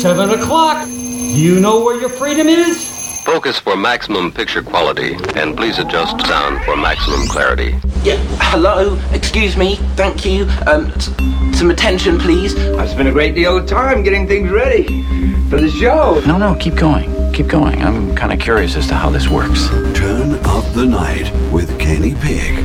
7 0.00 0.30
o'clock. 0.30 0.88
You 0.88 1.60
know 1.60 1.84
where 1.84 2.00
your 2.00 2.08
freedom 2.08 2.48
is? 2.48 2.88
Focus 3.24 3.58
for 3.58 3.76
maximum 3.76 4.32
picture 4.32 4.62
quality, 4.62 5.14
and 5.36 5.54
please 5.54 5.78
adjust 5.78 6.18
sound 6.26 6.64
for 6.64 6.74
maximum 6.74 7.26
clarity. 7.28 7.76
Yeah, 8.02 8.16
hello, 8.50 8.98
excuse 9.12 9.58
me, 9.58 9.76
thank 9.96 10.24
you. 10.24 10.44
Um, 10.66 10.86
s- 10.92 11.10
some 11.58 11.70
attention, 11.70 12.18
please. 12.18 12.56
I've 12.78 12.88
spent 12.88 13.08
a 13.08 13.12
great 13.12 13.34
deal 13.34 13.58
of 13.58 13.66
time 13.66 14.02
getting 14.02 14.26
things 14.26 14.50
ready 14.50 15.02
for 15.50 15.60
the 15.60 15.70
show. 15.70 16.22
No, 16.26 16.38
no, 16.38 16.54
keep 16.54 16.76
going. 16.76 17.10
Keep 17.34 17.48
going. 17.48 17.82
I'm 17.82 18.16
kind 18.16 18.32
of 18.32 18.40
curious 18.40 18.76
as 18.76 18.86
to 18.88 18.94
how 18.94 19.10
this 19.10 19.28
works. 19.28 19.68
Turn 19.94 20.34
Up 20.46 20.64
the 20.72 20.86
Night 20.86 21.30
with 21.52 21.78
Kenny 21.78 22.14
Pig. 22.14 22.64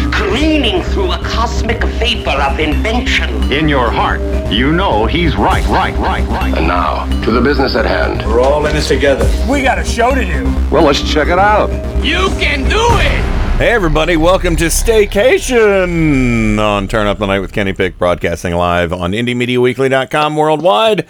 careening 0.21 0.83
through 0.83 1.11
a 1.11 1.17
cosmic 1.23 1.83
vapor 1.83 2.29
of 2.29 2.59
invention. 2.59 3.51
In 3.51 3.67
your 3.67 3.89
heart, 3.89 4.21
you 4.51 4.71
know 4.71 5.07
he's 5.07 5.35
right, 5.35 5.65
right, 5.65 5.95
right, 5.97 6.23
right. 6.27 6.55
And 6.55 6.67
now, 6.67 7.05
to 7.23 7.31
the 7.31 7.41
business 7.41 7.75
at 7.75 7.85
hand. 7.85 8.23
We're 8.27 8.39
all 8.39 8.63
in 8.67 8.75
this 8.75 8.87
together. 8.87 9.27
We 9.49 9.63
got 9.63 9.79
a 9.79 9.83
show 9.83 10.13
to 10.13 10.23
do. 10.23 10.43
Well, 10.69 10.83
let's 10.83 11.01
check 11.01 11.29
it 11.29 11.39
out. 11.39 11.71
You 12.05 12.29
can 12.39 12.69
do 12.69 12.77
it. 12.77 13.57
Hey 13.57 13.71
everybody, 13.71 14.15
welcome 14.15 14.55
to 14.57 14.65
Staycation 14.65 16.59
on 16.59 16.87
Turn 16.87 17.07
Up 17.07 17.17
the 17.17 17.25
Night 17.25 17.39
with 17.39 17.51
Kenny 17.51 17.73
Pick, 17.73 17.97
broadcasting 17.97 18.53
live 18.53 18.93
on 18.93 19.13
IndieMediaWeekly.com 19.13 20.35
worldwide. 20.35 21.07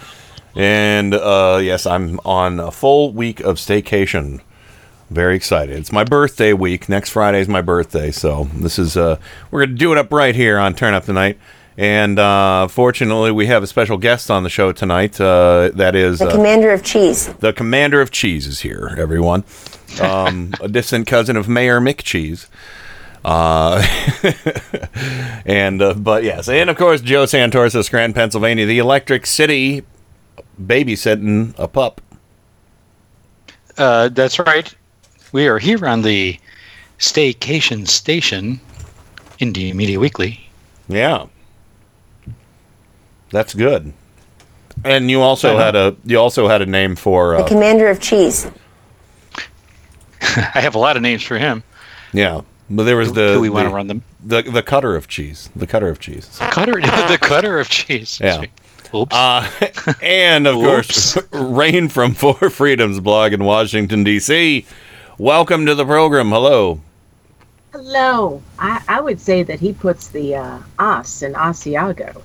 And 0.54 1.12
uh, 1.12 1.60
yes, 1.62 1.84
I'm 1.84 2.18
on 2.24 2.60
a 2.60 2.70
full 2.70 3.12
week 3.12 3.40
of 3.40 3.56
staycation. 3.56 4.40
Very 5.12 5.36
excited. 5.36 5.78
It's 5.78 5.92
my 5.92 6.04
birthday 6.04 6.54
week. 6.54 6.88
Next 6.88 7.10
Friday 7.10 7.40
is 7.40 7.48
my 7.48 7.60
birthday, 7.60 8.10
so 8.10 8.44
this 8.54 8.78
is 8.78 8.96
uh, 8.96 9.18
we're 9.50 9.66
gonna 9.66 9.76
do 9.76 9.92
it 9.92 9.98
up 9.98 10.10
right 10.10 10.34
here 10.34 10.58
on 10.58 10.74
Turn 10.74 10.94
Up 10.94 11.04
the 11.04 11.12
Night. 11.12 11.38
And 11.76 12.18
uh, 12.18 12.68
fortunately, 12.68 13.30
we 13.30 13.46
have 13.46 13.62
a 13.62 13.66
special 13.66 13.98
guest 13.98 14.30
on 14.30 14.42
the 14.42 14.48
show 14.48 14.72
tonight. 14.72 15.20
Uh, 15.20 15.70
that 15.74 15.94
is 15.94 16.18
The 16.18 16.28
uh, 16.28 16.30
commander 16.32 16.70
of 16.70 16.82
cheese. 16.82 17.26
the 17.34 17.52
commander 17.52 18.00
of 18.00 18.10
cheese 18.10 18.46
is 18.46 18.60
here, 18.60 18.94
everyone. 18.98 19.44
Um, 20.00 20.54
a 20.62 20.68
distant 20.68 21.06
cousin 21.06 21.36
of 21.36 21.46
Mayor 21.46 21.78
McCheese. 21.78 22.48
Uh, 23.22 23.82
and 25.44 25.82
uh, 25.82 25.92
but 25.94 26.24
yes, 26.24 26.48
and 26.48 26.70
of 26.70 26.78
course 26.78 27.02
Joe 27.02 27.26
Santos 27.26 27.74
of 27.74 27.84
Scranton, 27.84 28.14
Pennsylvania, 28.14 28.64
the 28.64 28.78
Electric 28.78 29.26
City, 29.26 29.84
babysitting 30.60 31.54
a 31.58 31.68
pup. 31.68 32.00
Uh, 33.76 34.08
that's 34.08 34.38
right. 34.38 34.74
We 35.32 35.46
are 35.48 35.58
here 35.58 35.86
on 35.86 36.02
the 36.02 36.38
Staycation 36.98 37.88
Station, 37.88 38.60
Indie 39.40 39.74
Media 39.74 39.98
Weekly. 39.98 40.48
Yeah, 40.88 41.26
that's 43.30 43.54
good. 43.54 43.92
And 44.84 45.10
you 45.10 45.20
also 45.20 45.54
Uh-huh. 45.54 45.64
had 45.64 45.76
a 45.76 45.96
you 46.04 46.18
also 46.18 46.48
had 46.48 46.62
a 46.62 46.66
name 46.66 46.96
for 46.96 47.36
The 47.36 47.44
uh, 47.44 47.48
commander 47.48 47.88
of 47.88 48.00
cheese. 48.00 48.46
I 50.20 50.60
have 50.60 50.74
a 50.74 50.78
lot 50.78 50.96
of 50.96 51.02
names 51.02 51.22
for 51.22 51.38
him. 51.38 51.62
yeah, 52.12 52.42
but 52.70 52.84
there 52.84 52.96
was 52.96 53.08
Do- 53.12 53.14
the 53.26 53.32
do 53.34 53.40
we 53.40 53.48
wanna 53.50 53.70
run 53.70 53.86
them? 53.86 54.02
The 54.24 54.42
the 54.42 54.62
cutter 54.62 54.96
of 54.96 55.08
cheese, 55.08 55.50
the 55.56 55.66
cutter 55.66 55.88
of 55.88 55.98
cheese. 55.98 56.28
Cutter, 56.40 56.72
the 56.80 57.18
cutter 57.20 57.58
of 57.58 57.68
cheese. 57.68 58.20
Yeah. 58.22 58.44
Oops. 58.94 59.14
Uh, 59.14 59.48
and 60.02 60.46
of 60.46 60.54
course, 60.56 61.16
Rain 61.32 61.88
from 61.88 62.12
Four 62.14 62.50
Freedoms 62.50 63.00
blog 63.00 63.32
in 63.32 63.42
Washington, 63.42 64.04
D.C. 64.04 64.66
Welcome 65.18 65.66
to 65.66 65.74
the 65.74 65.84
program. 65.84 66.30
Hello. 66.30 66.80
Hello. 67.72 68.42
I, 68.58 68.82
I 68.88 69.00
would 69.00 69.20
say 69.20 69.42
that 69.42 69.60
he 69.60 69.72
puts 69.72 70.08
the 70.08 70.36
uh, 70.36 70.58
os 70.78 71.22
in 71.22 71.34
Asiago. 71.34 72.20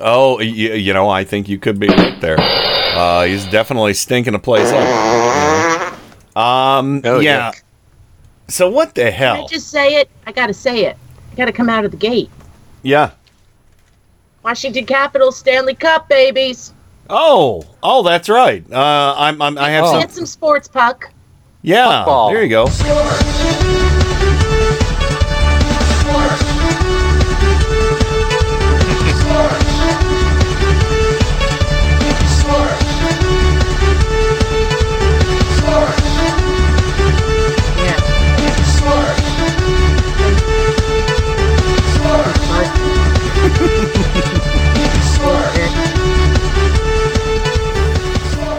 Oh, 0.00 0.36
y- 0.38 0.44
you 0.44 0.92
know, 0.92 1.08
I 1.08 1.24
think 1.24 1.48
you 1.48 1.58
could 1.58 1.78
be 1.78 1.88
right 1.88 2.20
there. 2.20 2.36
Uh, 2.40 3.24
he's 3.24 3.44
definitely 3.46 3.94
stinking 3.94 4.34
a 4.34 4.38
place 4.38 4.70
up. 4.72 5.92
Um, 6.36 7.02
Oh, 7.04 7.20
yeah. 7.20 7.50
yuck. 7.52 7.62
So 8.48 8.70
what 8.70 8.94
the 8.94 9.02
Can 9.02 9.08
I 9.12 9.36
hell? 9.36 9.48
just 9.48 9.68
say 9.68 9.96
it? 9.96 10.08
I 10.26 10.32
got 10.32 10.46
to 10.48 10.54
say 10.54 10.84
it. 10.86 10.96
I 11.32 11.34
got 11.36 11.46
to 11.46 11.52
come 11.52 11.68
out 11.68 11.84
of 11.84 11.90
the 11.90 11.96
gate. 11.96 12.30
Yeah. 12.82 13.12
Washington 14.42 14.84
Capitals 14.86 15.36
Stanley 15.38 15.74
Cup, 15.74 16.08
babies. 16.08 16.72
Oh, 17.08 17.64
oh, 17.82 18.02
that's 18.02 18.28
right. 18.28 18.64
Uh, 18.72 19.14
I'm, 19.16 19.40
I'm 19.40 19.56
I 19.58 19.70
have 19.70 19.84
Get 19.84 20.10
some. 20.10 20.10
some 20.10 20.26
sports 20.26 20.68
puck. 20.68 21.10
Yeah. 21.62 22.00
Football. 22.00 22.32
There 22.32 22.42
you 22.42 22.48
go. 22.48 22.66
Yeah. 37.78 37.98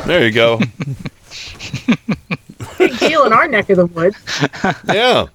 There 0.06 0.26
you 0.26 0.32
go. 0.32 0.60
Big 2.78 2.98
deal 3.00 3.24
in 3.26 3.34
our 3.34 3.48
neck 3.48 3.70
of 3.70 3.78
the 3.78 3.86
woods. 3.88 4.18
yeah. 4.94 5.28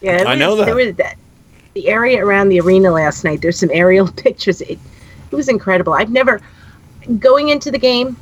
Yeah, 0.00 0.22
it 0.22 0.26
I 0.26 0.34
know 0.34 0.50
was- 0.50 0.58
that. 0.60 0.64
There 0.66 0.74
was 0.76 0.94
that. 0.96 1.16
The 1.74 1.88
area 1.88 2.24
around 2.24 2.48
the 2.48 2.58
arena 2.60 2.90
last 2.90 3.22
night. 3.22 3.42
There's 3.42 3.58
some 3.58 3.70
aerial 3.72 4.10
pictures. 4.16 4.60
It, 4.62 4.78
it 5.30 5.36
was 5.36 5.48
incredible. 5.48 5.92
I've 5.92 6.10
never 6.10 6.40
going 7.18 7.48
into 7.50 7.70
the 7.70 7.78
game. 7.78 8.16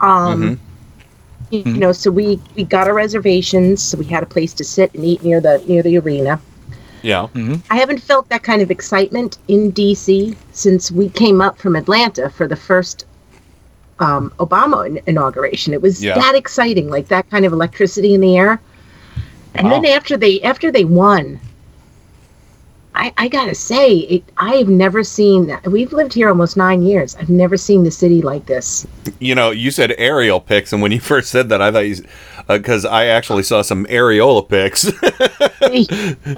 Um, 0.00 0.58
you, 1.50 1.60
you 1.60 1.76
know, 1.76 1.92
so 1.92 2.10
we 2.10 2.40
we 2.56 2.64
got 2.64 2.88
our 2.88 2.94
reservations, 2.94 3.80
so 3.82 3.96
we 3.96 4.06
had 4.06 4.22
a 4.22 4.26
place 4.26 4.52
to 4.54 4.64
sit 4.64 4.92
and 4.94 5.04
eat 5.04 5.22
near 5.22 5.40
the 5.40 5.62
near 5.68 5.82
the 5.84 5.98
arena. 5.98 6.40
Yeah. 7.02 7.28
Mm-hmm. 7.34 7.56
I 7.72 7.76
haven't 7.76 8.00
felt 8.00 8.28
that 8.30 8.42
kind 8.42 8.60
of 8.60 8.70
excitement 8.70 9.38
in 9.46 9.72
DC 9.72 10.36
since 10.52 10.90
we 10.90 11.08
came 11.10 11.40
up 11.40 11.58
from 11.58 11.76
Atlanta 11.76 12.28
for 12.30 12.48
the 12.48 12.56
first 12.56 13.04
um, 14.00 14.32
Obama 14.38 14.86
in- 14.86 15.00
inauguration. 15.06 15.72
It 15.72 15.82
was 15.82 16.02
Yeah. 16.02 16.14
that 16.14 16.34
exciting, 16.34 16.88
like 16.88 17.08
that 17.08 17.28
kind 17.30 17.44
of 17.44 17.52
electricity 17.52 18.14
in 18.14 18.20
the 18.20 18.36
air. 18.36 18.60
And 19.54 19.70
then 19.70 19.84
after 19.84 20.16
they 20.16 20.40
after 20.42 20.70
they 20.70 20.84
won, 20.84 21.40
I, 22.94 23.12
I 23.16 23.28
gotta 23.28 23.54
say, 23.54 23.94
it, 23.98 24.24
I 24.36 24.56
have 24.56 24.68
never 24.68 25.02
seen 25.04 25.46
that. 25.46 25.66
We've 25.66 25.92
lived 25.92 26.12
here 26.12 26.28
almost 26.28 26.56
nine 26.56 26.82
years. 26.82 27.14
I've 27.16 27.30
never 27.30 27.56
seen 27.56 27.84
the 27.84 27.90
city 27.90 28.20
like 28.20 28.46
this. 28.46 28.86
You 29.20 29.34
know, 29.34 29.50
you 29.50 29.70
said 29.70 29.94
aerial 29.96 30.40
pics, 30.40 30.72
and 30.72 30.82
when 30.82 30.92
you 30.92 31.00
first 31.12 31.30
said 31.30 31.48
that, 31.48 31.62
I 31.62 31.70
thought 31.70 31.86
you, 31.88 31.96
because 32.48 32.84
I 32.84 33.06
actually 33.06 33.42
saw 33.44 33.62
some 33.62 33.86
areola 33.86 34.48
pics. 34.48 34.82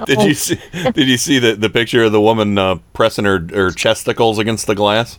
did 0.06 0.22
you 0.22 0.34
see? 0.34 0.60
Did 0.92 1.08
you 1.08 1.16
see 1.16 1.38
the, 1.38 1.54
the 1.54 1.70
picture 1.70 2.04
of 2.04 2.12
the 2.12 2.20
woman 2.20 2.56
uh, 2.58 2.76
pressing 2.92 3.24
her 3.24 3.46
her 3.50 3.70
chesticles 3.70 4.38
against 4.38 4.66
the 4.66 4.74
glass? 4.74 5.18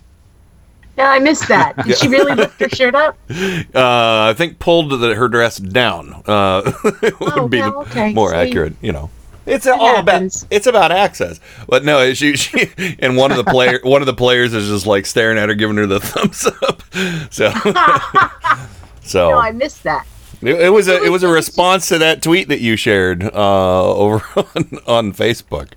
Yeah, 0.98 1.10
I 1.10 1.20
missed 1.20 1.48
that. 1.48 1.76
Did 1.86 1.98
she 1.98 2.08
really 2.08 2.36
lift 2.36 2.60
her 2.60 2.70
shirt 2.70 2.94
up? 2.94 3.18
Uh, 3.32 4.30
I 4.30 4.34
think 4.38 4.60
pulled 4.60 4.92
the, 4.92 5.16
her 5.16 5.28
dress 5.28 5.58
down. 5.58 6.22
Uh, 6.26 6.72
would 7.20 7.50
be 7.50 7.60
well, 7.62 7.82
okay, 7.82 8.14
more 8.14 8.30
see. 8.30 8.36
accurate. 8.36 8.74
You 8.82 8.92
know, 8.92 9.10
it's 9.48 9.66
It 9.66 9.72
all 9.74 9.96
happens. 9.96 10.44
about 10.44 10.56
it's 10.56 10.68
about 10.68 10.92
access. 10.92 11.40
But 11.68 11.84
no, 11.84 12.14
she, 12.14 12.36
she 12.38 12.72
and 13.00 13.18
one 13.18 13.32
of 13.32 13.38
the 13.38 13.44
player 13.44 13.80
one 13.84 14.02
of 14.02 14.06
the 14.06 14.14
players 14.14 14.54
is 14.54 14.68
just 14.68 14.86
like 14.86 15.06
staring 15.08 15.38
at 15.40 15.50
her, 15.50 15.56
giving 15.56 15.78
her 15.78 15.88
the 15.88 16.00
thumbs 16.00 16.46
up. 16.62 16.84
So, 17.32 17.52
so 19.02 19.30
No, 19.32 19.40
I 19.40 19.52
missed 19.52 19.84
that. 19.84 20.06
It, 20.42 20.62
it 20.62 20.70
was 20.70 20.88
a 20.88 21.02
it 21.04 21.10
was 21.10 21.24
a 21.24 21.28
response 21.28 21.88
to 21.88 21.98
that 22.00 22.22
tweet 22.22 22.50
that 22.50 22.60
you 22.60 22.76
shared 22.76 23.24
uh, 23.24 23.94
over 23.94 24.24
on, 24.36 24.80
on 24.86 25.14
Facebook. 25.14 25.70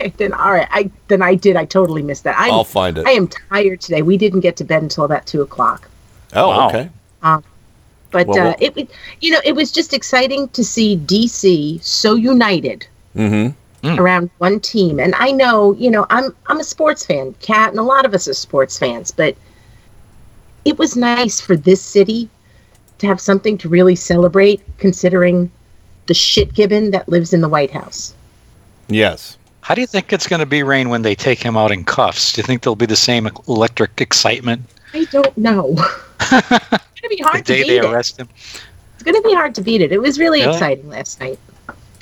Okay, 0.00 0.12
then 0.16 0.32
all 0.32 0.52
right. 0.52 0.68
I 0.70 0.90
then 1.08 1.22
I 1.22 1.34
did. 1.34 1.56
I 1.56 1.64
totally 1.64 2.02
missed 2.02 2.24
that. 2.24 2.36
I'm, 2.38 2.50
I'll 2.50 2.64
find 2.64 2.98
it. 2.98 3.06
I 3.06 3.10
am 3.12 3.28
tired 3.28 3.80
today. 3.80 4.02
We 4.02 4.16
didn't 4.16 4.40
get 4.40 4.56
to 4.56 4.64
bed 4.64 4.82
until 4.82 5.04
about 5.04 5.26
two 5.26 5.42
o'clock. 5.42 5.88
Oh, 6.34 6.48
Wow. 6.48 6.68
okay. 6.68 6.88
Um, 7.22 7.44
but 8.10 8.26
Well, 8.26 8.38
uh, 8.38 8.44
well- 8.44 8.56
it, 8.60 8.76
it, 8.76 8.90
you 9.20 9.30
know, 9.32 9.40
it 9.44 9.52
was 9.54 9.70
just 9.70 9.92
exciting 9.92 10.48
to 10.50 10.64
see 10.64 10.96
DC 10.96 11.82
so 11.82 12.14
united 12.14 12.86
Mm-hmm. 13.16 13.98
around 13.98 14.30
one 14.38 14.60
team. 14.60 15.00
And 15.00 15.14
I 15.16 15.32
know, 15.32 15.72
you 15.72 15.90
know, 15.90 16.06
I'm 16.10 16.34
I'm 16.46 16.60
a 16.60 16.64
sports 16.64 17.04
fan, 17.04 17.34
Kat, 17.40 17.70
and 17.70 17.78
a 17.78 17.82
lot 17.82 18.04
of 18.04 18.14
us 18.14 18.28
are 18.28 18.34
sports 18.34 18.78
fans. 18.78 19.10
But 19.10 19.34
it 20.64 20.78
was 20.78 20.96
nice 20.96 21.40
for 21.40 21.56
this 21.56 21.80
city 21.82 22.28
to 22.98 23.06
have 23.06 23.20
something 23.20 23.56
to 23.58 23.68
really 23.68 23.96
celebrate, 23.96 24.60
considering 24.78 25.50
the 26.06 26.14
shit 26.14 26.52
gibbon 26.54 26.90
that 26.90 27.08
lives 27.08 27.32
in 27.32 27.40
the 27.40 27.48
White 27.48 27.70
House. 27.70 28.14
Yes. 28.88 29.38
How 29.62 29.74
do 29.74 29.80
you 29.80 29.86
think 29.86 30.12
it's 30.12 30.26
going 30.26 30.40
to 30.40 30.46
be, 30.46 30.62
Rain, 30.62 30.88
when 30.88 31.02
they 31.02 31.14
take 31.14 31.38
him 31.40 31.56
out 31.56 31.70
in 31.70 31.84
cuffs? 31.84 32.32
Do 32.32 32.40
you 32.40 32.46
think 32.46 32.62
there'll 32.62 32.76
be 32.76 32.86
the 32.86 32.96
same 32.96 33.28
electric 33.48 34.00
excitement 34.00 34.62
I 34.92 35.04
don't 35.04 35.36
know. 35.38 35.74
it's 36.20 36.40
gonna 36.40 37.08
be 37.08 37.16
the 37.16 37.22
hard 37.22 37.44
to 37.46 37.52
day 37.52 37.62
beat 37.62 37.68
they 37.68 37.78
it. 37.78 37.84
arrest 37.84 38.18
him? 38.18 38.28
It's 38.94 39.02
gonna 39.04 39.20
be 39.22 39.32
hard 39.34 39.54
to 39.54 39.60
beat 39.62 39.80
it. 39.80 39.92
It 39.92 40.00
was 40.02 40.18
really 40.18 40.40
Really? 40.40 40.52
exciting 40.52 40.88
last 40.88 41.20
night. 41.20 41.38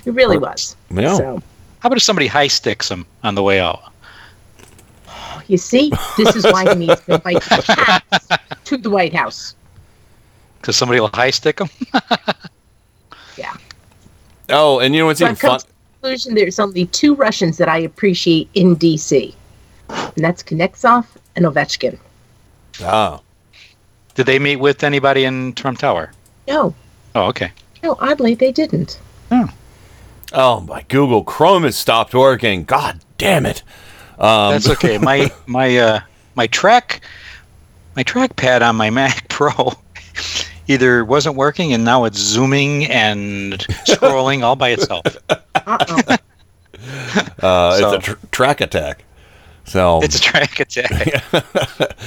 It 0.07 0.13
really 0.13 0.39
was. 0.39 0.75
Yeah. 0.91 1.15
So 1.17 1.43
How 1.81 1.89
about 1.89 1.99
if 1.99 2.03
somebody 2.03 2.27
high 2.29 2.47
sticks 2.47 2.91
him 2.91 3.05
on 3.23 3.35
the 3.35 3.43
way 3.43 3.61
out? 3.61 3.93
you 5.49 5.57
see, 5.59 5.91
this 6.17 6.35
is 6.37 6.45
why 6.45 6.69
he 6.69 6.75
needs 6.87 7.01
to 7.03 7.15
invite 7.15 7.43
cats 7.43 8.29
to 8.65 8.77
the 8.79 8.91
White 8.91 9.15
House. 9.15 9.55
Because 10.61 10.77
somebody 10.77 11.01
will 11.01 11.09
high 11.13 11.31
stick 11.31 11.61
him? 11.61 11.69
Yeah. 13.37 13.55
Oh, 14.49 14.81
and 14.81 14.93
you 14.95 15.01
know 15.01 15.07
what's 15.07 15.21
So 15.21 15.27
even 15.27 15.33
I've 15.33 15.41
fun? 15.41 15.61
To 16.17 16.25
the 16.25 16.29
conclusion 16.29 16.35
there's 16.35 16.59
only 16.59 16.87
two 16.87 17.15
Russians 17.15 17.57
that 17.59 17.69
I 17.69 17.79
appreciate 17.79 18.49
in 18.55 18.77
DC. 18.77 19.35
And 19.89 20.25
that's 20.25 20.43
Konechov 20.43 21.07
and 21.37 21.45
Ovechkin. 21.47 21.99
Ah. 22.83 23.21
Did 24.15 24.27
they 24.27 24.39
meet 24.39 24.57
with 24.57 24.83
anybody 24.85 25.25
in 25.25 25.53
Trump 25.55 25.79
Tower? 25.79 26.13
No, 26.47 26.75
Oh, 27.15 27.27
okay. 27.29 27.53
no, 27.83 27.97
oddly 28.01 28.35
they 28.35 28.53
didn't. 28.53 28.99
Oh, 30.33 30.61
my 30.61 30.83
Google 30.89 31.25
Chrome 31.25 31.63
has 31.63 31.75
stopped 31.77 32.13
working. 32.15 32.65
God 32.65 33.01
damn 33.17 33.47
it. 33.47 33.63
Um, 34.19 34.53
That's 34.53 34.69
okay. 34.69 34.99
My 35.03 35.31
my 35.47 35.77
uh 35.79 36.01
my 36.35 36.47
track 36.49 37.01
my 37.97 38.05
trackpad 38.05 38.61
on 38.61 38.77
my 38.77 38.91
Mac 38.99 39.27
Pro 39.31 39.73
either 40.67 41.03
wasn't 41.05 41.35
working 41.37 41.73
and 41.73 41.83
now 41.85 42.05
it's 42.05 42.19
zooming 42.19 42.85
and 42.87 43.55
scrolling 43.87 44.43
all 44.43 44.55
by 44.57 44.71
itself. 44.71 45.03
Uh-oh. 45.69 46.17
Uh, 47.43 47.77
So- 47.79 47.93
it's 47.95 48.09
a 48.09 48.13
tr- 48.15 48.27
track 48.31 48.61
attack. 48.61 49.05
So 49.69 50.01
It's 50.03 50.17
a 50.17 50.21
track 50.21 50.61
attack. 50.61 51.25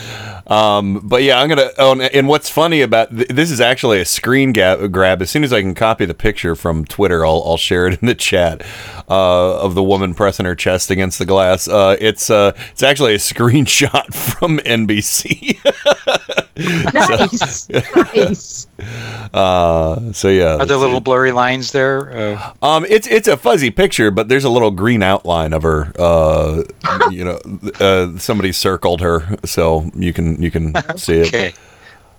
Um, 0.47 0.99
but 1.07 1.23
yeah, 1.23 1.39
I'm 1.39 1.47
gonna. 1.47 1.69
Oh, 1.77 1.91
and- 1.93 2.01
and 2.01 2.27
what's 2.27 2.49
funny 2.49 2.81
about 2.81 3.15
th- 3.15 3.29
this 3.29 3.51
is 3.51 3.61
actually 3.61 4.01
a 4.01 4.05
screen 4.05 4.51
gab- 4.51 4.91
grab. 4.91 5.21
As 5.21 5.29
soon 5.29 5.43
as 5.45 5.53
I 5.53 5.61
can 5.61 5.73
copy 5.75 6.03
the 6.05 6.13
picture 6.15 6.55
from 6.55 6.83
Twitter, 6.83 7.25
I'll, 7.25 7.41
I'll 7.45 7.57
share 7.57 7.87
it 7.87 8.01
in 8.01 8.07
the 8.07 8.15
chat 8.15 8.61
uh, 9.07 9.59
of 9.61 9.75
the 9.75 9.83
woman 9.83 10.13
pressing 10.13 10.45
her 10.45 10.55
chest 10.55 10.91
against 10.91 11.19
the 11.19 11.25
glass. 11.25 11.67
Uh, 11.69 11.95
it's 12.01 12.29
uh, 12.29 12.51
it's 12.71 12.83
actually 12.83 13.13
a 13.13 13.17
screenshot 13.17 14.13
from 14.13 14.57
NBC. 14.59 15.57
Nice. 16.61 17.69
nice. 17.69 18.67
uh, 19.33 20.11
so 20.13 20.27
yeah, 20.27 20.57
Are 20.57 20.65
there 20.65 20.77
little 20.77 20.99
blurry 20.99 21.31
lines 21.31 21.71
there? 21.71 22.15
Uh, 22.35 22.53
Um, 22.61 22.85
it's 22.89 23.07
it's 23.07 23.27
a 23.27 23.37
fuzzy 23.37 23.71
picture, 23.71 24.11
but 24.11 24.27
there's 24.27 24.43
a 24.43 24.49
little 24.49 24.69
green 24.69 25.01
outline 25.01 25.53
of 25.53 25.63
her. 25.63 25.91
Uh, 25.97 26.63
you 27.09 27.23
know, 27.23 27.39
uh, 27.79 28.17
somebody 28.17 28.51
circled 28.51 29.01
her, 29.01 29.37
so 29.45 29.89
you 29.95 30.13
can 30.13 30.41
you 30.41 30.51
can 30.51 30.73
see 30.97 31.21
it. 31.21 31.27
okay. 31.27 31.53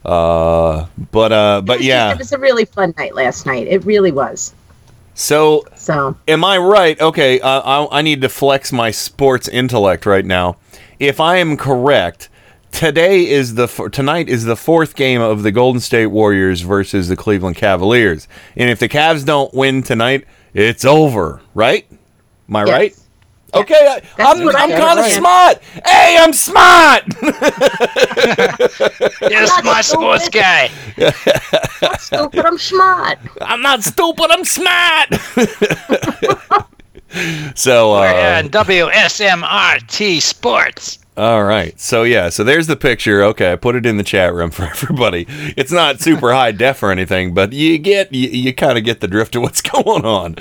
Uh, 0.04 0.86
but 1.12 1.32
uh, 1.32 1.60
but 1.64 1.80
yeah. 1.80 2.10
It 2.12 2.18
was 2.18 2.32
a 2.32 2.38
really 2.38 2.64
fun 2.64 2.92
night 2.98 3.14
last 3.14 3.46
night. 3.46 3.66
It 3.68 3.84
really 3.84 4.10
was. 4.12 4.54
So 5.14 5.64
So 5.76 6.16
Am 6.26 6.44
I 6.44 6.56
right? 6.58 7.00
Okay, 7.00 7.38
uh, 7.40 7.60
I, 7.60 7.98
I 7.98 8.02
need 8.02 8.22
to 8.22 8.28
flex 8.28 8.72
my 8.72 8.90
sports 8.90 9.46
intellect 9.48 10.06
right 10.06 10.24
now. 10.24 10.56
If 10.98 11.20
I 11.20 11.36
am 11.36 11.56
correct, 11.56 12.28
today 12.70 13.28
is 13.28 13.54
the 13.54 13.64
f- 13.64 13.90
tonight 13.92 14.28
is 14.30 14.44
the 14.44 14.56
fourth 14.56 14.96
game 14.96 15.20
of 15.20 15.42
the 15.42 15.52
Golden 15.52 15.80
State 15.80 16.06
Warriors 16.06 16.62
versus 16.62 17.08
the 17.08 17.16
Cleveland 17.16 17.56
Cavaliers, 17.56 18.26
and 18.56 18.70
if 18.70 18.78
the 18.78 18.88
Cavs 18.88 19.24
don't 19.24 19.52
win 19.52 19.82
tonight, 19.82 20.24
it's 20.54 20.84
over. 20.84 21.40
Right? 21.54 21.86
Am 22.48 22.56
I 22.56 22.64
Yes. 22.64 22.70
right? 22.72 22.96
Okay, 23.54 23.74
I, 23.74 24.00
That's 24.16 24.40
I'm, 24.40 24.48
I 24.48 24.52
I'm 24.52 24.70
kind 24.70 24.98
of 24.98 25.04
understand. 25.04 25.12
smart. 25.14 25.62
Hey, 25.86 26.16
I'm 26.18 26.32
smart. 26.32 27.02
Yes, 29.28 29.48
not 29.48 29.64
my 29.64 29.80
sports 29.82 30.24
stupid. 30.26 30.40
guy. 30.40 30.70
not 31.82 32.00
stupid, 32.00 32.44
I'm 32.44 32.58
smart. 32.58 33.18
I'm 33.40 33.62
not 33.62 33.82
stupid. 33.84 34.30
I'm 34.30 34.44
smart. 34.44 35.08
so 37.54 37.92
We're 37.92 38.08
uh, 38.08 38.42
WSMRT 38.48 40.20
Sports. 40.22 40.98
All 41.14 41.44
right. 41.44 41.78
So 41.78 42.04
yeah, 42.04 42.30
so 42.30 42.42
there's 42.42 42.66
the 42.68 42.76
picture. 42.76 43.22
Okay, 43.24 43.52
I 43.52 43.56
put 43.56 43.74
it 43.76 43.84
in 43.84 43.98
the 43.98 44.02
chat 44.02 44.32
room 44.32 44.50
for 44.50 44.62
everybody. 44.70 45.26
It's 45.56 45.70
not 45.70 46.00
super 46.00 46.32
high 46.32 46.52
def 46.52 46.82
or 46.82 46.90
anything, 46.90 47.34
but 47.34 47.52
you 47.52 47.76
get 47.78 48.12
you, 48.14 48.28
you 48.30 48.54
kind 48.54 48.78
of 48.78 48.84
get 48.84 49.00
the 49.00 49.08
drift 49.08 49.36
of 49.36 49.42
what's 49.42 49.60
going 49.74 50.06
on. 50.06 50.36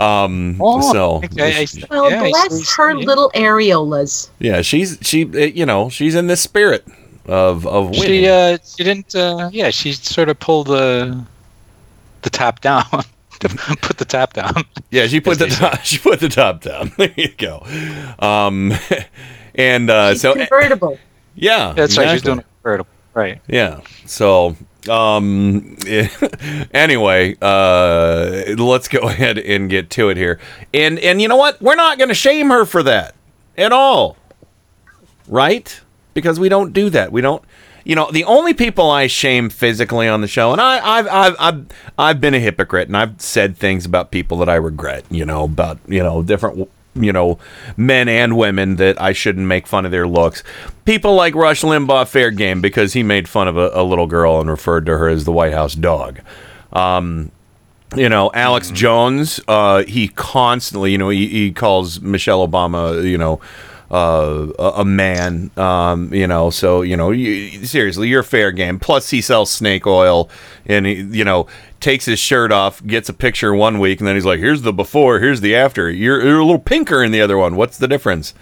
Um 0.00 0.56
Oh, 0.60 0.92
so 0.92 1.20
I- 1.40 1.60
I- 1.62 1.66
Well, 1.88 2.10
yeah, 2.10 2.28
bless 2.30 2.74
her 2.74 2.90
yeah. 2.96 3.06
little 3.06 3.30
areolas. 3.34 4.28
yeah, 4.40 4.60
she's 4.62 4.98
she 5.02 5.24
uh, 5.24 5.38
you 5.46 5.64
know, 5.64 5.88
she's 5.88 6.16
in 6.16 6.26
this 6.26 6.40
spirit 6.40 6.84
of 7.26 7.64
of 7.66 7.90
winning. 7.90 8.02
She 8.24 8.28
uh 8.28 8.58
she 8.76 8.82
didn't 8.84 9.14
uh 9.14 9.50
yeah, 9.52 9.70
she 9.70 9.92
sort 9.92 10.28
of 10.28 10.38
pulled 10.40 10.66
the 10.66 11.24
the 12.22 12.30
top 12.30 12.60
down. 12.60 12.84
Put 13.38 13.98
the 13.98 14.04
top 14.04 14.32
down. 14.32 14.64
yeah, 14.90 15.06
she 15.06 15.20
put 15.20 15.38
the 15.38 15.46
top, 15.46 15.78
she 15.84 15.96
put 15.98 16.18
the 16.18 16.28
top 16.28 16.60
down. 16.60 16.90
There 16.96 17.14
you 17.16 17.28
go. 17.38 17.62
Um 18.18 18.72
and 19.58 19.90
uh 19.90 20.12
She's 20.12 20.22
so 20.22 20.34
convertible. 20.34 20.98
yeah, 21.34 21.74
That's 21.76 21.98
right, 21.98 22.12
she's 22.12 22.22
doing 22.22 22.38
a 22.38 22.44
convertible. 22.62 22.90
Right. 23.14 23.40
Yeah. 23.48 23.80
So, 24.06 24.54
um, 24.88 25.76
anyway, 26.72 27.36
uh, 27.42 28.54
let's 28.56 28.86
go 28.86 29.00
ahead 29.08 29.38
and 29.38 29.68
get 29.68 29.90
to 29.90 30.08
it 30.10 30.16
here. 30.16 30.38
And 30.72 30.98
and 31.00 31.20
you 31.20 31.26
know 31.28 31.36
what? 31.36 31.60
We're 31.60 31.74
not 31.74 31.98
going 31.98 32.08
to 32.08 32.14
shame 32.14 32.50
her 32.50 32.64
for 32.64 32.82
that 32.84 33.14
at 33.56 33.72
all, 33.72 34.16
right? 35.26 35.80
Because 36.14 36.38
we 36.38 36.48
don't 36.48 36.72
do 36.72 36.90
that. 36.90 37.10
We 37.12 37.20
don't. 37.20 37.42
You 37.84 37.94
know, 37.94 38.10
the 38.10 38.24
only 38.24 38.52
people 38.54 38.90
I 38.90 39.06
shame 39.06 39.48
physically 39.48 40.08
on 40.08 40.20
the 40.20 40.28
show, 40.28 40.52
and 40.52 40.60
I, 40.60 40.78
I've, 40.98 41.08
I've, 41.08 41.36
I've, 41.38 41.66
I've 41.98 42.20
been 42.20 42.34
a 42.34 42.38
hypocrite, 42.38 42.88
and 42.88 42.96
I've 42.96 43.18
said 43.20 43.56
things 43.56 43.86
about 43.86 44.10
people 44.10 44.36
that 44.38 44.48
I 44.48 44.56
regret. 44.56 45.04
You 45.10 45.24
know, 45.24 45.44
about 45.44 45.78
you 45.88 46.02
know 46.02 46.22
different 46.22 46.68
you 47.02 47.12
know, 47.12 47.38
men 47.76 48.08
and 48.08 48.36
women 48.36 48.76
that 48.76 49.00
I 49.00 49.12
shouldn't 49.12 49.46
make 49.46 49.66
fun 49.66 49.84
of 49.84 49.90
their 49.90 50.06
looks. 50.06 50.42
People 50.84 51.14
like 51.14 51.34
Rush 51.34 51.62
Limbaugh, 51.62 52.08
fair 52.08 52.30
game, 52.30 52.60
because 52.60 52.92
he 52.92 53.02
made 53.02 53.28
fun 53.28 53.48
of 53.48 53.56
a, 53.56 53.70
a 53.74 53.82
little 53.82 54.06
girl 54.06 54.40
and 54.40 54.48
referred 54.48 54.86
to 54.86 54.98
her 54.98 55.08
as 55.08 55.24
the 55.24 55.32
White 55.32 55.52
House 55.52 55.74
dog. 55.74 56.20
Um, 56.72 57.30
you 57.96 58.08
know, 58.08 58.30
Alex 58.34 58.70
Jones, 58.70 59.40
uh, 59.48 59.84
he 59.84 60.08
constantly, 60.08 60.92
you 60.92 60.98
know, 60.98 61.08
he, 61.08 61.26
he 61.26 61.52
calls 61.52 62.00
Michelle 62.00 62.46
Obama, 62.46 63.02
you 63.02 63.16
know, 63.16 63.40
uh, 63.90 64.48
a, 64.58 64.80
a 64.80 64.84
man, 64.84 65.50
um, 65.56 66.12
you 66.12 66.26
know, 66.26 66.50
so, 66.50 66.82
you 66.82 66.96
know, 66.96 67.10
you, 67.10 67.64
seriously, 67.64 68.08
you're 68.08 68.22
fair 68.22 68.52
game. 68.52 68.78
Plus, 68.78 69.08
he 69.08 69.22
sells 69.22 69.50
snake 69.50 69.86
oil 69.86 70.28
and, 70.66 70.84
he, 70.84 70.96
you 70.96 71.24
know, 71.24 71.46
takes 71.80 72.04
his 72.06 72.18
shirt 72.18 72.52
off, 72.52 72.84
gets 72.84 73.08
a 73.08 73.12
picture 73.12 73.54
one 73.54 73.78
week, 73.78 74.00
and 74.00 74.08
then 74.08 74.16
he's 74.16 74.24
like, 74.24 74.40
here's 74.40 74.62
the 74.62 74.72
before, 74.72 75.20
here's 75.20 75.40
the 75.40 75.54
after. 75.54 75.90
You're, 75.90 76.22
you're 76.24 76.40
a 76.40 76.44
little 76.44 76.60
pinker 76.60 77.02
in 77.02 77.12
the 77.12 77.20
other 77.20 77.38
one. 77.38 77.56
What's 77.56 77.78
the 77.78 77.88
difference? 77.88 78.34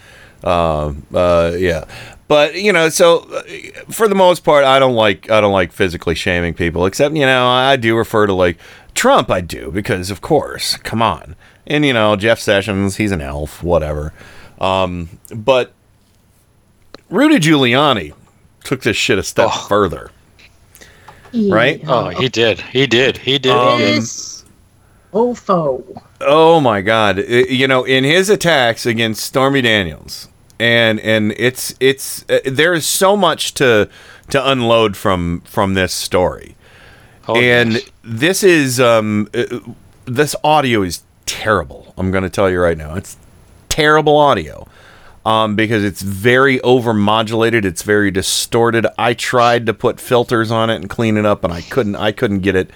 Uh, 0.43 0.95
uh, 1.15 1.55
yeah. 1.59 1.85
But 2.29 2.57
you 2.57 2.73
know, 2.73 2.89
so 2.89 3.21
uh, 3.33 3.43
for 3.91 4.09
the 4.09 4.15
most 4.15 4.43
part, 4.43 4.65
I 4.65 4.79
don't 4.79 4.95
like 4.95 5.31
I 5.31 5.41
don't 5.41 5.53
like 5.53 5.73
physically 5.73 6.15
shaming 6.15 6.55
people. 6.55 6.85
Except 6.87 7.15
you 7.15 7.25
know, 7.25 7.47
I 7.47 7.77
do 7.77 7.97
refer 7.97 8.27
to 8.27 8.33
like 8.33 8.59
Trump. 8.95 9.31
I 9.31 9.41
do 9.41 9.71
because 9.71 10.11
of 10.11 10.21
course, 10.21 10.77
come 10.79 11.03
on. 11.03 11.37
And 11.67 11.85
you 11.85 11.93
know, 11.93 12.17
Jeff 12.17 12.41
Sessions, 12.41 12.97
he's 12.97 13.13
an 13.13 13.21
elf, 13.21 13.63
whatever. 13.63 14.13
Um, 14.61 15.21
but 15.35 15.73
Rudy 17.11 17.39
Giuliani 17.39 18.15
took 18.65 18.83
this 18.83 18.97
shit 18.97 19.19
a 19.19 19.23
step 19.23 19.51
further, 19.69 20.11
right? 21.35 21.81
Oh, 21.87 22.09
he 22.09 22.29
did. 22.29 22.61
He 22.61 22.87
did. 22.87 23.17
He 23.19 23.39
did. 23.39 23.53
Um, 23.53 23.79
he 23.79 23.85
did. 23.85 23.97
This 24.03 24.45
ofo. 25.13 26.03
Oh 26.21 26.61
my 26.61 26.81
God! 26.81 27.19
I- 27.19 27.23
you 27.23 27.67
know, 27.69 27.85
in 27.85 28.05
his 28.05 28.31
attacks 28.31 28.87
against 28.87 29.25
Stormy 29.25 29.63
Daniels, 29.63 30.29
and 30.59 31.01
and 31.01 31.33
it's 31.37 31.75
it's 31.81 32.25
uh, 32.29 32.41
there 32.45 32.75
is 32.75 32.87
so 32.87 33.17
much 33.17 33.55
to 33.55 33.89
to 34.31 34.51
unload 34.51 34.97
from 34.97 35.43
from 35.45 35.75
this 35.75 35.93
story, 35.93 36.57
Oh, 37.29 37.37
and 37.37 37.75
yes. 37.75 37.91
this 38.03 38.43
is 38.43 38.81
um 38.81 39.29
uh, 39.35 39.45
this 40.05 40.35
audio 40.45 40.83
is 40.83 41.03
terrible. 41.27 41.95
I'm 41.99 42.11
going 42.11 42.25
to 42.25 42.31
tell 42.31 42.49
you 42.51 42.61
right 42.61 42.79
now, 42.79 42.95
it's 42.95 43.17
terrible 43.69 44.17
audio. 44.17 44.67
Um, 45.27 45.57
because 45.57 45.83
it's 45.83 46.03
very 46.03 46.61
overmodulated, 46.61 47.65
it's 47.65 47.83
very 47.83 48.13
distorted. 48.13 48.87
I 48.97 49.13
tried 49.13 49.67
to 49.67 49.75
put 49.75 49.99
filters 49.99 50.53
on 50.53 50.71
it 50.71 50.77
and 50.77 50.89
clean 50.89 51.17
it 51.17 51.27
up, 51.27 51.43
and 51.43 51.53
I 51.53 51.63
couldn't. 51.63 51.97
I 51.97 52.13
couldn't 52.13 52.41
get 52.41 52.55
it. 52.55 52.71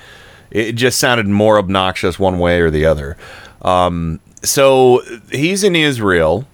It 0.50 0.73
just 0.73 0.99
sounded 0.99 1.28
more 1.28 1.59
obnoxious 1.59 2.19
one 2.19 2.40
way 2.40 2.61
or 2.61 2.69
the 2.69 2.85
other. 2.87 3.16
Um, 3.62 4.19
so 4.42 5.00
he's 5.30 5.62
in 5.62 5.76
Israel. 5.76 6.45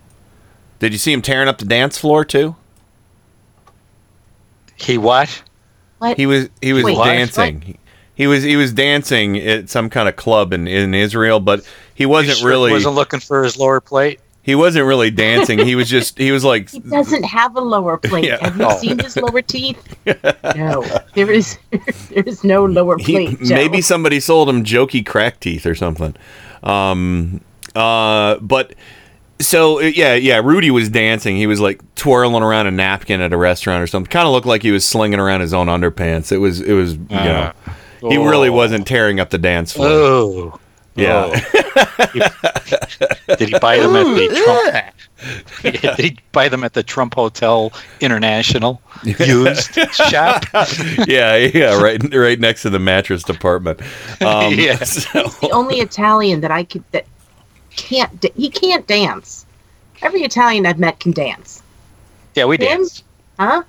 Did 0.80 0.92
you 0.92 0.98
see 0.98 1.14
him 1.14 1.22
tearing 1.22 1.48
up 1.48 1.56
the 1.56 1.64
dance 1.64 1.96
floor 1.96 2.26
too? 2.26 2.56
He 4.76 4.98
what? 4.98 5.42
What? 5.96 6.18
He 6.18 6.26
was 6.26 6.50
he 6.60 6.74
was 6.74 6.84
Wait, 6.84 6.96
dancing. 6.96 7.62
He, 7.62 7.78
He 8.14 8.26
was 8.26 8.42
he 8.42 8.56
was 8.56 8.72
dancing 8.72 9.38
at 9.38 9.70
some 9.70 9.88
kind 9.88 10.10
of 10.10 10.16
club 10.16 10.52
in, 10.52 10.66
in 10.68 10.92
Israel, 10.92 11.40
but 11.40 11.66
he 11.94 12.04
wasn't 12.04 12.36
Sure 12.36 12.48
really 12.50 12.70
wasn't 12.70 12.96
looking 12.96 13.20
for 13.20 13.42
his 13.42 13.56
lower 13.56 13.80
plate. 13.80 14.20
He 14.46 14.54
wasn't 14.54 14.86
really 14.86 15.10
dancing. 15.10 15.58
He 15.58 15.74
was 15.74 15.90
just 15.90 16.16
he 16.16 16.30
was 16.32 16.44
like 16.44 16.70
He 16.70 16.78
doesn't 16.80 17.24
have 17.24 17.54
a 17.56 17.60
lower 17.60 17.98
plate. 18.08 18.24
Yeah. 18.24 18.38
Have 18.40 18.56
you 18.56 18.64
Oh. 18.64 18.78
seen 18.78 18.98
his 18.98 19.16
lower 19.16 19.42
teeth? 19.42 19.76
No, 20.56 20.82
there 21.14 21.30
is 21.30 21.58
there 22.10 22.22
is 22.24 22.42
no 22.44 22.64
lower 22.64 22.96
plate. 22.96 23.38
Joe. 23.42 23.54
maybe 23.56 23.82
somebody 23.82 24.20
sold 24.20 24.48
him 24.48 24.64
jokey 24.64 25.04
crack 25.04 25.40
teeth 25.40 25.66
or 25.66 25.74
something. 25.74 26.14
Um, 26.62 27.40
uh, 27.74 28.36
but 28.38 28.74
so 29.40 29.78
uh, 29.80 29.82
yeah, 29.82 30.14
yeah. 30.14 30.40
Rudy 30.42 30.70
was 30.70 30.88
dancing. 30.88 31.36
He 31.36 31.46
was 31.46 31.60
like 31.60 31.82
twirling 31.96 32.42
around 32.42 32.68
a 32.68 32.70
napkin 32.70 33.20
at 33.20 33.32
a 33.32 33.36
restaurant 33.36 33.82
or 33.82 33.86
something. 33.86 34.08
Kind 34.10 34.26
of 34.26 34.32
looked 34.32 34.46
like 34.46 34.62
he 34.62 34.70
was 34.70 34.86
slinging 34.86 35.18
around 35.20 35.40
his 35.42 35.52
own 35.52 35.66
underpants. 35.66 36.32
It 36.32 36.38
was 36.38 36.60
it 36.60 36.72
was 36.72 36.94
you 36.94 37.06
know 37.10 37.52
he 38.00 38.16
really 38.16 38.48
Oh. 38.48 38.52
wasn't 38.52 38.86
tearing 38.86 39.20
up 39.20 39.30
the 39.30 39.38
dance 39.38 39.72
floor. 39.72 39.88
Oh. 39.88 40.60
Yeah. 40.96 41.28
Did 43.36 43.48
he 43.50 43.58
buy 43.58 43.78
them 43.78 43.96
at 43.96 44.04
the 44.16 44.28
Trump? 44.44 44.94
Did 45.96 45.98
he 45.98 46.18
buy 46.32 46.48
them 46.48 46.64
at 46.64 46.74
the 46.74 46.82
Trump 46.82 47.14
Hotel 47.14 47.72
International 48.00 48.80
used 49.04 49.74
shop? 49.92 50.44
yeah, 51.06 51.36
yeah, 51.36 51.80
right, 51.80 52.02
right 52.14 52.38
next 52.40 52.62
to 52.62 52.70
the 52.70 52.78
mattress 52.78 53.22
department. 53.22 53.80
Um, 54.22 54.54
Yeah. 54.58 54.76
so- 54.76 55.22
He's 55.24 55.38
the 55.40 55.50
only 55.50 55.80
Italian 55.80 56.40
that 56.42 56.50
I 56.50 56.64
could 56.64 56.84
that 56.92 57.06
can't. 57.76 58.20
da- 58.20 58.32
He 58.36 58.48
can't 58.50 58.86
dance. 58.86 59.44
Every 60.02 60.22
Italian 60.22 60.66
I've 60.66 60.78
met 60.78 61.00
can 61.00 61.12
dance. 61.12 61.62
Yeah, 62.34 62.44
we 62.46 62.56
Him? 62.56 62.60
danced. 62.60 63.04
Huh? 63.38 63.62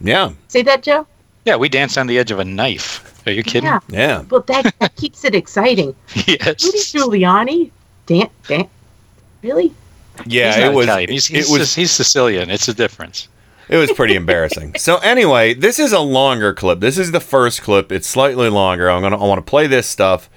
yeah, 0.00 0.32
Say 0.48 0.62
that, 0.62 0.82
Joe. 0.82 1.06
Yeah, 1.44 1.56
we 1.56 1.68
danced 1.68 1.98
on 1.98 2.06
the 2.06 2.18
edge 2.18 2.30
of 2.30 2.38
a 2.38 2.44
knife. 2.44 3.11
Are 3.26 3.32
you 3.32 3.42
kidding? 3.42 3.64
Yeah. 3.68 3.80
yeah. 3.88 4.22
Well, 4.30 4.42
that, 4.42 4.74
that 4.80 4.96
keeps 4.96 5.24
it 5.24 5.34
exciting. 5.34 5.94
Yes. 6.26 6.64
Rudy 6.64 6.78
Giuliani, 6.78 7.70
dance, 8.06 8.30
dance. 8.48 8.68
Really? 9.42 9.72
Yeah, 10.26 10.54
He's 10.54 10.64
it 10.64 10.72
was. 10.74 10.86
He's, 11.08 11.26
he's, 11.26 11.48
it 11.48 11.52
was. 11.52 11.60
just- 11.62 11.76
he's 11.76 11.90
Sicilian. 11.90 12.50
It's 12.50 12.68
a 12.68 12.74
difference. 12.74 13.28
It 13.68 13.76
was 13.76 13.90
pretty 13.92 14.14
embarrassing. 14.16 14.74
So 14.78 14.98
anyway, 14.98 15.54
this 15.54 15.78
is 15.78 15.92
a 15.92 16.00
longer 16.00 16.52
clip. 16.52 16.80
This 16.80 16.98
is 16.98 17.12
the 17.12 17.20
first 17.20 17.62
clip. 17.62 17.90
It's 17.92 18.06
slightly 18.08 18.48
longer. 18.50 18.90
I'm 18.90 19.00
gonna. 19.02 19.16
I 19.22 19.26
want 19.26 19.38
to 19.38 19.48
play 19.48 19.66
this 19.68 19.86
stuff, 19.86 20.28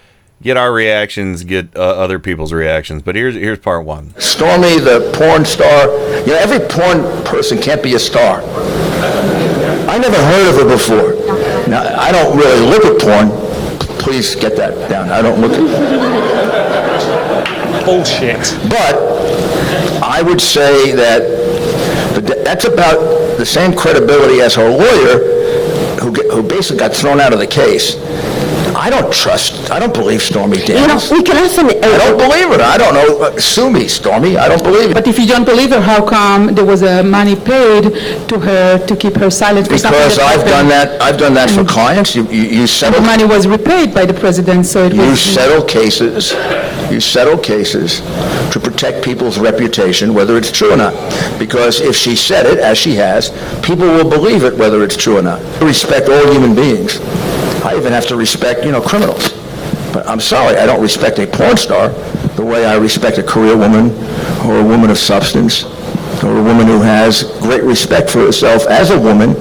get 0.41 0.55
our 0.57 0.71
reactions, 0.71 1.43
get 1.43 1.75
uh, 1.75 1.79
other 1.81 2.19
people's 2.19 2.53
reactions. 2.53 3.01
But 3.01 3.15
here's 3.15 3.35
here's 3.35 3.59
part 3.59 3.83
one. 3.83 4.13
Stormy, 4.19 4.79
the 4.79 5.11
porn 5.17 5.43
star. 5.43 5.87
You 6.21 6.27
know, 6.27 6.37
every 6.37 6.59
porn 6.69 7.01
person 7.25 7.59
can't 7.61 7.81
be 7.83 7.95
a 7.95 7.99
star. 7.99 8.41
I 9.89 9.97
never 9.97 10.17
heard 10.17 10.49
of 10.49 10.55
her 10.61 10.69
before. 10.69 11.13
Now, 11.67 11.81
I 11.97 12.11
don't 12.11 12.37
really 12.37 12.61
look 12.69 12.85
at 12.85 12.99
porn. 13.01 13.29
Please 13.99 14.35
get 14.35 14.55
that 14.57 14.89
down. 14.89 15.09
I 15.09 15.21
don't 15.21 15.41
look 15.41 15.51
at 15.53 15.59
Bullshit. 17.85 18.55
But 18.69 18.95
I 20.03 20.21
would 20.21 20.41
say 20.41 20.91
that 20.91 21.21
that's 22.43 22.65
about 22.65 23.37
the 23.37 23.45
same 23.45 23.75
credibility 23.75 24.41
as 24.41 24.55
her 24.55 24.69
lawyer, 24.69 25.19
who, 25.99 26.11
who 26.31 26.43
basically 26.43 26.77
got 26.79 26.93
thrown 26.93 27.19
out 27.19 27.33
of 27.33 27.39
the 27.39 27.47
case. 27.47 27.95
I 28.77 28.89
don't 28.89 29.11
trust, 29.11 29.71
I 29.71 29.79
don't 29.79 29.93
believe 29.93 30.21
Stormy 30.21 30.57
Daniels. 30.57 31.09
we 31.09 31.23
can 31.23 31.37
often... 31.37 31.67
I 31.67 31.97
don't 31.97 32.17
believe 32.17 32.51
it. 32.51 32.59
I 32.59 32.77
don't 32.77 32.93
know. 32.93 33.21
Uh, 33.23 33.39
Sue 33.39 33.71
me, 33.71 33.87
Stormy. 33.87 34.37
I 34.37 34.49
don't 34.49 34.63
believe 34.63 34.91
it. 34.91 34.93
But 34.93 35.07
if 35.07 35.17
you 35.17 35.25
don't 35.25 35.45
believe 35.45 35.69
her, 35.69 35.79
how 35.79 36.05
come 36.05 36.53
there 36.53 36.65
was 36.65 36.83
uh, 36.83 37.01
money 37.01 37.35
paid 37.35 37.83
to 38.27 38.39
her 38.39 38.85
to 38.85 38.95
keep 38.95 39.15
her 39.15 39.31
silent 39.31 39.67
for 39.69 39.77
something 39.77 39.99
Because 40.01 40.17
that 40.17 40.25
I've 40.25 40.45
done 40.45 40.65
happened? 40.65 40.99
that, 40.99 41.01
I've 41.01 41.17
done 41.17 41.33
that 41.35 41.49
for 41.49 41.63
clients. 41.63 42.15
You, 42.15 42.23
you 42.27 42.43
you 42.43 42.61
The 42.63 42.67
settle, 42.67 43.01
money 43.01 43.23
was 43.25 43.47
repaid 43.47 43.93
by 43.93 44.05
the 44.05 44.13
president, 44.13 44.65
so 44.65 44.85
it 44.85 44.93
you 44.93 45.01
was... 45.01 45.21
settle 45.21 45.63
cases, 45.63 46.33
you 46.91 46.99
settle 46.99 47.37
cases 47.37 48.01
to 48.51 48.59
protect 48.59 49.03
people's 49.03 49.39
reputation, 49.39 50.13
whether 50.13 50.37
it's 50.37 50.51
true 50.51 50.73
or 50.73 50.77
not. 50.77 50.93
Because 51.39 51.79
if 51.79 51.95
she 51.95 52.15
said 52.15 52.45
it, 52.45 52.59
as 52.59 52.77
she 52.77 52.93
has, 52.95 53.29
people 53.63 53.87
will 53.87 54.09
believe 54.09 54.43
it, 54.43 54.55
whether 54.57 54.83
it's 54.83 54.97
true 54.97 55.17
or 55.17 55.21
not. 55.21 55.39
I 55.61 55.65
respect 55.65 56.09
all 56.09 56.31
human 56.31 56.53
beings. 56.55 56.99
I 57.65 57.75
even 57.75 57.93
have 57.93 58.05
to 58.07 58.15
respect, 58.15 58.63
you 58.63 58.71
know, 58.71 58.79
criminals. 58.79 59.33
But 59.91 60.07
I'm 60.07 60.19
sorry, 60.19 60.55
I 60.57 60.67
don't 60.67 60.81
respect 60.81 61.17
a 61.17 61.25
porn 61.25 61.57
star 61.57 61.89
the 62.35 62.45
way 62.45 62.63
I 62.63 62.75
respect 62.75 63.17
a 63.17 63.23
career 63.23 63.57
woman 63.57 63.89
or 64.45 64.59
a 64.59 64.63
woman 64.63 64.91
of 64.91 64.99
substance 64.99 65.63
or 66.23 66.37
a 66.37 66.43
woman 66.43 66.67
who 66.67 66.79
has 66.81 67.23
great 67.41 67.63
respect 67.63 68.11
for 68.11 68.19
herself 68.19 68.67
as 68.67 68.91
a 68.91 68.99
woman 68.99 69.35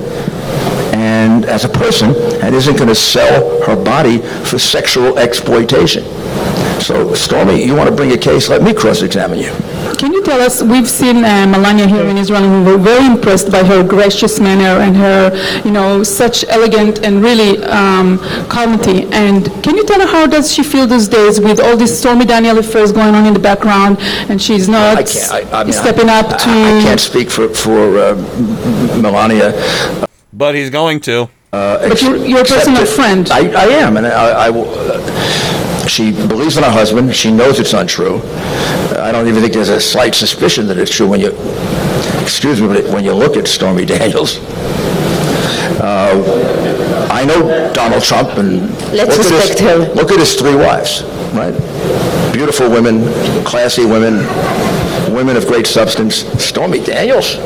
and 0.95 1.45
as 1.45 1.67
a 1.67 1.69
person 1.69 2.15
and 2.41 2.55
isn't 2.55 2.77
going 2.77 2.89
to 2.89 2.95
sell 2.95 3.63
her 3.65 3.77
body 3.77 4.19
for 4.19 4.59
sexual 4.59 5.19
exploitation. 5.19 6.05
So, 6.81 7.13
Stormy, 7.13 7.63
you 7.63 7.77
want 7.77 7.91
to 7.91 7.95
bring 7.95 8.13
a 8.13 8.19
case, 8.19 8.49
let 8.49 8.63
me 8.63 8.73
cross-examine 8.73 9.39
you. 9.39 9.53
Can 9.99 10.13
you 10.13 10.23
tell 10.23 10.41
us, 10.41 10.63
we've 10.63 10.89
seen 10.89 11.25
uh, 11.25 11.47
Melania 11.47 11.87
here 11.87 12.05
in 12.05 12.17
Israel, 12.19 12.43
and 12.45 12.67
we 12.67 12.73
were 12.73 12.79
very 12.79 13.07
impressed 13.07 13.51
by 13.51 13.63
her 13.65 13.83
gracious 13.83 14.39
manner 14.41 14.81
and 14.83 14.95
her, 14.97 15.63
you 15.65 15.71
know, 15.71 16.03
such 16.03 16.45
elegant 16.49 17.05
and 17.05 17.23
really 17.23 17.63
um, 17.65 18.19
calmity. 18.49 19.11
And 19.13 19.47
can 19.63 19.77
you 19.77 19.85
tell 19.85 20.01
her 20.01 20.07
how 20.07 20.27
does 20.27 20.53
she 20.53 20.63
feel 20.63 20.87
these 20.87 21.09
days 21.09 21.41
with 21.41 21.61
all 21.61 21.77
this 21.77 21.99
Stormy 21.99 22.25
Daniel 22.27 22.59
affairs 22.59 22.93
going 22.93 23.15
on 23.15 23.25
in 23.25 23.33
the 23.35 23.41
background, 23.41 23.97
and 24.29 24.41
she's 24.43 24.69
not 24.69 24.99
I 24.99 25.03
can't, 25.05 25.33
I, 25.55 25.61
I 25.61 25.65
mean, 25.65 25.73
stepping 25.73 26.09
I, 26.11 26.21
up 26.21 26.29
to... 26.29 26.51
I, 26.51 26.79
I 26.79 26.83
can't 26.83 27.01
speak 27.01 27.31
for, 27.31 27.49
for 27.49 27.99
uh, 27.99 28.15
Melania. 29.01 29.53
But 30.33 30.55
he's 30.55 30.71
going 30.71 31.01
to. 31.03 31.29
Uh, 31.53 31.89
But 31.89 32.03
you're- 32.03 32.29
you're 32.29 32.41
a 32.41 32.45
personal 32.45 32.85
friend. 32.85 33.31
I, 33.31 33.41
I 33.53 33.67
am, 33.85 33.97
and 33.97 34.07
I, 34.07 34.47
I 34.47 34.51
will, 34.51 34.69
uh, 34.69 34.99
she 35.89 36.13
believes 36.13 36.57
in 36.57 36.63
her 36.65 36.71
husband. 36.71 37.15
She 37.15 37.31
knows 37.31 37.59
it's 37.61 37.73
untrue. 37.73 38.21
I 38.99 39.11
don't 39.13 39.29
even 39.29 39.41
think 39.43 39.53
there's 39.53 39.69
a 39.69 39.81
slight 39.81 40.15
suspicion 40.15 40.67
that 40.69 40.79
it's 40.79 40.95
true 40.95 41.07
when 41.09 41.21
you, 41.21 41.33
excuse 42.23 42.61
me, 42.61 42.69
but 42.69 42.85
when 42.93 43.05
you 43.05 43.13
look 43.15 43.37
at 43.37 43.47
Stormy 43.47 43.85
Daniels. 43.95 44.39
Uh, 45.81 47.09
I 47.11 47.25
know 47.25 47.73
Donald 47.73 48.03
Trump, 48.03 48.31
and 48.39 48.71
Let's 48.93 49.17
look 49.19 49.27
at 49.27 49.33
his- 49.33 49.33
respect 49.33 49.61
her. 49.61 49.77
Look 49.95 50.11
at 50.11 50.19
his 50.19 50.35
three 50.35 50.55
wives, 50.57 51.03
right? 51.35 51.53
Beautiful 52.33 52.71
women, 52.71 53.05
classy 53.45 53.85
women, 53.85 54.19
women 55.15 55.37
of 55.37 55.47
great 55.47 55.67
substance. 55.67 56.17
Stormy 56.43 56.83
Daniels. 56.83 57.37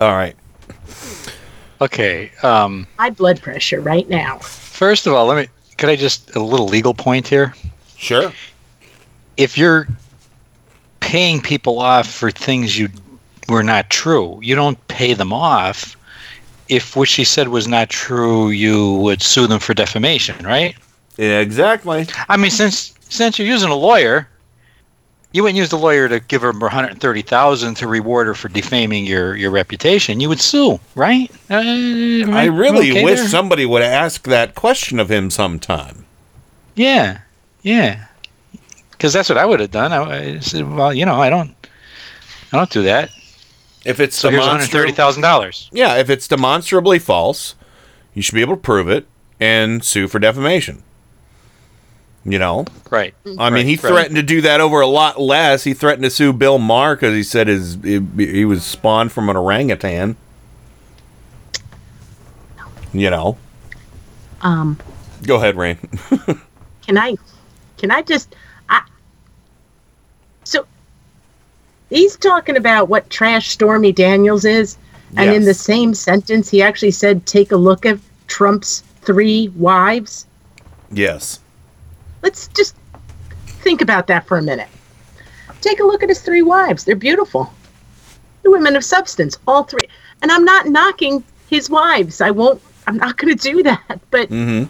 All 0.00 0.12
right. 0.12 0.34
Okay. 1.80 2.30
Um, 2.42 2.86
High 2.98 3.10
blood 3.10 3.40
pressure 3.40 3.80
right 3.80 4.08
now. 4.08 4.38
first 4.38 5.06
of 5.06 5.12
all, 5.12 5.26
let 5.26 5.36
me. 5.36 5.48
Could 5.78 5.88
I 5.88 5.96
just 5.96 6.34
a 6.34 6.40
little 6.40 6.66
legal 6.66 6.92
point 6.92 7.26
here? 7.28 7.54
Sure. 7.96 8.32
If 9.36 9.56
you're 9.56 9.88
paying 11.00 11.40
people 11.40 11.78
off 11.78 12.08
for 12.08 12.30
things 12.30 12.76
you 12.76 12.88
were 13.48 13.62
not 13.62 13.88
true, 13.88 14.38
you 14.42 14.54
don't 14.54 14.88
pay 14.88 15.14
them 15.14 15.32
off. 15.32 15.96
If 16.68 16.96
what 16.96 17.08
she 17.08 17.24
said 17.24 17.48
was 17.48 17.66
not 17.66 17.88
true, 17.88 18.50
you 18.50 18.94
would 18.96 19.22
sue 19.22 19.46
them 19.46 19.60
for 19.60 19.72
defamation, 19.72 20.44
right? 20.44 20.76
Yeah, 21.16 21.38
exactly. 21.38 22.06
I 22.28 22.36
mean, 22.36 22.50
since 22.50 22.92
since 23.08 23.38
you're 23.38 23.48
using 23.48 23.70
a 23.70 23.76
lawyer, 23.76 24.28
you 25.32 25.42
wouldn't 25.42 25.58
use 25.58 25.68
the 25.68 25.76
lawyer 25.78 26.08
to 26.08 26.20
give 26.20 26.42
her 26.42 26.52
130,000 26.52 27.74
to 27.74 27.86
reward 27.86 28.26
her 28.26 28.34
for 28.34 28.48
defaming 28.48 29.04
your 29.04 29.36
your 29.36 29.50
reputation. 29.50 30.20
You 30.20 30.28
would 30.30 30.40
sue, 30.40 30.80
right? 30.94 31.30
Uh, 31.50 31.56
I 32.32 32.46
really 32.46 32.90
okay 32.92 33.04
wish 33.04 33.18
there? 33.20 33.28
somebody 33.28 33.66
would 33.66 33.82
ask 33.82 34.22
that 34.24 34.54
question 34.54 34.98
of 34.98 35.10
him 35.10 35.30
sometime. 35.30 36.04
Yeah, 36.74 37.20
yeah. 37.62 38.06
Because 38.92 39.12
that's 39.12 39.28
what 39.28 39.38
I 39.38 39.44
would 39.46 39.60
have 39.60 39.70
done. 39.70 39.92
I, 39.92 40.36
I 40.36 40.38
said, 40.40 40.68
well, 40.68 40.92
you 40.92 41.04
know, 41.06 41.14
I 41.20 41.30
don't, 41.30 41.54
I 42.52 42.56
don't 42.56 42.70
do 42.70 42.82
that. 42.82 43.10
If 43.84 44.00
it's 44.00 44.16
So 44.16 44.28
here's 44.30 44.40
one 44.40 44.48
hundred 44.48 44.58
demonstrably, 44.66 44.80
thirty 44.88 44.96
thousand 44.96 45.22
dollars. 45.22 45.68
yeah, 45.72 45.96
if 45.96 46.10
it's 46.10 46.26
demonstrably 46.26 46.98
false, 46.98 47.54
you 48.14 48.22
should 48.22 48.34
be 48.34 48.40
able 48.40 48.56
to 48.56 48.60
prove 48.62 48.88
it 48.88 49.06
and 49.38 49.84
sue 49.84 50.08
for 50.08 50.18
defamation. 50.18 50.82
You 52.24 52.38
know, 52.38 52.66
Right. 52.90 53.14
I 53.38 53.48
mean, 53.50 53.66
he 53.66 53.76
Right, 53.76 53.84
right. 53.84 53.90
threatened 53.92 54.16
to 54.16 54.22
do 54.22 54.40
that 54.42 54.60
over 54.60 54.80
a 54.80 54.86
lot 54.86 55.20
less. 55.20 55.64
He 55.64 55.72
threatened 55.72 56.04
to 56.04 56.10
sue 56.10 56.32
Bill 56.32 56.58
Maher 56.58 56.94
because 56.96 57.14
he 57.14 57.22
said 57.22 57.46
his 57.46 57.78
he, 57.82 58.00
he 58.16 58.44
was 58.44 58.64
spawned 58.64 59.12
from 59.12 59.28
an 59.28 59.36
orangutan. 59.36 60.16
You 62.92 63.10
know, 63.10 63.36
Um, 64.40 64.78
go 65.26 65.36
ahead, 65.36 65.56
Rain. 65.56 65.76
can 66.86 66.96
I, 66.96 67.16
can 67.76 67.90
I 67.90 68.00
just, 68.02 68.34
I, 68.70 68.82
so 70.44 70.66
he's 71.90 72.16
talking 72.16 72.56
about 72.56 72.88
what 72.88 73.10
trash 73.10 73.50
Stormy 73.50 73.92
Daniels 73.92 74.44
is, 74.46 74.78
and 75.16 75.34
in 75.34 75.44
the 75.44 75.54
same 75.54 75.92
sentence, 75.94 76.48
he 76.48 76.62
actually 76.62 76.90
said, 76.92 77.26
"Take 77.26 77.52
a 77.52 77.56
look 77.56 77.84
at 77.84 77.98
Trump's 78.26 78.82
three 79.02 79.48
wives." 79.56 80.26
yes. 80.90 81.40
Let's 82.22 82.48
just 82.48 82.74
think 83.62 83.80
about 83.80 84.06
that 84.08 84.26
for 84.26 84.38
a 84.38 84.42
minute. 84.42 84.68
Take 85.60 85.80
a 85.80 85.84
look 85.84 86.02
at 86.02 86.08
his 86.08 86.20
three 86.22 86.42
wives. 86.42 86.84
They're 86.84 86.96
beautiful. 86.96 87.52
They're 88.42 88.50
women 88.52 88.76
of 88.76 88.84
substance, 88.84 89.36
all 89.46 89.64
three. 89.64 89.88
And 90.22 90.30
I'm 90.30 90.44
not 90.44 90.66
knocking 90.66 91.24
his 91.48 91.68
wives. 91.70 92.20
I 92.20 92.30
won't 92.30 92.60
I'm 92.86 92.96
not 92.96 93.16
going 93.18 93.36
to 93.36 93.50
do 93.52 93.62
that. 93.64 94.00
But 94.10 94.30
Mm-hmm. 94.30 94.64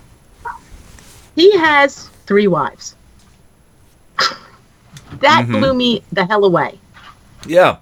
he 1.36 1.56
has 1.58 2.08
three 2.26 2.46
wives. 2.48 2.94
that 5.20 5.46
Mhm. 5.46 5.52
blew 5.60 5.74
me 5.74 6.02
the 6.12 6.24
hell 6.24 6.44
away. 6.44 6.78
Yeah. 7.46 7.76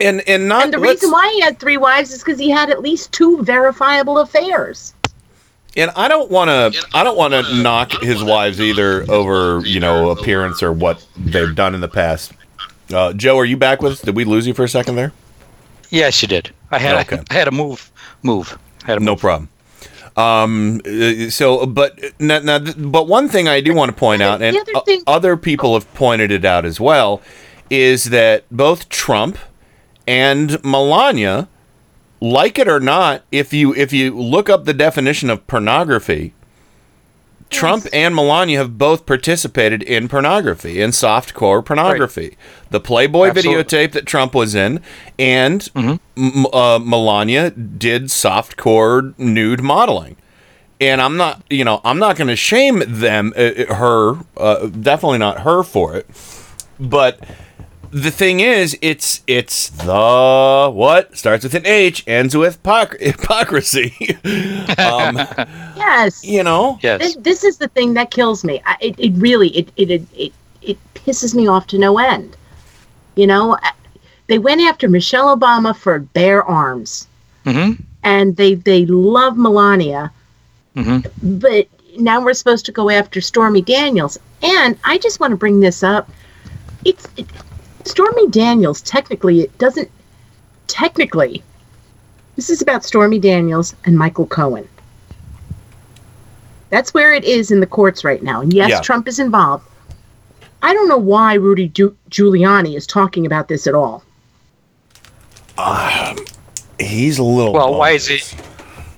and 0.00 0.22
and 0.28 0.48
not 0.48 0.64
And 0.64 0.72
the 0.72 0.78
reason 0.78 1.10
why 1.10 1.28
he 1.32 1.40
had 1.40 1.58
three 1.58 1.76
wives 1.76 2.10
is 2.12 2.20
because 2.22 2.38
he 2.38 2.48
had 2.50 2.70
at 2.70 2.80
least 2.80 3.12
two 3.12 3.42
verifiable 3.42 4.18
affairs. 4.18 4.94
And 5.76 5.90
I 5.94 6.08
don't 6.08 6.30
want 6.30 6.48
to. 6.74 6.86
I 6.94 7.04
don't 7.04 7.16
want 7.16 7.32
to 7.32 7.54
knock 7.62 7.92
his 8.02 8.22
wives 8.24 8.60
either 8.60 9.08
over 9.10 9.60
you 9.64 9.78
know 9.80 10.10
appearance 10.10 10.62
or 10.62 10.72
what 10.72 11.06
they've 11.16 11.54
done 11.54 11.74
in 11.74 11.80
the 11.80 11.88
past. 11.88 12.32
Uh, 12.92 13.12
Joe, 13.12 13.38
are 13.38 13.44
you 13.44 13.56
back 13.56 13.80
with 13.82 13.92
us? 13.92 14.00
Did 14.00 14.16
we 14.16 14.24
lose 14.24 14.46
you 14.48 14.54
for 14.54 14.64
a 14.64 14.68
second 14.68 14.96
there? 14.96 15.12
Yes, 15.90 16.20
you 16.22 16.28
did. 16.28 16.50
I 16.72 16.78
had 16.78 16.96
Okay. 17.06 17.22
I 17.30 17.34
had 17.34 17.44
to 17.44 17.50
move 17.52 17.90
move. 18.22 18.58
I 18.82 18.86
had 18.86 18.98
to 18.98 19.04
No 19.04 19.14
problem. 19.16 19.48
Um. 20.16 20.80
uh, 20.84 21.30
So, 21.30 21.66
but 21.66 21.98
now, 22.18 22.40
now, 22.40 22.58
but 22.58 23.06
one 23.06 23.28
thing 23.28 23.46
I 23.46 23.60
do 23.60 23.72
want 23.72 23.90
to 23.90 23.96
point 23.96 24.22
out, 24.22 24.42
and 24.42 24.56
other 24.56 24.80
thing- 24.84 25.02
other 25.06 25.36
people 25.36 25.74
have 25.74 25.92
pointed 25.94 26.32
it 26.32 26.44
out 26.44 26.64
as 26.64 26.80
well, 26.80 27.22
is 27.70 28.04
that 28.06 28.42
both 28.50 28.88
Trump 28.88 29.38
and 30.08 30.62
Melania, 30.64 31.46
like 32.20 32.58
it 32.58 32.68
or 32.68 32.80
not, 32.80 33.22
if 33.32 33.52
you 33.52 33.74
if 33.74 33.92
you 33.92 34.18
look 34.18 34.48
up 34.48 34.64
the 34.64 34.74
definition 34.74 35.30
of 35.30 35.46
pornography, 35.46 36.34
Trump 37.50 37.86
and 37.92 38.14
Melania 38.14 38.58
have 38.58 38.78
both 38.78 39.06
participated 39.06 39.82
in 39.82 40.08
pornography, 40.08 40.80
in 40.80 40.90
softcore 40.90 41.64
pornography. 41.64 42.36
The 42.70 42.80
Playboy 42.80 43.30
Absolutely. 43.30 43.64
videotape 43.64 43.92
that 43.92 44.06
Trump 44.06 44.34
was 44.34 44.54
in, 44.54 44.80
and 45.18 45.68
M- 45.74 46.46
uh, 46.52 46.78
Melania 46.78 47.50
did 47.50 48.04
softcore 48.04 49.18
nude 49.18 49.62
modeling. 49.62 50.16
And 50.80 51.02
I'm 51.02 51.16
not, 51.16 51.42
you 51.50 51.64
know, 51.64 51.80
I'm 51.84 51.98
not 51.98 52.16
going 52.16 52.28
to 52.28 52.36
shame 52.36 52.82
them, 52.86 53.34
uh, 53.36 53.74
her, 53.74 54.14
uh, 54.36 54.66
definitely 54.68 55.18
not 55.18 55.40
her 55.40 55.62
for 55.62 55.94
it. 55.94 56.06
But 56.78 57.20
the 57.92 58.10
thing 58.10 58.40
is, 58.40 58.76
it's 58.82 59.22
it's 59.26 59.70
the 59.70 60.70
what 60.72 61.16
starts 61.16 61.44
with 61.44 61.54
an 61.54 61.66
H, 61.66 62.04
ends 62.06 62.36
with 62.36 62.62
hypoc- 62.62 63.00
hypocrisy. 63.00 63.94
um, 64.78 65.16
Yes. 65.76 66.24
you 66.24 66.42
know, 66.42 66.78
This, 66.82 67.16
this 67.16 67.42
is 67.44 67.58
the 67.58 67.68
thing 67.68 67.94
that 67.94 68.10
kills 68.10 68.44
me. 68.44 68.62
I, 68.64 68.76
it, 68.80 68.94
it 68.98 69.12
really 69.14 69.48
it, 69.56 69.72
it 69.76 69.90
it 69.90 70.02
it 70.16 70.32
it 70.62 70.78
pisses 70.94 71.34
me 71.34 71.48
off 71.48 71.66
to 71.68 71.78
no 71.78 71.98
end. 71.98 72.36
You 73.16 73.26
know, 73.26 73.58
they 74.28 74.38
went 74.38 74.60
after 74.60 74.88
Michelle 74.88 75.36
Obama 75.36 75.74
for 75.76 75.98
bare 75.98 76.44
arms, 76.44 77.06
Mm-hmm. 77.44 77.82
and 78.04 78.36
they 78.36 78.54
they 78.54 78.86
love 78.86 79.36
Melania, 79.36 80.12
Mm-hmm. 80.76 81.38
but 81.38 81.66
now 81.98 82.22
we're 82.22 82.34
supposed 82.34 82.64
to 82.66 82.72
go 82.72 82.88
after 82.90 83.20
Stormy 83.20 83.62
Daniels. 83.62 84.16
And 84.42 84.78
I 84.84 84.98
just 84.98 85.18
want 85.18 85.32
to 85.32 85.36
bring 85.36 85.58
this 85.60 85.82
up. 85.82 86.08
It's 86.84 87.08
it, 87.16 87.26
Stormy 87.84 88.28
Daniels. 88.28 88.80
Technically, 88.82 89.40
it 89.40 89.56
doesn't. 89.58 89.90
Technically, 90.66 91.42
this 92.36 92.50
is 92.50 92.62
about 92.62 92.84
Stormy 92.84 93.18
Daniels 93.18 93.74
and 93.84 93.96
Michael 93.98 94.26
Cohen. 94.26 94.68
That's 96.70 96.94
where 96.94 97.12
it 97.12 97.24
is 97.24 97.50
in 97.50 97.58
the 97.60 97.66
courts 97.66 98.04
right 98.04 98.22
now. 98.22 98.40
And 98.40 98.52
yes, 98.52 98.70
Yeah. 98.70 98.80
Trump 98.80 99.08
is 99.08 99.18
involved. 99.18 99.66
I 100.62 100.72
don't 100.72 100.88
know 100.88 100.98
why 100.98 101.34
Rudy 101.34 101.68
Giu- 101.70 101.96
Giuliani 102.10 102.76
is 102.76 102.86
talking 102.86 103.26
about 103.26 103.48
this 103.48 103.66
at 103.66 103.74
all. 103.74 104.04
he's 106.78 107.18
a 107.18 107.22
little. 107.22 107.52
Well, 107.52 107.74
why 107.78 107.90
is 107.90 108.06
he? 108.06 108.20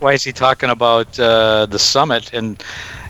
Why 0.00 0.12
is 0.14 0.24
he 0.24 0.32
talking 0.32 0.70
about 0.70 1.18
uh, 1.18 1.66
the 1.66 1.78
summit 1.78 2.32
and 2.32 2.62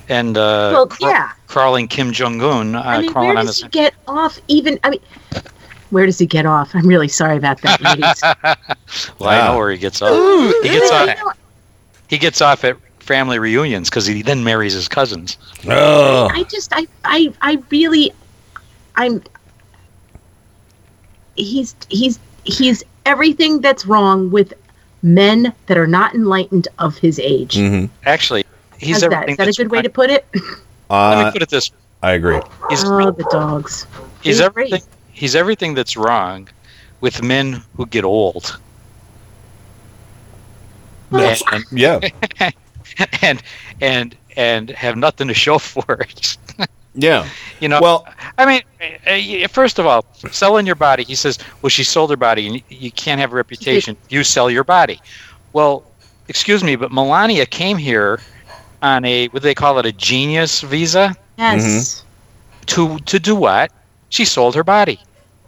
and 0.08 0.36
uh, 0.36 0.70
Well, 0.72 0.86
cra- 0.86 1.08
yeah. 1.10 1.32
crawling 1.46 1.88
Kim 1.88 2.12
Jong 2.12 2.40
Un, 2.42 2.74
uh, 2.74 2.82
I 2.82 2.98
mean, 2.98 3.06
where 3.06 3.12
crawling 3.12 3.36
on 3.38 3.46
does 3.46 3.56
his? 3.56 3.62
he 3.64 3.68
get 3.70 3.94
off? 4.06 4.38
Even 4.48 4.78
I 4.84 4.90
mean, 4.90 5.00
where 5.92 6.06
does 6.06 6.18
he 6.18 6.26
get 6.26 6.46
off? 6.46 6.74
I'm 6.74 6.86
really 6.86 7.08
sorry 7.08 7.36
about 7.36 7.60
that, 7.62 7.80
ladies. 7.82 8.22
Well, 9.18 9.28
I 9.28 9.46
know 9.46 9.56
where 9.58 9.70
he 9.70 9.78
gets 9.78 10.00
off. 10.02 10.10
he 10.62 10.68
gets 10.70 10.90
off. 10.90 11.06
know- 11.06 11.32
He 12.08 12.18
gets 12.18 12.40
off 12.40 12.64
at 12.64 12.76
family 12.98 13.38
reunions 13.38 13.90
because 13.90 14.06
he 14.06 14.22
then 14.22 14.42
marries 14.44 14.72
his 14.74 14.88
cousins. 14.88 15.36
I 15.68 16.44
just, 16.50 16.72
I, 16.74 16.86
I, 17.04 17.32
I 17.42 17.62
really, 17.70 18.12
I'm. 18.96 19.22
He's 21.36 21.74
he's 21.88 22.18
he's 22.44 22.84
everything 23.06 23.60
that's 23.60 23.86
wrong 23.86 24.30
with 24.30 24.52
men 25.02 25.52
that 25.66 25.76
are 25.78 25.86
not 25.86 26.14
enlightened 26.14 26.68
of 26.78 26.96
his 26.98 27.18
age. 27.18 27.56
Mm-hmm. 27.56 27.92
Actually, 28.06 28.44
he's 28.78 28.96
How's 28.96 29.04
everything. 29.04 29.32
Is 29.32 29.36
that 29.38 29.48
a 29.48 29.52
good 29.52 29.70
way 29.70 29.82
to 29.82 29.88
put 29.90 30.10
it? 30.10 30.26
Let 30.34 30.42
Uh, 30.90 31.24
me 31.26 31.32
put 31.32 31.42
it 31.42 31.48
this: 31.48 31.70
I 32.02 32.12
agree. 32.12 32.40
he's 32.68 32.84
oh, 32.84 33.10
the 33.10 33.24
dogs. 33.30 33.86
he's 34.22 34.38
They're 34.38 34.46
everything. 34.48 34.80
great. 34.80 34.84
He's 35.22 35.36
everything 35.36 35.74
that's 35.74 35.96
wrong 35.96 36.48
with 37.00 37.22
men 37.22 37.62
who 37.76 37.86
get 37.86 38.02
old. 38.02 38.58
That's- 41.12 41.44
and, 41.52 41.64
yeah. 41.70 42.00
and 43.22 43.40
and 43.80 44.16
and 44.36 44.70
have 44.70 44.96
nothing 44.96 45.28
to 45.28 45.34
show 45.34 45.58
for 45.58 45.84
it. 46.00 46.36
Yeah. 46.94 47.26
You 47.60 47.68
know, 47.68 47.80
Well- 47.80 48.04
I 48.36 48.44
mean, 48.44 48.62
uh, 49.06 49.48
first 49.48 49.78
of 49.78 49.86
all, 49.86 50.04
selling 50.32 50.66
your 50.66 50.74
body. 50.74 51.04
He 51.04 51.14
says, 51.14 51.38
well, 51.62 51.70
she 51.70 51.84
sold 51.84 52.10
her 52.10 52.16
body, 52.18 52.46
and 52.48 52.56
you- 52.56 52.62
you 52.68 52.90
can't 52.90 53.20
have 53.20 53.32
a 53.32 53.36
reputation. 53.36 53.96
You 54.10 54.24
sell 54.24 54.50
your 54.50 54.64
body. 54.64 55.00
Well, 55.52 55.84
excuse 56.28 56.64
me, 56.64 56.74
but 56.74 56.90
Melania 56.90 57.46
came 57.46 57.78
here 57.78 58.18
on 58.82 59.04
a 59.04 59.28
what 59.28 59.42
do 59.42 59.48
they 59.48 59.54
call 59.54 59.78
it, 59.78 59.86
a 59.86 59.92
genius 59.92 60.62
visa 60.62 61.14
Yes. 61.38 62.04
to 62.66 62.98
to 62.98 63.20
do 63.20 63.36
what? 63.36 63.70
She 64.10 64.24
sold 64.26 64.54
her 64.56 64.64
body. 64.64 64.98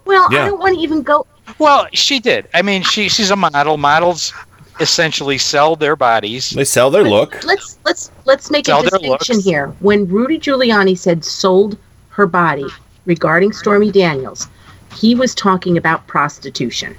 Well, 0.04 0.28
Yeah. 0.30 0.44
I 0.44 0.48
don't 0.48 0.60
want 0.60 0.76
to 0.76 0.80
even 0.80 1.02
go. 1.02 1.26
Well, 1.58 1.86
she 1.92 2.20
did. 2.20 2.48
I 2.54 2.62
mean, 2.62 2.82
she 2.82 3.08
she's 3.08 3.30
a 3.30 3.36
model. 3.36 3.76
Models 3.76 4.32
essentially 4.80 5.38
sell 5.38 5.76
their 5.76 5.96
bodies. 5.96 6.50
They 6.50 6.64
sell 6.64 6.90
their 6.90 7.04
look. 7.04 7.44
Let's 7.44 7.78
let's 7.84 8.10
let's 8.24 8.50
make 8.50 8.66
Sell 8.66 8.80
a 8.80 8.90
distinction 8.90 9.40
here. 9.40 9.68
When 9.80 10.08
Rudy 10.08 10.38
Giuliani 10.38 10.96
said 10.96 11.24
sold 11.24 11.76
her 12.08 12.26
body 12.26 12.66
regarding 13.06 13.52
Stormy 13.52 13.90
Daniels, 13.90 14.48
he 14.94 15.14
was 15.14 15.34
talking 15.34 15.76
about 15.76 16.06
prostitution. 16.06 16.96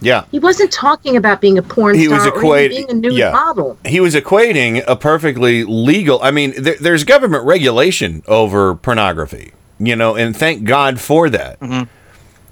Yeah. 0.00 0.24
He 0.30 0.38
wasn't 0.38 0.72
talking 0.72 1.16
about 1.16 1.40
being 1.40 1.58
a 1.58 1.62
porn 1.62 1.96
He 1.96 2.06
star 2.06 2.18
was 2.18 2.26
or 2.28 2.58
even 2.58 2.70
being 2.70 2.90
a 2.90 2.94
nude 2.94 3.14
yeah. 3.14 3.32
model. 3.32 3.78
He 3.84 4.00
was 4.00 4.14
equating 4.14 4.84
a 4.86 4.96
perfectly 4.96 5.64
legal. 5.64 6.20
I 6.22 6.30
mean, 6.30 6.54
there, 6.56 6.76
there's 6.80 7.04
government 7.04 7.44
regulation 7.44 8.22
over 8.28 8.74
pornography, 8.76 9.52
you 9.78 9.96
know, 9.96 10.16
and 10.16 10.36
thank 10.36 10.64
God 10.64 11.00
for 11.00 11.28
that. 11.30 11.58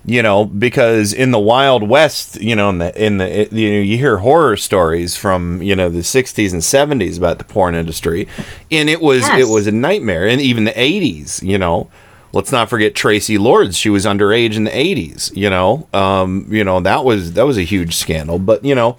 You 0.09 0.23
know, 0.23 0.45
because 0.45 1.13
in 1.13 1.33
the 1.33 1.39
Wild 1.41 1.89
West, 1.89 2.41
you 2.41 2.55
know, 2.55 2.69
in 2.71 2.79
the 2.79 3.05
in 3.05 3.19
the 3.19 3.41
it- 3.41 3.53
you 3.53 3.73
know, 3.73 3.81
you 3.81 3.97
hear 3.99 4.19
horror 4.19 4.57
stories 4.57 5.17
from 5.17 5.61
you 5.63 5.75
know 5.75 5.89
the 5.89 6.05
'60s 6.05 6.53
and 6.53 6.63
'70s 6.63 7.19
about 7.19 7.39
the 7.39 7.45
porn 7.45 7.75
industry, 7.75 8.29
and 8.71 8.89
it 8.89 9.01
was 9.01 9.23
Yes. 9.23 9.41
it 9.41 9.49
was 9.53 9.67
a 9.67 9.73
nightmare, 9.73 10.25
and 10.29 10.41
even 10.41 10.63
the 10.63 10.71
'80s. 10.79 11.43
You 11.43 11.59
know, 11.59 11.89
let's 12.33 12.53
not 12.53 12.71
forget 12.71 12.95
Traci 12.95 13.37
Lords. 13.37 13.77
She 13.77 13.91
was 13.91 14.07
underage 14.07 14.55
in 14.55 14.63
the 14.63 14.71
'80s. 14.71 15.33
You 15.37 15.51
know, 15.51 15.89
um, 15.93 16.47
you 16.51 16.63
know 16.63 16.79
that 16.79 17.05
was 17.05 17.33
that 17.33 17.45
was 17.45 17.59
a 17.59 17.63
huge 17.65 17.97
scandal. 17.97 18.39
But 18.39 18.65
you 18.65 18.77
know, 18.77 18.99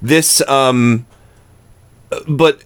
this 0.00 0.40
um, 0.48 1.04
but 2.28 2.60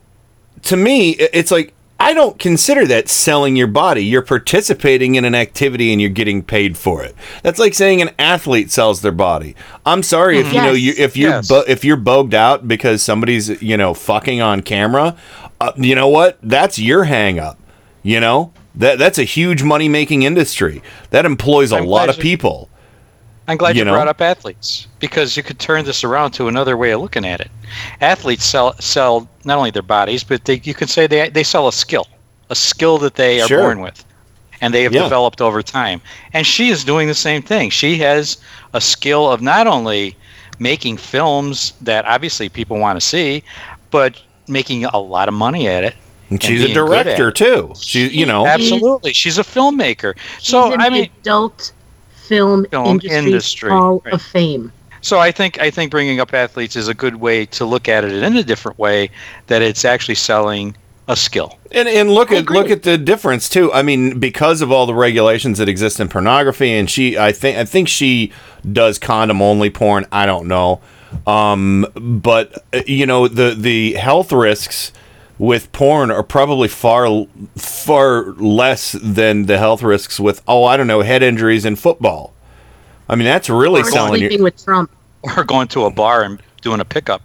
to 0.64 0.76
me, 0.76 1.12
it's 1.12 1.50
like 1.50 1.72
I 2.00 2.14
don't 2.14 2.38
consider 2.38 2.86
that 2.86 3.08
selling 3.08 3.56
your 3.56 3.66
body. 3.66 4.04
You're 4.04 4.22
participating 4.22 5.16
in 5.16 5.24
an 5.24 5.34
activity 5.34 5.90
and 5.92 6.00
you're 6.00 6.10
getting 6.10 6.42
paid 6.44 6.78
for 6.78 7.02
it. 7.02 7.14
That's 7.42 7.58
like 7.58 7.74
saying 7.74 8.00
an 8.00 8.10
athlete 8.18 8.70
sells 8.70 9.02
their 9.02 9.10
body. 9.12 9.56
I'm 9.84 10.02
sorry 10.04 10.38
if 10.38 10.52
you 10.52 10.60
know 10.62 10.72
you 10.72 10.94
if 10.96 11.16
you're 11.16 11.30
Yes. 11.30 11.48
bo- 11.48 11.64
if 11.66 11.84
you're 11.84 11.96
bogged 11.96 12.34
out 12.34 12.68
because 12.68 13.02
somebody's 13.02 13.60
you 13.60 13.76
know 13.76 13.94
fucking 13.94 14.40
on 14.40 14.62
camera. 14.62 15.16
Uh, 15.60 15.72
you 15.76 15.96
know 15.96 16.06
what? 16.08 16.38
That's 16.40 16.78
your 16.78 17.04
hang 17.04 17.40
up. 17.40 17.58
You 18.04 18.20
know 18.20 18.52
that 18.76 18.98
that's 19.00 19.18
a 19.18 19.24
huge 19.24 19.64
money 19.64 19.88
making 19.88 20.22
industry 20.22 20.82
that 21.10 21.26
employs 21.26 21.72
a 21.72 21.78
I'm 21.78 21.86
lot 21.86 22.06
glad 22.06 22.08
of 22.10 22.16
you- 22.18 22.22
people. 22.22 22.70
I'm 23.48 23.56
glad 23.58 23.76
You 23.76 23.80
you, 23.80 23.84
know? 23.84 23.92
brought 23.92 24.08
up 24.08 24.20
athletes 24.20 24.88
because 25.00 25.36
you 25.36 25.42
could 25.42 25.58
turn 25.58 25.84
this 25.84 26.04
around 26.04 26.32
to 26.32 26.48
another 26.48 26.76
way 26.76 26.92
of 26.92 27.00
looking 27.00 27.24
at 27.26 27.40
it. 27.40 27.50
Athletes 28.00 28.44
sell 28.44 28.74
sell 28.80 29.28
not 29.44 29.58
only 29.58 29.70
their 29.70 29.82
bodies, 29.82 30.24
but 30.24 30.44
they, 30.44 30.60
you 30.64 30.74
can 30.74 30.88
say 30.88 31.06
they 31.06 31.28
they 31.30 31.44
sell 31.44 31.68
a 31.68 31.72
skill, 31.72 32.06
a 32.50 32.54
skill 32.56 32.98
that 32.98 33.16
they 33.16 33.40
are 33.40 33.48
Sure. 33.48 33.58
born 33.58 33.80
with, 33.80 34.04
and 34.60 34.74
they 34.74 34.84
have 34.84 34.94
Yeah. 34.94 35.02
developed 35.04 35.40
over 35.40 35.62
time. 35.62 36.00
And 36.32 36.46
she 36.46 36.68
is 36.68 36.84
doing 36.84 37.08
the 37.08 37.14
same 37.14 37.42
thing. 37.42 37.70
She 37.70 37.98
has 37.98 38.38
a 38.74 38.80
skill 38.80 39.30
of 39.30 39.40
not 39.42 39.66
only 39.66 40.16
making 40.58 40.98
films 40.98 41.72
that 41.80 42.04
obviously 42.06 42.48
people 42.48 42.78
want 42.78 43.00
to 43.00 43.06
see, 43.06 43.42
but 43.90 44.20
making 44.48 44.84
a 44.86 44.98
lot 44.98 45.28
of 45.28 45.34
money 45.34 45.68
at 45.68 45.84
it. 45.84 45.96
And 46.30 46.40
and 46.42 46.42
she's 46.42 46.62
a 46.64 46.68
being 46.68 46.84
good 46.84 47.06
at 47.06 47.24
director 47.24 47.30
too. 47.32 47.74
She, 47.80 48.08
you 48.08 48.26
know, 48.26 48.46
Absolutely, 48.46 49.12
she's 49.12 49.38
a 49.38 49.42
filmmaker. 49.42 50.14
So 50.38 50.70
He's 50.70 50.76
I 50.78 50.90
mean, 50.90 51.08
adult 51.22 51.72
film, 52.28 52.66
Film 52.66 52.86
industry, 52.86 53.18
industry, 53.18 53.70
Hall 53.70 54.02
right. 54.04 54.14
of 54.14 54.22
Fame. 54.22 54.72
So 55.00 55.18
I 55.18 55.30
think 55.30 55.60
I 55.60 55.70
think 55.70 55.90
bringing 55.90 56.20
up 56.20 56.34
athletes 56.34 56.76
is 56.76 56.88
a 56.88 56.94
good 56.94 57.16
way 57.16 57.46
to 57.46 57.64
look 57.64 57.88
at 57.88 58.04
it 58.04 58.12
in 58.12 58.36
a 58.36 58.42
different 58.42 58.78
way. 58.78 59.10
That 59.46 59.62
it's 59.62 59.84
actually 59.84 60.16
selling 60.16 60.76
a 61.08 61.16
skill. 61.16 61.58
And 61.72 61.88
and 61.88 62.10
look 62.10 62.30
at 62.30 62.50
look 62.50 62.70
at 62.70 62.82
the 62.82 62.98
difference 62.98 63.48
too. 63.48 63.72
I 63.72 63.82
mean, 63.82 64.18
because 64.18 64.60
of 64.60 64.70
all 64.70 64.86
the 64.86 64.94
regulations 64.94 65.58
that 65.58 65.68
exist 65.68 66.00
in 66.00 66.08
pornography, 66.08 66.72
and 66.72 66.88
she, 66.88 67.18
I 67.18 67.32
think, 67.32 67.56
I 67.56 67.64
think 67.64 67.88
she 67.88 68.32
does 68.70 68.98
condom 68.98 69.40
only 69.40 69.70
porn. 69.70 70.06
I 70.12 70.26
don't 70.26 70.46
know, 70.46 70.80
um, 71.26 71.86
but 71.94 72.64
uh, 72.74 72.82
you 72.86 73.06
know 73.06 73.28
the 73.28 73.54
the 73.56 73.94
health 73.94 74.32
risks 74.32 74.92
with 75.38 75.70
porn 75.72 76.10
are 76.10 76.22
probably 76.22 76.68
far 76.68 77.26
far 77.56 78.24
less 78.34 78.92
than 79.00 79.46
the 79.46 79.58
health 79.58 79.82
risks 79.82 80.18
with 80.18 80.42
oh 80.48 80.64
I 80.64 80.76
don't 80.76 80.86
know 80.86 81.00
head 81.02 81.22
injuries 81.22 81.64
in 81.64 81.76
football. 81.76 82.32
I 83.08 83.14
mean, 83.16 83.24
that's 83.24 83.48
really 83.48 83.80
Or 83.82 83.84
selling 83.84 84.18
sleeping 84.20 84.38
you. 84.38 84.44
with 84.44 84.62
Trump. 84.64 84.90
Or 85.22 85.42
going 85.44 85.68
to 85.68 85.84
a 85.84 85.90
bar 85.90 86.22
and 86.22 86.40
doing 86.62 86.80
a 86.80 86.84
pickup. 86.84 87.22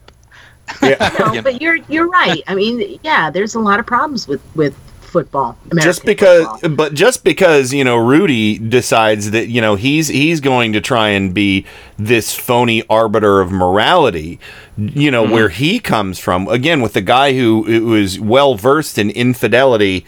No, 0.81 1.41
but 1.41 1.61
you're 1.61 1.75
you're 1.89 2.07
right. 2.07 2.41
I 2.47 2.55
mean, 2.55 2.99
yeah, 3.03 3.29
there's 3.29 3.53
a 3.55 3.59
lot 3.59 3.79
of 3.79 3.85
problems 3.85 4.27
with 4.27 4.41
with 4.55 4.75
football. 5.13 5.57
American 5.71 5.83
just 5.83 6.05
because 6.05 6.61
but 6.71 6.93
just 6.95 7.23
because 7.23 7.71
you 7.71 7.83
know 7.83 7.95
Rudy 7.95 8.57
decides 8.57 9.31
that 9.31 9.47
you 9.47 9.61
know 9.61 9.75
he's 9.75 10.07
he's 10.07 10.41
going 10.41 10.73
to 10.73 10.81
try 10.81 11.09
and 11.09 11.33
be 11.33 11.65
this 11.97 12.35
phony 12.35 12.83
arbiter 12.89 13.39
of 13.39 13.51
morality 13.51 14.39
you 14.75 15.11
know 15.11 15.23
mm-hmm. 15.23 15.33
where 15.33 15.49
he 15.49 15.79
comes 15.79 16.17
from 16.17 16.47
again 16.47 16.81
with 16.81 16.93
the 16.93 17.01
guy 17.01 17.33
who, 17.33 17.63
who 17.63 17.93
is 17.93 18.19
well 18.19 18.55
versed 18.55 18.97
in 18.97 19.11
infidelity 19.11 20.05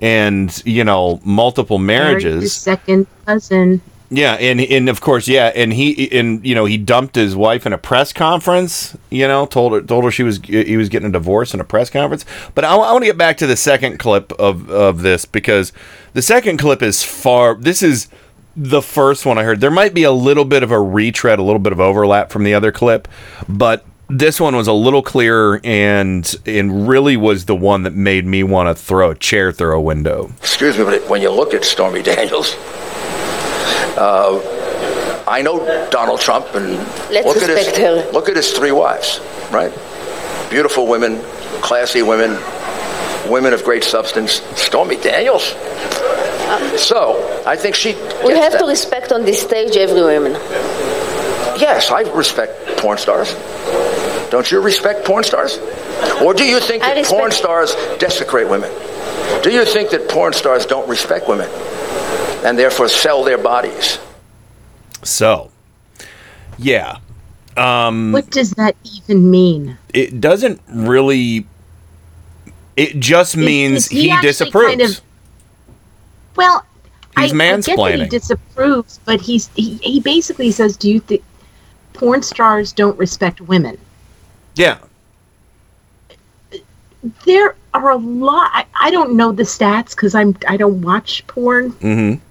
and 0.00 0.60
you 0.66 0.82
know 0.82 1.20
multiple 1.24 1.78
Married 1.78 2.24
marriages 2.24 2.52
second 2.52 3.06
cousin. 3.24 3.80
Yeah 4.10 4.34
and 4.34 4.60
and 4.60 4.88
of 4.88 5.00
course 5.00 5.28
yeah 5.28 5.52
and 5.54 5.72
he 5.72 6.10
and 6.18 6.44
you 6.46 6.54
know 6.54 6.64
he 6.64 6.78
dumped 6.78 7.14
his 7.14 7.36
wife 7.36 7.66
in 7.66 7.72
a 7.72 7.78
press 7.78 8.12
conference 8.12 8.96
you 9.10 9.28
know 9.28 9.44
told 9.44 9.72
her 9.72 9.82
told 9.82 10.04
her 10.04 10.10
she 10.10 10.22
was 10.22 10.40
he 10.44 10.76
was 10.76 10.88
getting 10.88 11.08
a 11.08 11.12
divorce 11.12 11.52
in 11.52 11.60
a 11.60 11.64
press 11.64 11.90
conference. 11.90 12.24
But 12.54 12.64
i, 12.64 12.74
I 12.74 12.92
want 12.92 13.02
to 13.02 13.06
get 13.06 13.18
back 13.18 13.36
to 13.38 13.46
the 13.46 13.56
second 13.56 13.98
clip 13.98 14.32
of 14.32 14.70
of 14.70 15.02
this 15.02 15.24
because 15.24 15.72
the 16.14 16.22
second 16.22 16.58
clip 16.58 16.82
is 16.82 17.02
far 17.02 17.54
this 17.54 17.82
is 17.82 18.08
the 18.56 18.82
first 18.82 19.24
one 19.24 19.38
i 19.38 19.44
heard. 19.44 19.60
There 19.60 19.70
might 19.70 19.94
be 19.94 20.02
a 20.02 20.12
little 20.12 20.44
bit 20.44 20.62
of 20.62 20.70
a 20.70 20.80
retread 20.80 21.38
a 21.38 21.42
little 21.42 21.60
bit 21.60 21.72
of 21.72 21.80
overlap 21.80 22.30
from 22.30 22.44
the 22.44 22.54
other 22.54 22.72
clip 22.72 23.08
but 23.48 23.84
this 24.08 24.40
one 24.40 24.56
was 24.56 24.66
a 24.66 24.72
little 24.72 25.02
clearer 25.02 25.60
and 25.64 26.34
and 26.46 26.88
really 26.88 27.16
was 27.16 27.44
the 27.44 27.54
one 27.54 27.82
that 27.82 27.92
made 27.92 28.24
me 28.24 28.42
want 28.42 28.68
to 28.68 28.74
throw 28.74 29.10
a 29.10 29.14
chair 29.14 29.52
through 29.52 29.76
a 29.76 29.80
window. 29.80 30.32
Excuse 30.38 30.78
me, 30.78 30.84
but 30.84 31.08
when 31.08 31.20
you 31.20 31.30
look 31.30 31.52
at 31.52 31.64
Stormy 31.64 32.02
Daniels, 32.02 32.54
uh, 33.96 35.24
I 35.28 35.42
know 35.42 35.58
Donald 35.90 36.20
Trump, 36.20 36.54
and 36.54 36.76
Let's 37.10 37.26
look 37.26 37.36
at 37.36 37.50
his 37.50 37.76
her. 37.76 38.10
look 38.12 38.28
at 38.28 38.36
his 38.36 38.52
three 38.52 38.72
wives, 38.72 39.20
right? 39.50 39.72
Beautiful 40.48 40.86
women, 40.86 41.20
classy 41.60 42.02
women, 42.02 42.30
women 43.30 43.52
of 43.52 43.62
great 43.62 43.84
substance. 43.84 44.40
Stormy 44.56 44.96
Daniels. 44.96 45.44
So 46.80 47.42
I 47.46 47.56
think 47.56 47.74
she. 47.74 47.94
We 48.24 48.32
have 48.34 48.52
that. 48.52 48.60
to 48.60 48.66
respect 48.66 49.12
on 49.12 49.24
this 49.26 49.42
stage 49.42 49.76
every 49.76 50.00
woman. 50.00 50.32
Yes, 51.60 51.90
I 51.90 52.02
respect 52.16 52.78
porn 52.78 52.96
stars. 52.96 53.34
Don't 54.30 54.50
you 54.50 54.60
respect 54.62 55.04
porn 55.04 55.24
stars? 55.24 55.58
Or 56.22 56.32
do 56.32 56.44
you 56.44 56.60
think 56.60 56.82
I 56.82 56.94
that 56.94 57.04
porn 57.04 57.32
stars 57.32 57.74
desecrate 57.98 58.48
women? 58.48 58.70
Do 59.42 59.50
you 59.50 59.64
think 59.64 59.90
that 59.90 60.08
porn 60.08 60.32
stars 60.32 60.64
don't 60.64 60.88
respect 60.88 61.28
women 61.28 61.48
and 62.44 62.58
therefore 62.58 62.88
sell 62.88 63.24
their 63.24 63.38
bodies? 63.38 63.98
so 65.04 65.50
yeah 66.58 66.98
um 67.56 68.10
What 68.12 68.30
does 68.30 68.50
that 68.52 68.74
even 68.96 69.30
mean? 69.30 69.78
it 69.94 70.20
doesn't 70.20 70.60
really 70.68 71.46
it 72.76 72.98
just 73.00 73.36
means 73.36 73.86
is 73.86 73.88
he 73.88 74.10
he, 74.10 74.20
disapproves 74.20 74.68
kind 74.68 74.82
of- 74.82 75.00
Well, 76.36 76.64
He's 77.16 77.32
I, 77.32 77.34
I 77.34 77.56
get 77.56 77.64
that 77.64 77.64
he 77.64 77.72
mansplaining. 77.74 78.08
disapproves, 78.10 79.00
but 79.04 79.20
he's 79.20 79.48
he, 79.56 79.74
he 79.82 79.98
basically 79.98 80.52
says, 80.52 80.76
"Do 80.76 80.88
you 80.88 81.00
think 81.00 81.22
porn 81.94 82.22
stars 82.22 82.70
don't 82.72 82.96
respect 82.96 83.40
women?" 83.40 83.76
yeah 84.54 84.78
There 87.24 87.56
are 87.74 87.90
a 87.90 87.96
lot. 87.96 88.50
I, 88.54 88.66
I 88.80 88.90
don't 88.92 89.14
know 89.16 89.32
the 89.32 89.42
stats 89.44 89.90
because 89.90 90.14
I'm 90.14 90.36
I 90.48 90.56
don't 90.56 90.80
watch 90.82 91.26
porn 91.26 91.72
mm-hmm 91.72 92.22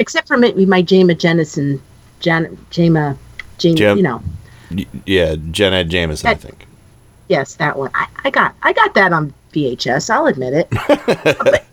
except 0.00 0.26
for 0.26 0.36
maybe 0.36 0.66
my 0.66 0.82
Jama 0.82 1.14
Jennison, 1.14 1.80
Jan, 2.18 2.58
Jama, 2.70 3.16
Jane, 3.58 3.76
Jem- 3.76 3.96
you 3.98 4.02
know, 4.02 4.22
yeah 5.04 5.36
Jenna 5.50 5.84
Jameson 5.84 6.28
i 6.28 6.34
think 6.34 6.66
yes, 7.30 7.54
that 7.54 7.78
one. 7.78 7.90
I, 7.94 8.06
I 8.24 8.30
got 8.30 8.54
I 8.62 8.72
got 8.72 8.94
that 8.94 9.12
on 9.12 9.32
VHS. 9.52 10.10
I'll 10.10 10.26
admit 10.26 10.52
it. 10.52 10.68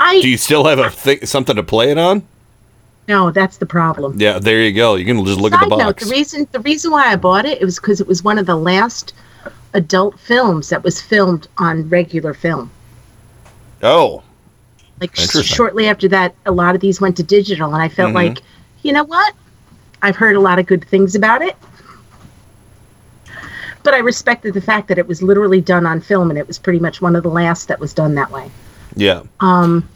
I 0.00 0.20
do 0.20 0.28
you 0.28 0.36
still 0.36 0.64
have 0.64 0.78
a 0.80 0.90
th- 0.90 1.24
something 1.26 1.54
to 1.56 1.62
play 1.62 1.90
it 1.90 1.98
on 1.98 2.24
no, 3.08 3.30
that's 3.30 3.58
the 3.58 3.66
problem. 3.66 4.18
yeah 4.18 4.38
there 4.38 4.62
you 4.62 4.72
go 4.72 4.94
you 4.96 5.04
can 5.04 5.24
just 5.24 5.38
look 5.38 5.52
at 5.52 5.60
Side 5.60 5.70
the 5.70 5.76
note: 5.76 5.84
box 5.84 6.04
the 6.04 6.10
reason 6.10 6.48
the 6.50 6.60
reason 6.60 6.90
why 6.90 7.06
I 7.06 7.16
bought 7.16 7.44
it, 7.44 7.60
it 7.60 7.64
was 7.64 7.78
because 7.78 8.00
it 8.00 8.06
was 8.06 8.24
one 8.24 8.38
of 8.38 8.46
the 8.46 8.56
last 8.56 9.14
adult 9.74 10.18
films 10.18 10.68
that 10.70 10.82
was 10.82 11.00
filmed 11.00 11.46
on 11.58 11.88
regular 11.88 12.34
film. 12.34 12.70
oh 13.82 14.22
Like 15.02 15.16
shortly 15.16 15.88
after 15.88 16.06
that, 16.08 16.32
a 16.46 16.52
lot 16.52 16.76
of 16.76 16.80
these 16.80 17.00
went 17.00 17.16
to 17.16 17.24
digital, 17.24 17.74
and 17.74 17.82
I 17.82 17.88
felt 17.88 18.12
Mhm. 18.12 18.14
like, 18.14 18.42
you 18.82 18.92
know 18.92 19.02
what? 19.02 19.34
I've 20.00 20.14
heard 20.14 20.36
a 20.36 20.40
lot 20.40 20.60
of 20.60 20.66
good 20.66 20.84
things 20.84 21.16
about 21.16 21.42
it, 21.42 21.56
but 23.82 23.94
I 23.94 23.98
respected 23.98 24.54
the 24.54 24.60
fact 24.60 24.86
that 24.88 24.98
it 24.98 25.08
was 25.08 25.20
literally 25.20 25.60
done 25.60 25.86
on 25.86 26.00
film, 26.00 26.30
and 26.30 26.38
it 26.38 26.46
was 26.46 26.56
pretty 26.56 26.78
much 26.78 27.02
one 27.02 27.16
of 27.16 27.24
the 27.24 27.28
last 27.30 27.66
that 27.66 27.80
was 27.80 27.92
done 27.92 28.14
that 28.14 28.30
way. 28.30 28.48
yeah 28.94 29.22
Um, 29.40 29.88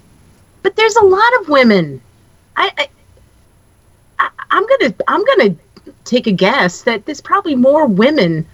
but 0.63 0.75
there's 0.75 0.97
a 0.97 1.05
lot 1.05 1.41
of 1.41 1.49
women. 1.49 2.01
I, 2.57 2.73
I 4.19 4.29
I'm 4.51 4.67
gonna 4.67 4.95
I'm 5.07 5.25
gonna 5.25 5.55
take 6.05 6.27
a 6.27 6.33
guess 6.33 6.83
that 6.83 7.05
there's 7.07 7.21
probably 7.21 7.55
more 7.55 7.87
women, 7.87 8.45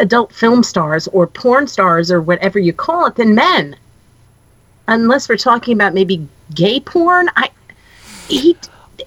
adult 0.00 0.32
film 0.32 0.62
stars 0.62 1.08
or 1.08 1.26
porn 1.26 1.66
stars 1.66 2.10
or 2.10 2.22
whatever 2.22 2.58
you 2.58 2.72
call 2.72 3.04
it, 3.06 3.16
than 3.16 3.34
men. 3.34 3.76
Unless 4.88 5.28
we're 5.28 5.36
talking 5.36 5.74
about 5.74 5.94
maybe 5.94 6.26
gay 6.54 6.80
porn. 6.80 7.28
I 7.36 7.50
he. 8.28 8.56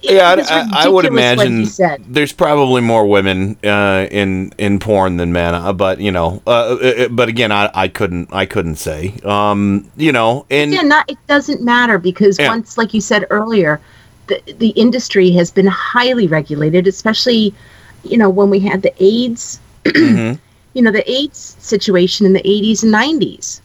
yeah 0.02 0.34
I, 0.48 0.84
I, 0.86 0.88
would 0.88 1.04
imagine 1.04 1.66
there's 2.08 2.32
probably 2.32 2.80
more 2.80 3.06
women 3.06 3.56
uh, 3.62 4.06
in 4.10 4.50
in 4.58 4.78
porn 4.80 5.16
than 5.18 5.32
men 5.32 5.54
uh, 5.54 5.72
but 5.72 6.00
you 6.00 6.10
know 6.10 6.42
uh, 6.46 6.50
uh, 6.76 7.08
but 7.08 7.28
again 7.28 7.52
I, 7.52 7.70
I 7.74 7.86
couldn't 7.88 8.30
i 8.32 8.46
couldn't 8.46 8.76
say 8.76 9.14
um 9.22 9.88
you 9.96 10.10
know 10.10 10.44
and 10.50 10.72
yeah, 10.72 10.80
not 10.80 11.08
it 11.10 11.18
doesn't 11.28 11.62
matter 11.62 11.98
because 11.98 12.38
Yeah. 12.38 12.48
once, 12.48 12.76
like 12.78 12.94
you 12.94 13.00
said 13.00 13.26
earlier, 13.30 13.80
the 14.28 14.40
the 14.58 14.70
industry 14.70 15.30
has 15.32 15.50
been 15.50 15.66
highly 15.66 16.26
regulated, 16.26 16.86
especially, 16.88 17.54
you 18.02 18.16
know, 18.16 18.30
when 18.30 18.50
we 18.50 18.58
had 18.60 18.82
the 18.82 18.92
AIDS, 18.98 19.60
Mhm. 19.84 20.38
you 20.74 20.82
know, 20.82 20.90
the 20.90 21.08
AIDS 21.08 21.56
situation 21.60 22.26
in 22.26 22.32
the 22.32 22.44
eighties 22.48 22.82
and 22.82 22.90
nineties. 22.92 23.60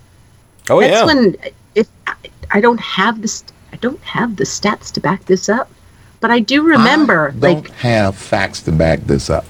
oh 0.70 0.82
That's 0.82 0.92
yeah 0.92 1.06
when 1.06 1.36
I, 2.52 2.58
I 2.58 2.62
don't 2.62 2.80
have 2.80 3.22
this, 3.22 3.44
I 3.74 3.76
don't 3.78 4.02
have 4.02 4.36
the 4.36 4.44
stats 4.44 4.92
to 4.94 5.00
back 5.02 5.26
this 5.26 5.50
up, 5.50 5.70
but 6.20 6.32
I 6.32 6.40
do 6.40 6.64
remember, 6.64 7.30
I 7.30 7.32
don't 7.32 7.42
like, 7.42 7.70
have 7.72 8.16
facts 8.16 8.62
to 8.64 8.72
back 8.72 9.02
this 9.02 9.30
up. 9.30 9.46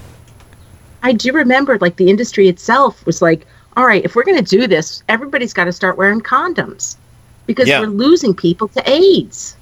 I 1.04 1.14
do 1.14 1.32
remember, 1.32 1.78
like 1.80 1.96
the 1.98 2.10
industry 2.10 2.48
itself 2.50 3.06
was 3.06 3.22
like, 3.22 3.46
all 3.78 3.86
right, 3.86 4.04
if 4.04 4.16
we're 4.16 4.24
going 4.24 4.44
to 4.44 4.58
do 4.58 4.68
this, 4.68 5.04
everybody's 5.08 5.54
got 5.54 5.66
to 5.66 5.72
start 5.72 5.98
wearing 5.98 6.20
condoms 6.22 6.98
because 7.46 7.68
Yeah. 7.68 7.80
we're 7.82 7.88
losing 7.88 8.34
people 8.34 8.68
to 8.70 8.90
AIDS. 8.90 9.56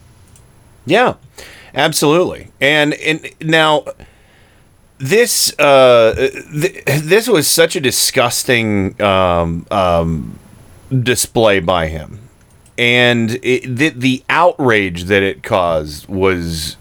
Yeah, 0.85 1.15
absolutely. 1.73 2.51
And 2.61 2.93
and 2.95 3.29
now 3.41 3.85
this 4.97 5.53
uh 5.59 6.13
th- 6.53 6.83
this 6.85 7.27
was 7.27 7.47
such 7.47 7.75
a 7.75 7.81
disgusting 7.81 8.99
um 9.01 9.65
um 9.71 10.39
display 11.03 11.59
by 11.59 11.87
him. 11.87 12.19
And 12.77 13.39
it, 13.43 13.63
the 13.75 13.89
the 13.89 14.23
outrage 14.29 15.05
that 15.05 15.23
it 15.23 15.43
caused 15.43 16.07
was 16.07 16.77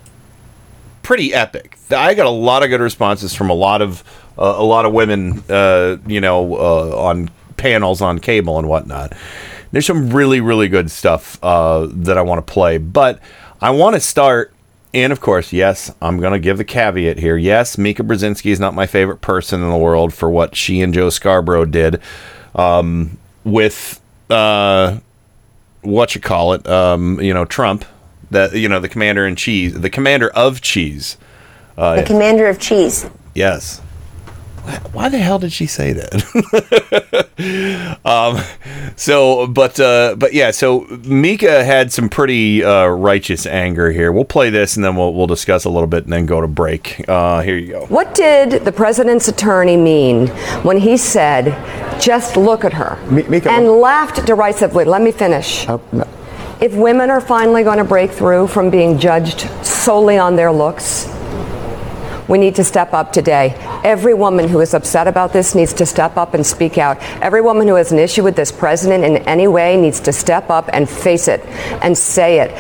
pretty 1.02 1.32
epic. 1.32 1.78
I 1.90 2.14
got 2.14 2.26
a 2.26 2.30
lot 2.30 2.64
of 2.64 2.70
good 2.70 2.80
responses 2.80 3.34
from 3.34 3.50
a 3.50 3.54
lot 3.54 3.80
of 3.80 4.02
uh, 4.36 4.54
a 4.56 4.64
lot 4.64 4.84
of 4.84 4.92
women, 4.92 5.44
uh, 5.48 5.98
you 6.06 6.20
know, 6.20 6.56
uh, 6.56 6.96
on 6.96 7.30
panels 7.56 8.00
on 8.00 8.18
cable 8.18 8.58
and 8.58 8.68
whatnot. 8.68 9.12
There's 9.70 9.86
some 9.86 10.10
really 10.10 10.40
really 10.40 10.68
good 10.68 10.90
stuff 10.90 11.38
uh, 11.42 11.86
that 11.90 12.18
I 12.18 12.22
want 12.22 12.44
to 12.44 12.52
play, 12.52 12.78
but 12.78 13.20
I 13.60 13.70
want 13.70 13.94
to 13.94 14.00
start. 14.00 14.52
And 14.92 15.12
of 15.12 15.20
course, 15.20 15.52
yes, 15.52 15.92
I'm 16.00 16.18
going 16.20 16.34
to 16.34 16.38
give 16.38 16.56
the 16.56 16.64
caveat 16.64 17.18
here. 17.18 17.36
Yes, 17.36 17.76
Mika 17.76 18.04
Brzezinski 18.04 18.52
is 18.52 18.60
not 18.60 18.74
my 18.74 18.86
favorite 18.86 19.20
person 19.20 19.60
in 19.60 19.68
the 19.68 19.76
world 19.76 20.14
for 20.14 20.30
what 20.30 20.54
she 20.54 20.82
and 20.82 20.94
Joe 20.94 21.10
Scarborough 21.10 21.64
did 21.64 22.00
um, 22.54 23.18
with 23.42 24.00
uh, 24.30 24.98
what 25.84 26.14
you 26.14 26.20
call 26.20 26.54
it, 26.54 26.66
um, 26.66 27.20
you 27.20 27.32
know, 27.32 27.44
Trump, 27.44 27.84
that 28.30 28.54
you 28.54 28.68
know, 28.68 28.80
the 28.80 28.88
commander 28.88 29.26
in 29.26 29.36
cheese, 29.36 29.78
the 29.78 29.90
commander 29.90 30.30
of 30.30 30.60
cheese. 30.60 31.16
Uh, 31.76 31.96
the 31.96 32.02
commander 32.02 32.46
of 32.46 32.58
cheese. 32.58 33.06
Yes. 33.34 33.80
Why, 34.64 34.72
why 34.92 35.08
the 35.10 35.18
hell 35.18 35.38
did 35.38 35.52
she 35.52 35.66
say 35.66 35.92
that? 35.92 37.28
um, 38.04 38.42
so, 38.96 39.46
but 39.46 39.78
uh, 39.78 40.16
but 40.16 40.32
yeah, 40.32 40.50
so 40.52 40.86
Mika 41.04 41.64
had 41.64 41.92
some 41.92 42.08
pretty 42.08 42.64
uh, 42.64 42.86
righteous 42.86 43.46
anger 43.46 43.92
here. 43.92 44.10
We'll 44.10 44.24
play 44.24 44.48
this 44.48 44.76
and 44.76 44.84
then 44.84 44.96
we'll 44.96 45.12
we'll 45.12 45.26
discuss 45.26 45.66
a 45.66 45.70
little 45.70 45.86
bit 45.86 46.04
and 46.04 46.12
then 46.12 46.24
go 46.24 46.40
to 46.40 46.48
break. 46.48 47.06
Uh, 47.06 47.42
here 47.42 47.58
you 47.58 47.72
go. 47.72 47.86
What 47.86 48.14
did 48.14 48.64
the 48.64 48.72
president's 48.72 49.28
attorney 49.28 49.76
mean 49.76 50.28
when 50.62 50.78
he 50.78 50.96
said, 50.96 51.46
"Just 52.00 52.38
look 52.38 52.64
at 52.64 52.72
her," 52.72 52.96
and 53.46 53.68
laughed 53.68 54.24
derisively? 54.24 54.84
Let 54.84 55.02
me 55.02 55.12
finish. 55.12 55.66
If 56.60 56.72
women 56.72 57.10
are 57.10 57.20
finally 57.20 57.64
going 57.64 57.78
to 57.78 57.84
break 57.84 58.10
through 58.12 58.46
from 58.46 58.70
being 58.70 58.98
judged 58.98 59.40
solely 59.62 60.16
on 60.16 60.36
their 60.36 60.50
looks, 60.52 61.06
we 62.28 62.38
need 62.38 62.54
to 62.54 62.64
step 62.64 62.92
up 62.92 63.12
today. 63.12 63.54
Every 63.84 64.14
woman 64.14 64.48
who 64.48 64.60
is 64.60 64.74
upset 64.74 65.06
about 65.06 65.32
this 65.32 65.54
needs 65.54 65.72
to 65.74 65.86
step 65.86 66.16
up 66.16 66.34
and 66.34 66.46
speak 66.46 66.78
out. 66.78 66.98
Every 67.20 67.42
woman 67.42 67.68
who 67.68 67.74
has 67.74 67.92
an 67.92 67.98
issue 67.98 68.22
with 68.22 68.36
this 68.36 68.50
president 68.50 69.04
in 69.04 69.18
any 69.28 69.46
way 69.46 69.76
needs 69.76 70.00
to 70.00 70.12
step 70.12 70.48
up 70.50 70.70
and 70.72 70.88
face 70.88 71.28
it 71.28 71.40
and 71.82 71.96
say 71.96 72.40
it. 72.40 72.52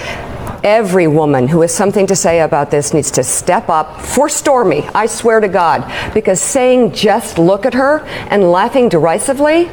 Every 0.64 1.06
woman 1.06 1.48
who 1.48 1.60
has 1.60 1.74
something 1.74 2.06
to 2.06 2.16
say 2.16 2.40
about 2.40 2.70
this 2.70 2.94
needs 2.94 3.10
to 3.12 3.24
step 3.24 3.68
up 3.68 4.00
for 4.00 4.28
Stormy, 4.28 4.82
I 4.94 5.06
swear 5.06 5.40
to 5.40 5.48
God, 5.48 6.12
because 6.14 6.40
saying 6.40 6.92
just 6.92 7.38
look 7.38 7.66
at 7.66 7.74
her 7.74 8.00
and 8.30 8.50
laughing 8.50 8.88
derisively 8.88 9.70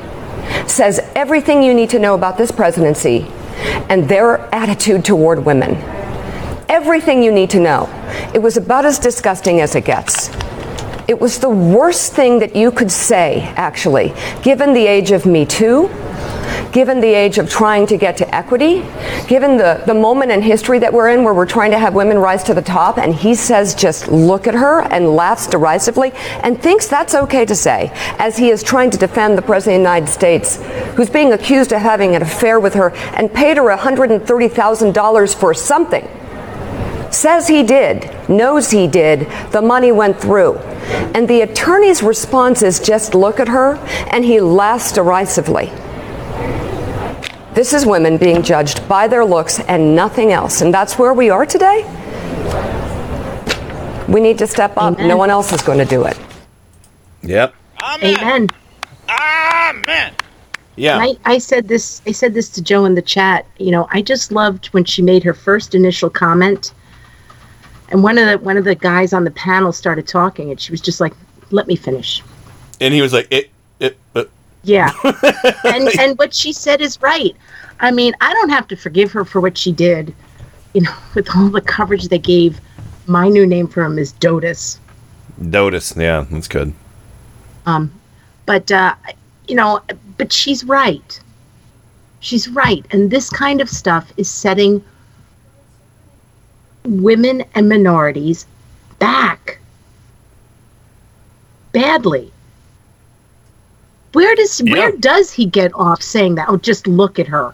says 0.67 0.99
everything 1.15 1.63
you 1.63 1.73
need 1.73 1.89
to 1.91 1.99
know 1.99 2.13
about 2.13 2.37
this 2.37 2.51
presidency 2.51 3.25
and 3.89 4.07
their 4.09 4.37
attitude 4.53 5.05
toward 5.05 5.45
women 5.45 5.75
everything 6.71 7.21
you 7.21 7.33
need 7.33 7.49
to 7.49 7.59
know. 7.59 7.89
It 8.33 8.41
was 8.41 8.55
about 8.55 8.85
as 8.85 8.97
disgusting 8.97 9.59
as 9.59 9.75
it 9.75 9.83
gets. 9.83 10.29
It 11.09 11.19
was 11.19 11.39
the 11.39 11.49
worst 11.49 12.13
thing 12.13 12.39
that 12.39 12.55
you 12.55 12.71
could 12.71 12.89
say, 12.89 13.41
actually, 13.57 14.13
given 14.41 14.73
the 14.73 14.87
age 14.87 15.11
of 15.11 15.25
Me 15.25 15.45
Too, 15.45 15.89
given 16.71 17.01
the 17.01 17.13
age 17.13 17.37
of 17.37 17.49
trying 17.49 17.85
to 17.87 17.97
get 17.97 18.15
to 18.17 18.35
equity, 18.35 18.85
given 19.27 19.57
the, 19.57 19.83
the 19.85 19.93
moment 19.93 20.31
in 20.31 20.41
history 20.41 20.79
that 20.79 20.93
we're 20.93 21.09
in 21.09 21.25
where 21.25 21.33
we're 21.33 21.45
trying 21.45 21.71
to 21.71 21.77
have 21.77 21.93
women 21.93 22.17
rise 22.17 22.41
to 22.43 22.53
the 22.53 22.61
top, 22.61 22.97
and 22.97 23.13
he 23.13 23.35
says, 23.35 23.75
just 23.75 24.07
look 24.07 24.47
at 24.47 24.53
her 24.53 24.81
and 24.93 25.09
laughs 25.09 25.47
derisively 25.47 26.13
and 26.41 26.61
thinks 26.61 26.87
that's 26.87 27.13
okay 27.13 27.43
to 27.43 27.55
say, 27.55 27.91
as 28.17 28.37
he 28.37 28.49
is 28.49 28.63
trying 28.63 28.89
to 28.89 28.97
defend 28.97 29.37
the 29.37 29.41
President 29.41 29.81
of 29.81 29.83
the 29.83 29.89
United 29.89 30.07
States, 30.09 30.55
who's 30.95 31.09
being 31.09 31.33
accused 31.33 31.73
of 31.73 31.81
having 31.81 32.15
an 32.15 32.21
affair 32.21 32.61
with 32.61 32.75
her 32.75 32.91
and 33.17 33.33
paid 33.33 33.57
her 33.57 33.63
$130,000 33.63 35.35
for 35.35 35.53
something 35.53 36.07
says 37.13 37.47
he 37.47 37.63
did, 37.63 38.09
knows 38.29 38.71
he 38.71 38.87
did, 38.87 39.29
the 39.51 39.61
money 39.61 39.91
went 39.91 40.19
through. 40.19 40.57
And 41.15 41.27
the 41.27 41.41
attorney's 41.41 42.01
response 42.01 42.61
is 42.61 42.79
just 42.79 43.13
look 43.15 43.39
at 43.39 43.47
her, 43.47 43.75
and 44.11 44.25
he 44.25 44.39
laughs 44.39 44.91
derisively. 44.91 45.71
This 47.53 47.73
is 47.73 47.85
women 47.85 48.17
being 48.17 48.41
judged 48.41 48.87
by 48.87 49.07
their 49.07 49.25
looks 49.25 49.59
and 49.59 49.95
nothing 49.95 50.31
else. 50.31 50.61
And 50.61 50.73
that's 50.73 50.97
where 50.97 51.13
we 51.13 51.29
are 51.29 51.45
today. 51.45 51.83
We 54.07 54.21
need 54.21 54.37
to 54.37 54.47
step 54.47 54.73
up. 54.77 54.97
No 54.97 55.17
one 55.17 55.29
else 55.29 55.51
is 55.51 55.61
going 55.61 55.79
to 55.79 55.85
do 55.85 56.05
it. 56.05 56.17
Yep. 57.23 57.53
Amen. 57.83 58.47
Amen. 59.09 60.13
Yeah. 60.75 60.97
I, 60.97 61.15
I 61.25 61.37
said 61.37 61.67
this. 61.67 62.01
I 62.07 62.11
said 62.11 62.33
this 62.33 62.49
to 62.51 62.61
Joe 62.61 62.85
in 62.85 62.95
the 62.95 63.01
chat. 63.01 63.45
You 63.57 63.71
know, 63.71 63.87
I 63.91 64.01
just 64.01 64.31
loved 64.31 64.67
when 64.67 64.85
she 64.85 65.01
made 65.01 65.23
her 65.23 65.33
first 65.33 65.75
initial 65.75 66.09
comment, 66.09 66.73
and 67.91 68.03
one 68.03 68.17
of 68.17 68.25
the 68.25 68.43
one 68.43 68.57
of 68.57 68.63
the 68.63 68.75
guys 68.75 69.13
on 69.13 69.25
the 69.25 69.31
panel 69.31 69.71
started 69.71 70.07
talking, 70.07 70.49
and 70.49 70.59
she 70.59 70.71
was 70.71 70.81
just 70.81 70.99
like, 70.99 71.13
"Let 71.51 71.67
me 71.67 71.75
finish." 71.75 72.23
And 72.81 72.93
he 72.95 73.01
was 73.01 73.13
like, 73.13 73.27
it, 73.29 73.51
it, 73.79 73.95
uh, 74.15 74.25
Yeah. 74.63 74.91
and 75.63 75.87
and 75.99 76.17
what 76.17 76.33
she 76.33 76.51
said 76.51 76.81
is 76.81 76.99
right. 77.01 77.35
I 77.79 77.91
mean, 77.91 78.13
I 78.21 78.33
don't 78.33 78.49
have 78.49 78.67
to 78.69 78.75
forgive 78.75 79.11
her 79.11 79.23
for 79.23 79.39
what 79.39 79.57
she 79.57 79.71
did. 79.71 80.13
You 80.73 80.81
know, 80.81 80.95
with 81.13 81.29
all 81.35 81.49
the 81.49 81.61
coverage 81.61 82.07
they 82.07 82.17
gave, 82.17 82.59
my 83.05 83.27
new 83.27 83.45
name 83.45 83.67
for 83.67 83.83
him 83.83 83.99
is 83.99 84.13
Dotus. 84.13 84.79
Dotus. 85.49 85.95
Yeah, 85.95 86.25
that's 86.31 86.47
good. 86.47 86.73
Um, 87.65 87.91
but 88.45 88.71
uh, 88.71 88.95
you 89.47 89.55
know, 89.55 89.81
but 90.17 90.33
she's 90.33 90.63
right. 90.63 91.19
She's 92.19 92.47
right, 92.49 92.85
and 92.91 93.11
this 93.11 93.29
kind 93.29 93.61
of 93.61 93.69
stuff 93.69 94.11
is 94.17 94.29
setting 94.29 94.83
women 96.83 97.43
and 97.53 97.69
minorities 97.69 98.45
back 98.99 99.59
badly. 101.71 102.31
Where 104.13 104.35
does 104.35 104.59
where 104.59 104.91
does 104.91 105.31
he 105.31 105.45
get 105.45 105.73
off 105.73 106.01
saying 106.01 106.35
that? 106.35 106.49
Oh, 106.49 106.57
just 106.57 106.85
look 106.85 107.17
at 107.17 107.27
her. 107.27 107.53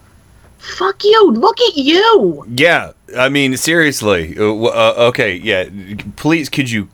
Fuck 0.57 1.03
you! 1.03 1.31
Look 1.31 1.61
at 1.61 1.77
you. 1.77 2.43
Yeah, 2.49 2.93
I 3.15 3.29
mean, 3.29 3.55
seriously. 3.57 4.35
Uh, 4.37 4.43
uh, 4.43 4.93
okay, 5.09 5.35
yeah. 5.35 5.69
Please, 6.15 6.49
could 6.49 6.69
you 6.71 6.89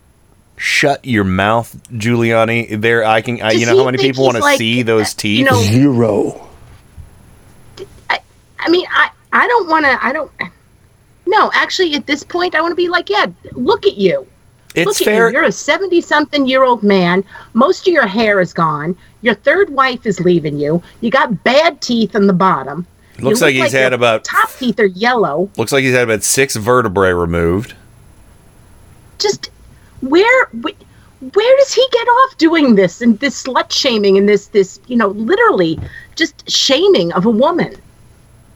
shut 0.58 1.02
your 1.04 1.24
mouth, 1.24 1.74
Giuliani? 1.90 2.78
There, 2.78 3.04
I 3.04 3.22
can. 3.22 3.40
I, 3.40 3.52
you 3.52 3.64
know 3.64 3.78
how 3.78 3.86
many 3.86 3.98
people 3.98 4.24
want 4.24 4.36
to 4.36 4.42
like, 4.42 4.58
see 4.58 4.82
those 4.82 5.14
teeth? 5.14 5.46
know- 5.46 5.62
Zero. 5.62 6.50
I 8.64 8.68
mean, 8.70 8.86
I 8.90 9.10
I 9.32 9.46
don't 9.46 9.68
want 9.68 9.86
to. 9.86 10.04
I 10.04 10.12
don't. 10.12 10.30
No, 11.26 11.50
actually, 11.54 11.94
at 11.94 12.06
this 12.06 12.22
point, 12.22 12.54
I 12.54 12.60
want 12.60 12.72
to 12.72 12.76
be 12.76 12.88
like, 12.88 13.08
yeah, 13.10 13.26
look 13.52 13.86
at 13.86 13.96
you. 13.96 14.26
It's 14.74 14.86
look 14.86 14.96
fair- 14.96 15.26
at 15.28 15.32
you. 15.32 15.38
You're 15.38 15.48
a 15.48 15.52
seventy-something-year-old 15.52 16.82
man. 16.82 17.24
Most 17.52 17.86
of 17.86 17.92
your 17.92 18.06
hair 18.06 18.40
is 18.40 18.52
gone. 18.52 18.96
Your 19.22 19.34
third 19.34 19.70
wife 19.70 20.04
is 20.06 20.20
leaving 20.20 20.58
you. 20.58 20.82
You 21.00 21.10
got 21.10 21.44
bad 21.44 21.80
teeth 21.80 22.14
in 22.14 22.26
the 22.26 22.32
bottom. 22.32 22.86
Looks 23.20 23.40
like 23.40 23.54
look 23.54 23.62
he's 23.64 23.72
had 23.72 23.92
your 23.92 23.94
about- 23.94 24.24
top 24.24 24.50
teeth 24.58 24.78
are 24.80 24.86
yellow. 24.86 25.48
Looks 25.56 25.70
like 25.72 25.84
he's 25.84 25.94
had 25.94 26.02
about 26.02 26.24
six 26.24 26.56
vertebrae 26.56 27.12
removed. 27.12 27.74
Just 29.18 29.50
where 30.00 30.46
wh- 30.46 31.34
where 31.34 31.56
does 31.58 31.72
he 31.72 31.86
get 31.92 32.06
off 32.06 32.36
doing 32.36 32.74
this 32.74 33.00
and 33.00 33.18
this 33.20 33.44
slut 33.44 33.70
shaming 33.72 34.18
and 34.18 34.28
this 34.28 34.48
this 34.48 34.80
you 34.88 34.96
know 34.96 35.08
literally 35.08 35.78
just 36.16 36.50
shaming 36.50 37.12
of 37.12 37.24
a 37.24 37.30
woman 37.30 37.74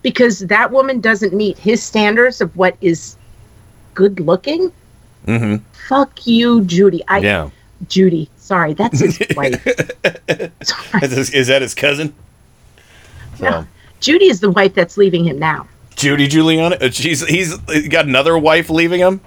because 0.03 0.41
that 0.41 0.71
woman 0.71 1.01
doesn't 1.01 1.33
meet 1.35 1.59
his 1.59 1.83
standards 1.83 2.41
of 2.41 2.55
what 2.57 2.77
is 2.81 3.17
good 3.95 4.21
looking? 4.21 4.73
Mm-hmm. 5.27 5.57
Fuck 5.89 6.27
you, 6.27 6.65
Judy. 6.65 7.03
I 7.09 7.19
Yeah. 7.19 7.51
Judy. 7.89 8.29
Sorry, 8.37 8.73
that's 8.75 9.01
his 9.01 9.19
wife. 9.37 9.67
Is, 11.03 11.31
is 11.35 11.47
that 11.49 11.63
his 11.63 11.75
cousin? 11.75 12.15
So, 13.37 13.65
Judy 14.01 14.27
is 14.27 14.41
the 14.41 14.51
wife 14.51 14.75
that's 14.75 14.97
leaving 14.97 15.25
him 15.25 15.39
now. 15.39 15.67
Judy 15.95 16.29
Giuliani. 16.29 16.81
uh, 16.83 16.91
She's 16.91 17.27
he's 17.27 17.57
got 17.89 18.07
another 18.07 18.39
wife 18.39 18.71
leaving 18.71 19.01
him. 19.01 19.21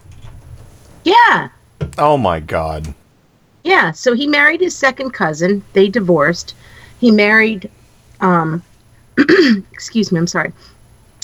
Yeah. 1.04 1.50
Oh 1.98 2.18
my 2.18 2.40
God. 2.40 2.94
Yeah, 3.64 3.92
so 3.92 4.14
he 4.14 4.26
married 4.28 4.60
his 4.62 4.76
second 4.76 5.12
cousin. 5.12 5.64
They 5.74 5.88
divorced. 5.88 6.56
He 7.00 7.12
married, 7.12 7.70
um, 8.20 8.64
excuse 9.72 10.12
me, 10.12 10.20
I'm 10.20 10.28
sorry. 10.28 10.52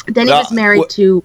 Then 0.08 0.28
he 0.28 0.34
Uh, 0.34 0.40
was 0.40 0.52
married 0.52 0.84
wh- 0.86 0.90
to 0.96 1.24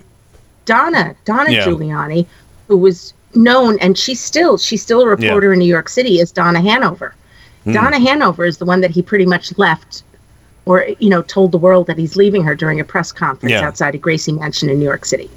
Donna, 0.65 1.15
Donna 1.25 1.51
Yeah. 1.51 1.65
Giuliani, 1.67 2.27
who 2.69 2.77
was 2.79 3.15
known, 3.35 3.79
and 3.81 3.97
she's 3.97 4.21
still 4.21 4.59
she's 4.59 4.83
still 4.83 5.01
a 5.03 5.07
reporter 5.07 5.53
in 5.53 5.59
New 5.59 5.65
York 5.69 5.89
City 5.89 6.21
as 6.21 6.31
Donna 6.33 6.61
Hanover. 6.61 7.15
Hmm. 7.65 7.73
Donna 7.73 7.99
Hanover 8.01 8.45
is 8.45 8.59
the 8.59 8.65
one 8.65 8.81
that 8.81 8.91
he 8.91 9.03
pretty 9.03 9.27
much 9.27 9.57
left, 9.59 10.03
or 10.67 10.87
you 10.99 11.09
know, 11.09 11.23
told 11.23 11.53
the 11.53 11.59
world 11.59 11.87
that 11.87 11.97
he's 11.99 12.17
leaving 12.17 12.43
her 12.45 12.55
during 12.55 12.81
a 12.81 12.85
press 12.85 13.13
conference 13.13 13.53
Yeah. 13.53 13.67
outside 13.67 13.95
of 13.95 14.01
Gracie 14.01 14.33
Mansion 14.33 14.69
in 14.69 14.79
New 14.79 14.85
York 14.85 15.05
City. 15.05 15.31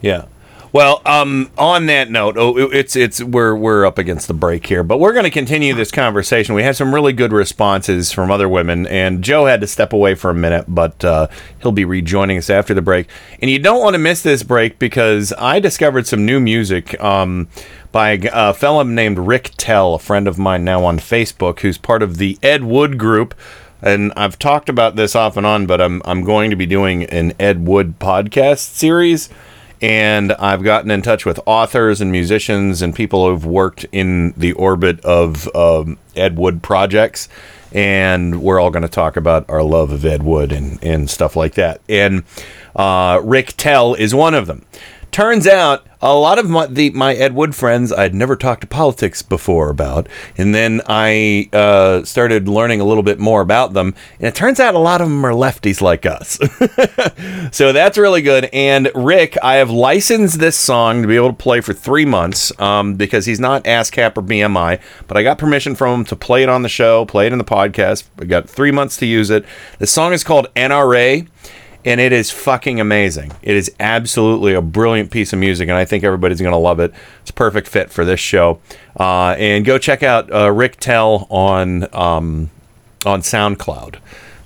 Yeah. 0.00 0.24
Well, 0.72 1.02
um, 1.04 1.50
on 1.58 1.84
that 1.86 2.10
note, 2.10 2.38
oh, 2.38 2.56
it's 2.56 2.96
it's 2.96 3.22
we're 3.22 3.54
we're 3.54 3.84
up 3.84 3.98
against 3.98 4.26
the 4.26 4.32
break 4.32 4.66
here, 4.66 4.82
but 4.82 4.98
we're 4.98 5.12
going 5.12 5.24
to 5.24 5.30
continue 5.30 5.74
this 5.74 5.90
conversation. 5.90 6.54
We 6.54 6.62
had 6.62 6.76
some 6.76 6.94
really 6.94 7.12
good 7.12 7.30
responses 7.30 8.10
from 8.10 8.30
other 8.30 8.48
women, 8.48 8.86
and 8.86 9.22
Joe 9.22 9.44
had 9.44 9.60
to 9.60 9.66
step 9.66 9.92
away 9.92 10.14
for 10.14 10.30
a 10.30 10.34
minute, 10.34 10.64
but 10.68 11.04
uh, 11.04 11.28
he'll 11.60 11.72
be 11.72 11.84
rejoining 11.84 12.38
us 12.38 12.48
after 12.48 12.72
the 12.72 12.80
break. 12.80 13.06
And 13.42 13.50
you 13.50 13.58
don't 13.58 13.82
want 13.82 13.92
to 13.94 13.98
miss 13.98 14.22
this 14.22 14.42
break 14.42 14.78
because 14.78 15.34
I 15.36 15.60
discovered 15.60 16.06
some 16.06 16.24
new 16.24 16.40
music 16.40 16.98
um, 17.02 17.48
by 17.92 18.18
a 18.32 18.54
fellow 18.54 18.82
named 18.82 19.18
Rick 19.18 19.50
Tell, 19.58 19.96
a 19.96 19.98
friend 19.98 20.26
of 20.26 20.38
mine 20.38 20.64
now 20.64 20.86
on 20.86 20.98
Facebook, 20.98 21.60
who's 21.60 21.76
part 21.76 22.02
of 22.02 22.16
the 22.16 22.38
Ed 22.42 22.64
Wood 22.64 22.96
group. 22.96 23.34
And 23.82 24.10
I've 24.16 24.38
talked 24.38 24.70
about 24.70 24.96
this 24.96 25.14
off 25.14 25.36
and 25.36 25.44
on, 25.44 25.66
but 25.66 25.82
I'm 25.82 26.00
I'm 26.06 26.22
going 26.24 26.48
to 26.48 26.56
be 26.56 26.64
doing 26.64 27.04
an 27.04 27.34
Ed 27.38 27.66
Wood 27.66 27.98
podcast 27.98 28.60
series 28.60 29.28
and 29.82 30.32
I've 30.34 30.62
gotten 30.62 30.92
in 30.92 31.02
touch 31.02 31.26
with 31.26 31.40
authors 31.44 32.00
and 32.00 32.12
musicians 32.12 32.82
and 32.82 32.94
people 32.94 33.28
who've 33.28 33.44
worked 33.44 33.84
in 33.90 34.32
the 34.36 34.52
orbit 34.52 35.00
of 35.00 35.54
um, 35.56 35.98
Ed 36.14 36.38
Wood 36.38 36.62
projects, 36.62 37.28
and 37.72 38.40
we're 38.40 38.60
all 38.60 38.70
going 38.70 38.84
to 38.84 38.88
talk 38.88 39.16
about 39.16 39.50
our 39.50 39.62
love 39.62 39.90
of 39.90 40.04
Ed 40.04 40.22
Wood 40.22 40.52
and, 40.52 40.82
and 40.84 41.10
stuff 41.10 41.34
like 41.34 41.54
that. 41.54 41.80
And 41.88 42.22
uh, 42.76 43.20
Rick 43.22 43.54
Tell 43.56 43.94
is 43.94 44.14
one 44.14 44.34
of 44.34 44.46
them. 44.46 44.64
turns 45.10 45.46
out 45.46 45.86
a 46.04 46.16
lot 46.16 46.38
of 46.38 46.50
my 46.50 46.66
the 46.66 46.90
my 46.90 47.14
Ed 47.14 47.32
Wood 47.34 47.54
friends 47.54 47.92
I'd 47.92 48.14
never 48.14 48.34
talked 48.34 48.62
to 48.62 48.66
politics 48.66 49.22
before 49.22 49.70
about, 49.70 50.08
and 50.36 50.52
then 50.52 50.80
I 50.88 51.48
uh, 51.52 52.02
started 52.04 52.48
learning 52.48 52.80
a 52.80 52.84
little 52.84 53.04
bit 53.04 53.20
more 53.20 53.40
about 53.40 53.72
them, 53.72 53.94
and 54.18 54.26
it 54.26 54.34
turns 54.34 54.58
out 54.58 54.74
a 54.74 54.80
lot 54.80 55.00
of 55.00 55.08
them 55.08 55.24
are 55.24 55.32
lefties 55.32 55.80
like 55.80 56.04
us. 56.04 56.40
so 57.56 57.72
that's 57.72 57.96
really 57.96 58.20
good. 58.22 58.46
And 58.52 58.90
Rick, 58.96 59.36
I 59.44 59.54
have 59.54 59.70
licensed 59.70 60.40
this 60.40 60.56
song 60.56 61.02
to 61.02 61.08
be 61.08 61.14
able 61.14 61.28
to 61.28 61.34
play 61.34 61.60
for 61.60 61.72
three 61.72 62.04
months 62.04 62.58
um, 62.60 62.94
because 62.94 63.26
he's 63.26 63.40
not 63.40 63.62
ASCAP 63.62 64.16
or 64.16 64.22
BMI, 64.22 64.80
but 65.06 65.16
I 65.16 65.22
got 65.22 65.38
permission 65.38 65.76
from 65.76 66.00
him 66.00 66.04
to 66.06 66.16
play 66.16 66.42
it 66.42 66.48
on 66.48 66.62
the 66.62 66.68
show, 66.68 67.04
play 67.06 67.26
it 67.26 67.32
in 67.32 67.38
the 67.38 67.44
podcast. 67.44 68.08
I 68.18 68.24
got 68.24 68.50
three 68.50 68.72
months 68.72 68.96
to 68.96 69.06
use 69.06 69.30
it. 69.30 69.44
The 69.78 69.86
song 69.86 70.12
is 70.12 70.24
called 70.24 70.48
NRA 70.56 71.28
and 71.84 72.00
it 72.00 72.12
is 72.12 72.30
fucking 72.30 72.80
amazing. 72.80 73.32
It 73.42 73.56
is 73.56 73.72
absolutely 73.80 74.54
a 74.54 74.62
brilliant 74.62 75.10
piece 75.10 75.32
of 75.32 75.38
music, 75.38 75.68
and 75.68 75.76
I 75.76 75.84
think 75.84 76.04
everybody's 76.04 76.40
going 76.40 76.52
to 76.52 76.58
love 76.58 76.80
it. 76.80 76.92
It's 77.22 77.30
a 77.30 77.34
perfect 77.34 77.68
fit 77.68 77.90
for 77.90 78.04
this 78.04 78.20
show. 78.20 78.60
Uh, 78.98 79.34
and 79.38 79.64
go 79.64 79.78
check 79.78 80.02
out 80.02 80.32
uh, 80.32 80.50
Rick 80.50 80.76
Tell 80.76 81.26
on 81.30 81.92
um, 81.94 82.50
on 83.04 83.20
SoundCloud. 83.20 83.96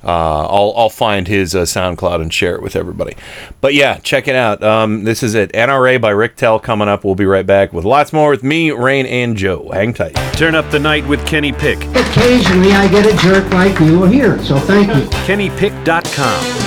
Uh, 0.04 0.46
I'll, 0.46 0.72
I'll 0.76 0.88
find 0.88 1.26
his 1.26 1.56
uh, 1.56 1.62
SoundCloud 1.62 2.22
and 2.22 2.32
share 2.32 2.54
it 2.54 2.62
with 2.62 2.76
everybody. 2.76 3.16
But 3.60 3.74
yeah, 3.74 3.98
check 3.98 4.28
it 4.28 4.36
out. 4.36 4.62
Um, 4.62 5.02
this 5.02 5.24
is 5.24 5.34
it. 5.34 5.52
NRA 5.52 6.00
by 6.00 6.10
Rick 6.10 6.36
Tell 6.36 6.60
coming 6.60 6.86
up. 6.86 7.04
We'll 7.04 7.16
be 7.16 7.26
right 7.26 7.44
back 7.44 7.72
with 7.72 7.84
lots 7.84 8.12
more 8.12 8.30
with 8.30 8.44
me, 8.44 8.70
Rain, 8.70 9.04
and 9.06 9.36
Joe. 9.36 9.68
Hang 9.72 9.92
tight. 9.92 10.14
Turn 10.34 10.54
up 10.54 10.70
the 10.70 10.78
night 10.78 11.04
with 11.08 11.26
Kenny 11.26 11.52
Pick. 11.52 11.78
Occasionally 11.96 12.70
I 12.72 12.86
get 12.86 13.04
a 13.04 13.16
jerk 13.16 13.52
like 13.52 13.80
you 13.80 14.04
here, 14.04 14.40
so 14.44 14.60
thank 14.60 14.88
you. 14.88 15.10
KennyPick.com. 15.26 16.65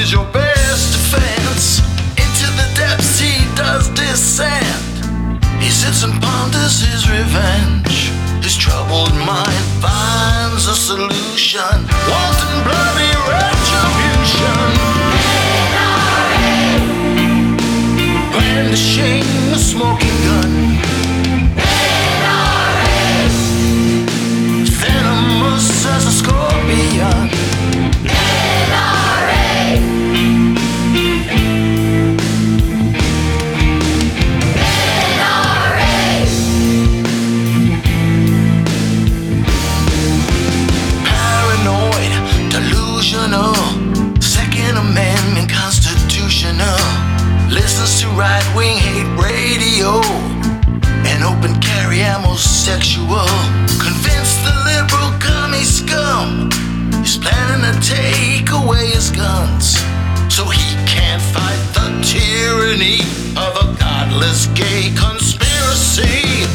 is 0.00 0.12
your 0.12 0.24
best 0.32 0.92
defense. 0.92 1.80
Into 2.16 2.48
the 2.56 2.68
depths 2.74 3.20
he 3.20 3.44
does 3.54 3.88
descend. 3.90 4.80
He 5.60 5.68
sits 5.68 6.02
and 6.04 6.14
ponders 6.22 6.80
his 6.80 7.08
revenge. 7.10 8.10
His 8.42 8.56
troubled 8.56 9.14
mind 9.14 9.66
finds 9.84 10.66
a 10.66 10.74
solution. 10.74 11.99
Homosexual. 52.70 53.26
Convinced 53.82 54.38
the 54.44 54.54
liberal 54.64 55.10
commie 55.18 55.64
scum 55.64 56.48
is 57.02 57.18
planning 57.18 57.62
to 57.66 57.80
take 57.80 58.50
away 58.50 58.86
his 58.86 59.10
guns 59.10 59.76
so 60.32 60.44
he 60.44 60.74
can't 60.86 61.22
fight 61.22 61.60
the 61.74 61.88
tyranny 62.02 63.00
of 63.36 63.56
a 63.56 63.76
godless 63.78 64.46
gay 64.54 64.92
conspiracy. 64.94 66.46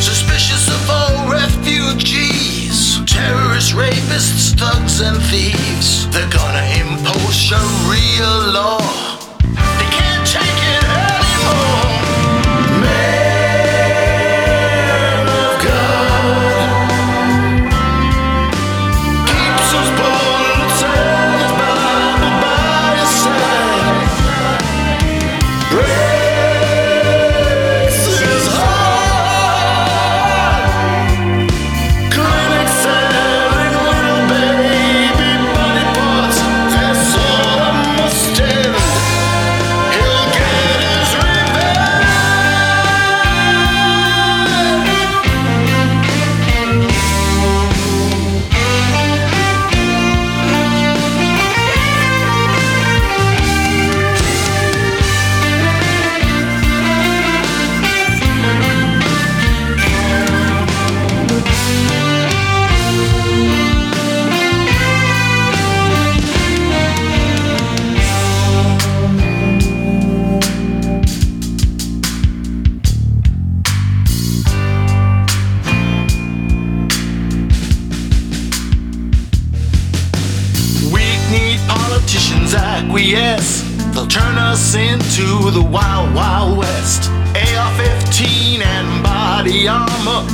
Suspicious 0.00 0.68
of 0.68 0.90
all 0.90 1.30
refugees, 1.30 3.00
terrorists, 3.06 3.72
rapists, 3.72 4.54
thugs, 4.58 5.00
and 5.00 5.20
thieves. 5.24 6.08
They're 6.10 6.30
gonna 6.30 6.64
impose 6.80 7.34
Sharia 7.34 8.52
law. 8.52 9.11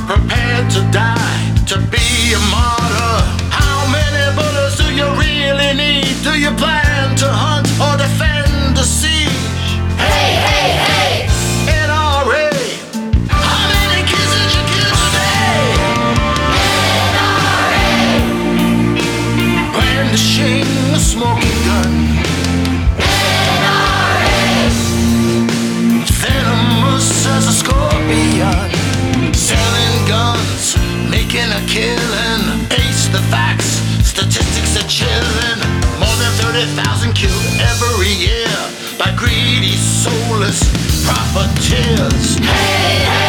Prepared 0.07 0.69
to 0.71 0.81
die, 0.91 1.53
to 1.67 1.77
be 1.91 2.33
a 2.33 2.39
martyr. 2.51 2.78
Profiteers. 41.31 42.35
Hey, 42.37 43.05
hey! 43.05 43.28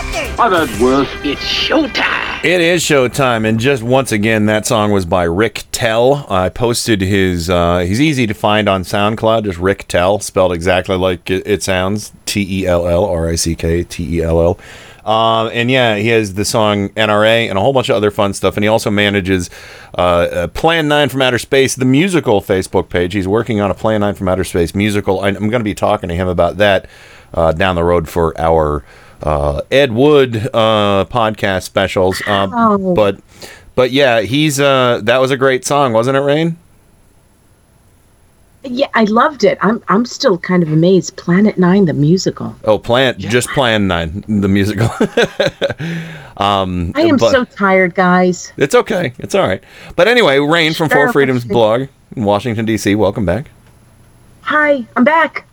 I've 0.39 0.51
had 0.51 0.81
worse. 0.81 1.09
It's 1.23 1.41
showtime! 1.41 2.43
It 2.43 2.61
is 2.61 2.83
showtime, 2.83 3.47
and 3.47 3.59
just 3.59 3.81
once 3.81 4.11
again, 4.11 4.45
that 4.45 4.67
song 4.67 4.91
was 4.91 5.05
by 5.05 5.23
Rick 5.23 5.63
Tell. 5.71 6.27
I 6.29 6.49
posted 6.49 7.01
his. 7.01 7.49
Uh, 7.49 7.79
he's 7.79 7.99
easy 7.99 8.27
to 8.27 8.33
find 8.35 8.69
on 8.69 8.83
SoundCloud. 8.83 9.45
Just 9.45 9.57
Rick 9.57 9.87
Tell, 9.87 10.19
spelled 10.19 10.53
exactly 10.53 10.95
like 10.95 11.29
it, 11.29 11.63
sounds. 11.63 12.11
T 12.25 12.61
E 12.61 12.67
L 12.67 12.87
L 12.87 13.05
R 13.05 13.29
I 13.29 13.35
C 13.35 13.55
K 13.55 13.83
T 13.83 14.17
E 14.17 14.21
L 14.21 14.39
L. 14.39 14.59
Um, 15.11 15.49
and 15.53 15.71
yeah, 15.71 15.95
he 15.95 16.09
has 16.09 16.35
the 16.35 16.45
song 16.45 16.89
NRA 16.89 17.49
and 17.49 17.57
a 17.57 17.61
whole 17.61 17.73
bunch 17.73 17.89
of 17.89 17.95
other 17.95 18.11
fun 18.11 18.33
stuff. 18.33 18.55
And 18.55 18.63
he 18.63 18.67
also 18.67 18.91
manages 18.91 19.49
uh, 19.97 20.01
uh, 20.01 20.47
Plan 20.49 20.87
9 20.87 21.09
from 21.09 21.23
Outer 21.23 21.39
Space, 21.39 21.73
the 21.73 21.85
musical 21.85 22.39
Facebook 22.39 22.89
page. 22.89 23.13
He's 23.13 23.27
working 23.27 23.59
on 23.59 23.71
a 23.71 23.73
Plan 23.73 24.01
9 24.01 24.13
from 24.13 24.27
Outer 24.27 24.43
Space 24.43 24.75
musical. 24.75 25.21
I, 25.21 25.29
I'm 25.29 25.49
going 25.49 25.59
to 25.59 25.63
be 25.63 25.73
talking 25.73 26.09
to 26.09 26.15
him 26.15 26.27
about 26.27 26.57
that 26.57 26.87
uh, 27.33 27.51
down 27.51 27.75
the 27.75 27.83
road 27.83 28.07
for 28.07 28.39
our 28.39 28.83
uh, 29.23 29.61
Ed 29.71 29.91
Wood 29.91 30.35
uh, 30.53 31.05
podcast 31.09 31.63
specials. 31.63 32.21
Um, 32.27 32.51
Oh. 32.53 32.93
But 32.95 33.19
but 33.75 33.91
yeah, 33.91 34.21
he's 34.21 34.59
uh, 34.59 34.99
that 35.03 35.17
was 35.19 35.31
a 35.31 35.37
great 35.37 35.65
song, 35.65 35.93
wasn't 35.93 36.17
it, 36.17 36.21
Rain? 36.21 36.57
Yeah, 38.63 38.87
I 38.93 39.05
loved 39.05 39.43
it. 39.43 39.57
I'm 39.61 39.83
I'm 39.87 40.05
still 40.05 40.37
kind 40.37 40.61
of 40.61 40.71
amazed. 40.71 41.17
Planet 41.17 41.57
Nine, 41.57 41.85
the 41.85 41.93
musical. 41.93 42.55
Oh, 42.63 42.77
Plan 42.77 43.17
just 43.17 43.49
Plan 43.49 43.87
9, 43.87 44.23
the 44.27 44.47
musical. 44.47 44.85
um, 46.37 46.91
I 46.95 47.01
am 47.01 47.17
but- 47.17 47.31
so 47.31 47.43
tired, 47.43 47.95
guys. 47.95 48.53
It's 48.57 48.75
okay. 48.75 49.13
It's 49.17 49.33
all 49.33 49.47
right. 49.47 49.63
But 49.95 50.07
anyway, 50.07 50.37
Rain 50.37 50.73
from 50.75 50.89
Four 50.89 51.11
Freedoms 51.11 51.43
blog 51.43 51.87
in 52.15 52.23
Washington 52.23 52.65
D.C. 52.65 52.93
Welcome 52.93 53.25
back. 53.25 53.49
Hi, 54.41 54.85
I'm 54.95 55.03
back. 55.05 55.45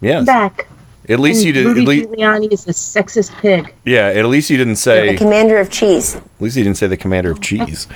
Yes. 0.00 0.18
I'm 0.20 0.24
back. 0.24 0.66
At 1.08 1.20
least 1.20 1.38
And 1.38 1.46
you 1.46 1.52
did. 1.52 1.66
Rudy 1.66 1.80
At 1.82 1.86
least, 1.88 2.08
Giuliani 2.10 2.52
is 2.52 2.66
a 2.66 2.72
sexist 2.72 3.32
pig. 3.40 3.72
yeah. 3.84 4.06
At 4.08 4.26
least 4.26 4.50
you 4.50 4.56
didn't 4.56 4.76
say. 4.76 5.12
The 5.12 5.18
commander 5.18 5.58
of 5.58 5.70
cheese. 5.70 6.16
At 6.16 6.22
least 6.40 6.56
you 6.56 6.64
didn't 6.64 6.78
say 6.78 6.86
the 6.88 6.96
commander 6.96 7.30
of 7.30 7.40
cheese. 7.40 7.86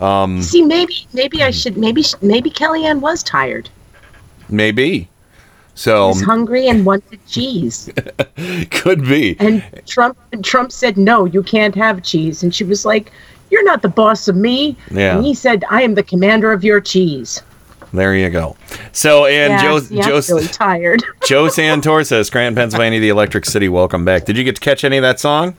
Um, 0.00 0.42
See, 0.42 0.62
maybe 0.62 1.06
maybe 1.12 1.42
I 1.42 1.50
should 1.50 1.76
maybe 1.76 2.02
sh- 2.02 2.14
maybe 2.20 2.50
Kellyanne 2.50 3.00
was 3.00 3.22
tired. 3.22 3.68
maybe. 4.48 5.08
So 5.76 6.08
was 6.08 6.22
hungry 6.22 6.68
and 6.68 6.84
wanted 6.86 7.18
cheese. 7.26 7.90
could 8.70 9.02
be. 9.04 9.36
And 9.40 9.62
Trump 9.86 10.16
Trump 10.42 10.70
said, 10.72 10.96
"No, 10.96 11.24
you 11.24 11.42
can't 11.42 11.74
have 11.74 12.02
cheese." 12.02 12.42
And 12.42 12.54
she 12.54 12.62
was 12.64 12.84
like, 12.84 13.10
"You're 13.50 13.64
not 13.64 13.82
the 13.82 13.88
boss 13.88 14.28
of 14.28 14.36
me." 14.36 14.76
Yeah. 14.90 15.16
And 15.16 15.24
he 15.26 15.34
said, 15.34 15.64
"I 15.70 15.82
am 15.82 15.94
the 15.94 16.02
commander 16.04 16.52
of 16.52 16.62
your 16.62 16.80
cheese." 16.80 17.42
There 17.94 18.16
you 18.16 18.28
go. 18.28 18.56
So 18.90 19.26
and 19.26 19.52
yeah, 19.52 19.62
Joe 19.62 19.78
see, 19.78 19.98
I'm 19.98 20.02
Joe 20.02 20.20
really 20.28 20.48
tired. 20.48 21.02
Joe 21.26 21.46
Santorsa 21.46 22.26
Scranton, 22.26 22.56
Pennsylvania, 22.56 22.98
the 22.98 23.08
Electric 23.08 23.44
City. 23.44 23.68
Welcome 23.68 24.04
back. 24.04 24.24
Did 24.24 24.36
you 24.36 24.42
get 24.42 24.56
to 24.56 24.60
catch 24.60 24.82
any 24.82 24.96
of 24.96 25.02
that 25.02 25.20
song? 25.20 25.56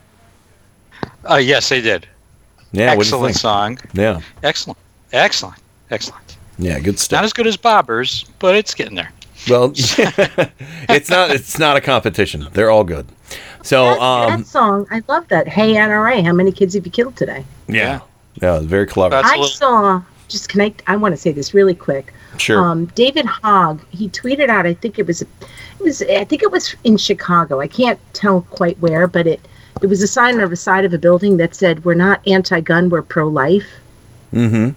Uh, 1.28 1.36
yes, 1.36 1.66
they 1.70 1.80
did. 1.80 2.06
Yeah. 2.72 2.94
what'd 2.94 3.10
you 3.10 3.16
Excellent 3.16 3.34
think? 3.34 3.40
song. 3.40 3.78
Yeah. 3.94 4.20
Excellent. 4.42 4.78
Excellent. 5.14 5.56
Excellent. 5.90 6.36
Yeah. 6.58 6.78
Good 6.78 6.98
stuff. 6.98 7.18
Not 7.18 7.24
as 7.24 7.32
good 7.32 7.46
as 7.46 7.56
Bobbers, 7.56 8.28
but 8.38 8.54
it's 8.54 8.74
getting 8.74 8.96
there. 8.96 9.10
Well, 9.48 9.72
it's 9.74 11.08
not. 11.08 11.30
It's 11.30 11.58
not 11.58 11.76
a 11.78 11.80
competition. 11.80 12.48
They're 12.52 12.70
all 12.70 12.84
good. 12.84 13.06
So 13.62 13.98
um, 13.98 14.40
that 14.42 14.46
song, 14.46 14.86
I 14.90 15.02
love 15.08 15.26
that. 15.28 15.48
Hey 15.48 15.74
NRA, 15.74 16.22
how 16.22 16.34
many 16.34 16.52
kids 16.52 16.74
have 16.74 16.84
you 16.84 16.92
killed 16.92 17.16
today? 17.16 17.44
yeah, 17.66 18.00
yeah, 18.42 18.60
very 18.60 18.86
clever. 18.86 19.16
I 19.24 19.42
saw. 19.46 20.02
Just 20.28 20.48
connect. 20.48 20.82
I 20.86 20.96
want 20.96 21.12
to 21.14 21.16
say 21.16 21.32
this 21.32 21.54
really 21.54 21.74
quick. 21.74 22.12
Sure. 22.38 22.62
Um, 22.62 22.86
David 22.86 23.24
Hogg, 23.24 23.80
he 23.90 24.08
tweeted 24.08 24.48
out. 24.48 24.66
I 24.66 24.74
think 24.74 24.98
it 24.98 25.06
was, 25.06 25.22
it 25.22 25.28
was. 25.80 26.02
I 26.02 26.24
think 26.24 26.42
it 26.42 26.50
was 26.50 26.74
in 26.84 26.96
Chicago. 26.96 27.60
I 27.60 27.66
can't 27.66 27.98
tell 28.12 28.42
quite 28.42 28.78
where, 28.78 29.06
but 29.06 29.26
it 29.26 29.40
it 29.82 29.86
was 29.86 30.02
a 30.02 30.06
sign 30.06 30.40
on 30.40 30.50
the 30.50 30.56
side 30.56 30.84
of 30.84 30.92
a 30.92 30.98
building 30.98 31.38
that 31.38 31.54
said, 31.54 31.84
"We're 31.84 31.94
not 31.94 32.26
anti-gun, 32.26 32.90
we're 32.90 33.02
pro-life," 33.02 33.68
Mm-hmm. 34.34 34.70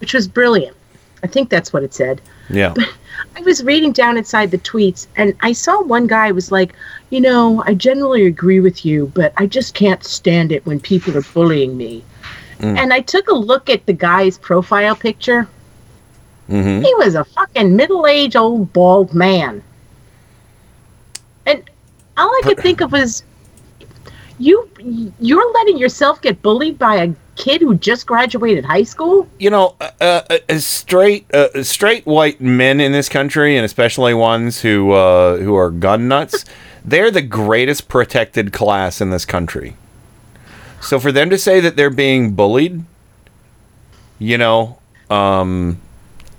which 0.00 0.14
was 0.14 0.28
brilliant. 0.28 0.76
I 1.22 1.26
think 1.26 1.50
that's 1.50 1.72
what 1.72 1.82
it 1.82 1.94
said. 1.94 2.20
Yeah. 2.50 2.74
I 3.36 3.40
was 3.40 3.64
reading 3.64 3.92
down 3.92 4.16
inside 4.16 4.50
the 4.50 4.58
tweets 4.58 5.06
and 5.16 5.34
I 5.40 5.52
saw 5.52 5.82
one 5.82 6.06
guy 6.06 6.30
was 6.30 6.52
like, 6.52 6.74
you 7.10 7.20
know, 7.20 7.62
I 7.66 7.74
generally 7.74 8.26
agree 8.26 8.60
with 8.60 8.84
you, 8.84 9.10
but 9.14 9.32
I 9.36 9.46
just 9.46 9.74
can't 9.74 10.04
stand 10.04 10.52
it 10.52 10.64
when 10.66 10.78
people 10.78 11.16
are 11.16 11.22
bullying 11.22 11.76
me. 11.76 12.04
Mm. 12.60 12.78
And 12.78 12.92
I 12.92 13.00
took 13.00 13.28
a 13.28 13.34
look 13.34 13.68
at 13.68 13.86
the 13.86 13.92
guy's 13.92 14.38
profile 14.38 14.94
picture. 14.94 15.48
Mm-hmm. 16.48 16.82
He 16.82 16.94
was 16.94 17.14
a 17.14 17.24
fucking 17.24 17.74
middle-aged 17.74 18.36
old 18.36 18.72
bald 18.72 19.14
man. 19.14 19.62
And 21.44 21.68
all 22.16 22.28
I 22.28 22.40
could 22.42 22.58
think 22.58 22.80
of 22.80 22.92
was 22.92 23.22
you 24.38 24.68
you're 25.20 25.52
letting 25.52 25.78
yourself 25.78 26.20
get 26.20 26.42
bullied 26.42 26.78
by 26.78 26.96
a 26.96 27.14
kid 27.36 27.60
who 27.60 27.74
just 27.76 28.06
graduated 28.06 28.64
high 28.64 28.82
school? 28.82 29.28
You 29.38 29.50
know, 29.50 29.76
uh, 29.80 29.90
uh, 30.00 30.38
uh, 30.48 30.58
straight 30.58 31.32
uh, 31.32 31.62
straight 31.62 32.06
white 32.06 32.40
men 32.40 32.80
in 32.80 32.92
this 32.92 33.08
country, 33.08 33.56
and 33.56 33.64
especially 33.64 34.14
ones 34.14 34.60
who 34.60 34.92
uh, 34.92 35.38
who 35.38 35.54
are 35.54 35.70
gun 35.70 36.08
nuts, 36.08 36.44
they're 36.84 37.10
the 37.10 37.22
greatest 37.22 37.88
protected 37.88 38.52
class 38.52 39.00
in 39.00 39.10
this 39.10 39.24
country. 39.24 39.76
So 40.80 41.00
for 41.00 41.12
them 41.12 41.30
to 41.30 41.38
say 41.38 41.60
that 41.60 41.76
they're 41.76 41.90
being 41.90 42.32
bullied, 42.34 42.84
you 44.18 44.38
know, 44.38 44.78
um, 45.10 45.80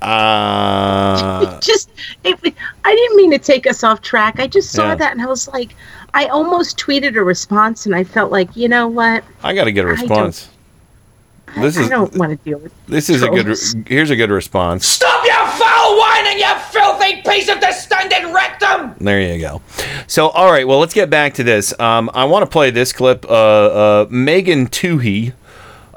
Uh, 0.02 1.60
just 1.64 1.90
it, 2.24 2.40
I 2.84 2.96
didn't 2.96 3.18
mean 3.18 3.32
to 3.32 3.40
take 3.40 3.68
us 3.68 3.84
off 3.84 4.02
track. 4.02 4.40
I 4.40 4.48
just 4.48 4.72
saw 4.72 4.90
Yeah. 4.90 4.96
that 4.96 5.12
and 5.12 5.22
I 5.22 5.26
was 5.26 5.48
like, 5.48 5.76
I 6.14 6.26
almost 6.28 6.78
tweeted 6.78 7.16
a 7.16 7.24
response 7.24 7.86
and 7.86 7.96
I 7.96 8.04
felt 8.04 8.32
like, 8.32 8.56
you 8.56 8.68
know 8.68 8.88
what? 8.88 9.24
I 9.44 9.54
got 9.54 9.66
to 9.66 9.72
get 9.72 9.86
a 9.86 9.90
don't- 9.96 10.00
response. 10.00 10.50
This 11.56 11.78
I 11.78 11.82
is 11.82 11.88
I 11.88 11.90
don't 11.90 12.16
want 12.18 12.32
to 12.32 12.36
deal 12.50 12.60
with 12.60 12.74
this 12.88 13.10
is 13.10 13.24
a 13.24 13.30
good. 13.30 13.48
Here's 13.88 14.10
a 14.10 14.18
good 14.18 14.30
response. 14.30 14.86
Stop 14.86 15.26
your 15.26 15.48
foul 15.48 15.98
whining, 15.98 16.40
you 16.40 16.54
filthy 16.72 17.22
piece 17.22 17.48
of 17.50 17.62
distended 17.62 18.34
rectum! 18.34 18.94
There 19.00 19.22
you 19.22 19.40
go. 19.40 19.62
So, 20.08 20.28
all 20.28 20.52
right. 20.52 20.68
Well, 20.68 20.80
let's 20.80 20.94
get 20.94 21.10
back 21.10 21.34
to 21.36 21.44
this. 21.44 21.74
Um, 21.80 22.12
I 22.14 22.26
want 22.26 22.44
to 22.44 22.50
play 22.52 22.70
this 22.70 22.92
clip. 22.92 23.26
Uh, 23.26 23.32
uh, 23.32 24.08
Megan 24.10 24.68
Twohey 24.68 25.34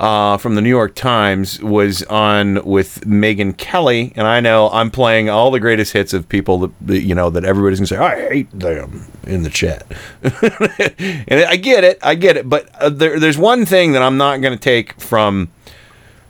uh, 0.01 0.39
from 0.39 0.55
the 0.55 0.63
New 0.63 0.71
York 0.71 0.95
Times 0.95 1.63
was 1.63 2.03
on 2.05 2.65
with 2.65 3.03
Megyn 3.03 3.55
Kelly, 3.59 4.15
and 4.17 4.27
I 4.27 4.41
know 4.41 4.71
I'm 4.71 4.91
playing 4.91 5.29
all 5.29 5.51
the 5.51 5.61
greatest 5.61 5.93
hits 5.93 6.15
of 6.15 6.27
people 6.27 6.73
that, 6.81 7.03
you 7.03 7.15
know 7.15 7.29
that 7.29 7.45
everybody's 7.45 7.81
gonna 7.81 7.87
say 7.87 7.99
I 7.99 8.29
hate 8.29 8.59
them 8.59 9.07
in 9.27 9.43
the 9.43 9.51
chat, 9.51 9.87
and 10.23 11.45
I 11.45 11.57
get 11.57 11.85
it, 11.85 11.99
I 12.03 12.15
get 12.15 12.39
it. 12.39 12.49
But 12.49 12.75
uh, 12.77 12.89
there, 12.89 13.21
there's 13.21 13.37
one 13.37 13.67
thing 13.67 13.93
that 13.93 14.01
I'm 14.01 14.17
not 14.17 14.41
gonna 14.41 14.57
take 14.57 14.99
from 14.99 15.51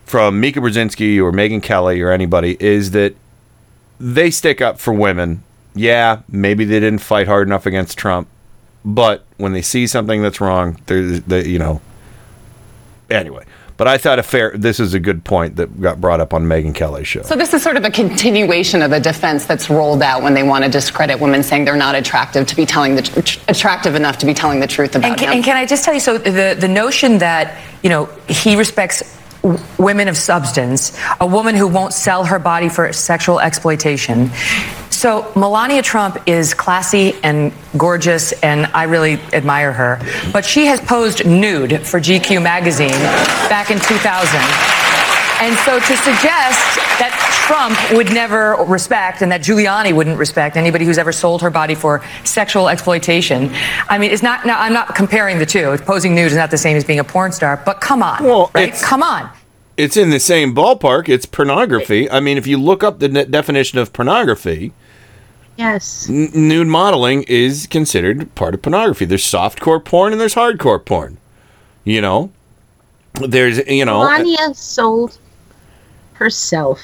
from 0.05 0.41
Mika 0.41 0.59
Brzezinski 0.59 1.19
or 1.19 1.31
Megyn 1.31 1.63
Kelly 1.63 2.01
or 2.01 2.11
anybody 2.11 2.57
is 2.59 2.91
that 2.91 3.15
they 4.01 4.33
stick 4.33 4.61
up 4.61 4.81
for 4.81 4.93
women. 4.93 5.45
Yeah, 5.77 6.23
maybe 6.29 6.65
they 6.65 6.81
didn't 6.81 6.99
fight 6.99 7.29
hard 7.29 7.47
enough 7.47 7.67
against 7.67 7.97
Trump, 7.97 8.27
but 8.85 9.25
when 9.37 9.53
they 9.53 9.63
see 9.63 9.87
something 9.87 10.23
that's 10.23 10.41
wrong, 10.41 10.81
they're, 10.87 11.21
they, 11.21 11.47
you 11.47 11.61
know. 11.61 11.81
Anyway, 13.09 13.45
but 13.81 13.89
I 13.89 13.97
thought 13.97 14.19
a 14.19 14.23
fair. 14.23 14.53
This 14.55 14.79
is 14.79 14.93
a 14.93 15.01
good 15.01 15.25
point 15.25 15.57
that 15.57 15.81
got 15.81 16.03
brought 16.03 16.21
up 16.21 16.35
on 16.35 16.45
Megyn 16.45 16.75
Kelly's 16.75 17.09
show. 17.09 17.23
So 17.23 17.35
this 17.35 17.55
is 17.55 17.63
sort 17.63 17.79
of 17.79 17.85
a 17.87 17.91
continuation 17.91 18.83
of 18.83 18.93
a 18.93 19.01
defense 19.01 19.47
that's 19.47 19.71
rolled 19.71 20.03
out 20.03 20.23
when 20.23 20.35
they 20.35 20.43
want 20.43 20.65
to 20.65 20.71
discredit 20.71 21.19
women, 21.19 21.43
saying 21.43 21.65
they're 21.65 21.77
not 21.77 21.95
attractive 21.95 22.47
to 22.49 22.55
be 22.55 22.67
telling 22.67 22.95
the 22.95 23.01
tr- 23.01 23.41
attractive 23.49 23.95
enough 23.95 24.19
to 24.19 24.27
be 24.27 24.35
telling 24.35 24.61
the 24.61 24.67
truth 24.67 24.97
about 24.97 25.13
And 25.13 25.19
can, 25.19 25.29
him. 25.29 25.35
and 25.37 25.45
can 25.47 25.57
I 25.57 25.65
just 25.65 25.83
tell 25.83 25.95
you, 25.95 26.01
so 26.01 26.19
the, 26.19 26.55
the 26.61 26.69
notion 26.69 27.17
that, 27.21 27.59
you 27.83 27.89
know, 27.89 28.05
he 28.29 28.55
respects 28.55 29.19
women 29.79 30.09
of 30.09 30.17
substance, 30.19 30.95
a 31.19 31.27
woman 31.27 31.55
who 31.55 31.67
won't 31.67 31.95
sell 31.95 32.27
her 32.27 32.39
body 32.39 32.69
for 32.69 32.93
sexual 32.93 33.41
exploitation. 33.41 34.31
So 35.01 35.33
Melania 35.35 35.81
Trump 35.81 36.19
is 36.27 36.53
classy 36.53 37.15
and 37.23 37.55
gorgeous, 37.79 38.33
and 38.43 38.67
I 38.75 38.83
really 38.83 39.15
admire 39.33 39.73
her. 39.73 39.99
But 40.31 40.45
she 40.45 40.67
has 40.67 40.79
posed 40.79 41.25
nude 41.25 41.87
for 41.87 41.99
GQ 41.99 42.43
magazine 42.43 42.91
back 43.49 43.71
in 43.71 43.79
2000. 43.79 44.41
And 45.41 45.57
so 45.61 45.79
to 45.79 45.97
suggest 45.97 46.77
that 47.01 47.17
Trump 47.47 47.79
would 47.97 48.13
never 48.13 48.57
respect 48.67 49.23
and 49.23 49.33
that 49.33 49.41
Giuliani 49.41 49.97
wouldn't 49.97 50.19
respect 50.19 50.59
anybody 50.59 50.85
who's 50.85 50.99
ever 50.99 51.13
sold 51.13 51.41
her 51.41 51.49
body 51.49 51.75
for 51.75 52.05
sexual 52.25 52.69
exploitation, 52.69 53.51
I 53.89 53.97
mean, 53.97 54.11
it's 54.11 54.23
not, 54.23 54.45
now 54.45 54.61
I'm 54.61 54.75
not 54.75 54.95
comparing 54.95 55.39
the 55.39 55.47
two. 55.47 55.79
Posing 55.79 56.15
nude 56.15 56.31
is 56.31 56.37
not 56.37 56.51
the 56.51 56.59
same 56.59 56.77
as 56.77 56.85
being 56.85 56.99
a 56.99 57.05
porn 57.05 57.33
star, 57.33 57.63
but 57.65 57.81
come 57.81 58.03
on, 58.03 58.51
right? 58.53 58.75
Come 58.75 59.03
on. 59.03 59.31
It's 59.79 59.97
in 59.97 60.11
the 60.11 60.21
same 60.21 60.55
ballpark. 60.55 61.09
It's 61.09 61.25
pornography. 61.25 62.11
I 62.11 62.21
mean, 62.21 62.37
if 62.37 62.47
you 62.47 62.59
look 62.59 62.85
up 62.85 62.99
the 62.99 63.09
definition 63.09 63.79
of 63.79 63.95
pornography, 63.95 64.75
Yes. 65.61 66.09
n- 66.09 66.31
nude 66.33 66.69
modeling 66.69 67.25
is 67.25 67.67
considered 67.67 68.35
part 68.35 68.55
of 68.55 68.63
pornography. 68.63 69.05
There's 69.05 69.25
softcore 69.25 69.85
porn 69.85 70.13
and 70.13 70.21
there's 70.21 70.35
hardcore 70.35 70.83
porn. 70.83 71.19
You 71.85 72.01
know, 72.01 72.31
there's 73.29 73.59
you 73.69 73.85
know. 73.85 74.01
Uh, 74.01 74.05
Melania 74.19 74.55
sold 74.55 75.19
herself. 76.15 76.81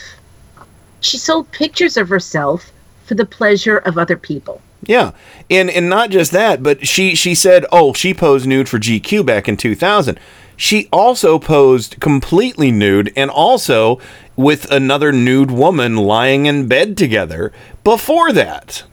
She 1.01 1.16
sold 1.16 1.51
pictures 1.53 1.97
of 1.97 2.11
herself 2.11 2.70
for 3.07 3.14
the 3.14 3.24
pleasure 3.24 3.79
of 3.79 3.97
other 3.97 4.16
people. 4.16 4.61
Yeah, 4.83 5.12
and 5.49 5.70
and 5.70 5.89
not 5.89 6.11
just 6.11 6.33
that, 6.33 6.62
but 6.62 6.87
she 6.87 7.14
she 7.14 7.35
said, 7.35 7.64
oh, 7.72 7.95
she 7.95 8.12
posed 8.12 8.47
nude 8.47 8.68
for 8.68 8.79
GQ 8.79 9.24
back 9.24 9.49
in 9.49 9.57
2000. 9.57 10.20
She 10.59 10.89
also 10.93 11.39
posed 11.39 11.99
completely 12.01 12.70
nude 12.70 13.11
and 13.16 13.31
also 13.31 14.01
with 14.37 14.70
another 14.70 15.12
nude 15.12 15.51
woman 15.51 15.97
lying 15.97 16.47
in 16.47 16.68
bed 16.68 16.97
together 16.97 17.53
before 17.82 18.32
that. 18.32 18.84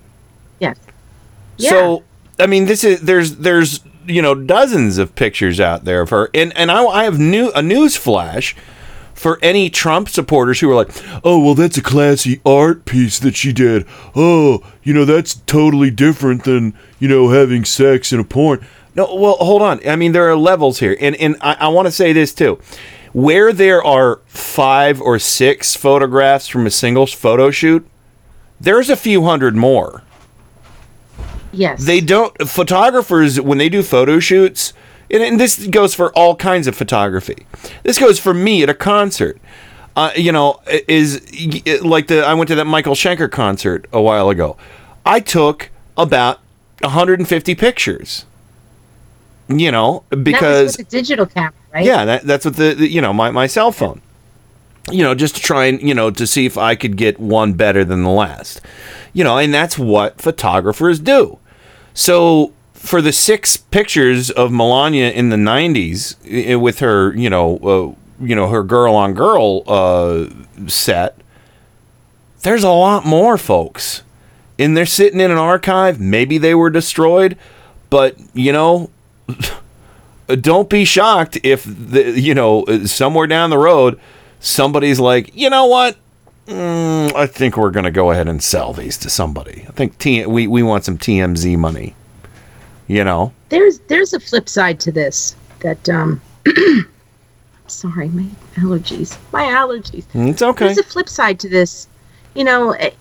Yes. 1.57 1.69
So 1.69 2.03
I 2.39 2.47
mean, 2.47 2.65
this 2.65 2.83
is 2.83 3.01
there's 3.01 3.37
there's 3.37 3.81
you 4.05 4.21
know 4.21 4.35
dozens 4.35 4.97
of 4.97 5.15
pictures 5.15 5.59
out 5.59 5.85
there 5.85 6.01
of 6.01 6.09
her, 6.09 6.29
and 6.33 6.55
and 6.57 6.71
I, 6.71 6.83
I 6.83 7.03
have 7.03 7.19
new 7.19 7.51
a 7.51 7.61
news 7.61 7.95
flash 7.95 8.55
for 9.13 9.39
any 9.41 9.69
Trump 9.69 10.09
supporters 10.09 10.59
who 10.59 10.69
are 10.71 10.75
like, 10.75 10.89
oh 11.23 11.39
well, 11.43 11.55
that's 11.55 11.77
a 11.77 11.81
classy 11.81 12.41
art 12.45 12.85
piece 12.85 13.19
that 13.19 13.35
she 13.35 13.53
did. 13.53 13.85
Oh, 14.15 14.65
you 14.83 14.93
know 14.93 15.05
that's 15.05 15.35
totally 15.35 15.91
different 15.91 16.43
than 16.43 16.73
you 16.99 17.07
know 17.07 17.29
having 17.29 17.65
sex 17.65 18.11
in 18.11 18.19
a 18.19 18.23
porn. 18.23 18.65
No, 18.95 19.13
well, 19.15 19.37
hold 19.37 19.61
on. 19.61 19.87
I 19.87 19.95
mean, 19.95 20.11
there 20.11 20.29
are 20.29 20.35
levels 20.35 20.79
here, 20.79 20.97
and 20.99 21.15
and 21.15 21.35
I, 21.41 21.53
I 21.61 21.67
want 21.69 21.87
to 21.87 21.91
say 21.91 22.13
this 22.13 22.33
too. 22.33 22.59
Where 23.13 23.53
there 23.53 23.83
are 23.83 24.19
five 24.25 24.99
or 24.99 25.19
six 25.19 25.75
photographs 25.75 26.47
from 26.47 26.65
a 26.65 26.71
single 26.71 27.05
photo 27.07 27.51
shoot, 27.51 27.87
there's 28.59 28.89
a 28.89 28.95
few 28.95 29.23
hundred 29.23 29.55
more. 29.55 30.03
Yes. 31.51 31.85
They 31.85 32.01
don't 32.01 32.35
photographers 32.49 33.39
when 33.39 33.59
they 33.59 33.69
do 33.69 33.83
photo 33.83 34.19
shoots, 34.19 34.73
and, 35.11 35.21
and 35.21 35.39
this 35.39 35.67
goes 35.67 35.93
for 35.93 36.11
all 36.13 36.35
kinds 36.35 36.65
of 36.65 36.75
photography. 36.75 37.45
This 37.83 37.99
goes 37.99 38.19
for 38.19 38.33
me 38.33 38.63
at 38.63 38.69
a 38.69 38.73
concert. 38.73 39.39
Uh, 39.95 40.11
you 40.15 40.31
know, 40.31 40.59
is 40.87 41.21
like 41.83 42.07
the 42.07 42.25
I 42.25 42.33
went 42.33 42.47
to 42.47 42.55
that 42.55 42.65
Michael 42.65 42.95
Schenker 42.95 43.29
concert 43.29 43.85
a 43.93 44.01
while 44.01 44.29
ago. 44.29 44.57
I 45.05 45.19
took 45.19 45.69
about 45.95 46.39
150 46.81 47.53
pictures. 47.53 48.25
You 49.59 49.71
know, 49.71 50.03
because 50.09 50.41
that 50.41 50.63
was 50.63 50.77
with 50.77 50.87
a 50.87 50.89
digital 50.89 51.25
camera, 51.25 51.53
right? 51.73 51.85
yeah, 51.85 52.05
that, 52.05 52.23
that's 52.23 52.45
what 52.45 52.55
the, 52.55 52.73
the 52.73 52.87
you 52.87 53.01
know 53.01 53.13
my, 53.13 53.31
my 53.31 53.47
cell 53.47 53.71
phone. 53.71 54.01
You 54.91 55.03
know, 55.03 55.15
just 55.15 55.35
to 55.35 55.41
try 55.41 55.65
and 55.65 55.81
you 55.81 55.93
know 55.93 56.11
to 56.11 56.27
see 56.27 56.45
if 56.45 56.57
I 56.57 56.75
could 56.75 56.97
get 56.97 57.19
one 57.19 57.53
better 57.53 57.83
than 57.85 58.03
the 58.03 58.09
last. 58.09 58.61
You 59.13 59.23
know, 59.23 59.37
and 59.37 59.53
that's 59.53 59.77
what 59.77 60.21
photographers 60.21 60.99
do. 60.99 61.39
So 61.93 62.51
for 62.73 63.01
the 63.01 63.13
six 63.13 63.55
pictures 63.55 64.29
of 64.29 64.51
Melania 64.51 65.11
in 65.11 65.29
the 65.29 65.37
'90s 65.37 66.59
with 66.59 66.79
her, 66.79 67.15
you 67.15 67.29
know, 67.29 67.57
uh, 67.57 68.23
you 68.23 68.35
know 68.35 68.47
her 68.49 68.63
girl 68.63 68.95
on 68.95 69.13
girl 69.13 69.63
uh, 69.67 70.27
set, 70.67 71.17
there's 72.41 72.63
a 72.63 72.69
lot 72.69 73.05
more, 73.05 73.37
folks. 73.37 74.03
And 74.59 74.77
they're 74.77 74.85
sitting 74.85 75.19
in 75.19 75.31
an 75.31 75.37
archive. 75.37 75.99
Maybe 75.99 76.37
they 76.37 76.53
were 76.53 76.69
destroyed, 76.69 77.37
but 77.89 78.15
you 78.33 78.51
know, 78.51 78.91
don't 80.41 80.69
be 80.69 80.85
shocked 80.85 81.37
if 81.43 81.63
the 81.63 82.19
you 82.19 82.33
know 82.33 82.65
somewhere 82.85 83.27
down 83.27 83.49
the 83.49 83.57
road 83.57 83.99
somebody's 84.39 84.99
like, 84.99 85.33
you 85.35 85.49
know 85.49 85.65
what? 85.67 85.95
Mm, 86.47 87.15
I 87.15 87.25
think 87.27 87.55
we're 87.55 87.71
gonna 87.71 87.91
go 87.91 88.11
ahead 88.11 88.27
and 88.27 88.43
sell 88.43 88.73
these 88.73 88.97
to 88.99 89.09
somebody. 89.09 89.65
I 89.67 89.71
think 89.71 89.97
T- 89.97 90.25
we 90.25 90.47
we 90.47 90.61
want 90.63 90.83
some 90.83 90.97
TMZ 90.97 91.57
money. 91.57 91.95
You 92.87 93.03
know, 93.05 93.31
There's 93.49 93.79
there's 93.87 94.11
a 94.13 94.19
flip 94.19 94.49
side 94.49 94.79
to 94.81 94.91
this 94.91 95.35
that 95.61 95.87
um 95.87 96.19
sorry, 97.67 98.09
my 98.09 98.27
allergies. 98.55 99.17
My 99.31 99.43
allergies. 99.43 100.03
it's 100.13 100.41
okay. 100.41 100.65
There's 100.65 100.77
a 100.79 100.83
flip 100.83 101.07
side 101.07 101.39
to 101.39 101.49
this. 101.49 101.87
You 102.35 102.43
know, 102.43 102.71
it, 102.71 102.95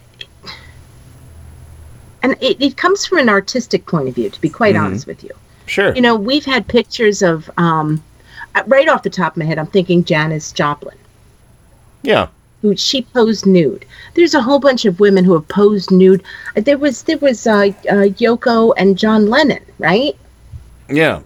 and 2.23 2.37
it, 2.41 2.61
it 2.63 2.77
comes 2.77 3.05
from 3.07 3.19
an 3.19 3.29
artistic 3.29 3.87
point 3.87 4.09
of 4.09 4.15
view, 4.15 4.31
to 4.31 4.41
be 4.41 4.49
quite 4.49 4.77
Mhm. 4.77 4.83
honest 4.85 5.07
with 5.09 5.25
you. 5.25 5.31
Sure. 5.73 5.95
You 5.95 6.03
know, 6.03 6.15
we've 6.15 6.45
had 6.45 6.69
pictures 6.69 7.23
of, 7.23 7.51
um, 7.57 8.05
uh, 8.55 8.63
right 8.67 8.89
off 8.91 9.03
the 9.03 9.09
top 9.09 9.33
of 9.33 9.37
my 9.39 9.47
head, 9.47 9.59
I'm 9.59 9.67
thinking 9.69 10.05
Janis 10.05 10.53
Joplin, 10.53 10.99
Yeah. 12.03 12.27
who 12.61 12.77
she 12.77 13.01
posed 13.01 13.47
nude. 13.47 13.87
There's 14.13 14.35
a 14.35 14.43
whole 14.43 14.59
bunch 14.59 14.85
of 14.85 15.01
women 15.01 15.25
who 15.25 15.33
have 15.33 15.49
posed 15.49 15.91
nude. 15.91 16.23
Uh, 16.55 16.61
There 16.61 16.77
was 16.77 17.05
there 17.05 17.17
was 17.17 17.47
uh, 17.47 17.73
uh, 17.89 18.09
Yoko 18.21 18.75
and 18.77 18.99
John 18.99 19.31
Lennon, 19.31 19.63
right? 19.79 20.15
Yeah. 20.91 21.21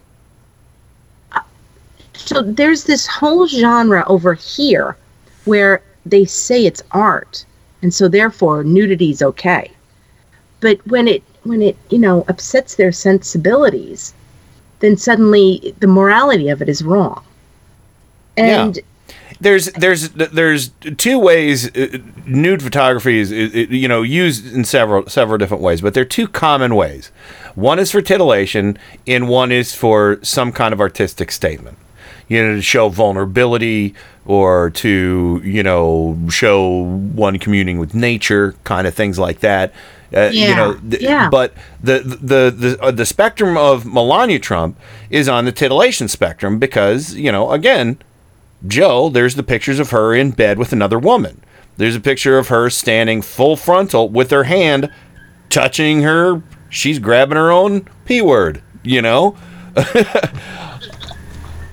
So 2.14 2.40
there's 2.42 2.84
this 2.84 3.04
whole 3.08 3.48
genre 3.48 4.04
over 4.06 4.34
here 4.34 4.96
where 5.44 5.82
they 6.06 6.24
say 6.24 6.66
it's 6.66 6.84
art, 6.92 7.44
and 7.82 7.92
so 7.92 8.06
therefore 8.06 8.62
nudity 8.62 9.10
is 9.10 9.22
okay. 9.22 9.72
But 10.60 10.78
when 10.86 11.08
it 11.08 11.24
when 11.42 11.62
it 11.62 11.76
you 11.90 11.98
know 11.98 12.24
upsets 12.28 12.76
their 12.76 12.92
sensibilities, 12.92 14.14
then 14.80 14.96
suddenly 14.96 15.74
the 15.80 15.86
morality 15.86 16.48
of 16.48 16.62
it 16.62 16.68
is 16.68 16.82
wrong. 16.82 17.24
And 18.36 18.78
there's 19.40 19.66
there's 19.72 20.10
there's 20.10 20.70
two 20.96 21.18
ways 21.18 21.74
uh, 21.76 21.98
nude 22.26 22.62
photography 22.62 23.18
is, 23.18 23.30
you 23.30 23.86
know 23.88 24.02
used 24.02 24.52
in 24.54 24.64
several 24.64 25.06
several 25.08 25.36
different 25.36 25.62
ways 25.62 25.82
but 25.82 25.92
there 25.92 26.00
are 26.00 26.06
two 26.06 26.26
common 26.26 26.74
ways 26.74 27.08
one 27.54 27.78
is 27.78 27.90
for 27.90 28.00
titillation 28.00 28.78
and 29.06 29.28
one 29.28 29.52
is 29.52 29.74
for 29.74 30.18
some 30.22 30.52
kind 30.52 30.72
of 30.72 30.80
artistic 30.80 31.30
statement 31.30 31.76
you 32.28 32.42
know, 32.42 32.56
to 32.56 32.62
show 32.62 32.88
vulnerability 32.88 33.94
or 34.24 34.70
to, 34.70 35.40
you 35.44 35.62
know, 35.62 36.18
show 36.28 36.82
one 37.14 37.38
communing 37.38 37.78
with 37.78 37.94
nature, 37.94 38.54
kind 38.64 38.86
of 38.86 38.94
things 38.94 39.18
like 39.18 39.40
that. 39.40 39.72
Uh, 40.14 40.30
you 40.32 40.54
know, 40.54 40.74
th- 40.74 41.02
yeah. 41.02 41.28
but 41.28 41.52
the 41.82 41.98
the 42.00 42.54
the 42.56 42.78
uh, 42.80 42.90
the 42.90 43.04
spectrum 43.06 43.56
of 43.56 43.84
Melania 43.84 44.38
Trump 44.38 44.78
is 45.10 45.28
on 45.28 45.44
the 45.44 45.52
titillation 45.52 46.08
spectrum 46.08 46.58
because 46.58 47.14
you 47.14 47.32
know 47.32 47.50
again, 47.50 47.98
Joe, 48.66 49.08
there's 49.08 49.34
the 49.34 49.42
pictures 49.42 49.78
of 49.78 49.90
her 49.90 50.14
in 50.14 50.30
bed 50.30 50.58
with 50.58 50.72
another 50.72 50.98
woman. 50.98 51.40
There's 51.76 51.96
a 51.96 52.00
picture 52.00 52.38
of 52.38 52.48
her 52.48 52.70
standing 52.70 53.20
full 53.20 53.56
frontal 53.56 54.08
with 54.08 54.30
her 54.30 54.44
hand 54.44 54.90
touching 55.50 56.02
her. 56.02 56.42
She's 56.70 56.98
grabbing 56.98 57.36
her 57.36 57.50
own 57.50 57.88
p 58.04 58.22
word. 58.22 58.62
You 58.82 59.02
know. 59.02 59.36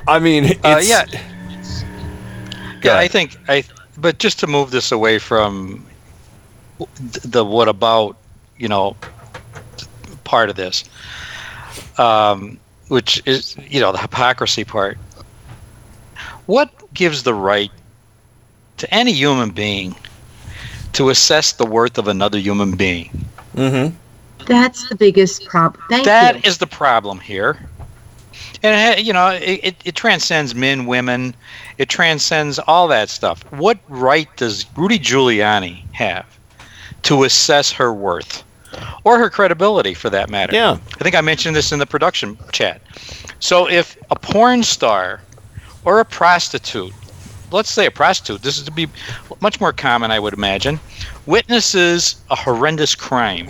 I 0.08 0.20
mean, 0.20 0.46
it's, 0.46 0.60
Uh, 0.64 0.82
yeah. 0.84 1.06
Yeah, 2.84 2.98
I 2.98 3.08
think 3.08 3.38
I. 3.48 3.64
But 3.98 4.18
just 4.18 4.40
to 4.40 4.48
move 4.48 4.72
this 4.72 4.92
away 4.92 5.20
from 5.20 5.86
the 7.24 7.46
what 7.46 7.70
about, 7.70 8.18
you 8.58 8.68
know, 8.68 8.96
part 10.24 10.50
of 10.50 10.56
this, 10.56 10.84
um, 11.98 12.58
which 12.88 13.22
is 13.26 13.56
you 13.68 13.80
know 13.80 13.92
the 13.92 13.98
hypocrisy 13.98 14.64
part. 14.64 14.98
What 16.46 16.72
gives 16.94 17.24
the 17.24 17.34
right 17.34 17.72
to 18.78 18.94
any 18.94 19.14
human 19.14 19.52
being 19.52 19.96
to 20.94 21.10
assess 21.10 21.54
the 21.54 21.66
worth 21.66 21.98
of 21.98 22.08
another 22.08 22.38
human 22.38 22.76
being? 22.76 23.26
Mm-hmm. 23.56 23.96
That's 24.46 24.90
the 24.90 24.96
biggest 24.96 25.46
problem. 25.46 25.82
Thank 25.90 26.06
That 26.06 26.36
you. 26.36 26.42
is 26.44 26.58
the 26.58 26.68
problem 26.68 27.20
here. 27.20 27.58
And 28.62 29.00
it, 29.00 29.06
you 29.06 29.14
know, 29.14 29.28
it, 29.30 29.60
it, 29.64 29.76
it 29.86 29.96
transcends 29.96 30.56
men, 30.56 30.86
women. 30.86 31.36
It 31.78 31.90
transcends 31.90 32.60
all 32.60 32.88
that 32.90 33.10
stuff. 33.10 33.44
What 33.52 33.80
right 33.90 34.28
does 34.38 34.66
Rudy 34.76 35.00
Giuliani 35.00 35.84
have 35.94 36.26
to 37.04 37.24
assess 37.24 37.72
her 37.72 37.94
worth 37.94 38.44
or 39.04 39.20
her 39.20 39.30
credibility, 39.30 39.94
for 39.94 40.10
that 40.10 40.30
matter? 40.30 40.56
Yeah. 40.56 40.78
I 41.00 41.04
think 41.04 41.16
I 41.16 41.22
mentioned 41.22 41.56
this 41.56 41.72
in 41.72 41.80
the 41.80 41.86
production 41.86 42.38
chat. 42.52 42.82
So 43.40 43.70
if 43.70 43.98
a 44.10 44.16
porn 44.16 44.64
star 44.64 45.22
or 45.86 46.00
a 46.00 46.06
prostitute, 46.06 46.94
let's 47.52 47.70
say 47.70 47.86
a 47.86 47.92
prostitute, 47.92 48.42
this 48.42 48.58
is 48.58 48.64
to 48.66 48.72
be 48.72 48.88
much 49.42 49.60
more 49.60 49.74
common, 49.74 50.12
I 50.12 50.20
would 50.20 50.34
imagine, 50.34 50.80
witnesses 51.26 52.16
a 52.30 52.36
horrendous 52.36 52.96
crime 52.96 53.50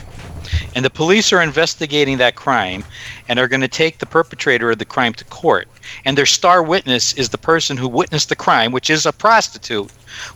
and 0.75 0.83
the 0.83 0.89
police 0.89 1.31
are 1.31 1.41
investigating 1.41 2.17
that 2.17 2.35
crime 2.35 2.83
and 3.29 3.39
are 3.39 3.47
going 3.47 3.61
to 3.61 3.67
take 3.67 3.99
the 3.99 4.05
perpetrator 4.05 4.71
of 4.71 4.77
the 4.77 4.85
crime 4.85 5.13
to 5.13 5.23
court 5.25 5.67
and 6.05 6.17
their 6.17 6.25
star 6.25 6.61
witness 6.61 7.13
is 7.13 7.29
the 7.29 7.37
person 7.37 7.77
who 7.77 7.87
witnessed 7.87 8.29
the 8.29 8.35
crime 8.35 8.71
which 8.71 8.89
is 8.89 9.05
a 9.05 9.13
prostitute 9.13 9.89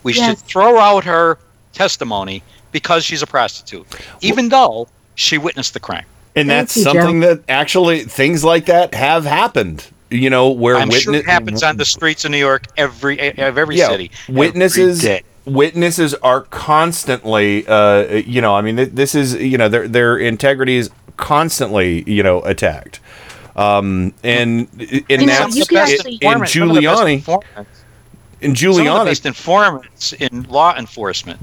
we 0.04 0.14
Yes. 0.14 0.40
should 0.40 0.48
throw 0.48 0.80
out 0.80 1.04
her 1.04 1.38
testimony 1.74 2.42
because 2.80 3.02
she's 3.08 3.24
a 3.24 3.28
prostitute. 3.28 3.86
Even 4.22 4.50
though 4.50 4.88
she 5.16 5.38
witnessed 5.38 5.74
the 5.74 5.80
crime. 5.80 6.06
And 6.36 6.48
that's 6.50 6.76
you, 6.78 6.84
Joe. 6.84 6.94
something 6.94 7.20
that 7.22 7.38
actually 7.50 8.00
things 8.04 8.44
like 8.44 8.66
that 8.68 8.94
have 8.94 9.26
happened. 9.26 9.80
You 10.10 10.30
know, 10.30 10.50
where 10.52 10.76
i'm 10.78 10.88
witness 10.88 11.04
sure 11.04 11.16
it 11.16 11.26
happens 11.26 11.64
on 11.64 11.76
the 11.78 11.84
streets 11.84 12.24
of 12.24 12.32
new 12.32 12.38
york 12.50 12.64
every 12.78 13.16
of 13.50 13.58
every 13.58 13.76
yeah, 13.76 13.90
city. 13.90 14.10
witnesses 14.30 15.04
every 15.04 15.18
day. 15.20 15.24
witnesses 15.62 16.14
are 16.30 16.42
constantly 16.44 17.68
uh, 17.68 18.04
you 18.34 18.40
know 18.40 18.54
i 18.56 18.62
mean 18.62 18.76
this 19.02 19.14
is 19.16 19.34
you 19.36 19.58
know 19.58 19.68
their 19.68 19.86
their 19.98 20.18
integrity 20.18 20.78
is 20.78 20.90
constantly 21.18 21.90
you 22.10 22.24
know 22.24 22.42
attacked. 22.54 23.00
Um 23.58 24.14
and 24.24 24.68
and 24.80 25.10
You 25.10 25.18
know, 25.18 25.26
that's 25.26 25.56
you 25.58 25.66
can 25.66 25.78
in- 25.78 25.84
actually- 25.84 26.20
in 26.22 26.32
Informants, 26.32 26.54
some 26.54 26.70
of 26.70 26.76
the 26.76 26.82
best 26.82 27.02
giuliani. 27.02 27.14
informants- 27.16 27.84
in 28.46 28.56
some 28.56 28.70
of 28.70 28.76
the 28.78 28.84
giuliani. 28.84 29.06
best 29.06 29.26
informants 29.26 30.14
in 30.14 30.44
law 30.58 30.72
enforcement 30.78 31.40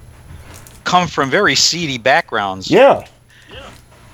come 0.84 1.08
from 1.08 1.30
very 1.30 1.54
seedy 1.54 1.98
backgrounds 1.98 2.70
yeah 2.70 3.06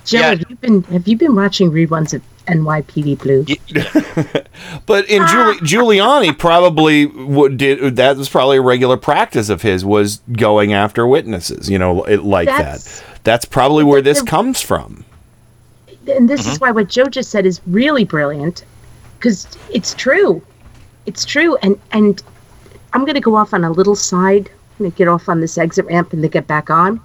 Joe, 0.05 0.19
Yeah. 0.19 0.29
have 0.31 0.45
you 0.49 0.57
been 0.57 0.83
have 0.85 1.07
you 1.07 1.17
been 1.17 1.35
watching 1.35 1.71
reruns 1.71 2.15
of 2.15 2.23
NYPD 2.47 3.19
Blue? 3.19 3.45
But 4.87 5.09
in 5.09 5.23
Giuli- 5.23 5.57
ah. 5.57 5.65
Giuliani 5.65 6.37
probably 6.37 7.07
would 7.07 7.57
did 7.57 7.97
that 7.97 8.17
was 8.17 8.29
probably 8.29 8.57
a 8.57 8.63
regular 8.63 8.97
practice 8.97 9.49
of 9.49 9.63
his 9.63 9.85
was 9.85 10.21
going 10.33 10.73
after 10.73 11.07
witnesses, 11.07 11.71
you 11.71 11.79
know, 11.79 12.03
it, 12.05 12.25
like 12.25 12.47
That's- 12.47 13.01
that. 13.01 13.05
That's 13.23 13.45
probably 13.45 13.85
where 13.85 14.01
this 14.03 14.23
comes 14.23 14.61
from. 14.61 15.05
and 16.09 16.29
this 16.29 16.41
is 16.41 16.55
mm-hmm. 16.55 16.65
why 16.65 16.71
what 16.71 16.89
Joe 16.89 17.05
just 17.05 17.31
said 17.31 17.45
is 17.47 17.61
really 17.67 18.05
brilliant 18.05 18.65
because 19.19 19.47
it's 19.71 19.95
true. 19.95 20.43
It's 21.07 21.25
true. 21.25 21.57
And 21.63 21.79
and 21.93 22.23
I'm 22.93 23.03
going 23.05 23.15
to 23.15 23.21
go 23.21 23.37
off 23.37 23.53
on 23.55 23.63
a 23.63 23.71
little 23.71 23.95
side. 23.95 24.51
Going 24.81 24.91
to 24.91 24.97
get 24.97 25.09
off 25.09 25.29
on 25.29 25.41
this 25.41 25.59
exit 25.59 25.85
ramp 25.85 26.15
and 26.15 26.25
they 26.25 26.29
get 26.29 26.47
back 26.47 26.71
on. 26.71 27.03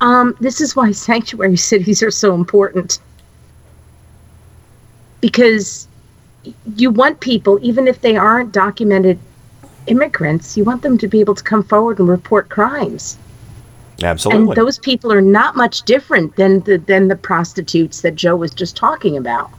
Um, 0.00 0.36
this 0.38 0.60
is 0.60 0.76
why 0.76 0.92
sanctuary 1.10 1.56
cities 1.56 2.04
are 2.04 2.10
so 2.12 2.36
important 2.36 3.00
because 5.20 5.88
you 6.76 6.92
want 6.92 7.18
people, 7.18 7.58
even 7.62 7.88
if 7.88 8.00
they 8.00 8.16
aren't 8.16 8.52
documented 8.52 9.18
immigrants, 9.88 10.56
you 10.56 10.62
want 10.62 10.82
them 10.82 10.96
to 10.98 11.08
be 11.08 11.18
able 11.18 11.34
to 11.34 11.42
come 11.42 11.64
forward 11.64 11.98
and 11.98 12.08
report 12.08 12.48
crimes. 12.48 13.18
Absolutely. 14.00 14.46
And 14.46 14.56
those 14.56 14.78
people 14.78 15.12
are 15.12 15.20
not 15.20 15.56
much 15.56 15.82
different 15.82 16.36
than 16.36 16.60
the 16.60 16.78
than 16.78 17.08
the 17.08 17.16
prostitutes 17.16 18.02
that 18.02 18.14
Joe 18.14 18.36
was 18.36 18.52
just 18.52 18.76
talking 18.76 19.16
about, 19.16 19.50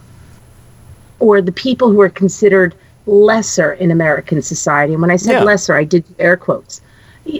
or 1.20 1.42
the 1.42 1.52
people 1.52 1.90
who 1.90 2.00
are 2.00 2.08
considered 2.08 2.74
lesser 3.04 3.74
in 3.74 3.90
American 3.90 4.40
society. 4.40 4.94
And 4.94 5.02
when 5.02 5.10
I 5.10 5.16
said 5.16 5.34
Yeah. 5.34 5.44
lesser, 5.44 5.74
I 5.74 5.84
did 5.84 6.04
air 6.18 6.38
quotes. 6.38 6.80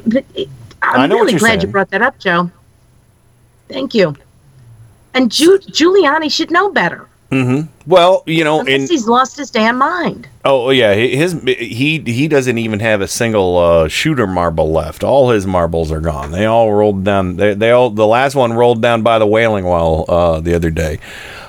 But 0.06 0.24
it, 0.34 0.48
I'm 0.82 1.00
I 1.00 1.06
know 1.06 1.16
really 1.16 1.34
glad 1.34 1.48
saying. 1.48 1.60
you 1.62 1.66
brought 1.68 1.90
that 1.90 2.02
up, 2.02 2.18
Joe. 2.18 2.50
Thank 3.68 3.94
you. 3.94 4.14
And 5.14 5.30
Ju- 5.30 5.58
Giuliani 5.58 6.30
should 6.32 6.50
know 6.50 6.70
better. 6.70 7.06
hmm 7.30 7.62
Well, 7.86 8.22
you 8.26 8.44
know, 8.44 8.60
Unless 8.60 8.82
in 8.82 8.86
he's 8.88 9.06
lost 9.06 9.36
his 9.36 9.50
damn 9.50 9.76
mind. 9.78 10.28
oh 10.44 10.70
yeah, 10.70 10.94
his 10.94 11.32
he 11.42 11.98
he 12.00 12.28
doesn't 12.28 12.58
even 12.58 12.80
have 12.80 13.00
a 13.00 13.08
single 13.08 13.58
uh, 13.58 13.88
shooter 13.88 14.26
marble 14.26 14.70
left. 14.72 15.02
All 15.04 15.30
his 15.30 15.46
marbles 15.46 15.90
are 15.92 16.00
gone. 16.00 16.30
They 16.32 16.46
all 16.46 16.72
rolled 16.72 17.04
down. 17.04 17.36
They 17.36 17.54
they 17.54 17.70
all 17.70 17.90
the 17.90 18.06
last 18.06 18.34
one 18.34 18.52
rolled 18.52 18.80
down 18.82 19.02
by 19.02 19.18
the 19.18 19.26
wailing 19.26 19.64
wall 19.64 20.04
uh, 20.08 20.40
the 20.40 20.54
other 20.54 20.70
day. 20.70 20.98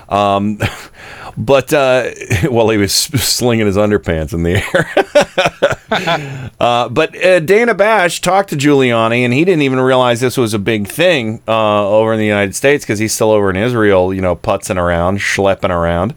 Um, 0.10 0.60
but 1.38 1.74
uh, 1.74 2.12
well, 2.52 2.70
he 2.70 2.78
was 2.78 2.94
slinging 2.94 3.66
his 3.66 3.78
underpants 3.78 4.34
in 4.34 4.44
the 4.44 4.64
air. 4.64 6.52
uh, 6.60 6.90
but 6.90 7.16
uh, 7.24 7.40
Dana 7.40 7.74
Bash 7.74 8.22
talked 8.22 8.50
to 8.50 8.56
Giuliani, 8.56 9.20
and 9.20 9.34
he 9.34 9.46
didn't 9.46 9.64
even 9.64 9.80
realize 9.80 10.22
this 10.22 10.38
was 10.38 10.54
a 10.54 10.60
big 10.60 10.88
thing 10.88 11.42
uh, 11.48 11.88
over 11.88 12.14
in 12.14 12.20
the 12.20 12.26
United 12.26 12.56
States 12.56 12.84
because 12.84 13.00
he's 13.00 13.14
still 13.14 13.32
over 13.32 13.50
in 13.50 13.56
Israel, 13.56 14.14
you 14.14 14.22
know, 14.22 14.36
putzing 14.36 14.78
around, 14.78 15.20
schlepping 15.20 15.70
around. 15.70 16.16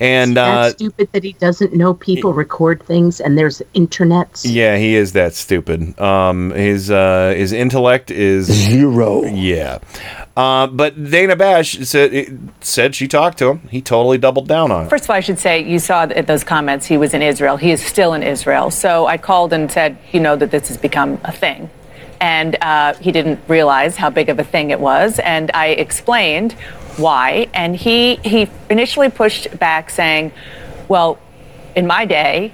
And 0.00 0.38
uh, 0.38 0.62
That's 0.62 0.74
stupid 0.76 1.08
that 1.12 1.24
he 1.24 1.32
doesn't 1.34 1.74
know 1.74 1.92
people 1.92 2.32
record 2.32 2.82
things 2.84 3.20
and 3.20 3.36
there's 3.36 3.60
internets. 3.74 4.42
yeah, 4.44 4.76
he 4.76 4.94
is 4.94 5.12
that 5.12 5.34
stupid. 5.34 5.98
Um, 6.00 6.50
his 6.50 6.90
uh, 6.90 7.34
his 7.36 7.52
intellect 7.52 8.10
is 8.10 8.46
zero. 8.46 9.24
Yeah, 9.24 9.78
uh, 10.36 10.68
but 10.68 11.10
Dana 11.10 11.34
Bash 11.34 11.78
said 11.80 12.38
said 12.60 12.94
she 12.94 13.08
talked 13.08 13.38
to 13.38 13.50
him. 13.50 13.68
He 13.70 13.82
totally 13.82 14.18
doubled 14.18 14.46
down 14.46 14.70
on 14.70 14.86
it. 14.86 14.88
First 14.88 15.04
of 15.04 15.10
all, 15.10 15.16
I 15.16 15.20
should 15.20 15.38
say 15.40 15.64
you 15.64 15.78
saw 15.80 16.06
th- 16.06 16.26
those 16.26 16.44
comments. 16.44 16.86
He 16.86 16.96
was 16.96 17.12
in 17.12 17.22
Israel. 17.22 17.56
He 17.56 17.72
is 17.72 17.82
still 17.84 18.14
in 18.14 18.22
Israel. 18.22 18.70
So 18.70 19.06
I 19.06 19.18
called 19.18 19.52
and 19.52 19.70
said, 19.70 19.98
you 20.12 20.20
know, 20.20 20.36
that 20.36 20.50
this 20.52 20.68
has 20.68 20.76
become 20.76 21.20
a 21.24 21.32
thing. 21.32 21.70
And 22.20 22.56
uh, 22.62 22.94
he 22.94 23.12
didn't 23.12 23.40
realize 23.48 23.96
how 23.96 24.10
big 24.10 24.28
of 24.28 24.38
a 24.38 24.44
thing 24.44 24.70
it 24.70 24.80
was. 24.80 25.18
And 25.20 25.50
I 25.54 25.68
explained 25.68 26.54
why. 26.98 27.48
And 27.54 27.76
he, 27.76 28.16
he 28.16 28.48
initially 28.68 29.10
pushed 29.10 29.58
back, 29.58 29.90
saying, 29.90 30.32
well, 30.88 31.18
in 31.74 31.86
my 31.86 32.04
day, 32.04 32.52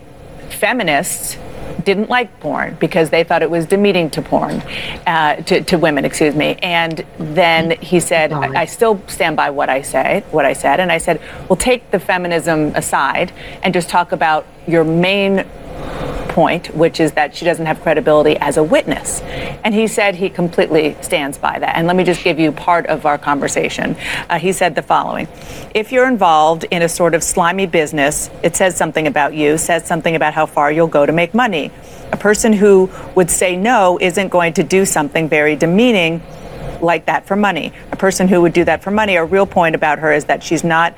feminists 0.50 1.38
didn't 1.84 2.08
like 2.08 2.40
porn 2.40 2.76
because 2.80 3.10
they 3.10 3.24
thought 3.24 3.42
it 3.42 3.50
was 3.50 3.66
demeaning 3.66 4.10
to 4.10 4.22
porn, 4.22 4.62
uh, 5.06 5.36
to, 5.36 5.62
to 5.62 5.78
women, 5.78 6.04
excuse 6.04 6.34
me. 6.34 6.56
And 6.62 7.04
then 7.18 7.72
he 7.72 8.00
said, 8.00 8.32
I, 8.32 8.62
I 8.62 8.64
still 8.64 9.00
stand 9.06 9.36
by 9.36 9.50
what 9.50 9.68
I 9.68 9.82
say, 9.82 10.24
what 10.30 10.44
I 10.44 10.52
said. 10.52 10.80
And 10.80 10.90
I 10.90 10.98
said, 10.98 11.20
well, 11.48 11.56
take 11.56 11.90
the 11.90 12.00
feminism 12.00 12.72
aside 12.74 13.32
and 13.62 13.74
just 13.74 13.88
talk 13.88 14.12
about 14.12 14.46
your 14.66 14.84
main 14.84 15.46
point, 16.34 16.74
which 16.74 16.98
is 16.98 17.12
that 17.12 17.34
she 17.34 17.44
doesn't 17.44 17.66
have 17.66 17.80
credibility 17.80 18.36
as 18.38 18.56
a 18.56 18.62
witness. 18.62 19.20
And 19.62 19.72
he 19.72 19.86
said 19.86 20.16
he 20.16 20.28
completely 20.28 20.96
stands 21.00 21.38
by 21.38 21.58
that. 21.60 21.76
And 21.76 21.86
let 21.86 21.94
me 21.94 22.02
just 22.02 22.24
give 22.24 22.40
you 22.40 22.50
part 22.50 22.86
of 22.86 23.06
our 23.06 23.16
conversation. 23.16 23.96
Uh, 24.28 24.38
he 24.40 24.52
said 24.52 24.74
the 24.74 24.82
following 24.82 25.28
If 25.74 25.92
you're 25.92 26.08
involved 26.08 26.64
in 26.70 26.82
a 26.82 26.88
sort 26.88 27.14
of 27.14 27.22
slimy 27.22 27.66
business, 27.66 28.30
it 28.42 28.56
says 28.56 28.76
something 28.76 29.06
about 29.06 29.34
you, 29.34 29.56
says 29.56 29.86
something 29.86 30.16
about 30.16 30.34
how 30.34 30.44
far 30.44 30.72
you'll 30.72 30.88
go 30.88 31.06
to 31.06 31.12
make 31.12 31.34
money. 31.34 31.70
A 32.10 32.16
person 32.16 32.52
who 32.52 32.90
would 33.14 33.30
say 33.30 33.56
no 33.56 33.98
isn't 34.00 34.28
going 34.28 34.54
to 34.54 34.64
do 34.64 34.84
something 34.84 35.28
very 35.28 35.54
demeaning 35.54 36.20
like 36.80 37.06
that 37.06 37.26
for 37.26 37.36
money. 37.36 37.72
A 37.92 37.96
person 37.96 38.26
who 38.28 38.42
would 38.42 38.52
do 38.52 38.64
that 38.64 38.82
for 38.82 38.90
money, 38.90 39.16
a 39.16 39.24
real 39.24 39.46
point 39.46 39.74
about 39.74 40.00
her 40.00 40.12
is 40.12 40.24
that 40.26 40.42
she's 40.42 40.64
not 40.64 40.94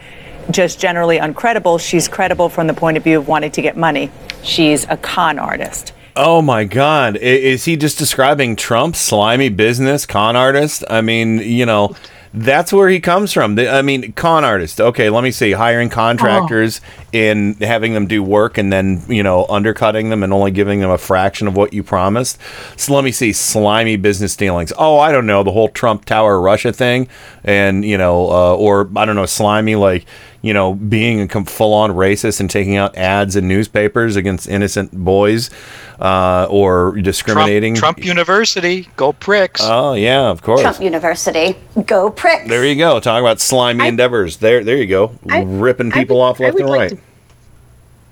just 0.51 0.81
generally 0.81 1.19
uncredible, 1.19 1.81
she's 1.81 2.09
credible 2.09 2.49
from 2.49 2.67
the 2.67 2.75
point 2.75 2.97
of 2.97 3.05
view 3.05 3.19
of 3.19 3.29
wanting 3.29 3.51
to 3.53 3.63
get 3.63 3.77
money. 3.77 4.11
she's 4.43 4.85
a 4.89 4.97
con 4.97 5.39
artist. 5.39 5.93
Oh 6.19 6.41
my 6.41 6.65
God! 6.65 7.17
Is 7.17 7.67
he 7.67 7.77
just 7.77 7.99
describing 7.99 8.57
Trump's 8.57 9.01
slimy 9.01 9.51
business 9.51 10.07
con 10.07 10.35
artist? 10.35 10.83
I 10.89 11.03
mean, 11.03 11.41
you 11.41 11.67
know, 11.67 11.95
that's 12.33 12.73
where 12.73 12.89
he 12.89 13.01
comes 13.01 13.33
from. 13.33 13.59
I 13.59 13.83
mean, 13.83 14.13
con 14.13 14.43
artist. 14.43 14.81
Okay, 14.81 15.11
let 15.11 15.23
me 15.23 15.31
see. 15.31 15.53
Hiring 15.53 15.91
contractors 15.91 16.81
and 17.13 17.59
having 17.63 17.93
them 17.93 18.07
do 18.07 18.23
work, 18.23 18.57
and 18.57 18.73
then 18.73 19.03
you 19.09 19.23
know 19.23 19.45
undercutting 19.49 20.09
them 20.09 20.23
and 20.23 20.33
only 20.33 20.51
giving 20.51 20.81
them 20.81 20.91
a 20.91 20.97
fraction 20.99 21.49
of 21.49 21.55
what 21.57 21.75
you 21.75 21.83
promised. 21.83 22.39
So 22.77 22.95
let 22.95 23.05
me 23.05 23.13
see. 23.13 23.35
Slimy 23.35 23.97
business 23.97 24.37
dealings. 24.37 24.73
Oh, 24.79 24.99
I 24.99 25.13
don't 25.13 25.27
know 25.27 25.43
the 25.43 25.53
whole 25.53 25.69
Trump 25.69 26.07
Tower 26.07 26.41
Russia 26.41 26.73
thing, 26.73 27.09
and 27.45 27.85
you 27.85 27.99
know, 27.99 28.31
uh, 28.31 28.55
or 28.57 28.89
I 28.97 29.05
don't 29.05 29.17
know, 29.17 29.27
slimy 29.27 29.77
like 29.77 30.07
you 30.47 30.55
know, 30.55 30.75
being 30.75 31.21
a 31.23 31.45
full-on 31.45 31.91
racist 31.91 32.39
and 32.39 32.49
taking 32.49 32.77
out 32.77 32.97
ads 32.97 33.35
in 33.35 33.49
newspapers 33.49 34.15
against 34.15 34.49
innocent 34.49 34.93
boys, 34.93 35.51
uh, 35.99 36.47
or 36.49 36.93
discriminating. 37.01 37.75
Trump 37.75 38.05
University, 38.05 38.89
go 38.97 39.13
pricks. 39.13 39.61
Oh 39.65 39.95
yeah, 39.95 40.29
of 40.29 40.43
course. 40.43 40.61
Trump 40.61 40.81
University, 40.81 41.57
go 41.85 42.11
pricks. 42.11 42.49
There 42.49 42.65
you 42.65 42.77
go. 42.77 43.01
Talk 43.01 43.21
about 43.21 43.41
slimy 43.41 43.89
endeavors. 43.89 44.37
There, 44.37 44.63
there 44.63 44.77
you 44.77 44.87
go. 44.87 45.13
I- 45.29 45.43
Ripping 45.43 45.91
people 45.91 46.19
would- 46.19 46.23
off 46.23 46.39
left 46.41 46.55
would 46.55 46.61
and 46.63 46.71
like 46.71 46.79
right. 46.81 46.91
to- 46.91 46.99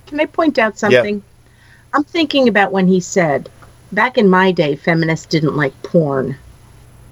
Can 0.07 0.19
I 0.21 0.27
point 0.27 0.59
out 0.59 0.77
something? 0.77 1.23
I'm 1.93 2.03
thinking 2.05 2.49
about 2.49 2.73
when 2.73 2.89
he 2.89 2.99
said, 2.99 3.49
back 3.93 4.19
in 4.19 4.29
my 4.29 4.51
day, 4.51 4.75
feminists 4.75 5.27
didn't 5.27 5.57
like 5.57 5.73
porn. 5.85 6.37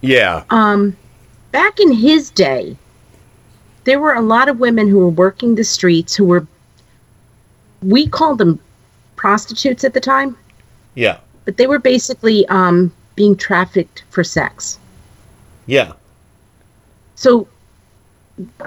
Yeah. 0.00 0.42
Um, 0.50 0.96
back 1.52 1.78
in 1.78 1.92
his 1.92 2.28
day, 2.30 2.76
there 3.84 3.98
were 4.00 4.14
a 4.14 4.20
lot 4.20 4.48
of 4.48 4.60
women 4.60 4.88
who 4.88 4.98
were 4.98 5.08
working 5.08 5.54
the 5.54 5.64
streets 5.64 6.14
who 6.14 6.24
were, 6.24 6.46
we 7.82 8.06
called 8.06 8.38
them 8.38 8.58
prostitutes 9.16 9.84
at 9.84 9.94
the 9.94 10.00
time, 10.00 10.36
Yeah. 10.94 11.18
but 11.44 11.56
they 11.56 11.66
were 11.66 11.78
basically 11.78 12.46
um, 12.48 12.92
being 13.16 13.36
trafficked 13.36 14.04
for 14.10 14.22
sex. 14.24 14.78
Yeah. 15.66 15.92
So 17.14 17.46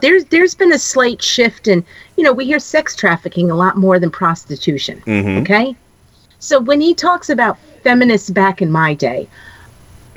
there's 0.01 0.26
there's 0.26 0.55
been 0.55 0.72
a 0.72 0.80
slight 0.80 1.22
shift 1.22 1.68
in 1.68 1.84
you 2.18 2.24
know 2.24 2.32
we 2.32 2.45
hear 2.45 2.59
sex 2.59 2.95
trafficking 2.95 3.51
a 3.51 3.55
lot 3.55 3.76
more 3.78 3.99
than 3.99 4.11
prostitution. 4.11 5.01
Mhm. 5.05 5.41
Okay, 5.41 5.76
so 6.39 6.59
when 6.59 6.80
he 6.80 6.93
talks 6.93 7.30
about 7.30 7.57
feminists 7.84 8.30
back 8.30 8.61
in 8.61 8.72
my 8.72 8.93
day, 8.93 9.28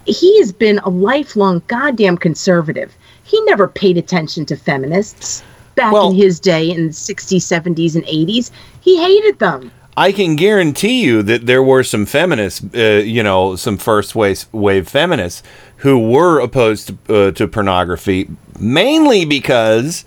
he 0.07 0.39
has 0.39 0.53
been 0.53 0.79
a 0.81 0.89
lifelong 0.89 1.63
goddamn 1.67 2.17
conservative. 2.19 2.95
He 3.29 3.41
never 3.43 3.69
paid 3.69 3.99
attention 3.99 4.47
to 4.47 4.57
feminists 4.57 5.43
back 5.75 5.95
in 5.95 6.15
his 6.15 6.41
day 6.41 6.71
in 6.71 6.87
the 6.87 6.93
60s, 6.93 7.37
70s, 7.37 7.95
and 7.95 8.05
80s. 8.05 8.51
He 8.81 8.97
hated 8.97 9.39
them. 9.39 9.71
I 9.99 10.13
can 10.13 10.37
guarantee 10.37 11.05
you 11.05 11.23
that 11.25 11.47
there 11.47 11.63
were 11.63 11.83
some 11.83 12.07
feminists, 12.07 12.65
uh, 12.75 13.03
you 13.05 13.23
know, 13.23 13.57
some 13.57 13.77
first 13.77 14.15
wave, 14.15 14.47
wave 14.53 14.89
feminists 14.89 15.43
who 15.79 15.99
were 15.99 16.39
opposed 16.39 16.95
to, 17.07 17.29
uh, 17.29 17.31
to 17.33 17.49
pornography, 17.49 18.29
mainly 18.59 19.25
because 19.25 20.05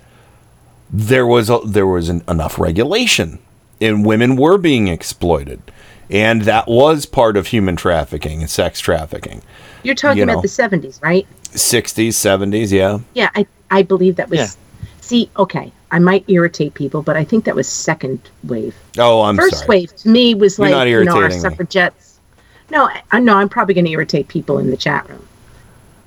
there 0.89 1.27
was 1.27 1.49
a, 1.49 1.59
there 1.65 1.87
was 1.87 2.09
an, 2.09 2.23
enough 2.27 2.57
regulation, 2.57 3.39
and 3.79 4.05
women 4.05 4.35
were 4.35 4.57
being 4.57 4.87
exploited, 4.87 5.61
and 6.09 6.43
that 6.43 6.67
was 6.67 7.05
part 7.05 7.37
of 7.37 7.47
human 7.47 7.75
trafficking 7.75 8.41
and 8.41 8.49
sex 8.49 8.79
trafficking. 8.79 9.41
You're 9.83 9.95
talking 9.95 10.19
You 10.19 10.23
about 10.23 10.41
the 10.41 10.47
70s, 10.47 11.01
right? 11.03 11.27
60s, 11.53 12.09
70s, 12.09 12.71
yeah. 12.71 12.99
Yeah, 13.13 13.29
I, 13.35 13.45
I 13.69 13.83
believe 13.83 14.15
that 14.17 14.29
was. 14.29 14.39
Yeah. 14.39 14.47
See, 15.01 15.29
okay, 15.37 15.71
I 15.91 15.99
might 15.99 16.23
irritate 16.29 16.73
people, 16.73 17.01
but 17.01 17.17
I 17.17 17.23
think 17.23 17.45
that 17.45 17.55
was 17.55 17.67
second 17.67 18.21
wave. 18.43 18.75
Oh, 18.97 19.21
I'm 19.23 19.35
First 19.35 19.59
sorry. 19.59 19.67
wave 19.67 19.95
to 19.97 20.09
me 20.09 20.33
was 20.35 20.57
You're 20.57 20.67
like 20.67 20.71
not 20.71 20.87
you 20.87 21.03
know 21.03 21.11
our 21.15 21.21
irritating 21.23 21.37
me. 21.43 21.49
suffragettes. 21.49 22.19
No, 22.69 22.89
I, 23.11 23.19
know 23.19 23.35
I'm 23.35 23.49
probably 23.49 23.73
going 23.73 23.85
to 23.85 23.91
irritate 23.91 24.29
people 24.29 24.57
in 24.59 24.69
the 24.71 24.77
chat 24.77 25.09
room, 25.09 25.27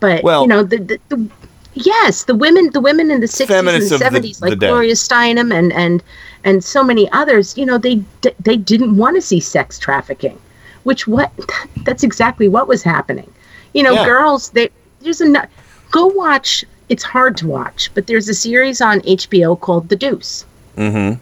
but 0.00 0.22
Well- 0.24 0.42
you 0.42 0.48
know 0.48 0.62
the, 0.62 0.78
the, 0.78 0.98
the 1.10 1.28
yes 1.74 2.24
the 2.24 2.34
women 2.34 2.70
the 2.72 2.80
women 2.80 3.10
in 3.10 3.20
the 3.20 3.26
60s 3.26 3.40
and 3.40 3.48
Feminists 3.48 3.90
of 3.92 4.00
70s 4.00 4.38
the 4.38 4.46
like 4.50 4.58
day. 4.60 4.68
Gloria 4.68 4.94
Steinem 4.94 5.52
and 5.52 5.72
and 5.74 6.02
and 6.44 6.62
so 6.64 6.84
many 6.84 7.10
others 7.10 7.58
you 7.58 7.66
know 7.66 7.76
they 7.78 8.00
they 8.40 8.56
didn't 8.56 8.96
want 8.96 9.16
to 9.16 9.20
see 9.20 9.40
sex 9.40 9.78
trafficking, 9.78 10.38
which 10.84 11.06
what 11.06 11.30
that's 11.84 12.02
exactly 12.02 12.48
what 12.48 12.68
was 12.68 12.82
happening. 12.82 13.30
You 13.74 13.82
know, 13.82 13.92
Yeah. 13.92 14.04
girls 14.06 14.50
they 14.50 14.70
there's 15.04 15.20
a 15.20 15.48
go 15.90 16.06
watch. 16.06 16.64
It's 16.88 17.02
hard 17.04 17.36
to 17.38 17.46
watch, 17.46 17.90
but 17.94 18.06
there's 18.08 18.28
a 18.28 18.34
series 18.34 18.80
on 18.80 19.00
HBO 19.02 19.58
called 19.58 19.88
The 19.88 19.96
Deuce 19.96 20.44
Mm-hmm. 20.76 21.20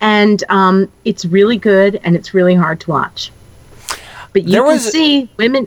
and 0.00 0.44
um, 0.48 0.90
it's 1.04 1.24
really 1.26 1.58
good 1.58 2.00
and 2.02 2.16
it's 2.16 2.32
really 2.32 2.54
hard 2.54 2.80
to 2.80 2.90
watch. 2.90 3.30
But 4.32 4.44
you 4.44 4.52
There 4.52 4.62
can 4.62 4.72
was- 4.72 4.90
see 4.90 5.28
women 5.36 5.66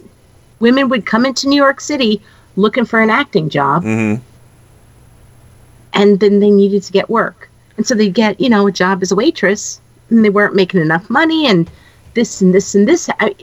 women 0.60 0.90
would 0.90 1.06
come 1.06 1.26
into 1.26 1.48
New 1.48 1.56
York 1.56 1.80
City 1.80 2.22
looking 2.56 2.86
for 2.86 3.00
an 3.02 3.10
acting 3.10 3.50
job, 3.50 3.84
Mm-hmm. 3.84 4.22
and 5.94 6.20
then 6.20 6.40
they 6.40 6.50
needed 6.52 6.84
to 6.84 6.92
get 6.92 7.10
work, 7.10 7.50
and 7.78 7.86
so 7.88 7.96
they 7.96 8.10
get 8.10 8.40
you 8.40 8.50
know 8.50 8.68
a 8.68 8.72
job 8.72 9.02
as 9.02 9.12
a 9.12 9.16
waitress, 9.16 9.80
and 10.10 10.24
they 10.26 10.30
weren't 10.30 10.56
making 10.56 10.82
enough 10.82 11.10
money, 11.10 11.48
and 11.48 11.70
this 12.14 12.42
and 12.42 12.54
this 12.54 12.76
and 12.76 12.88
this. 12.88 13.10
I, 13.20 13.36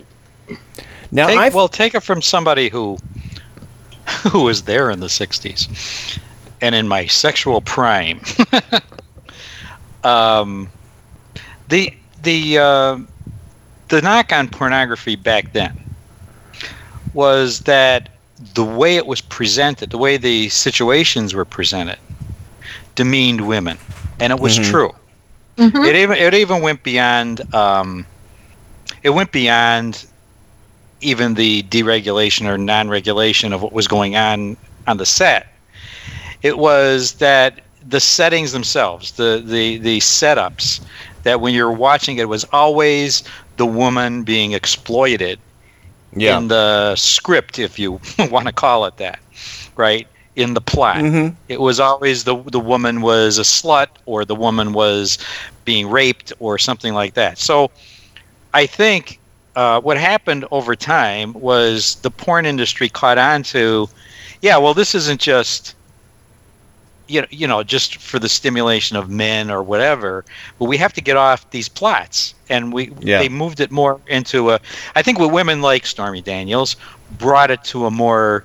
Now, 1.11 1.27
take, 1.29 1.55
well, 1.55 1.69
take 1.69 1.95
it 1.95 2.01
from 2.03 2.21
somebody 2.23 2.69
who 2.69 2.99
who 4.31 4.43
was 4.43 4.63
there 4.63 4.91
in 4.91 5.01
the 5.01 5.07
'60s 5.09 6.19
and 6.61 6.75
in 6.75 6.89
my 6.89 7.07
sexual 7.07 7.61
prime. 7.61 8.21
um, 10.05 10.69
the 11.69 11.93
the 12.23 12.59
uh, 12.59 12.99
the 13.89 14.03
knock 14.03 14.33
on 14.33 14.49
pornography 14.49 15.17
back 15.17 15.53
then 15.53 15.79
was 17.15 17.61
that 17.61 18.09
the 18.55 18.65
way 18.65 18.97
it 18.97 19.07
was 19.07 19.21
presented, 19.21 19.91
the 19.91 19.99
way 19.99 20.17
the 20.17 20.49
situations 20.49 21.35
were 21.35 21.45
presented, 21.45 21.99
demeaned 22.95 23.47
women, 23.47 23.79
and 24.21 24.33
it 24.33 24.41
was 24.41 24.59
Mhm. 24.59 24.71
true. 24.71 24.95
It 25.59 25.97
even 25.97 26.17
it 26.17 26.35
even 26.35 26.63
went 26.63 26.83
beyond. 26.85 27.53
Um, 27.55 28.07
it 29.03 29.11
went 29.11 29.33
beyond 29.33 30.07
even 31.01 31.35
the 31.35 31.63
deregulation 31.65 32.47
or 32.47 32.59
non-regulation 32.59 33.53
of 33.53 33.63
what 33.63 33.73
was 33.73 33.87
going 33.89 34.17
on 34.17 34.57
on 34.87 34.97
the 34.97 35.07
set. 35.07 35.47
It 36.43 36.59
was 36.59 37.15
that 37.15 37.61
the 37.87 38.01
settings 38.01 38.53
themselves, 38.53 39.13
the 39.13 39.43
the 39.45 39.79
the 39.79 39.99
setups, 39.99 40.81
that 41.23 41.41
when 41.41 41.55
you're 41.55 41.73
watching 41.73 42.19
it 42.19 42.29
was 42.29 42.45
always 42.53 43.23
the 43.57 43.67
woman 43.67 44.23
being 44.25 44.53
exploited 44.53 45.41
Yeah. 46.15 46.39
in 46.39 46.49
the 46.49 46.95
script, 46.97 47.59
if 47.59 47.79
you 47.79 48.01
want 48.19 48.47
to 48.47 48.53
call 48.53 48.85
it 48.87 48.97
that, 48.99 49.19
right? 49.77 50.07
In 50.37 50.55
the 50.55 50.61
plot, 50.61 51.05
Mhm. 51.05 51.37
it 51.49 51.61
was 51.61 51.81
always 51.81 52.25
the 52.25 52.37
the 52.53 52.61
woman 52.61 53.01
was 53.03 53.39
a 53.39 53.43
slut 53.43 53.89
or 54.07 54.25
the 54.25 54.35
woman 54.37 54.73
was 54.73 55.19
being 55.65 55.89
raped 55.91 56.33
or 56.39 56.59
something 56.59 56.95
like 56.95 57.15
that. 57.15 57.39
So, 57.39 57.71
I 58.55 58.67
think 58.67 59.19
uh, 59.59 59.81
what 59.81 59.99
happened 59.99 60.45
over 60.53 60.77
time 60.77 61.33
was 61.33 61.97
the 61.97 62.11
porn 62.11 62.47
industry 62.47 62.89
caught 62.89 63.19
on 63.19 63.43
to, 63.43 63.89
yeah, 64.41 64.57
well, 64.57 64.73
this 64.73 64.95
isn't 64.95 65.21
just 65.21 65.75
you 67.09 67.23
know, 67.23 67.27
you 67.31 67.47
know, 67.49 67.63
just 67.65 67.97
for 67.97 68.19
the 68.21 68.29
stimulation 68.29 68.97
of 68.97 69.09
men 69.11 69.51
or 69.51 69.63
whatever, 69.63 70.25
but 70.59 70.67
we 70.67 70.77
have 70.77 70.93
to 70.93 71.01
get 71.01 71.17
off 71.17 71.51
these 71.51 71.69
plots, 71.69 72.35
and 72.51 72.73
we 72.73 72.93
Yeah. 73.01 73.19
they 73.19 73.29
moved 73.31 73.61
it 73.61 73.71
more 73.71 73.99
into 74.07 74.51
a. 74.51 74.61
I 74.95 75.03
think 75.03 75.19
with 75.19 75.33
women 75.33 75.61
like 75.63 75.87
Stormy 75.87 76.21
Daniels, 76.23 76.77
brought 77.19 77.51
it 77.51 77.65
to 77.65 77.87
a 77.87 77.91
more 77.91 78.45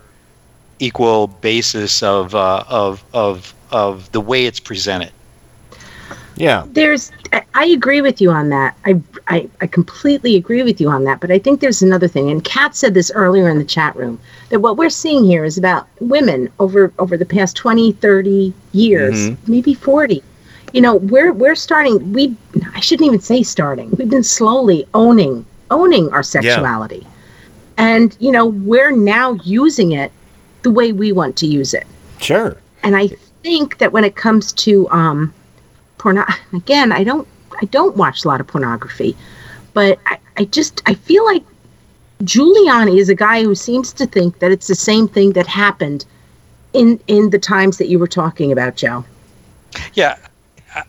equal 0.80 1.28
basis 1.28 2.02
of 2.02 2.34
uh, 2.34 2.64
of 2.70 3.04
of 3.14 3.54
of 3.70 4.12
the 4.14 4.22
way 4.22 4.46
it's 4.46 4.62
presented. 4.62 5.12
Yeah. 6.36 6.64
there's 6.68 7.12
I, 7.34 7.44
I 7.54 7.66
agree 7.66 8.02
with 8.02 8.22
you 8.22 8.32
on 8.32 8.50
that. 8.50 8.78
I, 8.86 9.02
I 9.28 9.50
i 9.62 9.68
completely 9.68 10.36
agree 10.36 10.64
with 10.64 10.80
you 10.82 10.90
on 10.90 11.06
that 11.06 11.20
but 11.22 11.32
i 11.32 11.40
think 11.40 11.62
there's 11.62 11.82
another 11.82 12.08
thing 12.10 12.30
and 12.30 12.44
kat 12.44 12.76
said 12.76 12.94
this 12.94 13.10
earlier 13.16 13.48
in 13.50 13.58
the 13.58 13.64
chat 13.64 13.96
room 13.96 14.20
that 14.50 14.60
what 14.60 14.76
we're 14.78 14.90
seeing 14.90 15.24
here 15.24 15.46
is 15.46 15.58
about 15.58 15.88
women 16.02 16.52
over 16.60 16.92
over 17.00 17.16
the 17.18 17.26
past 17.26 17.56
20 17.56 17.94
30 17.94 18.54
years 18.74 19.16
Mhm. 19.16 19.38
maybe 19.48 19.74
40 19.74 20.22
you 20.74 20.82
know 20.82 20.96
we're 20.96 21.32
we're 21.32 21.56
starting 21.56 22.12
we 22.12 22.36
i 22.76 22.82
shouldn't 22.82 23.08
even 23.08 23.22
say 23.22 23.44
starting 23.44 23.90
we've 23.92 24.10
been 24.10 24.24
slowly 24.24 24.86
owning 24.94 25.46
owning 25.72 26.12
our 26.12 26.24
sexuality. 26.24 27.08
And 27.78 28.16
you 28.20 28.32
know 28.32 28.46
we're 28.46 28.92
now 28.92 29.34
using 29.44 29.94
it 29.94 30.12
the 30.64 30.70
way 30.72 30.92
we 30.92 31.12
want 31.12 31.36
to 31.38 31.48
use 31.48 31.74
it. 31.74 31.88
Sure. 32.20 32.58
and 32.84 32.96
I 32.96 33.08
think 33.42 33.78
that 33.80 33.92
when 33.92 34.04
it 34.04 34.16
comes 34.16 34.52
to 34.66 34.88
um, 34.90 35.34
porno, 36.04 36.26
again, 36.52 36.92
I 36.92 37.06
don't, 37.06 37.26
I 37.62 37.66
don't 37.66 37.96
watch 37.96 38.26
a 38.26 38.28
lot 38.28 38.42
of 38.42 38.48
pornography, 38.48 39.16
but 39.74 39.98
I, 40.06 40.18
I 40.36 40.44
just, 40.46 40.84
I 40.86 40.96
feel 40.96 41.24
like 41.24 41.44
Giuliani 42.24 43.00
is 43.00 43.08
a 43.08 43.16
guy 43.16 43.42
who 43.42 43.56
seems 43.56 43.94
to 43.94 44.06
think 44.06 44.40
that 44.40 44.52
it's 44.52 44.68
the 44.68 44.76
same 44.76 45.08
thing 45.08 45.32
that 45.32 45.48
happened 45.48 46.06
in 46.74 47.00
in 47.08 47.30
the 47.30 47.40
times 47.40 47.78
that 47.78 47.88
you 47.88 48.00
were 48.00 48.08
talking 48.08 48.52
about, 48.52 48.76
Joe. 48.76 49.06
Yeah, 49.94 50.18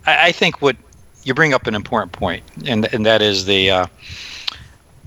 I, 0.06 0.28
I 0.28 0.32
think 0.32 0.60
what 0.60 0.76
you 1.24 1.34
bring 1.34 1.54
up 1.54 1.66
an 1.66 1.74
important 1.74 2.12
point, 2.12 2.42
and 2.66 2.92
and 2.92 3.06
that 3.06 3.22
is 3.22 3.44
the 3.44 3.70
uh, 3.70 3.86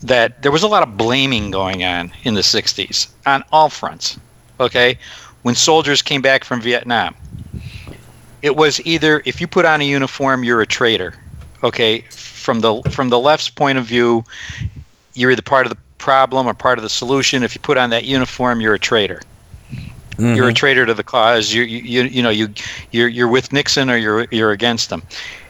that 0.03 0.41
there 0.41 0.51
was 0.51 0.63
a 0.63 0.67
lot 0.67 0.83
of 0.83 0.97
blaming 0.97 1.51
going 1.51 1.83
on 1.83 2.11
in 2.23 2.33
the 2.33 2.41
'60s 2.41 3.07
on 3.25 3.43
all 3.51 3.69
fronts. 3.69 4.19
Okay, 4.59 4.97
when 5.43 5.55
soldiers 5.55 6.01
came 6.01 6.21
back 6.21 6.43
from 6.43 6.61
Vietnam, 6.61 7.15
it 8.47 8.55
was 8.55 8.79
either 8.85 9.21
if 9.25 9.41
you 9.41 9.47
put 9.47 9.65
on 9.65 9.81
a 9.81 9.83
uniform, 9.83 10.43
you're 10.45 10.61
a 10.61 10.65
traitor. 10.65 11.13
Okay, 11.63 11.99
from 12.09 12.61
the 12.61 12.81
from 12.89 13.09
the 13.09 13.19
left's 13.19 13.49
point 13.49 13.77
of 13.77 13.85
view, 13.85 14.23
you're 15.15 15.31
either 15.31 15.41
part 15.41 15.65
of 15.65 15.71
the 15.71 15.77
problem 15.97 16.47
or 16.47 16.53
part 16.53 16.79
of 16.79 16.83
the 16.83 16.89
solution. 16.89 17.43
If 17.43 17.53
you 17.53 17.61
put 17.61 17.77
on 17.77 17.89
that 17.89 18.05
uniform, 18.05 18.61
you're 18.61 18.75
a 18.75 18.79
traitor. 18.79 19.21
You're 20.17 20.29
a 20.29 20.35
mm-hmm. 20.35 20.53
traitor 20.53 20.85
to 20.87 20.95
the 20.95 21.03
cause. 21.03 21.53
You, 21.53 21.61
you, 21.61 22.03
you, 22.03 22.23
know, 22.23 22.31
you, 22.31 22.51
you're, 22.91 23.07
you're 23.07 23.27
with 23.27 23.53
Nixon 23.53 23.87
or 23.87 23.97
you're, 23.97 24.25
you're 24.31 24.51
against 24.51 24.89
them. 24.89 25.03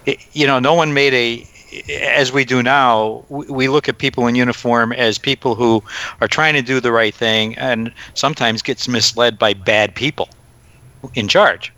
It, 0.06 0.18
you 0.34 0.46
know, 0.46 0.60
no 0.60 0.74
one 0.74 0.94
made 0.94 1.14
a, 1.14 1.48
as 1.90 2.34
we 2.34 2.44
do 2.44 2.62
now, 2.62 3.24
we 3.30 3.46
we 3.48 3.68
look 3.70 3.88
at 3.88 3.98
people 3.98 4.28
in 4.28 4.36
uniform 4.36 4.92
as 4.92 5.18
people 5.18 5.56
who 5.56 5.82
are 6.20 6.28
trying 6.28 6.54
to 6.56 6.62
do 6.62 6.82
the 6.82 6.92
right 6.92 7.16
thing 7.16 7.58
and 7.58 7.94
sometimes 8.14 8.62
gets 8.62 8.90
misled 8.90 9.40
by 9.40 9.54
bad 9.54 9.96
people 9.96 10.28
in 11.14 11.30
charge 11.30 11.72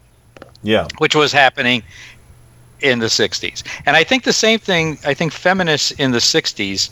Yeah. 0.64 0.88
which 0.98 1.16
was 1.16 1.32
happening 1.32 1.84
in 2.82 3.00
the 3.00 3.08
60s. 3.08 3.64
And 3.86 3.96
I 3.98 4.04
think 4.04 4.24
the 4.24 4.34
same 4.34 4.60
thing, 4.60 4.98
I 5.06 5.14
think 5.14 5.32
feminists 5.34 5.92
in 5.92 6.12
the 6.12 6.20
60s 6.20 6.90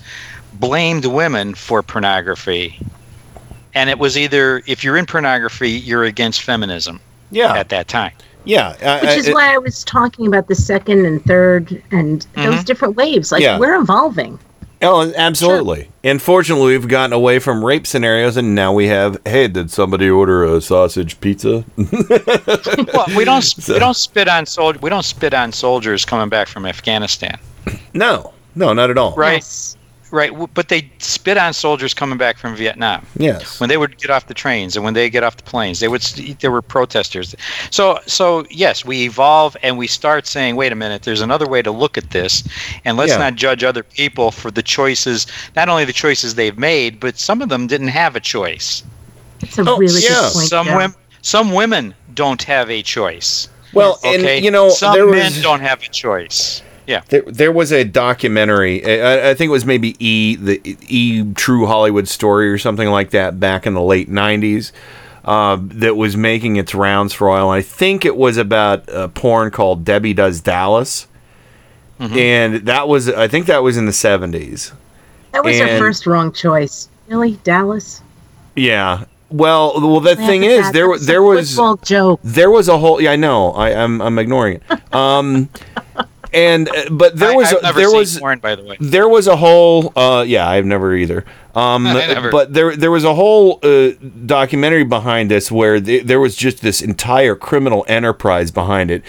blamed 0.54 1.06
women 1.06 1.54
for 1.54 1.82
pornography. 1.84 2.80
And 3.74 3.90
it 3.90 4.00
was 4.00 4.18
either 4.18 4.64
if 4.68 4.84
you're 4.84 4.98
in 4.98 5.06
pornography, 5.06 5.70
you're 5.70 6.04
against 6.06 6.42
feminism. 6.42 7.00
Yeah. 7.32 7.54
At 7.54 7.70
that 7.70 7.88
time. 7.88 8.12
Yeah. 8.46 8.76
I- 8.82 9.02
Which 9.02 9.10
I- 9.12 9.16
is 9.16 9.30
why 9.30 9.54
I 9.54 9.58
was 9.58 9.84
talking 9.84 10.28
about 10.28 10.48
the 10.48 10.56
second 10.56 11.06
and 11.06 11.24
third 11.26 11.82
and 11.92 12.26
those 12.36 12.56
Mhm. 12.62 12.66
different 12.66 12.96
waves. 12.96 13.32
Like 13.32 13.42
Yeah. 13.44 13.60
we're 13.60 13.76
evolving. 13.76 14.40
Oh, 14.82 15.12
absolutely. 15.16 15.90
Unfortunately, 16.04 16.68
we've 16.68 16.88
gotten 16.88 17.14
away 17.14 17.40
from 17.40 17.66
rape 17.66 17.88
scenarios, 17.88 18.38
and 18.38 18.54
now 18.54 18.74
we 18.74 18.88
have. 18.88 19.20
Hey, 19.26 19.48
did 19.48 19.72
somebody 19.72 20.10
order 20.10 20.44
a 20.44 20.62
sausage 20.62 21.20
pizza? 21.20 21.66
well, 21.78 23.06
we 23.16 23.26
don't 23.26 23.58
we 23.68 23.80
don't 23.80 23.96
spit 23.96 24.28
on 24.28 24.46
soldiers. 24.46 24.82
We 24.82 24.90
don't 24.90 25.04
spit 25.04 25.34
on 25.34 25.52
soldiers 25.52 26.06
coming 26.06 26.30
back 26.30 26.48
from 26.48 26.66
Afghanistan. 26.66 27.40
No, 27.94 28.34
no, 28.56 28.74
not 28.74 28.90
at 28.92 28.98
all. 28.98 29.16
Right. 29.16 29.44
Right, 30.10 30.32
but 30.54 30.70
they 30.70 30.90
spit 31.00 31.38
on 31.38 31.52
soldiers 31.54 31.94
coming 31.94 32.18
back 32.18 32.38
from 32.38 32.56
Vietnam. 32.56 33.06
Yes. 33.18 33.60
When 33.60 33.68
they 33.68 33.76
would 33.76 33.98
get 33.98 34.10
off 34.10 34.28
the 34.28 34.34
trains 34.34 34.76
and 34.78 34.86
when 34.86 34.94
they 34.94 35.10
get 35.10 35.22
off 35.24 35.36
the 35.36 35.44
planes, 35.44 35.82
they 35.82 35.90
would. 35.90 36.02
st- 36.02 36.40
There 36.40 36.50
were 36.52 36.62
protesters. 36.62 37.36
So, 37.72 38.00
so 38.06 38.46
yes, 38.50 38.86
we 38.86 39.04
evolve 39.04 39.58
and 39.64 39.78
we 39.78 39.86
start 39.88 40.26
saying, 40.26 40.56
"Wait 40.56 40.72
a 40.72 40.76
minute, 40.76 41.04
there's 41.04 41.20
another 41.20 41.46
way 41.46 41.62
to 41.62 41.72
look 41.72 41.98
at 41.98 42.12
this, 42.12 42.48
and 42.86 42.96
let's 42.96 43.12
Yeah. 43.12 43.18
not 43.18 43.36
judge 43.36 43.66
other 43.66 43.84
people 43.84 44.32
for 44.32 44.50
the 44.50 44.64
choices. 44.64 45.28
Not 45.58 45.68
only 45.68 45.84
the 45.84 45.92
choices 45.94 46.36
they've 46.36 46.58
made, 46.58 47.02
but 47.02 47.20
some 47.20 47.42
of 47.42 47.50
them 47.50 47.68
didn't 47.68 47.90
have 47.90 48.16
a 48.16 48.22
choice. 48.22 48.84
It's 49.42 49.58
a 49.58 49.62
oh, 49.70 49.78
really 49.78 50.00
good 50.02 50.32
point. 50.34 50.48
Some 50.48 50.68
Joe. 50.68 50.78
women, 50.78 50.96
some 51.22 51.52
women 51.52 51.94
don't 52.14 52.42
have 52.44 52.70
a 52.72 52.82
choice. 52.82 53.50
Well, 53.74 54.00
and, 54.06 54.24
okay, 54.24 54.42
you 54.42 54.50
know, 54.50 54.70
some 54.70 54.94
there 54.94 55.06
men 55.06 55.34
was- 55.34 55.42
don't 55.42 55.60
have 55.60 55.84
a 55.84 55.90
choice. 55.90 56.62
Yeah. 56.88 57.02
There, 57.10 57.22
there 57.24 57.52
was 57.52 57.72
a 57.72 57.84
documentary. 57.84 58.84
I, 59.02 59.32
I 59.32 59.34
think 59.34 59.50
it 59.50 59.52
was 59.52 59.66
maybe 59.66 59.96
E, 60.00 60.36
the 60.38 60.62
E 60.88 61.34
True 61.34 61.66
Hollywood 61.68 62.08
Story 62.08 62.50
or 62.50 62.58
something 62.58 62.88
like 62.90 63.12
that, 63.12 63.40
back 63.40 63.68
in 63.68 63.74
the 63.74 63.82
late 63.82 64.10
'90s. 64.10 64.72
Uh, 65.26 65.58
that 65.62 65.98
was 65.98 66.16
making 66.16 66.56
its 66.56 66.74
rounds 66.74 67.12
for 67.12 67.28
a 67.28 67.32
while. 67.32 67.50
I 67.50 67.62
think 67.62 68.06
it 68.06 68.16
was 68.16 68.38
about 68.38 68.86
a 68.88 69.10
porn 69.10 69.52
called 69.52 69.84
Debbie 69.84 70.14
Does 70.14 70.40
Dallas, 70.40 71.08
and 72.00 72.56
that 72.68 72.88
was 72.88 73.10
I 73.10 73.28
think 73.28 73.48
that 73.48 73.62
was 73.64 73.76
in 73.76 73.86
the 73.86 73.92
'70s. 73.92 74.72
That 75.34 75.44
was 75.44 75.60
And- 75.60 75.70
our 75.70 75.78
first 75.78 76.08
wrong 76.08 76.32
choice. 76.32 76.88
Really, 77.10 77.34
Dallas? 77.44 78.02
Yeah. 78.56 79.04
Well, 79.30 79.74
well, 79.82 80.00
the 80.00 80.16
Yeah, 80.18 80.26
thing 80.28 80.44
is, 80.44 80.62
that- 80.68 80.74
there 80.74 80.88
that's 80.88 81.06
there 81.06 81.22
was 81.22 81.60
joke. 81.84 82.20
there 82.24 82.50
was 82.50 82.70
a 82.70 82.78
whole. 82.78 83.02
Yeah, 83.02 83.12
I 83.12 83.16
know. 83.18 83.52
I, 83.52 83.74
I'm 83.74 84.02
I'm 84.02 84.18
ignoring 84.20 84.62
it. 84.70 84.94
Um, 84.96 85.50
and 86.38 86.70
uh, 86.70 86.90
but 86.92 87.16
there 87.18 87.32
I- 87.32 87.36
was 87.36 87.56
never 87.64 87.80
there 87.80 87.92
was 87.92 88.20
porn, 88.20 88.40
by 88.40 88.56
the 88.56 88.64
way. 88.64 88.78
there 88.80 89.10
was 89.10 89.28
a 89.28 89.36
whole. 89.36 89.92
Uh, 89.96 90.24
yeah, 90.28 90.48
I've 90.48 90.66
never 90.66 90.94
either. 90.96 91.26
Um, 91.56 91.84
never. 92.14 92.30
but 92.32 92.54
there 92.54 92.76
there 92.76 92.92
was 92.92 93.04
a 93.04 93.14
whole 93.16 93.60
uh, 93.64 93.92
documentary 94.26 94.84
behind 94.84 95.32
this 95.32 95.52
where 95.52 95.80
th- 95.82 96.06
there 96.06 96.20
was 96.20 96.36
just 96.36 96.62
this 96.62 96.82
entire 96.82 97.36
criminal 97.36 97.84
enterprise 97.88 98.52
behind 98.52 98.92
it, 98.92 99.04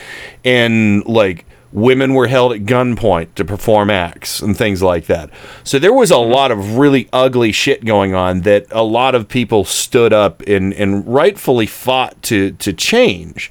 and 0.44 1.04
like 1.06 1.44
women 1.70 2.14
were 2.14 2.28
held 2.28 2.50
at 2.54 2.60
gunpoint 2.60 3.34
to 3.34 3.44
perform 3.44 3.90
acts 3.90 4.40
and 4.40 4.56
things 4.56 4.82
like 4.82 5.04
that. 5.04 5.28
So 5.64 5.78
there 5.78 5.92
was 5.92 6.10
a 6.10 6.16
lot 6.16 6.50
of 6.50 6.78
really 6.78 7.10
ugly 7.12 7.52
shit 7.52 7.84
going 7.84 8.14
on 8.14 8.40
that 8.42 8.64
a 8.70 8.82
lot 8.82 9.14
of 9.14 9.28
people 9.28 9.64
stood 9.64 10.14
up 10.14 10.40
and 10.46 10.72
and 10.72 11.06
rightfully 11.06 11.66
fought 11.66 12.22
to 12.22 12.52
to 12.52 12.72
change. 12.72 13.50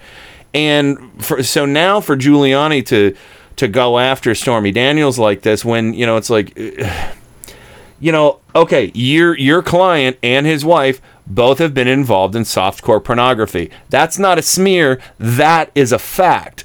And 0.53 0.97
for, 1.23 1.43
so 1.43 1.65
now 1.67 1.99
for 2.01 2.17
Giuliani 2.17 2.83
to 2.87 3.15
to 3.57 3.67
go 3.67 3.99
after 3.99 4.33
Stormy 4.33 4.71
Daniels 4.71 5.19
like 5.19 5.41
this 5.41 5.65
when 5.65 5.93
you 5.93 6.05
know 6.05 6.17
it's 6.17 6.29
like 6.29 6.57
you 7.99 8.11
know, 8.11 8.39
okay, 8.55 8.91
your 8.93 9.37
your 9.37 9.61
client 9.61 10.17
and 10.23 10.45
his 10.45 10.63
wife 10.63 11.01
both 11.25 11.59
have 11.59 11.73
been 11.73 11.87
involved 11.87 12.35
in 12.35 12.43
softcore 12.43 13.03
pornography. 13.03 13.69
That's 13.89 14.17
not 14.17 14.37
a 14.37 14.41
smear, 14.41 14.99
that 15.19 15.71
is 15.75 15.91
a 15.91 15.99
fact. 15.99 16.63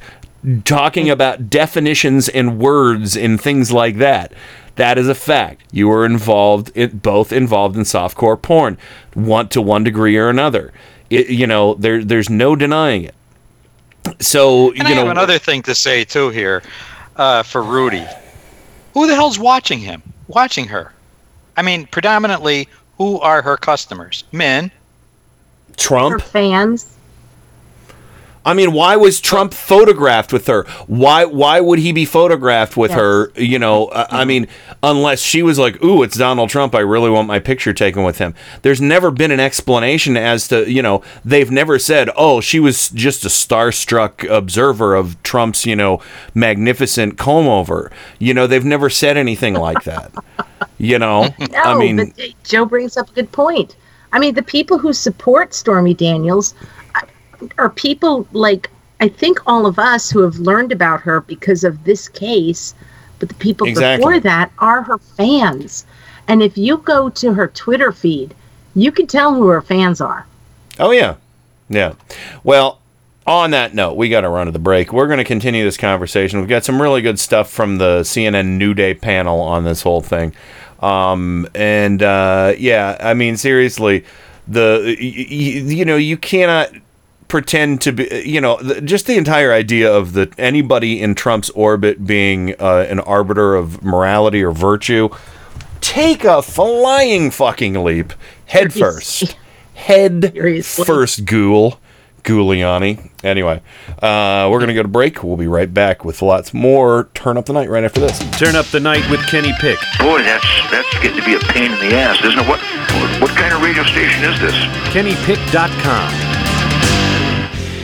Talking 0.64 1.06
mm. 1.06 1.12
about 1.12 1.50
definitions 1.50 2.28
and 2.28 2.58
words 2.58 3.16
and 3.16 3.40
things 3.40 3.72
like 3.72 3.96
that. 3.96 4.32
That 4.76 4.98
is 4.98 5.08
a 5.08 5.14
fact. 5.14 5.62
You 5.70 5.88
were 5.88 6.06
involved 6.06 6.70
in, 6.74 6.98
both 6.98 7.32
involved 7.32 7.76
in 7.76 7.82
softcore 7.82 8.40
porn, 8.40 8.78
one 9.14 9.48
to 9.50 9.60
one 9.60 9.84
degree 9.84 10.16
or 10.16 10.28
another. 10.28 10.72
It, 11.10 11.28
you 11.28 11.46
know, 11.46 11.74
there 11.74 12.04
there's 12.04 12.30
no 12.30 12.56
denying 12.56 13.04
it. 13.04 13.14
So, 14.20 14.68
And 14.70 14.78
you 14.78 14.84
I 14.84 14.88
know, 14.90 14.96
have 15.02 15.08
another 15.08 15.38
thing 15.38 15.62
to 15.62 15.74
say 15.74 16.04
too 16.04 16.30
here, 16.30 16.62
uh, 17.16 17.42
for 17.42 17.62
Rudy. 17.62 18.04
Who 18.94 19.06
the 19.06 19.14
hell's 19.14 19.38
watching 19.38 19.78
him? 19.78 20.02
Watching 20.28 20.66
her? 20.68 20.92
I 21.56 21.62
mean, 21.62 21.86
predominantly, 21.86 22.68
who 22.98 23.20
are 23.20 23.42
her 23.42 23.56
customers? 23.56 24.24
Men. 24.32 24.70
Trump 25.76 26.20
fans. 26.22 26.86
I 28.44 28.54
mean, 28.54 28.72
why 28.72 28.96
was 28.96 29.20
Trump 29.20 29.54
photographed 29.54 30.32
with 30.32 30.46
her? 30.48 30.64
Why 30.86 31.24
why 31.24 31.60
would 31.60 31.78
he 31.78 31.92
be 31.92 32.04
photographed 32.04 32.76
with 32.76 32.90
her? 32.90 33.30
You 33.36 33.58
know, 33.58 33.86
uh, 33.86 34.06
I 34.10 34.24
mean, 34.24 34.48
unless 34.82 35.20
she 35.20 35.42
was 35.42 35.58
like, 35.58 35.82
"Ooh, 35.84 36.02
it's 36.02 36.16
Donald 36.16 36.50
Trump. 36.50 36.74
I 36.74 36.80
really 36.80 37.10
want 37.10 37.28
my 37.28 37.38
picture 37.38 37.72
taken 37.72 38.02
with 38.02 38.18
him." 38.18 38.34
There's 38.62 38.80
never 38.80 39.10
been 39.10 39.30
an 39.30 39.40
explanation 39.40 40.16
as 40.16 40.48
to, 40.48 40.70
you 40.70 40.82
know, 40.82 41.02
they've 41.24 41.50
never 41.50 41.78
said, 41.78 42.10
"Oh, 42.16 42.40
she 42.40 42.58
was 42.58 42.90
just 42.90 43.24
a 43.24 43.28
starstruck 43.28 44.28
observer 44.28 44.94
of 44.94 45.22
Trump's, 45.22 45.64
you 45.64 45.76
know, 45.76 46.00
magnificent 46.34 47.18
comb 47.18 47.46
over." 47.46 47.90
You 48.18 48.34
know, 48.34 48.46
they've 48.46 48.64
never 48.64 48.90
said 48.90 49.16
anything 49.16 49.54
like 49.54 49.84
that. 49.84 50.12
You 50.78 50.98
know, 50.98 51.28
No, 51.38 51.62
I 51.62 51.78
mean, 51.78 52.00
uh, 52.00 52.04
Joe 52.42 52.64
brings 52.64 52.96
up 52.96 53.08
a 53.08 53.12
good 53.12 53.30
point. 53.30 53.76
I 54.12 54.18
mean, 54.18 54.34
the 54.34 54.42
people 54.42 54.78
who 54.78 54.92
support 54.92 55.54
Stormy 55.54 55.94
Daniels 55.94 56.54
are 57.58 57.70
people 57.70 58.26
like 58.32 58.70
I 59.00 59.08
think 59.08 59.38
all 59.46 59.66
of 59.66 59.78
us 59.78 60.10
who 60.10 60.20
have 60.20 60.36
learned 60.36 60.70
about 60.70 61.00
her 61.00 61.22
because 61.22 61.64
of 61.64 61.82
this 61.84 62.08
case, 62.08 62.72
but 63.18 63.28
the 63.28 63.34
people 63.36 63.66
Exactly. 63.66 63.98
before 63.98 64.20
that 64.20 64.52
are 64.58 64.82
her 64.82 64.98
fans. 64.98 65.84
And 66.28 66.40
if 66.42 66.56
you 66.56 66.76
go 66.78 67.08
to 67.10 67.32
her 67.34 67.48
Twitter 67.48 67.90
feed, 67.90 68.32
you 68.76 68.92
can 68.92 69.08
tell 69.08 69.34
who 69.34 69.48
her 69.48 69.60
fans 69.60 70.00
are. 70.00 70.24
Oh 70.78 70.92
yeah, 70.92 71.16
yeah. 71.68 71.94
Well, 72.44 72.78
on 73.26 73.50
that 73.52 73.74
note, 73.74 73.94
we 73.96 74.08
got 74.08 74.20
to 74.22 74.28
run 74.28 74.46
to 74.46 74.52
the 74.52 74.58
break. 74.60 74.92
We're 74.92 75.06
going 75.08 75.18
to 75.18 75.24
continue 75.24 75.64
this 75.64 75.76
conversation. 75.76 76.38
We've 76.40 76.48
got 76.48 76.64
some 76.64 76.80
really 76.80 77.02
good 77.02 77.18
stuff 77.18 77.50
from 77.50 77.78
the 77.78 78.00
CNN 78.02 78.56
New 78.56 78.72
Day 78.74 78.94
panel 78.94 79.40
on 79.40 79.64
this 79.64 79.82
whole 79.82 80.00
thing, 80.00 80.32
um, 80.80 81.46
and 81.54 82.02
uh, 82.02 82.54
yeah, 82.56 82.96
I 83.00 83.14
mean 83.14 83.36
seriously, 83.36 84.04
the 84.48 84.96
y- 84.98 85.26
y- 85.30 85.72
you 85.74 85.84
know 85.84 85.96
you 85.96 86.16
cannot 86.16 86.70
pretend 87.32 87.80
to 87.80 87.92
be 87.92 88.22
you 88.26 88.42
know 88.42 88.58
the, 88.58 88.78
just 88.82 89.06
the 89.06 89.16
entire 89.16 89.54
idea 89.54 89.90
of 89.90 90.12
the 90.12 90.30
anybody 90.36 91.00
in 91.00 91.14
Trump's 91.14 91.48
orbit 91.50 92.06
being 92.06 92.54
uh, 92.60 92.84
an 92.90 93.00
arbiter 93.00 93.54
of 93.54 93.82
morality 93.82 94.42
or 94.42 94.52
virtue 94.52 95.08
take 95.80 96.24
a 96.24 96.42
flying 96.42 97.30
fucking 97.30 97.82
leap 97.82 98.12
head 98.44 98.70
first 98.70 99.34
head 99.72 100.34
first 100.62 101.24
ghoul 101.24 101.78
Giuliani. 102.22 103.10
Anyway, 103.24 103.62
uh, 104.00 104.48
we're 104.50 104.58
going 104.58 104.68
to 104.68 104.74
go 104.74 104.82
to 104.82 104.88
break. 104.88 105.24
We'll 105.24 105.36
be 105.38 105.48
right 105.48 105.72
back 105.72 106.04
with 106.04 106.22
lots 106.22 106.52
more 106.54 107.08
Turn 107.14 107.36
Up 107.36 107.46
the 107.46 107.52
Night 107.52 107.68
right 107.68 107.82
after 107.82 107.98
this. 107.98 108.18
Turn 108.38 108.54
up 108.54 108.66
the 108.66 108.78
night 108.78 109.10
with 109.10 109.26
Kenny 109.26 109.52
Pick. 109.58 109.78
Boy, 109.98 110.22
that's 110.22 110.44
that's 110.70 110.92
getting 111.00 111.18
to 111.18 111.24
be 111.24 111.34
a 111.34 111.40
pain 111.40 111.72
in 111.72 111.78
the 111.80 111.96
ass, 111.96 112.22
isn't 112.22 112.38
it? 112.38 112.46
What 112.46 112.60
what 113.22 113.30
kind 113.30 113.54
of 113.54 113.62
radio 113.62 113.82
station 113.84 114.22
is 114.22 114.38
this? 114.38 114.54
KennyPick.com. 114.92 116.31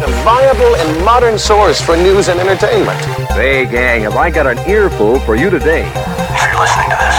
A 0.00 0.06
viable 0.22 0.76
and 0.76 1.04
modern 1.04 1.36
source 1.36 1.80
for 1.80 1.96
news 1.96 2.28
and 2.28 2.38
entertainment. 2.38 3.00
Hey, 3.32 3.66
gang, 3.66 4.02
have 4.02 4.14
I 4.14 4.30
got 4.30 4.46
an 4.46 4.58
earful 4.70 5.18
for 5.20 5.34
you 5.34 5.50
today? 5.50 5.90
If 5.90 6.42
you're 6.46 6.60
listening 6.60 6.88
to 6.90 6.98
this, 7.02 7.18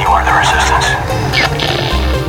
you 0.00 0.08
are 0.08 0.24
the 0.24 0.32
resistance. 0.32 0.88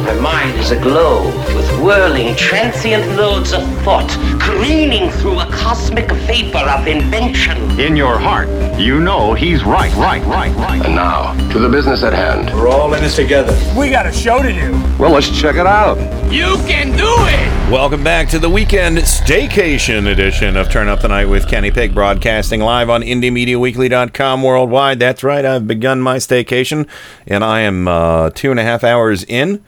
My 0.06 0.14
mind 0.20 0.60
is 0.60 0.72
aglow 0.72 1.26
with 1.26 1.41
whirling, 1.82 2.36
transient 2.36 3.18
loads 3.18 3.54
of 3.54 3.64
thought, 3.82 4.08
careening 4.40 5.10
through 5.10 5.40
a 5.40 5.46
cosmic 5.48 6.12
vapor 6.12 6.60
of 6.60 6.86
invention. 6.86 7.58
In 7.80 7.96
your 7.96 8.20
heart, 8.20 8.48
you 8.80 9.00
know 9.00 9.34
he's 9.34 9.64
right, 9.64 9.92
right, 9.96 10.24
right, 10.26 10.56
right. 10.58 10.86
And 10.86 10.94
now, 10.94 11.34
to 11.52 11.58
the 11.58 11.68
business 11.68 12.04
at 12.04 12.14
hand. 12.14 12.54
We're 12.54 12.68
all 12.70 12.94
in 12.94 13.02
this 13.02 13.16
together. 13.16 13.58
We 13.76 13.90
got 13.90 14.06
a 14.06 14.14
show 14.14 14.44
to 14.44 14.54
do. 14.54 14.72
Well, 15.00 15.12
let's 15.12 15.30
check 15.42 15.56
it 15.56 15.66
out. 15.66 15.98
You 16.32 16.56
can 16.68 16.96
do 16.96 17.08
it! 17.08 17.72
Welcome 17.72 18.04
back 18.04 18.30
to 18.30 18.38
the 18.40 18.50
weekend 18.50 18.98
staycation 19.00 20.12
edition 20.12 20.58
of 20.58 20.70
Turn 20.70 20.88
Up 20.88 21.02
the 21.02 21.08
Night 21.08 21.26
with 21.26 21.48
Kenny 21.48 21.72
Pick, 21.72 21.96
broadcasting 21.96 22.62
live 22.62 22.92
on 22.92 23.02
IndieMediaWeekly.com 23.02 24.44
worldwide. 24.44 25.00
That's 25.00 25.24
right, 25.24 25.44
I've 25.44 25.68
begun 25.68 26.00
my 26.00 26.18
staycation, 26.18 26.88
and 27.26 27.44
I 27.44 27.62
am 27.62 27.88
uh, 27.88 28.30
two 28.30 28.52
and 28.52 28.60
a 28.60 28.64
half 28.64 28.84
hours 28.84 29.24
in, 29.24 29.64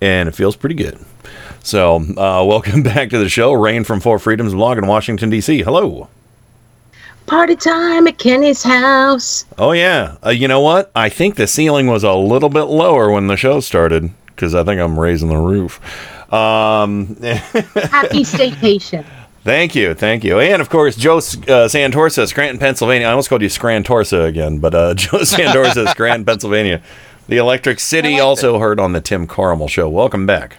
and 0.00 0.30
it 0.30 0.34
feels 0.34 0.56
pretty 0.56 0.76
good. 0.76 1.04
So, 1.68 1.96
uh, 1.96 2.42
welcome 2.46 2.82
back 2.82 3.10
to 3.10 3.18
the 3.18 3.28
show. 3.28 3.52
Rain 3.52 3.84
from 3.84 4.00
Four 4.00 4.18
Freedoms 4.18 4.54
blog 4.54 4.78
in 4.78 4.86
Washington, 4.86 5.28
D.C. 5.28 5.62
Hello. 5.62 6.08
Party 7.26 7.56
time 7.56 8.06
at 8.06 8.16
Kenny's 8.16 8.62
house. 8.62 9.44
Oh, 9.58 9.72
yeah. 9.72 10.16
Uh, 10.24 10.30
you 10.30 10.48
know 10.48 10.62
what? 10.62 10.90
I 10.96 11.10
think 11.10 11.36
the 11.36 11.46
ceiling 11.46 11.86
was 11.86 12.04
a 12.04 12.14
little 12.14 12.48
bit 12.48 12.62
lower 12.62 13.10
when 13.10 13.26
the 13.26 13.36
show 13.36 13.60
started 13.60 14.10
because 14.28 14.54
I 14.54 14.64
think 14.64 14.80
I'm 14.80 14.98
raising 14.98 15.28
the 15.28 15.36
roof. 15.36 15.78
Um, 16.32 17.16
Happy 17.16 18.22
staycation. 18.24 19.04
Thank 19.44 19.74
you, 19.74 19.94
thank 19.94 20.24
you, 20.24 20.40
and 20.40 20.60
of 20.60 20.68
course 20.68 20.94
Joe 20.94 21.18
uh, 21.18 21.68
Santorsa, 21.68 22.28
Scranton, 22.28 22.58
Pennsylvania. 22.58 23.06
I 23.06 23.10
almost 23.10 23.30
called 23.30 23.40
you 23.40 23.48
Scrantorsa 23.48 24.26
again, 24.26 24.58
but 24.58 24.74
uh, 24.74 24.94
Joe 24.94 25.18
Santorsa, 25.18 25.88
Scranton, 25.88 26.24
Pennsylvania. 26.24 26.82
The 27.28 27.36
Electric 27.36 27.78
City, 27.78 28.18
also 28.18 28.58
heard 28.58 28.80
on 28.80 28.92
the 28.92 29.00
Tim 29.00 29.26
Carmel 29.26 29.68
show. 29.68 29.88
Welcome 29.88 30.26
back. 30.26 30.58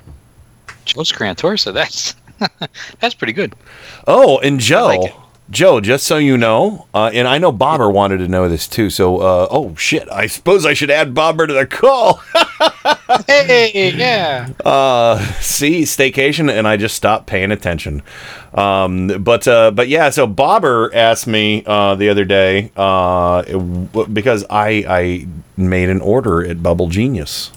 Joe 0.90 1.02
Scrantorsa, 1.02 1.74
that's 1.74 2.16
that's 3.00 3.14
pretty 3.14 3.34
good. 3.34 3.54
Oh, 4.08 4.40
and 4.40 4.60
Joe, 4.60 5.08
Joe, 5.50 5.82
just 5.82 6.06
so 6.06 6.18
you 6.18 6.38
know, 6.38 6.88
uh, 6.94 7.12
and 7.14 7.28
I 7.28 7.38
know 7.38 7.52
Bobber 7.52 7.90
wanted 7.90 8.18
to 8.18 8.28
know 8.28 8.48
this 8.48 8.68
too. 8.68 8.90
So, 8.90 9.18
uh, 9.18 9.48
oh 9.52 9.76
shit, 9.76 10.10
I 10.10 10.28
suppose 10.28 10.66
I 10.66 10.74
should 10.74 10.90
add 10.92 11.14
Bobber 11.14 11.48
to 11.48 11.54
the 11.54 11.66
call. 11.66 12.22
hey, 13.28 13.92
yeah. 13.96 14.50
uh 14.66 15.18
see 15.40 15.82
staycation 15.84 16.52
and 16.52 16.68
i 16.68 16.78
just 16.78 16.96
stopped 16.96 17.26
paying 17.28 17.52
attention 17.52 18.02
um 18.54 19.08
but 19.24 19.48
uh 19.48 19.72
but 19.72 19.88
yeah 19.88 20.10
so 20.10 20.28
bobber 20.28 20.92
asked 20.94 21.26
me 21.28 21.64
uh 21.66 21.96
the 21.96 22.10
other 22.10 22.26
day 22.26 22.72
uh 22.76 23.42
because 24.14 24.46
i 24.50 24.86
i 24.88 25.28
made 25.58 25.90
an 25.90 26.02
order 26.02 26.46
at 26.46 26.62
bubble 26.62 26.88
genius 26.88 27.52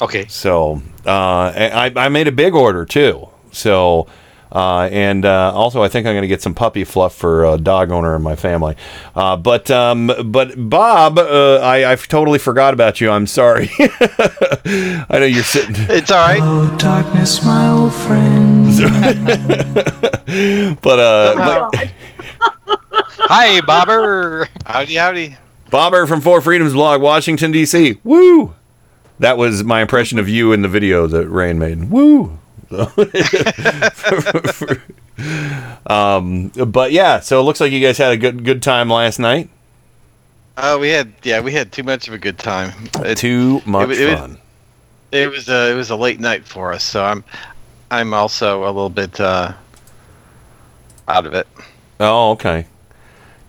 Okay. 0.00 0.26
so 0.28 0.82
uh 1.06 1.52
i 1.54 1.92
i 1.96 2.08
made 2.08 2.28
a 2.28 2.32
big 2.32 2.54
order 2.54 2.84
too 2.84 3.28
so 3.52 4.06
uh, 4.50 4.88
and 4.90 5.24
uh, 5.24 5.52
also, 5.54 5.82
I 5.82 5.88
think 5.88 6.06
I'm 6.06 6.14
going 6.14 6.22
to 6.22 6.28
get 6.28 6.40
some 6.40 6.54
puppy 6.54 6.84
fluff 6.84 7.14
for 7.14 7.44
a 7.44 7.58
dog 7.58 7.90
owner 7.90 8.16
in 8.16 8.22
my 8.22 8.36
family. 8.36 8.76
Uh, 9.14 9.36
but 9.36 9.70
um, 9.70 10.10
but 10.24 10.52
Bob, 10.56 11.18
uh, 11.18 11.58
I 11.58 11.92
I 11.92 11.96
totally 11.96 12.38
forgot 12.38 12.72
about 12.72 13.00
you. 13.00 13.10
I'm 13.10 13.26
sorry. 13.26 13.70
I 13.78 15.06
know 15.10 15.26
you're 15.26 15.42
sitting. 15.42 15.76
It's 15.98 16.10
all 16.10 16.26
right. 16.26 16.40
Oh, 16.42 16.76
darkness, 16.78 17.44
my 17.44 17.68
old 17.68 17.92
friend. 17.92 18.66
but 20.80 20.98
uh, 20.98 21.68
but, 21.70 21.92
Hi, 23.30 23.60
Bobber. 23.62 24.48
Howdy, 24.64 24.94
howdy. 24.94 25.36
Bobber 25.70 26.06
from 26.06 26.20
Four 26.20 26.40
Freedoms 26.40 26.72
blog, 26.72 27.02
Washington 27.02 27.52
D.C. 27.52 27.98
Woo! 28.04 28.54
That 29.20 29.36
was 29.36 29.64
my 29.64 29.82
impression 29.82 30.18
of 30.18 30.28
you 30.28 30.52
in 30.52 30.62
the 30.62 30.68
video 30.68 31.06
that 31.08 31.28
Rain 31.28 31.58
made. 31.58 31.90
Woo! 31.90 32.38
um, 35.86 36.48
but 36.48 36.92
yeah, 36.92 37.20
so 37.20 37.40
it 37.40 37.44
looks 37.44 37.60
like 37.60 37.72
you 37.72 37.80
guys 37.80 37.98
had 37.98 38.12
a 38.12 38.16
good 38.16 38.44
good 38.44 38.62
time 38.62 38.90
last 38.90 39.18
night. 39.18 39.48
Oh, 40.56 40.78
we 40.78 40.90
had 40.90 41.12
yeah, 41.22 41.40
we 41.40 41.52
had 41.52 41.72
too 41.72 41.82
much 41.82 42.08
of 42.08 42.14
a 42.14 42.18
good 42.18 42.38
time. 42.38 42.72
It- 43.00 43.18
Too 43.18 43.62
much 43.64 43.90
it, 43.90 44.10
was- 44.10 44.18
fun. 44.20 44.38
It 45.10 45.30
was 45.30 45.48
a 45.48 45.70
it 45.70 45.74
was 45.74 45.88
a 45.90 45.96
late 45.96 46.20
night 46.20 46.44
for 46.44 46.72
us, 46.72 46.84
so 46.84 47.02
I'm 47.02 47.24
I'm 47.90 48.12
also 48.12 48.64
a 48.64 48.66
little 48.66 48.90
bit 48.90 49.18
uh, 49.18 49.52
out 51.08 51.24
of 51.26 51.32
it. 51.34 51.46
Oh, 51.98 52.32
okay. 52.32 52.66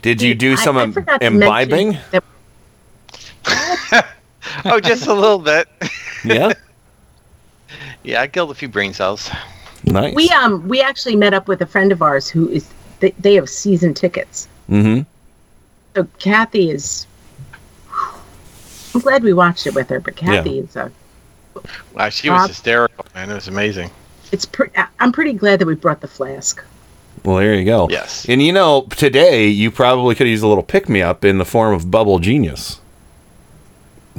Did 0.01 0.21
you 0.21 0.33
do 0.35 0.53
I- 0.53 0.55
some 0.55 0.77
I 0.77 0.83
im- 0.83 0.93
forgot 0.93 1.19
to 1.19 1.29
mention 1.29 1.43
imbibing? 1.43 1.97
oh, 4.65 4.79
just 4.79 5.07
a 5.07 5.13
little 5.13 5.39
bit. 5.39 5.67
Yeah. 6.25 6.51
Yeah, 8.03 8.21
I 8.21 8.27
killed 8.27 8.51
a 8.51 8.53
few 8.53 8.67
brain 8.67 8.93
cells. 8.93 9.29
Nice. 9.85 10.13
We 10.13 10.29
um 10.31 10.67
we 10.67 10.81
actually 10.81 11.15
met 11.15 11.33
up 11.33 11.47
with 11.47 11.61
a 11.61 11.65
friend 11.65 11.93
of 11.93 12.01
ours 12.01 12.27
who 12.27 12.49
is 12.49 12.69
they, 12.99 13.11
they 13.11 13.35
have 13.35 13.49
season 13.49 13.93
tickets. 13.93 14.49
Mm-hmm. 14.69 15.03
So 15.95 16.03
Kathy 16.19 16.71
is. 16.71 17.07
I'm 18.93 18.99
glad 19.01 19.23
we 19.23 19.31
watched 19.31 19.65
it 19.67 19.75
with 19.75 19.87
her, 19.89 19.99
but 20.01 20.21
Yeah. 20.21 20.35
Kathy 20.37 20.59
is 20.59 20.75
a. 20.75 20.91
Wow, 21.93 22.09
she 22.09 22.29
was 22.29 22.39
Rob- 22.39 22.49
hysterical, 22.49 23.05
man. 23.15 23.29
It 23.31 23.35
was 23.35 23.47
amazing. 23.47 23.89
It's 24.33 24.45
pre- 24.45 24.69
I'm 24.99 25.11
pretty 25.11 25.33
glad 25.33 25.59
that 25.59 25.67
we 25.67 25.75
brought 25.75 26.01
the 26.01 26.07
flask. 26.07 26.63
Well, 27.23 27.37
there 27.37 27.55
you 27.55 27.65
go. 27.65 27.87
Yes. 27.89 28.25
And 28.27 28.41
you 28.41 28.51
know, 28.53 28.87
today 28.95 29.47
you 29.47 29.71
probably 29.71 30.15
could 30.15 30.27
use 30.27 30.41
a 30.41 30.47
little 30.47 30.63
pick 30.63 30.89
me 30.89 31.01
up 31.01 31.23
in 31.23 31.37
the 31.37 31.45
form 31.45 31.73
of 31.73 31.89
Bubble 31.89 32.19
Genius. 32.19 32.79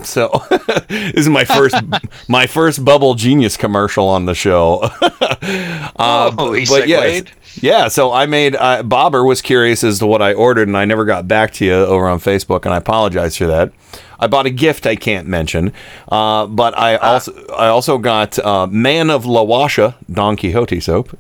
So 0.03 0.31
this 0.89 1.15
is 1.15 1.29
my 1.29 1.45
first 1.45 1.77
my 2.29 2.47
first 2.47 2.85
Bubble 2.85 3.15
Genius 3.15 3.57
commercial 3.57 4.09
on 4.09 4.27
the 4.27 4.35
show. 4.35 4.81
uh, 5.03 6.35
Oh, 6.39 6.53
he 6.53 6.65
but 6.67 6.89
segued? 6.89 7.33
Yeah, 7.61 7.89
so 7.89 8.13
I 8.13 8.27
made 8.27 8.55
uh, 8.57 8.83
Bobber 8.83 9.25
was 9.25 9.43
curious 9.43 9.83
as 9.83 9.99
to 9.99 10.07
what 10.07 10.23
I 10.23 10.33
ordered, 10.33 10.69
and 10.69 10.77
I 10.77 10.85
never 10.85 11.05
got 11.05 11.27
back 11.27 11.53
to 11.55 11.65
you 11.65 11.75
over 11.75 12.07
on 12.09 12.21
Facebook, 12.21 12.65
and 12.65 12.73
I 12.73 12.77
apologize 12.77 13.37
for 13.37 13.47
that. 13.47 13.73
I 14.21 14.27
bought 14.27 14.47
a 14.47 14.51
gift 14.51 14.87
I 14.87 14.97
can't 14.97 15.27
mention, 15.27 15.73
uh, 16.09 16.47
but 16.47 16.79
I 16.79 16.97
also 16.97 17.33
I 17.49 17.69
also 17.69 17.99
got 17.99 18.39
uh, 18.39 18.67
Man 18.69 19.11
of 19.11 19.25
La 19.27 19.45
Washa 19.45 19.95
Don 20.13 20.37
Quixote 20.37 20.79
soap. 20.81 21.17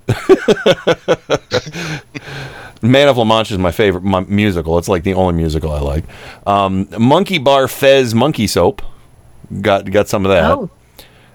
Man 2.83 3.09
of 3.09 3.17
La 3.19 3.25
Mancha 3.25 3.55
is 3.55 3.59
my 3.59 3.73
favorite 3.73 4.05
mu- 4.05 4.25
musical. 4.27 4.79
It's 4.79 4.89
like 4.89 5.03
the 5.03 5.15
only 5.15 5.35
musical 5.35 5.71
I 5.73 5.81
like. 5.81 6.05
Um, 6.47 6.89
Monkey 6.99 7.39
Bar 7.39 7.69
Fez 7.69 8.15
Monkey 8.15 8.47
Soap. 8.47 8.83
Got 9.61 9.91
got 9.91 10.09
some 10.09 10.25
of 10.25 10.31
that. 10.31 10.51
Oh. 10.53 10.71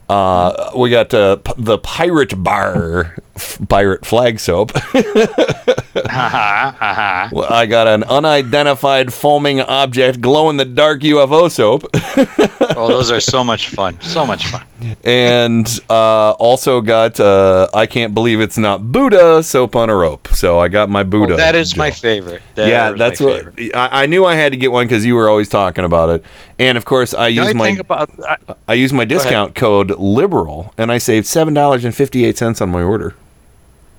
Uh, 0.08 0.72
we 0.78 0.89
got 0.89 1.14
uh, 1.14 1.38
p- 1.38 1.54
the 1.58 1.78
Pirate 1.80 2.41
Bar 2.43 3.18
f- 3.36 3.60
Pirate 3.70 4.06
Flag 4.06 4.40
Soap. 4.40 4.72
Well, 6.06 7.52
I 7.52 7.66
got 7.68 7.88
an 7.88 8.04
unidentified 8.04 9.14
foaming 9.14 9.62
object 9.62 10.22
glow 10.22 10.50
in 10.50 10.58
the 10.58 10.66
dark 10.66 11.02
UFO 11.02 11.50
soap. 11.50 11.86
oh, 12.78 12.88
those 12.88 13.12
are 13.12 13.20
so 13.20 13.44
much 13.44 13.70
fun. 13.70 14.00
So 14.02 14.26
much 14.26 14.46
fun. 14.48 14.64
and 15.04 15.68
uh, 15.90 16.32
also 16.32 16.82
got 16.82 17.20
uh, 17.20 17.68
I 17.74 17.86
can't 17.86 18.14
believe 18.14 18.40
it's 18.42 18.58
not 18.58 18.92
Buddha 18.92 19.42
soap 19.44 19.76
on 19.76 19.90
a 19.90 19.96
rope. 19.96 20.28
So 20.30 20.60
I 20.60 20.68
got 20.68 20.90
my 20.90 21.04
Buddha. 21.04 21.34
Oh, 21.34 21.38
that 21.38 21.56
is 21.56 21.76
my 21.76 21.92
favorite. 21.92 22.42
That 22.56 22.68
yeah, 22.68 22.92
that's 22.92 23.20
what 23.20 23.48
I, 23.74 24.04
I 24.04 24.06
knew. 24.06 24.26
I 24.26 24.36
had 24.36 24.52
to 24.52 24.58
get 24.58 24.72
one 24.72 24.86
because 24.88 25.06
you 25.06 25.16
were 25.16 25.30
always 25.30 25.50
talking 25.50 25.86
about 25.86 26.10
it, 26.10 26.26
and 26.60 26.78
of 26.78 26.86
course 26.86 27.14
I 27.14 27.28
use 27.30 27.54
my 27.54 27.70
about 27.70 28.10
I, 28.24 28.38
I 28.68 28.74
use 28.74 28.94
my 28.94 29.06
discount 29.06 29.56
code 29.56 29.92
liberal, 29.92 30.74
and 30.78 30.92
I 30.92 30.98
saved 30.98 31.26
seven 31.26 31.54
dollars 31.54 31.86
and 31.86 31.96
fifty 31.96 32.26
eight 32.26 32.38
cents 32.38 32.62
on 32.62 32.70
my 32.70 32.82
order. 32.84 33.16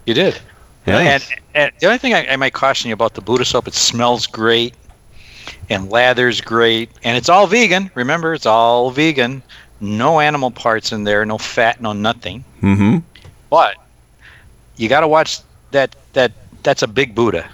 You 0.07 0.14
did. 0.14 0.38
Yeah. 0.86 0.98
And, 0.98 1.24
and 1.54 1.72
the 1.80 1.86
only 1.86 1.98
thing 1.98 2.14
I, 2.14 2.26
I 2.28 2.36
might 2.36 2.52
caution 2.52 2.88
you 2.88 2.94
about 2.94 3.14
the 3.14 3.20
Buddha 3.20 3.44
soap, 3.44 3.66
it 3.66 3.74
smells 3.74 4.26
great, 4.26 4.72
and 5.68 5.90
lathers 5.90 6.40
great, 6.40 6.90
and 7.02 7.16
it's 7.16 7.28
all 7.28 7.46
vegan. 7.46 7.90
Remember, 7.94 8.34
it's 8.34 8.46
all 8.46 8.90
vegan. 8.90 9.42
No 9.80 10.20
animal 10.20 10.50
parts 10.50 10.92
in 10.92 11.04
there, 11.04 11.26
no 11.26 11.38
fat, 11.38 11.80
no 11.82 11.92
nothing. 11.92 12.44
Mm-hmm. 12.62 12.98
But 13.50 13.76
you 14.76 14.88
got 14.88 15.00
to 15.00 15.09
watch 15.09 15.40
that. 15.72 15.94
That 16.14 16.32
that's 16.62 16.82
a 16.82 16.86
big 16.88 17.14
Buddha, 17.14 17.46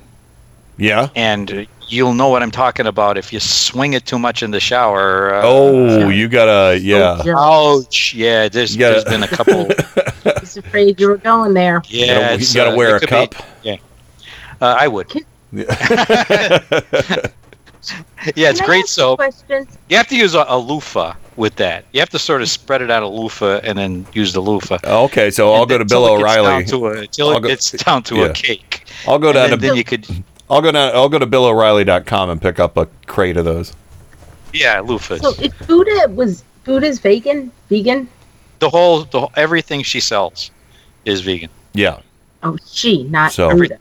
Yeah. 0.78 1.08
and 1.16 1.66
you'll 1.88 2.14
know 2.14 2.28
what 2.28 2.42
I'm 2.42 2.50
talking 2.52 2.86
about 2.86 3.18
if 3.18 3.32
you 3.32 3.40
swing 3.40 3.92
it 3.94 4.06
too 4.06 4.18
much 4.18 4.42
in 4.42 4.50
the 4.52 4.60
shower. 4.60 5.34
Uh, 5.34 5.42
Oh, 5.44 6.08
you 6.10 6.28
gotta 6.28 6.78
yeah. 6.78 7.20
Ouch! 7.36 8.14
Yeah, 8.14 8.48
there's, 8.48 8.74
You 8.74 8.78
gotta- 8.78 9.02
there's 9.02 9.04
been 9.04 9.22
a 9.24 9.28
couple. 9.28 9.68
I 10.56 10.60
was 10.60 10.66
afraid 10.66 11.00
you 11.00 11.08
were 11.08 11.16
going 11.16 11.54
there. 11.54 11.82
Yeah, 11.86 12.00
You 12.00 12.06
gotta- 12.20 12.34
it's, 12.34 12.54
you 12.54 12.60
gotta 12.60 12.72
uh, 12.72 12.76
wear 12.76 12.96
a 12.96 13.00
could 13.00 13.08
be- 13.08 13.26
cup. 13.36 13.46
yeah, 13.62 13.76
uh, 14.60 14.76
I 14.78 14.88
would. 14.88 15.10
yeah, 15.52 15.64
it's 18.50 18.60
Can 18.60 18.66
great 18.66 18.84
ask 18.84 18.88
soap. 18.94 19.20
You 19.88 19.96
have 19.96 20.06
to 20.08 20.16
use 20.16 20.34
a, 20.34 20.44
a 20.48 20.58
loofah 20.58 21.14
with 21.36 21.56
that. 21.56 21.84
You 21.92 22.00
have 22.00 22.10
to 22.10 22.18
sort 22.18 22.42
of 22.42 22.48
spread 22.48 22.82
it 22.82 22.90
out 22.90 23.02
a 23.02 23.08
loofah 23.08 23.60
and 23.64 23.76
then 23.78 24.06
use 24.12 24.32
the 24.32 24.40
loofah. 24.40 24.78
Okay, 24.84 25.30
so 25.30 25.52
I'll 25.54 25.66
go 25.66 25.78
to 25.78 25.84
Bill 25.84 26.06
Till 26.06 26.16
it 26.16 26.18
gets 26.20 26.36
O'Reilly. 26.36 26.48
Down 26.48 26.64
to 26.66 26.86
a, 26.86 27.06
till 27.06 27.36
it 27.36 27.40
go- 27.42 27.48
gets 27.48 27.70
down 27.72 28.02
to 28.04 28.16
yeah. 28.16 28.24
a 28.26 28.32
cake. 28.32 28.84
I'll 29.06 29.18
go 29.18 29.28
And 29.28 29.34
down 29.34 29.50
then, 29.50 29.58
to 29.58 29.66
then 29.68 29.76
you 29.76 29.84
could, 29.84 30.06
I'll 30.50 30.62
go 30.62 30.70
down. 30.70 30.94
I'll 30.94 31.08
go 31.08 31.18
to 31.18 31.26
BillO'Reilly.com 31.26 32.30
and 32.30 32.40
pick 32.42 32.60
up 32.60 32.76
a 32.76 32.86
crate 33.06 33.36
of 33.36 33.44
those. 33.44 33.72
yeah, 34.52 34.80
loofahs. 34.80 35.20
So 35.22 35.32
if 35.42 35.66
Buddha 35.66 36.08
was 36.10 36.44
Buddha's 36.64 36.98
vegan, 37.00 37.50
vegan. 37.68 38.08
The 38.62 38.70
whole, 38.70 39.02
the 39.02 39.26
everything 39.34 39.82
she 39.82 39.98
sells 40.00 40.52
is 41.04 41.20
vegan. 41.20 41.50
Yeah. 41.74 41.98
Oh, 42.44 42.56
she, 42.64 43.02
not 43.04 43.32
So- 43.32 43.50
Buddha. 43.50 43.78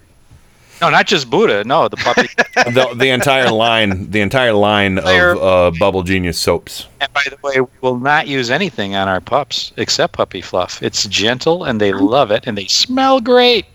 No, 0.81 0.89
not 0.89 1.05
just 1.05 1.29
Buddha. 1.29 1.63
No, 1.63 1.87
the 1.87 1.97
puppy. 1.97 2.27
the, 2.55 2.91
the 2.97 3.09
entire 3.09 3.51
line, 3.51 4.09
the 4.09 4.19
entire 4.19 4.53
line 4.53 4.97
of 4.97 5.05
uh, 5.05 5.71
Bubble 5.77 6.01
Genius 6.01 6.39
soaps. 6.39 6.87
and 6.99 7.13
by 7.13 7.21
the 7.29 7.37
way, 7.43 7.61
we 7.61 7.67
will 7.81 7.99
not 7.99 8.27
use 8.27 8.49
anything 8.49 8.95
on 8.95 9.07
our 9.07 9.21
pups 9.21 9.71
except 9.77 10.13
puppy 10.13 10.41
fluff. 10.41 10.81
It's 10.81 11.05
gentle 11.05 11.65
and 11.65 11.79
they 11.79 11.93
love 11.93 12.31
it 12.31 12.47
and 12.47 12.57
they 12.57 12.65
smell 12.65 13.21
great 13.21 13.67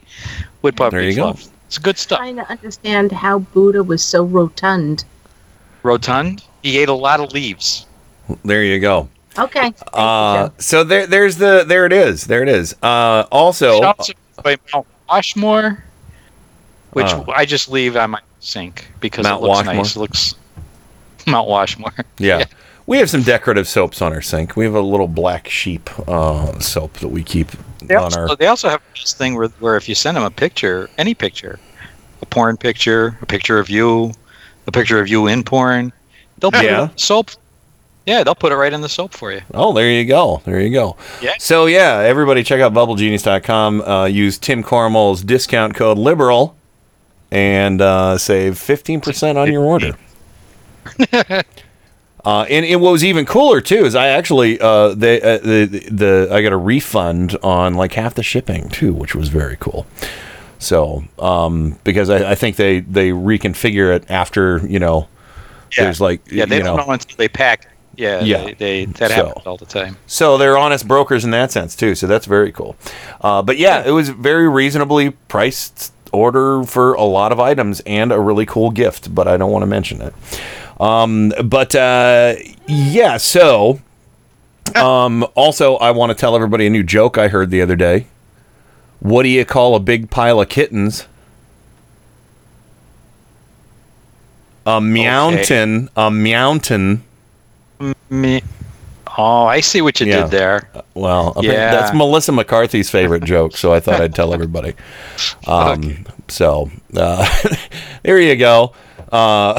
with 0.62 0.74
puppy 0.74 0.96
There 0.96 1.09
you 1.09 1.14
go. 1.14 1.36
It's 1.68 1.78
good 1.78 1.96
stuff. 1.96 2.18
Trying 2.18 2.36
to 2.36 2.50
understand 2.50 3.12
how 3.12 3.38
Buddha 3.38 3.84
was 3.84 4.02
so 4.02 4.24
rotund. 4.24 5.04
Rotund. 5.84 6.42
He 6.64 6.76
ate 6.78 6.88
a 6.88 6.92
lot 6.92 7.20
of 7.20 7.30
leaves. 7.32 7.86
There 8.44 8.64
you 8.64 8.80
go. 8.80 9.09
Okay. 9.39 9.72
Uh, 9.93 10.49
so 10.59 10.82
there, 10.84 11.07
there's 11.07 11.37
the, 11.37 11.64
there 11.66 11.84
it 11.87 11.93
is, 11.93 12.26
there 12.26 12.43
it 12.43 12.49
is. 12.49 12.74
Uh, 12.82 13.24
also, 13.30 13.80
Shouts 13.80 14.11
by 14.43 14.57
Mount 14.72 14.87
Washmore, 15.09 15.84
which 16.93 17.07
Oh. 17.09 17.24
I 17.34 17.45
just 17.45 17.68
leave 17.68 17.97
on 17.97 18.11
my 18.12 18.20
sink 18.41 18.89
because 19.01 19.24
Mount 19.24 19.43
it 19.43 19.47
looks 19.47 19.56
Washmore? 19.59 19.74
nice. 19.74 19.97
It 19.97 19.98
looks 19.98 20.35
Mount 21.27 21.48
Washmore. 21.48 21.93
yeah. 22.19 22.44
We 22.86 22.98
have 22.98 23.10
some 23.10 23.23
decorative 23.23 23.66
soaps 23.66 24.01
on 24.01 24.12
our 24.12 24.23
sink. 24.23 24.56
We 24.56 24.65
have 24.65 24.74
a 24.74 24.81
little 24.81 25.09
black 25.09 25.48
sheep 25.48 25.90
uh, 26.09 26.59
soap 26.60 26.94
that 26.94 27.09
we 27.09 27.24
keep 27.24 27.48
They 27.82 27.97
on 27.97 28.05
also, 28.05 28.20
our. 28.28 28.36
they 28.36 28.47
also 28.47 28.69
have 28.69 28.81
this 28.94 29.12
thing 29.12 29.35
where, 29.35 29.48
where 29.59 29.77
if 29.77 29.89
you 29.89 29.94
send 29.97 30.16
them 30.16 30.23
a 30.24 30.31
picture, 30.31 30.89
any 30.97 31.12
picture, 31.15 31.59
a 32.23 32.27
porn 32.27 32.56
picture, 32.56 33.19
a 33.20 33.27
picture 33.27 33.59
of 33.59 33.69
you, 33.69 34.12
a 34.69 34.73
picture 34.73 35.01
of 35.01 35.09
you 35.09 35.27
in 35.27 35.43
porn, 35.43 35.93
they'll 36.39 36.52
put 36.52 36.65
Yeah. 36.65 36.89
soap. 36.97 37.31
Yeah, 38.07 38.23
they'll 38.23 38.37
put 38.37 38.53
it 38.53 38.57
right 38.57 38.73
in 38.73 38.81
the 38.81 38.89
soap 38.89 39.12
for 39.12 39.33
you. 39.33 39.43
Oh, 39.53 39.73
there 39.73 39.91
you 39.91 40.05
go. 40.05 40.41
There 40.45 40.61
you 40.61 40.70
go. 40.70 40.97
Yeah. 41.20 41.35
So 41.39 41.66
yeah, 41.66 41.99
everybody 41.99 42.45
check 42.45 42.61
out 42.61 42.73
bubblegenius.com. 42.73 43.83
Uh, 43.83 44.05
use 44.07 44.39
Tim 44.39 44.62
Cormel's 44.62 45.23
discount 45.23 45.74
code 45.74 45.99
liberal 45.99 46.57
and 47.33 47.81
uh, 47.81 48.16
save 48.16 48.55
15% 48.55 49.37
on 49.37 49.53
your 49.53 49.65
order. 49.65 49.97
Uh, 52.24 52.45
and, 52.51 52.66
and 52.66 52.81
what 52.81 52.91
was 52.91 53.05
even 53.05 53.24
cooler 53.24 53.61
too 53.61 53.85
is 53.85 53.95
I 53.95 54.09
actually 54.09 54.59
uh, 54.61 54.95
they 54.95 55.23
uh, 55.23 55.39
the, 55.39 55.66
the 55.89 56.28
I 56.33 56.43
got 56.43 56.53
a 56.53 56.57
refund 56.57 57.39
on 57.41 57.74
like 57.74 57.93
half 57.93 58.15
the 58.15 58.24
shipping 58.24 58.69
too, 58.69 58.93
which 58.93 59.15
was 59.15 59.28
very 59.28 59.57
cool. 59.61 59.87
So 60.59 61.05
um, 61.20 61.78
because 61.85 62.11
I, 62.11 62.33
I 62.33 62.35
think 62.35 62.57
they 62.57 62.81
they 62.81 63.11
reconfigure 63.11 63.95
it 63.95 64.11
after 64.11 64.59
you 64.66 64.81
know 64.81 65.07
there's 65.77 66.01
like 66.01 66.20
Yeah, 66.28 66.47
they 66.47 66.59
don't 66.59 66.77
know 66.77 66.85
know 66.87 66.93
until 66.95 67.16
they 67.16 67.28
pack. 67.28 67.69
Yeah, 67.97 68.20
Yeah. 68.23 68.44
They, 68.44 68.52
they 68.55 68.85
that 68.85 69.10
So- 69.10 69.27
happens 69.28 69.47
all 69.47 69.56
the 69.56 69.66
time. 69.66 69.97
so 70.06 70.36
they're 70.39 70.59
honest 70.59 70.86
brokers 70.86 71.24
in 71.24 71.31
that 71.31 71.51
sense 71.52 71.74
too. 71.74 71.94
So 71.94 72.06
that's 72.06 72.27
very 72.27 72.52
cool. 72.52 72.77
Uh, 73.20 73.43
but 73.43 73.56
yeah, 73.59 73.82
it 73.86 73.93
was 73.93 74.09
very 74.10 74.48
reasonably 74.48 75.10
priced 75.28 75.93
order 76.12 76.62
for 76.64 76.94
a 76.94 77.05
lot 77.05 77.32
of 77.32 77.40
items 77.40 77.81
and 77.86 78.12
a 78.12 78.20
really 78.20 78.47
cool 78.47 78.70
gift. 78.70 79.14
But 79.14 79.27
I 79.28 79.36
don't 79.36 79.51
want 79.51 79.62
to 79.62 79.66
mention 79.66 80.01
it. 80.02 80.14
Um, 80.81 81.32
but 81.44 81.74
uh, 81.74 82.35
yeah, 82.66 83.16
so 83.16 83.81
um, 84.74 85.27
also 85.35 85.77
I 85.77 85.90
want 85.93 86.10
to 86.10 86.14
tell 86.14 86.35
everybody 86.36 86.66
a 86.66 86.70
new 86.70 86.82
joke 86.82 87.16
I 87.16 87.28
heard 87.28 87.51
the 87.51 87.62
other 87.62 87.77
day. 87.77 88.06
What 89.01 89.23
do 89.23 89.28
you 89.31 89.44
call 89.44 89.74
a 89.74 89.81
big 89.81 90.10
pile 90.10 90.40
of 90.40 90.48
kittens? 90.48 91.06
A 94.66 94.81
mountain. 94.81 95.89
A 95.97 96.10
mountain. 96.10 97.05
Me. 98.11 98.43
Oh, 99.19 99.47
I 99.47 99.61
see 99.61 99.81
what 99.81 99.99
you 100.01 100.07
Yeah. 100.07 100.23
did 100.23 100.31
there. 100.31 100.69
Well, 100.95 101.35
Yeah. 101.41 101.70
that's 101.70 101.95
Melissa 101.97 102.33
McCarthy's 102.33 102.91
favorite 102.91 103.24
joke, 103.35 103.57
so 103.57 103.73
I 103.73 103.81
thought 103.81 104.01
I'd 104.01 104.15
tell 104.15 104.35
everybody. 104.35 104.74
Um, 105.47 106.05
So 106.28 106.70
uh, 106.97 107.27
there 108.03 108.19
you 108.20 108.37
go. 108.37 108.73
Uh, 109.12 109.55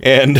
and 0.00 0.38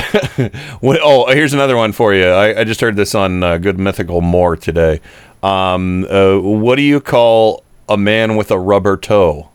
what, 0.80 1.00
oh, 1.02 1.26
here's 1.32 1.52
another 1.52 1.76
one 1.76 1.90
for 1.92 2.14
you. 2.14 2.26
I, 2.28 2.60
I 2.60 2.64
just 2.64 2.80
heard 2.80 2.94
this 2.96 3.14
on 3.14 3.42
uh, 3.42 3.58
Good 3.58 3.78
Mythical 3.78 4.20
More 4.20 4.56
today. 4.56 5.00
Um, 5.42 6.06
uh, 6.08 6.38
what 6.38 6.76
do 6.76 6.82
you 6.82 7.00
call 7.00 7.64
a 7.88 7.96
man 7.96 8.36
with 8.36 8.50
a 8.52 8.58
rubber 8.58 8.96
toe? 8.96 9.48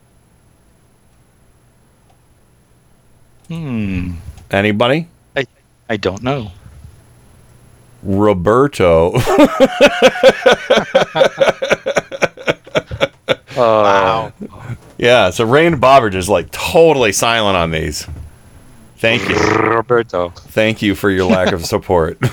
Hmm. 3.48 4.12
Anybody? 4.52 5.08
I 5.36 5.46
I 5.90 5.98
don't 5.98 6.22
know. 6.24 6.52
Roberto. 8.04 9.12
wow. 13.56 14.34
Yeah, 14.98 15.30
so 15.32 15.46
Rain 15.46 15.74
and 15.74 15.82
Bob 15.82 16.04
are 16.04 16.10
just 16.10 16.30
like 16.30 16.52
totally 16.52 17.12
silent 17.12 17.58
on 17.58 17.72
these. 17.72 18.08
Thank 19.04 19.28
you. 19.28 19.36
Roberto. 19.36 20.30
Thank 20.30 20.82
you 20.82 20.96
for 20.96 21.10
your 21.12 21.26
lack 21.26 21.52
of 21.52 21.66
support. 21.74 22.18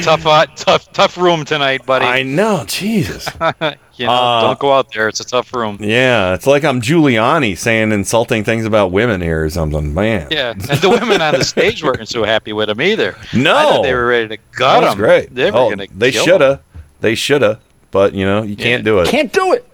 tough, 0.00 0.24
uh, 0.26 0.46
tough, 0.56 0.90
tough 0.94 1.18
room 1.18 1.44
tonight, 1.44 1.84
buddy. 1.84 2.06
I 2.06 2.22
know, 2.22 2.64
Jesus. 2.66 3.26
you 3.96 4.06
know, 4.06 4.12
Uh, 4.12 4.40
don't 4.40 4.58
go 4.58 4.72
out 4.72 4.90
there. 4.94 5.08
It's 5.08 5.20
a 5.20 5.26
tough 5.26 5.52
room. 5.52 5.76
yeah, 5.78 6.32
it's 6.32 6.46
like 6.46 6.64
I'm 6.64 6.80
Giuliani 6.80 7.54
saying 7.56 7.92
insulting 7.92 8.44
things 8.44 8.64
about 8.64 8.92
women 8.92 9.20
here 9.20 9.44
or 9.44 9.50
something. 9.50 9.92
Man. 9.92 10.28
Yeah, 10.30 10.52
and 10.52 10.60
the 10.62 10.88
women 10.88 11.20
on 11.20 11.34
the 11.34 11.44
stage 11.44 11.84
weren't 11.84 12.08
so 12.08 12.24
happy 12.24 12.54
with 12.54 12.70
him 12.70 12.80
either. 12.80 13.14
No. 13.34 13.80
I 13.80 13.82
they 13.82 13.92
were 13.94 14.06
ready 14.06 14.28
to 14.28 14.36
gut 14.52 14.82
That 14.84 14.92
him. 14.92 14.98
great. 14.98 15.34
They 15.34 15.50
were 15.50 15.58
Oh, 15.58 15.68
gonna. 15.68 15.86
they 15.94 16.12
shoulda. 16.12 16.62
They 17.02 17.14
shoulda. 17.14 17.60
But, 17.90 18.14
you 18.14 18.24
know, 18.24 18.42
you 18.42 18.56
can't 18.56 18.84
do 18.84 19.00
it. 19.00 19.08
Can't 19.08 19.30
do 19.30 19.52
it. 19.52 19.68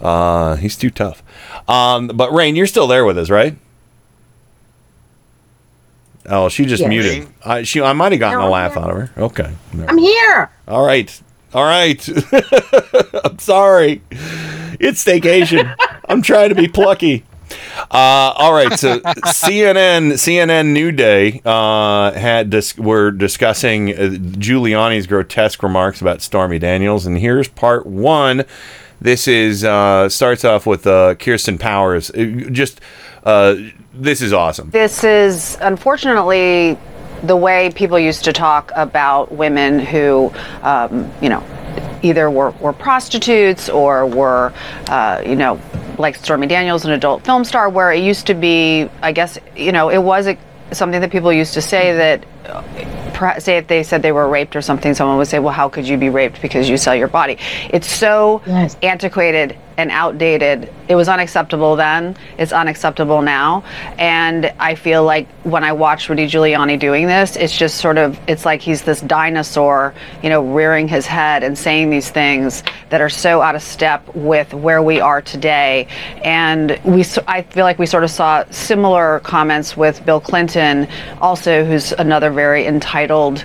Uh, 0.00 0.56
he's 0.56 0.76
too 0.76 0.90
tough. 0.90 1.22
Um, 1.68 2.08
but 2.08 2.32
Rain, 2.32 2.54
you're 2.56 2.66
still 2.66 2.86
there 2.86 3.04
with 3.04 3.18
us, 3.18 3.30
right? 3.30 3.56
Oh, 6.26 6.48
she 6.48 6.66
just 6.66 6.82
Yes. 6.82 6.88
muted. 6.88 7.28
I, 7.44 7.62
she, 7.62 7.80
I 7.80 7.92
might 7.94 8.12
have 8.12 8.18
gotten 8.20 8.38
No, 8.38 8.44
a 8.44 8.46
I'm 8.46 8.52
laugh 8.52 8.74
here. 8.74 8.82
out 8.82 8.90
of 8.90 8.96
her. 8.96 9.10
Okay. 9.16 9.50
I'm 9.88 9.98
here. 9.98 10.50
All 10.66 10.84
right. 10.84 11.20
All 11.54 11.64
right. 11.64 12.06
I'm 13.24 13.38
sorry. 13.38 14.02
It's 14.78 15.02
staycation. 15.04 15.74
I'm 16.08 16.20
trying 16.20 16.50
to 16.50 16.54
be 16.54 16.68
plucky. 16.68 17.24
Uh, 17.90 18.34
all 18.36 18.52
right. 18.52 18.78
So 18.78 19.00
CNN, 19.00 20.12
CNN 20.12 20.66
New 20.72 20.92
Day 20.92 21.40
uh, 21.46 22.12
had 22.12 22.50
dis- 22.50 22.76
were 22.76 23.10
discussing 23.10 23.90
uh, 23.94 24.10
Giuliani's 24.38 25.06
grotesque 25.06 25.62
remarks 25.62 26.02
about 26.02 26.20
Stormy 26.20 26.58
Daniels, 26.58 27.06
and 27.06 27.16
here's 27.18 27.48
part 27.48 27.86
one. 27.86 28.44
This 29.00 29.28
is 29.28 29.64
uh, 29.64 30.08
starts 30.08 30.44
off 30.44 30.66
with 30.66 30.86
uh, 30.86 31.14
Kirsten 31.14 31.58
Powers. 31.58 32.10
Uh, 32.10 32.48
Just 32.50 32.80
uh, 33.24 33.56
this 33.94 34.22
is 34.22 34.32
awesome. 34.32 34.70
This 34.70 35.04
is 35.04 35.56
unfortunately 35.60 36.76
the 37.22 37.36
way 37.36 37.70
people 37.70 37.98
used 37.98 38.24
to 38.24 38.32
talk 38.32 38.70
about 38.74 39.32
women 39.32 39.78
who, 39.78 40.32
um, 40.62 41.10
you 41.20 41.28
know, 41.28 41.44
either 42.02 42.30
were, 42.30 42.50
were 42.52 42.72
prostitutes 42.72 43.68
or 43.68 44.06
were, 44.06 44.52
uh, 44.86 45.22
you 45.26 45.34
know, 45.34 45.60
like 45.98 46.14
Stormy 46.14 46.46
Daniels, 46.46 46.84
an 46.84 46.92
adult 46.92 47.24
film 47.24 47.44
star, 47.44 47.68
where 47.68 47.92
it 47.92 48.02
used 48.02 48.26
to 48.28 48.34
be, 48.34 48.88
I 49.02 49.10
guess, 49.10 49.36
you 49.56 49.72
know, 49.72 49.88
it 49.88 49.98
was 49.98 50.28
a, 50.28 50.38
something 50.70 51.00
that 51.00 51.10
people 51.10 51.32
used 51.32 51.54
to 51.54 51.62
say 51.62 51.92
that. 51.96 53.07
Say 53.38 53.56
if 53.56 53.66
they 53.66 53.82
said 53.82 54.02
they 54.02 54.12
were 54.12 54.28
raped 54.28 54.54
or 54.56 54.62
something, 54.62 54.94
someone 54.94 55.16
would 55.18 55.28
say, 55.28 55.38
"Well, 55.38 55.52
how 55.52 55.68
could 55.68 55.86
you 55.86 55.96
be 55.96 56.08
raped 56.08 56.40
because 56.40 56.68
you 56.68 56.76
sell 56.76 56.94
your 56.94 57.08
body?" 57.08 57.38
It's 57.70 57.90
so 57.90 58.40
antiquated 58.82 59.56
and 59.78 59.92
outdated. 59.92 60.70
It 60.88 60.96
was 60.96 61.08
unacceptable 61.08 61.76
then. 61.76 62.16
It's 62.36 62.52
unacceptable 62.52 63.22
now. 63.22 63.62
And 63.96 64.52
I 64.58 64.74
feel 64.74 65.04
like 65.04 65.28
when 65.44 65.62
I 65.62 65.72
watch 65.72 66.08
Rudy 66.08 66.26
Giuliani 66.26 66.78
doing 66.78 67.06
this, 67.06 67.36
it's 67.36 67.56
just 67.56 67.78
sort 67.78 67.96
of, 67.96 68.18
it's 68.26 68.44
like 68.44 68.60
he's 68.60 68.82
this 68.82 69.00
dinosaur, 69.00 69.94
you 70.20 70.30
know, 70.30 70.42
rearing 70.42 70.88
his 70.88 71.06
head 71.06 71.44
and 71.44 71.56
saying 71.56 71.90
these 71.90 72.10
things 72.10 72.64
that 72.90 73.00
are 73.00 73.08
so 73.08 73.40
out 73.40 73.54
of 73.54 73.62
step 73.62 74.02
with 74.16 74.52
where 74.52 74.82
we 74.82 74.98
are 75.00 75.22
today. 75.22 75.86
And 76.24 76.78
we, 76.84 77.04
I 77.28 77.42
feel 77.42 77.64
like 77.64 77.78
we 77.78 77.86
sort 77.86 78.02
of 78.02 78.10
saw 78.10 78.44
similar 78.50 79.20
comments 79.20 79.76
with 79.76 80.04
Bill 80.04 80.20
Clinton, 80.20 80.88
also, 81.20 81.64
who's 81.64 81.92
another 81.92 82.30
very 82.32 82.66
entitled 82.66 83.44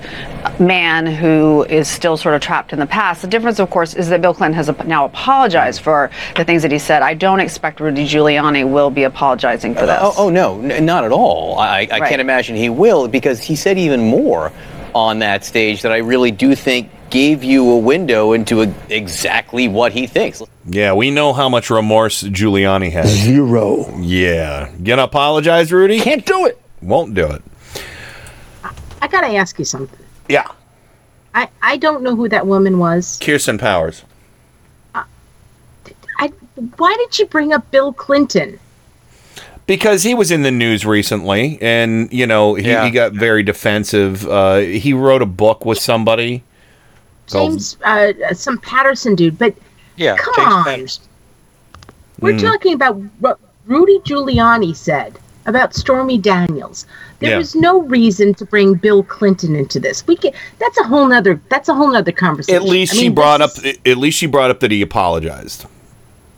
man 0.60 1.06
who 1.06 1.64
is 1.66 1.88
still 1.88 2.18
sort 2.18 2.34
of 2.34 2.42
trapped 2.42 2.74
in 2.74 2.80
the 2.80 2.88
past. 2.88 3.22
The 3.22 3.28
difference, 3.28 3.60
of 3.60 3.70
course, 3.70 3.94
is 3.94 4.10
that 4.10 4.22
Bill 4.22 4.34
Clinton 4.34 4.56
has 4.56 4.88
now 4.88 5.06
apologized 5.06 5.82
for 5.82 6.10
the 6.36 6.44
things 6.46 6.62
that 6.62 6.72
he 6.72 6.80
said. 6.80 7.02
I 7.02 7.14
don't 7.14 7.40
expect 7.40 7.80
Rudy 7.80 8.06
Giuliani 8.06 8.70
will 8.70 8.90
be 8.90 9.04
apologizing 9.04 9.74
for 9.76 9.82
uh, 9.82 9.86
this. 9.88 9.98
Oh, 10.02 10.14
oh 10.18 10.30
no, 10.30 10.62
n- 10.62 10.86
not 10.86 11.04
at 11.04 11.12
all. 11.12 11.58
I, 11.60 11.88
I 11.92 12.00
Right. 12.00 12.10
can't 12.10 12.22
imagine 12.22 12.56
he 12.56 12.70
will 12.70 13.08
because 13.08 13.42
he 13.42 13.56
said 13.56 13.78
even 13.78 14.02
more 14.02 14.52
on 14.96 15.20
that 15.20 15.44
stage 15.44 15.82
that 15.82 15.92
I 15.92 15.98
really 15.98 16.32
do 16.32 16.56
think 16.56 16.90
gave 17.10 17.44
you 17.44 17.70
a 17.72 17.78
window 17.78 18.34
into 18.34 18.62
a, 18.64 18.74
exactly 18.90 19.68
what 19.68 19.92
he 19.92 20.08
thinks. 20.08 20.42
Yeah, 20.66 20.94
we 20.94 21.12
know 21.12 21.34
how 21.34 21.48
much 21.50 21.70
remorse 21.70 22.24
Giuliani 22.24 22.92
has. 22.92 23.08
Zero. 23.10 23.88
Yeah. 24.00 24.72
Gonna 24.84 25.04
apologize, 25.04 25.72
Rudy? 25.72 26.00
Can't 26.00 26.26
do 26.26 26.46
it. 26.46 26.60
Won't 26.82 27.14
do 27.14 27.28
it. 27.28 27.42
I 29.02 29.08
gotta 29.08 29.28
ask 29.36 29.60
you 29.60 29.66
something. 29.66 30.00
Yeah. 30.30 30.48
I 31.36 31.50
I 31.62 31.78
don't 31.78 32.04
know 32.04 32.16
who 32.16 32.30
that 32.30 32.46
woman 32.48 32.78
was. 32.80 33.20
Kirsten 33.22 33.58
Powers. 33.58 34.04
I 36.58 36.62
why 36.78 36.96
did 36.98 37.18
you 37.20 37.26
bring 37.26 37.54
up 37.54 37.70
Bill 37.72 37.94
Clinton? 37.94 38.60
Because 39.66 40.04
he 40.04 40.14
was 40.14 40.30
in 40.30 40.42
the 40.44 40.52
news 40.52 40.86
recently, 40.86 41.58
and 41.62 42.12
you 42.12 42.28
know 42.28 42.56
he, 42.56 42.68
Yeah. 42.68 42.84
he 42.86 42.92
got 42.92 43.14
very 43.14 43.44
defensive. 43.44 44.28
Uh, 44.28 44.58
he 44.58 44.94
wrote 44.94 45.22
a 45.22 45.26
book 45.28 45.66
with 45.66 45.80
somebody. 45.80 46.44
called- 47.32 47.52
James, 47.52 47.78
uh, 47.86 48.12
some 48.34 48.58
Patterson 48.58 49.16
dude, 49.16 49.40
but 49.40 49.54
Yeah, 49.96 50.18
come 50.18 50.34
James 50.36 50.54
on. 50.54 50.64
Patterson. 50.66 51.04
We're 52.20 52.34
Mm. 52.34 52.42
talking 52.42 52.74
about 52.74 52.98
what 53.22 53.40
Rudy 53.66 54.00
Giuliani 54.00 54.76
said 54.76 55.18
about 55.46 55.74
Stormy 55.74 56.18
Daniels. 56.18 56.86
There 57.20 57.32
Yeah. 57.32 57.38
was 57.38 57.56
no 57.56 57.82
reason 57.84 58.34
to 58.36 58.46
bring 58.46 58.74
Bill 58.74 59.04
Clinton 59.04 59.56
into 59.56 59.80
this. 59.80 60.06
We 60.06 60.18
can, 60.18 60.34
that's 60.60 60.78
a 60.78 60.84
whole 60.84 61.08
nother 61.08 61.40
that's 61.50 61.70
a 61.70 61.74
whole 61.74 61.92
nother 61.94 62.12
conversation. 62.12 62.62
At 62.62 62.68
least 62.68 62.94
I 62.94 62.98
she 62.98 63.10
brought 63.10 63.42
up. 63.42 63.52
At 63.86 63.98
least 63.98 64.18
she 64.18 64.26
brought 64.28 64.52
up 64.52 64.60
that 64.60 64.72
he 64.72 64.82
apologized. 64.82 65.66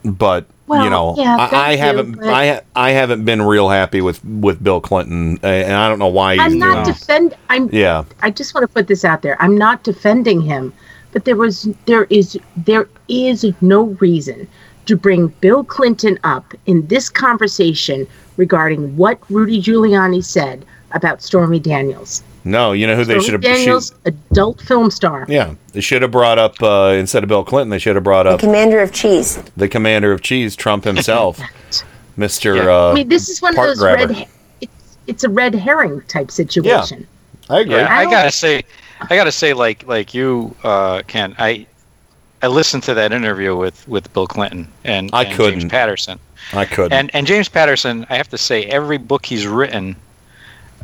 But 0.05 0.45
Well, 0.67 0.83
you 0.83 0.89
know, 0.89 1.15
yeah, 1.17 1.35
I, 1.39 1.71
I 1.71 1.75
haven't. 1.75 2.19
but- 2.19 2.27
I 2.29 2.61
I 2.75 2.91
haven't 2.91 3.25
been 3.25 3.41
real 3.41 3.69
happy 3.69 4.01
with 4.01 4.23
with 4.23 4.63
Bill 4.63 4.79
Clinton, 4.81 5.39
and 5.43 5.73
I 5.73 5.89
don't 5.89 5.99
know 5.99 6.07
why 6.07 6.33
he's 6.35 6.41
I'm 6.43 6.59
not 6.59 6.85
defend. 6.85 7.35
I'm. 7.49 7.69
Yeah. 7.73 8.03
I 8.21 8.29
just 8.31 8.53
want 8.53 8.63
to 8.63 8.73
put 8.73 8.87
this 8.87 9.03
out 9.03 9.21
there. 9.21 9.41
I'm 9.41 9.57
not 9.57 9.83
defending 9.83 10.41
him, 10.41 10.73
but 11.11 11.25
there 11.25 11.35
was 11.35 11.67
there 11.85 12.05
is 12.05 12.37
there 12.55 12.87
is 13.07 13.45
no 13.61 13.83
reason 13.99 14.47
to 14.85 14.95
bring 14.95 15.27
Bill 15.41 15.63
Clinton 15.63 16.19
up 16.23 16.53
in 16.67 16.85
this 16.87 17.09
conversation 17.09 18.07
regarding 18.37 18.95
what 18.97 19.19
Rudy 19.29 19.59
Giuliani 19.61 20.23
said 20.23 20.65
about 20.91 21.21
Stormy 21.23 21.59
Daniels. 21.59 22.21
No, 22.47 22.73
you 22.73 22.85
know 22.85 22.95
who 22.95 23.03
they 23.05 23.19
should 23.19 23.33
have. 23.33 23.41
Daniels, 23.41 23.93
adult 24.05 24.61
film 24.61 24.91
star. 24.91 25.25
Yeah, 25.27 25.55
they 25.73 25.81
should 25.81 26.03
have 26.03 26.11
brought 26.11 26.37
up 26.37 26.61
uh, 26.61 26.93
instead 26.97 27.23
of 27.23 27.27
Bill 27.29 27.43
Clinton. 27.43 27.69
They 27.71 27.79
should 27.79 27.95
have 27.95 28.03
brought 28.03 28.27
up 28.27 28.39
the 28.39 28.45
Commander 28.47 28.79
of 28.81 28.91
Cheese. 28.93 29.41
the 29.57 29.67
commander 29.67 30.11
of 30.11 30.21
cheese, 30.21 30.55
Trump 30.55 30.83
himself, 30.91 31.39
Mister. 32.17 32.69
Uh, 32.69 32.91
I 32.91 32.93
mean, 32.93 33.09
this 33.09 33.29
is 33.29 33.41
one 33.41 33.57
of 33.57 33.63
those 33.65 33.79
grabber. 33.79 34.13
red. 34.13 34.27
It's 34.61 34.97
it's 35.07 35.23
a 35.23 35.29
red 35.29 35.55
herring 35.55 36.01
type 36.03 36.29
situation. 36.31 37.07
Yeah, 37.49 37.55
I 37.55 37.59
agree. 37.61 37.75
Yeah, 37.75 37.87
I, 37.93 38.03
don't- 38.03 38.11
gotta 38.11 38.31
say, 38.31 38.63
I 39.01 39.15
gotta 39.15 39.31
say, 39.31 39.53
like 39.53 39.85
like 39.87 40.13
you, 40.13 40.55
uh, 40.63 41.01
Ken, 41.07 41.35
I 41.39 41.65
I 42.43 42.47
listened 42.47 42.83
to 42.83 42.93
that 42.93 43.11
interview 43.11 43.55
with 43.55 43.87
with 43.87 44.13
Bill 44.13 44.27
Clinton 44.27 44.67
and, 44.83 45.09
I 45.13 45.23
and 45.23 45.35
couldn't. 45.35 45.59
James 45.61 45.71
Patterson. 45.71 46.19
I 46.53 46.65
could. 46.65 46.93
And 46.93 47.09
and 47.15 47.25
James 47.25 47.49
Patterson, 47.49 48.05
I 48.11 48.17
have 48.17 48.29
to 48.29 48.37
say, 48.37 48.65
every 48.65 48.99
book 48.99 49.25
he's 49.25 49.47
written, 49.47 49.95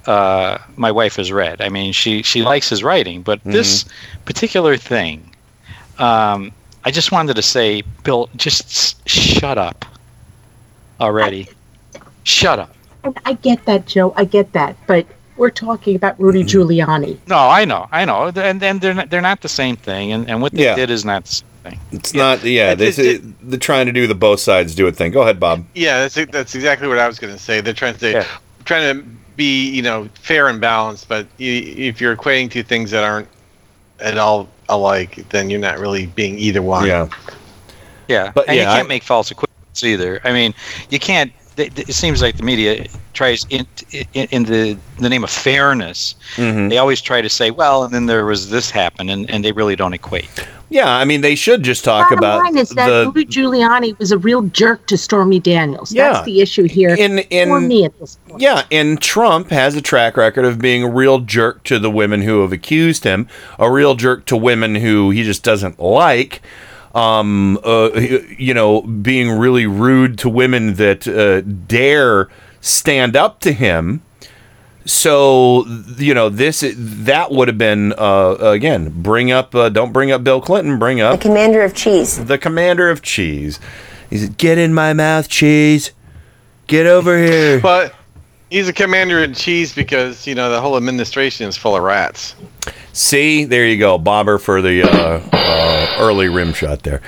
uh, 0.07 0.57
my 0.75 0.91
wife 0.91 1.15
has 1.17 1.31
read. 1.31 1.61
I 1.61 1.69
mean, 1.69 1.93
she 1.93 2.21
she 2.23 2.41
likes 2.43 2.69
his 2.69 2.83
writing, 2.83 3.21
but 3.21 3.39
this 3.43 3.85
particular 4.25 4.77
thing, 4.77 5.31
um, 5.99 6.51
I 6.83 6.91
just 6.91 7.11
wanted 7.11 7.35
to 7.35 7.41
say, 7.41 7.83
Bill, 8.03 8.29
just 8.35 8.63
s- 8.65 8.95
shut 9.05 9.57
up 9.57 9.85
already. 10.99 11.47
shut 12.23 12.59
up. 12.59 12.75
I 13.25 13.33
get 13.33 13.65
that, 13.65 13.87
Joe. 13.87 14.13
I 14.15 14.25
get 14.25 14.53
that, 14.53 14.75
but 14.87 15.05
we're 15.37 15.49
talking 15.49 15.95
about 15.95 16.19
Rudy 16.19 16.43
Mm-hmm. 16.43 16.59
Giuliani. 16.91 17.17
No, 17.27 17.37
I 17.37 17.65
know, 17.65 17.87
I 17.91 18.05
know, 18.05 18.31
and 18.35 18.61
and 18.61 18.79
they're 18.81 18.93
not, 18.93 19.09
they're 19.09 19.21
not 19.21 19.41
the 19.41 19.49
same 19.49 19.75
thing, 19.75 20.11
and, 20.11 20.29
and 20.29 20.41
what 20.41 20.51
they 20.51 20.63
Yeah. 20.65 20.75
did 20.75 20.89
is 20.91 21.03
not 21.03 21.25
the 21.25 21.31
same 21.33 21.47
thing. 21.63 21.79
It's 21.91 22.13
not. 22.13 22.43
Yeah, 22.43 22.75
they, 22.75 22.91
they're 22.91 23.59
trying 23.59 23.87
to 23.87 23.91
do 23.91 24.05
the 24.07 24.15
both 24.15 24.39
sides 24.39 24.75
do 24.75 24.85
it 24.87 24.95
thing. 24.95 25.11
Go 25.11 25.21
ahead, 25.23 25.39
Bob. 25.39 25.65
Yeah, 25.73 26.07
that's 26.07 26.15
that's 26.31 26.53
exactly 26.55 26.87
what 26.87 26.99
I 26.99 27.07
was 27.07 27.17
going 27.19 27.33
to 27.33 27.39
say. 27.39 27.61
They're 27.61 27.73
trying 27.73 27.93
to 27.93 27.99
say, 27.99 28.25
trying 28.65 29.01
to 29.01 29.07
be 29.41 29.69
you 29.71 29.81
know 29.81 30.07
fair 30.13 30.47
and 30.49 30.61
balanced, 30.61 31.09
but 31.09 31.25
if 31.39 31.99
you're 31.99 32.15
equating 32.15 32.51
two 32.51 32.61
things 32.61 32.91
that 32.91 33.03
aren't 33.03 33.27
at 33.99 34.17
all 34.17 34.47
alike, 34.69 35.27
then 35.29 35.49
you're 35.49 35.59
not 35.59 35.79
really 35.79 36.05
being 36.05 36.37
either 36.37 36.61
one. 36.61 36.85
Yeah. 36.85 37.09
Yeah, 38.07 38.31
But 38.35 38.49
and 38.49 38.57
yeah, 38.57 38.69
you 38.69 38.75
can't 38.75 38.89
make 38.89 39.03
false 39.03 39.31
equivalents 39.31 39.83
either. 39.83 40.19
I 40.25 40.33
mean, 40.33 40.53
you 40.89 40.99
can't. 40.99 41.31
Th- 41.55 41.73
th- 41.73 41.89
It 41.89 41.93
seems 41.93 42.21
like 42.21 42.37
the 42.37 42.43
media 42.43 42.87
tries 43.13 43.45
in 43.49 43.65
in, 44.13 44.27
in 44.31 44.43
the 44.43 44.77
the 44.99 45.09
name 45.09 45.23
of 45.23 45.29
fairness. 45.29 46.15
Mm-hmm. 46.35 46.69
They 46.69 46.77
always 46.77 47.01
try 47.01 47.21
to 47.21 47.29
say, 47.29 47.51
well, 47.51 47.83
and 47.83 47.93
then 47.93 48.05
there 48.05 48.25
was 48.25 48.49
this 48.49 48.69
happen, 48.69 49.09
and, 49.09 49.29
and 49.29 49.43
they 49.43 49.51
really 49.51 49.75
don't 49.75 49.93
equate. 49.93 50.29
Yeah, 50.69 50.89
I 50.89 51.03
mean 51.03 51.19
they 51.19 51.35
should 51.35 51.63
just 51.63 51.83
talk 51.83 52.09
Bottom 52.09 52.19
about 52.19 52.43
line 52.45 52.57
is 52.57 52.69
that 52.69 52.87
the 52.87 53.11
Rudy 53.13 53.25
Giuliani 53.25 53.97
was 53.99 54.13
a 54.13 54.17
real 54.17 54.43
jerk 54.43 54.87
to 54.87 54.97
Stormy 54.97 55.39
Daniels. 55.39 55.91
Yeah. 55.91 56.13
That's 56.13 56.25
the 56.25 56.39
issue 56.39 56.63
here 56.63 56.95
in 56.95 57.19
in 57.29 57.49
for 57.49 57.59
me 57.59 57.83
at 57.83 57.99
this 57.99 58.17
point. 58.27 58.41
Yeah, 58.41 58.63
and 58.71 59.01
Trump 59.01 59.49
has 59.49 59.75
a 59.75 59.81
track 59.81 60.15
record 60.15 60.45
of 60.45 60.59
being 60.59 60.83
a 60.83 60.89
real 60.89 61.19
jerk 61.19 61.63
to 61.65 61.77
the 61.77 61.91
women 61.91 62.21
who 62.21 62.41
have 62.41 62.53
accused 62.53 63.03
him, 63.03 63.27
a 63.59 63.69
real 63.69 63.95
jerk 63.95 64.25
to 64.27 64.37
women 64.37 64.75
who 64.75 65.09
he 65.09 65.23
just 65.23 65.43
doesn't 65.43 65.77
like. 65.77 66.41
Um, 66.93 67.57
uh, 67.63 67.91
you 68.37 68.53
know, 68.53 68.81
being 68.81 69.31
really 69.31 69.65
rude 69.65 70.17
to 70.19 70.29
women 70.29 70.73
that 70.75 71.07
uh, 71.07 71.41
dare 71.41 72.27
stand 72.59 73.15
up 73.15 73.39
to 73.41 73.53
him. 73.53 74.01
So 74.85 75.65
you 75.97 76.13
know 76.13 76.29
this 76.29 76.63
that 76.75 77.31
would 77.31 77.47
have 77.47 77.57
been 77.57 77.93
uh, 77.97 78.35
again 78.39 78.89
bring 79.03 79.31
up 79.31 79.53
uh, 79.53 79.69
don't 79.69 79.93
bring 79.93 80.11
up 80.11 80.23
Bill 80.23 80.41
Clinton 80.41 80.79
bring 80.79 80.99
up 80.99 81.19
the 81.19 81.27
commander 81.27 81.61
of 81.61 81.75
cheese. 81.75 82.25
the 82.25 82.39
commander 82.39 82.89
of 82.89 83.03
cheese. 83.03 83.59
He 84.09 84.17
said 84.17 84.37
get 84.37 84.57
in 84.57 84.73
my 84.73 84.93
mouth 84.93 85.29
cheese. 85.29 85.91
Get 86.65 86.87
over 86.87 87.17
here. 87.17 87.59
But 87.59 87.93
he's 88.51 88.67
a 88.67 88.73
commander 88.73 89.23
in 89.23 89.33
cheese 89.33 89.73
because 89.73 90.27
you 90.27 90.35
know 90.35 90.51
the 90.51 90.61
whole 90.61 90.77
administration 90.77 91.47
is 91.47 91.57
full 91.57 91.75
of 91.75 91.81
rats. 91.81 92.35
See, 92.93 93.45
there 93.45 93.65
you 93.65 93.77
go, 93.79 93.97
bobber 93.97 94.37
for 94.37 94.61
the 94.61 94.83
uh, 94.83 95.21
uh, 95.33 95.95
early 95.97 96.29
rim 96.29 96.53
shot 96.53 96.83
there. 96.83 97.01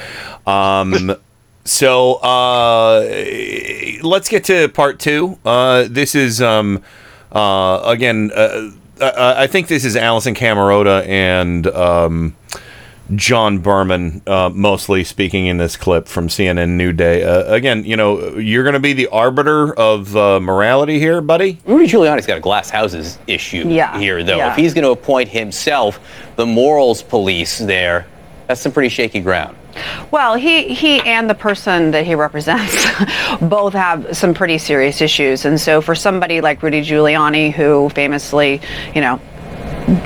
Um, 0.47 1.15
So 1.65 2.15
uh, 2.15 2.99
let's 4.01 4.27
get 4.27 4.43
to 4.45 4.67
part 4.69 4.99
two. 4.99 5.39
Uh, 5.45 5.87
this 5.89 6.13
is 6.13 6.41
um, 6.41 6.83
uh, 7.31 7.81
again. 7.85 8.31
Uh, 8.35 8.71
I, 8.99 9.43
I 9.43 9.47
think 9.47 9.67
this 9.67 9.85
is 9.85 9.95
Alisyn 9.95 10.35
Camerota 10.35 11.07
and 11.07 11.65
um, 11.67 12.35
John 13.15 13.59
Berman 13.59 14.21
uh, 14.27 14.49
mostly 14.53 15.03
speaking 15.03 15.47
in 15.47 15.57
this 15.57 15.75
clip 15.77 16.07
from 16.07 16.27
CNN 16.27 16.69
New 16.69 16.93
Day. 16.93 17.23
Uh, 17.23 17.53
again, 17.53 17.83
you 17.83 17.95
know, 17.97 18.35
you're 18.37 18.63
going 18.63 18.73
to 18.73 18.79
be 18.79 18.93
the 18.93 19.07
arbiter 19.07 19.73
of 19.73 20.15
uh, 20.15 20.39
morality 20.39 20.99
here, 20.99 21.21
buddy. 21.21 21.59
Rudy 21.65 21.87
Giuliani's 21.87 22.25
got 22.25 22.37
a 22.37 22.41
glass 22.41 22.69
houses 22.69 23.17
issue 23.27 23.67
Yeah, 23.67 23.97
here, 23.99 24.23
though. 24.23 24.37
yeah. 24.37 24.51
If 24.51 24.57
he's 24.57 24.73
going 24.73 24.83
to 24.85 24.91
appoint 24.91 25.29
himself 25.29 25.99
the 26.35 26.45
morals 26.45 27.03
police 27.03 27.57
there, 27.59 28.05
that's 28.47 28.61
some 28.61 28.71
pretty 28.71 28.89
shaky 28.89 29.19
ground. 29.21 29.57
Well, 30.11 30.35
he, 30.35 30.73
he 30.73 30.99
and 31.01 31.27
the 31.29 31.33
person 31.35 31.91
that 31.91 32.05
he 32.05 32.13
represents 32.13 32.85
both 33.41 33.73
have 33.73 34.15
some 34.15 34.33
pretty 34.33 34.59
serious 34.59 35.01
issues. 35.01 35.45
And 35.45 35.59
so 35.59 35.81
for 35.81 35.95
somebody 35.95 36.41
like 36.41 36.61
Rudy 36.61 36.81
Giuliani, 36.81 37.51
who 37.51 37.89
famously, 37.89 38.61
you 38.93 39.01
know, 39.01 39.19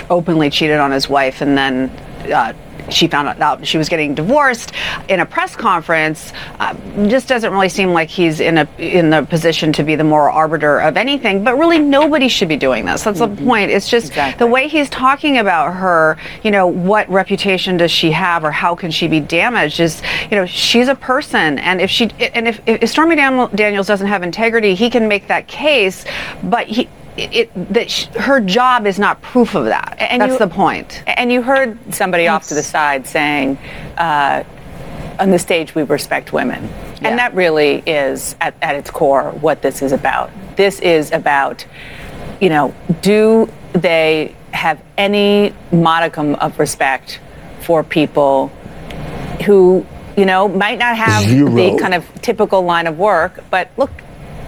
openly 0.09 0.49
cheated 0.49 0.79
on 0.79 0.91
his 0.91 1.09
wife 1.09 1.41
and 1.41 1.57
then 1.57 1.89
uh, 2.31 2.53
she 2.89 3.07
found 3.07 3.27
out 3.41 3.65
she 3.65 3.77
was 3.77 3.89
getting 3.89 4.15
divorced 4.15 4.71
in 5.09 5.19
a 5.19 5.25
press 5.25 5.55
conference 5.55 6.33
uh, 6.59 6.73
just 7.07 7.27
doesn't 7.27 7.51
really 7.51 7.69
seem 7.69 7.91
like 7.91 8.09
he's 8.09 8.39
in 8.39 8.57
a 8.57 8.67
in 8.77 9.09
the 9.09 9.23
position 9.23 9.73
to 9.73 9.83
be 9.83 9.95
the 9.95 10.03
moral 10.03 10.35
arbiter 10.35 10.79
of 10.79 10.97
anything 10.97 11.43
but 11.43 11.57
really 11.57 11.79
nobody 11.79 12.27
should 12.27 12.47
be 12.47 12.57
doing 12.57 12.85
this. 12.85 13.03
That's 13.03 13.19
the 13.19 13.27
point. 13.27 13.71
It's 13.71 13.89
just 13.89 14.13
the 14.37 14.47
way 14.47 14.67
he's 14.67 14.89
talking 14.89 15.37
about 15.37 15.73
her 15.73 16.17
you 16.43 16.51
know 16.51 16.67
what 16.67 17.09
reputation 17.09 17.77
does 17.77 17.91
she 17.91 18.11
have 18.11 18.43
or 18.43 18.51
how 18.51 18.75
can 18.75 18.91
she 18.91 19.07
be 19.07 19.19
damaged 19.19 19.79
is 19.79 20.01
you 20.29 20.37
know 20.37 20.45
she's 20.45 20.87
a 20.87 20.95
person. 20.95 21.59
And 21.59 21.81
if 21.81 21.89
she 21.89 22.09
and 22.33 22.47
if, 22.47 22.61
if 22.65 22.89
Stormy 22.89 23.15
Daniels 23.15 23.87
doesn't 23.87 24.07
have 24.07 24.23
integrity 24.23 24.75
he 24.75 24.89
can 24.89 25.07
make 25.07 25.27
that 25.27 25.47
case 25.47 26.05
but 26.43 26.67
he 26.67 26.87
it, 27.17 27.73
that 27.73 27.89
sh- 27.89 28.05
her 28.15 28.39
job 28.39 28.85
is 28.85 28.99
not 28.99 29.21
proof 29.21 29.55
of 29.55 29.65
that. 29.65 29.97
And 29.99 30.21
That's 30.21 30.33
you- 30.33 30.39
the 30.39 30.47
point. 30.47 31.03
And 31.07 31.31
you 31.31 31.41
heard 31.41 31.77
somebody 31.93 32.27
off 32.27 32.47
to 32.49 32.53
the 32.53 32.63
side 32.63 33.07
saying, 33.07 33.57
uh, 33.97 34.43
on 35.19 35.31
the 35.31 35.39
stage, 35.39 35.73
we 35.73 35.83
respect 35.83 36.31
women. 36.31 36.69
And 37.01 37.17
that 37.19 37.33
really 37.33 37.83
is, 37.85 38.35
at, 38.41 38.55
at 38.61 38.75
its 38.75 38.89
core, 38.91 39.31
what 39.31 39.61
this 39.61 39.81
is 39.81 39.91
about. 39.91 40.29
This 40.55 40.79
is 40.79 41.11
about, 41.11 41.65
you 42.39 42.49
know, 42.49 42.73
do 43.01 43.51
they 43.73 44.35
have 44.51 44.81
any 44.97 45.53
modicum 45.71 46.35
of 46.35 46.57
respect 46.59 47.19
for 47.61 47.83
people 47.83 48.47
who, 49.45 49.85
you 50.15 50.25
know, 50.25 50.47
might 50.47 50.79
not 50.79 50.97
have 50.97 51.23
Zero. 51.23 51.51
the 51.51 51.77
kind 51.79 51.93
of 51.93 52.05
typical 52.21 52.61
line 52.63 52.87
of 52.87 52.97
work, 52.97 53.43
but 53.51 53.69
look, 53.77 53.91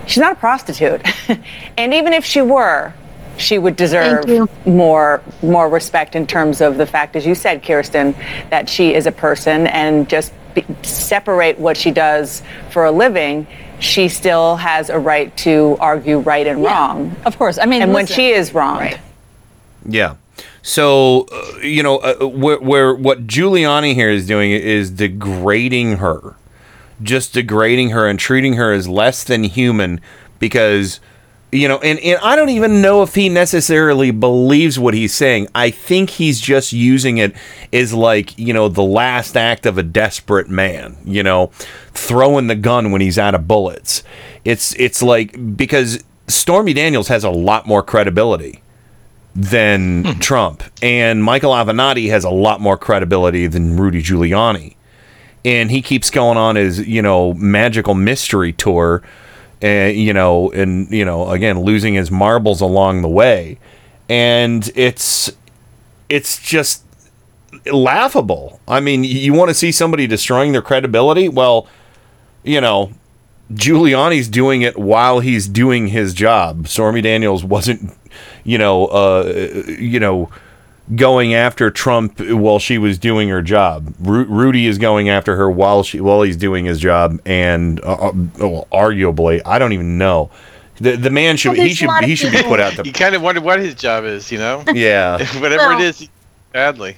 she's 0.10 0.22
not 0.22 0.34
a 0.34 0.36
prostitute. 0.36 1.02
and 1.77 1.94
even 1.94 2.14
if 2.14 2.26
she 2.26 2.41
were, 2.41 2.94
she 3.38 3.57
would 3.57 3.77
deserve 3.77 4.49
more 4.65 5.22
more 5.41 5.69
respect 5.69 6.15
in 6.15 6.27
terms 6.27 6.60
of 6.60 6.77
the 6.77 6.86
fact, 6.86 7.15
as 7.15 7.26
you 7.26 7.34
said, 7.34 7.64
Kirsten, 7.64 8.14
that 8.49 8.68
she 8.68 8.94
is 8.94 9.07
a 9.07 9.11
person 9.11 9.68
and 9.68 10.10
just 10.10 10.34
be, 10.53 10.65
separate 10.84 11.57
what 11.57 11.77
she 11.77 11.91
does 11.91 12.44
for 12.69 12.86
a 12.86 12.91
living. 12.91 13.48
She 13.80 14.10
still 14.10 14.57
has 14.57 14.90
a 14.90 14.99
right 14.99 15.36
to 15.38 15.77
argue 15.80 16.19
right 16.19 16.45
and 16.45 16.61
wrong. 16.61 17.15
Of 17.26 17.38
course. 17.38 17.57
I 17.57 17.65
mean, 17.65 17.81
and 17.81 17.94
when 17.94 18.07
she 18.07 18.31
is 18.31 18.53
wrong, 18.53 18.91
Yeah. 19.88 20.15
So 20.61 21.26
uh, 21.31 21.60
you 21.60 21.81
know 21.81 21.99
uh, 21.99 22.27
where, 22.27 22.60
where 22.60 22.94
what 22.94 23.26
Giuliani 23.26 23.94
here 23.94 24.10
is 24.10 24.27
doing 24.27 24.52
is 24.52 24.91
degrading 24.91 25.98
her, 25.98 26.36
just 27.02 27.34
degrading 27.34 27.92
her 27.92 28.08
and 28.08 28.20
treating 28.20 28.54
her 28.54 28.72
as 28.72 28.88
less 28.88 29.24
than 29.24 29.44
human 29.44 30.02
because 30.40 31.00
you 31.52 31.68
know 31.68 31.80
and, 31.80 32.00
and 32.00 32.20
I 32.22 32.36
don't 32.36 32.50
even 32.50 32.82
know 32.82 33.02
if 33.04 33.16
he 33.16 33.30
necessarily 33.30 34.12
believes 34.12 34.78
what 34.78 34.94
he's 34.94 35.14
saying. 35.14 35.48
I 35.56 35.72
think 35.72 36.12
he's 36.12 36.40
just 36.40 36.74
using 36.74 37.18
it 37.18 37.34
as 37.74 37.94
like 37.94 38.38
you 38.38 38.54
know 38.54 38.70
the 38.70 38.84
last 38.84 39.36
act 39.36 39.66
of 39.66 39.78
a 39.78 39.84
desperate 39.84 40.50
man. 40.50 40.98
You 41.06 41.24
know, 41.24 41.48
throwing 41.94 42.48
the 42.48 42.56
gun 42.56 42.92
when 42.92 43.02
he's 43.02 43.18
out 43.18 43.36
of 43.36 43.48
bullets. 43.48 44.04
It's 44.46 44.74
it's 44.76 45.02
like 45.02 45.58
because 45.58 46.04
Stormy 46.28 46.74
Daniels 46.74 47.08
has 47.08 47.24
a 47.24 47.32
lot 47.32 47.66
more 47.66 47.82
credibility 47.82 48.62
than 49.36 50.04
hmm. 50.04 50.20
Trump. 50.20 50.64
And 50.82 51.24
Michael 51.24 51.52
Avenatti 51.52 52.10
has 52.10 52.24
a 52.24 52.30
lot 52.30 52.62
more 52.62 52.78
credibility 52.78 53.48
than 53.48 53.78
Rudy 53.78 54.02
Giuliani. 54.02 54.76
And 55.45 55.72
he 55.72 55.82
keeps 55.82 56.10
going 56.10 56.38
on 56.38 56.56
his, 56.56 56.86
you 56.88 57.02
know, 57.02 57.34
magical 57.34 57.94
mystery 57.94 58.52
tour, 58.53 59.02
and 59.61 59.95
you 59.95 60.14
know, 60.14 60.52
and 60.52 60.90
you 60.91 61.06
know, 61.06 61.30
again, 61.30 61.61
losing 61.61 61.94
his 61.94 62.11
marbles 62.11 62.61
along 62.61 63.02
the 63.02 63.10
way. 63.10 63.57
And 64.10 64.70
it's 64.76 65.32
it's 66.10 66.41
just 66.41 66.84
laughable. 67.66 68.60
I 68.68 68.80
mean, 68.80 69.03
you 69.03 69.34
want 69.34 69.49
to 69.49 69.53
see 69.53 69.72
somebody 69.72 70.07
destroying 70.07 70.52
their 70.52 70.61
credibility? 70.61 71.30
Well, 71.30 71.68
you 72.44 72.60
know, 72.60 72.91
Giuliani's 73.53 74.28
doing 74.28 74.61
it 74.61 74.78
while 74.78 75.20
he's 75.20 75.48
doing 75.48 75.88
his 75.88 76.14
job. 76.14 76.68
Stormy 76.68 77.02
Daniels 77.02 77.44
wasn't, 77.44 77.91
you 78.44 78.57
know, 78.57 78.88
uh, 78.88 79.64
you 79.68 79.99
know, 79.99 80.30
going 80.95 81.34
after 81.34 81.70
Trump 81.70 82.20
while 82.20 82.60
she 82.60 82.78
was 82.78 82.98
doing 82.98 83.30
her 83.30 83.41
job. 83.41 83.94
Ru- 83.99 84.26
Rudy 84.26 84.66
is 84.68 84.78
going 84.78 85.10
after 85.10 85.36
her 85.36 85.49
while 85.49 85.84
she 85.84 85.99
while 86.02 86.22
he's 86.22 86.38
doing 86.38 86.66
his 86.66 86.80
job, 86.80 87.20
and 87.26 87.80
uh, 87.84 87.94
uh, 88.10 88.11
well, 88.40 88.68
arguably, 88.72 89.41
I 89.45 89.60
don't 89.60 89.74
even 89.74 89.98
know. 89.98 90.32
The 90.82 90.95
the 90.95 91.10
man 91.10 91.36
should 91.38 91.57
Well, 91.57 91.68
he 91.68 91.74
should 91.74 91.90
he 92.03 92.16
should 92.16 92.32
be 92.32 92.41
put 92.44 92.60
out 92.60 92.74
the 92.76 92.84
You 92.86 92.94
kind 92.94 93.14
of 93.14 93.22
wonder 93.22 93.41
what 93.41 93.60
his 93.60 93.76
job 93.76 94.06
is, 94.06 94.32
you 94.32 94.38
know? 94.38 94.64
yeah 94.74 95.18
Whatever 95.41 95.70
Well- 95.70 95.82
it 95.82 95.84
is, 95.86 96.07
badly. 96.53 96.95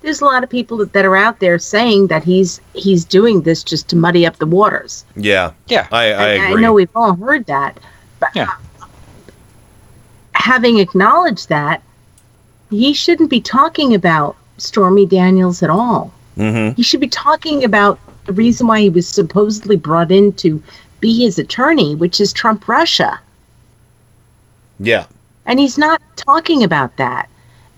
There's 0.00 0.20
a 0.20 0.24
lot 0.26 0.44
of 0.44 0.48
people 0.50 0.76
that, 0.76 0.92
that 0.92 1.04
are 1.04 1.16
out 1.16 1.40
there 1.40 1.58
saying 1.58 2.06
that 2.06 2.22
he's 2.22 2.60
he's 2.74 3.04
doing 3.04 3.42
this 3.42 3.64
just 3.64 3.88
to 3.88 3.96
muddy 3.96 4.24
up 4.26 4.36
the 4.36 4.46
waters. 4.46 5.04
yeah 5.16 5.52
yeah 5.66 5.88
I 5.90 6.04
I 6.12 6.28
And 6.28 6.42
agree 6.44 6.58
I 6.58 6.60
know 6.60 6.72
we've 6.72 6.94
all 6.94 7.14
heard 7.16 7.46
that, 7.46 7.78
but 8.20 8.30
having 10.34 10.78
acknowledged 10.78 11.48
that, 11.48 11.82
he 12.70 12.92
shouldn't 12.92 13.30
be 13.30 13.40
talking 13.40 13.94
about 13.94 14.36
Stormy 14.58 15.06
Daniels 15.06 15.62
at 15.62 15.70
all. 15.70 16.12
mm-hmm. 16.36 16.74
He 16.74 16.82
should 16.82 17.00
be 17.00 17.08
talking 17.08 17.64
about 17.64 17.98
the 18.26 18.32
reason 18.32 18.66
why 18.66 18.80
he 18.80 18.90
was 18.90 19.08
supposedly 19.08 19.76
brought 19.76 20.10
in 20.10 20.32
to 20.34 20.62
be 21.00 21.24
his 21.24 21.38
attorney, 21.38 21.94
which 21.94 22.20
is 22.20 22.32
Trump 22.32 22.68
Russia. 22.68 23.20
yeah 24.80 25.06
And 25.46 25.58
he's 25.58 25.78
not 25.78 26.02
talking 26.16 26.62
about 26.62 26.96
that. 26.96 27.28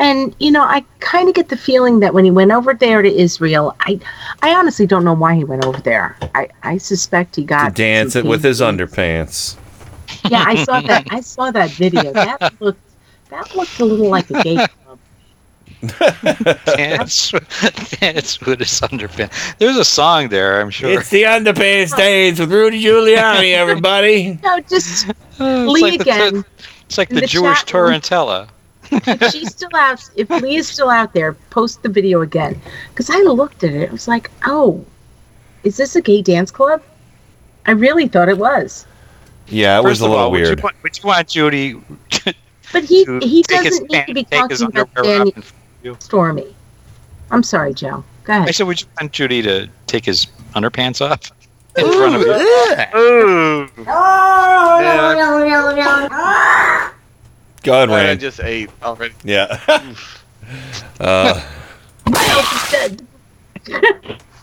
And 0.01 0.35
you 0.39 0.51
know, 0.51 0.63
I 0.63 0.83
kind 1.01 1.29
of 1.29 1.35
get 1.35 1.51
the 1.51 1.59
feeling 1.59 2.01
that 2.01 2.15
when 2.15 2.25
he 2.25 2.31
went 2.31 2.53
over 2.53 2.73
there 2.73 3.03
to 3.03 3.09
Israel, 3.09 3.77
I, 3.81 4.01
I 4.43 4.55
honestly 4.55 4.87
don't 4.87 5.05
know 5.05 5.13
why 5.13 5.35
he 5.35 5.45
went 5.45 5.65
over 5.67 5.79
there. 5.83 6.17
I, 6.35 6.49
I 6.63 6.79
suspect 6.79 7.37
he 7.37 7.43
to 7.43 7.49
got 7.49 7.75
dance 7.75 8.17
it 8.17 8.25
with 8.25 8.43
his 8.43 8.63
underpants. 8.63 9.57
Yeah, 10.31 10.43
I 10.47 10.65
saw 10.65 10.81
that. 10.81 11.07
I 11.11 11.21
saw 11.21 11.51
that 11.51 11.71
video. 11.71 12.13
That 12.15 12.55
looked 12.61 12.81
that 13.29 13.55
looked 13.55 13.79
a 13.79 13.85
little 13.85 14.09
like 14.09 14.31
a 14.31 14.43
gay. 14.43 14.67
dance, 16.77 17.31
dance 18.01 18.41
with 18.41 18.59
his 18.61 18.81
underpants. 18.81 19.57
There's 19.59 19.77
a 19.77 19.85
song 19.85 20.29
there, 20.29 20.61
I'm 20.61 20.71
sure. 20.71 20.91
It's 21.01 21.11
the 21.11 21.25
underpants 21.25 21.97
dance 21.97 22.39
with 22.39 22.53
Rudy 22.53 22.83
Giuliani, 22.83 23.53
everybody. 23.55 24.39
No, 24.43 24.61
just 24.61 25.09
Uh, 25.09 25.13
it's 25.41 25.73
Lee 25.73 25.83
like 25.83 25.99
the- 26.05 26.11
again. 26.11 26.45
It's 26.87 26.99
like 26.99 27.09
the, 27.09 27.21
the 27.21 27.27
Jewish 27.27 27.59
chat. 27.61 27.69
Tarantella. 27.69 28.49
if 28.91 29.33
she's 29.33 29.51
still 29.53 29.71
out, 29.77 30.03
if 30.17 30.29
Lee 30.31 30.57
is 30.57 30.67
still 30.67 30.91
out 30.91 31.13
there, 31.13 31.35
post 31.51 31.83
the 31.85 31.89
video 31.89 32.23
again. 32.23 32.61
Because 32.89 33.09
I 33.09 33.19
looked 33.19 33.63
at 33.63 33.73
it, 33.73 33.89
I 33.89 33.93
was 33.93 34.09
like, 34.09 34.31
oh, 34.47 34.85
is 35.63 35.77
this 35.77 35.95
a 35.95 36.01
gay 36.03 36.21
dance 36.23 36.51
club? 36.51 36.83
I 37.67 37.71
really 37.73 38.09
thought 38.09 38.29
it 38.29 38.39
was. 38.39 38.87
Yeah, 39.47 39.79
it 39.79 39.85
was 39.85 39.93
First 39.99 40.01
a 40.01 40.05
of 40.07 40.11
little 40.11 40.25
all, 40.25 40.31
would 40.33 40.41
weird. 40.43 40.59
you, 40.59 40.63
want, 40.63 40.83
would 40.83 40.99
you 40.99 41.07
want 41.07 41.29
Judy 41.29 41.81
But 42.73 42.85
he 42.85 43.05
to 43.05 43.19
he 43.21 43.39
his 43.39 43.47
doesn't 43.47 43.91
need 43.91 44.07
to 44.07 44.15
be 44.15 44.25
pants- 44.25 44.31
take 44.31 44.51
his 44.51 44.61
talking 44.61 44.81
about 44.81 44.99
underwear 44.99 45.43
off 45.85 45.93
Danny 45.93 45.97
in 45.97 46.01
front 46.01 46.01
of 46.01 46.01
you? 46.01 46.01
Stormy. 46.01 46.55
I'm 47.31 47.43
sorry, 47.43 47.75
Joe. 47.75 48.05
Go 48.25 48.33
ahead. 48.33 48.43
I 48.43 48.45
ahead. 48.45 48.55
said, 48.55 48.67
would 48.67 48.81
you 48.81 48.87
want 49.01 49.13
Judy 49.13 49.43
to 49.43 49.69
take 49.87 50.05
his 50.05 50.27
underpants 50.55 51.01
off 51.01 51.31
in 51.77 51.93
front 51.93 52.17
of 52.17 52.23
you? 52.23 52.33
Ooh. 52.99 53.69
Go 57.63 57.75
ahead, 57.75 57.91
I 58.07 58.15
just 58.17 58.41
ate 58.41 58.71
already. 58.83 59.15
Yeah. 59.25 59.61
uh, 61.01 61.41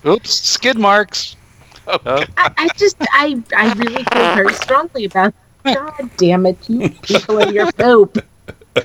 Oops, 0.05 0.33
skid 0.33 0.77
marks. 0.77 1.35
Oh. 1.87 2.23
I, 2.37 2.51
I 2.57 2.67
just 2.75 2.95
I 2.99 3.41
I 3.55 3.73
really 3.73 4.03
feel 4.03 4.35
very 4.35 4.53
strongly 4.53 5.05
about. 5.05 5.33
God 5.63 6.09
damn 6.17 6.45
it, 6.45 6.57
you 6.69 6.89
people 6.89 7.39
and 7.39 7.53
your 7.53 7.71
poop. 7.73 8.23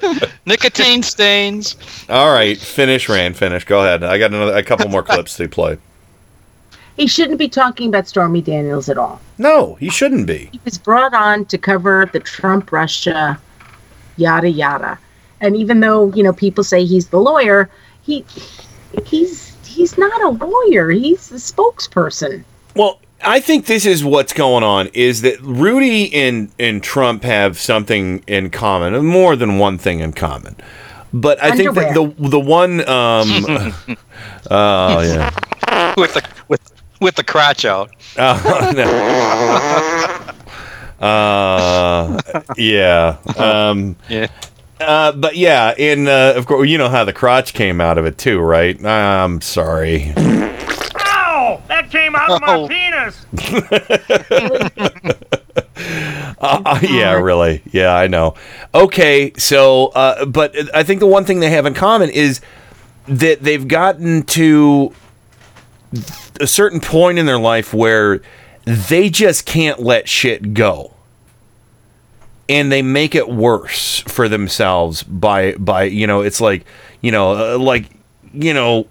Nicotine 0.47 1.03
stains. 1.03 1.77
all 2.09 2.33
right, 2.33 2.59
finish, 2.59 3.09
Rand. 3.09 3.37
Finish. 3.37 3.65
Go 3.65 3.81
ahead. 3.81 4.03
I 4.05 4.19
got 4.19 4.33
another, 4.33 4.57
a 4.57 4.63
couple 4.63 4.89
more 4.89 5.03
clips 5.03 5.37
to 5.37 5.49
play. 5.49 5.79
he 6.97 7.07
shouldn't 7.07 7.39
be 7.39 7.49
talking 7.49 7.89
about 7.89 8.07
Stormy 8.09 8.43
Daniels 8.43 8.89
at 8.89 8.99
all. 8.99 9.21
No, 9.39 9.75
he 9.77 9.91
shouldn't 9.91 10.27
be. 10.27 10.49
He 10.53 10.61
was 10.65 10.79
brought 10.79 11.15
on 11.15 11.45
to 11.47 11.59
cover 11.59 12.09
the 12.13 12.21
Trump 12.21 12.71
Russia, 12.73 13.41
yada 14.17 14.49
yada. 14.49 14.99
And 15.41 15.57
even 15.57 15.81
though 15.81 16.13
you 16.15 16.23
know 16.23 16.33
people 16.33 16.63
say 16.65 16.85
he's 16.85 17.09
the 17.09 17.19
lawyer, 17.19 17.69
he 18.03 18.25
he's 19.05 19.57
he's 19.67 19.99
not 19.99 20.21
a 20.23 20.29
lawyer. 20.29 20.91
He's 20.91 21.29
the 21.29 21.37
spokesperson. 21.37 22.45
Well, 22.77 23.01
I 23.25 23.41
think 23.41 23.67
this 23.67 23.87
is 23.87 24.05
what's 24.05 24.33
going 24.33 24.65
on 24.65 24.89
is 24.93 25.23
that 25.23 25.41
Rudy 25.41 26.13
and 26.15 26.51
and 26.59 26.83
Trump 26.83 27.23
have 27.23 27.59
something 27.59 28.23
in 28.27 28.51
common, 28.51 29.05
more 29.05 29.37
than 29.37 29.59
one 29.59 29.79
thing 29.79 30.01
in 30.01 30.13
common. 30.13 30.57
But 31.13 31.43
I 31.43 31.57
think 31.57 31.75
that 31.75 31.95
the 31.95 32.13
the 32.19 32.41
one 32.41 32.81
um 32.89 33.29
oh 34.51 35.01
yeah. 35.01 35.95
with 35.97 36.15
the 36.15 36.29
with 36.49 36.61
with 37.01 37.15
the 37.17 37.25
crotch 37.25 37.65
out. 37.65 37.91
Uh, 38.17 38.73
no. 41.01 41.07
uh 41.07 42.21
yeah. 42.57 43.19
Um 43.37 43.97
yeah. 44.09 44.27
Uh, 44.81 45.13
but 45.13 45.37
yeah, 45.37 45.73
in 45.79 46.09
uh, 46.09 46.33
of 46.35 46.47
course, 46.47 46.69
you 46.69 46.77
know 46.77 46.89
how 46.89 47.05
the 47.05 47.13
crotch 47.13 47.55
came 47.55 47.81
out 47.81 47.99
of 47.99 48.05
it 48.05 48.19
too, 48.19 48.41
right? 48.41 48.85
I'm 48.85 49.41
sorry. 49.41 50.13
Ow! 51.43 51.63
That 51.69 51.91
came 51.91 52.15
out 52.15 52.31
of 52.31 52.41
my 52.41 52.55
Oh. 52.57 52.69
penis. 52.69 53.27
Uh, 56.41 56.61
uh, 56.67 56.79
yeah, 56.83 57.13
really. 57.13 57.63
Yeah, 57.71 57.95
I 57.95 58.09
know. 58.09 58.35
Okay, 58.75 59.33
so, 59.37 59.89
uh, 59.89 60.25
but 60.25 60.55
I 60.75 60.83
think 60.83 60.99
the 60.99 61.07
one 61.07 61.25
thing 61.25 61.39
they 61.39 61.51
have 61.51 61.67
in 61.67 61.75
common 61.75 62.11
is 62.11 62.41
that 63.07 63.43
they've 63.43 63.67
gotten 63.67 64.25
to 64.25 64.93
a 66.41 66.47
certain 66.49 66.81
point 66.81 67.21
in 67.21 67.27
their 67.27 67.39
life 67.39 67.73
where 67.73 68.23
they 68.65 69.09
just 69.09 69.47
can't 69.47 69.81
let 69.81 70.09
shit 70.09 70.53
go. 70.53 70.95
And 72.49 72.73
they 72.73 72.83
make 72.83 73.15
it 73.15 73.29
worse 73.29 74.01
for 74.09 74.29
themselves 74.29 75.05
by, 75.05 75.53
by 75.55 75.85
you 75.85 76.09
know, 76.09 76.23
it's 76.23 76.41
like, 76.41 76.65
you 77.03 77.13
know, 77.13 77.55
uh, 77.55 77.59
like, 77.59 77.85
you 78.35 78.53
know, 78.53 78.89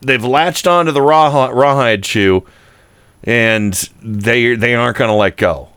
they've 0.00 0.24
latched 0.24 0.66
onto 0.66 0.92
the 0.92 1.02
raw, 1.02 1.46
rawhide 1.46 2.04
shoe 2.04 2.44
and 3.24 3.74
they, 4.02 4.54
they 4.54 4.74
aren't 4.74 4.96
going 4.96 5.08
to 5.08 5.14
let 5.14 5.36
go 5.36 5.68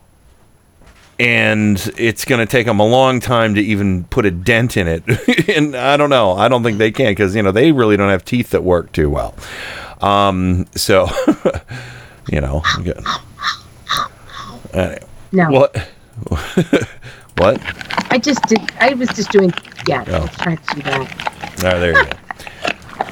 and 1.22 1.92
it's 1.98 2.26
going 2.26 2.40
to 2.40 2.52
take 2.52 2.66
them 2.66 2.80
a 2.80 2.86
long 2.86 3.20
time 3.20 3.54
to 3.54 3.62
even 3.62 4.06
put 4.06 4.26
a 4.26 4.32
dent 4.32 4.76
in 4.76 4.88
it. 4.88 5.04
and 5.56 5.76
I 5.76 5.96
don't 5.96 6.10
know. 6.10 6.32
I 6.34 6.48
don't 6.48 6.64
think 6.64 6.80
they 6.80 6.90
can 6.90 7.12
because 7.12 7.36
you 7.36 7.44
know 7.44 7.52
they 7.52 7.72
really 7.72 7.96
don't 7.96 8.10
have 8.10 8.26
teeth 8.26 8.50
that 8.50 8.64
work 8.64 8.92
too 8.92 9.08
well. 9.08 9.36
Um, 10.02 10.66
so 10.76 11.08
you 12.32 12.42
know, 12.42 12.64
good. 12.84 13.04
Anyway. 14.74 15.04
No. 15.32 15.50
What? 15.52 15.78
what? 17.38 17.62
I 18.12 18.18
just 18.18 18.42
did. 18.48 18.60
I 18.80 18.96
was 18.96 19.10
just 19.10 19.32
doing. 19.32 19.54
Yeah, 19.88 20.04
Oh. 20.08 20.28
Trying 20.40 20.58
to 20.58 20.76
do 20.76 20.82
that. 20.82 21.64
Oh, 21.64 21.80
there 21.80 21.98
you 21.98 22.06
go. 22.06 22.18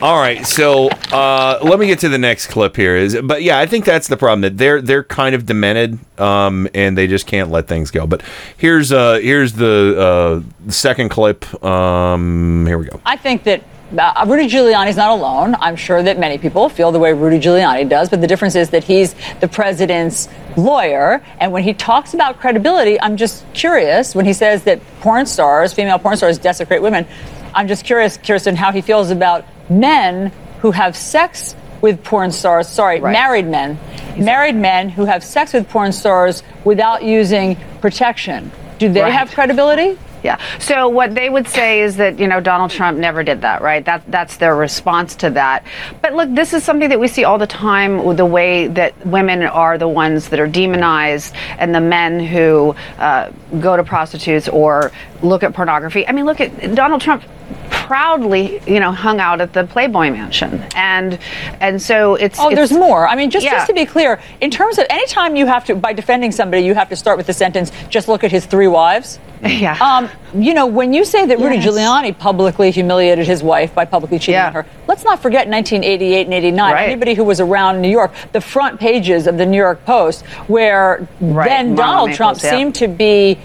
All 0.02 0.18
right, 0.18 0.46
so 0.46 0.90
uh, 1.12 1.60
let 1.62 1.80
me 1.80 1.88
get 1.88 2.00
to 2.00 2.10
the 2.10 2.18
next 2.18 2.48
clip 2.48 2.76
here. 2.76 2.96
Is 2.96 3.18
but 3.22 3.44
yeah, 3.44 3.60
I 3.60 3.66
think 3.66 3.86
that's 3.86 4.08
the 4.08 4.18
problem 4.18 4.42
that 4.42 4.58
they're 4.58 4.82
they're 4.82 5.04
kind 5.04 5.36
of 5.36 5.46
demented, 5.46 6.00
um, 6.20 6.68
and 6.74 6.98
they 6.98 7.08
just 7.08 7.28
can't 7.28 7.50
let 7.50 7.68
things 7.68 7.92
go. 7.92 8.08
But 8.08 8.22
here's 8.58 8.92
uh 8.92 9.16
here's 9.16 9.54
the 9.54 10.44
uh, 10.68 10.70
second 10.72 11.10
clip. 11.10 11.64
Um, 11.64 12.66
here 12.66 12.78
we 12.78 12.86
go. 12.86 13.02
I 13.06 13.18
think 13.18 13.44
that 13.44 13.64
uh, 13.98 14.26
Rudy 14.28 14.48
Giuliani's 14.48 14.98
not 14.98 15.10
alone. 15.10 15.56
I'm 15.60 15.76
sure 15.76 16.04
that 16.04 16.20
many 16.20 16.38
people 16.38 16.70
feel 16.70 16.92
the 16.92 17.00
way 17.00 17.12
Rudy 17.14 17.40
Giuliani 17.40 17.90
does, 17.90 18.10
but 18.10 18.22
the 18.22 18.28
difference 18.28 18.56
is 18.56 18.70
that 18.70 18.84
he's 18.84 19.16
the 19.40 19.48
president's 19.48 20.30
lawyer. 20.56 21.24
And 21.40 21.52
when 21.52 21.64
he 21.64 21.74
talks 21.74 22.14
about 22.14 22.40
credibility, 22.40 23.02
I'm 23.02 23.18
just 23.18 23.52
curious 23.54 24.14
when 24.14 24.26
he 24.26 24.34
says 24.34 24.64
that 24.64 24.80
porn 25.02 25.26
stars, 25.26 25.74
female 25.74 25.98
porn 25.98 26.18
stars, 26.18 26.38
desecrate 26.38 26.82
women. 26.82 27.08
I'm 27.54 27.68
just 27.68 27.86
curious, 27.86 28.18
Kirsten, 28.18 28.56
how 28.56 28.72
he 28.72 28.82
feels 28.82 29.10
about 29.12 29.46
men 29.70 30.32
who 30.62 30.72
have 30.72 30.96
sex 30.96 31.56
with 31.82 32.04
porn 32.04 32.32
stars. 32.32 32.68
Sorry, 32.68 33.00
married 33.00 33.48
men. 33.48 33.80
Married 34.18 34.56
men 34.56 34.90
who 34.90 35.06
have 35.06 35.24
sex 35.24 35.54
with 35.54 35.70
porn 35.70 35.92
stars 35.92 36.44
without 36.66 37.04
using 37.04 37.58
protection. 37.82 38.52
Do 38.78 38.90
they 38.90 39.02
Right. 39.02 39.14
have 39.14 39.32
credibility? 39.32 39.98
Yeah. 40.24 40.38
So 40.60 40.90
what 40.90 41.16
they 41.16 41.30
would 41.30 41.48
say 41.48 41.82
is 41.82 41.98
that 41.98 42.20
you 42.20 42.28
know 42.28 42.40
Donald 42.42 42.72
Trump 42.72 42.98
never 42.98 43.24
did 43.24 43.42
that, 43.42 43.62
right? 43.62 43.84
That 43.86 44.04
that's 44.08 44.38
their 44.38 44.56
response 44.56 45.16
to 45.18 45.30
that. 45.32 45.64
But 46.02 46.14
look, 46.14 46.34
this 46.34 46.54
is 46.54 46.64
something 46.64 46.90
that 46.90 47.00
we 47.00 47.08
see 47.08 47.24
all 47.24 47.38
the 47.38 47.48
time 47.48 48.04
with 48.04 48.18
the 48.18 48.26
way 48.26 48.68
that 48.68 49.06
women 49.06 49.44
are 49.44 49.78
the 49.78 49.88
ones 49.88 50.30
that 50.30 50.40
are 50.40 50.48
demonized, 50.48 51.34
and 51.58 51.74
the 51.74 51.82
men 51.82 52.20
who 52.20 52.76
uh, 52.98 53.32
go 53.60 53.78
to 53.78 53.84
prostitutes 53.84 54.48
or 54.50 54.92
look 55.22 55.44
at 55.44 55.54
pornography. 55.54 56.08
I 56.08 56.12
mean, 56.12 56.26
look 56.26 56.42
at 56.42 56.76
Donald 56.76 57.02
Trump 57.02 57.24
proudly, 57.72 58.62
you 58.68 58.80
know, 58.80 58.92
hung 58.92 59.20
out 59.20 59.42
at 59.42 59.54
the 59.54 59.64
Playboy 59.64 60.12
Mansion, 60.12 60.64
and 60.76 61.18
and 61.60 61.82
so 61.82 62.16
it's 62.16 62.40
Oh, 62.40 62.52
it's- 62.52 62.56
there's 62.70 62.78
more. 62.80 63.08
I 63.08 63.16
mean, 63.16 63.30
just, 63.30 63.44
Yeah. 63.46 63.52
just 63.56 63.68
to 63.68 63.74
be 63.74 63.86
clear, 63.86 64.20
in 64.42 64.52
terms 64.52 64.78
of 64.78 64.86
any 64.90 65.06
time 65.08 65.36
you 65.36 65.48
have 65.48 65.66
to, 65.66 65.76
by 65.76 65.94
defending 65.94 66.32
somebody, 66.32 66.64
you 66.64 66.76
have 66.76 66.90
to 66.90 66.96
start 66.96 67.18
with 67.18 67.26
the 67.28 67.34
sentence, 67.34 67.72
just 67.90 68.08
look 68.08 68.24
at 68.24 68.32
his 68.32 68.46
three 68.46 68.68
wives. 68.68 69.18
Yeah. 69.42 69.78
Um, 69.80 70.10
you 70.42 70.54
know, 70.54 70.66
when 70.66 70.92
you 70.94 71.06
say 71.06 71.26
that 71.26 71.40
Rudy 71.40 71.56
Yes. 71.56 71.68
Giuliani 71.68 72.18
publicly 72.18 72.72
humiliated 72.72 73.26
his 73.26 73.42
wife 73.42 73.74
by 73.74 73.86
publicly 73.86 74.20
cheating 74.20 74.42
on 74.42 74.54
her, 74.54 74.66
let's 74.88 75.04
not 75.04 75.22
forget 75.22 75.48
1988 75.48 76.26
and 76.26 76.34
89. 76.34 76.74
Right. 76.74 76.90
Anybody 76.90 77.14
who 77.14 77.24
was 77.24 77.40
around 77.40 77.82
New 77.82 77.90
York, 77.90 78.12
the 78.34 78.42
front 78.42 78.80
pages 78.80 79.28
of 79.28 79.38
the 79.38 79.46
New 79.46 79.58
York 79.58 79.84
Post, 79.86 80.26
where 80.48 81.08
then 81.20 81.74
Marla 81.74 81.78
Donald 81.78 82.14
Trump 82.14 82.44
yeah. 82.44 82.50
seemed 82.50 82.76
to 82.76 82.88
be 82.88 83.38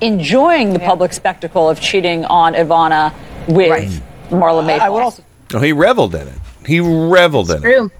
enjoying 0.00 0.72
the 0.72 0.78
public 0.78 1.12
spectacle 1.12 1.68
of 1.68 1.80
cheating 1.80 2.24
on 2.24 2.54
Ivana 2.54 3.12
with 3.48 4.02
Marla 4.30 4.64
Maples. 4.64 4.82
I 4.82 4.88
would 4.88 5.02
also. 5.02 5.22
Oh, 5.54 5.60
he 5.60 5.72
reveled 5.72 6.14
in 6.14 6.28
it. 6.28 6.38
He 6.66 6.80
reveled 6.80 7.50
in 7.50 7.58
it. 7.58 7.60
True. 7.60 7.90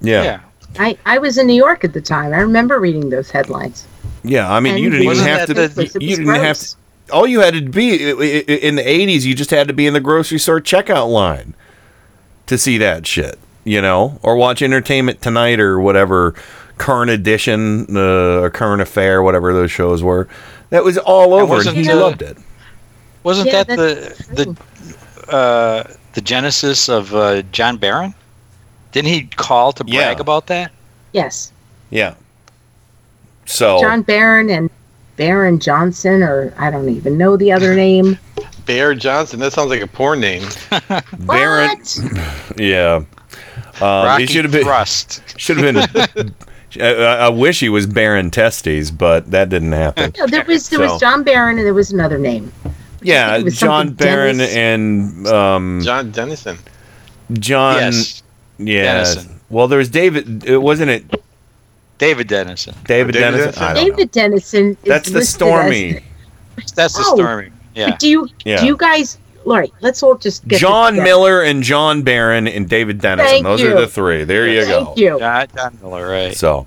Yeah. 0.00 0.22
yeah. 0.22 0.40
I, 0.78 0.96
I 1.06 1.18
was 1.18 1.38
in 1.38 1.46
New 1.46 1.54
York 1.54 1.82
at 1.84 1.92
the 1.92 2.00
time. 2.00 2.32
I 2.32 2.38
remember 2.40 2.78
reading 2.78 3.10
those 3.10 3.30
headlines. 3.30 3.86
Yeah, 4.22 4.52
I 4.52 4.60
mean, 4.60 4.74
And 4.74 4.82
you 4.82 4.90
didn't 4.90 5.06
even 5.06 5.24
have 5.24 5.46
to. 5.46 5.54
the- 5.54 5.62
you 6.00 6.14
it 6.14 6.18
was 6.18 6.18
didn't 6.18 6.34
have 6.34 6.58
to. 6.58 6.76
All 7.10 7.26
you 7.26 7.40
had 7.40 7.54
to 7.54 7.62
be 7.62 8.08
i- 8.10 8.12
i- 8.12 8.58
in 8.58 8.76
the 8.76 8.82
'80s, 8.88 9.24
you 9.24 9.34
just 9.34 9.50
had 9.50 9.68
to 9.68 9.74
be 9.74 9.86
in 9.86 9.94
the 9.94 10.00
grocery 10.00 10.38
store 10.38 10.60
checkout 10.60 11.08
line 11.10 11.54
to 12.46 12.56
see 12.58 12.78
that 12.78 13.06
shit, 13.06 13.38
you 13.64 13.80
know, 13.82 14.18
or 14.22 14.36
watch 14.36 14.62
Entertainment 14.62 15.20
Tonight 15.22 15.60
or 15.60 15.80
whatever 15.80 16.34
current 16.78 17.10
edition, 17.10 17.86
uh, 17.94 18.40
or 18.40 18.50
current 18.50 18.80
affair, 18.82 19.22
whatever 19.22 19.52
those 19.52 19.70
shows 19.70 20.02
were. 20.02 20.26
That 20.70 20.82
was 20.84 20.96
all 20.98 21.34
over, 21.34 21.42
and 21.42 21.48
wasn't, 21.50 21.76
he 21.76 21.92
loved 21.92 22.22
it. 22.22 22.38
Wasn't 23.22 23.48
Yeah, 23.48 23.64
that 23.64 23.76
the 23.76 24.56
the 25.28 25.34
uh, 25.34 25.84
the 26.14 26.20
genesis 26.20 26.88
of 26.88 27.14
uh, 27.14 27.42
John 27.52 27.76
Barron? 27.76 28.14
Didn't 28.92 29.08
he 29.08 29.24
call 29.36 29.72
to 29.72 29.84
brag 29.84 29.94
Yeah. 30.16 30.20
about 30.20 30.46
that? 30.48 30.72
Yes. 31.12 31.52
Yeah. 31.90 32.14
So 33.46 33.80
John 33.80 34.02
Barron 34.02 34.48
and 34.50 34.70
Barron 35.20 35.58
Johnson, 35.60 36.22
or 36.22 36.50
I 36.56 36.70
don't 36.70 36.88
even 36.88 37.18
know 37.18 37.36
the 37.36 37.52
other 37.52 37.74
name. 37.74 38.18
Bear 38.64 38.94
Johnson. 38.94 39.38
That 39.40 39.52
sounds 39.52 39.68
like 39.68 39.82
a 39.82 39.86
porn 39.86 40.18
name. 40.18 40.48
Baron, 41.18 41.76
yeah, 42.56 42.94
um, 42.96 43.06
Rocky 43.82 44.22
he 44.24 44.32
should 44.32 44.46
have 44.46 44.52
been. 44.52 44.62
Thrust. 44.64 45.22
Should 45.38 45.58
have 45.58 45.92
been. 46.14 46.34
I, 46.80 46.94
I 47.26 47.28
wish 47.28 47.60
he 47.60 47.68
was 47.68 47.86
Baron 47.86 48.30
Testes, 48.30 48.90
but 48.90 49.30
that 49.30 49.50
didn't 49.50 49.72
happen. 49.72 50.14
No, 50.16 50.26
there 50.26 50.44
was 50.46 50.70
there 50.70 50.78
So- 50.78 50.92
was 50.92 51.00
John 51.00 51.22
Barron 51.22 51.58
and 51.58 51.66
there 51.66 51.74
was 51.74 51.92
another 51.92 52.16
name. 52.16 52.50
Yeah, 53.02 53.40
John 53.40 53.50
something 53.50 53.94
Barron 53.96 54.38
Dennis. 54.38 54.54
and 54.56 55.26
um, 55.26 55.80
John 55.84 56.12
Dennison. 56.12 56.56
John. 57.34 57.76
Yes. 57.76 58.22
Yeah. 58.58 58.84
Dennison. 58.84 59.40
Well, 59.50 59.68
there 59.68 59.78
was 59.78 59.90
David. 59.90 60.44
It 60.44 60.58
wasn't 60.58 60.90
it 60.90 61.04
David 62.00 62.26
Dennison. 62.26 62.74
David, 62.86 63.12
David 63.12 63.20
Dennison. 63.20 63.44
Dennison? 63.52 63.62
I 63.62 63.72
know. 63.74 63.84
David 63.90 64.10
Dennison. 64.10 64.76
That's 64.84 65.10
the 65.10 65.24
Stormy. 65.24 66.02
as- 66.64 66.72
That's 66.72 66.94
the 66.94 67.04
Oh, 67.06 67.14
stormy. 67.14 67.50
Yeah. 67.76 67.96
Do 67.98 68.08
you 68.08 68.28
Yeah. 68.44 68.60
do 68.60 68.66
you 68.66 68.76
guys? 68.76 69.18
All 69.46 69.56
right, 69.56 69.72
let's 69.80 70.02
all 70.02 70.16
just 70.16 70.46
get 70.48 70.58
John. 70.60 70.96
Miller 70.96 71.42
and 71.42 71.62
John 71.62 72.02
Barron 72.02 72.46
and 72.48 72.68
David 72.68 73.00
Dennison. 73.00 73.30
Thank 73.30 73.44
Those 73.44 73.60
you. 73.62 73.74
are 73.76 73.80
the 73.80 73.86
three. 73.86 74.24
There 74.24 74.46
you 74.48 74.66
go. 74.66 74.84
Thank 74.86 74.98
you. 74.98 75.18
John, 75.18 75.46
John 75.56 75.78
Miller, 75.80 76.08
right. 76.08 76.36
So, 76.36 76.66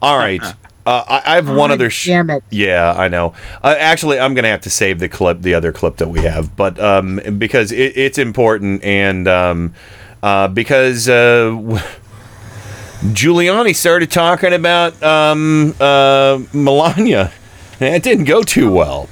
all 0.00 0.16
right. 0.16 0.40
Uh, 0.86 1.02
I, 1.08 1.22
I 1.32 1.34
have 1.34 1.48
one 1.48 1.70
God 1.70 1.72
other. 1.72 1.90
Sh- 1.90 2.06
damn 2.06 2.30
it. 2.30 2.44
Yeah, 2.50 2.94
I 2.96 3.08
know. 3.08 3.34
Uh, 3.62 3.74
actually, 3.78 4.20
I'm 4.20 4.34
gonna 4.34 4.48
have 4.48 4.60
to 4.62 4.70
save 4.70 4.98
the 5.00 5.08
clip, 5.08 5.42
the 5.42 5.52
other 5.54 5.72
clip 5.72 5.96
that 5.96 6.08
we 6.08 6.20
have, 6.20 6.54
but 6.56 6.78
um, 6.78 7.20
because 7.38 7.72
it, 7.72 7.96
it's 7.96 8.18
important 8.18 8.84
and 8.84 9.26
um, 9.26 9.74
uh, 10.22 10.46
because 10.48 11.08
uh, 11.08 11.50
w- 11.54 11.78
Giuliani 13.14 13.74
started 13.74 14.10
talking 14.10 14.52
about 14.52 15.00
um, 15.02 15.74
uh, 15.80 16.40
Melania, 16.52 17.32
and 17.80 17.94
it 17.94 18.02
didn't 18.02 18.24
go 18.24 18.42
too 18.42 18.70
well. 18.70 19.08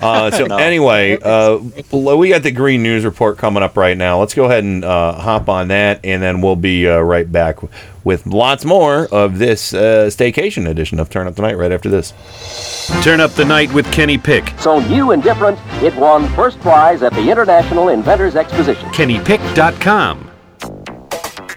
Uh, 0.00 0.30
so 0.30 0.46
No. 0.48 0.56
anyway, 0.56 1.18
uh, 1.20 1.58
we 1.92 2.28
got 2.28 2.42
the 2.42 2.50
Green 2.52 2.82
News 2.82 3.04
Report 3.04 3.36
coming 3.38 3.62
up 3.62 3.76
right 3.76 3.96
now. 3.96 4.18
Let's 4.20 4.34
go 4.34 4.44
ahead 4.44 4.64
and 4.64 4.84
uh, 4.84 5.12
hop 5.12 5.48
on 5.48 5.68
that, 5.68 6.00
and 6.04 6.22
then 6.22 6.40
we'll 6.40 6.56
be 6.56 6.88
uh, 6.88 6.98
right 7.00 7.30
back 7.30 7.58
with 8.04 8.26
lots 8.26 8.64
more 8.64 9.06
of 9.12 9.38
this 9.38 9.74
uh, 9.74 10.06
staycation 10.06 10.68
edition 10.68 10.98
of 10.98 11.10
Turn 11.10 11.26
Up 11.26 11.34
the 11.34 11.42
Night 11.42 11.56
right 11.56 11.72
after 11.72 11.88
this. 11.88 12.12
Turn 13.02 13.20
up 13.20 13.32
the 13.32 13.44
night 13.44 13.72
with 13.72 13.90
Kenny 13.92 14.18
Pick. 14.18 14.52
So 14.58 14.78
new 14.88 15.10
and 15.12 15.22
different, 15.22 15.58
it 15.82 15.94
won 15.96 16.28
first 16.34 16.58
prize 16.60 17.02
at 17.02 17.12
the 17.12 17.30
International 17.30 17.88
Inventors 17.88 18.34
Exposition. 18.36 18.88
KennyPick.com. 18.90 20.27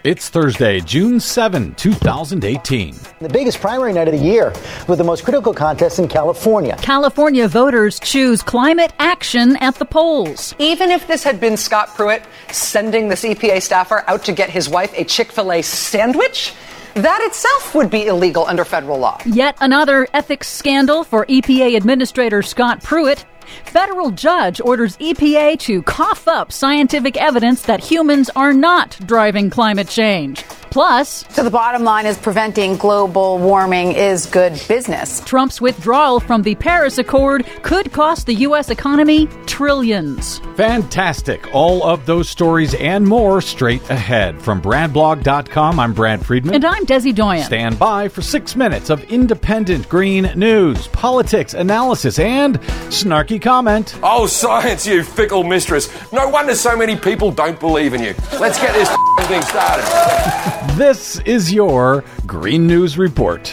It's 0.04 0.30
Thursday, 0.30 0.80
June 0.80 1.20
7, 1.20 1.76
2018. 1.76 2.96
The 3.20 3.30
biggest 3.30 3.62
primary 3.62 3.94
night 3.94 4.08
of 4.08 4.16
the 4.16 4.26
year 4.26 4.52
with 4.88 4.98
the 4.98 5.04
most 5.04 5.24
critical 5.24 5.54
contest 5.54 6.00
in 6.00 6.08
California. 6.08 6.76
California 6.82 7.48
voters 7.48 8.00
choose 8.00 8.42
climate 8.42 8.94
action 8.98 9.58
at 9.58 9.76
the 9.76 9.86
polls. 9.86 10.56
Even 10.58 10.90
if 10.90 11.08
this 11.08 11.24
had 11.24 11.40
been 11.40 11.56
Scott 11.56 11.90
Pruitt 11.90 12.24
sending 12.50 13.10
this 13.10 13.24
EPA 13.24 13.62
staffer 13.62 14.04
out 14.08 14.26
to 14.26 14.32
get 14.32 14.50
his 14.50 14.68
wife 14.68 14.92
a 14.98 15.04
Chick 15.04 15.32
fil 15.32 15.52
A 15.52 15.62
sandwich, 15.62 16.56
that 16.96 17.22
itself 17.22 17.76
would 17.76 17.92
be 17.92 18.08
illegal 18.08 18.44
under 18.48 18.66
federal 18.66 18.98
law. 18.98 19.22
Yet 19.24 19.56
another 19.62 20.08
ethics 20.16 20.48
scandal 20.48 21.04
for 21.04 21.28
EPA 21.28 21.78
Administrator 21.78 22.42
Scott 22.42 22.82
Pruitt. 22.82 23.24
Federal 23.66 24.12
judge 24.12 24.62
orders 24.62 24.98
EPA 24.98 25.60
to 25.60 25.82
cough 25.84 26.28
up 26.28 26.52
scientific 26.52 27.18
evidence 27.18 27.62
that 27.64 27.84
humans 27.84 28.30
are 28.36 28.54
not 28.54 28.98
driving 29.06 29.50
climate 29.50 29.88
change. 29.88 30.44
Plus, 30.72 31.26
So 31.30 31.44
the 31.44 31.50
bottom 31.52 31.84
line 31.84 32.06
is 32.06 32.18
preventing 32.18 32.78
global 32.78 33.38
warming 33.38 33.92
is 33.92 34.26
good 34.26 34.54
business. 34.70 35.20
Trump's 35.20 35.60
withdrawal 35.60 36.22
from 36.22 36.44
the 36.44 36.56
Paris 36.56 36.98
Accord 36.98 37.46
could 37.62 37.92
cost 37.92 38.26
the 38.26 38.36
U.S. 38.36 38.70
economy 38.70 39.28
trillions. 39.48 40.40
Fantastic. 40.56 41.54
All 41.54 41.84
of 41.84 42.06
those 42.06 42.30
stories 42.30 42.74
and 42.76 43.06
more 43.06 43.42
straight 43.42 43.82
ahead. 43.90 44.42
From 44.42 44.62
BradBlog.com, 44.62 45.78
I'm 45.78 45.94
Brad 45.94 46.26
Friedman. 46.26 46.56
And 46.56 46.64
I'm 46.64 46.86
Desi 46.86 47.14
Doyen. 47.14 47.44
Stand 47.44 47.78
by 47.78 48.08
for 48.08 48.22
six 48.22 48.56
minutes 48.56 48.90
of 48.90 49.04
independent 49.12 49.90
green 49.90 50.32
news, 50.38 50.88
politics, 50.88 51.54
analysis, 51.54 52.18
and 52.18 52.62
snarky 52.88 53.42
comment. 53.42 54.00
Oh, 54.02 54.26
science, 54.26 54.88
you 54.88 55.04
fickle 55.04 55.44
mistress. 55.44 55.90
No 56.14 56.30
wonder 56.30 56.56
so 56.56 56.78
many 56.78 56.96
people 56.96 57.30
don't 57.30 57.60
believe 57.60 57.94
in 57.94 58.02
you. 58.02 58.16
Let's 58.40 58.58
get 58.58 58.74
this 58.74 58.88
thing 59.28 59.42
started. 59.42 60.61
This 60.70 61.20
is 61.22 61.52
your 61.52 62.04
Green 62.28 62.68
News 62.68 62.96
Report. 62.98 63.52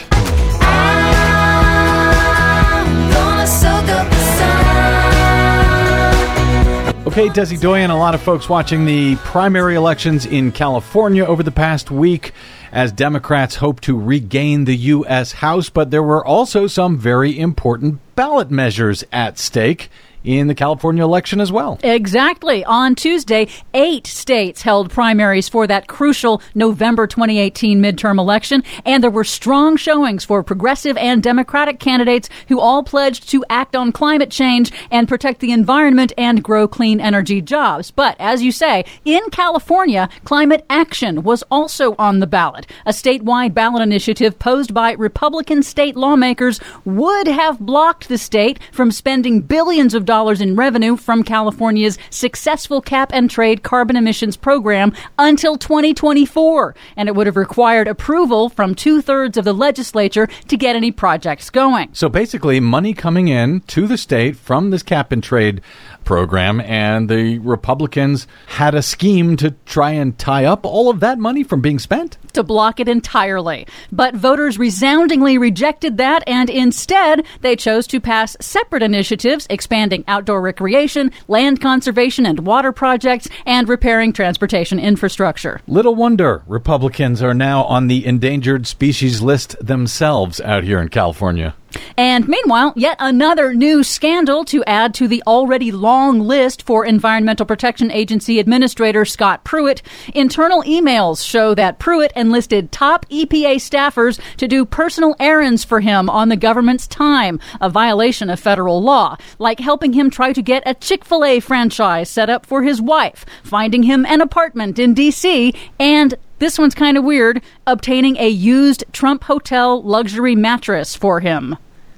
Okay, 7.07 7.29
Desi 7.31 7.59
Doyen, 7.59 7.91
a 7.91 7.97
lot 7.97 8.15
of 8.15 8.21
folks 8.21 8.51
watching 8.51 8.85
the 8.85 9.17
primary 9.17 9.75
elections 9.75 10.27
in 10.27 10.53
California 10.53 11.25
over 11.25 11.43
the 11.43 11.51
past 11.51 11.91
week 11.91 12.33
as 12.73 12.93
Democrats 12.93 13.57
hope 13.57 13.81
to 13.81 13.99
regain 13.99 14.67
the 14.67 14.77
U.S. 14.77 15.33
House, 15.33 15.71
but 15.71 15.91
there 15.91 16.03
were 16.03 16.25
also 16.25 16.67
some 16.67 16.99
very 16.99 17.39
important 17.39 18.01
ballot 18.17 18.51
measures 18.51 19.03
at 19.11 19.39
stake 19.39 19.89
in 20.29 20.47
the 20.47 20.55
California 20.55 21.03
election 21.03 21.41
as 21.41 21.51
well. 21.51 21.79
Exactly. 21.83 22.63
On 22.67 22.95
Tuesday, 22.95 23.49
eight 23.73 24.07
states 24.07 24.61
held 24.61 24.91
primaries 24.91 25.49
for 25.49 25.67
that 25.67 25.89
crucial 25.89 26.43
November 26.55 27.07
2018 27.07 27.81
midterm 27.81 28.19
election, 28.19 28.63
and 28.85 29.03
there 29.03 29.11
were 29.11 29.25
strong 29.25 29.77
showings 29.79 30.27
for 30.27 30.43
progressive 30.43 30.99
and 30.99 31.23
Democratic 31.23 31.81
candidates 31.81 32.29
who 32.49 32.61
all 32.61 32.83
pledged 32.83 33.31
to 33.31 33.43
act 33.49 33.75
on 33.75 33.91
climate 33.91 34.31
change 34.31 34.71
and 34.91 35.09
protect 35.09 35.41
the 35.41 35.51
environment 35.51 36.13
and 36.19 36.45
grow 36.45 36.69
clean 36.69 37.01
energy 37.01 37.41
jobs. 37.41 37.91
But 37.91 38.15
as 38.19 38.43
you 38.43 38.53
say, 38.53 38.85
in 39.07 39.23
California, 39.31 40.11
climate 40.25 40.67
action 40.69 41.23
was 41.23 41.43
also 41.51 41.95
on 41.99 42.19
the 42.19 42.27
ballot. 42.27 42.67
A 42.85 42.91
statewide 42.91 43.55
ballot 43.55 43.81
initiative 43.81 44.39
posed 44.39 44.75
by 44.75 44.93
Republican 44.93 45.63
state 45.63 45.97
lawmakers 45.97 46.61
would 46.85 47.29
have 47.29 47.59
blocked 47.59 48.11
the 48.11 48.19
state 48.19 48.59
from 48.73 48.91
spending 48.91 49.41
billions 49.41 49.95
of 49.95 50.05
dollars 50.05 50.18
in 50.19 50.57
revenue 50.57 50.97
from 50.97 51.23
California's 51.23 51.97
successful 52.11 52.81
cap 52.81 53.13
and 53.15 53.31
trade 53.31 53.63
carbon 53.63 53.95
emissions 53.95 54.37
program 54.37 54.93
until 55.17 55.57
2024. 55.57 56.75
And 56.97 57.09
it 57.09 57.15
would 57.15 57.29
have 57.29 57.37
required 57.37 57.87
approval 57.87 58.49
from 58.49 58.75
two 58.75 59.01
thirds 59.01 59.39
of 59.39 59.45
the 59.45 59.53
legislature 59.53 60.27
to 60.49 60.57
get 60.57 60.75
any 60.75 60.91
projects 60.91 61.51
going. 61.51 61.91
So 61.93 62.09
basically, 62.09 62.59
money 62.59 62.95
coming 62.95 63.29
in 63.29 63.61
to 63.69 63.87
the 63.87 63.97
state 63.97 64.37
from 64.37 64.71
this 64.71 64.83
cap 64.83 65.13
and 65.13 65.23
trade 65.23 65.61
program, 66.05 66.61
and 66.61 67.09
the 67.09 67.39
Republicans 67.41 68.27
had 68.47 68.75
a 68.75 68.83
scheme 68.83 69.37
to 69.37 69.55
try 69.67 69.91
and 69.91 70.19
tie 70.19 70.45
up 70.45 70.65
all 70.65 70.89
of 70.89 71.01
that 71.01 71.19
money 71.19 71.43
from 71.43 71.61
being 71.61 71.79
spent. 71.79 72.17
to 72.35 72.43
block 72.43 72.79
it 72.79 72.89
entirely. 72.89 73.67
But 73.91 74.15
voters 74.15 74.59
resoundingly 74.59 75.39
rejected 75.39 75.97
that, 75.97 76.23
and 76.27 76.49
instead, 76.49 77.27
they 77.41 77.57
chose 77.57 77.87
to 77.89 78.01
pass 78.01 78.37
separate 78.41 78.83
initiatives 78.83 79.47
expanding 79.51 80.05
outdoor 80.07 80.41
recreation, 80.41 81.11
land 81.27 81.61
conservation 81.61 82.25
and 82.27 82.41
water 82.41 82.71
projects, 82.71 83.29
and 83.45 83.69
repairing 83.69 84.13
transportation 84.13 84.79
infrastructure. 84.79 85.61
Little 85.67 85.95
wonder 85.95 86.43
Republicans 86.47 87.23
are 87.23 87.35
now 87.35 87.65
on 87.65 87.89
the 87.89 88.07
endangered 88.07 88.67
species 88.67 89.21
list 89.21 89.57
themselves 89.65 90.41
out 90.41 90.65
here 90.65 90.81
in 90.81 90.89
California. 90.89 91.55
And 91.97 92.29
meanwhile, 92.29 92.73
yet 92.77 92.97
another 92.99 93.53
new 93.55 93.83
scandal 93.83 94.45
to 94.47 94.65
add 94.65 94.95
to 94.95 95.09
the 95.09 95.23
already 95.27 95.73
long 95.73 96.21
list 96.21 96.63
for 96.63 96.85
Environmental 96.85 97.47
Protection 97.47 97.91
Agency 97.91 98.39
Administrator 98.39 99.05
Scott 99.05 99.45
Pruitt. 99.45 99.83
Internal 100.15 100.63
emails 100.63 101.25
show 101.27 101.55
that 101.55 101.79
Pruitt 101.79 102.13
enlisted 102.15 102.71
top 102.71 103.07
EPA 103.09 103.57
staffers 103.57 104.21
to 104.37 104.49
do 104.49 104.65
personal 104.65 105.17
errands 105.19 105.65
for 105.65 105.81
him 105.81 106.09
on 106.09 106.29
the 106.29 106.37
government's 106.37 106.87
time, 106.87 107.41
a 107.61 107.69
violation 107.69 108.31
of 108.31 108.41
federal 108.41 108.83
law, 108.83 109.17
like 109.39 109.61
helping 109.61 109.93
him 109.93 110.11
try 110.11 110.33
to 110.33 110.43
get 110.43 110.63
a 110.67 110.75
Chick 110.75 111.05
fil 111.05 111.25
A 111.25 111.41
franchise 111.41 112.09
set 112.09 112.31
up 112.31 112.47
for 112.47 112.63
his 112.63 112.81
wife, 112.81 113.27
finding 113.43 113.83
him 113.83 114.07
an 114.07 114.21
apartment 114.21 114.79
in 114.79 114.95
D.C., 114.95 115.55
and 115.79 116.15
this 116.39 116.59
one's 116.59 116.75
kind 116.75 116.97
of 116.97 117.05
weird 117.05 117.43
obtaining 117.67 118.17
a 118.17 118.29
used 118.29 118.85
Trump 118.93 119.25
Hotel 119.25 119.83
luxury 119.83 120.37
mattress 120.37 120.95
for 120.95 121.21
him. 121.21 121.57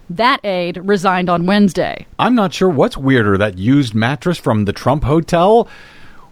That 0.09 0.45
aide 0.45 0.79
resigned 0.79 1.31
on 1.31 1.47
Wednesday. 1.47 2.07
I'm 2.19 2.35
not 2.35 2.53
sure 2.53 2.69
what's 2.69 2.97
weirder 2.97 3.39
that 3.39 3.59
used 3.59 3.95
mattress 3.95 4.39
from 4.39 4.65
the 4.65 4.73
Trump 4.73 5.05
Hotel 5.05 5.69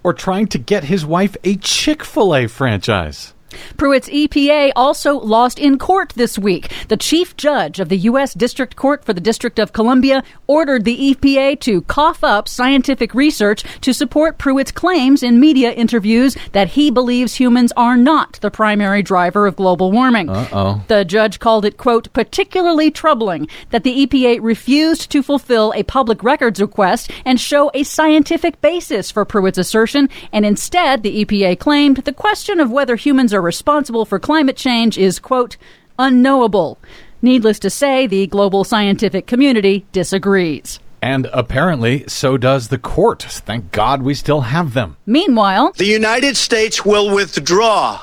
or 0.03 0.13
trying 0.13 0.47
to 0.49 0.59
get 0.59 0.85
his 0.85 1.07
wife 1.07 1.37
a 1.45 1.57
Chick 1.57 2.03
fil 2.03 2.35
A 2.35 2.47
franchise. 2.47 3.35
Pruitt's 3.77 4.09
EPA 4.09 4.73
also 4.77 5.19
lost 5.19 5.59
in 5.59 5.79
court 5.79 6.13
this 6.17 6.39
week. 6.39 6.73
The 6.89 6.97
chief 6.97 7.37
judge 7.37 7.81
of 7.81 7.89
the 7.89 7.99
U.S. 7.99 8.35
District 8.35 8.77
Court 8.77 9.05
for 9.05 9.13
the 9.13 9.21
District 9.21 9.59
of 9.59 9.73
Columbia 9.73 10.23
ordered 10.47 10.85
the 10.85 11.15
EPA 11.15 11.61
to 11.61 11.83
cough 11.83 12.25
up 12.25 12.49
scientific 12.49 13.15
research 13.15 13.65
to 13.81 13.93
support 13.93 14.39
Pruitt's 14.39 14.73
claims 14.73 15.23
in 15.23 15.41
media 15.41 15.73
interviews 15.73 16.37
that 16.53 16.69
he 16.69 16.91
believes 16.91 17.35
humans 17.35 17.73
are 17.77 17.97
not 17.97 18.39
the 18.41 18.51
primary 18.51 19.03
driver 19.03 19.47
of 19.47 19.57
global 19.57 19.93
warming. 19.93 20.29
Uh 20.29 20.49
oh. 20.53 20.85
The 20.89 21.05
judge 21.05 21.39
called 21.39 21.65
it, 21.65 21.77
quote, 21.77 22.13
particularly 22.13 22.91
troubling 22.91 23.49
that 23.71 23.85
the 23.85 24.07
EPA 24.07 24.41
refused 24.43 25.11
to 25.11 25.23
fulfill 25.23 25.73
a 25.75 25.83
public 25.83 26.23
records 26.23 26.61
request 26.61 27.11
and 27.25 27.41
show 27.41 27.71
a 27.75 27.83
scientific 27.83 28.61
basis 28.61 29.11
for 29.11 29.25
Pruitt's 29.25 29.59
assertion, 29.59 30.09
and 30.33 30.45
instead, 30.45 31.03
the 31.03 31.25
EPA 31.25 31.59
claimed 31.59 31.99
the 31.99 32.13
question 32.13 32.61
of 32.61 32.71
whether 32.71 32.97
humans 32.97 33.33
are 33.35 33.38
responsible 33.43 34.05
for 34.05 34.19
climate 34.19 34.57
change 34.57 34.99
is, 34.99 35.19
quote, 35.19 35.57
unknowable. 35.99 36.79
Needless 37.23 37.59
to 37.61 37.71
say, 37.71 38.07
the 38.07 38.27
global 38.27 38.65
scientific 38.65 39.27
community 39.27 39.87
disagrees. 39.93 40.79
And 41.01 41.29
apparently, 41.33 42.05
so 42.09 42.37
does 42.37 42.69
the 42.69 42.79
court. 42.79 43.23
Thank 43.23 43.73
God 43.73 44.03
we 44.03 44.15
still 44.15 44.43
have 44.43 44.75
them. 44.75 44.97
Meanwhile, 45.07 45.73
The 45.77 45.87
United 45.87 46.37
States 46.37 46.85
will 46.85 47.15
withdraw 47.15 47.99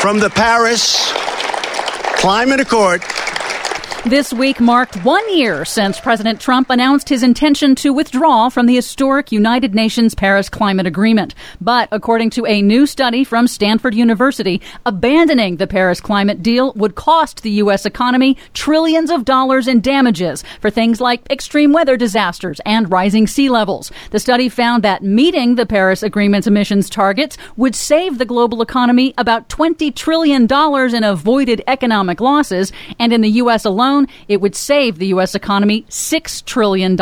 from 0.00 0.18
the 0.18 0.30
Paris 0.30 1.12
Climate 2.16 2.60
Accord. 2.60 3.02
This 4.06 4.32
week 4.32 4.58
marked 4.60 4.96
one 5.04 5.32
year 5.32 5.64
since 5.64 6.00
President 6.00 6.40
Trump 6.40 6.70
announced 6.70 7.08
his 7.08 7.22
intention 7.22 7.76
to 7.76 7.92
withdraw 7.92 8.48
from 8.48 8.66
the 8.66 8.74
historic 8.74 9.30
United 9.30 9.76
Nations 9.76 10.12
Paris 10.12 10.48
Climate 10.48 10.88
Agreement. 10.88 11.36
But 11.60 11.88
according 11.92 12.30
to 12.30 12.44
a 12.44 12.62
new 12.62 12.84
study 12.86 13.22
from 13.22 13.46
Stanford 13.46 13.94
University, 13.94 14.60
abandoning 14.84 15.58
the 15.58 15.68
Paris 15.68 16.00
climate 16.00 16.42
deal 16.42 16.72
would 16.72 16.96
cost 16.96 17.42
the 17.42 17.52
U.S. 17.52 17.86
economy 17.86 18.36
trillions 18.54 19.08
of 19.08 19.24
dollars 19.24 19.68
in 19.68 19.80
damages 19.80 20.42
for 20.60 20.68
things 20.68 21.00
like 21.00 21.30
extreme 21.30 21.72
weather 21.72 21.96
disasters 21.96 22.60
and 22.66 22.90
rising 22.90 23.28
sea 23.28 23.48
levels. 23.48 23.92
The 24.10 24.18
study 24.18 24.48
found 24.48 24.82
that 24.82 25.04
meeting 25.04 25.54
the 25.54 25.64
Paris 25.64 26.02
Agreement's 26.02 26.48
emissions 26.48 26.90
targets 26.90 27.38
would 27.56 27.76
save 27.76 28.18
the 28.18 28.26
global 28.26 28.62
economy 28.62 29.14
about 29.16 29.48
$20 29.48 29.94
trillion 29.94 30.48
in 30.50 31.04
avoided 31.04 31.62
economic 31.68 32.20
losses, 32.20 32.72
and 32.98 33.12
in 33.12 33.20
the 33.20 33.30
U.S. 33.30 33.64
alone, 33.64 33.91
alone, 33.92 34.08
it 34.28 34.40
would 34.40 34.54
save 34.54 34.98
the 34.98 35.08
U.S. 35.08 35.34
economy 35.34 35.82
$6 35.88 36.44
trillion. 36.44 36.92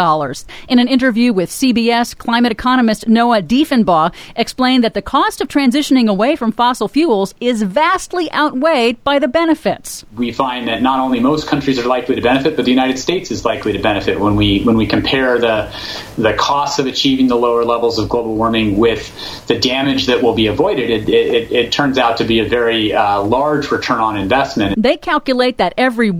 In 0.69 0.79
an 0.79 0.89
interview 0.89 1.33
with 1.33 1.51
CBS, 1.51 2.17
climate 2.17 2.53
economist 2.53 3.09
Noah 3.09 3.43
Diffenbaugh 3.43 4.12
explained 4.37 4.85
that 4.85 4.95
the 4.95 5.03
cost 5.03 5.41
of 5.41 5.49
transitioning 5.49 6.09
away 6.09 6.37
from 6.37 6.53
fossil 6.53 6.89
fuels 6.89 7.35
is 7.41 7.62
vastly 7.62 8.31
outweighed 8.33 9.03
by 9.05 9.19
the 9.19 9.29
benefits. 9.29 10.05
We 10.17 10.33
find 10.33 10.69
that 10.69 10.83
not 10.83 11.01
only 11.01 11.21
most 11.21 11.47
countries 11.47 11.79
are 11.79 11.87
likely 11.87 12.17
to 12.17 12.23
benefit, 12.23 12.57
but 12.57 12.65
the 12.65 12.71
United 12.71 12.99
States 12.99 13.31
is 13.31 13.45
likely 13.45 13.73
to 13.73 13.79
benefit 13.79 14.19
when 14.19 14.37
we 14.37 14.62
when 14.62 14.77
we 14.77 14.87
compare 14.87 15.39
the 15.39 15.73
the 16.19 16.35
costs 16.35 16.79
of 16.79 16.87
achieving 16.87 17.29
the 17.29 17.37
lower 17.37 17.65
levels 17.65 17.99
of 17.99 18.09
global 18.09 18.35
warming 18.35 18.77
with 18.77 19.03
the 19.47 19.59
damage 19.59 20.07
that 20.07 20.23
will 20.23 20.35
be 20.35 20.47
avoided. 20.47 20.91
It, 20.91 21.09
it, 21.09 21.53
it 21.53 21.73
turns 21.73 21.99
out 21.99 22.19
to 22.19 22.25
be 22.25 22.41
a 22.41 22.49
very 22.49 22.93
uh, 22.93 23.23
large 23.23 23.71
return 23.71 24.01
on 24.01 24.17
investment. 24.17 24.81
They 24.81 24.97
calculate 24.97 25.59
that 25.59 25.75
every 25.77 26.11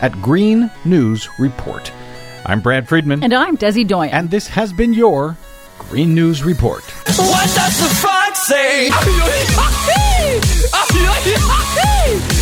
at 0.00 0.22
Green 0.22 0.70
News 0.84 1.28
Report. 1.38 1.92
I'm 2.46 2.60
Brad 2.60 2.88
Friedman. 2.88 3.22
And 3.22 3.34
I'm 3.34 3.56
Desi 3.56 3.86
Doyen. 3.86 4.12
And 4.12 4.30
this 4.30 4.48
has 4.48 4.72
been 4.72 4.94
your 4.94 5.36
Green 5.78 6.14
News 6.14 6.42
Report. 6.42 6.82
What 6.82 7.54
does 7.54 7.80
the 7.80 7.94
fox 7.96 8.46
say? 8.46 8.90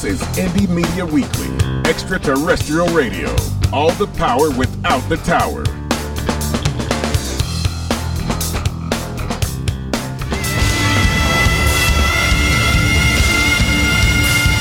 This 0.00 0.04
is 0.04 0.22
Indie 0.38 0.68
Media 0.68 1.04
Weekly, 1.04 1.48
extraterrestrial 1.84 2.86
radio. 2.88 3.28
All 3.72 3.90
the 3.92 4.06
power 4.16 4.50
without 4.50 5.06
the 5.10 5.18
tower. 5.18 5.64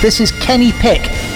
This 0.01 0.19
is 0.19 0.31
Kenny 0.31 0.73
Pick 0.73 1.28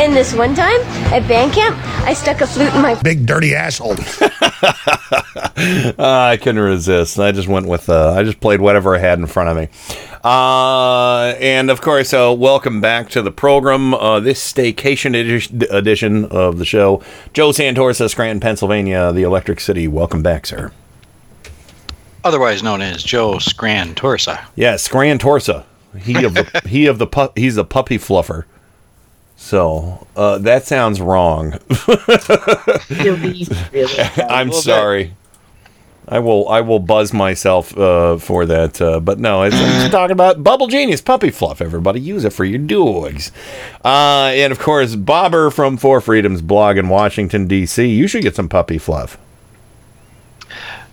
And 0.00 0.16
this 0.16 0.32
one 0.32 0.54
time 0.54 0.80
at 1.12 1.28
band 1.28 1.52
camp, 1.52 1.76
I 2.06 2.14
stuck 2.14 2.40
a 2.40 2.46
flute 2.46 2.72
in 2.74 2.80
my 2.80 2.94
Big 3.02 3.26
dirty 3.26 3.54
asshole. 3.54 3.96
Uh, 4.00 5.92
I 5.98 6.38
couldn't 6.40 6.62
resist. 6.62 7.18
I 7.18 7.32
just 7.32 7.48
went 7.48 7.66
with. 7.66 7.90
Uh, 7.90 8.14
I 8.14 8.22
just 8.22 8.40
played 8.40 8.62
whatever 8.62 8.96
I 8.96 8.98
had 8.98 9.18
in 9.18 9.26
front 9.26 9.50
of 9.50 9.58
me. 9.58 9.68
Uh, 10.24 11.34
and 11.38 11.68
of 11.70 11.82
course, 11.82 12.14
uh, 12.14 12.34
welcome 12.34 12.80
back 12.80 13.10
to 13.10 13.20
the 13.20 13.30
program. 13.30 13.92
Uh, 13.92 14.20
this 14.20 14.40
staycation 14.40 15.14
edi- 15.14 15.66
edition 15.66 16.24
of 16.24 16.56
the 16.56 16.64
show. 16.64 17.02
Joe 17.34 17.50
Santorsa, 17.50 18.08
Scranton, 18.08 18.40
Pennsylvania, 18.40 19.12
the 19.12 19.24
Electric 19.24 19.60
City. 19.60 19.86
Welcome 19.86 20.22
back, 20.22 20.46
sir. 20.46 20.72
Otherwise 22.24 22.62
known 22.62 22.80
as 22.80 23.02
Joe 23.02 23.38
Scran 23.38 23.94
Torsa. 23.94 24.46
Yeah, 24.56 24.76
Scran 24.76 25.18
Torsa. 25.18 25.66
He 25.98 26.24
of 26.24 26.32
the 26.32 26.62
he 26.66 26.86
of 26.86 26.96
the 26.96 27.06
pu- 27.06 27.32
he's 27.36 27.58
a 27.58 27.64
puppy 27.64 27.98
fluffer. 27.98 28.44
So 29.42 30.06
uh, 30.14 30.36
that 30.38 30.66
sounds 30.66 31.00
wrong. 31.00 31.52
I'm 34.28 34.52
sorry. 34.52 35.14
I 36.06 36.18
will 36.18 36.46
I 36.48 36.60
will 36.60 36.78
buzz 36.78 37.12
myself 37.14 37.76
uh, 37.76 38.18
for 38.18 38.44
that, 38.46 38.80
uh, 38.82 39.00
but 39.00 39.18
no, 39.18 39.42
it's, 39.42 39.56
it's 39.58 39.90
talking 39.90 40.12
about 40.12 40.44
Bubble 40.44 40.66
Genius 40.68 41.00
puppy 41.00 41.30
fluff. 41.30 41.62
Everybody 41.62 42.00
use 42.00 42.24
it 42.24 42.34
for 42.34 42.44
your 42.44 42.58
dogs, 42.58 43.32
uh, 43.82 44.30
and 44.34 44.52
of 44.52 44.58
course 44.58 44.94
Bobber 44.94 45.50
from 45.50 45.78
Four 45.78 46.02
Freedoms 46.02 46.42
blog 46.42 46.76
in 46.76 46.88
Washington 46.88 47.48
D.C. 47.48 47.86
You 47.86 48.06
should 48.06 48.22
get 48.22 48.36
some 48.36 48.48
puppy 48.48 48.78
fluff. 48.78 49.16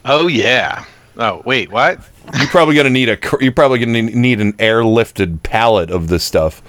Oh 0.05 0.27
yeah. 0.27 0.85
Oh 1.17 1.41
wait, 1.45 1.69
what? 1.69 1.99
You're 2.37 2.47
probably 2.47 2.75
gonna 2.75 2.89
need 2.89 3.09
a 3.09 3.17
you're 3.41 3.51
probably 3.51 3.79
gonna 3.79 4.03
need 4.03 4.39
an 4.39 4.53
airlifted 4.53 5.43
pallet 5.43 5.91
of 5.91 6.07
this 6.07 6.23
stuff 6.23 6.61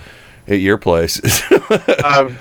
at 0.48 0.60
your 0.60 0.78
place. 0.78 1.20
um, 2.04 2.36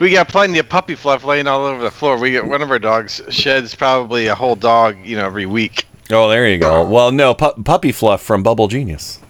we 0.00 0.10
got 0.12 0.28
plenty 0.28 0.58
of 0.58 0.68
puppy 0.68 0.94
fluff 0.94 1.24
laying 1.24 1.46
all 1.46 1.64
over 1.64 1.82
the 1.82 1.90
floor. 1.90 2.18
We 2.18 2.30
get 2.32 2.44
one 2.46 2.62
of 2.62 2.70
our 2.70 2.78
dogs 2.78 3.20
sheds 3.30 3.74
probably 3.74 4.26
a 4.26 4.34
whole 4.34 4.56
dog, 4.56 4.98
you 5.04 5.16
know, 5.16 5.26
every 5.26 5.46
week. 5.46 5.86
Oh, 6.10 6.28
there 6.28 6.48
you 6.48 6.58
go. 6.58 6.84
Well, 6.86 7.10
no, 7.12 7.34
pu- 7.34 7.62
puppy 7.62 7.92
fluff 7.92 8.22
from 8.22 8.42
Bubble 8.42 8.68
Genius. 8.68 9.20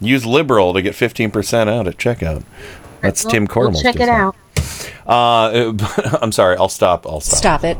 Use 0.00 0.26
liberal 0.26 0.74
to 0.74 0.82
get 0.82 0.94
15% 0.94 1.68
out 1.68 1.86
at 1.86 1.96
checkout. 1.96 2.44
That's 3.00 3.24
We'll- 3.24 3.30
Tim 3.32 3.42
we'll 3.44 3.48
Cormel's 3.48 3.82
check 3.82 3.96
it 3.96 4.08
out. 4.08 4.36
Uh, 5.06 5.72
I'm 6.22 6.32
sorry. 6.32 6.56
I'll 6.56 6.68
stop. 6.68 7.06
I'll 7.06 7.20
stop. 7.20 7.38
Stop 7.38 7.64
it. 7.64 7.78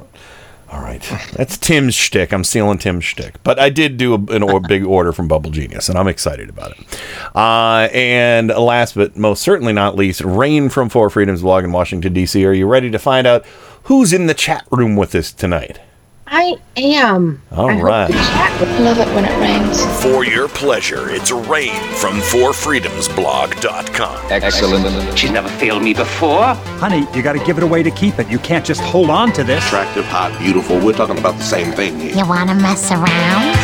All 0.75 0.83
right. 0.83 1.01
That's 1.35 1.57
Tim's 1.57 1.95
shtick. 1.95 2.33
I'm 2.33 2.43
stealing 2.43 2.79
Tim's 2.79 3.05
shtick. 3.05 3.41
But 3.45 3.61
I 3.61 3.71
did 3.71 3.97
do 3.97 4.15
a, 4.15 4.35
an 4.35 4.43
or, 4.43 4.59
big 4.59 4.85
order 4.87 5.13
from 5.13 5.29
Bubble 5.29 5.53
Genius, 5.53 5.89
and 5.89 5.97
I'm 5.97 6.09
excited 6.09 6.49
about 6.49 6.73
it. 6.73 7.01
Uh, 7.33 7.89
and 7.93 8.49
last 8.49 8.97
but 8.97 9.17
most 9.17 9.41
certainly 9.41 9.73
not 9.73 9.95
least, 9.95 10.21
Rain 10.23 10.69
from 10.69 10.89
Four 10.89 11.11
Freedoms 11.11 11.43
blog 11.43 11.63
in 11.63 11.71
Washington, 11.71 12.13
D.C. 12.13 12.45
Are 12.45 12.53
you 12.53 12.67
ready 12.67 12.91
to 12.91 12.99
find 12.99 13.25
out 13.25 13.47
who's 13.85 14.13
in 14.13 14.27
the 14.27 14.35
chat 14.35 14.67
room 14.73 14.97
with 14.97 15.15
us 15.15 15.33
tonight? 15.33 15.79
I 16.27 16.57
am. 16.77 17.41
All 17.53 17.71
I 17.71 17.81
right. 17.81 18.09
the 18.09 18.81
Love 18.83 18.99
it 18.99 19.07
when 19.15 19.25
it 19.25 19.39
rains. 19.41 19.85
For 20.03 20.25
your 20.25 20.49
pleasure, 20.49 21.11
it's 21.11 21.31
Rain 21.31 21.75
from 21.95 22.19
FourFreedomsBlog.com. 22.21 24.27
Excellent. 24.31 25.19
She's 25.19 25.31
never 25.31 25.49
failed 25.49 25.83
me 25.83 25.95
before. 25.95 26.55
Honey, 26.81 27.07
you 27.15 27.23
gotta 27.23 27.45
give 27.45 27.59
it 27.59 27.65
away 27.65 27.83
to 27.83 27.91
keep 27.91 28.19
it. 28.19 28.29
You 28.29 28.39
can't 28.39 28.65
just 28.65 28.81
hold 28.81 29.11
on 29.11 29.33
to 29.33 29.45
this. 29.45 29.65
Attractive, 29.67 30.05
hot, 30.07 30.39
beautiful. 30.39 30.79
We're 30.79 30.95
talking 30.95 31.19
about 31.19 31.37
the 31.37 31.45
same 31.45 31.73
thing 31.73 31.99
here. 32.01 32.17
You 32.17 32.27
wanna 32.27 32.55
mess 32.55 32.91
around? 32.91 33.55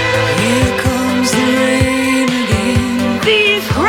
Here 0.41 0.78
comes 0.81 1.31
the 1.32 1.39
rain 1.39 1.41
again. 1.41 1.41
The 1.41 1.60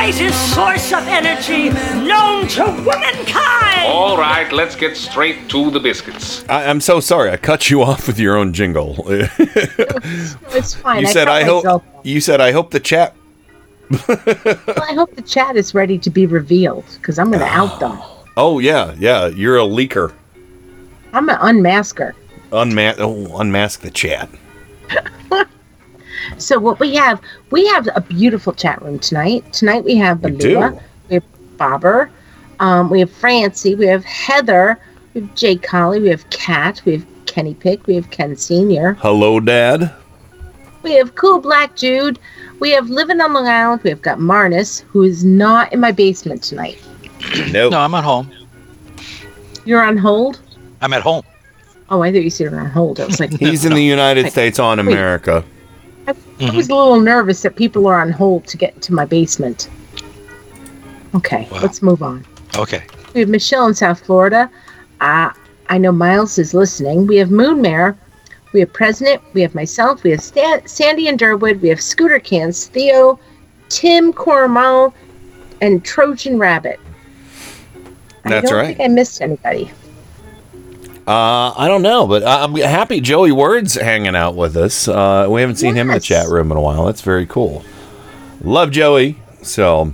greatest 0.01 0.55
source 0.55 0.91
of 0.93 1.07
energy 1.07 1.69
known 2.07 2.47
to 2.47 2.63
womankind. 2.63 3.85
All 3.85 4.17
right, 4.17 4.51
let's 4.51 4.75
get 4.75 4.97
straight 4.97 5.47
to 5.49 5.69
the 5.69 5.79
biscuits. 5.79 6.43
I, 6.49 6.65
I'm 6.65 6.81
so 6.81 6.99
sorry. 6.99 7.29
I 7.29 7.37
cut 7.37 7.69
you 7.69 7.83
off 7.89 8.07
with 8.07 8.17
your 8.17 8.35
own 8.35 8.51
jingle. 8.51 8.95
It's 10.53 10.73
fine. 10.73 11.01
you 11.01 11.07
said 11.07 11.27
cut 11.27 11.41
I 11.41 11.43
hope. 11.43 11.83
You 12.03 12.19
said 12.19 12.41
I 12.41 12.51
hope 12.51 12.71
the 12.71 12.79
chat. 12.79 13.13
Well, 14.07 14.85
I 14.89 14.93
hope 14.95 15.15
the 15.15 15.21
chat 15.21 15.55
is 15.55 15.75
ready 15.75 15.99
to 15.99 16.09
be 16.09 16.25
revealed 16.25 16.85
because 16.95 17.19
I'm 17.19 17.27
going 17.27 17.39
to 17.39 17.45
out 17.45 17.79
them. 17.79 17.99
Oh 18.37 18.59
yeah, 18.59 18.95
yeah. 18.97 19.27
You're 19.27 19.57
a 19.57 19.67
leaker. 19.77 20.13
I'm 21.13 21.27
an 21.29 21.37
unmasker. 21.37 22.13
Unma- 22.51 22.95
oh, 22.97 23.37
unmask 23.37 23.81
the 23.81 23.91
chat. 23.91 24.29
So 26.37 26.59
what 26.59 26.79
we 26.79 26.95
have, 26.95 27.21
we 27.51 27.67
have 27.67 27.87
a 27.95 28.01
beautiful 28.01 28.53
chat 28.53 28.81
room 28.81 28.99
tonight. 28.99 29.51
Tonight 29.53 29.83
we 29.83 29.95
have 29.97 30.23
We. 30.23 30.31
Balua, 30.31 30.81
we 31.09 31.13
have 31.15 31.23
Bobber, 31.57 32.09
um, 32.59 32.89
we 32.89 32.99
have 32.99 33.11
Francie, 33.11 33.75
we 33.75 33.85
have 33.87 34.03
Heather, 34.05 34.79
we 35.13 35.21
have 35.21 35.35
Jake 35.35 35.63
Colley, 35.63 35.99
we 35.99 36.09
have 36.09 36.29
Kat, 36.29 36.81
we 36.85 36.93
have 36.93 37.05
Kenny 37.25 37.53
Pick, 37.53 37.87
we 37.87 37.95
have 37.95 38.09
Ken 38.11 38.35
Senior, 38.35 38.93
Hello, 38.95 39.39
Dad. 39.39 39.93
we 40.83 40.93
have 40.93 41.15
Cool 41.15 41.39
Black 41.39 41.75
Jude, 41.75 42.19
We 42.59 42.71
have 42.71 42.89
living 42.89 43.19
on 43.21 43.33
Long 43.33 43.47
Island. 43.47 43.81
We 43.83 43.89
have 43.89 44.01
got 44.03 44.19
Marnus, 44.19 44.81
who 44.81 45.01
is 45.03 45.23
not 45.23 45.71
in 45.73 45.79
my 45.79 45.91
basement 45.91 46.43
tonight. 46.43 46.77
Nope. 47.51 47.71
No, 47.71 47.79
I'm 47.79 47.93
at 47.93 48.03
home. 48.03 48.31
You're 49.65 49.83
on 49.83 49.95
hold. 49.97 50.39
I'm 50.81 50.91
at 50.93 51.01
home. 51.03 51.23
Oh, 51.89 52.01
I 52.01 52.11
thought 52.11 52.23
you 52.23 52.29
said 52.31 52.51
you're 52.51 52.59
on 52.59 52.69
hold. 52.69 52.99
I 52.99 53.05
was 53.05 53.19
like, 53.19 53.31
He's 53.31 53.63
in 53.65 53.73
the 53.73 53.83
United 53.97 54.31
States 54.31 54.57
on 54.59 54.79
Wait. 54.79 55.45
America. 56.41 56.55
I 56.55 56.57
was 56.57 56.69
a 56.69 56.75
little 56.75 56.99
nervous 56.99 57.41
that 57.43 57.55
people 57.55 57.87
are 57.87 58.01
on 58.01 58.11
hold 58.11 58.45
to 58.47 58.57
get 58.57 58.81
to 58.83 58.93
my 58.93 59.05
basement. 59.05 59.69
Okay, 61.15 61.47
let's 61.61 61.81
move 61.81 62.01
on. 62.01 62.25
Okay. 62.57 62.83
We 63.13 63.19
have 63.19 63.29
Michelle 63.29 63.67
in 63.67 63.73
South 63.73 64.03
Florida. 64.05 64.49
Uh, 65.01 65.31
I 65.69 65.77
know 65.77 65.91
Miles 65.91 66.37
is 66.37 66.53
listening. 66.53 67.07
We 67.07 67.17
have 67.17 67.29
Moonmare. 67.29 67.97
We 68.53 68.59
have 68.61 68.71
President. 68.73 69.21
We 69.33 69.41
have 69.41 69.55
myself. 69.55 70.03
We 70.03 70.11
have 70.11 70.21
Stan- 70.21 70.65
Sandy 70.67 71.07
and 71.07 71.19
Durwood. 71.19 71.61
We 71.61 71.69
have 71.69 71.81
Scooter 71.81 72.19
Cans, 72.19 72.67
Theo, 72.67 73.19
Tim 73.69 74.13
Cormall, 74.13 74.93
and 75.61 75.83
Trojan 75.83 76.37
Rabbit. 76.37 76.79
I 78.25 78.29
That's 78.29 78.49
don't 78.49 78.59
right. 78.59 78.77
think 78.77 78.89
I 78.89 78.93
missed 78.93 79.21
anybody. 79.21 79.71
Uh, 81.07 81.53
I 81.57 81.67
don't 81.67 81.81
know, 81.81 82.05
but 82.07 82.23
I- 82.23 82.43
I'm 82.43 82.55
happy 82.55 83.01
Joey 83.01 83.31
Word's 83.31 83.73
hanging 83.75 84.15
out 84.15 84.35
with 84.35 84.55
us. 84.55 84.87
Uh, 84.87 85.27
we 85.29 85.41
haven't 85.41 85.55
seen 85.57 85.75
him 85.75 85.89
in 85.89 85.95
the 85.95 85.99
chat 85.99 86.27
room 86.27 86.51
in 86.51 86.57
a 86.57 86.61
while. 86.61 86.85
That's 86.85 87.01
very 87.01 87.25
cool. 87.25 87.63
Love 88.43 88.71
Joey. 88.71 89.17
So 89.41 89.93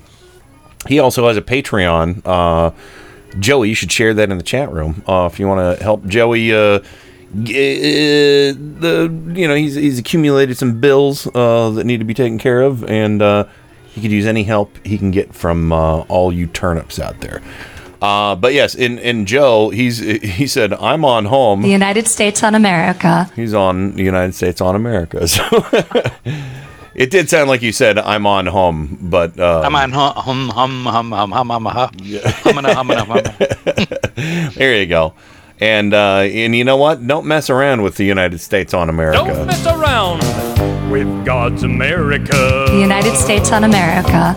he 0.87 0.99
also 0.99 1.25
has 1.27 1.37
a 1.37 1.41
Patreon. 1.41 2.21
Uh, 2.25 2.71
Joey, 3.39 3.69
you 3.69 3.75
should 3.75 3.91
share 3.91 4.13
that 4.13 4.29
in 4.31 4.37
the 4.37 4.43
chat 4.43 4.71
room 4.71 5.01
uh, 5.07 5.29
if 5.31 5.39
you 5.39 5.47
want 5.47 5.77
to 5.77 5.83
help 5.83 6.05
Joey. 6.05 6.53
Uh, 6.53 6.79
g- 7.43 8.49
uh, 8.49 8.53
the 8.53 9.13
you 9.33 9.47
know 9.47 9.55
he's 9.55 9.75
he's 9.75 9.99
accumulated 9.99 10.57
some 10.57 10.79
bills 10.79 11.27
uh, 11.33 11.69
that 11.71 11.85
need 11.85 11.97
to 11.99 12.05
be 12.05 12.13
taken 12.13 12.37
care 12.37 12.61
of, 12.61 12.83
and 12.85 13.21
uh, 13.21 13.45
he 13.93 14.01
could 14.01 14.11
use 14.11 14.25
any 14.25 14.43
help 14.43 14.75
he 14.85 14.97
can 14.97 15.11
get 15.11 15.33
from 15.33 15.71
uh, 15.71 15.99
all 16.09 16.33
you 16.33 16.47
turnips 16.47 16.99
out 16.99 17.19
there. 17.21 17.41
Uh, 18.01 18.35
but 18.35 18.53
yes, 18.53 18.75
in 18.75 18.99
in 18.99 19.25
Joe, 19.25 19.69
he's 19.69 19.97
he 19.99 20.45
said, 20.47 20.73
"I'm 20.73 21.03
on 21.03 21.25
home." 21.25 21.61
The 21.63 21.69
United 21.69 22.07
States 22.07 22.43
on 22.43 22.53
America. 22.55 23.29
He's 23.35 23.53
on 23.53 23.93
the 23.95 24.03
United 24.03 24.35
States 24.35 24.61
on 24.61 24.75
America. 24.75 25.27
So 25.37 25.43
it 26.95 27.11
did 27.11 27.29
sound 27.29 27.47
like 27.49 27.61
you 27.61 27.71
said, 27.71 27.97
"I'm 27.99 28.25
on 28.25 28.47
home," 28.47 28.97
but 29.01 29.39
um, 29.39 29.65
I'm 29.65 29.75
on 29.75 29.91
home, 29.91 30.49
hum, 30.49 30.49
hum, 30.49 30.85
hum, 30.85 31.11
hum, 31.11 31.31
hum, 31.31 31.51
hum, 31.51 31.65
hum, 31.65 32.65
hum, 32.65 32.89
hum, 32.89 33.07
hum. 33.07 34.51
There 34.55 34.79
you 34.79 34.87
go. 34.87 35.13
And 35.59 35.93
uh, 35.93 36.25
and 36.25 36.55
you 36.55 36.63
know 36.63 36.77
what? 36.77 37.05
Don't 37.05 37.25
mess 37.25 37.49
around 37.49 37.81
with 37.81 37.95
the 37.97 38.05
United 38.05 38.39
States 38.39 38.73
on 38.73 38.89
America. 38.89 39.25
Don't 39.25 39.47
mess 39.47 39.65
around 39.65 40.21
with 40.91 41.25
God's 41.25 41.63
America. 41.63 42.65
The 42.69 42.79
United 42.79 43.15
States 43.15 43.51
on 43.51 43.63
America. 43.63 44.35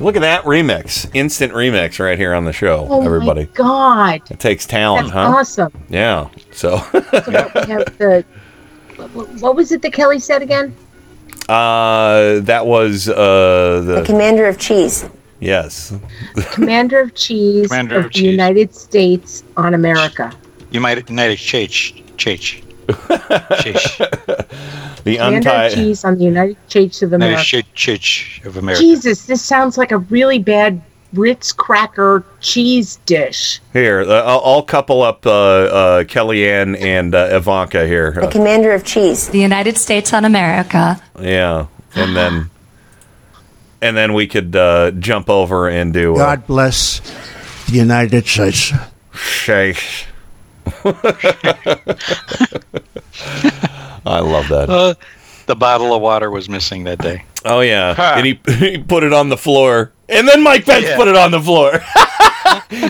Look 0.00 0.16
at 0.16 0.22
that 0.22 0.44
remix, 0.44 1.08
instant 1.14 1.52
remix 1.52 1.98
right 2.02 2.18
here 2.18 2.32
on 2.34 2.44
the 2.46 2.52
show, 2.54 2.86
Oh 2.88 3.04
everybody. 3.04 3.42
my 3.44 3.50
God, 3.52 4.22
It 4.30 4.40
takes 4.40 4.64
talent, 4.66 5.08
that's 5.08 5.14
huh? 5.14 5.36
awesome. 5.36 5.72
Yeah. 5.90 6.28
So 6.52 6.76
We 6.92 7.00
have 7.00 7.52
the. 7.98 8.24
what- 9.12 9.28
What 9.40 9.56
was 9.56 9.72
it 9.72 9.82
that 9.82 9.92
Kelly 9.92 10.18
said 10.18 10.40
again? 10.42 10.74
uh, 11.48 12.40
that 12.40 12.64
was 12.64 13.08
uh, 13.08 13.82
the, 13.84 14.02
commander 14.06 14.46
of 14.46 14.56
cheese. 14.58 15.04
yes. 15.40 15.92
Commander 16.52 17.00
of 17.00 17.14
cheese 17.24 17.66
Commander 17.68 17.98
of, 17.98 18.06
of 18.06 18.12
the 18.12 18.18
cheese. 18.20 18.30
United 18.30 18.74
States 18.74 19.42
on 19.56 19.74
America. 19.74 20.32
You 20.70 20.80
might 20.80 21.08
United 21.10 21.36
Church 21.36 21.94
Church. 23.62 23.98
The 23.98 25.16
Commander 25.16 25.38
of 25.38 25.44
untied. 25.46 25.72
cheese 25.72 26.04
on 26.04 26.18
the 26.18 26.24
United 26.24 26.56
States 26.68 27.02
of 27.02 27.12
United 27.12 27.26
America. 27.32 27.44
Church 27.44 27.66
Church 27.74 28.42
of 28.44 28.56
America. 28.56 28.82
Jesus, 28.82 29.26
this 29.26 29.42
sounds 29.42 29.78
like 29.78 29.92
a 29.92 29.98
really 29.98 30.38
bad 30.38 30.82
Ritz 31.12 31.52
cracker 31.52 32.24
cheese 32.40 32.96
dish. 33.06 33.60
Here, 33.72 34.02
uh, 34.02 34.22
I'll, 34.22 34.42
I'll 34.44 34.62
couple 34.62 35.02
up 35.02 35.26
uh, 35.26 35.30
uh, 35.30 36.04
Kellyanne 36.04 36.80
and 36.80 37.14
uh, 37.14 37.28
Ivanka 37.32 37.86
here. 37.86 38.16
Uh, 38.22 38.30
commander 38.30 38.72
of 38.72 38.84
cheese. 38.84 39.28
The 39.28 39.40
United 39.40 39.76
States 39.76 40.12
on 40.12 40.24
America. 40.24 41.02
yeah, 41.20 41.66
and 41.96 42.14
then 42.14 42.50
and 43.82 43.96
then 43.96 44.12
we 44.12 44.26
could 44.26 44.54
uh, 44.54 44.92
jump 44.92 45.28
over 45.30 45.68
and 45.68 45.92
do 45.92 46.14
uh, 46.14 46.18
God 46.18 46.46
bless 46.46 47.00
the 47.66 47.78
United 47.78 48.26
States. 48.26 48.72
Sheesh. 49.12 50.06
I 54.06 54.20
love 54.20 54.48
that. 54.48 54.66
Uh, 54.68 54.94
the 55.46 55.54
bottle 55.56 55.94
of 55.94 56.02
water 56.02 56.30
was 56.30 56.48
missing 56.48 56.84
that 56.84 56.98
day. 56.98 57.24
Oh 57.44 57.60
yeah, 57.60 57.94
Ha. 57.94 58.14
and 58.16 58.26
he 58.26 58.40
he 58.58 58.78
put 58.78 59.02
it 59.02 59.12
on 59.12 59.28
the 59.28 59.36
floor, 59.36 59.92
and 60.08 60.26
then 60.28 60.42
Mike 60.42 60.64
Pence 60.64 60.86
Yeah. 60.86 60.96
put 60.96 61.08
it 61.08 61.16
on 61.16 61.30
the 61.30 61.40
floor. 61.40 61.72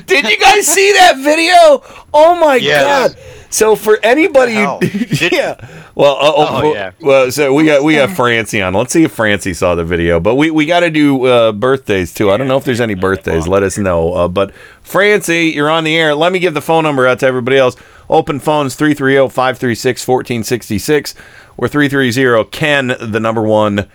Did 0.06 0.28
you 0.28 0.38
guys 0.38 0.66
see 0.66 0.92
that 0.92 1.16
video? 1.18 1.82
Oh 2.12 2.34
my 2.40 2.56
Yes. 2.56 3.14
god! 3.14 3.22
So 3.52 3.74
for 3.74 3.98
anybody, 4.04 4.54
who, 4.54 4.78
yeah, 5.32 5.56
well, 5.96 6.14
uh, 6.14 6.18
oh, 6.22 6.34
Oh, 6.38 6.62
well, 6.62 6.72
yeah. 6.74 6.92
well, 7.00 7.32
so 7.32 7.52
we 7.52 7.64
got 7.66 7.82
we 7.82 7.96
got 7.96 8.10
Francie 8.10 8.62
on. 8.62 8.74
Let's 8.74 8.92
see 8.92 9.02
if 9.02 9.10
Francie 9.12 9.54
saw 9.54 9.74
the 9.74 9.82
video. 9.84 10.20
But 10.20 10.36
we 10.36 10.52
we 10.52 10.66
got 10.66 10.80
to 10.80 10.90
do 10.90 11.24
uh, 11.26 11.50
birthdays 11.52 12.14
too. 12.14 12.30
I 12.30 12.36
don't 12.36 12.46
know 12.46 12.58
if 12.58 12.64
there's 12.64 12.80
any 12.80 12.94
birthdays. 12.94 13.48
Let 13.48 13.64
us 13.64 13.76
know. 13.76 14.12
Uh, 14.14 14.28
but 14.28 14.54
Francie, 14.82 15.46
you're 15.48 15.68
on 15.68 15.82
the 15.82 15.96
air. 15.96 16.14
Let 16.14 16.30
me 16.32 16.38
give 16.38 16.54
the 16.54 16.60
phone 16.62 16.84
number 16.84 17.08
out 17.08 17.18
to 17.20 17.26
everybody 17.26 17.56
else. 17.58 17.74
Open 18.08 18.38
phones 18.40 18.76
330-536-1466 18.76 21.14
or 21.56 21.68
330 21.68 22.44
Ken 22.50 22.96
the 23.00 23.20
number 23.20 23.42
one 23.42 23.88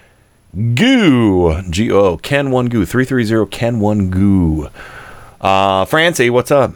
Goo. 0.76 1.61
G 1.69 1.91
O. 1.91 2.18
Ken 2.18 2.52
one 2.52 2.68
Goo. 2.69 2.86
330 2.86 3.49
Ken 3.49 3.80
one 3.80 4.10
Goo. 4.10 4.69
Uh, 5.41 5.86
Francie, 5.86 6.30
what's 6.30 6.52
up? 6.52 6.73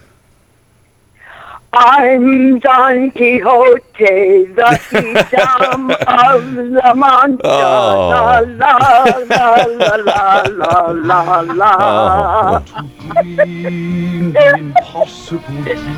I'm 1.72 2.58
Don 2.60 3.12
Quixote, 3.12 4.46
the 4.56 4.80
Quixam 4.90 5.91
of 6.08 6.54
La 6.72 6.94
Mancha. 6.96 7.41
Oh. 7.44 8.10
La 8.10 8.40
la 8.40 8.74
la 9.30 9.56
la 9.68 10.41
la 10.48 10.91
la 10.91 11.22
la 11.22 11.41
la. 11.41 12.64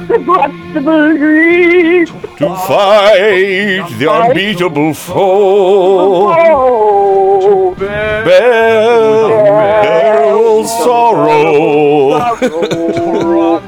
Impossible 0.10 1.18
dream. 1.18 2.06
To 2.06 2.48
fight 2.68 3.88
the 3.98 4.08
unbeatable 4.12 4.94
foe. 4.94 6.34
Oh, 6.38 7.76
Bear, 7.80 8.26
bear 8.26 10.01
all 10.68 10.84
sorrow. 10.84 12.12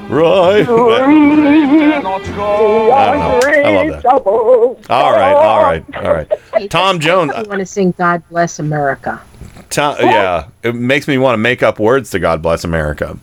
right. 0.10 0.68
I 0.68 2.02
don't 2.02 2.28
know. 2.38 2.92
I 2.92 3.16
love 3.76 4.04
that. 4.04 4.06
All 4.90 5.12
right, 5.12 5.34
all 5.34 5.64
right, 5.64 5.84
all 5.96 6.14
right. 6.14 6.70
Tom 6.70 7.00
Jones. 7.00 7.32
I 7.34 7.42
uh, 7.42 7.46
want 7.46 7.60
to 7.60 7.66
sing 7.66 7.94
God 7.98 8.24
Bless 8.30 8.60
America. 8.60 9.22
Tom, 9.70 9.96
yeah, 10.00 10.48
it 10.62 10.76
makes 10.76 11.08
me 11.08 11.18
want 11.18 11.34
to 11.34 11.38
make 11.38 11.64
up 11.64 11.80
words 11.80 12.12
to 12.12 12.20
God 12.20 12.42
Bless 12.42 12.64
America. 12.64 13.18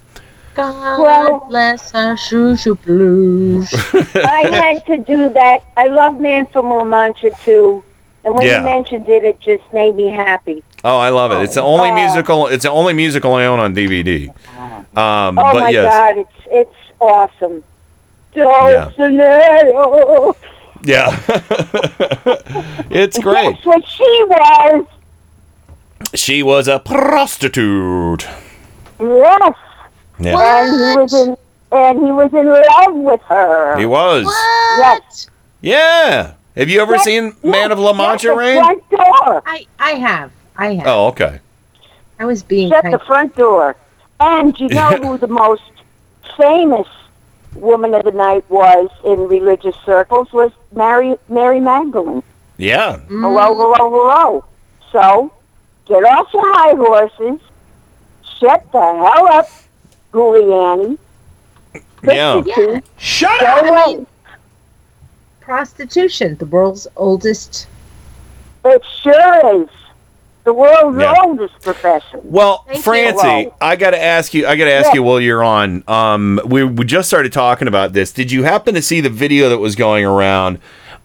God 0.55 1.48
bless 1.48 1.94
our 1.94 2.16
shoo 2.16 2.56
shoo 2.56 2.74
blues. 2.74 3.72
I 4.14 4.48
had 4.52 4.86
to 4.86 4.98
do 4.98 5.28
that. 5.30 5.64
I 5.76 5.86
love 5.86 6.20
Man 6.20 6.47
from 6.47 6.70
La 6.70 6.84
Mancha 6.84 7.30
too. 7.44 7.84
And 8.24 8.34
when 8.34 8.47
Yeah. 8.47 8.59
you 8.59 8.64
mentioned 8.64 9.09
it, 9.09 9.24
it 9.24 9.40
just 9.40 9.62
made 9.72 9.94
me 9.97 10.09
happy. 10.09 10.62
Oh, 10.84 10.98
I 10.98 11.09
love 11.10 11.32
it. 11.32 11.42
It's 11.42 11.55
the 11.55 11.62
only 11.62 11.90
Oh. 11.90 11.94
musical. 11.94 12.47
It's 12.48 12.64
the 12.64 12.70
only 12.70 12.92
musical 12.92 13.34
I 13.34 13.47
own 13.47 13.59
on 13.60 13.74
DVD. 13.74 14.28
Um, 14.97 15.38
oh 15.38 15.52
but 15.52 15.55
my 15.60 15.68
yes, 15.70 15.92
God, 15.92 16.16
it's 16.18 16.47
it's 16.51 16.74
awesome. 17.01 17.62
Yeah. 18.34 18.90
Dulcinea. 18.97 20.34
yeah, 20.82 21.16
it's 22.90 23.18
great. 23.18 23.55
That's 23.55 23.66
what 23.66 23.86
she 23.86 24.24
was. 24.28 24.86
She 26.14 26.42
was 26.42 26.66
a 26.68 26.78
prostitute. 26.78 28.26
Yes. 28.98 29.55
Yeah. 30.18 30.38
And 30.38 30.68
he 30.70 30.97
was 31.01 31.12
in 31.14 31.36
and 31.72 31.98
he 32.05 32.10
was 32.12 32.32
in 32.34 32.47
love 32.47 32.94
with 32.94 33.20
her. 33.22 33.76
He 33.78 33.86
was. 33.86 34.24
Yes. 34.78 35.28
Yeah. 35.60 36.32
Have 36.56 36.68
you 36.68 36.81
ever 36.81 36.94
Yes, 36.94 37.05
seen 37.05 37.35
Man 37.43 37.70
of 37.72 37.78
La 37.78 37.93
Mancha, 37.93 38.28
at 38.28 38.32
the 38.32 38.39
Rain? 38.39 38.62
Front 38.62 38.90
door. 38.90 39.43
I 39.47 39.66
I 39.78 39.90
have. 39.93 40.32
I 40.56 40.74
have. 40.74 40.86
Oh, 40.86 41.06
okay. 41.09 41.40
I 42.18 42.24
was 42.24 42.43
being 42.43 42.68
Shut 42.68 42.82
kind 42.82 42.94
the 42.94 42.98
front 43.01 43.35
door. 43.36 43.77
And 44.18 44.59
you 44.59 44.68
know 44.68 44.90
who 45.02 45.18
the 45.18 45.28
most 45.28 45.62
famous 46.36 46.89
woman 47.55 47.94
of 47.94 48.05
the 48.05 48.12
night 48.12 48.48
was 48.51 48.90
in 49.05 49.28
religious 49.28 49.77
circles 49.85 50.32
was 50.32 50.52
Mary 50.72 51.16
Mary 51.28 51.60
Magdalene. 51.60 52.22
Yeah. 52.56 52.97
Mm-hmm. 52.97 53.22
Hello, 53.22 53.55
hello, 53.55 53.90
hello. 53.90 54.44
So, 54.93 55.32
get 55.86 56.05
off 56.05 56.28
your 56.35 56.52
high 56.52 56.74
horses. 56.74 57.40
Shut 58.39 58.70
the 58.72 58.81
hell 58.81 59.32
up, 59.32 59.48
Giuliani. 60.12 60.98
Yeah. 62.02 62.43
Fifty-two. 62.43 62.82
Shut 62.98 63.43
up. 63.43 64.06
I 65.51 65.55
away. 65.55 65.59
mean, 65.60 65.66
prostitution, 65.66 66.36
the 66.39 66.47
world's 66.47 66.86
oldest. 66.97 67.66
It 68.64 68.82
sure 69.02 69.62
is. 69.62 69.68
The 70.44 70.55
world's 70.55 70.98
Yeah. 70.98 71.14
oldest 71.22 71.60
profession. 71.62 72.20
Well, 72.24 72.64
Thank. 72.66 72.82
Francie, 72.82 73.27
Well, 73.27 73.56
I 73.60 73.77
got 73.77 73.90
to 73.90 74.02
ask 74.02 74.32
you. 74.32 74.47
I 74.47 74.56
got 74.56 74.64
to 74.64 74.72
ask 74.72 74.86
Yeah. 74.89 74.94
you 74.94 75.02
while 75.02 75.20
you're 75.20 75.44
on. 75.44 75.85
Um, 75.86 76.40
we 76.47 76.64
we 76.64 76.85
just 76.85 77.09
started 77.09 77.32
talking 77.32 77.68
about 77.68 77.93
this. 77.93 78.10
Did 78.12 78.32
you 78.32 78.44
happen 78.44 78.74
to 78.74 78.82
see 78.82 79.01
the 79.01 79.10
video 79.10 79.48
that 79.51 79.59
was 79.59 79.77
going 79.77 80.05
around? 80.05 80.59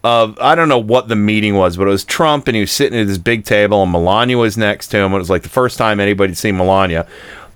Of 0.04 0.38
I 0.40 0.54
don't 0.54 0.68
know 0.68 0.78
what 0.78 1.08
the 1.08 1.16
meeting 1.16 1.56
was, 1.56 1.76
but 1.76 1.86
it 1.88 1.90
was 1.90 2.04
Trump 2.04 2.46
and 2.48 2.54
he 2.54 2.60
was 2.60 2.70
sitting 2.70 2.98
at 2.98 3.06
this 3.08 3.18
big 3.18 3.44
table 3.44 3.82
and 3.82 3.90
Melania 3.90 4.38
was 4.38 4.56
next 4.56 4.88
to 4.88 4.98
him. 4.98 5.12
It 5.12 5.18
was 5.18 5.30
like 5.30 5.42
the 5.42 5.48
first 5.48 5.78
time 5.78 5.98
anybody'd 5.98 6.36
seen 6.38 6.56
Melania, 6.56 7.06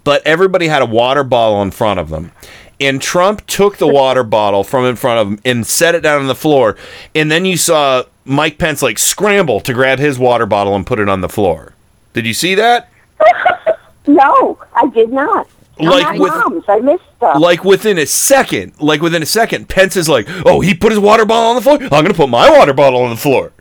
but 0.04 0.20
everybody 0.26 0.66
had 0.66 0.82
a 0.82 0.86
water 0.86 1.22
bottle 1.22 1.62
in 1.62 1.70
front 1.70 2.00
of 2.00 2.08
them. 2.10 2.32
And 2.80 3.00
Trump 3.02 3.46
took 3.46 3.76
the 3.76 3.86
water 3.86 4.22
bottle 4.24 4.64
from 4.64 4.86
in 4.86 4.96
front 4.96 5.18
of 5.20 5.28
him 5.28 5.40
and 5.44 5.66
set 5.66 5.94
it 5.94 6.00
down 6.00 6.20
on 6.22 6.26
the 6.28 6.34
floor. 6.34 6.76
And 7.14 7.30
then 7.30 7.44
you 7.44 7.56
saw 7.58 8.04
Mike 8.24 8.56
Pence 8.56 8.80
like 8.82 8.98
scramble 8.98 9.60
to 9.60 9.74
grab 9.74 9.98
his 9.98 10.18
water 10.18 10.46
bottle 10.46 10.74
and 10.74 10.86
put 10.86 10.98
it 10.98 11.08
on 11.08 11.20
the 11.20 11.28
floor. 11.28 11.74
Did 12.14 12.26
you 12.26 12.32
see 12.34 12.54
that? 12.54 12.88
no, 14.06 14.58
I 14.74 14.86
did 14.88 15.10
not. 15.12 15.46
Like 15.78 16.18
with- 16.18 16.30
moms, 16.32 16.64
I 16.68 16.80
missed 16.80 17.04
stuff. 17.16 17.40
Like 17.40 17.64
within 17.64 17.98
a 17.98 18.06
second, 18.06 18.72
like 18.80 19.00
within 19.00 19.22
a 19.22 19.26
second, 19.26 19.68
Pence 19.68 19.96
is 19.96 20.08
like, 20.10 20.26
"Oh, 20.44 20.60
he 20.60 20.74
put 20.74 20.92
his 20.92 20.98
water 21.00 21.24
bottle 21.24 21.50
on 21.50 21.56
the 21.56 21.62
floor. 21.62 21.76
I'm 21.82 21.88
going 21.88 22.06
to 22.06 22.14
put 22.14 22.28
my 22.28 22.50
water 22.50 22.74
bottle 22.74 23.02
on 23.02 23.10
the 23.10 23.16
floor." 23.16 23.52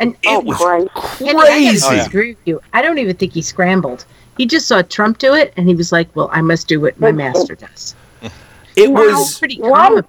And 0.00 0.16
it 0.24 0.44
was 0.44 0.60
And 0.60 0.90
I 1.38 1.46
crazy. 1.46 1.80
gotta 1.80 1.96
disagree 1.96 2.28
with 2.30 2.38
you. 2.44 2.60
I 2.72 2.82
don't 2.82 2.98
even 2.98 3.16
think 3.16 3.32
he 3.34 3.42
scrambled. 3.42 4.04
He 4.36 4.46
just 4.46 4.66
saw 4.66 4.82
Trump 4.82 5.18
do 5.18 5.34
it, 5.34 5.52
and 5.56 5.68
he 5.68 5.74
was 5.74 5.92
like, 5.92 6.08
"Well, 6.16 6.28
I 6.32 6.40
must 6.40 6.66
do 6.68 6.80
what 6.80 6.98
my 7.00 7.12
master 7.12 7.54
does." 7.54 7.94
It 8.76 8.90
was 8.90 9.38
pretty 9.38 9.60
Why, 9.60 9.88
calm. 9.88 10.04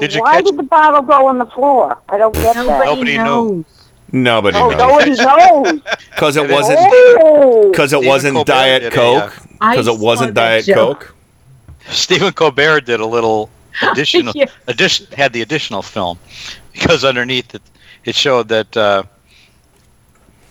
Did 0.00 0.12
you 0.12 0.20
why 0.22 0.34
catch- 0.36 0.46
did 0.46 0.56
the 0.56 0.64
bottle 0.64 1.02
go 1.02 1.28
on 1.28 1.38
the 1.38 1.46
floor? 1.46 1.96
I 2.08 2.18
don't 2.18 2.34
get 2.34 2.54
that. 2.56 2.84
Nobody 2.84 3.16
knew. 3.16 3.64
Nobody 4.10 4.58
Oh, 4.58 4.70
knows 4.70 4.76
nobody 4.78 5.10
knows. 5.62 5.80
because 6.10 6.36
it 6.36 6.50
Oh. 6.50 6.52
wasn't 6.52 7.70
because 7.72 7.92
it 7.92 7.96
Stephen 7.98 8.08
wasn't 8.08 8.34
Colbert 8.34 8.52
Diet 8.52 8.92
Coke 8.92 9.32
because 9.60 9.86
it 9.86 9.98
wasn't 10.00 10.34
Diet. 10.34 10.66
Coke. 10.74 11.14
Stephen 11.90 12.32
Colbert 12.32 12.80
did 12.80 12.98
a 12.98 13.06
little 13.06 13.50
additional 13.82 14.32
Yeah. 14.34 14.46
addition 14.66 15.06
had 15.16 15.32
the 15.32 15.42
additional 15.42 15.82
film 15.82 16.18
because 16.72 17.04
underneath 17.04 17.54
it 17.54 17.62
it 18.04 18.16
showed 18.16 18.48
that 18.48 18.76
uh, 18.76 19.04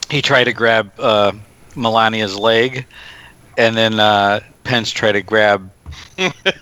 he 0.09 0.21
tried 0.21 0.45
to 0.45 0.53
grab 0.53 0.89
uh, 0.99 1.33
Melania's 1.75 2.37
leg, 2.37 2.85
and 3.57 3.75
then 3.75 3.99
uh, 3.99 4.39
Pence 4.63 4.91
tried 4.91 5.13
to 5.13 5.21
grab 5.21 5.69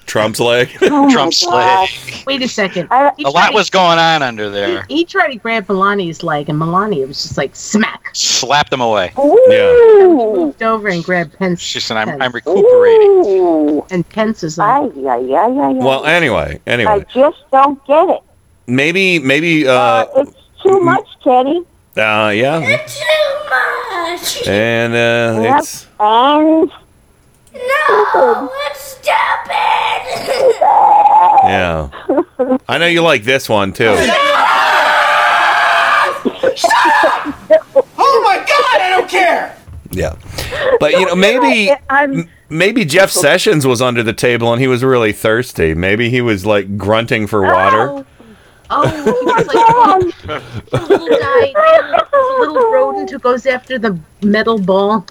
Trump's 0.05 0.39
leg. 0.39 0.69
Oh 0.81 1.09
Trump's 1.11 1.43
leg. 1.45 1.89
Wait 2.25 2.41
a 2.41 2.47
second. 2.47 2.89
He 3.17 3.23
A 3.23 3.29
lot 3.29 3.47
tried- 3.47 3.53
was 3.53 3.69
going 3.69 3.97
on 3.97 4.21
under 4.23 4.49
there. 4.49 4.83
He, 4.89 4.97
he 4.97 5.05
tried 5.05 5.29
to 5.29 5.35
grab 5.37 5.67
Melania's 5.67 6.21
leg, 6.23 6.49
and 6.49 6.57
Melania 6.59 7.07
was 7.07 7.21
just 7.21 7.37
like 7.37 7.55
smack. 7.55 8.09
Slapped 8.13 8.71
him 8.73 8.81
away. 8.81 9.11
Yeah. 9.17 9.71
Moved 10.07 10.61
over 10.63 10.87
and 10.89 11.03
grabbed 11.03 11.37
Pence. 11.37 11.59
She 11.61 11.79
said, 11.79 11.97
"I'm 11.97 12.07
Pence. 12.07 12.21
I'm 12.21 12.31
recuperating." 12.31 13.23
Ooh. 13.25 13.85
And 13.89 14.07
Pence 14.09 14.43
is 14.43 14.57
like, 14.57 14.91
yeah, 14.95 15.17
yeah, 15.17 15.47
yeah, 15.47 15.69
yeah. 15.71 15.83
Well, 15.83 16.05
anyway, 16.05 16.59
anyway. 16.67 16.91
I 16.91 16.99
just 17.13 17.39
don't 17.51 17.83
get 17.85 18.09
it. 18.09 18.21
maybe 18.67 19.19
maybe 19.19 19.67
uh, 19.67 20.05
It's 20.15 20.33
too 20.63 20.79
much, 20.81 21.07
Kenny. 21.23 21.63
Uh 21.97 22.31
yeah, 22.33 22.59
Too 22.87 23.49
much. 23.49 24.47
and 24.47 24.93
uh, 24.93 25.41
Yep. 25.41 25.59
it's 25.59 25.85
And 25.99 26.71
No, 27.53 28.49
it's 28.69 28.79
stupid. 28.81 29.07
yeah. 31.43 31.89
I 32.69 32.77
know 32.77 32.85
you 32.87 33.01
like 33.01 33.23
this 33.23 33.49
one 33.49 33.73
too. 33.73 33.93
Oh 38.03 38.21
my 38.23 38.37
God! 38.37 38.81
I 38.81 38.87
don't 38.89 39.09
care. 39.09 39.55
Yeah, 39.91 40.15
but 40.79 40.91
you 40.93 41.05
know 41.05 41.15
maybe 41.15 41.71
m- 41.89 42.29
maybe 42.49 42.85
Jeff 42.85 43.11
Sessions 43.11 43.67
was 43.67 43.81
under 43.81 44.01
the 44.03 44.13
table 44.13 44.51
and 44.53 44.61
he 44.61 44.67
was 44.67 44.83
really 44.83 45.11
thirsty. 45.11 45.73
Maybe 45.73 46.09
he 46.09 46.21
was 46.21 46.45
like 46.45 46.77
grunting 46.77 47.27
for 47.27 47.41
water. 47.41 47.89
oh, 47.89 48.05
Oh, 48.73 48.87
he 49.19 49.25
was 49.25 49.47
like 49.47 49.57
oh 49.57 49.99
a 50.71 50.79
little 50.87 51.09
guy, 51.09 51.53
a 52.13 52.39
little 52.39 52.71
rodent 52.71 53.09
who 53.09 53.19
goes 53.19 53.45
after 53.45 53.77
the 53.77 53.99
metal 54.23 54.57
ball. 54.57 55.05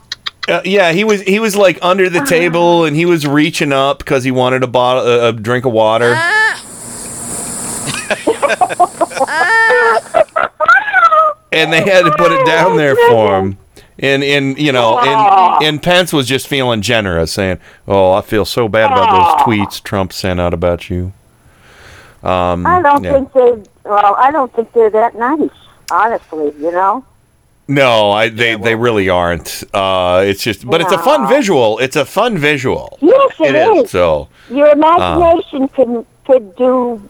Uh, 0.48 0.62
yeah, 0.64 0.92
he 0.92 1.04
was 1.04 1.20
he 1.22 1.38
was 1.38 1.56
like 1.56 1.78
under 1.82 2.08
the 2.08 2.20
uh-huh. 2.20 2.26
table 2.26 2.86
and 2.86 2.96
he 2.96 3.04
was 3.04 3.26
reaching 3.26 3.70
up 3.72 3.98
because 3.98 4.24
he 4.24 4.30
wanted 4.30 4.62
a 4.62 4.66
bottle 4.66 5.06
a, 5.06 5.28
a 5.28 5.32
drink 5.32 5.66
of 5.66 5.72
water. 5.72 6.14
Uh. 6.16 6.56
and 11.52 11.72
they 11.72 11.82
had 11.82 12.04
to 12.04 12.12
put 12.16 12.32
it 12.32 12.44
down 12.46 12.76
there 12.76 12.96
for 13.08 13.38
him. 13.38 13.58
And 13.98 14.24
and 14.24 14.58
you 14.58 14.72
know, 14.72 14.98
and 14.98 15.10
ah. 15.10 15.58
and 15.62 15.82
Pence 15.82 16.14
was 16.14 16.26
just 16.26 16.48
feeling 16.48 16.80
generous, 16.80 17.32
saying, 17.32 17.58
"Oh, 17.86 18.12
I 18.12 18.22
feel 18.22 18.46
so 18.46 18.66
bad 18.66 18.86
about 18.86 19.10
those 19.10 19.26
ah. 19.26 19.44
tweets 19.44 19.82
Trump 19.82 20.14
sent 20.14 20.40
out 20.40 20.54
about 20.54 20.88
you." 20.88 21.12
Um, 22.22 22.66
I 22.66 22.82
don't 22.82 23.02
yeah. 23.02 23.12
think 23.12 23.32
they. 23.32 23.62
Well, 23.84 24.14
I 24.16 24.30
don't 24.30 24.52
think 24.52 24.72
they're 24.72 24.90
that 24.90 25.14
nice. 25.16 25.50
Honestly, 25.90 26.52
you 26.58 26.70
know. 26.70 27.04
No, 27.70 28.10
I 28.10 28.28
they 28.28 28.56
they 28.56 28.74
really 28.74 29.08
aren't. 29.08 29.62
Uh, 29.72 30.24
it's 30.26 30.42
just, 30.42 30.66
but 30.66 30.80
it's 30.80 30.92
a 30.92 30.98
fun 30.98 31.28
visual. 31.28 31.78
It's 31.78 31.94
a 31.94 32.04
fun 32.04 32.36
visual. 32.36 32.98
Yes, 33.00 33.34
it 33.38 33.54
is. 33.54 33.90
So 33.90 34.28
Your 34.50 34.70
imagination 34.70 35.68
can 35.68 36.04
could 36.26 36.56
do 36.56 37.00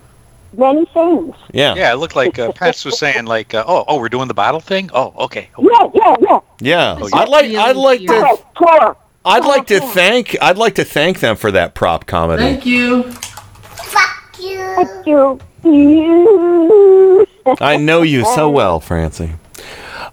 many 0.53 0.85
things. 0.87 1.35
yeah, 1.53 1.75
Yeah, 1.75 1.93
it 1.93 1.97
looked 1.97 2.15
like 2.15 2.39
uh, 2.39 2.53
Pence 2.53 2.85
was 2.85 2.99
saying, 2.99 3.25
like, 3.25 3.55
uh, 3.55 3.65
"Oh, 3.67 3.85
oh, 3.89 3.99
we're 3.99 4.11
doing 4.11 4.29
the 4.29 4.35
bottle 4.35 4.61
thing. 4.61 4.91
Oh, 4.93 5.15
okay." 5.25 5.49
Yeah, 5.59 5.91
yeah, 5.95 6.17
yeah. 6.21 6.41
yeah. 6.61 6.99
Oh, 7.01 7.09
yeah. 7.09 7.19
I'd 7.21 7.29
like 7.29 7.51
I'd 7.55 7.77
like 7.77 8.01
to 8.01 8.07
Correct, 8.07 8.55
correct. 8.55 9.01
I'd 9.25 9.45
like 9.45 9.67
to 9.69 9.81
thank 9.81 10.37
I'd 10.43 10.59
like 10.59 10.75
to 10.75 10.85
thank 10.85 11.21
them 11.21 11.37
for 11.37 11.51
that 11.53 11.75
prop 11.75 12.07
comedy. 12.07 12.43
Thank 12.43 12.67
you. 12.67 13.13
You. 14.41 15.39
I 17.61 17.77
know 17.77 18.03
you 18.03 18.25
so 18.25 18.51
well, 18.51 18.81
Francie. 18.81 19.33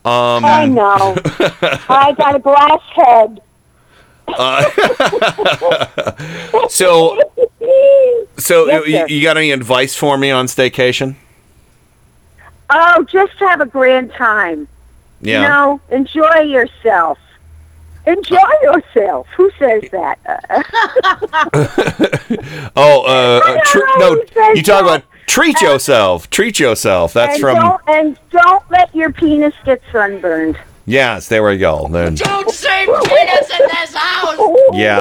Um, 0.05 0.45
I 0.45 0.65
know. 0.65 1.17
I 1.89 2.13
got 2.17 2.35
a 2.35 2.39
glass 2.39 2.81
head. 2.93 3.41
uh, 4.27 4.63
so 6.69 7.17
so 8.37 8.65
Yes, 8.67 9.09
you, 9.09 9.17
you 9.17 9.23
got 9.23 9.37
any 9.37 9.51
advice 9.51 9.95
for 9.95 10.17
me 10.17 10.31
on 10.31 10.47
staycation? 10.47 11.15
Oh, 12.69 13.03
just 13.09 13.33
have 13.39 13.61
a 13.61 13.65
grand 13.65 14.11
time. 14.11 14.67
Yeah. 15.21 15.41
You 15.41 15.47
know, 15.47 15.81
enjoy 15.89 16.39
yourself. 16.41 17.17
Enjoy 18.07 18.37
yourself. 18.61 19.27
Who 19.35 19.51
says 19.59 19.83
that? 19.91 20.17
Oh, 22.79 23.01
uh, 23.05 23.41
uh, 23.45 23.59
tr- 23.65 23.79
no, 23.97 24.23
you 24.53 24.61
talk 24.61 24.83
about 24.83 25.03
treat 25.25 25.59
yourself. 25.61 26.29
Treat 26.29 26.59
yourself. 26.59 27.13
That's 27.13 27.33
and 27.35 27.41
from 27.41 27.55
Don't, 27.55 27.81
and 27.87 28.19
don't 28.29 28.63
let 28.71 28.93
your 28.95 29.11
penis 29.11 29.53
get 29.65 29.81
sunburned. 29.91 30.57
yes. 30.85 31.27
There 31.27 31.43
we 31.43 31.57
go. 31.57 31.87
Then 31.89 32.15
Don't 32.15 32.49
say 32.51 32.85
penis 32.85 33.49
in 33.49 33.67
this 33.67 33.95
house. 33.95 34.37
yeah. 34.73 34.99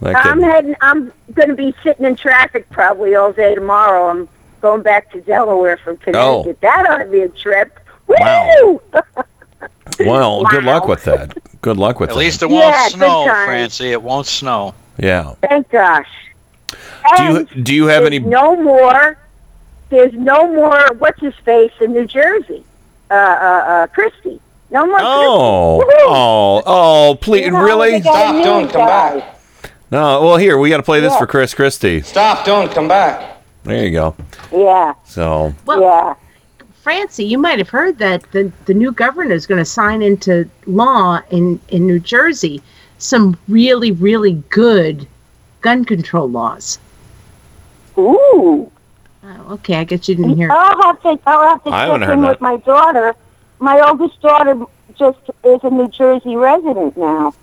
That 0.00 0.26
I'm 0.26 0.38
could- 0.38 0.44
heading. 0.44 0.76
I'm 0.80 1.12
going 1.32 1.48
to 1.48 1.54
be 1.54 1.74
sitting 1.82 2.04
in 2.04 2.16
traffic 2.16 2.68
probably 2.70 3.14
all 3.14 3.32
day 3.32 3.54
tomorrow. 3.54 4.08
I'm 4.10 4.28
going 4.60 4.82
back 4.82 5.10
to 5.12 5.20
Delaware 5.20 5.76
from 5.78 5.96
Connecticut. 5.98 6.60
That 6.60 6.86
ought 6.88 6.98
to 6.98 7.06
be 7.06 7.20
a 7.22 7.28
trip. 7.28 7.78
Woo! 8.06 8.16
Oh. 8.20 8.80
Well, 10.00 10.44
good 10.44 10.64
luck 10.64 10.86
with 10.88 11.04
that. 11.04 11.36
Good 11.60 11.76
luck 11.76 12.00
with 12.00 12.10
At 12.10 12.14
that. 12.14 12.18
At 12.20 12.24
least 12.24 12.42
it 12.42 12.50
won't 12.50 12.64
Yeah, 12.74 12.88
snow. 12.88 13.24
Francie. 13.46 13.90
It 13.92 14.02
won't 14.02 14.26
snow. 14.26 14.74
Yeah. 14.98 15.34
Thank 15.42 15.70
gosh. 15.70 16.08
Do 17.16 17.22
you 17.22 17.44
do 17.62 17.74
you 17.74 17.86
have 17.86 18.02
there's 18.02 18.12
any? 18.12 18.18
No 18.18 18.56
more. 18.56 19.18
There's 19.90 20.12
no 20.12 20.52
more. 20.52 20.86
What's 20.98 21.20
his 21.20 21.34
face 21.36 21.72
in 21.80 21.92
New 21.92 22.06
Jersey? 22.06 22.62
Uh, 23.10 23.14
uh, 23.14 23.16
uh, 23.16 23.86
Christie. 23.88 24.40
No 24.70 24.86
more. 24.86 24.98
Oh, 25.00 25.82
Christie. 25.82 26.02
Oh, 26.06 26.62
oh! 26.66 27.14
Please, 27.20 27.46
You 27.46 27.52
know, 27.52 27.62
really? 27.62 27.92
they 27.92 28.00
got 28.00 28.34
a 28.34 28.38
new 28.38 28.70
guy. 28.70 29.26
No. 29.90 30.22
Well, 30.22 30.36
here 30.36 30.58
we 30.58 30.68
got 30.68 30.76
to 30.76 30.82
play 30.82 31.00
this 31.00 31.12
Yeah. 31.14 31.18
for 31.20 31.26
Chris 31.26 31.54
Christie. 31.54 32.02
Stop! 32.02 32.44
Don't 32.44 32.70
come 32.70 32.86
back. 32.86 33.38
There 33.64 33.82
you 33.82 33.90
go. 33.92 34.14
Yeah. 34.52 34.92
So 35.06 35.54
Well, 35.64 35.80
yeah. 35.80 36.14
Francie, 36.88 37.26
you 37.26 37.36
might 37.36 37.58
have 37.58 37.68
heard 37.68 37.98
that 37.98 38.22
the, 38.32 38.50
the 38.64 38.72
new 38.72 38.90
governor 38.92 39.34
is 39.34 39.46
going 39.46 39.58
to 39.58 39.64
sign 39.66 40.00
into 40.00 40.48
law 40.64 41.20
in, 41.30 41.60
in 41.68 41.86
New 41.86 42.00
Jersey 42.00 42.62
some 42.96 43.36
really, 43.46 43.92
really 43.92 44.42
good 44.48 45.06
gun 45.60 45.84
control 45.84 46.30
laws. 46.30 46.78
Ooh. 47.98 48.72
Oh, 49.22 49.46
okay, 49.50 49.74
I 49.74 49.84
guess 49.84 50.08
you 50.08 50.14
didn't 50.14 50.36
hear. 50.38 50.50
I'll 50.50 50.82
have 50.82 51.02
to. 51.02 51.18
I'll 51.26 51.48
have 51.50 51.64
to 51.64 51.70
I 51.70 51.88
check 51.88 52.10
in 52.14 52.22
that. 52.22 52.28
with 52.30 52.40
my 52.40 52.56
daughter. 52.56 53.14
My 53.58 53.78
oldest 53.86 54.18
daughter 54.22 54.58
just 54.98 55.18
is 55.44 55.60
a 55.64 55.68
New 55.68 55.88
Jersey 55.88 56.36
resident 56.36 56.96
now. 56.96 57.34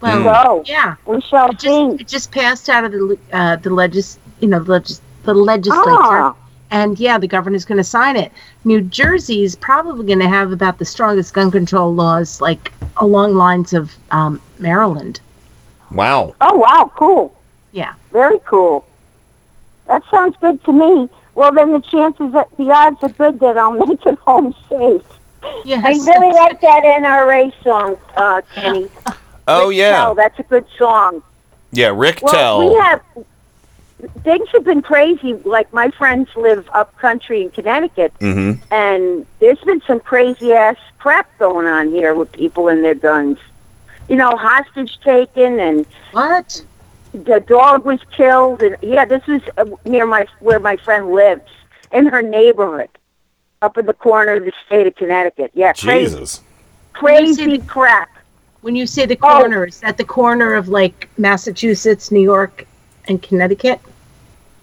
Well, 0.00 0.24
So 0.24 0.62
yeah, 0.64 0.94
we 1.04 1.20
shall 1.20 1.50
it 1.50 1.58
just, 1.58 1.62
see. 1.64 2.02
it 2.02 2.08
just 2.08 2.32
passed 2.32 2.70
out 2.70 2.84
of 2.84 2.92
the 2.92 3.18
uh, 3.34 3.56
the 3.56 3.68
legis, 3.68 4.18
you 4.40 4.48
know, 4.48 4.60
legis, 4.60 5.02
the 5.24 5.34
legislature, 5.34 5.84
Ah. 5.90 6.34
And 6.70 6.98
yeah, 6.98 7.18
the 7.18 7.26
governor's 7.28 7.64
going 7.64 7.78
to 7.78 7.84
sign 7.84 8.16
it. 8.16 8.30
New 8.64 8.80
Jersey's 8.80 9.56
probably 9.56 10.06
going 10.06 10.18
to 10.18 10.28
have 10.28 10.52
about 10.52 10.78
the 10.78 10.84
strongest 10.84 11.32
gun 11.34 11.50
control 11.50 11.94
laws, 11.94 12.40
like 12.40 12.72
along 12.98 13.34
lines 13.34 13.72
of 13.72 13.94
um, 14.10 14.40
Maryland. 14.58 15.20
Wow. 15.90 16.34
Oh 16.40 16.56
wow, 16.56 16.90
cool. 16.96 17.34
Yeah. 17.72 17.94
Very 18.12 18.38
cool. 18.44 18.84
That 19.86 20.02
sounds 20.10 20.36
good 20.40 20.62
to 20.64 20.72
me. 20.72 21.08
Well, 21.34 21.52
then 21.52 21.72
the 21.72 21.80
chances, 21.80 22.32
that 22.32 22.48
the 22.58 22.70
odds 22.70 23.02
are 23.02 23.08
good 23.08 23.40
that 23.40 23.56
I'll 23.56 23.72
make 23.86 24.04
it 24.04 24.18
home 24.18 24.54
safe. 24.68 25.02
Yes. 25.64 25.84
I 25.84 25.90
really 26.12 26.32
like 26.34 26.60
that 26.60 26.82
NRA 26.82 27.52
song, 27.62 27.96
uh, 28.16 28.42
Kenny. 28.54 28.88
Oh 29.46 29.70
yeah, 29.70 29.92
Tell, 29.92 30.14
that's 30.14 30.38
a 30.38 30.42
good 30.42 30.66
song. 30.76 31.22
yeah. 31.72 31.92
Rick 31.94 32.20
Well, 32.22 32.32
Tell. 32.32 32.68
we 32.68 32.74
have 32.80 33.00
things 34.22 34.48
have 34.50 34.64
been 34.64 34.82
crazy. 34.82 35.34
Like 35.34 35.72
my 35.72 35.90
friends 35.90 36.28
live 36.36 36.68
up 36.72 36.96
country 36.98 37.42
in 37.42 37.50
Connecticut, 37.50 38.12
mm-hmm. 38.20 38.62
and 38.72 39.26
there's 39.40 39.60
been 39.60 39.80
some 39.86 40.00
crazy 40.00 40.52
ass 40.52 40.76
crap 40.98 41.26
going 41.38 41.66
on 41.66 41.88
here 41.90 42.14
with 42.14 42.30
people 42.32 42.68
and 42.68 42.84
their 42.84 42.94
guns. 42.94 43.38
You 44.08 44.16
know, 44.16 44.36
hostage 44.36 44.98
taken, 45.00 45.60
and 45.60 45.86
what? 46.12 46.62
The 47.12 47.40
dog 47.40 47.84
was 47.84 48.00
killed, 48.12 48.62
and 48.62 48.76
yeah, 48.82 49.04
this 49.04 49.22
is 49.28 49.42
uh, 49.56 49.64
near 49.84 50.06
my 50.06 50.26
where 50.40 50.60
my 50.60 50.76
friend 50.76 51.10
lives 51.10 51.50
in 51.92 52.06
her 52.06 52.22
neighborhood, 52.22 52.90
up 53.62 53.78
in 53.78 53.86
the 53.86 53.94
corner 53.94 54.34
of 54.34 54.44
the 54.44 54.52
state 54.66 54.86
of 54.86 54.94
Connecticut. 54.94 55.50
Yeah, 55.54 55.72
crazy, 55.72 56.14
Jesus. 56.16 56.40
crazy 56.92 57.58
crap. 57.58 58.10
When 58.60 58.76
you 58.76 58.86
say 58.86 59.06
the 59.06 59.18
Oh. 59.22 59.38
corner, 59.40 59.66
is 59.66 59.80
that 59.80 59.96
the 59.96 60.04
corner 60.04 60.54
of 60.54 60.68
like 60.68 61.08
Massachusetts, 61.16 62.10
New 62.10 62.20
York, 62.20 62.66
and 63.08 63.22
Connecticut? 63.22 63.80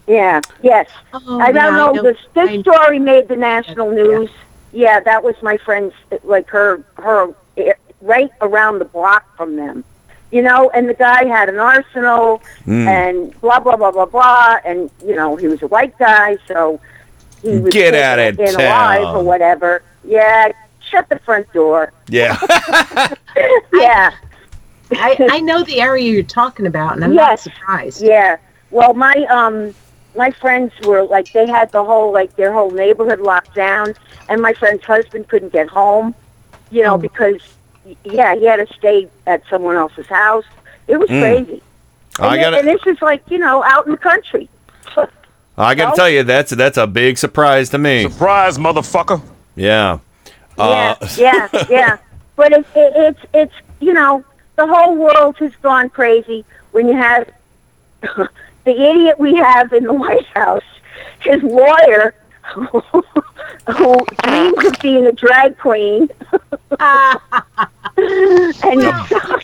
Yeah. 0.07 0.41
Yes. 0.61 0.89
Oh, 1.13 1.39
I 1.39 1.51
don't 1.51 1.73
know. 1.73 1.93
know. 1.93 2.03
This 2.03 2.17
this 2.33 2.61
story 2.61 2.99
made 2.99 3.27
the 3.27 3.35
national 3.35 3.91
news. 3.91 4.29
Yeah, 4.71 4.99
that 4.99 5.23
was 5.23 5.35
my 5.41 5.57
friend's. 5.57 5.93
Like 6.23 6.47
her, 6.49 6.83
her 6.97 7.33
eh, 7.57 7.73
right 8.01 8.31
around 8.41 8.79
the 8.79 8.85
block 8.85 9.35
from 9.35 9.55
them. 9.55 9.83
You 10.31 10.41
know, 10.41 10.69
and 10.71 10.87
the 10.89 10.93
guy 10.93 11.25
had 11.25 11.49
an 11.49 11.59
arsenal 11.59 12.41
Mm. 12.65 12.87
and 12.87 13.41
blah 13.41 13.59
blah 13.59 13.75
blah 13.77 13.91
blah 13.91 14.05
blah, 14.05 14.57
and 14.65 14.89
you 15.03 15.15
know 15.15 15.35
he 15.35 15.47
was 15.47 15.61
a 15.61 15.67
white 15.67 15.97
guy, 15.97 16.37
so 16.47 16.79
he 17.41 17.57
was 17.57 17.73
Get 17.73 17.91
taken 17.91 18.03
outta 18.03 18.43
in 18.43 18.55
alive 18.61 19.15
or 19.15 19.23
whatever. 19.23 19.81
Yeah, 20.03 20.51
shut 20.81 21.07
the 21.09 21.19
front 21.19 21.51
door. 21.53 21.93
Yeah. 22.09 22.37
yeah. 23.73 24.11
I, 24.91 25.15
I 25.31 25.39
know 25.41 25.63
the 25.63 25.81
area 25.81 26.11
you're 26.11 26.23
talking 26.23 26.65
about, 26.67 26.93
and 26.93 27.03
I'm 27.03 27.15
not 27.15 27.39
surprised. 27.39 28.01
Yeah. 28.01 28.37
Well, 28.71 28.93
my 28.93 29.13
um 29.29 29.73
my 30.15 30.31
friends 30.31 30.71
were 30.85 31.03
like 31.03 31.31
they 31.33 31.47
had 31.47 31.71
the 31.71 31.83
whole 31.83 32.11
like 32.11 32.35
their 32.35 32.51
whole 32.53 32.71
neighborhood 32.71 33.19
locked 33.19 33.53
down, 33.55 33.93
and 34.29 34.41
my 34.41 34.53
friend's 34.53 34.83
husband 34.83 35.27
couldn't 35.27 35.51
get 35.53 35.67
home, 35.69 36.13
you 36.71 36.83
know, 36.83 36.97
because 36.97 37.41
yeah, 38.03 38.35
he 38.35 38.45
had 38.45 38.65
to 38.67 38.73
stay 38.75 39.07
at 39.27 39.43
someone 39.49 39.75
else's 39.75 40.07
house. 40.07 40.45
It 40.87 40.97
was 40.97 41.09
Mm. 41.09 41.21
crazy. 41.21 41.61
And, 42.17 42.27
I 42.27 42.37
gotta- 42.37 42.57
and 42.59 42.67
this 42.67 42.81
is 42.85 43.01
like 43.01 43.21
you 43.29 43.37
know 43.37 43.63
out 43.63 43.85
in 43.85 43.91
the 43.91 43.97
country. 43.97 44.49
I 45.57 45.73
got 45.73 45.85
to 45.85 45.89
No? 45.91 45.95
tell 45.95 46.09
you, 46.09 46.23
that's 46.23 46.51
that's 46.51 46.77
a 46.77 46.87
big 46.87 47.17
surprise 47.17 47.69
to 47.69 47.77
me. 47.77 48.03
Surprise, 48.09 48.57
motherfucker. 48.57 49.21
Yeah. 49.55 49.99
Uh, 50.57 50.95
yeah, 51.17 51.47
yeah, 51.53 51.65
yeah. 51.69 51.97
But 52.35 52.51
it, 52.51 52.65
it, 52.75 52.93
it's 52.95 53.19
it's 53.33 53.53
you 53.79 53.93
know 53.93 54.23
the 54.55 54.67
whole 54.67 54.95
world 54.95 55.37
has 55.37 55.55
gone 55.57 55.89
crazy 55.89 56.45
when 56.71 56.87
you 56.87 56.95
have 56.95 57.29
the 58.01 58.29
idiot 58.65 59.19
we 59.19 59.35
have 59.35 59.71
in 59.73 59.83
the 59.83 59.93
White 59.93 60.25
House, 60.27 60.63
his 61.19 61.41
lawyer, 61.43 62.15
who 62.45 64.05
dreams 64.23 64.65
of 64.65 64.79
being 64.81 65.07
a 65.07 65.11
drag 65.11 65.57
queen, 65.57 66.09
and 66.79 67.19
he 68.81 68.87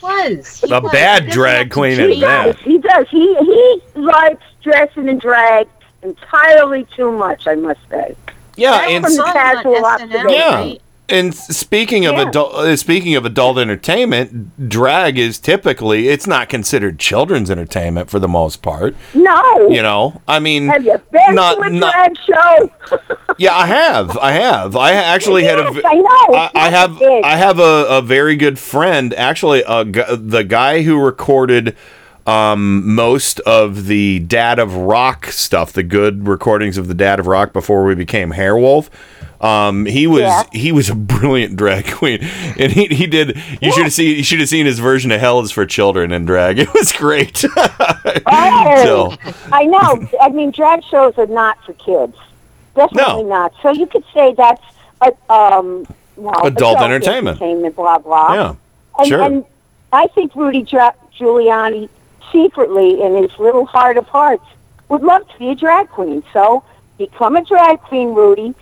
was. 0.04 0.64
a 0.70 0.82
bad 0.82 1.30
drag 1.30 1.72
queen 1.72 1.98
he 1.98 2.04
at 2.04 2.20
does. 2.20 2.56
that. 2.56 2.64
He 2.64 2.78
does. 2.78 3.10
He 3.10 3.36
he 3.36 3.82
likes 3.96 4.44
dressing 4.62 5.08
in 5.08 5.18
drag 5.18 5.68
entirely 6.04 6.86
too 6.96 7.12
much. 7.12 7.48
I 7.48 7.56
must 7.56 7.80
say. 7.90 8.16
Yeah, 8.56 8.88
and 8.88 9.04
from 9.04 9.16
the 9.16 9.24
casual 9.24 9.84
observation. 9.86 10.30
Yeah. 10.30 10.74
And 11.12 11.36
speaking 11.36 12.06
of 12.06 12.16
Yeah. 12.16 12.30
adult, 12.30 12.56
uh, 12.56 12.76
speaking 12.78 13.16
of 13.16 13.26
adult 13.26 13.58
entertainment, 13.60 14.70
drag 14.70 15.20
is 15.20 15.38
typically 15.40 16.08
it's 16.08 16.26
not 16.26 16.48
considered 16.48 17.00
children's 17.00 17.52
entertainment 17.52 18.10
for 18.10 18.18
the 18.18 18.30
most 18.30 18.62
part. 18.62 18.96
No. 19.14 19.68
You 19.70 19.82
know, 19.82 20.22
I 20.28 20.40
mean, 20.40 20.70
Have 20.70 20.86
you 20.86 21.00
been 21.12 21.36
not- 21.36 21.56
to 21.58 21.64
a 21.64 21.70
not- 21.70 21.94
drag 21.94 22.14
show? 22.26 22.72
yeah, 23.38 23.54
I 23.56 23.66
have, 23.66 24.18
I 24.20 24.32
have, 24.32 24.76
I 24.78 24.94
actually 24.94 25.44
had 25.44 25.60
a, 25.60 25.64
Yes, 25.74 25.84
I 25.86 25.96
know, 25.96 26.36
I, 26.38 26.50
I 26.56 26.70
have, 26.70 26.98
big. 26.98 27.24
I 27.26 27.36
have 27.36 27.60
a, 27.60 27.86
a 27.90 28.02
very 28.02 28.38
good 28.38 28.58
friend, 28.58 29.14
actually, 29.16 29.64
a, 29.68 29.84
the 29.84 30.46
guy 30.48 30.84
who 30.84 30.98
recorded 30.98 31.76
um, 32.28 32.94
most 32.96 33.40
of 33.42 33.86
the 33.88 34.20
Dad 34.20 34.60
of 34.60 34.76
Rock 34.76 35.28
stuff, 35.28 35.74
the 35.74 35.84
good 35.84 36.28
recordings 36.28 36.78
of 36.78 36.88
the 36.88 36.94
Dad 36.94 37.20
of 37.20 37.28
Rock 37.28 37.54
before 37.54 37.84
we 37.84 37.96
became 37.96 38.32
Hairwolf. 38.32 38.90
Um, 39.44 39.88
he 39.88 40.06
was 40.06 40.22
Yeah. 40.22 40.44
he 40.52 40.72
was 40.72 40.90
a 40.92 40.96
brilliant 41.14 41.56
drag 41.56 41.90
queen, 41.92 42.20
and 42.60 42.72
he, 42.72 42.86
he 42.88 43.08
did. 43.08 43.36
You 43.60 43.72
should 43.72 43.84
have 43.86 43.94
seen 43.94 44.16
you 44.18 44.24
should 44.24 44.40
have 44.40 44.50
seen 44.50 44.68
his 44.68 44.78
version 44.78 45.12
of 45.12 45.20
Hell 45.20 45.40
is 45.42 45.52
for 45.52 45.66
Children 45.66 46.12
in 46.12 46.26
drag. 46.26 46.60
It 46.60 46.72
was 46.74 46.92
great. 46.94 47.38
So- 48.84 49.14
I 49.52 49.66
know. 49.66 50.08
I 50.22 50.30
mean, 50.30 50.52
drag 50.52 50.84
shows 50.84 51.18
are 51.18 51.28
not 51.28 51.58
for 51.66 51.74
kids. 51.74 52.16
Definitely 52.76 53.24
not. 53.26 53.54
So 53.62 53.72
you 53.72 53.86
could 53.86 54.04
say 54.14 54.34
that's 54.34 54.62
a, 55.02 55.12
um, 55.34 55.86
well, 56.16 56.46
Adult 56.46 56.78
entertainment. 56.80 57.42
entertainment, 57.42 57.76
blah 57.76 57.98
blah. 57.98 58.34
Yeah, 58.34 58.56
and, 59.00 59.08
sure. 59.08 59.22
And 59.22 59.46
I 59.92 60.08
think 60.08 60.36
Rudy 60.36 60.64
Giuliani 60.64 61.90
secretly, 62.32 63.02
in 63.02 63.16
his 63.22 63.38
little 63.40 63.66
heart 63.66 63.98
of 63.98 64.08
hearts, 64.08 64.46
would 64.90 65.02
love 65.04 65.28
to 65.30 65.38
be 65.40 65.50
a 65.50 65.56
drag 65.56 65.90
queen. 65.90 66.24
So 66.34 66.64
become 66.98 67.36
a 67.36 67.44
drag 67.44 67.82
queen, 67.82 68.14
Rudy. 68.14 68.54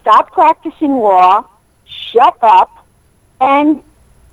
Stop 0.00 0.32
practicing 0.32 0.98
law. 0.98 1.44
Shut 1.84 2.36
up, 2.42 2.86
and 3.40 3.82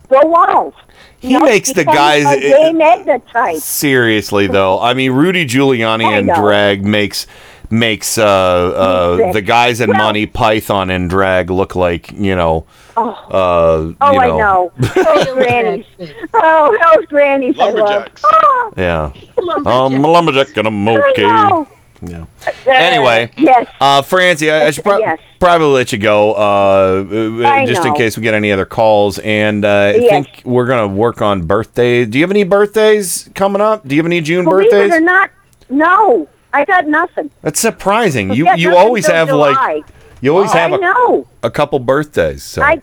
go 0.10 0.22
wild. 0.26 0.74
You 1.22 1.30
He 1.30 1.34
know, 1.36 1.40
makes 1.46 1.72
the 1.74 1.84
guys- 1.86 2.26
Edna. 2.26 3.60
Seriously 3.64 4.48
though, 4.48 4.80
I 4.80 4.94
mean 4.94 5.12
Rudy 5.12 5.46
Giuliani 5.46 6.06
and 6.06 6.28
drag 6.28 6.86
makes 6.86 7.28
makes 7.70 8.18
uh, 8.18 8.26
uh, 8.26 9.32
the 9.34 9.42
guys 9.42 9.82
in 9.82 9.90
Well- 9.90 9.98
Monty 10.00 10.26
Python 10.26 10.90
and 10.90 11.10
drag 11.10 11.50
look 11.50 11.76
like 11.76 12.12
you 12.12 12.36
know. 12.36 12.66
Oh. 12.96 13.10
Uh, 13.10 13.94
Oh, 14.02 14.12
you 14.14 14.20
I 14.20 14.28
know, 14.28 14.38
know. 14.38 14.72
Those 14.96 15.26
grannies. 15.34 15.86
Oh, 16.34 16.78
those 16.96 17.06
grannies 17.06 17.60
I 17.60 17.70
love. 17.70 18.08
Oh, 18.24 18.74
Yeah. 18.76 19.12
Um, 19.66 20.04
a 20.04 20.08
lumberjack 20.08 20.56
and 20.58 20.68
a 20.68 20.72
I 20.72 20.74
monkey. 20.74 21.22
know. 21.22 21.68
Yeah. 22.02 22.26
Uh, 22.46 22.52
Anyway, 22.72 23.32
yes. 23.38 23.68
uh, 23.82 24.02
Francie, 24.04 24.52
I, 24.52 24.68
I 24.68 24.72
should 24.72 24.84
prob- 24.84 25.00
Yes. 25.00 25.20
probably 25.40 25.68
let 25.68 25.92
you 25.92 25.98
go, 25.98 26.34
uh, 26.34 27.06
uh, 27.12 27.48
I 27.48 27.66
just 27.66 27.84
in 27.86 27.94
case 27.96 28.16
we 28.18 28.22
get 28.24 28.34
any 28.36 28.52
other 28.52 28.66
calls. 28.66 29.18
And 29.20 29.64
uh, 29.66 29.68
I 29.70 29.96
Yes. 29.96 30.10
think 30.26 30.42
we're 30.46 30.66
gonna 30.68 30.88
work 30.88 31.22
on 31.24 31.46
birthdays. 31.48 32.08
Do 32.08 32.18
you 32.20 32.24
have 32.24 32.32
any 32.32 32.44
birthdays 32.44 33.30
coming 33.36 33.62
up? 33.62 33.88
Do 33.88 33.96
you 33.96 34.00
have 34.02 34.06
any 34.08 34.22
June 34.22 34.46
Believe 34.46 34.70
birthdays? 34.72 34.94
it 34.94 34.98
or 34.98 35.00
not, 35.02 35.30
no, 35.70 36.28
I 36.58 36.66
got 36.66 36.88
nothing. 36.88 37.30
That's 37.44 37.60
surprising. 37.60 38.34
You 38.34 38.52
you 38.56 38.76
always 38.76 39.06
have 39.08 39.28
July. 39.28 39.52
like 39.52 39.86
you 40.22 40.36
always 40.36 40.52
have 40.54 40.74
I 40.74 40.78
a, 40.78 40.80
know. 40.80 41.28
a 41.44 41.52
couple 41.52 41.78
birthdays. 41.80 42.42
So 42.44 42.64
I 42.64 42.82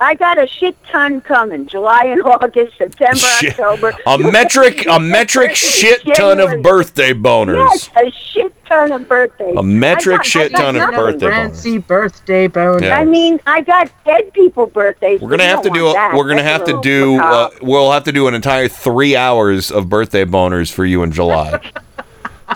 I 0.00 0.14
got 0.14 0.38
a 0.38 0.46
shit 0.46 0.76
ton 0.90 1.20
coming. 1.20 1.66
July 1.66 2.04
and 2.06 2.22
August, 2.24 2.76
September, 2.78 3.16
Shit. 3.38 3.58
October. 3.60 3.92
a 4.06 4.18
metric 4.18 4.86
a 4.86 4.98
metric 5.16 5.54
shit 5.54 6.02
ton 6.14 6.40
of 6.40 6.62
birthday 6.62 7.12
boners. 7.12 7.56
Yes, 7.70 7.90
a 7.96 8.10
shit 8.10 8.64
ton 8.66 8.90
of 8.92 9.06
birthdays. 9.06 9.54
A 9.56 9.62
metric 9.62 10.16
got- 10.18 10.26
shit 10.26 10.52
ton 10.52 10.76
of 10.76 10.90
birthday 10.90 11.26
boners. 11.26 11.30
Fancy 11.30 11.78
birthday 11.78 12.46
bonus. 12.48 12.82
Yeah. 12.84 12.98
I 12.98 13.04
mean, 13.04 13.38
I 13.46 13.60
got 13.60 13.90
dead 14.04 14.32
people 14.32 14.66
birthdays. 14.66 15.20
We're 15.20 15.28
gonna 15.30 15.44
have 15.44 15.62
to 15.62 15.68
don't 15.68 15.76
do. 15.78 15.84
want 15.84 15.96
A, 15.96 16.00
that. 16.00 16.14
we're 16.16 16.28
gonna 16.28 16.42
That's 16.42 16.68
have 16.68 16.68
a 16.68 16.72
to 16.72 16.80
do. 16.82 17.20
Uh, 17.20 17.50
we'll 17.62 17.92
have 17.92 18.04
to 18.04 18.12
do 18.12 18.26
an 18.28 18.34
entire 18.34 18.68
three 18.68 19.14
hours 19.14 19.70
of 19.70 19.88
birthday 19.90 20.24
boners 20.24 20.72
for 20.72 20.84
you 20.86 21.02
in 21.02 21.12
July. 21.12 21.60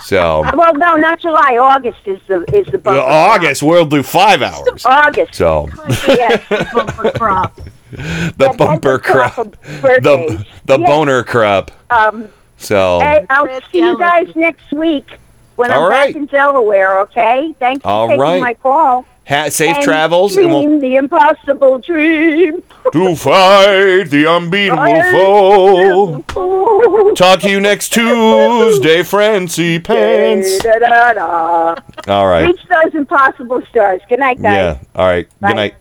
So 0.01 0.41
Well, 0.55 0.73
no, 0.75 0.95
not 0.95 1.19
July. 1.19 1.57
August 1.57 1.99
is 2.05 2.19
the 2.27 2.41
is 2.55 2.65
the 2.67 2.77
uh, 2.77 2.81
bumper. 2.81 2.99
August 3.01 3.63
we'll 3.63 3.85
do 3.85 4.03
five 4.03 4.41
hours. 4.41 4.85
August. 4.85 5.35
So 5.35 5.67
Yes. 6.07 6.41
Bumper 6.73 7.11
crop. 7.11 7.59
the 7.91 8.53
bumper 8.57 8.99
crop, 8.99 9.35
the 9.81 10.45
the 10.65 10.79
Yeah. 10.79 10.87
boner 10.87 11.23
crop. 11.23 11.71
Um, 11.89 12.29
So 12.57 12.99
Hey, 12.99 13.25
I'll 13.29 13.47
see 13.71 13.79
you 13.79 13.97
guys 13.97 14.35
next 14.35 14.71
week 14.71 15.07
when 15.55 15.71
I'm 15.71 15.79
All 15.81 15.89
right. 15.89 16.13
back 16.13 16.15
in 16.15 16.25
Delaware. 16.27 16.99
Okay. 17.01 17.53
Thanks 17.59 17.81
for 17.83 17.87
All 17.89 18.07
taking 18.07 18.21
right. 18.21 18.41
my 18.41 18.53
call. 18.53 19.05
Ha- 19.29 19.49
safe 19.49 19.75
And 19.75 19.83
travels, 19.83 20.33
Dream 20.33 20.51
and 20.51 20.71
we'll 20.71 20.79
the 20.79 20.95
impossible 20.95 21.79
dream. 21.79 22.63
to 22.91 23.15
fight 23.15 24.05
the 24.09 24.25
unbeatable 24.27 26.23
foe. 26.23 27.13
Talk 27.13 27.41
to 27.41 27.49
you 27.49 27.61
next 27.61 27.93
Tuesday, 27.93 29.03
Francie 29.03 29.79
Pants. 29.79 30.65
All 30.65 32.27
right. 32.27 32.47
Reach 32.47 32.61
those 32.67 32.95
impossible 32.95 33.61
stars. 33.69 34.01
Good 34.09 34.19
night, 34.19 34.41
guys. 34.41 34.55
Yeah. 34.55 34.79
All 34.95 35.05
right. 35.05 35.27
Bye. 35.39 35.49
Good 35.49 35.55
night. 35.55 35.75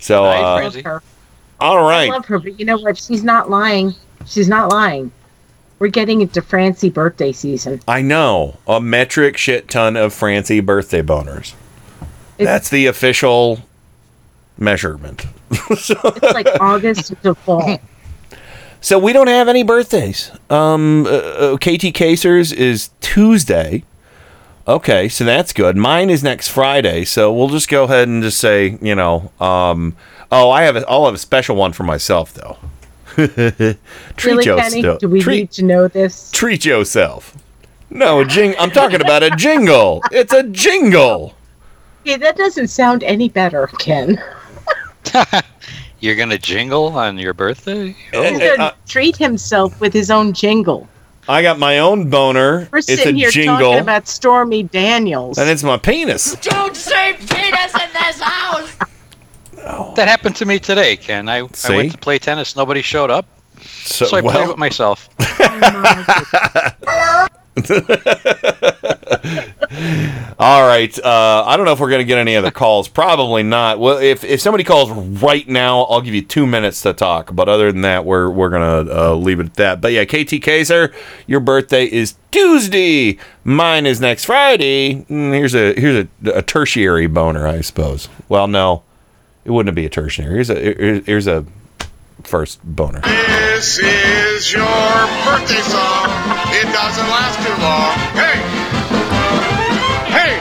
So, 0.00 0.24
I 0.24 0.38
uh, 0.38 0.62
love 0.62 0.74
her. 0.76 1.02
all 1.60 1.88
I 1.88 2.06
love 2.06 2.26
her, 2.26 2.38
but 2.38 2.60
you 2.60 2.66
know 2.66 2.78
what? 2.78 2.98
She's 2.98 3.24
not 3.24 3.50
lying. 3.50 3.94
She's 4.26 4.48
not 4.48 4.70
lying. 4.70 5.10
We're 5.80 5.88
getting 5.88 6.20
into 6.20 6.42
Francie 6.42 6.90
birthday 6.90 7.32
season. 7.32 7.80
I 7.88 8.02
know 8.02 8.58
a 8.66 8.80
metric 8.80 9.36
shit 9.36 9.68
ton 9.68 9.96
of 9.96 10.12
Francie 10.12 10.60
birthday 10.60 11.02
boners. 11.02 11.54
That's 12.44 12.70
the 12.70 12.86
official 12.86 13.60
measurement. 14.56 15.26
It's 15.70 15.90
like 16.34 16.60
August 16.60 17.14
to 17.22 17.34
fall. 17.34 17.78
So 18.80 18.98
we 18.98 19.12
don't 19.12 19.26
have 19.28 19.48
any 19.48 19.62
birthdays. 19.62 20.30
Um, 20.50 21.06
uh, 21.06 21.10
uh, 21.10 21.56
KT 21.56 21.94
Kaiser's 21.94 22.52
is 22.52 22.90
Tuesday. 23.00 23.84
Okay, 24.66 25.08
so 25.08 25.24
that's 25.24 25.52
good. 25.52 25.76
Mine 25.76 26.10
is 26.10 26.22
next 26.22 26.48
Friday, 26.48 27.04
so 27.04 27.32
we'll 27.32 27.48
just 27.48 27.68
go 27.68 27.84
ahead 27.84 28.06
and 28.06 28.22
just 28.22 28.38
say, 28.38 28.78
you 28.82 28.94
know, 28.94 29.32
um, 29.40 29.96
oh, 30.30 30.50
I 30.50 30.62
have, 30.62 30.76
a, 30.76 30.86
I'll 30.88 31.06
have 31.06 31.14
a 31.14 31.18
special 31.18 31.56
one 31.56 31.72
for 31.72 31.84
myself 31.84 32.34
though. 32.34 32.58
treat 33.16 33.78
really, 34.24 34.44
yourself. 34.44 34.72
Kenny? 34.72 34.98
Do 34.98 35.08
we 35.08 35.20
treat, 35.20 35.36
need 35.36 35.50
to 35.52 35.64
know 35.64 35.88
this? 35.88 36.30
treat 36.30 36.64
yourself. 36.64 37.36
No, 37.90 38.20
a 38.20 38.26
jing. 38.26 38.54
I'm 38.58 38.70
talking 38.70 39.00
about 39.00 39.22
a 39.22 39.30
jingle. 39.30 40.02
It's 40.12 40.32
a 40.32 40.42
jingle. 40.42 41.34
Okay, 42.08 42.16
that 42.16 42.38
doesn't 42.38 42.68
sound 42.68 43.04
any 43.04 43.28
better, 43.28 43.66
Ken. 43.78 44.18
You're 46.00 46.16
gonna 46.16 46.38
jingle 46.38 46.86
on 46.96 47.18
your 47.18 47.34
birthday? 47.34 47.88
He's 47.88 48.38
gonna 48.38 48.62
uh, 48.62 48.72
treat 48.86 49.14
himself 49.14 49.78
with 49.78 49.92
his 49.92 50.10
own 50.10 50.32
jingle. 50.32 50.88
I 51.28 51.42
got 51.42 51.58
my 51.58 51.80
own 51.80 52.08
boner. 52.08 52.66
We're 52.72 52.78
it's 52.78 52.88
a 52.88 52.96
sitting 52.96 53.16
here 53.16 53.30
jingle, 53.30 53.58
talking 53.58 53.82
about 53.82 54.08
Stormy 54.08 54.62
Daniels. 54.62 55.36
and 55.36 55.50
it's 55.50 55.62
my 55.62 55.76
penis. 55.76 56.34
Don't 56.40 56.74
say 56.74 57.12
penis 57.12 57.74
in 57.74 57.90
this 57.92 58.22
house! 58.22 58.74
That 59.94 60.08
happened 60.08 60.36
to 60.36 60.46
me 60.46 60.58
today, 60.58 60.96
Ken. 60.96 61.28
I, 61.28 61.40
I 61.40 61.42
went 61.68 61.92
to 61.92 61.98
play 61.98 62.18
tennis. 62.18 62.56
Nobody 62.56 62.80
showed 62.80 63.10
up. 63.10 63.26
So, 63.60 64.06
So 64.06 64.16
I 64.16 64.22
played 64.22 64.48
with 64.48 64.56
myself. 64.56 65.10
Oh, 66.90 67.27
All 70.38 70.66
right. 70.66 70.96
Uh, 71.04 71.44
I 71.46 71.56
don't 71.56 71.66
know 71.66 71.72
if 71.72 71.80
we're 71.80 71.90
going 71.90 72.00
to 72.00 72.04
get 72.04 72.18
any 72.18 72.36
other 72.36 72.50
calls. 72.50 72.88
Probably 72.88 73.42
not. 73.42 73.78
Well, 73.78 73.98
if, 73.98 74.24
if 74.24 74.40
somebody 74.40 74.64
calls 74.64 74.90
right 74.90 75.46
now, 75.48 75.82
I'll 75.82 76.00
give 76.00 76.14
you 76.14 76.22
two 76.22 76.46
minutes 76.46 76.80
to 76.82 76.92
talk. 76.92 77.34
But 77.34 77.48
other 77.48 77.72
than 77.72 77.82
that, 77.82 78.04
we're 78.04 78.30
we're 78.30 78.50
going 78.50 78.86
to 78.86 78.98
uh, 79.10 79.14
leave 79.14 79.40
it 79.40 79.46
at 79.46 79.54
that. 79.54 79.80
But 79.80 79.92
yeah, 79.92 80.04
KT 80.04 80.42
Kaiser, 80.42 80.92
your 81.26 81.40
birthday 81.40 81.84
is 81.86 82.14
Tuesday. 82.30 83.18
Mine 83.44 83.86
is 83.86 84.00
next 84.00 84.24
Friday. 84.26 85.04
Mm, 85.04 85.32
here's 85.32 85.54
a 85.54 85.74
here's 85.78 86.06
a, 86.24 86.30
a 86.30 86.42
tertiary 86.42 87.06
boner, 87.08 87.46
I 87.46 87.60
suppose. 87.60 88.08
Well, 88.28 88.46
no, 88.46 88.82
it 89.44 89.50
wouldn't 89.50 89.74
be 89.74 89.86
a 89.86 89.90
tertiary. 89.90 90.34
Here's 90.34 90.50
a 90.50 91.00
here's 91.00 91.26
a 91.26 91.44
first 92.22 92.60
boner. 92.64 93.00
This 93.00 93.78
is 93.78 94.52
your 94.52 94.62
birthday 95.24 95.62
song. 95.62 96.08
It 96.54 96.68
doesn't 96.72 97.08
last 97.08 97.38
too 97.44 97.56
long. 97.62 97.94
Hey! 98.14 98.38
Hey! 100.10 100.34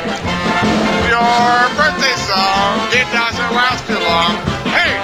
Your 1.09 1.69
birthday 1.75 2.15
song. 2.25 2.77
It 2.91 3.07
doesn't 3.11 3.51
last 3.55 3.85
too 3.87 3.99
long. 3.99 4.35
Hey! 4.71 4.97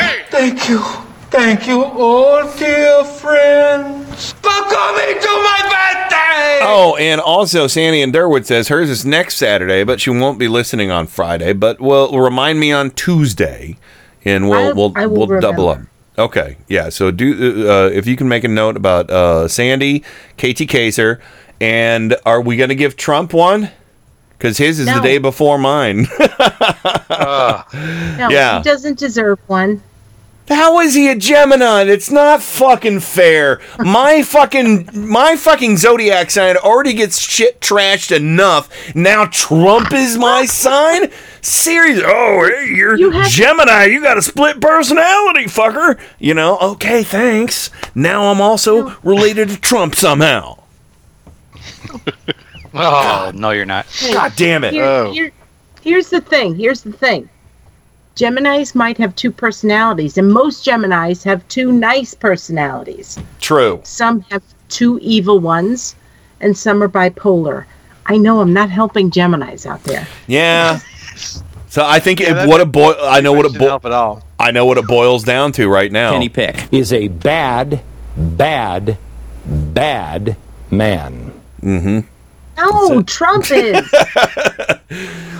Hey! 0.00 0.24
Thank 0.30 0.68
you. 0.68 0.82
Thank 1.30 1.66
you, 1.66 1.84
all 1.84 2.42
dear 2.56 3.04
friends, 3.04 4.32
for 4.32 4.48
coming 4.48 5.20
to 5.20 5.28
my 5.28 5.60
birthday! 5.62 6.60
Oh, 6.62 6.96
and 6.98 7.20
also 7.20 7.66
Sandy 7.66 8.00
and 8.00 8.14
Durwood 8.14 8.46
says 8.46 8.68
hers 8.68 8.88
is 8.88 9.04
next 9.04 9.36
Saturday, 9.36 9.84
but 9.84 10.00
she 10.00 10.08
won't 10.08 10.38
be 10.38 10.48
listening 10.48 10.90
on 10.90 11.06
Friday. 11.06 11.52
But 11.52 11.80
will 11.80 12.18
remind 12.18 12.58
me 12.58 12.72
on 12.72 12.92
Tuesday, 12.92 13.76
and 14.28 14.48
we'll 14.48 14.68
I- 14.68 14.72
we'll 14.72 14.92
I 14.96 15.06
we'll 15.06 15.26
double 15.40 15.68
up. 15.68 15.76
remember. 15.78 15.90
Okay, 16.18 16.56
yeah. 16.68 16.88
So 16.88 17.10
do 17.12 17.68
uh, 17.70 17.90
if 17.92 18.06
you 18.06 18.16
can 18.16 18.28
make 18.28 18.42
a 18.44 18.48
note 18.48 18.76
about 18.76 19.08
uh, 19.10 19.46
Sandy, 19.48 20.00
KT 20.36 20.68
Kaiser, 20.68 21.20
and 21.60 22.16
are 22.26 22.40
we 22.40 22.56
going 22.56 22.70
to 22.70 22.74
give 22.74 22.96
Trump 22.96 23.32
one? 23.32 23.70
Because 24.36 24.56
his 24.58 24.78
is 24.80 24.86
the 24.86 25.00
day 25.00 25.18
before 25.18 25.58
mine. 25.58 26.06
Uh, 27.10 27.62
No, 28.18 28.28
Yeah. 28.30 28.58
he 28.58 28.64
doesn't 28.64 28.98
deserve 28.98 29.38
one. 29.48 29.82
How 30.48 30.80
is 30.80 30.94
he 30.94 31.08
a 31.10 31.14
Gemini? 31.16 31.82
It's 31.82 32.10
not 32.10 32.42
fucking 32.42 33.00
fair. 33.00 33.60
My 33.78 34.22
fucking 34.26 34.88
my 34.94 35.36
fucking 35.36 35.76
zodiac 35.76 36.30
sign 36.30 36.56
already 36.56 36.94
gets 36.94 37.18
shit 37.18 37.60
trashed 37.60 38.14
enough. 38.16 38.94
Now 38.94 39.26
Trump 39.26 39.92
is 39.92 40.16
my 40.16 40.46
sign? 40.46 41.10
Serious? 41.42 42.00
Oh, 42.04 42.48
hey, 42.48 42.68
you're 42.74 42.96
Gemini. 43.24 43.84
You 43.86 44.02
got 44.02 44.18
a 44.18 44.22
split 44.22 44.60
personality, 44.60 45.44
fucker. 45.44 45.98
You 46.18 46.34
know? 46.34 46.58
Okay, 46.58 47.02
thanks. 47.02 47.70
Now 47.94 48.24
I'm 48.30 48.40
also 48.40 48.96
related 49.02 49.48
to 49.50 49.60
Trump 49.60 49.94
somehow. 49.94 50.62
oh, 52.74 53.30
no, 53.34 53.50
you're 53.50 53.64
not. 53.66 53.86
God 54.12 54.32
damn 54.36 54.64
it. 54.64 54.72
here- 54.72 54.84
Oh. 54.84 55.12
here- 55.12 55.32
here's 55.82 56.08
the 56.10 56.20
thing. 56.20 56.54
Here's 56.56 56.82
the 56.82 56.92
thing. 56.92 57.28
Geminis 58.18 58.74
might 58.74 58.98
have 58.98 59.14
two 59.14 59.30
personalities, 59.30 60.18
and 60.18 60.32
most 60.32 60.66
Geminis 60.66 61.22
have 61.22 61.46
two 61.46 61.70
nice 61.70 62.14
personalities. 62.14 63.16
True. 63.40 63.80
Some 63.84 64.22
have 64.22 64.42
two 64.68 64.98
evil 65.00 65.38
ones, 65.38 65.94
and 66.40 66.58
some 66.58 66.82
are 66.82 66.88
bipolar. 66.88 67.64
I 68.06 68.16
know 68.16 68.40
I'm 68.40 68.52
not 68.52 68.70
helping 68.70 69.12
Geminis 69.12 69.66
out 69.66 69.84
there. 69.84 70.06
Yeah. 70.26 70.80
So 71.70 71.84
I 71.84 71.98
think 71.98 72.20
Yeah, 72.20 72.44
it, 72.44 72.48
what 72.48 72.62
a 72.62 72.64
boy. 72.64 72.94
I 72.98 73.20
know 73.20 73.34
what 73.34 73.44
it 73.44 73.52
shouldn't 73.52 73.68
help 73.68 73.84
at 73.84 73.92
all. 73.92 74.24
I 74.38 74.52
know 74.52 74.64
what 74.64 74.78
it 74.78 74.86
boils 74.86 75.22
down 75.22 75.52
to 75.52 75.68
right 75.68 75.92
now. 75.92 76.12
Kenny 76.12 76.30
Pick 76.30 76.72
is 76.72 76.94
a 76.94 77.08
bad, 77.08 77.82
bad, 78.16 78.96
bad 79.44 80.36
man. 80.70 81.38
Mm-hmm. 81.60 82.00
No, 82.56 83.02
Trump 83.02 83.50
is. 83.50 83.86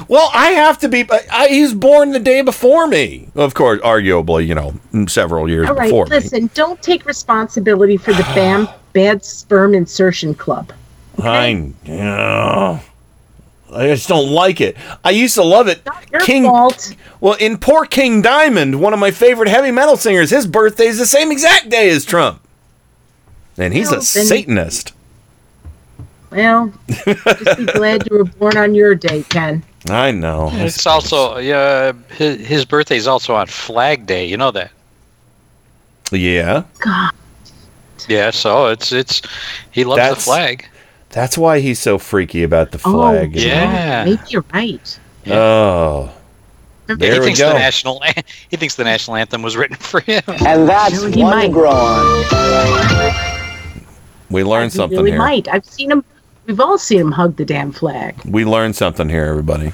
Well, 0.09 0.31
I 0.35 0.51
have 0.51 0.79
to 0.81 0.89
be. 0.89 1.09
Uh, 1.09 1.19
I, 1.33 1.49
he's 1.49 1.73
born 1.75 2.11
the 2.13 2.19
day 2.19 2.43
before 2.43 2.87
me. 2.87 3.29
Of 3.35 3.55
course, 3.55 3.81
arguably, 3.81 4.47
you 4.47 4.55
know, 4.55 4.75
several 5.07 5.49
years 5.49 5.69
All 5.69 5.75
right, 5.75 5.85
before 5.87 6.05
me. 6.07 6.11
listen, 6.11 6.51
don't 6.55 6.81
take 6.83 7.07
responsibility 7.07 7.97
for 7.97 8.13
the 8.13 8.23
BAM 8.35 8.69
Bad 8.93 9.25
Sperm 9.25 9.75
Insertion 9.75 10.35
Club. 10.35 10.73
I 11.19 11.73
know. 11.87 12.81
I 13.71 13.87
just 13.89 14.09
don't 14.09 14.31
like 14.31 14.61
it. 14.63 14.77
I 15.05 15.11
used 15.11 15.35
to 15.35 15.43
love 15.43 15.69
it. 15.69 15.83
your 16.11 16.21
King. 16.23 16.45
fault. 16.45 16.95
Well, 17.21 17.35
in 17.35 17.59
poor 17.59 17.85
King 17.85 18.23
Diamond, 18.23 18.81
one 18.81 18.93
of 18.95 18.99
my 18.99 19.11
favorite 19.11 19.49
heavy 19.49 19.71
metal 19.71 19.97
singers, 19.97 20.31
his 20.31 20.47
birthday 20.47 20.87
is 20.87 20.99
the 20.99 21.07
same 21.07 21.31
exact 21.33 21.69
day 21.69 21.91
as 21.91 22.05
Trump, 22.07 22.41
and 23.59 23.75
he's 23.75 23.91
Well, 23.91 24.01
a 24.01 24.03
Satanist. 24.03 24.93
Well, 26.31 26.73
just 26.89 27.57
be 27.59 27.65
glad 27.67 28.07
you 28.11 28.19
were 28.19 28.25
born 28.25 28.57
on 28.57 28.75
your 28.75 28.95
day, 28.95 29.23
Ken. 29.31 29.63
I 29.89 30.11
know. 30.11 30.51
It's 30.53 30.87
also 30.87 31.39
yeah. 31.39 31.93
His, 32.11 32.47
his 32.47 32.65
birthday 32.65 32.97
is 32.97 33.07
also 33.07 33.35
on 33.35 33.47
Flag 33.47 34.07
Day. 34.07 34.27
You 34.27 34.37
know 34.37 34.51
that? 34.51 34.71
Yeah. 36.13 36.65
God. 36.81 37.13
Yeah. 38.09 38.31
So 38.31 38.67
it's 38.67 38.93
it's 38.93 39.23
he 39.71 39.85
loves 39.85 39.99
That's- 39.99 40.17
the 40.17 40.23
flag. 40.31 40.69
That's 41.11 41.39
why 41.39 41.61
he's 41.61 41.79
so 41.79 41.97
freaky 41.97 42.43
about 42.43 42.71
the 42.73 42.79
Oh, 42.85 42.93
flag. 42.93 43.33
and- 43.35 43.37
yeah. 43.37 44.05
Maybe 44.05 44.21
you're 44.29 44.45
right. 44.53 45.01
Oh. 45.27 46.13
he 46.87 46.95
There 46.97 47.19
we 47.21 47.27
thinks 47.27 47.39
go. 47.41 47.49
the 47.49 47.59
national 47.59 48.03
he 48.51 48.57
thinks 48.59 48.75
the 48.75 48.85
national 48.85 49.17
anthem 49.17 49.41
was 49.41 49.57
written 49.57 49.77
for 49.77 50.01
him. 50.01 50.23
And 50.29 50.69
that's 50.69 51.03
He 51.05 51.23
might. 51.23 51.51
Grow 51.53 51.71
on. 51.71 53.15
We 54.31 54.45
learned 54.45 54.73
He 54.73 54.77
something 54.77 54.99
really 54.99 55.13
here. 55.13 55.19
might. 55.19 55.49
I've 55.49 55.65
seen 55.65 55.91
him. 55.91 56.05
We've 56.49 56.61
all 56.61 56.79
seen 56.79 57.01
him 57.03 57.13
hug 57.13 57.37
the 57.37 57.45
damn 57.45 57.73
flag. 57.73 58.17
We 58.25 58.47
learned 58.47 58.75
something 58.75 59.11
here, 59.11 59.25
everybody. 59.27 59.73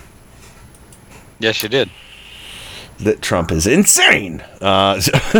Yes, 1.38 1.62
you 1.62 1.68
did. 1.68 1.88
That 2.98 3.22
Trump 3.22 3.52
is 3.52 3.68
insane. 3.68 4.40
Uh, 4.60 5.01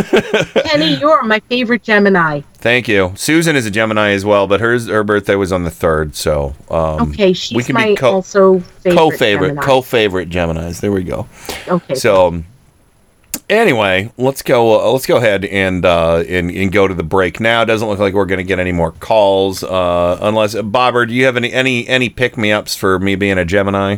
Kenny, 0.63 0.95
you're 0.95 1.23
my 1.23 1.41
favorite 1.41 1.83
Gemini. 1.83 2.39
thank 2.53 2.87
you. 2.87 3.11
Susan 3.17 3.57
is 3.57 3.65
a 3.65 3.71
Gemini 3.71 4.11
as 4.11 4.23
well, 4.23 4.47
but 4.47 4.61
hers 4.61 4.87
her 4.87 5.03
birthday 5.03 5.35
was 5.35 5.51
on 5.51 5.63
the 5.65 5.69
third, 5.71 6.15
so 6.15 6.55
um, 6.69 7.11
Okay, 7.11 7.33
she's 7.33 7.53
we 7.55 7.63
can 7.63 7.73
my 7.73 7.87
be 7.87 7.95
co- 7.97 8.13
also 8.13 8.59
favorite 8.59 8.95
co-favorite, 8.95 9.47
Gemini. 9.49 9.61
co-favorite 9.65 10.29
Geminis. 10.29 10.79
There 10.79 10.91
we 10.93 11.03
go. 11.03 11.27
Okay. 11.67 11.95
So 11.95 12.27
um, 12.27 12.45
anyway, 13.49 14.11
let's 14.17 14.41
go. 14.41 14.79
Uh, 14.79 14.91
let's 14.91 15.05
go 15.05 15.17
ahead 15.17 15.45
and 15.45 15.85
uh, 15.85 16.23
and 16.27 16.51
and 16.51 16.71
go 16.71 16.87
to 16.87 16.93
the 16.93 17.03
break 17.03 17.39
now. 17.39 17.61
It 17.61 17.65
doesn't 17.65 17.87
look 17.87 17.99
like 17.99 18.13
we're 18.13 18.25
going 18.25 18.37
to 18.39 18.43
get 18.43 18.59
any 18.59 18.71
more 18.71 18.91
calls, 18.91 19.63
uh, 19.63 20.17
unless 20.21 20.55
Bobber. 20.55 21.05
Do 21.05 21.13
you 21.13 21.25
have 21.25 21.37
any 21.37 21.51
any 21.53 21.87
any 21.87 22.09
pick 22.09 22.37
me 22.37 22.51
ups 22.51 22.75
for 22.75 22.99
me 22.99 23.15
being 23.15 23.37
a 23.37 23.45
Gemini? 23.45 23.97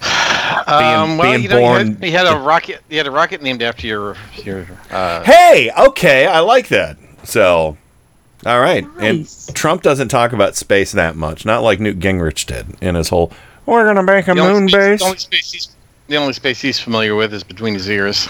Um, 0.68 1.16
well, 1.16 1.30
being 1.30 1.44
you 1.44 1.48
know, 1.48 1.60
born- 1.60 1.86
you 1.86 1.92
had, 1.94 2.04
you 2.04 2.10
had 2.12 2.26
a 2.26 2.40
rocket. 2.40 2.80
You 2.88 2.96
had 2.96 3.06
a 3.06 3.10
rocket 3.10 3.40
named 3.40 3.62
after 3.62 3.86
your 3.86 4.16
your. 4.42 4.66
Uh, 4.90 5.22
Hey, 5.22 5.70
okay, 5.78 6.26
I 6.26 6.40
like 6.40 6.68
that. 6.68 6.96
So, 7.22 7.76
all 8.44 8.60
right, 8.60 8.84
and 8.98 9.28
Trump 9.54 9.82
doesn't 9.82 10.08
talk 10.08 10.32
about 10.32 10.56
space 10.56 10.90
that 10.92 11.14
much, 11.14 11.44
not 11.44 11.62
like 11.62 11.78
Newt 11.78 12.00
Gingrich 12.00 12.46
did 12.46 12.66
in 12.82 12.96
his 12.96 13.10
whole. 13.10 13.32
We're 13.64 13.84
gonna 13.84 14.02
make 14.02 14.26
a 14.26 14.34
the 14.34 14.40
only 14.40 14.60
moon 14.60 14.68
space- 14.98 15.26
base. 15.26 15.68
The 16.08 16.16
only, 16.16 16.32
space 16.32 16.60
he's, 16.62 16.76
the 16.76 16.76
only 16.76 16.78
space 16.78 16.78
he's 16.78 16.80
familiar 16.80 17.14
with 17.14 17.34
is 17.34 17.42
between 17.42 17.74
his 17.74 17.88
ears. 17.88 18.28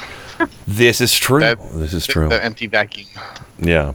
This 0.67 1.01
is 1.01 1.15
true. 1.15 1.41
That- 1.41 1.59
this 1.75 1.95
is 1.95 2.07
true. 2.07 2.29
The 2.29 2.43
empty 2.43 2.67
vacuum. 2.67 3.09
Yeah. 3.59 3.95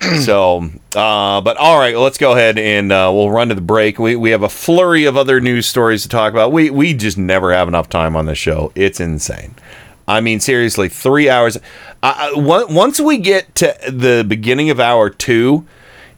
so, 0.20 0.70
uh, 0.94 1.40
but 1.40 1.56
all 1.56 1.78
right, 1.78 1.96
let's 1.96 2.18
go 2.18 2.32
ahead 2.32 2.58
and 2.58 2.92
uh, 2.92 3.10
we'll 3.12 3.30
run 3.30 3.48
to 3.48 3.54
the 3.54 3.60
break. 3.60 3.98
We, 3.98 4.16
we 4.16 4.30
have 4.30 4.42
a 4.42 4.48
flurry 4.48 5.04
of 5.04 5.16
other 5.16 5.40
news 5.40 5.66
stories 5.66 6.02
to 6.02 6.08
talk 6.08 6.32
about. 6.32 6.52
We 6.52 6.70
we 6.70 6.94
just 6.94 7.18
never 7.18 7.52
have 7.52 7.68
enough 7.68 7.88
time 7.88 8.16
on 8.16 8.26
this 8.26 8.38
show. 8.38 8.72
It's 8.74 9.00
insane. 9.00 9.54
I 10.06 10.20
mean, 10.20 10.40
seriously, 10.40 10.88
three 10.88 11.28
hours. 11.30 11.58
I, 12.02 12.32
I, 12.34 12.38
once 12.38 13.00
we 13.00 13.18
get 13.18 13.54
to 13.56 13.76
the 13.88 14.24
beginning 14.26 14.70
of 14.70 14.78
hour 14.78 15.08
two, 15.08 15.66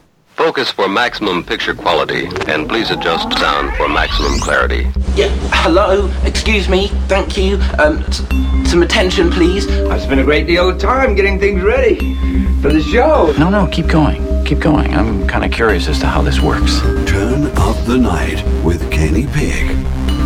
Focus 0.41 0.71
for 0.71 0.87
maximum 0.87 1.43
picture 1.43 1.75
quality, 1.75 2.25
and 2.47 2.67
please 2.67 2.89
adjust 2.89 3.31
sound 3.37 3.77
for 3.77 3.87
maximum 3.87 4.39
clarity. 4.39 4.87
Yeah, 5.13 5.27
hello, 5.53 6.09
excuse 6.23 6.67
me, 6.67 6.87
thank 7.07 7.37
you. 7.37 7.57
Um, 7.77 7.99
s- 8.05 8.23
some 8.67 8.81
attention, 8.81 9.29
please. 9.29 9.67
I've 9.69 10.01
spent 10.01 10.19
a 10.19 10.23
great 10.23 10.47
deal 10.47 10.67
of 10.67 10.79
time 10.79 11.13
getting 11.13 11.39
things 11.39 11.61
ready 11.61 12.15
for 12.59 12.73
the 12.73 12.81
show. 12.81 13.31
No, 13.37 13.51
no, 13.51 13.67
keep 13.67 13.85
going. 13.87 14.43
Keep 14.43 14.61
going. 14.61 14.95
I'm 14.95 15.27
kind 15.27 15.45
of 15.45 15.51
curious 15.51 15.87
as 15.87 15.99
to 15.99 16.07
how 16.07 16.23
this 16.23 16.39
works. 16.41 16.79
Turn 17.07 17.45
up 17.57 17.77
the 17.85 17.99
night 17.99 18.43
with 18.63 18.91
Kenny 18.91 19.27
Pick. 19.27 19.69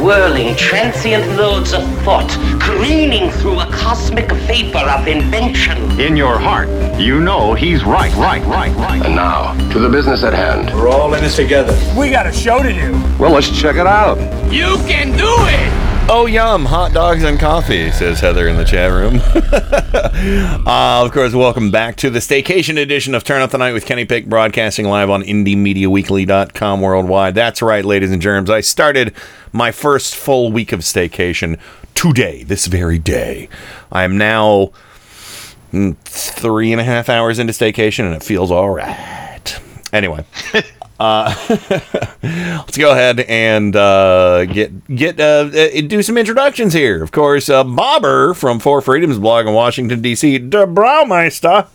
whirling, 0.00 0.54
transient 0.56 1.36
loads 1.36 1.72
of 1.72 1.82
thought, 2.02 2.30
careening 2.60 3.30
through 3.30 3.60
a 3.60 3.66
cosmic 3.66 4.30
vapor 4.30 4.78
of 4.78 5.06
invention. 5.06 6.00
In 6.00 6.16
your 6.16 6.38
heart, 6.38 6.68
you 6.98 7.20
know 7.20 7.54
he's 7.54 7.84
right, 7.84 8.14
right, 8.14 8.44
right, 8.44 8.74
right. 8.76 9.04
And 9.04 9.14
now, 9.14 9.54
to 9.72 9.78
the 9.78 9.88
business 9.88 10.22
at 10.22 10.32
hand. 10.32 10.74
We're 10.74 10.88
all 10.88 11.12
in 11.14 11.22
this 11.22 11.36
together. 11.36 11.76
We 11.96 12.10
got 12.10 12.26
a 12.26 12.32
show 12.32 12.62
to 12.62 12.72
do. 12.72 12.92
Well, 13.18 13.32
let's 13.32 13.50
check 13.50 13.76
it 13.76 13.86
out. 13.86 14.18
You 14.52 14.76
can 14.86 15.16
do 15.16 15.26
it! 15.26 15.77
Oh, 16.10 16.24
yum, 16.24 16.64
hot 16.64 16.94
dogs 16.94 17.22
and 17.22 17.38
coffee, 17.38 17.90
says 17.90 18.18
Heather 18.18 18.48
in 18.48 18.56
the 18.56 18.64
chat 18.64 18.90
room. 18.90 19.20
uh, 20.66 21.04
of 21.04 21.12
course, 21.12 21.34
welcome 21.34 21.70
back 21.70 21.96
to 21.96 22.08
the 22.08 22.20
staycation 22.20 22.80
edition 22.80 23.14
of 23.14 23.24
Turn 23.24 23.42
Up 23.42 23.50
the 23.50 23.58
Night 23.58 23.74
with 23.74 23.84
Kenny 23.84 24.06
Pick, 24.06 24.26
broadcasting 24.26 24.86
live 24.86 25.10
on 25.10 25.22
IndieMediaWeekly.com 25.22 26.80
worldwide. 26.80 27.34
That's 27.34 27.60
right, 27.60 27.84
ladies 27.84 28.10
and 28.10 28.22
germs. 28.22 28.48
I 28.48 28.62
started 28.62 29.14
my 29.52 29.70
first 29.70 30.16
full 30.16 30.50
week 30.50 30.72
of 30.72 30.80
staycation 30.80 31.60
today, 31.94 32.42
this 32.42 32.68
very 32.68 32.98
day. 32.98 33.50
I 33.92 34.04
am 34.04 34.16
now 34.16 34.72
mm, 35.74 35.94
three 36.04 36.72
and 36.72 36.80
a 36.80 36.84
half 36.84 37.10
hours 37.10 37.38
into 37.38 37.52
staycation, 37.52 38.06
and 38.06 38.14
it 38.14 38.22
feels 38.22 38.50
all 38.50 38.70
right. 38.70 39.60
Anyway. 39.92 40.24
Uh, 40.98 41.32
let's 42.22 42.76
go 42.76 42.90
ahead 42.90 43.20
and 43.20 43.76
uh, 43.76 44.44
get 44.46 44.86
get 44.94 45.20
uh, 45.20 45.48
uh, 45.52 45.80
do 45.82 46.02
some 46.02 46.18
introductions 46.18 46.72
here. 46.72 47.02
Of 47.02 47.12
course, 47.12 47.48
uh, 47.48 47.62
Bobber 47.62 48.34
from 48.34 48.58
Four 48.58 48.80
Freedoms 48.80 49.18
blog 49.18 49.46
in 49.46 49.54
Washington 49.54 50.02
D.C. 50.02 50.38
Der 50.38 50.66
Braumeister. 50.66 51.68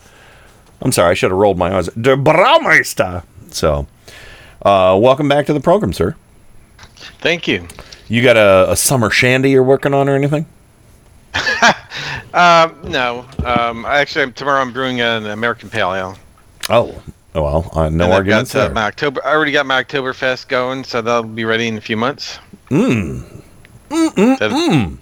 I'm 0.81 0.91
sorry, 0.91 1.11
I 1.11 1.13
should 1.13 1.31
have 1.31 1.39
rolled 1.39 1.57
my 1.57 1.73
eyes. 1.73 1.87
Der 1.99 2.17
Braumeister. 2.17 3.23
So, 3.51 3.87
uh, 4.63 4.99
welcome 5.01 5.29
back 5.29 5.45
to 5.45 5.53
the 5.53 5.61
program, 5.61 5.93
sir. 5.93 6.15
Thank 7.19 7.47
you. 7.47 7.67
You 8.09 8.21
got 8.21 8.35
a, 8.35 8.71
a 8.71 8.75
summer 8.75 9.09
shandy 9.09 9.51
you're 9.51 9.63
working 9.63 9.93
on 9.93 10.09
or 10.09 10.15
anything? 10.15 10.45
Um, 12.33 12.75
no. 12.83 13.25
Um, 13.45 13.85
actually, 13.85 14.31
tomorrow 14.33 14.61
I'm 14.61 14.73
brewing 14.73 14.99
an 14.99 15.27
American 15.27 15.69
Pale 15.69 15.93
Ale. 15.93 16.17
Oh, 16.69 17.01
well, 17.41 17.69
uh, 17.73 17.89
no 17.89 18.05
And 18.05 18.13
arguments 18.13 18.53
got, 18.53 18.59
uh, 18.59 18.65
there. 18.65 18.73
my 18.73 18.83
October. 18.83 19.25
I 19.25 19.31
already 19.31 19.51
got 19.51 19.65
my 19.65 19.83
Oktoberfest 19.83 20.47
going, 20.47 20.83
so 20.83 21.01
that'll 21.01 21.23
be 21.23 21.45
ready 21.45 21.67
in 21.67 21.77
a 21.77 21.81
few 21.81 21.97
months. 21.97 22.39
Mm. 22.69 23.41
Mm, 23.89 24.09
mm, 24.09 24.37
mm. 24.37 24.97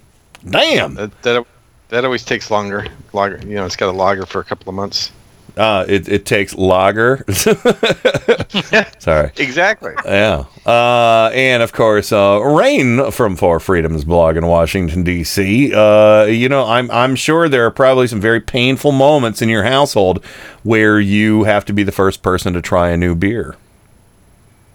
Damn. 0.50 0.94
That, 0.94 1.22
that 1.22 1.46
that 1.88 2.04
always 2.04 2.24
takes 2.24 2.50
longer. 2.50 2.86
Lager, 3.12 3.38
you 3.46 3.54
know, 3.54 3.66
it's 3.66 3.76
got 3.76 3.88
a 3.90 3.96
lager 3.96 4.26
for 4.26 4.40
a 4.40 4.44
couple 4.44 4.68
of 4.70 4.74
months. 4.74 5.12
Uh, 5.56 5.84
it, 5.86 6.08
it 6.08 6.24
takes 6.24 6.54
lager. 6.54 7.24
Sorry. 8.98 9.30
Exactly. 9.36 9.92
Yeah. 10.04 10.44
Uh, 10.64 11.30
and 11.34 11.62
of 11.62 11.72
course, 11.72 12.10
uh, 12.10 12.40
Rain 12.40 13.10
from 13.10 13.36
Four 13.36 13.60
Freedoms 13.60 14.04
blog 14.04 14.36
in 14.36 14.46
Washington 14.46 15.02
D.C. 15.02 15.74
Uh, 15.74 16.24
you 16.24 16.48
know, 16.48 16.64
I'm 16.64 16.90
I'm 16.90 17.14
sure 17.16 17.48
there 17.48 17.66
are 17.66 17.70
probably 17.70 18.06
some 18.06 18.20
very 18.20 18.40
painful 18.40 18.92
moments 18.92 19.42
in 19.42 19.48
your 19.50 19.64
household 19.64 20.24
where 20.62 20.98
you 20.98 21.44
have 21.44 21.64
to 21.66 21.72
be 21.72 21.82
the 21.82 21.92
first 21.92 22.22
person 22.22 22.54
to 22.54 22.62
try 22.62 22.88
a 22.90 22.96
new 22.96 23.14
beer. 23.14 23.56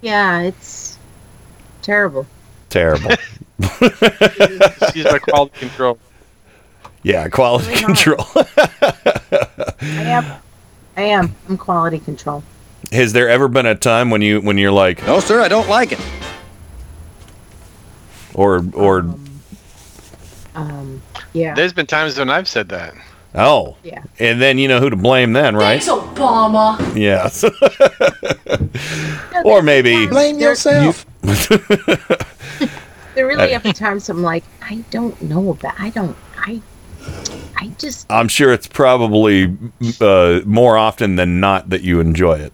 Yeah, 0.02 0.42
it's 0.42 0.98
terrible. 1.82 2.28
Terrible. 2.70 3.12
She's 4.94 5.06
my 5.06 5.20
quality 5.20 5.58
control. 5.58 5.98
Yeah, 7.02 7.30
quality 7.30 7.70
Really 7.70 7.84
control. 7.84 8.26
I 8.36 9.74
am. 9.82 10.26
I 10.98 11.04
am. 11.04 11.34
I'm 11.48 11.58
quality 11.58 12.00
control. 12.00 12.44
Has 12.92 13.14
there 13.14 13.30
ever 13.30 13.48
been 13.48 13.66
a 13.66 13.76
time 13.76 14.10
when 14.10 14.22
you 14.22 14.42
when 14.42 14.58
you're 14.58 14.72
like, 14.72 15.06
No, 15.06 15.20
sir, 15.20 15.42
I 15.42 15.48
don't 15.48 15.70
like 15.70 15.92
it. 15.92 16.00
or 18.34 18.64
or 18.74 19.06
Um, 20.56 21.02
yeah. 21.34 21.54
There's 21.54 21.74
been 21.74 21.86
times 21.86 22.18
when 22.18 22.30
I've 22.30 22.48
said 22.48 22.70
that. 22.70 22.96
oh, 23.36 23.76
Yeah. 23.84 24.02
and 24.20 24.42
then 24.42 24.58
you 24.58 24.68
know 24.68 24.80
who 24.80 24.90
to 24.90 24.96
blame 24.96 25.34
then, 25.34 25.56
right? 25.56 25.78
It's 25.78 25.88
Obama. 25.88 26.78
Yeah. 26.96 27.30
or 29.44 29.62
maybe 29.62 30.08
Blame 30.08 30.40
yourself. 30.40 31.06
There 33.16 33.26
really 33.26 33.52
have 33.52 33.64
been 33.64 33.74
times 33.74 34.10
I'm 34.10 34.22
like, 34.22 34.44
I 34.62 34.76
don't 34.92 35.20
know 35.24 35.50
about. 35.50 35.74
I 35.80 35.90
don't. 35.90 36.16
I. 36.38 36.62
I 37.58 37.68
just. 37.78 38.06
I'm 38.12 38.28
sure 38.28 38.54
it's 38.54 38.68
probably 38.68 39.56
uh, 40.00 40.42
more 40.46 40.78
often 40.78 41.16
than 41.16 41.40
not 41.40 41.70
that 41.70 41.82
you 41.82 42.00
enjoy 42.00 42.40
it. 42.40 42.54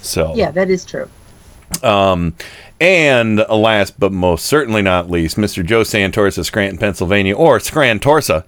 So 0.00 0.34
Yeah, 0.34 0.50
that 0.52 0.70
is 0.70 0.84
true. 0.84 1.08
Um, 1.82 2.34
and 2.80 3.38
last 3.48 3.98
but 3.98 4.12
most 4.12 4.46
certainly 4.46 4.82
not 4.82 5.10
least, 5.10 5.36
Mr. 5.36 5.64
Joe 5.64 5.82
Santorsa, 5.82 6.38
of 6.38 6.46
Scranton, 6.46 6.78
Pennsylvania, 6.78 7.34
or 7.34 7.58
Scrantorsa, 7.58 8.44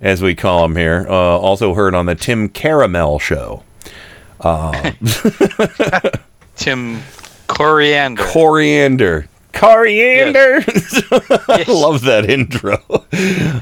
as 0.00 0.22
we 0.22 0.34
call 0.34 0.64
him 0.64 0.76
here, 0.76 1.06
uh, 1.08 1.12
also 1.12 1.74
heard 1.74 1.94
on 1.94 2.06
the 2.06 2.14
Tim 2.14 2.48
Caramel 2.48 3.18
Show. 3.18 3.62
Uh, 4.40 4.92
Tim 6.56 7.00
Coriander. 7.46 8.22
coriander. 8.22 9.28
Coriander. 9.52 10.56
I 11.48 11.64
love 11.66 12.02
that 12.02 12.26
intro. 12.28 12.78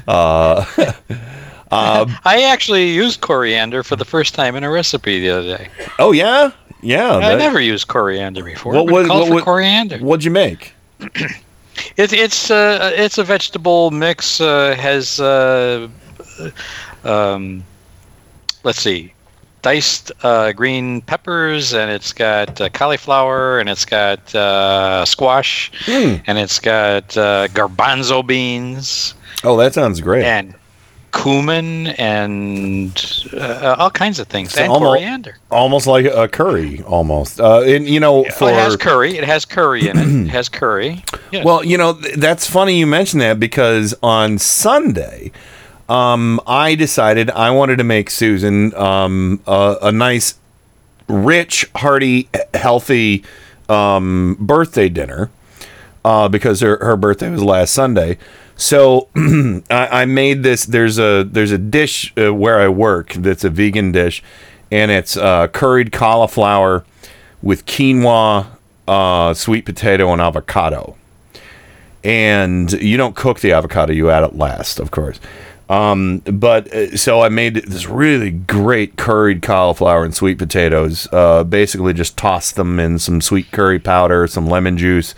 Uh, 0.07 0.65
uh, 1.71 2.05
I 2.25 2.43
actually 2.43 2.89
used 2.89 3.21
coriander 3.21 3.83
for 3.83 3.95
the 3.95 4.05
first 4.05 4.33
time 4.35 4.55
in 4.55 4.63
a 4.63 4.69
recipe 4.69 5.19
the 5.19 5.29
other 5.29 5.57
day. 5.57 5.69
oh 5.99 6.11
yeah, 6.11 6.51
yeah. 6.81 7.15
I 7.17 7.19
that- 7.29 7.37
never 7.39 7.59
used 7.59 7.87
coriander 7.87 8.43
before. 8.43 8.73
What 8.73 8.87
was 8.91 9.07
called 9.07 9.29
for 9.29 9.41
coriander? 9.41 9.97
What'd 9.99 10.23
you 10.23 10.31
make? 10.31 10.73
It, 11.95 12.11
it's 12.11 12.49
uh, 12.49 12.91
it's 12.95 13.19
a 13.19 13.23
vegetable 13.23 13.91
mix. 13.91 14.41
Uh, 14.41 14.73
has 14.75 15.19
uh, 15.19 15.87
um, 17.03 17.63
let's 18.63 18.79
see, 18.81 19.13
diced 19.61 20.11
uh, 20.23 20.53
green 20.53 21.01
peppers, 21.01 21.73
and 21.73 21.91
it's 21.91 22.13
got 22.13 22.59
uh, 22.59 22.69
cauliflower, 22.69 23.59
and 23.59 23.69
it's 23.69 23.85
got 23.85 24.33
uh, 24.33 25.05
squash, 25.05 25.71
Hmm. 25.85 26.15
and 26.25 26.39
it's 26.39 26.59
got 26.59 27.15
uh, 27.15 27.47
garbanzo 27.49 28.25
beans, 28.25 29.13
Oh, 29.43 29.55
that 29.57 29.75
sounds 29.75 30.01
great. 30.01 30.25
and 30.25 30.55
cumin, 31.13 31.87
and 31.87 33.25
uh, 33.33 33.75
all 33.79 33.89
kinds 33.89 34.19
of 34.19 34.27
things, 34.27 34.53
So 34.53 34.61
and 34.63 34.71
almo- 34.71 34.87
coriander. 34.87 35.37
Almost 35.51 35.87
like 35.87 36.05
a 36.05 36.27
curry, 36.27 36.81
almost. 36.83 37.39
Uh, 37.39 37.61
and 37.61 37.87
you 37.87 37.99
know, 37.99 38.23
for 38.25 38.45
oh, 38.45 38.47
it 38.49 38.55
has 38.55 38.75
curry. 38.75 39.17
It 39.17 39.23
has 39.23 39.45
curry 39.45 39.87
in 39.87 39.97
it. 39.97 40.07
It 40.27 40.29
has 40.31 40.49
curry. 40.49 41.03
Yes. 41.31 41.45
Well, 41.45 41.63
you 41.63 41.77
know, 41.77 41.93
th- 41.93 42.15
that's 42.15 42.47
funny 42.49 42.77
you 42.77 42.85
mention 42.87 43.19
that 43.19 43.39
because 43.39 43.95
on 44.03 44.37
Sunday, 44.37 45.31
um, 45.89 46.39
I 46.45 46.75
decided 46.75 47.29
I 47.31 47.51
wanted 47.51 47.77
to 47.77 47.83
make 47.83 48.09
Susan 48.09 48.73
um, 48.75 49.39
a, 49.47 49.77
a 49.83 49.91
nice, 49.91 50.35
rich, 51.07 51.69
hearty, 51.75 52.29
healthy 52.53 53.23
um, 53.69 54.35
birthday 54.39 54.89
dinner 54.89 55.29
uh, 56.03 56.27
because 56.27 56.59
her, 56.61 56.77
her 56.83 56.95
birthday 56.97 57.29
was 57.29 57.43
last 57.43 57.73
Sunday. 57.73 58.17
So 58.57 59.07
I, 59.15 60.01
I 60.01 60.05
made 60.05 60.43
this. 60.43 60.65
There's 60.65 60.99
a 60.99 61.23
there's 61.23 61.51
a 61.51 61.57
dish 61.57 62.13
uh, 62.17 62.33
where 62.33 62.59
I 62.59 62.67
work 62.67 63.13
that's 63.13 63.43
a 63.43 63.49
vegan 63.49 63.91
dish, 63.91 64.21
and 64.71 64.91
it's 64.91 65.15
uh, 65.15 65.47
curried 65.47 65.91
cauliflower 65.91 66.83
with 67.41 67.65
quinoa, 67.65 68.47
uh, 68.87 69.33
sweet 69.33 69.65
potato, 69.65 70.11
and 70.11 70.21
avocado 70.21 70.97
and 72.03 72.71
you 72.73 72.95
don't 72.95 73.15
cook 73.15 73.41
the 73.41 73.51
avocado 73.51 73.91
you 73.91 74.09
add 74.09 74.23
it 74.23 74.35
last 74.35 74.79
of 74.79 74.91
course 74.91 75.19
um, 75.69 76.19
but 76.19 76.73
uh, 76.73 76.95
so 76.95 77.21
i 77.21 77.29
made 77.29 77.55
this 77.55 77.87
really 77.87 78.31
great 78.31 78.95
curried 78.95 79.41
cauliflower 79.41 80.05
and 80.05 80.15
sweet 80.15 80.37
potatoes 80.37 81.07
uh, 81.11 81.43
basically 81.43 81.93
just 81.93 82.17
tossed 82.17 82.55
them 82.55 82.79
in 82.79 82.97
some 82.97 83.19
sweet 83.19 83.51
curry 83.51 83.79
powder 83.79 84.25
some 84.27 84.47
lemon 84.47 84.77
juice 84.77 85.15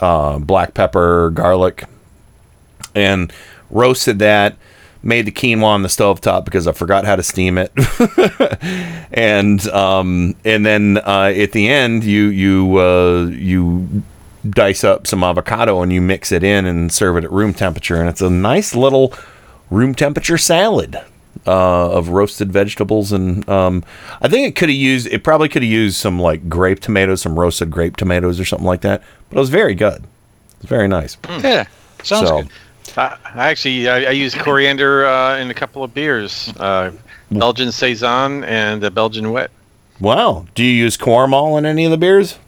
uh, 0.00 0.38
black 0.38 0.74
pepper 0.74 1.30
garlic 1.30 1.84
and 2.94 3.32
roasted 3.70 4.18
that 4.18 4.56
made 5.04 5.26
the 5.26 5.32
quinoa 5.32 5.64
on 5.64 5.82
the 5.82 5.88
stove 5.88 6.20
top 6.20 6.44
because 6.44 6.68
i 6.68 6.72
forgot 6.72 7.04
how 7.04 7.16
to 7.16 7.22
steam 7.22 7.58
it. 7.58 7.72
And 9.14 9.66
um, 9.68 10.34
and 10.44 10.64
then 10.64 10.96
uh, 10.98 11.32
at 11.36 11.52
the 11.52 11.68
end 11.68 12.02
you 12.04 12.24
you 12.26 12.78
uh, 12.78 13.26
you 13.26 14.02
dice 14.48 14.84
up 14.84 15.06
some 15.06 15.22
avocado 15.22 15.82
and 15.82 15.92
you 15.92 16.00
mix 16.00 16.32
it 16.32 16.42
in 16.42 16.64
and 16.64 16.90
serve 16.90 17.16
it 17.18 17.24
at 17.24 17.30
room 17.30 17.52
temperature. 17.52 17.96
And 17.96 18.08
it's 18.08 18.22
a 18.22 18.30
nice 18.30 18.74
little 18.74 19.12
room 19.70 19.94
temperature 19.94 20.38
salad 20.38 20.96
uh, 21.46 21.90
of 21.92 22.08
roasted 22.08 22.50
vegetables. 22.52 23.12
And 23.12 23.46
um, 23.50 23.84
I 24.22 24.28
think 24.28 24.48
it 24.48 24.56
could 24.58 24.70
have 24.70 24.76
used 24.78 25.08
it 25.08 25.22
probably 25.24 25.48
could 25.50 25.62
have 25.62 25.70
used 25.70 25.96
some 25.96 26.18
like 26.18 26.48
grape 26.48 26.80
tomatoes 26.80 27.20
some 27.20 27.38
roasted 27.38 27.70
grape 27.70 27.96
tomatoes 27.96 28.40
or 28.40 28.44
something 28.46 28.66
like 28.66 28.80
that 28.80 29.02
but 29.28 29.36
it 29.36 29.40
was 29.40 29.50
very 29.50 29.74
good. 29.74 30.04
It's 30.60 30.68
very 30.70 30.88
nice. 30.88 31.18
Yeah, 31.28 31.64
sounds 32.02 32.28
So- 32.28 32.42
good. 32.42 32.50
I, 32.96 33.16
I 33.34 33.50
actually 33.50 33.88
I, 33.88 34.04
I 34.04 34.10
use 34.10 34.34
coriander 34.34 35.06
uh, 35.06 35.38
in 35.38 35.50
a 35.50 35.54
couple 35.54 35.82
of 35.82 35.94
beers, 35.94 36.52
uh, 36.58 36.92
Belgian 37.30 37.72
saison 37.72 38.44
and 38.44 38.82
a 38.84 38.90
Belgian 38.90 39.32
wit. 39.32 39.50
wow. 40.00 40.46
Do 40.54 40.62
you 40.64 40.72
use 40.72 40.96
cornmeal 40.96 41.56
in 41.56 41.66
any 41.66 41.84
of 41.84 41.90
the 41.90 41.98
beers? 41.98 42.38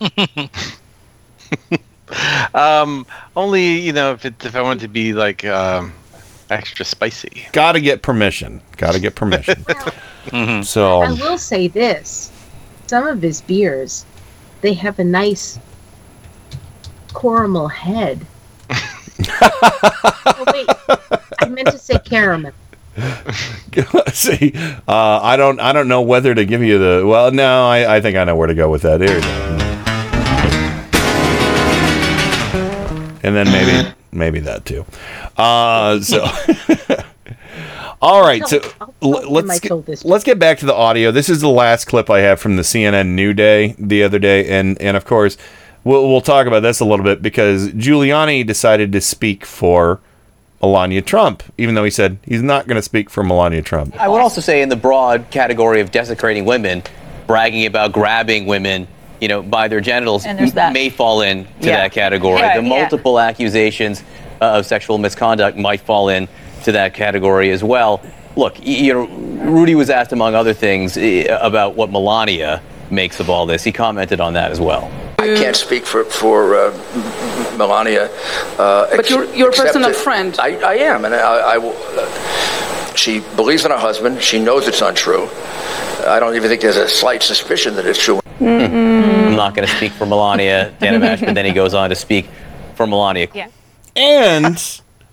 Um, 2.54 3.06
only 3.36 3.78
you 3.78 3.92
know 3.92 4.12
if 4.12 4.24
it, 4.24 4.44
if 4.44 4.56
I 4.56 4.62
want 4.62 4.80
it 4.80 4.86
to 4.86 4.88
be 4.88 5.12
like 5.12 5.44
um, 5.44 5.92
extra 6.50 6.84
spicy. 6.84 7.46
gotta 7.52 7.80
get 7.80 8.02
permission. 8.02 8.60
Gotta 8.76 8.98
get 8.98 9.14
permission. 9.14 9.64
So 10.62 11.00
I 11.00 11.12
will 11.12 11.38
say 11.38 11.66
this: 11.66 12.30
some 12.86 13.06
of 13.06 13.22
his 13.22 13.40
beers, 13.40 14.04
they 14.60 14.74
have 14.74 14.98
a 14.98 15.04
nice 15.04 15.58
caramel 17.18 17.68
head. 17.68 18.26
Oh 19.28 20.44
wait, 20.52 20.68
I 21.38 21.48
meant 21.48 21.68
to 21.68 21.78
say 21.78 21.98
caramel. 21.98 22.52
See, 24.12 24.52
uh, 24.56 25.20
I 25.22 25.36
don't, 25.36 25.60
I 25.60 25.72
don't 25.72 25.88
know 25.88 26.02
whether 26.02 26.34
to 26.34 26.44
give 26.44 26.62
you 26.62 26.78
the. 26.78 27.06
Well, 27.06 27.30
no, 27.30 27.66
I, 27.66 27.96
I 27.96 28.00
think 28.00 28.16
I 28.16 28.24
know 28.24 28.36
where 28.36 28.48
to 28.48 28.54
go 28.54 28.68
with 28.70 28.82
that. 28.82 29.00
Here 29.00 29.16
you 29.16 29.20
go. 29.20 29.60
And 33.22 33.36
then 33.36 33.46
maybe, 33.52 33.94
maybe 34.12 34.40
that 34.40 34.64
too. 34.64 34.84
Uh, 35.36 36.00
so, 36.00 36.24
all 38.02 38.22
right. 38.22 38.46
So 38.48 38.60
let's 39.00 39.60
get, 39.60 40.04
let's 40.04 40.24
get 40.24 40.38
back 40.38 40.58
to 40.58 40.66
the 40.66 40.74
audio. 40.74 41.12
This 41.12 41.28
is 41.28 41.40
the 41.40 41.48
last 41.48 41.84
clip 41.84 42.08
I 42.10 42.20
have 42.20 42.40
from 42.40 42.56
the 42.56 42.62
CNN 42.62 43.08
New 43.08 43.34
Day 43.34 43.74
the 43.78 44.02
other 44.02 44.18
day, 44.18 44.48
and 44.48 44.80
and 44.80 44.96
of 44.96 45.04
course, 45.04 45.36
we'll 45.84 46.08
we'll 46.08 46.20
talk 46.20 46.46
about 46.46 46.60
this 46.60 46.80
a 46.80 46.84
little 46.84 47.04
bit 47.04 47.22
because 47.22 47.68
Giuliani 47.70 48.46
decided 48.46 48.92
to 48.92 49.00
speak 49.00 49.44
for. 49.44 50.00
Melania 50.62 51.00
Trump, 51.00 51.42
even 51.56 51.74
though 51.74 51.84
he 51.84 51.90
said 51.90 52.18
he's 52.22 52.42
not 52.42 52.66
going 52.66 52.76
to 52.76 52.82
speak 52.82 53.08
for 53.08 53.22
Melania 53.22 53.62
Trump. 53.62 53.98
I 53.98 54.08
would 54.08 54.20
also 54.20 54.42
say 54.42 54.60
in 54.60 54.68
the 54.68 54.76
broad 54.76 55.24
category 55.30 55.80
of 55.80 55.90
desecrating 55.90 56.44
women, 56.44 56.82
bragging 57.26 57.64
about 57.64 57.92
grabbing 57.92 58.44
women, 58.44 58.86
you 59.22 59.28
know, 59.28 59.40
by 59.42 59.68
their 59.68 59.80
genitals 59.80 60.24
that. 60.24 60.74
may 60.74 60.90
fall 60.90 61.22
in 61.22 61.44
to 61.44 61.50
Yeah. 61.60 61.76
that 61.76 61.92
category. 61.92 62.40
Yeah, 62.40 62.58
the 62.58 62.62
yeah. 62.62 62.68
multiple 62.68 63.18
accusations 63.18 64.02
uh, 64.42 64.58
of 64.58 64.66
sexual 64.66 64.98
misconduct 64.98 65.56
might 65.56 65.80
fall 65.80 66.10
in 66.10 66.28
to 66.64 66.72
that 66.72 66.92
category 66.92 67.50
as 67.52 67.64
well. 67.64 68.02
Look, 68.36 68.56
you 68.60 68.92
know, 68.92 69.06
Rudy 69.50 69.74
was 69.74 69.88
asked 69.88 70.12
among 70.12 70.34
other 70.34 70.52
things 70.52 70.98
about 71.30 71.74
what 71.74 71.90
Melania 71.90 72.60
makes 72.90 73.18
of 73.18 73.30
all 73.30 73.46
this. 73.46 73.64
He 73.64 73.72
commented 73.72 74.20
on 74.20 74.34
that 74.34 74.50
as 74.50 74.60
well. 74.60 74.90
I 75.20 75.36
can't 75.42 75.56
speak 75.56 75.84
for 75.86 76.04
for 76.04 76.54
uh, 76.56 77.56
Melania. 77.56 78.08
Uh, 78.58 78.86
But 78.90 79.00
ex- 79.00 79.10
you're- 79.10 79.28
you're 79.36 79.48
a 79.48 79.52
person 79.52 79.66
except 79.82 79.86
of 79.86 79.92
that- 79.92 79.96
friend. 79.96 80.36
I, 80.38 80.56
I 80.56 80.74
am, 80.90 81.04
and 81.04 81.14
I, 81.14 81.18
I 81.54 81.58
will. 81.58 81.76
Uh, 81.96 82.06
she 82.96 83.20
believes 83.36 83.64
in 83.64 83.70
her 83.70 83.78
husband. 83.78 84.20
She 84.22 84.38
knows 84.38 84.66
it's 84.68 84.80
untrue. 84.82 85.28
I 86.06 86.18
don't 86.20 86.34
even 86.36 86.48
think 86.48 86.60
there's 86.62 86.76
a 86.76 86.88
slight 86.88 87.22
suspicion 87.22 87.74
that 87.76 87.86
it's 87.86 88.02
true. 88.02 88.20
I'm 88.40 89.36
not 89.36 89.54
going 89.54 89.66
to 89.68 89.74
speak 89.76 89.92
for 89.92 90.06
Melania, 90.06 90.72
Dana 90.80 90.98
Bash, 90.98 91.20
but 91.20 91.34
then 91.34 91.44
he 91.44 91.52
goes 91.52 91.74
on 91.74 91.90
to 91.90 91.96
speak 91.96 92.26
for 92.74 92.86
Melania. 92.86 93.28
And 93.96 94.56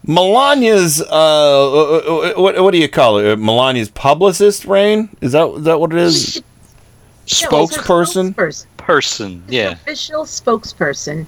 Melania's, 0.06 1.02
uh, 1.02 2.34
what, 2.38 2.60
what 2.62 2.72
do 2.72 2.78
you 2.78 2.88
call 2.88 3.18
it? 3.20 3.34
Uh, 3.34 3.36
Melania's 3.36 3.90
publicist, 3.90 4.66
Rain? 4.66 5.10
Is 5.22 5.34
that 5.34 5.48
is 5.50 5.64
that 5.66 5.80
what 5.80 5.92
it 5.92 6.00
is? 6.00 6.38
No, 6.38 6.44
it's 7.24 7.44
Spokesperson? 7.44 8.34
spokesperson. 8.34 8.66
Person, 8.88 9.44
yeah. 9.50 9.72
Official 9.72 10.24
spokesperson. 10.24 11.26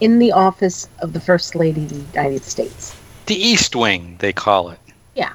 in 0.00 0.18
the 0.18 0.30
office 0.30 0.88
of 0.98 1.14
the 1.14 1.20
First 1.20 1.54
Lady 1.54 1.84
of 1.84 1.88
the 1.88 2.18
United 2.18 2.44
States. 2.44 2.94
The 3.26 3.34
East 3.34 3.74
Wing, 3.74 4.16
they 4.18 4.34
call 4.34 4.68
it. 4.68 4.78
Yeah. 5.14 5.32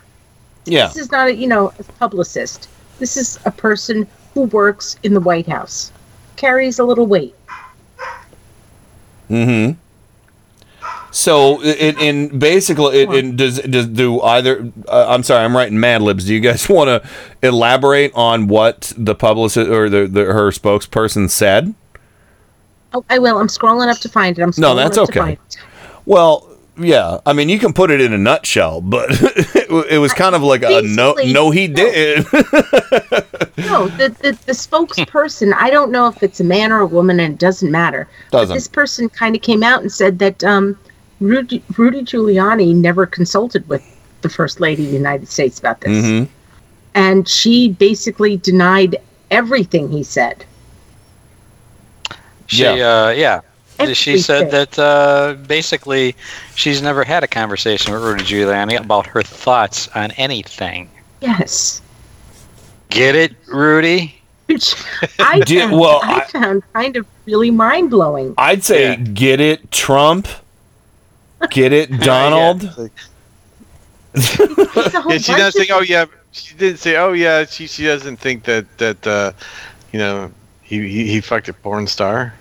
Yeah. 0.66 0.88
This 0.88 0.98
is 0.98 1.12
not, 1.12 1.30
a, 1.30 1.36
you 1.36 1.48
know, 1.48 1.74
a 1.80 1.84
publicist. 1.84 2.70
This 3.00 3.18
is 3.18 3.40
a 3.46 3.52
person 3.52 4.08
who 4.36 4.42
works 4.42 4.98
in 5.02 5.16
the 5.16 5.20
White 5.20 5.48
House, 5.48 5.92
carries 6.36 6.78
a 6.78 6.84
little 6.84 7.08
weight. 7.08 7.36
Mm 9.30 9.46
hmm 9.46 9.80
So, 11.16 11.62
in, 11.62 11.98
in 11.98 12.40
basically, 12.40 13.04
in, 13.04 13.14
in 13.14 13.36
does 13.38 13.60
does 13.60 13.88
do 13.88 14.20
either? 14.20 14.70
Uh, 14.86 15.06
I'm 15.08 15.24
sorry, 15.24 15.46
I'm 15.46 15.56
writing 15.56 15.80
Mad 15.80 16.02
Libs. 16.02 16.26
Do 16.26 16.34
you 16.34 16.42
guys 16.42 16.68
want 16.70 16.90
to 16.90 17.10
elaborate 17.42 18.12
on 18.16 18.48
what 18.48 18.92
the 18.98 19.16
publicist 19.16 19.70
or 19.70 19.90
the, 19.90 20.08
the 20.08 20.26
her 20.26 20.52
spokesperson 20.52 21.30
said? 21.30 21.74
Oh, 22.94 23.06
I 23.10 23.20
will. 23.20 23.38
I'm 23.38 23.48
scrolling 23.48 23.90
up 23.90 23.98
to 24.00 24.10
find 24.10 24.38
it. 24.38 24.42
I'm 24.42 24.52
No, 24.58 24.76
that's 24.76 24.98
okay. 24.98 25.34
it. 25.34 25.58
Well, 26.06 26.50
yeah. 26.78 27.22
I 27.26 27.32
mean, 27.32 27.48
you 27.48 27.60
can 27.60 27.72
put 27.72 27.92
it 27.92 28.02
in 28.02 28.12
a 28.12 28.18
nutshell, 28.18 28.82
but 28.82 29.08
it 29.12 30.02
was 30.02 30.12
kind 30.12 30.36
of 30.36 30.44
like 30.44 30.64
a 30.64 30.82
no. 30.84 31.14
No, 31.14 31.50
he 31.50 31.70
did. 31.70 32.26
No, 33.58 33.88
the, 33.88 34.10
the, 34.10 34.38
the 34.46 34.52
spokesperson, 34.52 35.54
I 35.54 35.70
don't 35.70 35.90
know 35.90 36.08
if 36.08 36.22
it's 36.22 36.42
a 36.42 36.44
man 36.44 36.74
or 36.74 36.82
a 36.82 36.86
woman, 36.86 37.22
and 37.22 37.36
it 37.36 37.40
doesn't 37.40 37.72
matter. 37.72 38.06
Doesn't. 38.32 38.54
this 38.54 38.68
person 38.68 39.08
kind 39.08 39.34
of 39.34 39.42
came 39.42 39.64
out 39.64 39.82
and 39.82 39.90
said 39.90 40.20
that 40.20 40.44
um, 40.44 40.78
Rudy, 41.26 41.64
Rudy 41.78 42.02
Giuliani 42.02 42.76
never 42.76 43.06
consulted 43.06 43.68
with 43.68 43.84
the 44.22 44.30
First 44.30 44.60
Lady 44.60 44.84
of 44.86 44.90
the 44.92 44.98
United 44.98 45.28
States 45.28 45.60
about 45.60 45.82
this. 45.82 45.92
Mhm. 46.06 46.28
And 46.94 47.28
she 47.28 47.70
basically 47.70 48.38
denied 48.38 48.98
everything 49.32 49.92
he 49.92 50.04
said. 50.04 50.46
She, 52.48 52.64
yeah. 52.64 52.72
Uh, 52.72 53.10
yeah. 53.10 53.42
She 53.94 54.20
said 54.20 54.52
that 54.52 54.80
uh, 54.80 55.34
basically 55.48 56.16
she's 56.56 56.82
never 56.82 57.04
had 57.04 57.24
a 57.24 57.28
conversation 57.28 57.92
with 57.94 58.02
Rudy 58.04 58.24
Giuliani 58.24 58.80
about 58.80 59.06
her 59.08 59.22
thoughts 59.22 59.90
on 59.90 60.12
anything. 60.12 60.90
Yes. 61.22 61.82
Get 62.90 63.16
it, 63.16 63.36
Rudy? 63.48 64.16
Which 64.46 64.76
I, 65.20 65.40
Did- 65.42 65.60
found, 65.70 65.80
well, 65.80 66.00
I, 66.04 66.20
I- 66.22 66.26
found 66.26 66.64
kind 66.72 66.96
of 66.96 67.06
really 67.26 67.52
mind 67.52 67.90
blowing. 67.90 68.34
I'd 68.38 68.64
say 68.64 68.96
get 68.96 69.42
it, 69.42 69.72
Trump. 69.72 70.28
Get 71.50 71.74
it, 71.74 72.00
Donald. 72.00 72.64
yeah, 74.14 75.18
she 75.18 75.34
doesn't 75.34 75.60
think. 75.60 75.72
Oh 75.72 75.82
yeah, 75.82 76.06
she 76.32 76.56
didn't 76.56 76.80
say. 76.80 76.96
Oh 76.96 77.14
yeah, 77.14 77.46
she 77.46 77.68
she 77.68 77.84
doesn't 77.86 78.18
think 78.18 78.44
that 78.44 78.66
that 78.78 79.06
uh, 79.08 79.32
you 79.92 80.00
know 80.00 80.32
he, 80.62 80.88
he 80.88 81.08
he 81.08 81.22
fucked 81.22 81.50
a 81.50 81.54
porn 81.54 81.88
star. 81.88 82.34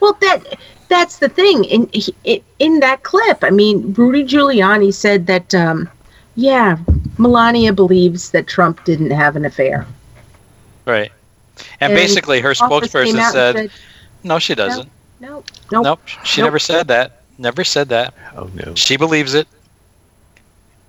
Well, 0.00 0.16
that 0.20 0.58
that's 0.88 1.18
the 1.18 1.28
thing. 1.28 1.64
In 1.64 1.88
in, 2.24 2.42
in 2.58 2.80
that 2.80 3.02
clip, 3.02 3.44
I 3.44 3.50
mean, 3.50 3.92
Rudy 3.94 4.24
Giuliani 4.24 4.92
said 4.92 5.26
that, 5.26 5.54
um, 5.54 5.88
yeah, 6.34 6.78
Melania 7.16 7.72
believes 7.72 8.30
that 8.32 8.46
Trump 8.46 8.84
didn't 8.84 9.10
have 9.10 9.36
an 9.36 9.44
affair. 9.44 9.86
Right. 10.84 11.12
And, 11.80 11.92
And 11.92 11.94
basically, 11.94 12.40
her 12.40 12.54
spokesperson 12.54 13.18
out 13.18 13.32
said, 13.32 13.70
"No, 14.22 14.38
she 14.38 14.54
doesn't. 14.54 14.88
No, 15.20 15.44
nope, 15.70 15.84
Nope, 15.84 16.00
she 16.24 16.40
Nope. 16.40 16.46
never 16.46 16.58
said 16.58 16.88
that. 16.88 17.22
Never 17.38 17.62
said 17.62 17.88
that. 17.90 18.14
Oh 18.36 18.50
no. 18.54 18.74
She 18.74 18.96
believes 18.96 19.34
it. 19.34 19.46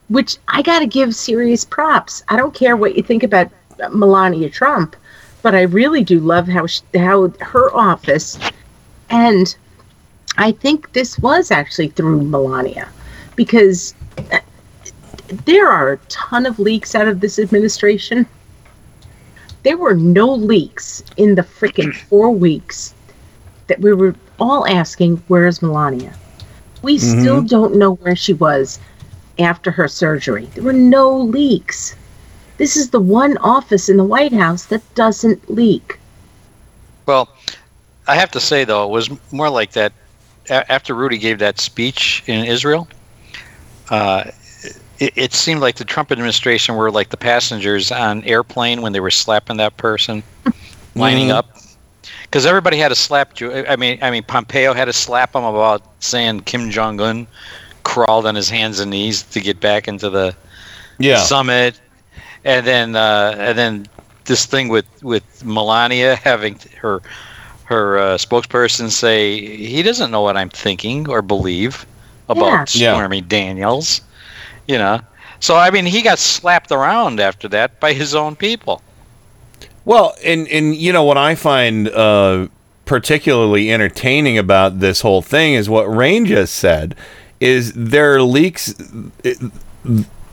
Which 0.07 0.37
I 0.47 0.63
got 0.63 0.79
to 0.79 0.87
give 0.87 1.15
serious 1.15 1.63
props. 1.63 2.23
I 2.27 2.35
don't 2.35 2.55
care 2.55 2.75
what 2.75 2.95
you 2.95 3.03
think 3.03 3.21
about 3.21 3.51
Melania 3.91 4.49
Trump, 4.49 4.95
but 5.43 5.53
I 5.53 5.61
really 5.61 6.03
do 6.03 6.19
love 6.19 6.47
how 6.47 6.65
sh 6.65 6.81
how 6.95 7.31
her 7.39 7.71
office, 7.75 8.39
and 9.11 9.55
I 10.37 10.51
think 10.51 10.93
this 10.93 11.19
was 11.19 11.51
actually 11.51 11.89
through 11.89 12.23
Melania, 12.23 12.89
because 13.35 13.93
uh, 14.31 14.39
there 15.45 15.67
are 15.67 15.93
a 15.93 15.97
ton 16.09 16.47
of 16.47 16.57
leaks 16.57 16.95
out 16.95 17.07
of 17.07 17.19
this 17.19 17.37
administration. 17.37 18.25
There 19.61 19.77
were 19.77 19.93
no 19.93 20.33
leaks 20.33 21.03
in 21.17 21.35
the 21.35 21.43
freaking 21.43 21.95
four 21.95 22.31
weeks 22.31 22.95
that 23.67 23.79
we 23.79 23.93
were 23.93 24.15
all 24.39 24.65
asking, 24.67 25.21
"Where's 25.27 25.61
Melania?" 25.61 26.15
We 26.81 26.97
still 26.97 27.41
Mhm. 27.41 27.49
don't 27.49 27.75
know 27.75 27.93
where 27.95 28.15
she 28.15 28.33
was 28.33 28.79
after 29.37 29.71
her 29.71 29.87
surgery. 29.87 30.47
There 30.53 30.63
were 30.63 30.73
no 30.73 31.15
leaks. 31.17 31.95
This 32.57 32.75
is 32.75 32.89
the 32.89 32.99
one 32.99 33.37
office 33.37 33.89
in 33.89 33.97
the 33.97 34.03
White 34.03 34.33
House 34.33 34.65
that 34.65 34.81
doesn't 34.95 35.49
leak. 35.53 35.97
Well, 37.05 37.29
I 38.07 38.15
have 38.15 38.31
to 38.31 38.39
say 38.39 38.63
though, 38.65 38.83
it 38.85 38.91
was 38.91 39.09
more 39.31 39.49
like 39.49 39.71
that 39.73 39.93
a- 40.49 40.69
after 40.71 40.93
Rudy 40.93 41.17
gave 41.17 41.39
that 41.39 41.59
speech 41.59 42.23
in 42.27 42.45
Israel. 42.45 42.87
Uh, 43.89 44.25
it, 44.99 45.13
it 45.15 45.33
seemed 45.33 45.61
like 45.61 45.75
the 45.75 45.85
Trump 45.85 46.11
administration 46.11 46.75
were 46.75 46.91
like 46.91 47.09
the 47.09 47.17
passengers 47.17 47.91
on 47.91 48.23
airplane 48.23 48.81
when 48.81 48.93
they 48.93 48.99
were 48.99 49.11
slapping 49.11 49.57
that 49.57 49.77
person, 49.77 50.23
lining 50.95 51.29
Mhm. 51.29 51.35
up. 51.35 51.58
Because 52.29 52.45
everybody 52.45 52.77
had 52.77 52.89
to 52.89 52.95
slap. 52.95 53.33
Ju- 53.33 53.65
I 53.67 53.75
mean, 53.75 53.97
I 54.01 54.11
mean, 54.11 54.23
Pompeo 54.23 54.73
had 54.73 54.85
to 54.85 54.93
slap 54.93 55.35
him 55.35 55.43
about 55.43 55.81
saying 55.99 56.41
Kim 56.41 56.69
Jong 56.69 56.99
Un 57.01 57.27
crawled 57.83 58.25
on 58.27 58.35
his 58.35 58.49
hands 58.49 58.79
and 58.79 58.91
knees 58.91 59.23
to 59.23 59.39
get 59.41 59.59
back 59.59 59.87
into 59.87 60.09
the 60.11 60.35
Yeah. 60.99 61.17
summit, 61.17 61.79
and 62.45 62.65
then 62.67 62.95
uh, 62.95 63.35
and 63.39 63.57
then 63.57 63.87
this 64.25 64.45
thing 64.45 64.67
with 64.69 64.85
with 65.01 65.43
Melania 65.43 66.15
having 66.17 66.59
her 66.81 67.01
her 67.65 67.97
uh, 67.97 68.17
spokesperson 68.17 68.89
say 68.91 69.39
he 69.57 69.81
doesn't 69.81 70.11
know 70.11 70.21
what 70.21 70.37
I'm 70.37 70.49
thinking 70.49 71.09
or 71.09 71.21
believe 71.23 71.85
about 72.27 72.73
Yeah. 72.75 72.89
Yeah. 72.91 72.93
Stormy 72.93 73.21
Daniels, 73.21 74.01
you 74.67 74.77
know. 74.77 74.99
So 75.39 75.55
I 75.55 75.71
mean, 75.71 75.85
he 75.87 76.03
got 76.03 76.19
slapped 76.19 76.71
around 76.71 77.19
after 77.19 77.47
that 77.49 77.79
by 77.79 77.93
his 77.93 78.13
own 78.13 78.35
people. 78.35 78.83
Well, 79.85 80.15
and 80.23 80.47
and 80.47 80.75
you 80.75 80.93
know 80.93 81.03
what 81.03 81.17
I 81.17 81.35
find 81.35 81.87
uh, 81.89 82.47
particularly 82.85 83.71
entertaining 83.71 84.37
about 84.37 84.79
this 84.79 85.01
whole 85.01 85.21
thing 85.21 85.53
is 85.53 85.69
what 85.69 85.83
Rain 85.83 86.25
just 86.25 86.55
said. 86.55 86.95
Is 87.39 87.71
there 87.73 88.21
leaks? 88.21 88.73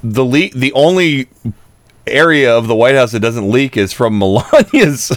The 0.03 0.25
leak, 0.25 0.53
the 0.55 0.73
only 0.73 1.29
area 2.07 2.57
of 2.57 2.69
the 2.69 2.75
White 2.75 2.95
House 2.95 3.13
that 3.13 3.21
doesn't 3.21 3.51
leak 3.51 3.77
is 3.77 3.93
from 3.93 4.19
Melania's, 4.21 5.11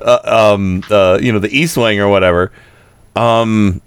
uh, 0.00 0.20
um, 0.54 0.82
uh, 0.90 1.18
you 1.20 1.32
know, 1.32 1.38
the 1.38 1.50
East 1.56 1.76
Wing 1.76 2.00
or 2.00 2.08
whatever. 2.08 2.52
Um, 3.16 3.80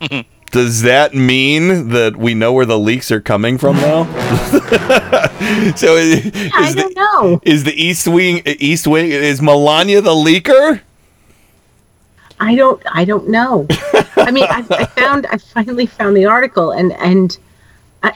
does 0.54 0.82
that 0.82 1.14
mean 1.14 1.88
that 1.88 2.16
we 2.16 2.32
know 2.32 2.52
where 2.52 2.64
the 2.64 2.78
leaks 2.78 3.10
are 3.10 3.20
coming 3.20 3.58
from 3.58 3.74
now? 3.76 4.04
so 5.74 5.96
is, 5.96 6.30
I 6.54 6.72
don't 6.72 6.94
know. 6.96 7.40
is 7.42 7.64
the 7.64 7.72
East 7.74 8.06
Wing 8.06 8.40
East 8.46 8.86
Wing 8.86 9.08
is 9.10 9.42
Melania 9.42 10.00
the 10.00 10.12
leaker? 10.12 10.80
I 12.38 12.54
don't. 12.54 12.80
I 12.92 13.04
don't 13.04 13.28
know. 13.28 13.66
I 14.16 14.30
mean, 14.30 14.44
I, 14.44 14.64
I 14.70 14.84
found. 14.86 15.26
I 15.26 15.38
finally 15.38 15.86
found 15.86 16.16
the 16.16 16.26
article, 16.26 16.70
and 16.70 16.92
and 16.92 17.36
I, 18.04 18.12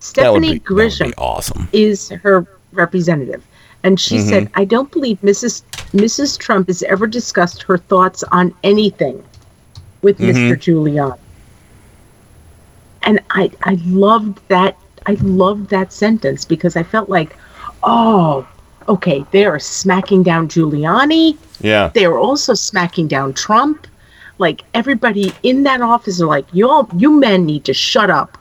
Stephanie 0.00 0.54
be- 0.54 0.60
Grisham 0.60 1.14
awesome. 1.16 1.66
is 1.72 2.10
her 2.10 2.46
representative, 2.72 3.42
and 3.84 3.98
she 3.98 4.18
Mhm. 4.18 4.28
said, 4.28 4.50
"I 4.54 4.66
don't 4.66 4.90
believe 4.90 5.18
Mrs. 5.22 5.62
Mrs. 5.94 6.38
Trump 6.38 6.66
has 6.68 6.82
ever 6.82 7.06
discussed 7.06 7.62
her 7.62 7.78
thoughts 7.78 8.22
on 8.32 8.52
anything 8.64 9.22
with 10.02 10.18
Mhm. 10.18 10.34
Mr. 10.34 10.56
Giuliani." 10.58 11.18
And 13.02 13.20
I 13.30 13.50
I 13.64 13.78
loved 13.84 14.40
that. 14.48 14.76
I 15.06 15.12
loved 15.22 15.70
that 15.70 15.92
sentence 15.92 16.44
because 16.44 16.76
I 16.76 16.84
felt 16.84 17.08
like, 17.08 17.36
oh, 17.82 18.46
okay, 18.88 19.24
they 19.32 19.44
are 19.44 19.58
smacking 19.58 20.22
down 20.22 20.48
Giuliani. 20.48 21.36
Yeah. 21.60 21.90
They 21.94 22.04
are 22.04 22.18
also 22.18 22.54
smacking 22.54 23.08
down 23.08 23.34
Trump. 23.34 23.86
Like 24.38 24.62
everybody 24.74 25.32
in 25.42 25.64
that 25.64 25.80
office 25.80 26.20
are 26.20 26.26
like, 26.26 26.46
you 26.52 26.68
all, 26.68 26.88
you 26.96 27.18
men 27.18 27.44
need 27.46 27.64
to 27.64 27.74
shut 27.74 28.10
up. 28.10 28.38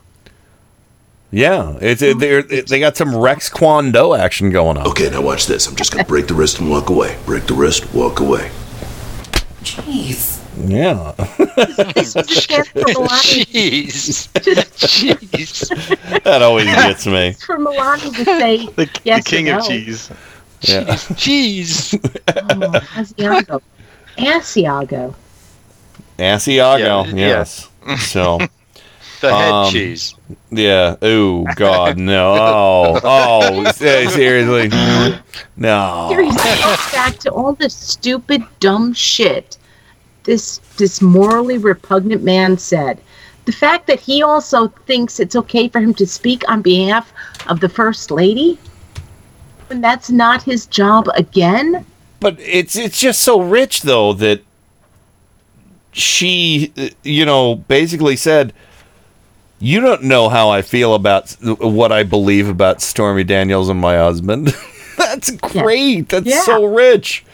Yeah, 1.33 1.77
it's 1.79 2.01
it, 2.01 2.19
they're, 2.19 2.39
it, 2.39 2.67
they 2.67 2.79
got 2.79 2.97
some 2.97 3.15
Rex 3.15 3.49
Kwon 3.49 3.93
Do 3.93 4.13
action 4.15 4.49
going 4.49 4.77
on. 4.77 4.85
Okay, 4.87 5.09
now 5.09 5.21
watch 5.21 5.47
this. 5.47 5.65
I'm 5.65 5.75
just 5.75 5.91
gonna 5.91 6.03
break 6.03 6.27
the 6.27 6.33
wrist 6.33 6.59
and 6.59 6.69
walk 6.69 6.89
away. 6.89 7.17
Break 7.25 7.45
the 7.45 7.53
wrist, 7.53 7.93
walk 7.93 8.19
away. 8.19 8.51
Jeez. 9.63 10.30
Yeah. 10.63 11.13
This 11.95 12.15
was 12.15 12.15
a 12.15 12.41
chance 12.41 12.67
for 12.69 12.79
Melania. 12.79 13.45
Jeez. 13.45 14.29
Jeez. 14.77 16.23
that 16.23 16.41
always 16.41 16.65
gets 16.65 17.07
me. 17.07 17.33
For 17.33 17.57
Melania 17.57 18.11
to 18.11 18.25
say 18.25 18.65
The, 18.75 18.89
yes 19.03 19.23
the 19.23 19.29
king 19.29 19.49
or 19.49 19.55
of 19.55 19.59
no. 19.61 19.67
cheese. 19.67 20.11
Yeah. 20.61 20.95
Cheese. 21.15 21.93
Oh, 21.95 21.99
Asiago. 22.93 23.61
Asiago. 24.17 25.15
Asiago, 26.19 27.05
Yeah, 27.07 27.15
yes. 27.15 27.69
So 27.99 28.37
The 29.21 29.35
head 29.35 29.51
um, 29.51 29.71
cheese. 29.71 30.15
Yeah. 30.51 30.95
Oh 31.01 31.45
God, 31.55 31.97
no. 31.97 32.33
Oh, 32.33 32.99
oh. 33.03 33.71
Seriously, 33.71 34.69
no. 35.57 36.07
Seriously, 36.09 36.91
back 36.91 37.17
to 37.19 37.31
all 37.31 37.53
the 37.53 37.69
stupid, 37.69 38.43
dumb 38.59 38.93
shit 38.93 39.57
this 40.23 40.59
this 40.77 41.01
morally 41.01 41.57
repugnant 41.57 42.23
man 42.23 42.57
said. 42.57 43.01
The 43.45 43.51
fact 43.51 43.87
that 43.87 43.99
he 43.99 44.21
also 44.21 44.67
thinks 44.85 45.19
it's 45.19 45.35
okay 45.35 45.67
for 45.67 45.79
him 45.79 45.93
to 45.95 46.05
speak 46.05 46.43
on 46.49 46.61
behalf 46.61 47.11
of 47.47 47.59
the 47.59 47.69
first 47.69 48.11
lady 48.11 48.59
when 49.67 49.81
that's 49.81 50.09
not 50.09 50.43
his 50.43 50.65
job 50.67 51.07
again. 51.15 51.85
But 52.19 52.37
it's 52.39 52.75
it's 52.75 52.99
just 52.99 53.21
so 53.21 53.41
rich 53.41 53.81
though 53.81 54.13
that 54.13 54.41
she, 55.91 56.71
you 57.03 57.25
know, 57.25 57.55
basically 57.55 58.15
said, 58.15 58.53
"You 59.59 59.81
don't 59.81 60.03
know 60.03 60.29
how 60.29 60.49
I 60.49 60.61
feel 60.61 60.93
about 60.93 61.31
what 61.41 61.91
I 61.91 62.03
believe 62.03 62.47
about 62.47 62.81
Stormy 62.81 63.23
Daniels 63.23 63.69
and 63.69 63.79
my 63.79 63.97
husband." 63.97 64.55
That's 64.97 65.31
great. 65.31 66.09
That's 66.09 66.27
Yeah. 66.27 66.41
so 66.41 66.65
rich. 66.65 67.25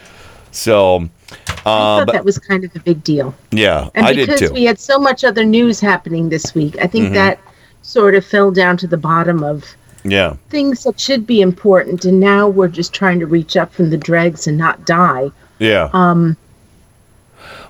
So, 0.50 1.08
I 1.30 1.34
uh, 1.34 1.62
thought 1.64 2.06
but 2.06 2.12
that 2.12 2.24
was 2.24 2.38
kind 2.38 2.64
of 2.64 2.74
a 2.76 2.80
big 2.80 3.02
deal. 3.04 3.34
yeah, 3.50 3.88
And 3.94 4.06
I 4.06 4.12
did 4.12 4.26
too. 4.26 4.32
because 4.34 4.52
we 4.52 4.64
had 4.64 4.78
so 4.78 4.98
much 4.98 5.24
other 5.24 5.44
news 5.44 5.80
happening 5.80 6.28
this 6.28 6.54
week, 6.54 6.76
I 6.80 6.86
think 6.86 7.10
Mhm. 7.10 7.14
that 7.14 7.38
sort 7.82 8.14
of 8.14 8.24
fell 8.24 8.50
down 8.50 8.76
to 8.78 8.86
the 8.86 8.96
bottom 8.96 9.42
of 9.42 9.64
yeah. 10.04 10.34
things 10.50 10.84
that 10.84 10.98
should 10.98 11.26
be 11.26 11.40
important, 11.40 12.04
and 12.04 12.18
now 12.20 12.48
we're 12.48 12.68
just 12.68 12.92
trying 12.92 13.18
to 13.20 13.26
reach 13.26 13.56
up 13.56 13.72
from 13.74 13.90
the 13.90 13.96
dregs 13.98 14.46
and 14.46 14.56
not 14.56 14.84
die. 14.86 15.30
Yeah. 15.58 15.90
Um, 15.92 16.36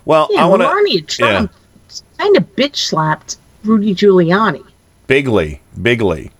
well, 0.04 0.28
yeah, 0.30 0.44
I 0.44 0.46
want 0.46 0.62
Melania 0.62 1.02
Trump 1.02 1.52
kind 2.18 2.36
of 2.36 2.56
bitch 2.56 2.76
slapped 2.76 3.36
Rudy 3.64 3.94
Giuliani. 3.94 4.64
Bigly, 5.08 5.60
bigly. 5.80 6.30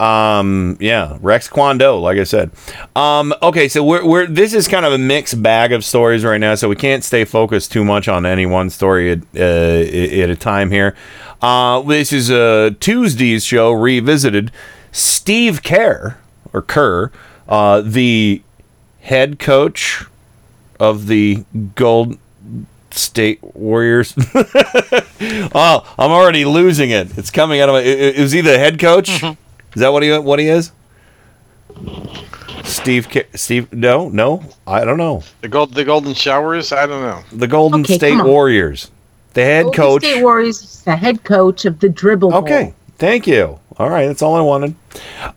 Um, 0.00 0.76
yeah, 0.80 1.18
Rex 1.20 1.48
Kwon 1.48 1.78
Do, 1.78 1.96
like 1.98 2.18
I 2.18 2.24
said. 2.24 2.50
Um, 2.94 3.34
okay, 3.42 3.68
so 3.68 3.82
we're, 3.82 4.04
we're 4.06 4.26
this 4.26 4.54
is 4.54 4.68
kind 4.68 4.86
of 4.86 4.92
a 4.92 4.98
mixed 4.98 5.42
bag 5.42 5.72
of 5.72 5.84
stories 5.84 6.24
right 6.24 6.38
now, 6.38 6.54
so 6.54 6.68
we 6.68 6.76
can't 6.76 7.02
stay 7.02 7.24
focused 7.24 7.72
too 7.72 7.84
much 7.84 8.06
on 8.08 8.24
any 8.24 8.46
one 8.46 8.70
story 8.70 9.10
at, 9.10 9.18
uh, 9.34 9.40
at 9.40 10.30
a 10.30 10.36
time 10.36 10.70
here. 10.70 10.94
Uh, 11.42 11.82
this 11.82 12.12
is 12.12 12.30
a 12.30 12.76
Tuesday's 12.80 13.44
show 13.44 13.72
revisited. 13.72 14.52
Steve 14.92 15.62
Kerr 15.62 16.16
or 16.52 16.62
Kerr, 16.62 17.10
uh, 17.48 17.80
the 17.80 18.42
head 19.00 19.38
coach 19.38 20.04
of 20.80 21.06
the 21.08 21.44
Gold 21.74 22.18
State 22.90 23.40
Warriors. 23.42 24.14
oh, 25.54 25.94
I'm 25.98 26.10
already 26.10 26.44
losing 26.44 26.90
it. 26.90 27.16
It's 27.18 27.30
coming 27.30 27.60
out 27.60 27.68
of 27.68 27.74
my. 27.74 27.80
i- 27.80 27.82
i- 27.82 28.14
Is 28.14 28.32
he 28.32 28.40
the 28.40 28.58
head 28.58 28.78
coach? 28.78 29.22
Is 29.78 29.80
that 29.80 29.92
what 29.92 30.02
he 30.02 30.18
what 30.18 30.40
he 30.40 30.48
is? 30.48 30.72
Steve 32.64 33.06
Steve 33.36 33.72
no 33.72 34.08
no 34.08 34.42
I 34.66 34.84
don't 34.84 34.96
know 34.98 35.22
The 35.40 35.46
gold, 35.46 35.72
the 35.72 35.84
golden 35.84 36.14
showers. 36.14 36.72
I 36.72 36.84
don't 36.84 37.02
know. 37.02 37.22
the 37.30 37.46
Golden 37.46 37.82
Okay, 37.82 37.94
State. 37.94 38.20
Warriors. 38.24 38.90
The 39.34 39.44
head 39.44 39.62
Golden 39.66 39.76
coach. 39.80 40.02
State 40.02 40.22
Warriors 40.22 40.62
is 40.64 40.82
the 40.82 40.96
head 40.96 41.22
coach 41.22 41.64
of 41.64 41.78
the 41.78 41.88
dribble. 41.88 42.34
Okay, 42.34 42.74
thank 42.96 43.28
you. 43.28 43.60
All 43.76 43.88
right, 43.88 44.08
that's 44.08 44.22
all 44.22 44.34
I 44.34 44.40
wanted. 44.40 44.74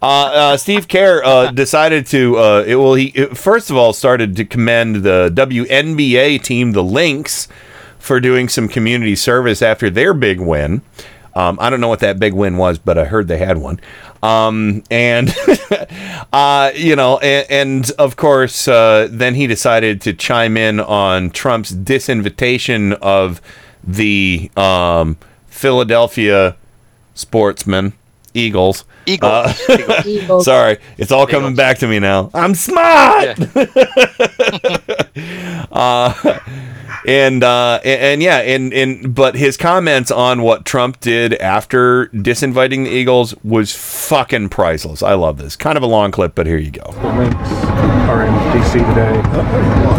Uh, 0.01 0.05
uh, 0.05 0.57
Steve 0.57 0.87
Kerr 0.87 1.21
uh, 1.23 1.51
decided 1.63 2.07
to. 2.07 2.37
Uh, 2.39 2.63
it, 2.65 2.77
well, 2.77 2.95
he 2.95 3.09
it, 3.09 3.37
first 3.37 3.69
of 3.69 3.77
all 3.77 3.93
started 3.93 4.35
to 4.37 4.45
commend 4.45 5.03
the 5.03 5.29
WNBA 5.35 6.41
team, 6.41 6.71
the 6.71 6.83
Lynx, 6.83 7.47
for 7.99 8.19
doing 8.19 8.49
some 8.49 8.67
community 8.67 9.15
service 9.15 9.61
after 9.61 9.91
their 9.91 10.15
big 10.15 10.39
win. 10.39 10.81
Um, 11.33 11.57
I 11.61 11.69
don't 11.69 11.81
know 11.81 11.87
what 11.87 11.99
that 11.99 12.19
big 12.19 12.33
win 12.33 12.57
was, 12.57 12.77
but 12.77 12.97
I 12.97 13.05
heard 13.05 13.27
they 13.27 13.37
had 13.37 13.57
one. 13.57 13.79
Um, 14.23 14.83
and 14.91 15.33
uh, 16.33 16.71
you 16.75 16.95
know, 16.95 17.17
and, 17.19 17.49
and 17.49 17.91
of 17.97 18.15
course, 18.15 18.67
uh, 18.67 19.07
then 19.09 19.35
he 19.35 19.47
decided 19.47 20.01
to 20.01 20.13
chime 20.13 20.57
in 20.57 20.79
on 20.79 21.29
Trump's 21.31 21.71
disinvitation 21.71 22.93
of 23.01 23.41
the 23.83 24.51
um, 24.55 25.17
Philadelphia 25.47 26.55
sportsmen, 27.15 27.93
Eagles. 28.33 28.85
Eagles. 29.05 29.31
Uh, 29.69 30.03
Eagles. 30.05 30.45
Sorry, 30.51 30.77
it's 30.97 31.11
all 31.11 31.25
coming 31.25 31.55
back 31.55 31.79
to 31.79 31.87
me 31.87 31.99
now. 31.99 32.29
I'm 32.33 32.55
smart. 32.55 33.39
uh, 35.71 36.39
and 37.07 37.43
uh, 37.43 37.79
and, 37.83 38.01
and 38.01 38.23
yeah, 38.23 38.37
and 38.37 38.73
and 38.73 39.13
but 39.15 39.35
his 39.35 39.57
comments 39.57 40.11
on 40.11 40.41
what 40.41 40.65
Trump 40.65 40.99
did 40.99 41.33
after 41.35 42.07
disinviting 42.07 42.85
the 42.85 42.91
Eagles 42.91 43.35
was 43.43 43.75
fucking 43.75 44.49
priceless. 44.49 45.01
I 45.03 45.13
love 45.13 45.37
this. 45.37 45.55
Kind 45.55 45.77
of 45.77 45.83
a 45.83 45.87
long 45.87 46.11
clip, 46.11 46.35
but 46.35 46.45
here 46.47 46.57
you 46.57 46.71
go. 46.71 46.83
The 46.91 47.13
Lynx 47.13 47.35
are 48.09 48.25
in 48.25 48.33
DC 48.51 48.73
today, 48.93 49.17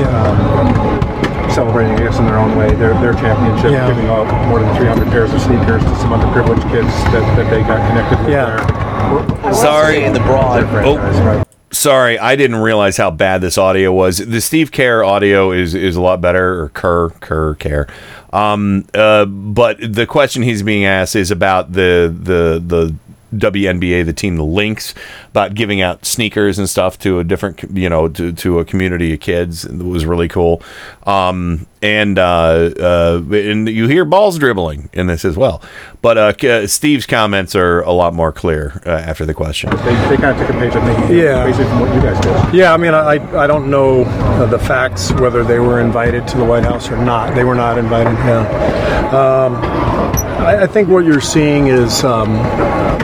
um, 0.04 1.50
celebrating, 1.50 1.94
I 1.96 1.98
guess, 2.08 2.18
in 2.18 2.24
their 2.26 2.38
own 2.38 2.56
way, 2.56 2.74
their, 2.74 2.94
their 3.00 3.14
championship, 3.14 3.72
Yeah. 3.72 3.88
giving 3.88 4.06
out 4.06 4.26
more 4.48 4.60
than 4.60 4.74
300 4.76 5.08
pairs 5.08 5.32
of 5.32 5.40
sneakers 5.40 5.82
to 5.82 5.96
some 5.96 6.10
underprivileged 6.10 6.68
kids 6.70 6.88
that, 7.12 7.22
that 7.36 7.50
they 7.50 7.60
got 7.62 7.86
connected 7.88 8.18
with 8.18 8.28
there. 8.28 9.52
Sorry, 9.54 10.04
in 10.04 10.12
the 10.12 10.20
broad. 10.20 10.64
Oh, 10.84 11.44
sorry, 11.72 12.18
I 12.18 12.36
didn't 12.36 12.56
realize 12.56 12.96
how 12.96 13.10
bad 13.10 13.40
this 13.40 13.58
audio 13.58 13.92
was. 13.92 14.18
The 14.18 14.40
Steve 14.40 14.70
Kerr 14.70 15.02
audio 15.02 15.50
is 15.50 15.74
is 15.74 15.96
a 15.96 16.00
lot 16.00 16.20
better, 16.20 16.62
or 16.62 16.68
Kerr 16.70 17.10
Kerr 17.20 17.54
Kerr. 17.56 17.86
Um, 18.32 18.86
uh, 18.94 19.24
but 19.26 19.78
the 19.80 20.06
question 20.06 20.42
he's 20.42 20.62
being 20.62 20.84
asked 20.84 21.16
is 21.16 21.30
about 21.30 21.72
the 21.72 22.14
the 22.16 22.62
the 22.64 22.94
WNBA, 23.32 24.04
the 24.04 24.12
team, 24.12 24.36
the 24.36 24.44
Lynx, 24.44 24.94
about 25.30 25.54
giving 25.54 25.80
out 25.80 26.04
sneakers 26.04 26.58
and 26.58 26.68
stuff 26.68 26.98
to 27.00 27.18
a 27.18 27.24
different, 27.24 27.62
you 27.72 27.88
know, 27.88 28.08
to, 28.08 28.32
to 28.32 28.58
a 28.58 28.64
community 28.64 29.12
of 29.14 29.20
kids. 29.20 29.64
It 29.64 29.76
was 29.82 30.04
really 30.06 30.28
cool. 30.28 30.62
Um, 31.04 31.66
and 31.82 32.16
uh, 32.16 32.70
uh, 32.78 33.22
and 33.32 33.68
you 33.68 33.88
hear 33.88 34.04
balls 34.04 34.38
dribbling 34.38 34.88
in 34.92 35.08
this 35.08 35.24
as 35.24 35.36
well. 35.36 35.60
But 36.00 36.18
uh, 36.44 36.66
Steve's 36.68 37.06
comments 37.06 37.56
are 37.56 37.80
a 37.80 37.90
lot 37.90 38.14
more 38.14 38.30
clear 38.32 38.80
uh, 38.86 38.90
after 38.90 39.26
the 39.26 39.34
question. 39.34 39.70
They, 39.70 39.94
they 40.08 40.16
kind 40.16 40.38
of 40.40 40.46
took 40.46 40.50
a 40.50 40.58
page, 40.60 40.76
I 40.76 40.94
think, 40.94 41.10
Yeah. 41.10 41.44
basically 41.44 41.64
from 41.66 41.80
what 41.80 41.94
you 41.94 42.00
guys 42.00 42.20
did. 42.20 42.54
Yeah, 42.54 42.72
I 42.72 42.76
mean, 42.76 42.94
I, 42.94 43.14
I 43.36 43.46
don't 43.48 43.68
know 43.68 44.02
uh, 44.04 44.46
the 44.46 44.58
facts 44.60 45.10
whether 45.14 45.42
they 45.42 45.58
were 45.58 45.80
invited 45.80 46.28
to 46.28 46.36
the 46.36 46.44
White 46.44 46.62
House 46.64 46.88
or 46.88 46.96
not. 46.96 47.34
They 47.34 47.42
were 47.44 47.56
not 47.56 47.78
invited. 47.78 48.12
Yeah. 48.12 49.08
Um, 49.12 50.21
I, 50.42 50.64
I 50.64 50.66
think 50.66 50.88
what 50.88 51.04
you're 51.04 51.20
seeing 51.20 51.68
is, 51.68 52.02
um, 52.02 52.34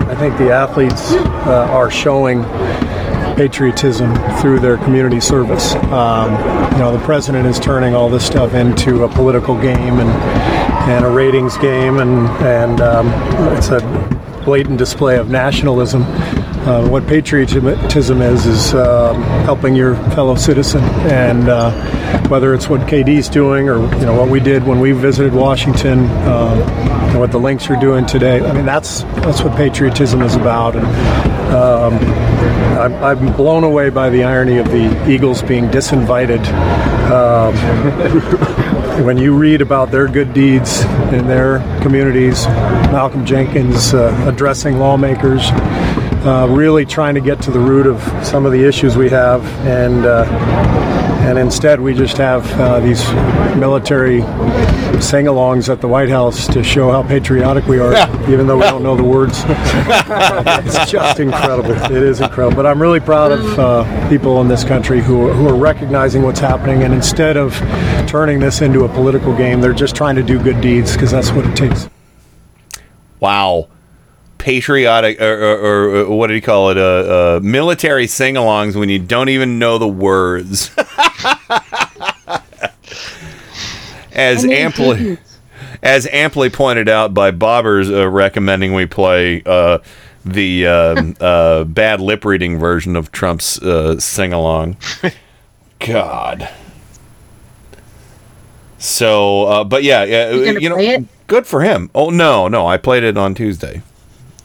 I 0.08 0.14
think 0.16 0.36
the 0.38 0.50
athletes 0.50 1.12
uh, 1.12 1.68
are 1.70 1.88
showing 1.88 2.42
patriotism 3.36 4.12
through 4.40 4.58
their 4.58 4.76
community 4.78 5.20
service. 5.20 5.76
Um, 5.92 6.32
you 6.72 6.78
know, 6.78 6.90
the 6.90 7.04
president 7.04 7.46
is 7.46 7.60
turning 7.60 7.94
all 7.94 8.08
this 8.08 8.26
stuff 8.26 8.54
into 8.54 9.04
a 9.04 9.08
political 9.08 9.54
game 9.54 10.00
and 10.00 10.10
and 10.90 11.04
a 11.04 11.08
ratings 11.08 11.56
game, 11.58 11.98
and 11.98 12.26
and 12.42 12.80
um, 12.80 13.06
it's 13.56 13.68
a 13.68 13.80
blatant 14.44 14.78
display 14.78 15.16
of 15.16 15.28
nationalism. 15.30 16.02
Uh, 16.68 16.86
what 16.86 17.06
patriotism 17.06 18.20
is 18.20 18.44
is 18.44 18.74
um, 18.74 19.22
helping 19.46 19.74
your 19.74 19.94
fellow 20.10 20.34
citizen, 20.34 20.84
and 21.10 21.48
uh, 21.48 21.70
whether 22.28 22.52
it's 22.52 22.68
what 22.68 22.82
KD's 22.82 23.30
doing 23.30 23.70
or 23.70 23.78
you 23.96 24.04
know 24.04 24.12
what 24.12 24.28
we 24.28 24.38
did 24.38 24.62
when 24.64 24.78
we 24.78 24.92
visited 24.92 25.32
Washington, 25.32 26.00
um, 26.28 26.60
and 27.08 27.18
what 27.18 27.32
the 27.32 27.38
Lynx 27.38 27.70
are 27.70 27.80
doing 27.80 28.04
today. 28.04 28.46
I 28.46 28.52
mean, 28.52 28.66
that's 28.66 29.02
that's 29.24 29.42
what 29.42 29.56
patriotism 29.56 30.20
is 30.20 30.34
about. 30.34 30.76
And 30.76 30.84
um, 31.54 31.94
I'm, 32.78 32.94
I'm 33.02 33.32
blown 33.34 33.64
away 33.64 33.88
by 33.88 34.10
the 34.10 34.24
irony 34.24 34.58
of 34.58 34.66
the 34.70 35.10
Eagles 35.10 35.40
being 35.40 35.68
disinvited. 35.68 36.46
Um, 37.10 37.54
when 39.06 39.16
you 39.16 39.34
read 39.34 39.62
about 39.62 39.90
their 39.90 40.06
good 40.06 40.34
deeds 40.34 40.82
in 41.14 41.26
their 41.28 41.60
communities, 41.80 42.46
Malcolm 42.92 43.24
Jenkins 43.24 43.94
uh, 43.94 44.14
addressing 44.28 44.78
lawmakers, 44.78 45.48
uh, 46.28 46.46
really 46.46 46.84
trying 46.84 47.14
to 47.14 47.22
get 47.22 47.40
to 47.40 47.50
the 47.50 47.58
root 47.58 47.86
of 47.86 48.02
some 48.24 48.44
of 48.44 48.52
the 48.52 48.62
issues 48.62 48.98
we 48.98 49.08
have, 49.08 49.42
and 49.66 50.04
uh, 50.04 50.24
and 51.26 51.38
instead 51.38 51.80
we 51.80 51.94
just 51.94 52.18
have 52.18 52.44
uh, 52.60 52.80
these 52.80 53.02
military 53.56 54.20
sing-alongs 55.00 55.70
at 55.70 55.80
the 55.80 55.88
White 55.88 56.10
House 56.10 56.46
to 56.48 56.62
show 56.62 56.90
how 56.90 57.02
patriotic 57.02 57.66
we 57.66 57.78
are, 57.78 57.94
even 58.30 58.46
though 58.46 58.56
we 58.56 58.64
don't 58.64 58.82
know 58.82 58.94
the 58.94 59.02
words. 59.02 59.42
it's 59.46 60.90
just 60.90 61.18
incredible. 61.18 61.70
It 61.70 62.02
is 62.02 62.20
incredible. 62.20 62.56
But 62.56 62.66
I'm 62.66 62.80
really 62.80 63.00
proud 63.00 63.32
of 63.32 63.58
uh, 63.58 64.08
people 64.10 64.42
in 64.42 64.48
this 64.48 64.64
country 64.64 65.00
who, 65.00 65.32
who 65.32 65.48
are 65.48 65.56
recognizing 65.56 66.22
what's 66.22 66.40
happening, 66.40 66.82
and 66.82 66.92
instead 66.92 67.38
of 67.38 67.54
turning 68.06 68.38
this 68.38 68.60
into 68.60 68.84
a 68.84 68.88
political 68.88 69.34
game, 69.34 69.62
they're 69.62 69.72
just 69.72 69.96
trying 69.96 70.16
to 70.16 70.22
do 70.22 70.38
good 70.42 70.60
deeds 70.60 70.92
because 70.92 71.10
that's 71.10 71.30
what 71.30 71.46
it 71.46 71.56
takes. 71.56 71.88
Wow. 73.18 73.68
Patriotic, 74.48 75.20
or, 75.20 75.34
or, 75.44 75.96
or 76.06 76.16
what 76.16 76.28
do 76.28 76.34
you 76.34 76.40
call 76.40 76.70
it? 76.70 76.78
Uh, 76.78 76.80
uh, 77.36 77.40
military 77.42 78.06
sing 78.06 78.36
alongs 78.36 78.76
when 78.76 78.88
you 78.88 78.98
don't 78.98 79.28
even 79.28 79.58
know 79.58 79.76
the 79.76 79.86
words. 79.86 80.70
as 84.12 84.46
amply. 84.46 85.18
As 85.82 86.08
amply 86.10 86.48
pointed 86.48 86.88
out 86.88 87.12
by 87.12 87.30
Bobbers 87.30 87.92
uh, 87.92 88.08
recommending 88.08 88.72
we 88.72 88.86
play 88.86 89.42
uh, 89.44 89.80
the 90.24 90.66
um 90.66 91.14
uh, 91.20 91.64
bad 91.64 92.00
lip 92.00 92.24
reading 92.24 92.58
version 92.58 92.96
of 92.96 93.12
Trump's 93.12 93.60
uh, 93.60 94.00
sing 94.00 94.32
along. 94.32 94.78
God. 95.78 96.48
So, 98.78 99.44
uh, 99.44 99.64
but 99.64 99.82
yeah, 99.82 100.04
yeah, 100.04 100.30
You 100.30 100.70
know, 100.70 101.06
good 101.26 101.46
for 101.46 101.60
him. 101.60 101.90
Oh 101.94 102.08
no, 102.08 102.48
no, 102.48 102.66
I 102.66 102.78
played 102.78 103.02
it 103.02 103.18
on 103.18 103.34
Tuesday. 103.34 103.82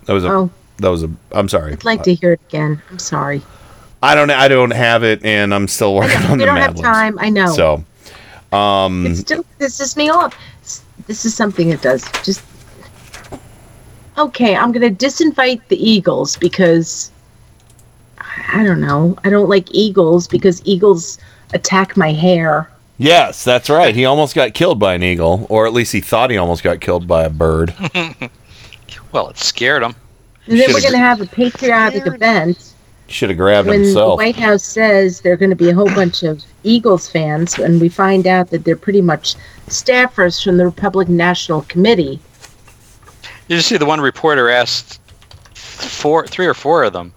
That 0.06 0.14
was 0.14 0.24
a. 0.26 0.30
Oh. 0.30 0.52
That 0.78 0.90
was 0.90 1.04
a. 1.04 1.10
I'm 1.32 1.48
sorry. 1.50 1.74
I'd 1.74 1.84
like 1.86 2.04
to 2.04 2.14
hear 2.14 2.34
it 2.34 2.42
again. 2.50 2.82
I'm 2.90 3.00
sorry. 3.00 3.42
I 4.02 4.16
don't. 4.16 4.30
I 4.32 4.48
don't 4.48 4.72
have 4.72 5.04
it, 5.04 5.24
and 5.24 5.54
I'm 5.54 5.68
still 5.68 5.96
working 5.96 6.18
on 6.24 6.38
the. 6.38 6.44
we 6.44 6.46
don't 6.46 6.56
Mad 6.56 6.62
have 6.64 6.76
Libs. 6.76 6.82
time. 6.82 7.20
I 7.20 7.30
know. 7.30 7.48
So, 7.54 7.84
um, 8.58 9.06
It 9.06 9.16
still 9.18 9.46
pisses 9.60 9.96
me 9.96 10.10
off. 10.10 10.38
This 11.08 11.26
is 11.26 11.34
something 11.36 11.70
it 11.70 11.82
does. 11.82 12.04
Just 12.24 12.44
okay. 14.18 14.56
I'm 14.56 14.72
gonna 14.72 14.90
disinvite 14.90 15.62
the 15.68 15.78
Eagles 15.78 16.36
because 16.38 17.12
I 18.18 18.60
I 18.62 18.64
don't 18.64 18.82
know. 18.82 19.18
I 19.24 19.30
don't 19.30 19.50
like 19.50 19.68
eagles 19.72 20.28
because 20.28 20.62
eagles 20.66 21.18
attack 21.54 21.96
my 21.98 22.12
hair. 22.12 22.70
yes, 22.98 23.44
that's 23.44 23.70
right. 23.70 23.96
He 23.96 24.06
almost 24.06 24.36
got 24.36 24.54
killed 24.54 24.80
by 24.80 24.94
an 24.96 25.04
eagle, 25.04 25.46
or 25.50 25.66
at 25.66 25.74
least 25.74 25.92
he 25.92 26.02
thought 26.02 26.30
he 26.30 26.38
almost 26.38 26.64
got 26.64 26.80
killed 26.82 27.08
by 27.08 27.24
a 27.24 27.30
bird. 27.30 27.74
well, 29.12 29.30
it 29.30 29.38
scared 29.38 29.84
him. 29.84 29.96
And 30.48 30.60
then 30.60 30.74
we're 30.74 30.82
gonna 30.82 30.98
have 30.98 31.22
a 31.22 31.26
patriotic 31.26 32.06
event 32.06 32.74
Should 33.08 33.30
have 33.30 33.38
grabbed 33.38 33.68
when 33.68 33.82
the 33.82 33.86
himself. 33.86 34.18
White 34.18 34.36
House 34.36 34.64
says 34.64 35.22
there 35.22 35.34
are 35.34 35.38
going 35.38 35.50
to 35.50 35.56
be 35.56 35.70
a 35.70 35.74
whole 35.76 35.94
bunch 35.94 36.24
of 36.24 36.44
Eagles 36.64 37.10
fans, 37.10 37.58
and 37.60 37.80
we 37.80 37.90
find 37.90 38.26
out 38.26 38.50
that 38.50 38.64
they're 38.66 38.76
pretty 38.76 39.02
much 39.02 39.36
staffers 39.68 40.44
from 40.44 40.58
the 40.58 40.66
Republican 40.66 41.18
National 41.18 41.62
Committee. 41.64 42.20
You 43.48 43.58
just 43.58 43.68
see 43.68 43.78
the 43.78 43.86
one 43.86 44.02
reporter 44.02 44.50
asked 44.50 45.00
four, 45.54 46.26
three 46.28 46.46
or 46.46 46.54
four 46.54 46.84
of 46.84 46.94
them 46.94 47.14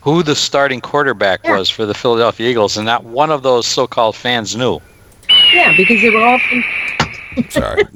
who 0.00 0.22
the 0.22 0.34
starting 0.34 0.80
quarterback 0.80 1.44
was 1.44 1.68
for 1.68 1.84
the 1.84 1.92
Philadelphia 1.92 2.48
Eagles, 2.48 2.78
and 2.78 2.86
not 2.86 3.04
one 3.04 3.30
of 3.30 3.42
those 3.42 3.66
so-called 3.66 4.16
fans 4.16 4.56
knew. 4.56 4.80
Yeah, 5.52 5.76
because 5.76 6.00
they 6.00 6.08
were 6.10 6.22
all 6.22 6.38
from 6.38 6.64
Sorry. 7.50 7.82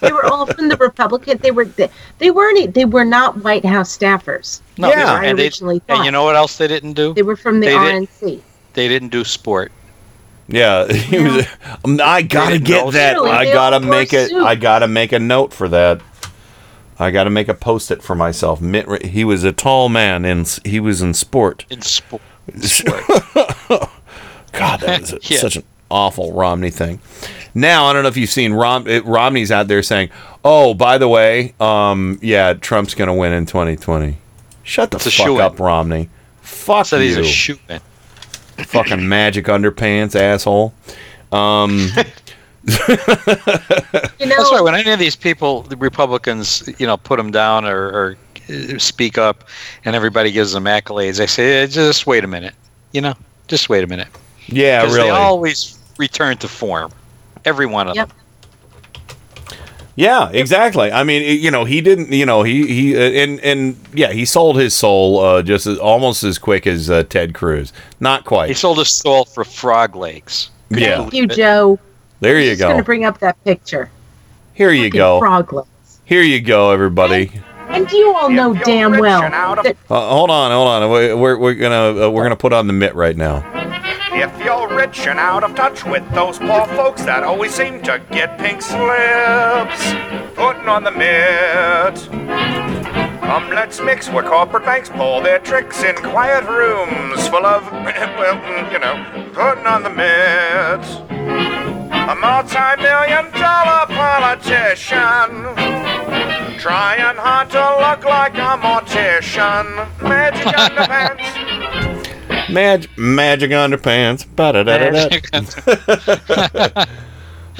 they 0.00 0.12
were 0.12 0.26
all 0.26 0.46
from 0.46 0.68
the 0.68 0.76
Republican. 0.78 1.38
They 1.38 1.50
were 1.50 1.64
they, 1.64 1.88
they 2.18 2.30
weren't 2.30 2.74
they 2.74 2.84
were 2.84 3.04
not 3.04 3.42
White 3.42 3.64
House 3.64 3.96
staffers. 3.96 4.60
No, 4.78 4.88
That's 4.88 4.98
what 4.98 5.06
I 5.08 5.24
and, 5.26 5.38
they, 5.38 5.44
originally 5.44 5.78
thought. 5.80 5.96
and 5.98 6.04
you 6.04 6.10
know 6.10 6.24
what 6.24 6.36
else 6.36 6.56
they 6.58 6.68
didn't 6.68 6.92
do? 6.94 7.14
they 7.14 7.22
were 7.22 7.36
from 7.36 7.60
the 7.60 7.66
they 7.66 7.72
did- 7.78 8.08
RNC. 8.08 8.40
They 8.74 8.88
didn't 8.88 9.08
do 9.10 9.24
sport. 9.24 9.70
Yeah, 10.48 10.86
he 10.92 11.18
was. 11.20 11.46
um, 11.84 11.98
I 12.02 12.20
gotta 12.22 12.58
get 12.58 12.92
that. 12.92 13.14
Really? 13.14 13.30
I 13.30 13.44
gotta 13.46 13.80
make 13.80 14.12
it. 14.12 14.28
suits. 14.30 14.44
I 14.44 14.54
gotta 14.56 14.88
make 14.88 15.12
a 15.12 15.18
note 15.18 15.54
for 15.54 15.68
that. 15.68 16.00
I 16.98 17.10
gotta 17.10 17.30
make 17.30 17.48
a 17.48 17.54
post-it 17.54 18.02
for 18.02 18.14
myself. 18.14 18.60
Mitt, 18.60 19.06
he 19.06 19.24
was 19.24 19.42
a 19.42 19.52
tall 19.52 19.88
man, 19.88 20.24
and 20.24 20.46
he 20.64 20.80
was 20.80 21.00
in 21.02 21.14
sport. 21.14 21.64
In 21.70 21.80
sport. 21.82 22.22
God, 24.52 24.80
that 24.80 25.00
is 25.02 25.12
a- 25.14 25.18
Yeah. 25.22 25.38
such 25.38 25.56
an 25.56 25.64
awful 25.90 26.32
Romney 26.32 26.70
thing. 26.70 27.00
Now 27.54 27.86
I 27.86 27.92
don't 27.92 28.02
know 28.02 28.08
if 28.08 28.16
you've 28.16 28.30
seen 28.30 28.52
Rom, 28.52 28.86
it, 28.88 29.04
Romney's 29.04 29.52
out 29.52 29.68
there 29.68 29.82
saying, 29.82 30.10
"Oh, 30.44 30.74
by 30.74 30.98
the 30.98 31.08
way, 31.08 31.54
um, 31.60 32.18
yeah, 32.20 32.54
Trump's 32.54 32.94
gonna 32.94 33.14
win 33.14 33.32
in 33.32 33.46
2020." 33.46 34.16
Shut 34.64 34.90
the 34.90 34.96
It's 34.96 35.14
fuck 35.14 35.38
up, 35.38 35.60
Romney. 35.60 36.08
Fuck 36.40 36.86
Said 36.86 37.02
he's 37.02 37.16
you. 37.16 37.22
a 37.22 37.26
shooting. 37.26 37.80
Fucking 38.58 39.08
magic 39.08 39.46
underpants, 39.46 40.16
asshole. 40.16 40.72
Um, 41.32 41.88
You 42.66 44.26
know, 44.26 44.36
That's 44.36 44.52
right. 44.52 44.60
When 44.62 44.74
any 44.74 44.90
of 44.90 44.98
these 44.98 45.16
people, 45.16 45.62
the 45.62 45.76
Republicans, 45.76 46.66
you 46.78 46.86
know, 46.86 46.96
put 46.96 47.18
them 47.18 47.30
down 47.30 47.66
or, 47.66 47.88
or 47.88 48.16
uh, 48.48 48.78
speak 48.78 49.18
up, 49.18 49.44
and 49.84 49.94
everybody 49.94 50.32
gives 50.32 50.52
them 50.52 50.64
accolades, 50.64 51.20
I 51.20 51.26
say, 51.26 51.62
eh, 51.62 51.66
just 51.66 52.06
wait 52.06 52.24
a 52.24 52.26
minute. 52.26 52.54
You 52.92 53.02
know, 53.02 53.14
just 53.48 53.68
wait 53.68 53.84
a 53.84 53.86
minute. 53.86 54.08
Yeah, 54.46 54.82
really. 54.84 54.94
They 55.02 55.10
always 55.10 55.78
return 55.98 56.38
to 56.38 56.48
form. 56.48 56.90
Every 57.44 57.66
one 57.66 57.88
of 57.88 57.96
Yep. 57.96 58.08
them. 58.08 58.16
Yeah, 59.96 60.30
exactly. 60.32 60.90
I 60.90 61.04
mean, 61.04 61.40
you 61.40 61.52
know, 61.52 61.64
he 61.64 61.80
didn't. 61.80 62.10
You 62.10 62.26
know, 62.26 62.42
he 62.42 62.66
he 62.66 62.96
uh, 62.96 63.00
and 63.00 63.38
and 63.40 63.76
yeah, 63.92 64.10
he 64.12 64.24
sold 64.24 64.58
his 64.58 64.74
soul 64.74 65.20
uh, 65.20 65.40
just 65.42 65.68
as, 65.68 65.78
almost 65.78 66.24
as 66.24 66.36
quick 66.36 66.66
as 66.66 66.90
uh, 66.90 67.04
Ted 67.04 67.32
Cruz. 67.32 67.72
Not 68.00 68.24
quite. 68.24 68.48
He 68.48 68.54
sold 68.54 68.78
his 68.78 68.90
soul 68.90 69.24
for 69.24 69.44
frog 69.44 69.94
legs. 69.94 70.50
Yeah, 70.70 70.98
Thank 71.02 71.12
you, 71.14 71.26
Joe. 71.28 71.78
there 72.18 72.40
you 72.40 72.50
Just 72.50 72.62
going 72.62 72.78
to 72.78 72.82
bring 72.82 73.04
up 73.04 73.18
that 73.20 73.42
picture. 73.44 73.88
Here 74.54 74.72
you 74.72 74.88
Fucking 74.88 74.98
go. 74.98 75.18
Frog 75.20 75.52
legs. 75.52 75.68
Here 76.04 76.22
you 76.22 76.40
go, 76.40 76.72
everybody. 76.72 77.30
And 77.68 77.90
you 77.92 78.14
all 78.16 78.28
know 78.28 78.54
damn 78.64 78.98
well 78.98 79.20
that 79.22 79.76
Uh, 79.88 80.08
hold 80.08 80.30
on, 80.30 80.50
hold 80.50 80.68
on. 80.68 80.90
We're 80.90 81.16
we're, 81.16 81.38
we're 81.38 81.54
gonna 81.54 82.06
uh, 82.06 82.10
we're 82.10 82.24
gonna 82.24 82.34
put 82.36 82.52
on 82.52 82.66
the 82.66 82.72
mitt 82.72 82.94
right 82.96 83.16
now. 83.16 83.44
If 84.12 84.44
you're 84.44 84.63
rich 84.84 85.06
and 85.06 85.18
out 85.18 85.42
of 85.42 85.54
touch 85.54 85.82
with 85.86 86.06
those 86.10 86.38
poor 86.38 86.66
folks 86.76 87.02
that 87.04 87.22
always 87.22 87.54
seem 87.54 87.80
to 87.80 87.98
get 88.10 88.38
pink 88.38 88.60
slips, 88.60 89.80
putting 90.34 90.68
on 90.68 90.84
the 90.84 90.90
mitt. 90.90 91.96
Come, 93.22 93.48
let's 93.48 93.80
mix 93.80 94.10
where 94.10 94.22
corporate 94.22 94.66
banks 94.66 94.90
pull 94.90 95.22
their 95.22 95.38
tricks 95.38 95.82
in 95.82 95.96
quiet 95.96 96.44
rooms 96.44 97.26
full 97.28 97.46
of, 97.46 97.62
well, 97.72 98.36
mm, 98.36 98.72
you 98.72 98.78
know, 98.78 98.94
putting 99.32 99.66
on 99.66 99.82
the 99.84 99.88
mitt. 99.88 100.84
A 102.12 102.14
multi-million 102.14 103.32
dollar 103.40 103.86
politician, 103.88 105.30
trying 106.58 107.16
hard 107.16 107.48
to 107.50 107.64
look 107.80 108.04
like 108.04 108.34
a 108.34 108.58
mortician. 108.60 109.66
Magic 110.02 110.46
underpants. 110.64 111.53
Mag- 112.50 112.88
magic 112.96 113.50
underpants. 113.52 114.26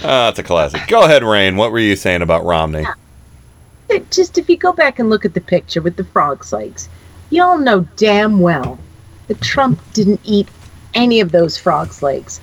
Ah, 0.03 0.27
That's 0.27 0.39
a 0.39 0.43
classic. 0.43 0.83
Go 0.89 1.05
ahead, 1.05 1.23
Rain. 1.23 1.57
What 1.57 1.71
were 1.73 1.79
you 1.79 1.97
saying 1.97 2.23
about 2.23 2.45
Romney? 2.45 2.85
that 3.89 4.11
just 4.11 4.39
if 4.39 4.49
you 4.49 4.57
go 4.57 4.73
back 4.73 4.99
and 4.99 5.11
look 5.11 5.25
at 5.27 5.35
the 5.35 5.41
picture 5.41 5.83
with 5.83 5.97
the 5.97 6.05
frog's 6.05 6.53
legs, 6.53 6.89
you 7.31 7.43
all 7.43 7.59
know 7.59 7.87
damn 7.97 8.41
well 8.41 8.79
that 9.29 9.41
Trump 9.43 9.79
didn't 9.93 10.21
eat 10.25 10.49
any 10.95 11.21
of 11.21 11.33
those 11.33 11.57
frog's 11.59 12.03
legs. 12.03 12.41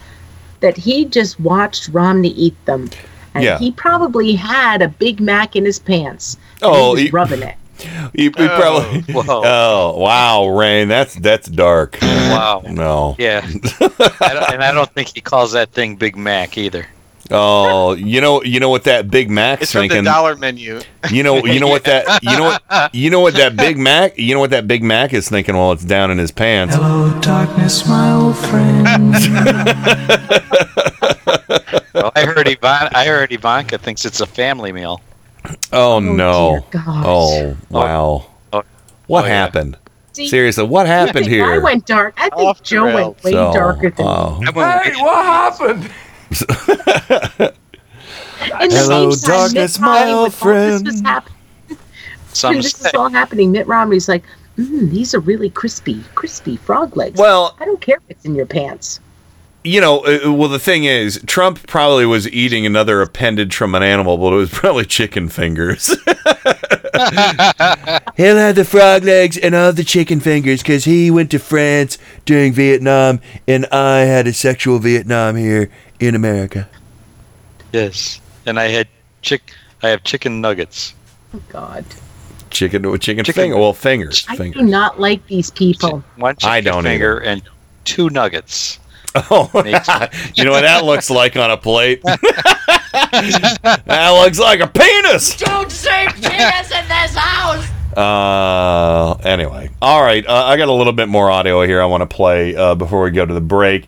That 0.59 0.77
he 0.77 1.05
just 1.05 1.39
watched 1.39 1.89
Romney 1.89 2.29
eat 2.29 2.55
them. 2.65 2.89
And 3.33 3.43
Yeah. 3.43 3.57
he 3.57 3.71
probably 3.71 4.33
had 4.33 4.81
a 4.81 4.87
Big 4.87 5.19
Mac 5.19 5.55
in 5.55 5.65
his 5.65 5.79
pants. 5.79 6.35
and 6.61 6.71
Oh, 6.71 6.83
he 6.89 6.89
was 6.91 7.01
he- 7.03 7.09
rubbing 7.09 7.41
it. 7.41 7.55
He, 7.81 8.27
oh, 8.29 8.41
he 8.41 8.47
probably. 8.47 9.03
Oh, 9.27 9.97
wow, 9.97 10.47
Rain. 10.47 10.87
That's 10.87 11.15
that's 11.15 11.47
dark. 11.47 11.97
Wow. 12.01 12.63
No. 12.65 13.15
Yeah. 13.19 13.41
I 13.79 14.33
don't, 14.33 14.53
and 14.53 14.63
I 14.63 14.71
don't 14.71 14.91
think 14.93 15.09
he 15.13 15.21
calls 15.21 15.51
that 15.53 15.71
thing 15.71 15.95
Big 15.95 16.15
Mac 16.15 16.57
either. 16.57 16.87
Oh, 17.33 17.93
you 17.93 18.19
know, 18.19 18.43
you 18.43 18.59
know 18.59 18.69
what 18.69 18.83
that 18.85 19.09
Big 19.09 19.29
Mac's 19.29 19.61
It's 19.63 19.71
from 19.71 19.81
thinking. 19.83 20.03
the 20.03 20.09
dollar 20.09 20.35
menu. 20.35 20.81
You 21.09 21.23
know, 21.23 21.45
you 21.45 21.61
know 21.61 21.67
what 21.69 21.85
that, 21.85 22.21
you 22.21 22.35
know 22.37 22.43
what, 22.43 22.93
you 22.93 23.09
know 23.09 23.21
what 23.21 23.35
that 23.35 23.55
Big 23.55 23.77
Mac, 23.77 24.17
you 24.17 24.33
know 24.33 24.41
what 24.41 24.49
that 24.49 24.67
Big 24.67 24.83
Mac 24.83 25.13
is 25.13 25.29
thinking 25.29 25.55
while 25.55 25.71
it's 25.71 25.85
down 25.85 26.11
in 26.11 26.17
his 26.17 26.31
pants. 26.31 26.75
Hello, 26.75 27.17
darkness, 27.21 27.87
my 27.87 28.11
old 28.11 28.35
friend. 28.37 29.13
Well, 31.93 32.11
I 32.15 32.25
heard 32.25 32.47
Ivan, 32.47 32.89
I 32.95 33.05
heard 33.05 33.31
Ivanka 33.31 33.77
thinks 33.77 34.05
it's 34.05 34.21
a 34.21 34.25
family 34.25 34.71
meal. 34.71 35.01
Oh, 35.73 35.99
no! 35.99 36.59
dear 36.71 36.81
God. 36.83 37.03
Oh 37.05 37.57
wow! 37.69 38.25
Oh, 38.53 38.63
What 39.07 39.23
oh, 39.23 39.27
yeah. 39.27 39.33
happened? 39.33 39.77
See, 40.13 40.27
Seriously, 40.27 40.65
what 40.65 40.85
I 40.85 40.89
happened 40.89 41.25
here? 41.25 41.45
I 41.45 41.57
went 41.57 41.85
dark. 41.85 42.13
I 42.17 42.29
think 42.29 42.33
Off 42.49 42.61
Joe 42.63 42.85
rails. 42.85 42.95
went 42.95 43.23
way 43.23 43.31
So, 43.31 43.53
darker 43.53 43.89
than 43.91 44.05
oh. 44.05 44.39
me. 44.39 44.45
Hey, 44.45 44.93
what 45.01 45.25
happened? 45.25 45.89
In 48.61 48.69
the 48.69 48.75
Hello, 48.75 49.11
same 49.11 49.29
darkness, 49.31 49.79
Mitt 49.79 49.85
my 49.85 50.11
old 50.11 50.33
when 50.41 50.57
all 50.57 50.69
This 50.69 50.83
was 50.83 50.91
friend. 51.01 51.05
happening. 51.07 51.37
Some 52.33 52.55
this 52.57 52.79
is 52.85 52.93
all 52.93 53.09
happening. 53.09 53.51
Mitt 53.51 53.67
Romney's 53.67 54.07
like, 54.09 54.23
mm, 54.57 54.89
these 54.89 55.13
are 55.13 55.19
really 55.19 55.49
crispy, 55.49 56.03
crispy 56.15 56.57
frog 56.57 56.97
legs. 56.97 57.19
Well- 57.19 57.55
I 57.59 57.65
don't 57.65 57.81
care 57.81 57.97
if 57.97 58.03
it's 58.09 58.25
in 58.25 58.35
your 58.35 58.45
pants. 58.45 58.99
You 59.63 59.79
know, 59.79 59.99
uh, 59.99 60.31
well, 60.33 60.49
the 60.49 60.57
thing 60.59 60.85
is, 60.85 61.21
Trump 61.27 61.67
probably 61.67 62.05
was 62.05 62.27
eating 62.29 62.65
another 62.65 63.01
appendage 63.01 63.55
from 63.55 63.75
an 63.75 63.83
animal, 63.83 64.17
but 64.17 64.33
it 64.33 64.37
was 64.37 64.49
probably 64.53 64.85
chicken 64.85 65.29
fingers. 65.29 65.87
He'll 68.17 68.37
have 68.37 68.55
the 68.55 68.65
frog 68.67 69.03
legs 69.03 69.37
and 69.37 69.53
all 69.55 69.71
the 69.73 69.83
chicken 69.83 70.19
fingers 70.19 70.61
because 70.61 70.85
he 70.85 71.11
went 71.11 71.31
to 71.31 71.39
France 71.39 71.97
during 72.25 72.53
Vietnam, 72.53 73.19
and 73.47 73.65
I 73.67 73.99
had 73.99 74.27
a 74.27 74.33
sexual 74.33 74.79
Vietnam 74.79 75.35
here 75.35 75.69
in 75.99 76.15
America. 76.15 76.67
Yes. 77.71 78.19
And 78.45 78.59
I 78.59 78.67
had 78.67 78.87
chick. 79.21 79.53
I 79.83 79.89
have 79.89 80.03
chicken 80.03 80.41
nuggets. 80.41 80.93
Oh 81.33 81.41
God, 81.49 81.85
Chicken, 82.49 82.83
chicken, 82.99 83.23
Chicken- 83.23 83.33
finger. 83.33 83.57
Well, 83.57 83.73
fingers, 83.73 84.25
I 84.27 84.35
do 84.35 84.61
not 84.63 84.99
like 84.99 85.25
these 85.27 85.49
people. 85.51 86.03
One 86.17 86.35
chicken 86.35 86.49
I 86.51 86.61
don't 86.61 86.83
finger 86.83 87.19
and 87.19 87.41
two 87.85 88.09
nuggets. 88.09 88.79
Oh, 89.15 89.49
you 90.35 90.45
know 90.45 90.51
what 90.51 90.61
that 90.61 90.85
looks 90.85 91.09
like 91.09 91.35
on 91.35 91.51
a 91.51 91.57
plate? 91.57 92.01
that 92.91 94.11
looks 94.23 94.39
like 94.39 94.59
a 94.59 94.67
penis. 94.67 95.35
Don't 95.37 95.71
say 95.71 96.07
penis 96.15 96.71
in 96.71 96.87
this 96.87 97.15
house! 97.15 97.67
Uh, 97.97 99.13
anyway, 99.23 99.69
all 99.81 100.01
right. 100.01 100.25
Uh, 100.25 100.45
I 100.45 100.57
got 100.57 100.69
a 100.69 100.73
little 100.73 100.93
bit 100.93 101.09
more 101.09 101.29
audio 101.29 101.61
here 101.63 101.81
I 101.81 101.85
want 101.85 102.09
to 102.09 102.15
play 102.15 102.55
uh, 102.55 102.75
before 102.75 103.03
we 103.03 103.11
go 103.11 103.25
to 103.25 103.33
the 103.33 103.41
break. 103.41 103.87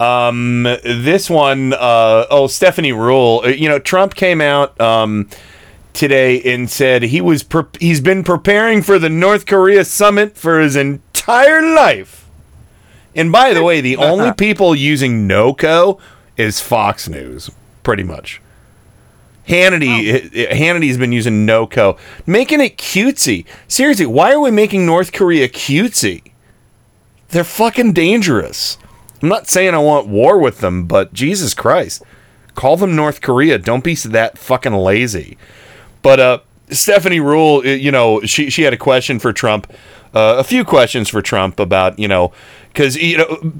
Um, 0.00 0.62
this 0.62 1.28
one, 1.30 1.72
uh, 1.72 2.26
oh, 2.30 2.46
Stephanie 2.46 2.92
Ruhle. 2.92 3.44
uh, 3.44 3.48
You 3.48 3.68
know, 3.68 3.78
Trump 3.78 4.14
came 4.14 4.40
out 4.40 4.78
um, 4.80 5.28
today 5.92 6.40
and 6.52 6.70
said 6.70 7.02
he 7.04 7.20
was 7.20 7.42
pre- 7.42 7.64
he's 7.80 8.00
been 8.00 8.22
preparing 8.22 8.82
for 8.82 8.98
the 8.98 9.08
North 9.08 9.46
Korea 9.46 9.84
summit 9.84 10.36
for 10.36 10.60
his 10.60 10.76
entire 10.76 11.62
life. 11.74 12.17
And 13.18 13.32
by 13.32 13.52
the 13.52 13.64
way, 13.64 13.80
the 13.80 13.96
only 14.10 14.32
people 14.32 14.74
using 14.74 15.26
NOCO 15.26 15.98
is 16.36 16.60
Fox 16.60 17.08
News, 17.08 17.50
pretty 17.82 18.04
much. 18.04 18.40
Hannity, 19.48 20.52
Hannity's 20.52 20.98
been 20.98 21.10
using 21.10 21.44
NOCO, 21.44 21.98
making 22.26 22.60
it 22.60 22.76
cutesy. 22.76 23.44
Seriously, 23.66 24.06
why 24.06 24.32
are 24.32 24.40
we 24.40 24.50
making 24.52 24.86
North 24.86 25.12
Korea 25.12 25.48
cutesy? 25.48 26.30
They're 27.30 27.44
fucking 27.44 27.92
dangerous. 27.94 28.78
I'm 29.20 29.28
not 29.28 29.48
saying 29.48 29.74
I 29.74 29.78
want 29.78 30.06
war 30.06 30.38
with 30.38 30.60
them, 30.60 30.86
but 30.86 31.12
Jesus 31.12 31.54
Christ, 31.54 32.02
call 32.54 32.76
them 32.76 32.94
North 32.94 33.20
Korea. 33.20 33.58
Don't 33.58 33.82
be 33.82 33.94
that 33.94 34.38
fucking 34.38 34.74
lazy. 34.74 35.36
But 36.02 36.20
uh, 36.20 36.38
Stephanie 36.70 37.18
Ruhle, 37.18 37.64
uh, 37.64 37.70
you 37.70 37.90
know, 37.90 38.20
she 38.22 38.50
she 38.50 38.62
had 38.62 38.72
a 38.72 38.78
question 38.78 39.18
for 39.18 39.32
Trump, 39.32 39.72
uh, 40.14 40.36
a 40.38 40.44
few 40.44 40.64
questions 40.64 41.08
for 41.08 41.22
Trump 41.22 41.60
about 41.60 41.98
you 41.98 42.08
know, 42.08 42.32
because 42.68 42.96
you 42.96 43.18
know. 43.18 43.52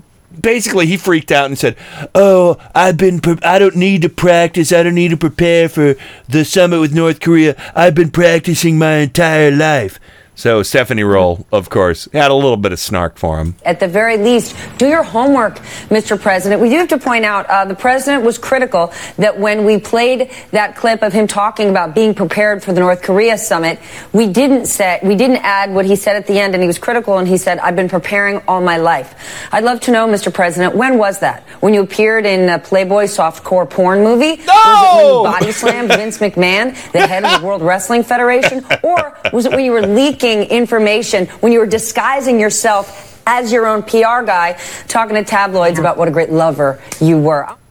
Basically, 0.42 0.84
he 0.84 0.98
freaked 0.98 1.32
out 1.32 1.46
and 1.46 1.58
said, 1.58 1.74
"Oh, 2.14 2.58
I've 2.74 2.98
been. 2.98 3.18
Pre- 3.18 3.38
I 3.42 3.58
don't 3.58 3.76
need 3.76 4.02
to 4.02 4.10
practice. 4.10 4.72
I 4.72 4.82
don't 4.82 4.94
need 4.94 5.08
to 5.08 5.16
prepare 5.16 5.70
for 5.70 5.94
the 6.28 6.44
summit 6.44 6.80
with 6.80 6.94
North 6.94 7.20
Korea. 7.20 7.56
I've 7.74 7.94
been 7.94 8.10
practicing 8.10 8.76
my 8.76 8.96
entire 8.96 9.50
life." 9.50 9.98
So 10.38 10.62
Stephanie 10.62 11.02
Ruhle, 11.02 11.44
of 11.50 11.68
course, 11.68 12.06
had 12.12 12.30
a 12.30 12.34
little 12.34 12.56
bit 12.56 12.70
of 12.70 12.78
snark 12.78 13.18
for 13.18 13.40
him. 13.40 13.56
At 13.64 13.80
the 13.80 13.88
very 13.88 14.16
least, 14.16 14.54
do 14.78 14.86
your 14.86 15.02
homework, 15.02 15.56
Mr. 15.90 16.18
President. 16.18 16.62
We 16.62 16.68
do 16.68 16.76
have 16.76 16.86
to 16.90 16.98
point 16.98 17.24
out 17.24 17.46
uh, 17.46 17.64
the 17.64 17.74
president 17.74 18.22
was 18.22 18.38
critical 18.38 18.92
that 19.16 19.36
when 19.36 19.64
we 19.64 19.80
played 19.80 20.30
that 20.52 20.76
clip 20.76 21.02
of 21.02 21.12
him 21.12 21.26
talking 21.26 21.70
about 21.70 21.92
being 21.92 22.14
prepared 22.14 22.62
for 22.62 22.72
the 22.72 22.78
North 22.78 23.02
Korea 23.02 23.36
summit, 23.36 23.80
we 24.12 24.28
didn't 24.28 24.66
say 24.66 25.00
we 25.02 25.16
didn't 25.16 25.38
add 25.38 25.74
what 25.74 25.86
he 25.86 25.96
said 25.96 26.14
at 26.14 26.28
the 26.28 26.38
end, 26.38 26.54
and 26.54 26.62
he 26.62 26.68
was 26.68 26.78
critical, 26.78 27.18
and 27.18 27.26
he 27.26 27.36
said, 27.36 27.58
"I've 27.58 27.74
been 27.74 27.88
preparing 27.88 28.40
all 28.46 28.60
my 28.60 28.76
life." 28.76 29.48
I'd 29.50 29.64
love 29.64 29.80
to 29.80 29.90
know, 29.90 30.06
Mr. 30.06 30.32
President, 30.32 30.76
when 30.76 30.98
was 30.98 31.18
that? 31.18 31.42
When 31.58 31.74
you 31.74 31.82
appeared 31.82 32.26
in 32.26 32.48
a 32.48 32.60
Playboy 32.60 33.06
softcore 33.06 33.68
porn 33.68 34.04
movie? 34.04 34.36
No! 34.36 34.52
Was 34.54 34.84
it 34.84 34.96
when 34.96 35.06
you 35.06 35.38
body 35.40 35.52
slammed 35.52 35.88
Vince 35.88 36.18
McMahon, 36.18 36.92
the 36.92 37.04
head 37.08 37.24
of 37.24 37.40
the 37.40 37.44
World 37.44 37.62
Wrestling 37.62 38.04
Federation, 38.04 38.64
or 38.84 39.18
was 39.32 39.44
it 39.44 39.50
when 39.50 39.64
you 39.64 39.72
were 39.72 39.82
leaking? 39.82 40.27
Information 40.28 41.26
when 41.40 41.52
you 41.52 41.58
were 41.58 41.66
disguising 41.66 42.38
yourself 42.38 43.08
as 43.26 43.52
your 43.52 43.66
own 43.66 43.82
PR 43.82 44.22
guy, 44.24 44.58
talking 44.88 45.14
to 45.14 45.22
tabloids 45.22 45.78
about 45.78 45.98
what 45.98 46.08
a 46.08 46.10
great 46.10 46.30
lover 46.30 46.80
you 47.00 47.18
were. 47.18 47.46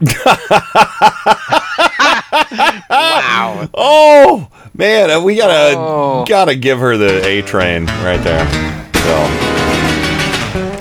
wow! 2.88 3.68
Oh 3.74 4.48
man, 4.74 5.10
uh, 5.10 5.20
we 5.20 5.36
gotta 5.36 6.24
gotta 6.28 6.54
give 6.54 6.78
her 6.78 6.96
the 6.96 7.26
A 7.26 7.42
train 7.42 7.86
right 7.86 8.22
there. 8.22 8.46
So, 8.94 9.16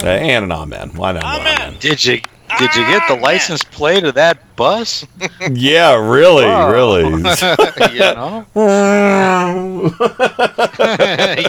uh, 0.05 0.09
and 0.09 0.45
an 0.45 0.51
amen. 0.51 0.91
Why 0.95 1.13
not? 1.13 1.23
Amen. 1.23 1.75
Did 1.79 2.05
you 2.05 2.21
did 2.59 2.75
you 2.75 2.85
get 2.87 3.07
the 3.07 3.17
ah, 3.17 3.21
license 3.21 3.63
plate 3.63 4.03
of 4.03 4.15
that 4.15 4.55
bus? 4.55 5.05
Yeah, 5.51 5.95
really, 5.95 6.45
Wow. 6.45 6.71
really. 6.71 7.03
you 7.93 7.99
know. 7.99 8.45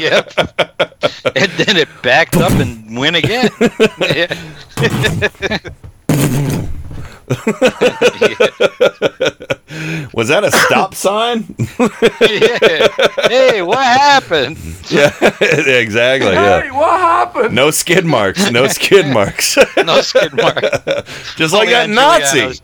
yep. 0.00 0.32
And 1.36 1.50
then 1.52 1.76
it 1.76 1.88
backed 2.02 2.36
up 2.36 2.52
and 2.52 2.96
went 2.96 3.16
again. 3.16 3.50
Was 10.14 10.28
that 10.28 10.44
a 10.44 10.50
stop 10.50 10.94
sign? 11.06 11.44
yeah. 12.20 12.88
Hey, 13.28 13.62
what 13.62 13.78
happened? 13.78 14.58
yeah, 14.90 15.12
exactly. 15.40 16.32
Yeah. 16.32 16.70
What 16.76 17.00
happened? 17.00 17.54
No 17.54 17.70
skid 17.70 18.04
marks. 18.06 18.50
No 18.50 18.66
skid 18.66 19.06
marks. 19.06 19.56
no 19.76 20.00
skid 20.00 20.34
mark. 20.34 20.60
Just 21.36 21.54
like 21.54 21.68
Only 21.68 21.72
that 21.74 21.90
Nazi. 21.90 22.40
Giuliano's- 22.40 22.62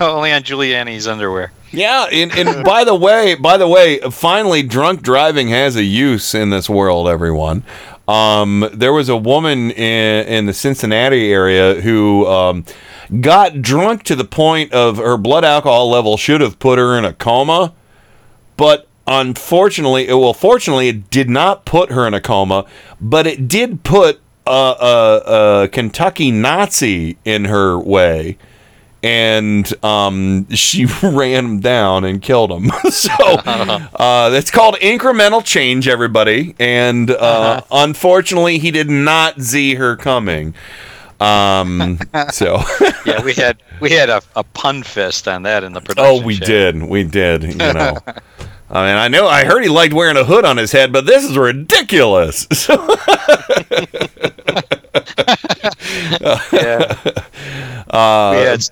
Only 0.00 0.32
on 0.32 0.42
Giuliani's 0.42 1.08
underwear. 1.08 1.50
Yeah, 1.70 2.04
and, 2.12 2.30
and 2.36 2.64
by 2.64 2.84
the 2.84 2.94
way, 2.94 3.34
by 3.34 3.56
the 3.56 3.66
way, 3.66 3.98
finally, 4.10 4.62
drunk 4.62 5.00
driving 5.02 5.48
has 5.48 5.74
a 5.76 5.82
use 5.82 6.34
in 6.34 6.50
this 6.50 6.68
world. 6.68 7.08
Everyone, 7.08 7.62
um, 8.06 8.68
there 8.72 8.92
was 8.92 9.08
a 9.08 9.16
woman 9.16 9.70
in, 9.70 10.26
in 10.26 10.46
the 10.46 10.52
Cincinnati 10.52 11.32
area 11.32 11.80
who 11.80 12.26
um, 12.26 12.64
got 13.20 13.62
drunk 13.62 14.02
to 14.04 14.16
the 14.16 14.24
point 14.24 14.72
of 14.72 14.98
her 14.98 15.16
blood 15.16 15.44
alcohol 15.44 15.90
level 15.90 16.16
should 16.16 16.40
have 16.40 16.58
put 16.58 16.78
her 16.78 16.98
in 16.98 17.04
a 17.04 17.12
coma, 17.12 17.72
but 18.56 18.86
unfortunately, 19.06 20.06
well, 20.08 20.34
fortunately, 20.34 20.88
it 20.88 21.10
did 21.10 21.30
not 21.30 21.64
put 21.64 21.90
her 21.90 22.06
in 22.06 22.14
a 22.14 22.20
coma, 22.20 22.66
but 23.00 23.26
it 23.26 23.48
did 23.48 23.84
put 23.84 24.20
a, 24.46 24.50
a, 24.50 25.62
a 25.62 25.68
Kentucky 25.68 26.30
Nazi 26.30 27.16
in 27.24 27.46
her 27.46 27.78
way 27.78 28.36
and 29.04 29.84
um, 29.84 30.48
she 30.50 30.86
ran 31.02 31.44
him 31.44 31.60
down 31.60 32.04
and 32.04 32.22
killed 32.22 32.50
him. 32.50 32.70
so 32.90 33.12
uh, 33.20 34.30
that's 34.30 34.50
called 34.50 34.76
incremental 34.76 35.44
change, 35.44 35.86
everybody. 35.86 36.56
And 36.58 37.10
uh, 37.10 37.60
unfortunately, 37.70 38.58
he 38.58 38.70
did 38.70 38.88
not 38.88 39.42
see 39.42 39.74
her 39.74 39.94
coming. 39.94 40.54
Um, 41.20 42.00
so 42.32 42.60
yeah, 43.06 43.22
we 43.22 43.34
had 43.34 43.62
we 43.80 43.90
had 43.90 44.10
a, 44.10 44.20
a 44.34 44.42
pun 44.42 44.82
fest 44.82 45.28
on 45.28 45.42
that 45.44 45.62
in 45.62 45.72
the 45.72 45.80
production. 45.80 46.22
oh, 46.22 46.24
we 46.24 46.38
did, 46.38 46.82
we 46.82 47.04
did. 47.04 47.44
You 47.44 47.54
know. 47.54 47.98
I 48.70 48.86
mean, 48.86 48.96
I 48.96 49.08
know. 49.08 49.28
I 49.28 49.44
heard 49.44 49.62
he 49.62 49.68
liked 49.68 49.94
wearing 49.94 50.16
a 50.16 50.24
hood 50.24 50.44
on 50.44 50.56
his 50.56 50.72
head, 50.72 50.92
but 50.92 51.06
this 51.06 51.22
is 51.24 51.38
ridiculous. 51.38 52.48
yeah. 56.52 56.96
Uh, 57.88 58.34
we 58.34 58.42
had 58.42 58.64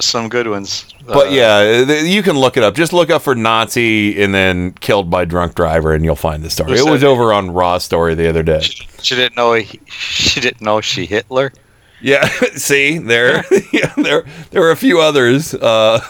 some 0.00 0.28
good 0.28 0.48
ones. 0.48 0.86
But 1.06 1.28
Uh, 1.28 1.30
yeah, 1.30 2.02
you 2.02 2.22
can 2.22 2.36
look 2.38 2.56
it 2.56 2.62
up. 2.62 2.74
Just 2.74 2.92
look 2.92 3.10
up 3.10 3.22
for 3.22 3.34
Nazi 3.34 4.22
and 4.22 4.34
then 4.34 4.72
killed 4.72 5.10
by 5.10 5.24
drunk 5.24 5.54
driver, 5.54 5.94
and 5.94 6.04
you'll 6.04 6.16
find 6.16 6.42
the 6.42 6.50
story. 6.50 6.78
It 6.78 6.84
was 6.84 7.02
over 7.04 7.32
on 7.32 7.50
Raw 7.50 7.78
story 7.78 8.14
the 8.14 8.28
other 8.28 8.42
day. 8.42 8.60
she 8.60 9.14
didn't 9.14 9.36
know 9.36 9.54
he, 9.54 9.80
she 9.86 10.40
didn't 10.40 10.60
know 10.60 10.80
she 10.80 11.06
Hitler. 11.06 11.52
Yeah, 12.00 12.28
see 12.54 12.98
there, 12.98 13.44
yeah, 13.72 13.92
there, 13.96 14.24
there 14.50 14.60
were 14.62 14.70
a 14.70 14.76
few 14.76 15.00
others. 15.00 15.54
Uh, 15.54 16.00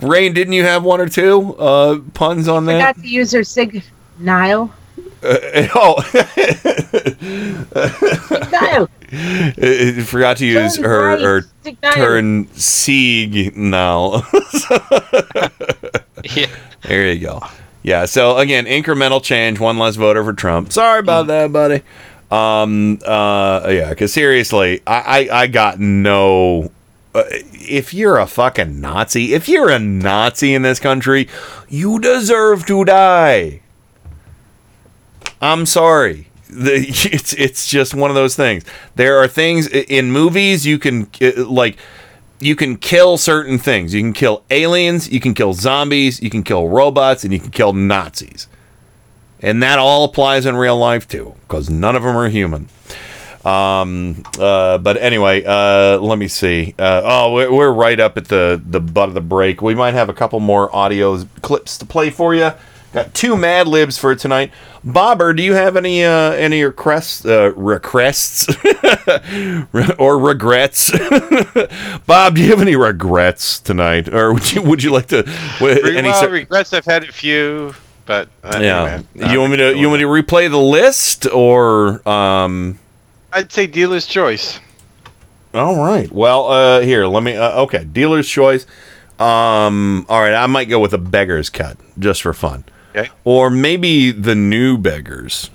Rain, 0.00 0.32
didn't 0.32 0.54
you 0.54 0.62
have 0.62 0.84
one 0.84 1.00
or 1.00 1.08
two 1.08 1.54
uh, 1.56 2.00
puns 2.14 2.48
on 2.48 2.66
that? 2.66 2.94
Forgot 2.94 3.02
to 3.02 3.08
use 3.08 3.32
her 3.32 3.44
sig 3.44 3.84
Nile. 4.18 4.72
Uh, 5.22 5.68
oh, 5.74 6.02
Nile. 8.52 8.88
Uh, 9.12 10.02
forgot 10.04 10.36
to 10.38 10.46
use 10.46 10.76
Turn 10.76 10.84
her 10.84 11.06
right, 11.08 11.20
her 11.20 11.42
Signal. 11.62 11.92
turn 11.92 12.48
sieg 12.54 13.56
now. 13.56 14.22
yeah. 16.24 16.46
There 16.82 17.12
you 17.12 17.20
go. 17.20 17.40
Yeah. 17.82 18.06
So 18.06 18.38
again, 18.38 18.66
incremental 18.66 19.22
change, 19.22 19.60
one 19.60 19.78
less 19.78 19.96
voter 19.96 20.24
for 20.24 20.32
Trump. 20.32 20.72
Sorry 20.72 21.00
about 21.00 21.26
that, 21.28 21.52
buddy. 21.52 21.82
Um. 22.30 22.98
Uh. 23.04 23.68
Yeah. 23.70 23.90
Because 23.90 24.12
seriously, 24.12 24.80
I, 24.86 25.28
I 25.30 25.40
I 25.42 25.46
got 25.46 25.78
no. 25.78 26.70
Uh, 27.14 27.24
if 27.28 27.92
you're 27.92 28.18
a 28.18 28.26
fucking 28.26 28.80
Nazi, 28.80 29.34
if 29.34 29.46
you're 29.46 29.68
a 29.68 29.78
Nazi 29.78 30.54
in 30.54 30.62
this 30.62 30.80
country, 30.80 31.28
you 31.68 31.98
deserve 31.98 32.64
to 32.66 32.86
die. 32.86 33.60
I'm 35.42 35.66
sorry. 35.66 36.28
The, 36.52 36.84
it's 37.10 37.32
it's 37.32 37.66
just 37.66 37.94
one 37.94 38.10
of 38.10 38.14
those 38.14 38.36
things. 38.36 38.62
There 38.96 39.16
are 39.16 39.26
things 39.26 39.66
in 39.68 40.12
movies 40.12 40.66
you 40.66 40.78
can 40.78 41.08
uh, 41.22 41.46
like 41.46 41.78
you 42.40 42.54
can 42.56 42.76
kill 42.76 43.16
certain 43.16 43.56
things. 43.56 43.94
You 43.94 44.02
can 44.02 44.12
kill 44.12 44.44
aliens, 44.50 45.10
you 45.10 45.18
can 45.18 45.32
kill 45.32 45.54
zombies, 45.54 46.20
you 46.20 46.28
can 46.28 46.42
kill 46.42 46.68
robots, 46.68 47.24
and 47.24 47.32
you 47.32 47.40
can 47.40 47.52
kill 47.52 47.72
Nazis. 47.72 48.48
And 49.40 49.62
that 49.62 49.78
all 49.78 50.04
applies 50.04 50.44
in 50.44 50.56
real 50.56 50.76
life 50.76 51.08
too, 51.08 51.34
because 51.48 51.70
none 51.70 51.96
of 51.96 52.02
them 52.02 52.18
are 52.18 52.28
human. 52.28 52.68
Um. 53.44 54.22
Uh. 54.38 54.76
But 54.76 54.98
anyway. 54.98 55.44
Uh. 55.44 55.98
Let 56.00 56.18
me 56.18 56.28
see. 56.28 56.74
Uh. 56.78 57.00
Oh, 57.02 57.32
we're, 57.32 57.50
we're 57.50 57.72
right 57.72 57.98
up 57.98 58.18
at 58.18 58.28
the 58.28 58.60
the 58.62 58.80
butt 58.80 59.08
of 59.08 59.14
the 59.14 59.22
break. 59.22 59.62
We 59.62 59.74
might 59.74 59.94
have 59.94 60.10
a 60.10 60.14
couple 60.14 60.38
more 60.38 60.74
audio 60.74 61.24
clips 61.40 61.78
to 61.78 61.86
play 61.86 62.10
for 62.10 62.34
you. 62.34 62.52
Got 62.92 63.14
two 63.14 63.36
Mad 63.36 63.66
Libs 63.68 63.96
for 63.96 64.14
tonight. 64.14 64.52
Bobber, 64.84 65.32
do 65.32 65.42
you 65.42 65.54
have 65.54 65.76
any 65.76 66.04
uh 66.04 66.32
any 66.32 66.62
requests 66.62 67.24
uh, 67.24 67.52
requests 67.54 68.48
or 69.98 70.18
regrets? 70.18 70.90
Bob, 72.06 72.34
do 72.34 72.42
you 72.42 72.50
have 72.50 72.60
any 72.60 72.76
regrets 72.76 73.60
tonight, 73.60 74.12
or 74.12 74.34
would 74.34 74.52
you 74.52 74.60
would 74.62 74.82
you 74.82 74.90
like 74.90 75.06
to? 75.06 75.22
w- 75.58 75.82
Re- 75.82 75.96
any 75.96 76.08
well, 76.08 76.20
cer- 76.20 76.30
regrets. 76.30 76.72
I've 76.72 76.84
had 76.84 77.04
a 77.04 77.12
few, 77.12 77.74
but 78.04 78.28
uh, 78.44 78.58
yeah. 78.60 79.02
anyway, 79.14 79.32
you 79.32 79.40
want 79.40 79.52
me 79.52 79.56
to 79.58 79.76
you 79.76 79.88
want 79.88 80.00
me 80.00 80.04
to 80.04 80.22
replay 80.22 80.50
the 80.50 80.58
list 80.58 81.26
or 81.26 82.06
um? 82.06 82.78
I'd 83.32 83.50
say 83.50 83.66
dealer's 83.66 84.06
choice. 84.06 84.60
All 85.54 85.76
right. 85.76 86.10
Well, 86.12 86.48
uh, 86.48 86.80
here, 86.80 87.06
let 87.06 87.22
me. 87.22 87.36
Uh, 87.36 87.62
okay, 87.62 87.84
dealer's 87.84 88.28
choice. 88.28 88.66
Um, 89.18 90.04
all 90.08 90.20
right, 90.20 90.34
I 90.34 90.46
might 90.46 90.68
go 90.68 90.80
with 90.80 90.92
a 90.92 90.98
beggar's 90.98 91.48
cut 91.48 91.76
just 91.98 92.22
for 92.22 92.32
fun. 92.34 92.64
Okay. 92.94 93.10
Or 93.24 93.48
maybe 93.50 94.10
the 94.10 94.34
new 94.34 94.76
beggars. 94.78 95.50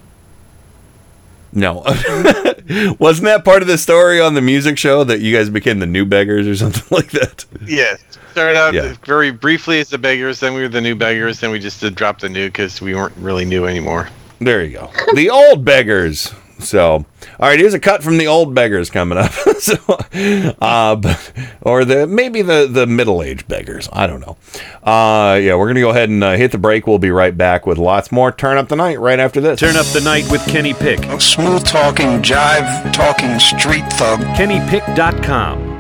No. 1.54 1.76
Wasn't 3.00 3.26
that 3.26 3.42
part 3.46 3.62
of 3.62 3.68
the 3.68 3.78
story 3.78 4.20
on 4.20 4.34
the 4.34 4.42
music 4.42 4.78
show 4.78 5.04
that 5.06 5.22
you 5.22 5.36
guys 5.36 5.50
became 5.50 5.80
the 5.80 5.86
new 5.86 6.06
beggars 6.06 6.48
or 6.48 6.56
something 6.64 6.84
like 6.92 7.12
that? 7.12 7.46
Yes. 7.66 8.04
Started 8.32 8.58
out 8.58 8.74
Yeah. 8.74 8.94
very 9.06 9.32
briefly 9.32 9.80
as 9.80 9.90
the 9.90 9.98
beggars, 9.98 10.40
then 10.40 10.54
we 10.54 10.62
were 10.62 10.68
the 10.68 10.82
new 10.82 10.96
beggars, 10.96 11.40
then 11.40 11.50
we 11.52 11.60
just 11.60 11.80
did 11.82 11.96
drop 11.96 12.20
the 12.20 12.30
new 12.30 12.48
because 12.48 12.82
we 12.82 12.94
weren't 12.94 13.16
really 13.18 13.46
new 13.46 13.66
anymore. 13.66 14.10
There 14.40 14.64
you 14.64 14.74
go. 14.78 14.92
The 15.16 15.30
old 15.32 15.66
beggars. 15.66 16.34
So, 16.60 16.94
all 16.94 17.06
right, 17.40 17.60
here's 17.60 17.74
a 17.74 17.80
cut 17.80 18.04
from 18.04 18.18
the 18.18 18.28
old 18.28 18.54
beggars 18.56 18.90
coming 18.90 19.18
up. 19.18 19.32
so, 19.60 19.76
uh, 20.62 20.96
but- 20.96 21.32
or 21.62 21.84
the 21.86 22.08
maybe 22.08 22.42
the 22.42 22.68
the 22.72 22.88
middle 22.88 23.22
aged 23.22 23.48
beggars. 23.48 23.90
I 23.92 24.08
don't 24.08 24.20
know. 24.22 24.38
Uh, 24.84 25.36
yeah, 25.36 25.56
we're 25.56 25.68
gonna 25.68 25.82
go 25.82 25.90
ahead 25.90 26.10
and 26.10 26.24
uh, 26.24 26.34
hit 26.34 26.52
the 26.52 26.58
break. 26.58 26.88
We'll 26.88 26.98
be 27.00 27.12
right 27.12 27.36
back 27.38 27.66
with 27.68 27.78
lots 27.78 28.12
more. 28.12 28.32
Turn 28.32 28.58
up 28.58 28.70
the 28.70 28.76
night 28.76 29.00
right 29.00 29.20
after 29.20 29.42
this. 29.42 29.60
Turn 29.60 29.76
up 29.76 29.86
the 29.88 30.02
night 30.02 30.30
with 30.32 30.46
Kenny 30.48 30.74
Pick. 30.74 31.00
Smooth 31.22 31.64
talking, 31.66 32.22
jive 32.22 32.92
talking, 32.94 33.38
street 33.40 33.86
thug. 33.94 34.20
KennyPick.com. 34.36 35.77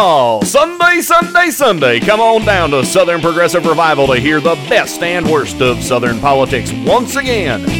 Yeehaw! 0.00 0.42
Sunday, 0.44 1.02
Sunday, 1.02 1.50
Sunday. 1.50 2.00
Come 2.00 2.20
on 2.20 2.44
down 2.46 2.70
to 2.70 2.84
Southern 2.86 3.20
Progressive 3.20 3.66
Revival 3.66 4.06
to 4.06 4.14
hear 4.14 4.40
the 4.40 4.54
best 4.68 5.02
and 5.02 5.30
worst 5.30 5.60
of 5.60 5.82
Southern 5.82 6.18
politics 6.20 6.72
once 6.72 7.16
again. 7.16 7.79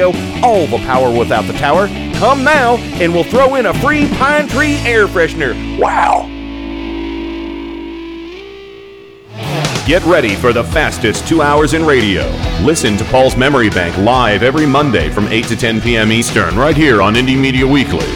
all 0.00 0.66
the 0.66 0.78
power 0.86 1.16
without 1.16 1.42
the 1.42 1.52
tower. 1.54 1.88
Come 2.14 2.44
now, 2.44 2.76
and 2.76 3.12
we'll 3.12 3.24
throw 3.24 3.56
in 3.56 3.66
a 3.66 3.74
free 3.74 4.08
pine 4.14 4.48
tree 4.48 4.76
air 4.86 5.06
freshener. 5.06 5.54
Wow! 5.78 6.28
Get 9.86 10.04
ready 10.04 10.36
for 10.36 10.52
the 10.52 10.62
fastest 10.62 11.26
two 11.26 11.42
hours 11.42 11.74
in 11.74 11.84
radio. 11.84 12.24
Listen 12.62 12.96
to 12.96 13.04
Paul's 13.06 13.36
Memory 13.36 13.68
Bank 13.68 13.98
live 13.98 14.44
every 14.44 14.64
Monday 14.64 15.10
from 15.10 15.26
8 15.26 15.44
to 15.46 15.56
10 15.56 15.80
p.m. 15.80 16.12
Eastern, 16.12 16.56
right 16.56 16.76
here 16.76 17.02
on 17.02 17.14
Indie 17.14 17.38
Media 17.38 17.66
Weekly. 17.66 18.06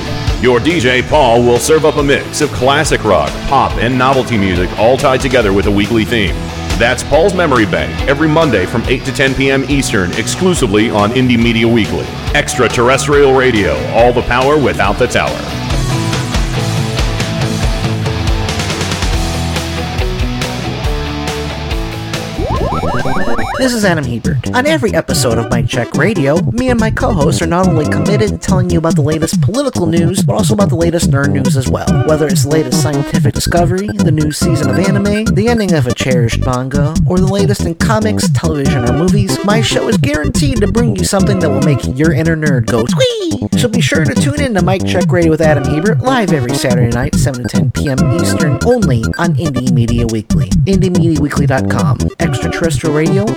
Your 0.41 0.61
DJ 0.61 1.03
Paul 1.09 1.43
will 1.43 1.59
serve 1.59 1.85
up 1.85 1.97
a 1.97 2.03
mix 2.03 2.41
of 2.41 2.51
classic 2.53 3.03
rock, 3.03 3.31
pop, 3.49 3.73
and 3.79 3.99
novelty 3.99 4.39
music, 4.39 4.71
all 4.79 4.97
tied 4.97 5.21
together 5.21 5.53
with 5.53 5.67
a 5.67 5.71
weekly 5.71 6.05
theme. 6.05 6.37
That's 6.79 7.03
Paul's 7.03 7.33
Memory 7.33 7.65
Bank 7.65 7.91
every 8.07 8.29
Monday 8.29 8.67
from 8.67 8.83
8 8.83 9.03
to 9.07 9.13
10 9.13 9.35
p.m. 9.35 9.65
Eastern, 9.65 10.13
exclusively 10.13 10.91
on 10.91 11.11
Indie 11.13 11.43
Media 11.43 11.67
Weekly. 11.67 12.05
Extraterrestrial 12.35 13.33
radio, 13.33 13.75
all 13.95 14.13
the 14.13 14.21
power 14.23 14.59
without 14.59 14.99
the 14.99 15.07
tower. 15.07 15.66
This 23.59 23.73
is 23.73 23.87
Adam 23.87 24.05
Hebert. 24.05 24.55
On 24.55 24.67
every 24.67 24.93
episode 24.95 25.39
of 25.39 25.51
Mike 25.51 25.67
Check 25.67 25.95
Radio, 25.95 26.43
me 26.53 26.69
and 26.69 26.79
my 26.79 26.91
co 26.91 27.15
hosts 27.15 27.41
are 27.41 27.47
not 27.47 27.67
only 27.67 27.89
committed 27.91 28.29
to 28.29 28.37
telling 28.39 28.69
you 28.69 28.79
about 28.79 28.97
the 28.97 29.03
latest 29.03 29.41
political 29.41 29.87
news, 29.87 30.23
but 30.23 30.35
also 30.35 30.53
about 30.53 30.69
the 30.69 30.77
latest 30.77 31.11
nerd 31.11 31.33
news 31.33 31.57
as 31.57 31.67
well. 31.67 31.87
Whether 32.07 32.27
it's 32.27 32.43
the 32.43 32.51
latest 32.51 32.83
scientific 32.83 33.33
discovery, 33.33 33.87
the 33.87 34.13
new 34.13 34.31
season 34.31 34.69
of 34.69 34.79
anime, 34.79 35.25
the 35.35 35.49
ending 35.49 35.73
of 35.73 35.87
a 35.87 35.95
cherished 35.95 36.45
manga, 36.45 36.95
or 37.09 37.19
the 37.19 37.27
latest 37.27 37.63
in 37.63 37.75
comics, 37.77 38.29
television, 38.31 38.85
or 38.85 38.93
movies, 38.93 39.43
my 39.47 39.63
show 39.63 39.89
is 39.89 39.97
guaranteed 39.97 40.61
to 40.61 40.71
bring 40.71 40.95
you 40.95 41.05
something 41.05 41.39
that 41.39 41.49
will 41.49 41.63
make 41.63 41.81
your 41.99 42.13
inner 42.13 42.37
nerd 42.37 42.67
go 42.67 42.85
squee! 42.85 43.49
So 43.59 43.69
be 43.69 43.81
sure 43.81 44.05
to 44.05 44.15
tune 44.15 44.41
in 44.43 44.53
to 44.55 44.63
Mike 44.63 44.87
Check 44.87 45.11
Radio 45.11 45.31
with 45.31 45.41
Adam 45.41 45.65
Hebert 45.65 46.01
live 46.01 46.33
every 46.33 46.55
Saturday 46.55 46.95
night, 46.95 47.15
7 47.15 47.43
to 47.43 47.49
10 47.49 47.71
p.m. 47.71 47.99
Eastern, 48.21 48.59
only 48.67 49.03
on 49.19 49.35
Indie 49.37 49.73
Media 49.73 50.07
Weekly. 50.07 50.51
IndieMediaWeekly.com. 50.67 51.99
Extraterrestrial 52.21 52.95
radio, 52.95 53.25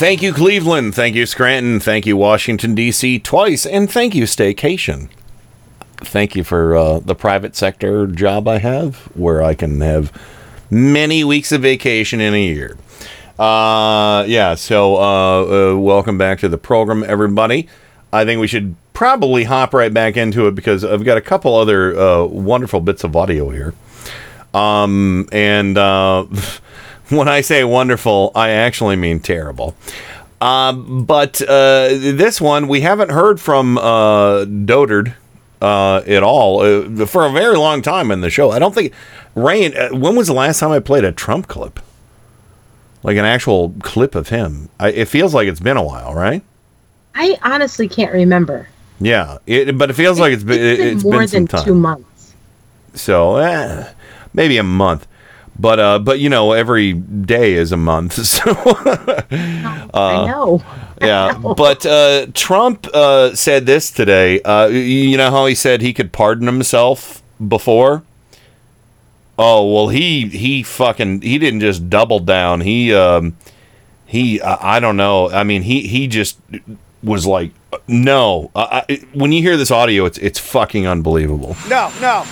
Thank 0.00 0.22
you, 0.22 0.32
Cleveland. 0.32 0.94
Thank 0.94 1.14
you, 1.14 1.26
Scranton. 1.26 1.78
Thank 1.78 2.06
you, 2.06 2.16
Washington, 2.16 2.74
D.C. 2.74 3.18
twice. 3.18 3.66
And 3.66 3.92
thank 3.92 4.14
you, 4.14 4.24
Staycation. 4.24 5.10
Thank 5.98 6.34
you 6.34 6.42
for 6.42 6.74
uh, 6.74 7.00
the 7.00 7.14
private 7.14 7.54
sector 7.54 8.06
job 8.06 8.48
I 8.48 8.60
have 8.60 8.96
where 9.14 9.42
I 9.42 9.52
can 9.52 9.82
have 9.82 10.10
many 10.70 11.22
weeks 11.22 11.52
of 11.52 11.60
vacation 11.60 12.18
in 12.18 12.32
a 12.32 12.42
year. 12.42 12.78
Uh, 13.38 14.24
yeah, 14.26 14.54
so 14.54 14.96
uh, 14.96 15.72
uh, 15.74 15.76
welcome 15.78 16.16
back 16.16 16.38
to 16.38 16.48
the 16.48 16.56
program, 16.56 17.04
everybody. 17.06 17.68
I 18.10 18.24
think 18.24 18.40
we 18.40 18.46
should 18.46 18.76
probably 18.94 19.44
hop 19.44 19.74
right 19.74 19.92
back 19.92 20.16
into 20.16 20.46
it 20.46 20.54
because 20.54 20.82
I've 20.82 21.04
got 21.04 21.18
a 21.18 21.20
couple 21.20 21.54
other 21.54 21.94
uh, 21.94 22.24
wonderful 22.24 22.80
bits 22.80 23.04
of 23.04 23.14
audio 23.16 23.50
here. 23.50 23.74
Um, 24.54 25.28
and 25.30 25.76
uh, 25.76 26.24
when 27.16 27.28
I 27.28 27.40
say 27.40 27.64
wonderful, 27.64 28.32
I 28.34 28.50
actually 28.50 28.96
mean 28.96 29.20
terrible. 29.20 29.74
Um, 30.40 31.04
but 31.04 31.42
uh, 31.42 31.88
this 31.90 32.40
one, 32.40 32.66
we 32.68 32.80
haven't 32.80 33.10
heard 33.10 33.40
from 33.40 33.76
uh, 33.76 34.44
Dotard 34.46 35.14
uh, 35.60 35.98
at 36.06 36.22
all 36.22 36.60
uh, 36.62 37.06
for 37.06 37.26
a 37.26 37.30
very 37.30 37.58
long 37.58 37.82
time 37.82 38.10
in 38.10 38.20
the 38.22 38.30
show. 38.30 38.50
I 38.50 38.58
don't 38.58 38.74
think. 38.74 38.92
Rain, 39.34 39.76
uh, 39.76 39.90
when 39.90 40.16
was 40.16 40.26
the 40.26 40.32
last 40.32 40.58
time 40.58 40.70
I 40.72 40.80
played 40.80 41.04
a 41.04 41.12
Trump 41.12 41.46
clip? 41.46 41.78
Like 43.02 43.16
an 43.16 43.24
actual 43.24 43.74
clip 43.82 44.14
of 44.14 44.28
him? 44.30 44.68
I, 44.80 44.90
it 44.90 45.08
feels 45.08 45.34
like 45.34 45.46
it's 45.46 45.60
been 45.60 45.76
a 45.76 45.84
while, 45.84 46.14
right? 46.14 46.42
I 47.14 47.38
honestly 47.42 47.88
can't 47.88 48.12
remember. 48.12 48.68
Yeah, 49.00 49.38
it, 49.46 49.78
but 49.78 49.88
it 49.90 49.94
feels 49.94 50.18
like 50.18 50.32
it's 50.32 50.42
been, 50.42 50.60
It's 50.60 50.78
been 50.78 50.96
it's 50.96 51.04
more 51.04 51.18
been 51.20 51.28
some 51.28 51.38
than 51.44 51.46
time. 51.48 51.64
two 51.64 51.74
months. 51.74 52.34
So 52.94 53.36
eh, 53.36 53.92
maybe 54.34 54.56
a 54.58 54.62
month. 54.62 55.06
But 55.60 55.78
uh, 55.78 55.98
but 55.98 56.20
you 56.20 56.30
know, 56.30 56.52
every 56.52 56.94
day 56.94 57.52
is 57.52 57.70
a 57.70 57.76
month. 57.76 58.18
So 58.30 58.50
uh, 58.52 59.90
I 59.92 60.26
know. 60.26 60.62
yeah, 61.02 61.36
but 61.36 61.84
uh, 61.84 62.26
Trump 62.32 62.86
uh, 62.94 63.34
said 63.34 63.66
this 63.66 63.90
today. 63.90 64.40
Uh, 64.40 64.68
you 64.68 65.16
know 65.18 65.30
how 65.30 65.46
he 65.46 65.54
said 65.54 65.82
he 65.82 65.92
could 65.92 66.12
pardon 66.12 66.46
himself 66.46 67.22
before. 67.46 68.02
Oh 69.38 69.72
well, 69.72 69.88
he 69.88 70.28
he 70.28 70.62
fucking 70.62 71.20
he 71.22 71.38
didn't 71.38 71.60
just 71.60 71.90
double 71.90 72.20
down. 72.20 72.60
He 72.62 72.94
um 72.94 73.36
he 74.06 74.40
I 74.40 74.76
I 74.76 74.80
don't 74.80 74.96
know. 74.96 75.28
I 75.30 75.44
mean 75.44 75.62
he 75.62 75.86
he 75.86 76.06
just 76.06 76.38
was 77.02 77.26
like 77.26 77.50
no. 77.88 78.50
I, 78.54 78.84
I, 78.88 78.96
when 79.12 79.32
you 79.32 79.42
hear 79.42 79.56
this 79.56 79.70
audio, 79.70 80.04
it's 80.06 80.18
it's 80.18 80.38
fucking 80.38 80.86
unbelievable. 80.86 81.56
No, 81.68 81.92
no, 82.00 82.24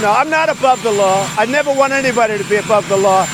no. 0.00 0.12
I'm 0.12 0.30
not 0.30 0.48
above 0.48 0.82
the 0.82 0.92
law. 0.92 1.28
I 1.36 1.46
never 1.46 1.72
want 1.72 1.92
anybody 1.92 2.38
to 2.38 2.48
be 2.48 2.56
above 2.56 2.88
the 2.88 2.96
law. 2.96 3.26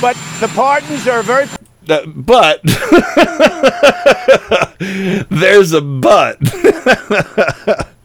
But 0.00 0.16
the 0.40 0.48
pardons 0.48 1.06
are 1.06 1.22
very. 1.22 1.46
Uh, 1.88 2.04
but 2.06 2.60
there's 5.30 5.72
a 5.72 5.80
but. 5.80 6.38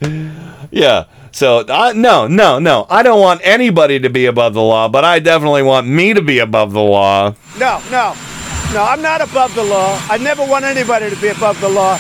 yeah. 0.71 1.05
So 1.31 1.65
I 1.67 1.93
no 1.93 2.27
no 2.27 2.59
no. 2.59 2.85
I 2.89 3.03
don't 3.03 3.19
want 3.19 3.41
anybody 3.43 3.99
to 3.99 4.09
be 4.09 4.25
above 4.25 4.53
the 4.53 4.61
law, 4.61 4.89
but 4.89 5.05
I 5.05 5.19
definitely 5.19 5.63
want 5.63 5.87
me 5.87 6.13
to 6.13 6.21
be 6.21 6.39
above 6.39 6.73
the 6.73 6.81
law. 6.81 7.33
No, 7.57 7.81
no, 7.89 8.15
no. 8.73 8.83
I'm 8.83 9.01
not 9.01 9.21
above 9.21 9.55
the 9.55 9.63
law. 9.63 9.99
I 10.09 10.17
never 10.17 10.45
want 10.45 10.65
anybody 10.65 11.09
to 11.09 11.15
be 11.21 11.29
above 11.29 11.59
the 11.61 11.69
law. 11.69 11.97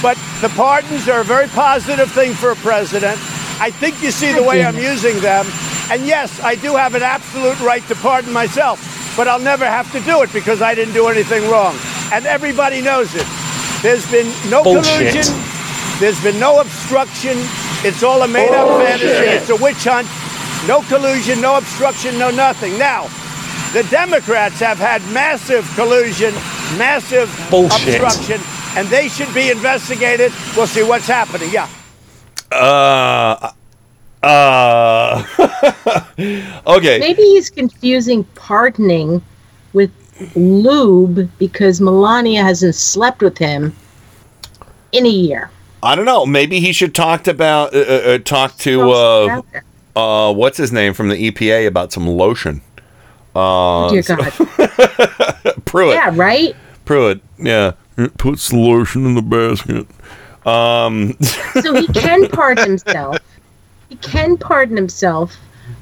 But 0.00 0.16
the 0.40 0.48
pardons 0.50 1.08
are 1.08 1.20
a 1.20 1.24
very 1.24 1.48
positive 1.48 2.10
thing 2.12 2.34
for 2.34 2.52
a 2.52 2.56
president. 2.56 3.18
I 3.60 3.70
think 3.70 4.02
you 4.02 4.10
see 4.10 4.32
the 4.32 4.42
way 4.42 4.64
I'm 4.64 4.78
using 4.78 5.18
them. 5.20 5.46
And 5.90 6.06
yes, 6.06 6.40
I 6.42 6.54
do 6.54 6.76
have 6.76 6.94
an 6.94 7.02
absolute 7.02 7.58
right 7.60 7.82
to 7.88 7.94
pardon 7.96 8.32
myself, 8.32 8.78
but 9.16 9.26
I'll 9.26 9.40
never 9.40 9.64
have 9.66 9.90
to 9.92 10.00
do 10.00 10.22
it 10.22 10.32
because 10.32 10.60
I 10.62 10.74
didn't 10.74 10.94
do 10.94 11.08
anything 11.08 11.48
wrong. 11.50 11.76
And 12.12 12.26
everybody 12.26 12.80
knows 12.82 13.14
it. 13.14 13.26
There's 13.82 14.08
been 14.10 14.30
no 14.50 14.62
Bullshit. 14.62 14.84
collusion. 15.12 15.34
There's 15.98 16.22
been 16.22 16.38
no 16.38 16.60
obstruction. 16.60 17.36
It's 17.84 18.02
all 18.02 18.22
a 18.22 18.28
made 18.28 18.50
up 18.50 18.68
fantasy. 18.84 19.06
It's 19.36 19.50
a 19.50 19.56
witch 19.56 19.84
hunt. 19.84 20.08
No 20.68 20.82
collusion, 20.88 21.40
no 21.40 21.56
obstruction, 21.56 22.18
no 22.18 22.30
nothing. 22.30 22.76
Now, 22.78 23.08
the 23.72 23.82
Democrats 23.90 24.58
have 24.60 24.78
had 24.78 25.00
massive 25.12 25.68
collusion, 25.74 26.34
massive 26.76 27.28
Bullshit. 27.50 28.00
obstruction, 28.00 28.40
and 28.76 28.88
they 28.88 29.08
should 29.08 29.32
be 29.34 29.50
investigated. 29.50 30.32
We'll 30.56 30.66
see 30.66 30.82
what's 30.82 31.06
happening. 31.06 31.50
Yeah. 31.52 31.68
Uh 32.52 33.52
uh 34.22 35.24
Okay. 36.66 36.98
Maybe 36.98 37.22
he's 37.22 37.50
confusing 37.50 38.24
pardoning 38.34 39.22
with 39.72 39.90
lube 40.34 41.30
because 41.38 41.80
Melania 41.80 42.42
hasn't 42.42 42.74
slept 42.74 43.22
with 43.22 43.38
him 43.38 43.74
in 44.92 45.06
a 45.06 45.10
year. 45.10 45.50
I 45.82 45.94
don't 45.94 46.04
know. 46.04 46.26
Maybe 46.26 46.60
he 46.60 46.72
should 46.72 46.94
talk 46.94 47.26
about 47.28 47.74
uh, 47.74 47.78
uh, 47.78 47.82
uh, 47.82 48.18
talk 48.18 48.56
to 48.58 48.90
uh, 48.90 49.42
uh, 49.94 50.32
what's 50.32 50.58
his 50.58 50.72
name 50.72 50.94
from 50.94 51.08
the 51.08 51.30
EPA 51.30 51.66
about 51.66 51.92
some 51.92 52.06
lotion. 52.06 52.62
Uh, 53.34 53.90
Dear 53.90 54.02
God. 54.02 54.32
Pruitt. 55.64 55.94
Yeah, 55.94 56.10
right? 56.14 56.56
Pruitt. 56.84 57.20
Yeah. 57.38 57.72
It 57.96 58.16
puts 58.18 58.52
lotion 58.52 59.06
in 59.06 59.14
the 59.14 59.22
basket. 59.22 59.86
Um, 60.48 61.16
So 61.62 61.74
he 61.74 61.86
can 61.88 62.28
pardon 62.28 62.64
himself. 62.66 63.18
He 63.88 63.96
can 63.96 64.36
pardon 64.36 64.76
himself, 64.76 65.36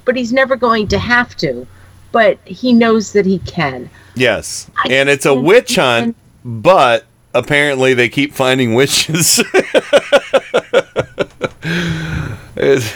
but 0.04 0.16
he's 0.16 0.32
never 0.32 0.56
going 0.56 0.88
to 0.88 0.98
have 0.98 1.36
to. 1.38 1.66
But 2.12 2.38
he 2.44 2.72
knows 2.72 3.12
that 3.12 3.26
he 3.26 3.38
can. 3.40 3.90
yes, 4.14 4.70
and 4.88 5.08
it's 5.08 5.26
a 5.26 5.34
witch 5.34 5.76
hunt, 5.76 6.16
but 6.44 7.04
apparently 7.34 7.92
they 7.94 8.08
keep 8.08 8.32
finding 8.32 8.74
witches. 8.74 9.42
It's- 12.56 12.94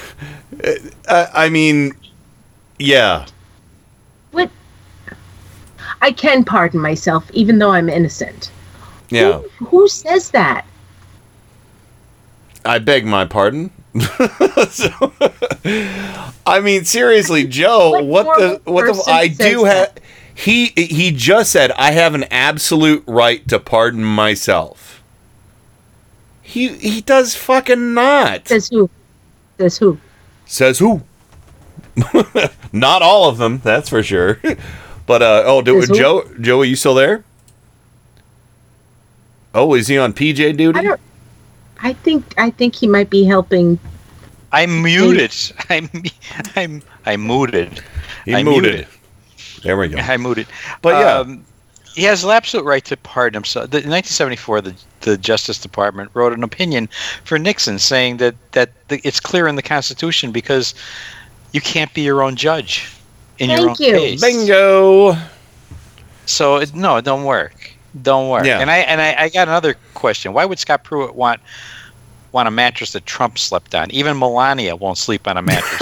it- 0.58 0.94
I, 1.08 1.28
I 1.34 1.48
mean, 1.50 1.92
yeah. 2.78 3.26
What? 4.30 4.50
I 6.00 6.12
can 6.12 6.44
pardon 6.44 6.80
myself, 6.80 7.28
even 7.32 7.58
though 7.58 7.72
I'm 7.72 7.88
innocent. 7.90 8.50
Yeah. 9.10 9.40
Who 9.58 9.86
says 9.88 10.30
that? 10.30 10.64
I 12.64 12.78
beg 12.78 13.06
my 13.06 13.24
pardon. 13.24 13.70
So- 14.70 15.12
I 16.46 16.60
mean, 16.60 16.84
seriously, 16.84 17.44
Joe, 17.44 18.02
what, 18.02 18.24
the 18.38 18.60
what 18.70 18.86
the 18.86 19.02
I 19.10 19.28
do 19.28 19.64
have 19.64 19.92
he 20.34 20.66
he 20.76 21.10
just 21.10 21.52
said 21.52 21.70
I 21.72 21.90
have 21.90 22.14
an 22.14 22.24
absolute 22.30 23.04
right 23.06 23.46
to 23.48 23.58
pardon 23.58 24.04
myself. 24.04 25.02
He 26.42 26.68
he 26.68 27.00
does 27.00 27.34
fucking 27.34 27.94
not. 27.94 28.48
Says 28.48 28.68
who? 28.68 28.88
Says 29.58 29.78
who? 29.78 29.98
Says 30.46 30.78
who? 30.78 31.02
not 32.72 33.02
all 33.02 33.28
of 33.28 33.38
them, 33.38 33.60
that's 33.62 33.88
for 33.88 34.02
sure. 34.02 34.40
But 35.06 35.22
uh 35.22 35.42
oh, 35.44 35.60
do? 35.60 35.84
Joe 35.88 36.22
Joe, 36.40 36.60
are 36.60 36.64
you 36.64 36.76
still 36.76 36.94
there? 36.94 37.24
Oh, 39.52 39.74
is 39.74 39.88
he 39.88 39.98
on 39.98 40.12
PJ 40.12 40.56
duty? 40.56 40.88
I 41.82 41.92
think 41.92 42.34
I 42.38 42.50
think 42.50 42.74
he 42.74 42.86
might 42.86 43.10
be 43.10 43.24
helping. 43.24 43.78
I'm 44.52 44.82
muted. 44.82 45.34
I'm 45.70 45.88
I'm 46.56 46.82
I'm 47.06 47.26
muted. 47.26 47.82
He 48.24 48.34
I'm 48.34 48.46
muted. 48.46 48.86
There 49.62 49.76
we 49.76 49.88
go. 49.88 49.96
I 50.00 50.16
muted. 50.16 50.46
But 50.82 50.96
yeah. 50.96 51.18
um, 51.18 51.44
he 51.94 52.02
has 52.04 52.22
the 52.22 52.28
absolute 52.28 52.64
right 52.64 52.84
to 52.86 52.96
pardon 52.96 53.34
himself. 53.34 53.70
The, 53.70 53.78
in 53.78 53.90
1974, 53.90 54.60
the, 54.60 54.74
the 55.00 55.18
Justice 55.18 55.58
Department 55.58 56.10
wrote 56.14 56.32
an 56.32 56.44
opinion 56.44 56.88
for 57.24 57.38
Nixon 57.38 57.78
saying 57.78 58.18
that 58.18 58.34
that 58.52 58.70
the, 58.88 59.00
it's 59.04 59.20
clear 59.20 59.48
in 59.48 59.56
the 59.56 59.62
Constitution 59.62 60.32
because 60.32 60.74
you 61.52 61.60
can't 61.60 61.92
be 61.94 62.02
your 62.02 62.22
own 62.22 62.36
judge 62.36 62.88
in 63.38 63.50
your 63.50 63.70
own 63.70 63.76
you. 63.78 63.92
case. 63.92 64.20
Bingo. 64.20 65.16
So 66.26 66.56
it, 66.56 66.74
no, 66.74 66.96
it 66.96 67.04
don't 67.04 67.24
work. 67.24 67.54
Don't 68.02 68.28
work. 68.28 68.44
Yeah. 68.44 68.60
And 68.60 68.70
I 68.70 68.78
and 68.78 69.00
I, 69.00 69.14
I 69.24 69.28
got 69.28 69.48
another 69.48 69.74
question. 69.94 70.32
Why 70.32 70.44
would 70.44 70.58
Scott 70.58 70.84
Pruitt 70.84 71.14
want 71.14 71.40
want 72.32 72.46
a 72.46 72.50
mattress 72.50 72.92
that 72.92 73.04
Trump 73.06 73.38
slept 73.38 73.74
on? 73.74 73.90
Even 73.90 74.18
Melania 74.18 74.76
won't 74.76 74.98
sleep 74.98 75.26
on 75.26 75.36
a 75.36 75.42
mattress. 75.42 75.80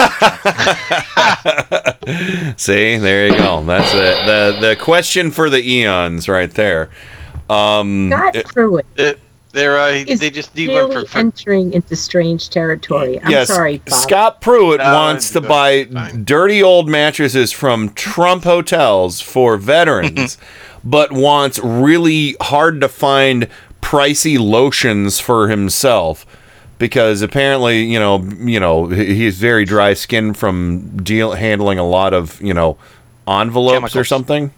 See, 2.57 2.97
there 2.97 3.27
you 3.29 3.37
go. 3.37 3.63
That's 3.65 3.93
it. 3.93 4.27
the 4.27 4.57
the 4.69 4.77
question 4.77 5.31
for 5.31 5.51
the 5.51 5.61
eons, 5.63 6.29
right 6.29 6.51
there. 6.51 6.89
Um, 7.51 8.11
Scott 8.11 8.37
it- 8.37 8.47
Pruitt 8.47 8.87
It, 8.97 9.21
they're 9.53 9.79
uh, 9.79 10.05
is 10.07 10.21
they 10.21 10.31
just 10.31 10.55
need 10.55 10.69
one 10.69 10.89
really 10.91 11.07
for, 11.07 11.11
for 11.11 11.19
entering 11.19 11.73
into 11.73 11.97
strange 11.97 12.51
territory. 12.51 13.21
I'm 13.21 13.31
yes, 13.31 13.49
sorry, 13.49 13.79
Bob. 13.79 13.95
Scott 13.95 14.41
Pruitt 14.41 14.79
No, 14.79 14.93
wants 14.93 15.31
to 15.33 15.39
it's 15.39 15.49
buy 15.49 15.85
dirty 15.85 16.63
old 16.63 16.89
mattresses 16.89 17.53
from 17.53 17.91
Trump 17.95 18.45
hotels 18.45 19.21
for 19.21 19.57
veterans, 19.57 20.39
but 20.85 21.13
wants 21.13 21.59
really 21.61 22.37
hard 22.41 22.81
to 22.83 22.89
find 22.89 23.49
pricey 23.81 24.39
lotions 24.39 25.19
for 25.19 25.49
himself 25.49 26.27
because 26.79 27.23
apparently, 27.23 27.85
you 27.85 27.99
know, 27.99 28.23
you 28.39 28.61
know, 28.61 28.87
he's 28.87 29.39
very 29.39 29.65
dry 29.65 29.95
skinned 29.95 30.37
from 30.37 31.03
deal 31.03 31.33
handling 31.33 31.79
a 31.79 31.87
lot 31.87 32.15
of, 32.15 32.41
you 32.41 32.55
know, 32.55 32.77
envelopes 33.27 33.97
or 33.97 34.05
something. 34.05 34.53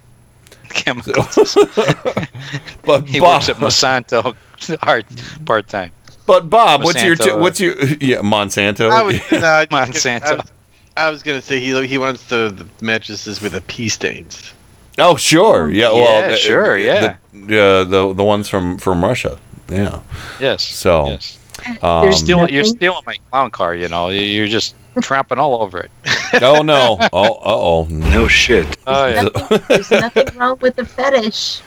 Chemicals. 0.75 1.57
But 2.83 3.07
he 3.07 3.21
Bob, 3.21 3.37
works 3.37 3.49
at 3.49 3.57
Monsanto 3.57 4.35
hard 4.83 5.07
part 5.45 5.69
time. 5.69 5.93
but 6.27 6.51
Bob, 6.51 6.83
what's 6.83 7.03
your 7.03 7.17
Monsanto. 7.17 7.41
what's 7.41 7.61
your 7.61 7.75
yeah 8.01 8.19
Monsanto? 8.19 8.91
I 8.91 9.03
was, 9.03 9.17
no, 9.33 9.39
I 9.39 9.67
Monsanto. 9.67 10.23
I 10.23 10.35
was, 10.35 10.53
I 10.97 11.11
was 11.11 11.23
gonna 11.23 11.43
say 11.43 11.61
he 11.61 11.87
he 11.87 11.99
wants 11.99 12.27
the, 12.27 12.51
the 12.51 12.85
mattresses 12.85 13.41
with 13.41 13.53
the 13.53 13.61
pea 13.63 13.89
stains. 13.89 14.53
Oh, 14.99 15.17
sure. 15.17 15.71
Yeah. 15.71 15.93
well, 15.93 16.29
Yeah, 16.29 16.35
uh, 16.35 16.37
sure, 16.37 16.77
yeah. 16.77 17.17
The, 17.33 17.61
uh, 17.61 17.85
the 17.85 18.13
the 18.15 18.25
ones 18.25 18.49
from 18.49 18.79
from 18.79 19.05
Russia. 19.05 19.39
Yeah. 19.69 20.01
Yes. 20.41 20.63
So. 20.63 21.07
yes. 21.07 21.39
Um, 21.83 22.05
You're 22.05 22.13
stealing. 22.13 22.53
You're 22.53 22.65
stealing 22.65 23.03
my 23.07 23.17
clown 23.31 23.51
car. 23.51 23.75
You 23.75 23.89
know. 23.89 24.09
You- 24.11 24.21
You're 24.21 24.47
just 24.49 24.75
tramping 25.01 25.39
all 25.39 25.63
over 25.63 25.79
it. 25.81 25.91
oh 26.43 26.63
no. 26.63 26.99
Oh. 27.13 27.35
Uh 27.35 27.39
oh. 27.45 27.85
No 27.91 28.29
shit. 28.29 28.77
Oh 28.87 29.07
yeah. 29.07 29.23
Nothing- 29.23 29.61
there's 29.69 29.91
nothing 29.91 30.27
wrong 30.39 30.59
with 30.61 30.77
the 30.77 30.85
fetish. 30.85 31.61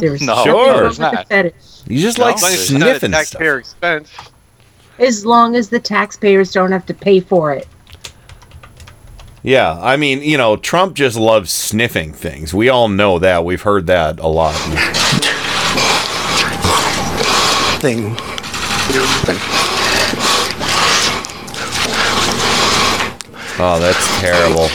There's 0.00 0.20
No, 0.22 0.34
nothing 0.34 0.52
Sure. 0.52 0.66
wrong 0.66 0.76
there's 0.82 0.98
with 0.98 1.10
the 1.12 1.24
fetish. 1.28 1.54
You 1.86 2.00
just 2.00 2.18
No, 2.18 2.24
like 2.24 2.36
as 2.36 2.42
long 2.42 2.52
It's 2.52 2.70
not 2.72 2.80
a 2.82 2.84
sniffing 2.84 3.10
stuff. 3.12 3.20
taxpayer 3.20 3.58
expense. 3.58 4.10
As 4.98 5.24
long 5.24 5.56
as 5.56 5.68
the 5.70 5.78
taxpayers 5.80 6.52
don't 6.52 6.72
have 6.72 6.84
to 6.86 6.94
pay 6.94 7.20
for 7.20 7.52
it. 7.52 7.66
Yeah. 9.42 9.78
I 9.80 9.96
mean, 9.96 10.22
you 10.22 10.36
know, 10.36 10.56
Trump 10.56 10.94
just 10.94 11.16
loves 11.16 11.50
sniffing 11.50 12.12
things. 12.12 12.52
We 12.52 12.68
all 12.68 12.88
know 12.88 13.18
that. 13.20 13.44
We've 13.44 13.62
heard 13.62 13.86
that 13.86 14.18
a 14.20 14.26
lot. 14.26 14.54
Thing. 17.80 18.14
Oh, 23.62 23.78
that's 23.78 24.20
terrible. 24.20 24.68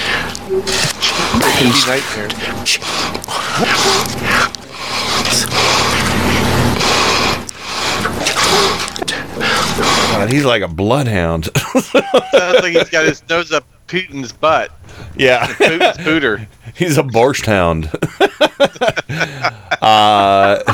God, 10.26 10.34
he's 10.34 10.46
like 10.46 10.62
a 10.62 10.68
bloodhound. 10.68 11.46
Sounds 11.56 11.94
like 11.94 12.74
he's 12.74 12.90
got 12.90 13.06
his 13.06 13.22
nose 13.30 13.52
up 13.52 13.66
Putin's 13.88 14.32
butt. 14.34 14.72
yeah. 15.16 15.46
Putin's 15.48 15.98
pooter. 16.00 16.48
He's 16.76 16.98
a 16.98 17.04
borscht 17.04 17.46
hound. 17.46 17.90
uh, 19.82 20.74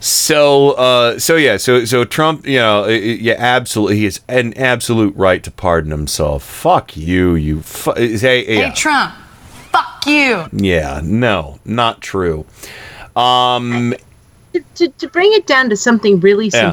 so, 0.00 0.72
uh, 0.72 1.18
so 1.18 1.36
yeah, 1.36 1.56
so 1.56 1.84
so 1.84 2.04
Trump, 2.04 2.46
you 2.46 2.58
know, 2.58 2.84
i- 2.84 2.88
i- 2.90 3.18
yeah, 3.20 3.36
absolutely, 3.38 3.96
he 3.98 4.04
has 4.04 4.20
an 4.28 4.52
absolute 4.54 5.14
right 5.16 5.42
to 5.44 5.50
pardon 5.50 5.90
himself. 5.90 6.42
Fuck 6.42 6.96
you, 6.96 7.34
you. 7.34 7.62
Fu- 7.62 7.92
hey, 7.94 8.58
yeah, 8.58 8.72
Trump, 8.72 9.14
fuck 9.70 10.04
you. 10.06 10.46
yeah, 10.52 11.00
no, 11.02 11.60
not 11.64 12.00
true. 12.00 12.44
Um, 13.16 13.94
To, 14.52 14.60
to, 14.74 14.88
to 14.88 15.08
bring 15.08 15.32
it 15.32 15.46
down 15.46 15.70
to 15.70 15.76
something 15.76 16.18
really 16.20 16.46
Yeah. 16.52 16.72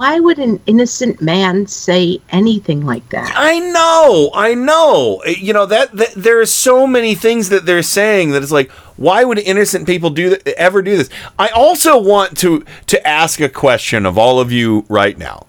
Why 0.00 0.18
would 0.18 0.38
an 0.38 0.58
innocent 0.64 1.20
man 1.20 1.66
say 1.66 2.22
anything 2.30 2.86
like 2.86 3.06
that? 3.10 3.30
I 3.36 3.58
know, 3.58 4.30
I 4.32 4.54
know. 4.54 5.20
Uh, 5.26 5.32
You 5.32 5.52
know 5.52 5.66
that, 5.66 5.92
that 5.92 6.14
there 6.16 6.40
are 6.40 6.46
so 6.46 6.86
many 6.86 7.14
things 7.14 7.50
that 7.50 7.66
they're 7.66 7.82
saying 7.82 8.30
that 8.30 8.42
it's 8.42 8.50
like, 8.50 8.70
why 8.96 9.24
would 9.24 9.38
innocent 9.38 9.86
people 9.86 10.08
do 10.08 10.38
ever 10.56 10.80
do 10.80 10.96
this? 10.96 11.10
I 11.38 11.48
also 11.48 12.00
want 12.00 12.38
to 12.38 12.64
to 12.86 13.06
ask 13.06 13.40
a 13.40 13.48
question 13.50 14.06
of 14.06 14.16
all 14.16 14.40
of 14.40 14.50
you 14.50 14.86
right 14.88 15.18
now, 15.18 15.46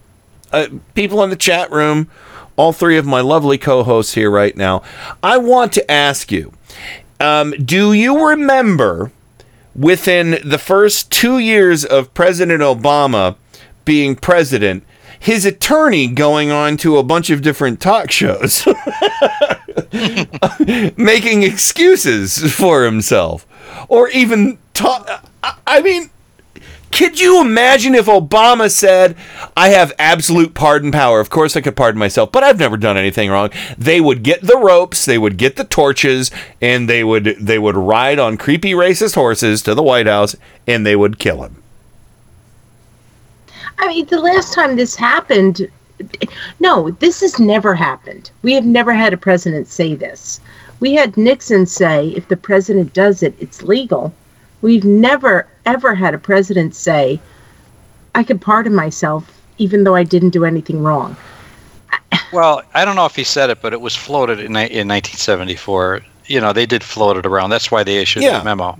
uh, 0.51 0.67
people 0.95 1.23
in 1.23 1.29
the 1.29 1.37
chat 1.37 1.71
room, 1.71 2.09
all 2.57 2.73
three 2.73 2.97
of 2.97 3.05
my 3.05 3.21
lovely 3.21 3.57
co-hosts 3.57 4.15
here 4.15 4.29
right 4.29 4.57
now. 4.57 4.83
I 5.23 5.37
want 5.37 5.71
to 5.73 5.89
ask 5.89 6.29
you, 6.29 6.51
um, 7.21 7.51
do 7.51 7.93
you 7.93 8.27
remember 8.27 9.13
within 9.73 10.39
the 10.43 10.57
first 10.57 11.09
two 11.09 11.37
years 11.39 11.85
of 11.85 12.13
President 12.13 12.61
Obama 12.61 13.37
being 13.91 14.15
president, 14.15 14.85
his 15.19 15.45
attorney 15.45 16.07
going 16.07 16.49
on 16.49 16.77
to 16.77 16.97
a 16.97 17.03
bunch 17.03 17.29
of 17.29 17.41
different 17.41 17.81
talk 17.81 18.09
shows, 18.09 18.65
making 20.95 21.43
excuses 21.43 22.55
for 22.55 22.85
himself, 22.85 23.45
or 23.89 24.07
even 24.11 24.57
talk. 24.73 25.25
I- 25.67 25.81
mean, 25.81 26.09
could 26.93 27.19
you 27.19 27.41
imagine 27.41 27.93
if 27.93 28.05
Obama 28.05 28.71
said, 28.71 29.17
I 29.57 29.69
have 29.69 29.91
absolute 29.99 30.53
pardon 30.53 30.93
power? 30.93 31.19
Of 31.19 31.29
course, 31.29 31.57
I 31.57 31.61
could 31.61 31.75
pardon 31.75 31.99
myself, 31.99 32.31
but 32.31 32.45
I've 32.45 32.59
never 32.59 32.77
done 32.77 32.95
anything 32.95 33.29
wrong. 33.29 33.49
They 33.77 33.99
would 33.99 34.23
get 34.23 34.41
the 34.41 34.57
ropes, 34.57 35.03
they 35.03 35.17
would 35.17 35.35
get 35.35 35.57
the 35.57 35.65
torches, 35.65 36.31
and 36.61 36.89
they 36.89 37.03
would 37.03 37.35
they 37.41 37.59
would 37.59 37.75
ride 37.75 38.19
on 38.19 38.37
creepy 38.37 38.71
racist 38.71 39.15
horses 39.15 39.61
to 39.63 39.75
the 39.75 39.83
White 39.83 40.07
House, 40.07 40.37
and 40.65 40.85
they 40.85 40.95
would 40.95 41.19
kill 41.19 41.43
him. 41.43 41.61
I 43.81 43.87
mean, 43.87 44.05
the 44.05 44.19
last 44.19 44.53
time 44.53 44.75
this 44.75 44.95
happened, 44.95 45.69
no, 46.59 46.91
this 46.91 47.21
has 47.21 47.39
never 47.39 47.73
happened. 47.75 48.31
We 48.43 48.53
have 48.53 48.65
never 48.65 48.93
had 48.93 49.11
a 49.11 49.17
president 49.17 49.67
say 49.67 49.95
this. 49.95 50.39
We 50.79 50.93
had 50.93 51.17
Nixon 51.17 51.65
say, 51.65 52.09
if 52.09 52.27
the 52.27 52.37
president 52.37 52.93
does 52.93 53.21
it, 53.23 53.35
it's 53.39 53.63
legal. 53.63 54.13
We've 54.61 54.83
never, 54.83 55.47
ever 55.65 55.95
had 55.95 56.13
a 56.13 56.19
president 56.19 56.75
say, 56.75 57.19
I 58.13 58.23
can 58.23 58.39
pardon 58.39 58.75
myself 58.75 59.41
even 59.57 59.83
though 59.83 59.95
I 59.95 60.03
didn't 60.03 60.29
do 60.29 60.45
anything 60.45 60.81
wrong. 60.81 61.15
Well, 62.33 62.63
I 62.73 62.85
don't 62.85 62.95
know 62.95 63.05
if 63.05 63.15
he 63.15 63.23
said 63.23 63.49
it, 63.49 63.61
but 63.61 63.73
it 63.73 63.81
was 63.81 63.95
floated 63.95 64.39
in, 64.39 64.47
in 64.55 64.87
1974. 64.87 66.01
You 66.25 66.39
know, 66.39 66.53
they 66.53 66.65
did 66.65 66.83
float 66.83 67.17
it 67.17 67.25
around. 67.25 67.49
That's 67.49 67.69
why 67.69 67.83
they 67.83 67.97
issued 67.97 68.23
Yeah. 68.23 68.39
the 68.39 68.45
memo. 68.45 68.79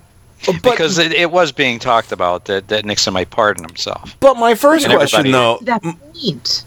Because 0.64 0.98
it, 0.98 1.12
it 1.14 1.32
was 1.32 1.52
being 1.52 1.80
talked 1.80 2.12
about 2.12 2.46
that, 2.46 2.68
that 2.70 2.86
Nixon 2.86 3.14
might 3.14 3.30
pardon 3.30 3.64
himself. 3.64 4.16
But 4.20 4.36
my 4.38 4.56
first 4.56 4.86
And 4.86 4.94
question, 4.94 5.32
though. 5.32 5.60
That 5.64 5.82
point. 5.84 6.64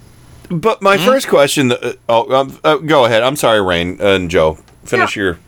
But 0.50 0.82
my 0.82 0.96
Hmm? 0.96 1.04
first 1.04 1.28
question. 1.28 1.72
Uh, 1.72 1.92
oh, 2.08 2.32
um, 2.34 2.58
uh, 2.64 2.76
go 2.76 3.04
ahead. 3.06 3.22
I'm 3.22 3.36
sorry, 3.36 3.62
Rain 3.62 3.98
and 4.00 4.30
Joe. 4.30 4.58
Finish 4.84 5.16
your. 5.16 5.38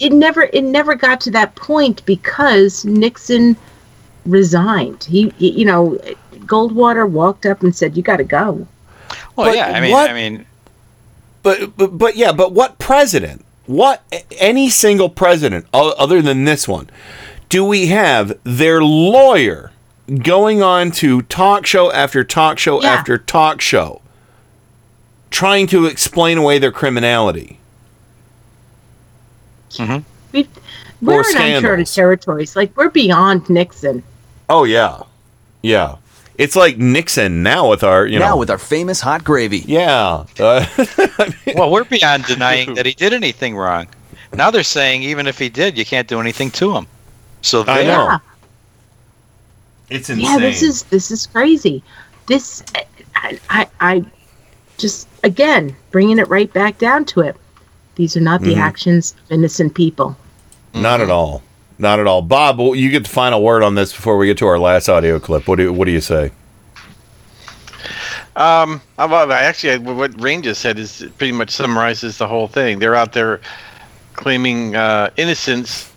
It 0.00 0.12
never, 0.12 0.42
it 0.52 0.62
never 0.62 0.96
got 0.96 1.20
to 1.22 1.30
that 1.30 1.54
point 1.54 2.04
because 2.04 2.84
Nixon 2.84 3.56
resigned. 4.26 5.04
He, 5.04 5.28
he 5.38 5.50
you 5.50 5.64
know, 5.64 5.98
Goldwater 6.40 7.08
walked 7.08 7.46
up 7.46 7.62
and 7.62 7.74
said, 7.74 7.96
"You 7.96 8.02
got 8.02 8.16
to 8.16 8.24
go." 8.24 8.66
Well, 9.36 9.46
But 9.50 9.56
yeah, 9.56 9.68
I 9.68 9.80
mean, 9.80 9.92
what- 9.92 10.10
I 10.10 10.14
mean, 10.14 10.46
But, 11.44 11.76
but 11.76 11.96
but 11.96 12.16
yeah, 12.16 12.32
but 12.32 12.52
what 12.52 12.78
president? 12.78 13.44
What 13.66 14.02
any 14.38 14.68
single 14.68 15.08
president 15.08 15.66
other 15.72 16.20
than 16.20 16.44
this 16.44 16.66
one 16.68 16.90
do 17.48 17.64
we 17.64 17.86
have 17.88 18.38
their 18.44 18.82
lawyer 18.82 19.70
going 20.22 20.62
on 20.62 20.90
to 20.92 21.22
talk 21.22 21.66
show 21.66 21.90
after 21.92 22.24
talk 22.24 22.58
show 22.58 22.82
Yeah. 22.82 22.88
after 22.90 23.16
talk 23.18 23.60
show 23.60 24.00
trying 25.30 25.66
to 25.68 25.86
explain 25.86 26.38
away 26.38 26.58
their 26.58 26.72
criminality? 26.72 27.58
We've, 30.32 30.48
we're 31.02 31.18
in 31.18 31.24
scandals. 31.24 31.56
uncharted 31.58 31.86
territories. 31.86 32.56
Like 32.56 32.76
we're 32.76 32.90
beyond 32.90 33.48
Nixon. 33.50 34.02
Oh 34.48 34.64
yeah, 34.64 35.00
yeah. 35.62 35.96
It's 36.36 36.56
like 36.56 36.78
Nixon 36.78 37.42
now 37.42 37.70
with 37.70 37.82
our 37.84 38.06
you 38.06 38.18
now 38.18 38.30
know 38.30 38.36
with 38.36 38.50
our 38.50 38.58
famous 38.58 39.00
hot 39.00 39.24
gravy. 39.24 39.58
yeah. 39.66 40.24
Uh, 40.38 40.66
well, 41.56 41.70
we're 41.70 41.84
beyond 41.84 42.24
denying 42.26 42.74
that 42.74 42.86
he 42.86 42.92
did 42.94 43.12
anything 43.12 43.56
wrong. 43.56 43.88
Now 44.32 44.50
they're 44.50 44.62
saying 44.62 45.02
even 45.02 45.26
if 45.26 45.38
he 45.38 45.48
did, 45.48 45.76
you 45.78 45.84
can't 45.84 46.06
do 46.08 46.20
anything 46.20 46.50
to 46.52 46.76
him. 46.76 46.86
So 47.44 47.60
I 47.66 47.82
there. 47.84 47.86
know. 47.86 48.18
It's 49.90 50.08
insane. 50.08 50.24
Yeah, 50.24 50.38
this 50.38 50.62
is 50.62 50.82
this 50.84 51.10
is 51.10 51.26
crazy. 51.26 51.82
This, 52.26 52.64
I, 53.14 53.38
I, 53.50 53.68
I 53.80 54.04
just 54.78 55.06
again 55.22 55.76
bringing 55.90 56.18
it 56.18 56.26
right 56.28 56.50
back 56.52 56.78
down 56.78 57.04
to 57.06 57.20
it. 57.20 57.36
These 57.96 58.16
are 58.16 58.20
not 58.20 58.40
the 58.40 58.54
Mhm. 58.54 58.60
actions 58.60 59.12
of 59.24 59.30
innocent 59.30 59.74
people. 59.74 60.16
Not 60.72 61.00
at 61.02 61.10
all. 61.10 61.42
Not 61.78 62.00
at 62.00 62.06
all. 62.06 62.22
Bob, 62.22 62.58
you 62.58 62.90
get 62.90 63.02
the 63.04 63.10
final 63.10 63.42
word 63.42 63.62
on 63.62 63.74
this 63.74 63.92
before 63.92 64.16
we 64.16 64.26
get 64.26 64.38
to 64.38 64.46
our 64.46 64.58
last 64.58 64.88
audio 64.88 65.18
clip. 65.20 65.46
What 65.46 65.58
do 65.58 65.70
what 65.72 65.84
do 65.84 65.90
you 65.92 66.00
say? 66.00 66.30
Um, 68.36 68.80
how 68.96 69.04
about 69.04 69.30
I 69.30 69.42
actually 69.42 69.78
what 69.78 70.18
Rain 70.20 70.42
just 70.42 70.60
said 70.60 70.78
is 70.78 71.04
pretty 71.18 71.32
much 71.32 71.50
summarizes 71.50 72.18
the 72.18 72.26
whole 72.26 72.48
thing. 72.48 72.78
They're 72.80 72.94
out 72.96 73.12
there 73.12 73.40
claiming 74.14 74.74
uh, 74.74 75.10
innocence 75.16 75.68
s- 75.70 75.90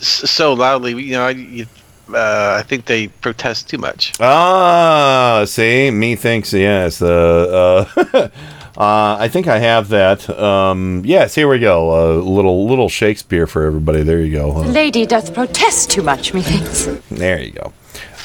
so 0.00 0.54
loudly. 0.54 0.92
You 1.02 1.12
know, 1.12 1.26
I, 1.26 1.30
you, 1.30 1.66
uh, 2.12 2.56
I 2.58 2.62
think 2.62 2.84
they 2.86 3.08
protest 3.08 3.68
too 3.68 3.78
much. 3.78 4.12
Ah, 4.20 5.44
see, 5.46 5.90
me 5.90 6.16
thinks 6.16 6.52
yes. 6.52 6.98
The 6.98 7.86
uh, 8.12 8.28
uh, 8.80 9.16
I 9.18 9.28
think 9.28 9.46
I 9.48 9.58
have 9.58 9.88
that. 9.90 10.28
Um, 10.30 11.02
yes, 11.04 11.34
here 11.34 11.48
we 11.48 11.58
go. 11.58 12.16
A 12.18 12.20
little 12.20 12.66
little 12.68 12.88
Shakespeare 12.88 13.46
for 13.46 13.64
everybody. 13.64 14.02
There 14.02 14.20
you 14.20 14.32
go. 14.32 14.62
The 14.62 14.68
lady 14.70 15.06
doth 15.06 15.32
protest 15.34 15.90
too 15.90 16.02
much, 16.02 16.32
methinks. 16.34 16.86
There 17.10 17.40
you 17.40 17.52
go. 17.52 17.72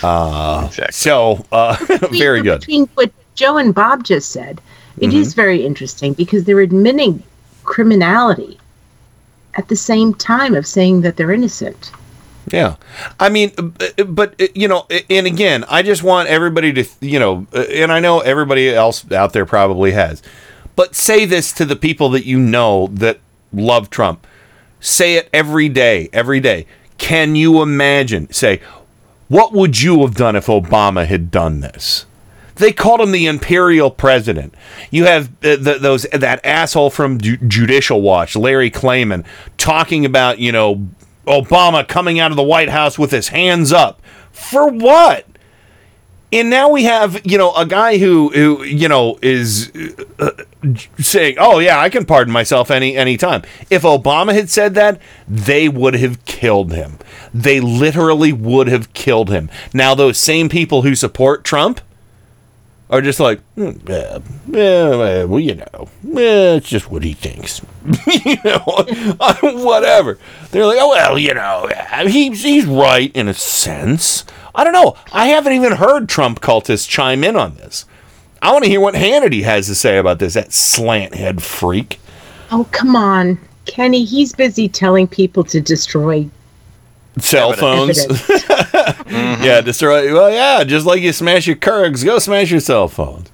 Uh, 0.04 0.70
So 0.92 1.46
uh, 1.52 1.76
very 2.12 2.42
good. 2.42 2.60
Between 2.62 2.86
what 2.96 3.12
Joe 3.36 3.58
and 3.58 3.74
Bob 3.74 4.04
just 4.04 4.32
said, 4.32 4.62
it 5.00 5.14
is 5.14 5.34
Mhm. 5.34 5.36
very 5.36 5.66
interesting 5.66 6.14
because 6.14 6.44
they're 6.46 6.60
admitting 6.62 7.24
criminality 7.64 8.58
at 9.58 9.68
the 9.68 9.76
same 9.76 10.14
time 10.14 10.56
of 10.56 10.66
saying 10.66 11.02
that 11.02 11.18
they're 11.18 11.32
innocent. 11.32 11.92
Yeah, 12.52 12.78
I 13.20 13.28
mean, 13.28 13.52
uh, 13.58 14.04
but 14.06 14.42
uh, 14.42 14.48
you 14.56 14.70
know, 14.70 14.86
uh, 14.90 15.00
and 15.10 15.28
again, 15.28 15.66
I 15.68 15.82
just 15.82 16.02
want 16.02 16.30
everybody 16.30 16.72
to, 16.74 16.86
you 17.02 17.20
know, 17.20 17.46
uh, 17.54 17.66
and 17.70 17.92
I 17.92 18.00
know 18.00 18.22
everybody 18.22 18.74
else 18.74 19.10
out 19.12 19.34
there 19.34 19.46
probably 19.46 19.92
has, 19.92 20.24
but 20.76 20.96
say 20.96 21.26
this 21.26 21.52
to 21.54 21.66
the 21.66 21.76
people 21.76 22.10
that 22.12 22.26
you 22.26 22.40
know 22.40 22.88
that 22.88 23.20
love 23.52 23.90
Trump. 23.90 24.26
Say 24.80 25.16
it 25.16 25.30
every 25.34 25.68
day, 25.70 26.08
every 26.14 26.40
day. 26.40 26.68
Can 26.98 27.36
you 27.36 27.62
imagine? 27.62 28.32
Say, 28.32 28.62
what 29.28 29.52
would 29.52 29.82
you 29.82 30.02
have 30.02 30.16
done 30.16 30.36
if 30.36 30.46
Obama 30.46 31.06
had 31.06 31.30
done 31.32 31.60
this? 31.60 32.06
They 32.58 32.72
called 32.72 33.02
him 33.02 33.12
the 33.12 33.28
imperial 33.28 33.92
president. 33.92 34.54
You 34.92 35.06
have 35.06 35.28
uh, 35.44 35.58
the, 35.58 35.78
those 35.80 36.04
that 36.14 36.46
asshole 36.46 36.90
from 36.90 37.20
Ju- 37.20 37.38
Judicial 37.38 38.02
Watch, 38.02 38.36
Larry 38.36 38.72
Klayman, 38.72 39.26
talking 39.58 40.06
about 40.06 40.40
you 40.40 40.52
know 40.52 40.88
Obama 41.26 41.88
coming 41.88 42.20
out 42.20 42.32
of 42.32 42.38
the 42.38 42.44
White 42.44 42.70
House 42.70 42.98
with 42.98 43.12
his 43.12 43.30
hands 43.30 43.72
up 43.72 44.02
for 44.32 44.68
what? 44.70 45.26
And 46.32 46.50
now 46.50 46.70
we 46.70 46.84
have 46.84 47.26
you 47.26 47.38
know 47.38 47.56
a 47.56 47.66
guy 47.66 47.98
who 48.00 48.30
who 48.30 48.64
you 48.64 48.90
know 48.90 49.18
is 49.22 49.72
uh, 50.20 50.32
saying, 51.00 51.36
"Oh 51.40 51.60
yeah, 51.60 51.80
I 51.80 51.90
can 51.90 52.06
pardon 52.06 52.34
myself 52.34 52.70
any 52.70 52.98
any 52.98 53.16
time." 53.16 53.44
If 53.70 53.84
Obama 53.84 54.34
had 54.34 54.50
said 54.50 54.74
that, 54.74 55.00
they 55.28 55.70
would 55.70 55.94
have 55.94 56.26
killed 56.26 56.74
him. 56.74 56.98
They 57.34 57.62
literally 57.62 58.34
would 58.34 58.68
have 58.68 58.92
killed 58.94 59.30
him. 59.30 59.50
Now 59.74 59.96
those 59.96 60.18
same 60.18 60.50
people 60.50 60.82
who 60.82 60.96
support 60.96 61.46
Trump 61.46 61.80
are 62.90 63.02
just 63.02 63.20
like, 63.20 63.42
"Hmm, 63.56 63.72
yeah, 63.88 64.20
yeah, 64.48 65.24
well, 65.26 65.40
you 65.40 65.56
know, 65.56 65.90
yeah, 66.04 66.56
it's 66.56 66.70
just 66.70 66.90
what 66.90 67.04
he 67.04 67.14
thinks, 67.14 67.62
you 68.26 68.38
know, 68.46 68.60
whatever. 69.64 70.18
They're 70.52 70.66
like, 70.66 70.78
oh 70.80 70.90
well, 70.90 71.18
you 71.18 71.34
know, 71.34 71.70
he's 72.06 72.44
he's 72.44 72.66
right 72.66 73.12
in 73.16 73.28
a 73.28 73.34
sense. 73.34 74.26
I 74.56 74.64
don't 74.64 74.74
know. 74.74 74.96
I 75.12 75.28
haven't 75.28 75.54
even 75.54 75.74
heard 75.74 76.10
Trump 76.10 76.40
cultists 76.42 76.88
chime 76.88 77.24
in 77.24 77.36
on 77.36 77.56
this. 77.56 77.86
I 78.42 78.52
want 78.52 78.64
to 78.64 78.70
hear 78.70 78.82
what 78.82 78.96
Hannity 78.96 79.44
has 79.44 79.68
to 79.68 79.76
say 79.76 79.98
about 79.98 80.20
this. 80.20 80.34
That 80.36 80.54
slant 80.54 81.16
head 81.16 81.44
freak. 81.44 82.00
Oh, 82.52 82.68
come 82.72 82.96
on. 82.96 83.38
Kenny, 83.66 84.06
he's 84.06 84.34
busy 84.34 84.70
telling 84.70 85.08
people 85.08 85.44
to 85.44 85.60
destroy 85.60 86.30
Cell 87.20 87.54
phones. 87.54 88.00
evidence. 88.00 88.44
Yeah, 89.10 89.62
destroy. 89.62 90.14
Well, 90.14 90.30
yeah, 90.32 90.64
just 90.64 90.86
like 90.86 91.02
you 91.02 91.14
smash 91.14 91.48
your 91.48 91.56
Keurigs, 91.56 92.04
go 92.04 92.20
smash 92.20 92.52
your 92.52 92.60
cell 92.60 92.88
phones. 92.88 93.30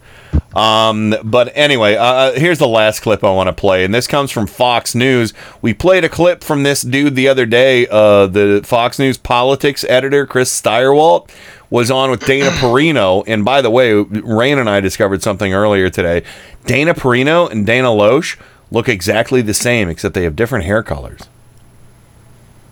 Um, 0.56 1.16
but 1.24 1.52
anyway, 1.56 1.96
uh, 1.96 2.34
here's 2.34 2.60
the 2.60 2.68
last 2.68 3.00
clip 3.00 3.24
I 3.24 3.32
want 3.32 3.48
to 3.48 3.54
play, 3.54 3.84
and 3.84 3.94
this 3.94 4.06
comes 4.06 4.30
from 4.32 4.46
Fox 4.46 4.94
News. 4.94 5.34
We 5.62 5.74
played 5.74 6.04
a 6.04 6.10
clip 6.10 6.44
from 6.44 6.64
this 6.64 6.84
dude 6.84 7.16
the 7.16 7.28
other 7.28 7.46
day. 7.46 7.88
Uh, 7.90 8.28
the 8.28 8.62
Fox 8.64 9.00
News 9.00 9.18
politics 9.18 9.84
editor, 9.90 10.28
Chris 10.28 10.62
Stirewalt, 10.62 11.30
was 11.70 11.90
on 11.90 12.12
with 12.12 12.26
Dana 12.26 12.50
Perino. 12.52 13.24
And 13.26 13.44
by 13.44 13.62
the 13.62 13.72
way, 13.72 13.94
Rain 13.94 14.60
and 14.60 14.70
I 14.70 14.80
discovered 14.80 15.24
something 15.24 15.54
earlier 15.54 15.90
today. 15.90 16.24
Dana 16.66 16.94
Perino 16.94 17.50
and 17.50 17.66
Dana 17.66 17.88
Loesch 17.88 18.38
look 18.70 18.88
exactly 18.88 19.42
the 19.42 19.54
same, 19.56 19.90
except 19.90 20.14
they 20.14 20.24
have 20.24 20.36
different 20.36 20.66
hair 20.66 20.84
colors. 20.84 21.22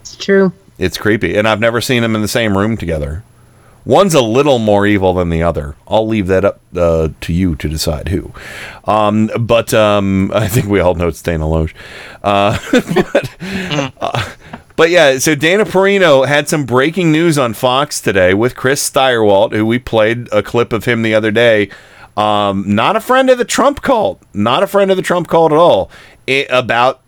It's 0.01 0.15
true. 0.15 0.53
It's 0.81 0.97
creepy, 0.97 1.37
and 1.37 1.47
I've 1.47 1.59
never 1.59 1.79
seen 1.79 2.01
them 2.01 2.15
in 2.15 2.23
the 2.23 2.27
same 2.27 2.57
room 2.57 2.75
together. 2.75 3.23
One's 3.85 4.15
a 4.15 4.21
little 4.21 4.57
more 4.57 4.87
evil 4.87 5.13
than 5.13 5.29
the 5.29 5.43
other. 5.43 5.75
I'll 5.87 6.07
leave 6.07 6.25
that 6.25 6.43
up 6.43 6.59
uh, 6.75 7.09
to 7.21 7.33
you 7.33 7.55
to 7.57 7.69
decide 7.69 8.07
who. 8.07 8.33
Um, 8.85 9.29
but 9.39 9.75
um, 9.75 10.31
I 10.35 10.47
think 10.47 10.65
we 10.65 10.79
all 10.79 10.95
know 10.95 11.07
it's 11.07 11.21
Dana 11.21 11.45
Loesch. 11.45 11.75
Uh, 12.23 12.57
but, 13.11 13.93
uh, 14.01 14.31
but 14.75 14.89
yeah, 14.89 15.19
so 15.19 15.35
Dana 15.35 15.65
Perino 15.65 16.27
had 16.27 16.49
some 16.49 16.65
breaking 16.65 17.11
news 17.11 17.37
on 17.37 17.53
Fox 17.53 18.01
today 18.01 18.33
with 18.33 18.55
Chris 18.55 18.87
Stirewalt, 18.89 19.53
who 19.53 19.67
we 19.67 19.77
played 19.77 20.29
a 20.31 20.41
clip 20.41 20.73
of 20.73 20.85
him 20.85 21.03
the 21.03 21.13
other 21.13 21.29
day. 21.29 21.69
Um, 22.17 22.63
not 22.73 22.95
a 22.95 23.01
friend 23.01 23.29
of 23.29 23.37
the 23.37 23.45
Trump 23.45 23.83
cult. 23.83 24.19
Not 24.33 24.63
a 24.63 24.67
friend 24.67 24.89
of 24.89 24.97
the 24.97 25.03
Trump 25.03 25.27
cult 25.27 25.51
at 25.51 25.59
all. 25.59 25.91
It, 26.25 26.47
about 26.49 27.01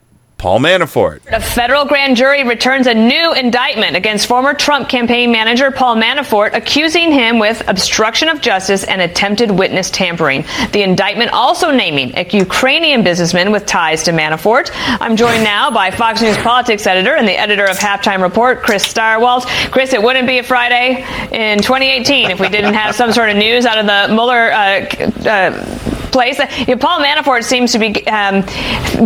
Paul 0.43 0.59
Manafort. 0.59 1.21
A 1.31 1.39
federal 1.39 1.85
grand 1.85 2.17
jury 2.17 2.43
returns 2.43 2.85
a 2.85 2.93
new 2.93 3.31
indictment 3.33 3.95
against 3.95 4.27
former 4.27 4.53
Trump 4.53 4.89
campaign 4.89 5.31
manager 5.31 5.71
Paul 5.71 5.95
Manafort, 5.95 6.53
accusing 6.53 7.13
him 7.13 7.39
with 7.39 7.65
obstruction 7.69 8.27
of 8.27 8.41
justice 8.41 8.83
and 8.83 9.01
attempted 9.01 9.51
witness 9.51 9.89
tampering. 9.89 10.43
The 10.73 10.83
indictment 10.83 11.31
also 11.31 11.71
naming 11.71 12.11
a 12.17 12.27
Ukrainian 12.29 13.05
businessman 13.05 13.53
with 13.53 13.65
ties 13.65 14.03
to 14.03 14.11
Manafort. 14.11 14.69
I'm 14.73 15.15
joined 15.15 15.45
now 15.45 15.71
by 15.71 15.91
Fox 15.91 16.21
News 16.21 16.35
politics 16.39 16.85
editor 16.87 17.15
and 17.15 17.25
the 17.25 17.39
editor 17.39 17.63
of 17.63 17.77
Halftime 17.77 18.21
Report, 18.21 18.63
Chris 18.63 18.85
Stirewalt. 18.85 19.45
Chris, 19.71 19.93
it 19.93 20.03
wouldn't 20.03 20.27
be 20.27 20.39
a 20.39 20.43
Friday 20.43 21.05
in 21.31 21.59
2018 21.59 22.31
if 22.31 22.41
we 22.41 22.49
didn't 22.49 22.73
have 22.73 22.95
some 22.95 23.13
sort 23.13 23.29
of 23.29 23.37
news 23.37 23.65
out 23.65 23.77
of 23.77 23.85
the 23.85 24.13
Mueller 24.13 24.51
uh, 24.51 25.25
uh, 25.25 25.92
place. 26.13 26.37
Paul 26.37 26.99
Manafort 27.01 27.43
seems 27.43 27.73
to 27.73 27.79
be 27.79 28.07
um, 28.07 28.45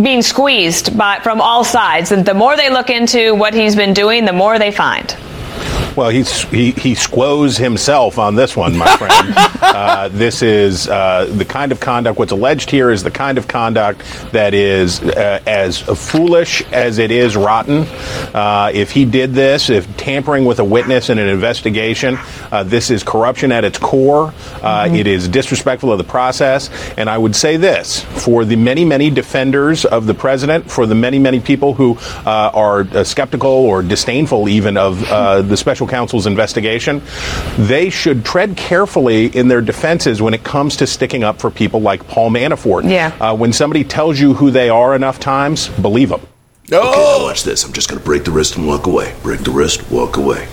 being 0.02 0.22
squeezed 0.22 0.96
by, 0.96 1.18
from 1.20 1.40
all 1.40 1.64
sides. 1.64 2.12
And 2.12 2.24
the 2.24 2.34
more 2.34 2.56
they 2.56 2.70
look 2.70 2.90
into 2.90 3.34
what 3.34 3.54
he's 3.54 3.74
been 3.74 3.94
doing, 3.94 4.24
the 4.24 4.32
more 4.32 4.58
they 4.58 4.70
find. 4.70 5.16
Well, 5.98 6.10
he's, 6.10 6.42
he 6.44 6.70
he 6.70 6.94
squoze 6.94 7.56
himself 7.56 8.20
on 8.20 8.36
this 8.36 8.56
one, 8.56 8.76
my 8.76 8.86
friend. 8.98 9.34
uh, 9.60 10.06
this 10.06 10.42
is 10.42 10.86
uh, 10.86 11.24
the 11.36 11.44
kind 11.44 11.72
of 11.72 11.80
conduct. 11.80 12.20
What's 12.20 12.30
alleged 12.30 12.70
here 12.70 12.92
is 12.92 13.02
the 13.02 13.10
kind 13.10 13.36
of 13.36 13.48
conduct 13.48 14.02
that 14.30 14.54
is 14.54 15.02
uh, 15.02 15.42
as 15.44 15.80
foolish 15.80 16.62
as 16.70 16.98
it 16.98 17.10
is 17.10 17.34
rotten. 17.36 17.78
Uh, 18.32 18.70
if 18.72 18.92
he 18.92 19.06
did 19.06 19.32
this, 19.34 19.70
if 19.70 19.96
tampering 19.96 20.44
with 20.44 20.60
a 20.60 20.64
witness 20.64 21.10
in 21.10 21.18
an 21.18 21.26
investigation, 21.26 22.16
uh, 22.52 22.62
this 22.62 22.92
is 22.92 23.02
corruption 23.02 23.50
at 23.50 23.64
its 23.64 23.76
core. 23.78 24.32
Uh, 24.62 24.88
It 24.92 25.08
is 25.08 25.26
disrespectful 25.26 25.90
of 25.90 25.98
the 25.98 26.04
process. 26.04 26.70
And 26.96 27.10
I 27.10 27.18
would 27.18 27.34
say 27.34 27.56
this 27.56 28.04
for 28.04 28.44
the 28.44 28.54
many, 28.54 28.84
many 28.84 29.10
defenders 29.10 29.84
of 29.84 30.06
the 30.06 30.14
president, 30.14 30.70
for 30.70 30.86
the 30.86 30.94
many, 30.94 31.18
many 31.18 31.40
people 31.40 31.74
who 31.74 31.98
uh, 32.24 32.52
are 32.54 32.82
uh, 32.82 33.02
skeptical 33.02 33.50
or 33.50 33.82
disdainful 33.82 34.48
even 34.48 34.76
of 34.76 35.02
uh, 35.10 35.42
the 35.42 35.56
special 35.56 35.87
counsel's 35.88 36.26
investigation, 36.26 37.02
they 37.56 37.90
should 37.90 38.24
tread 38.24 38.56
carefully 38.56 39.26
in 39.26 39.48
their 39.48 39.60
defenses 39.60 40.22
when 40.22 40.34
it 40.34 40.44
comes 40.44 40.76
to 40.76 40.86
sticking 40.86 41.24
up 41.24 41.40
for 41.40 41.50
people 41.50 41.80
like 41.80 42.06
Paul 42.06 42.30
Manafort. 42.30 42.88
Yeah. 42.88 43.16
Uh, 43.20 43.34
when 43.34 43.52
somebody 43.52 43.84
tells 43.84 44.20
you 44.20 44.34
who 44.34 44.50
they 44.50 44.68
are 44.68 44.94
enough 44.94 45.18
times, 45.18 45.68
believe 45.68 46.10
them. 46.10 46.20
No. 46.70 46.80
Okay, 46.80 47.18
now 47.18 47.24
watch 47.24 47.44
this. 47.44 47.64
I'm 47.64 47.72
just 47.72 47.88
going 47.88 47.98
to 47.98 48.04
break 48.04 48.24
the 48.24 48.30
wrist 48.30 48.56
and 48.56 48.66
walk 48.66 48.86
away. 48.86 49.14
Break 49.22 49.40
the 49.40 49.50
wrist, 49.50 49.90
walk 49.90 50.16
away. 50.16 50.46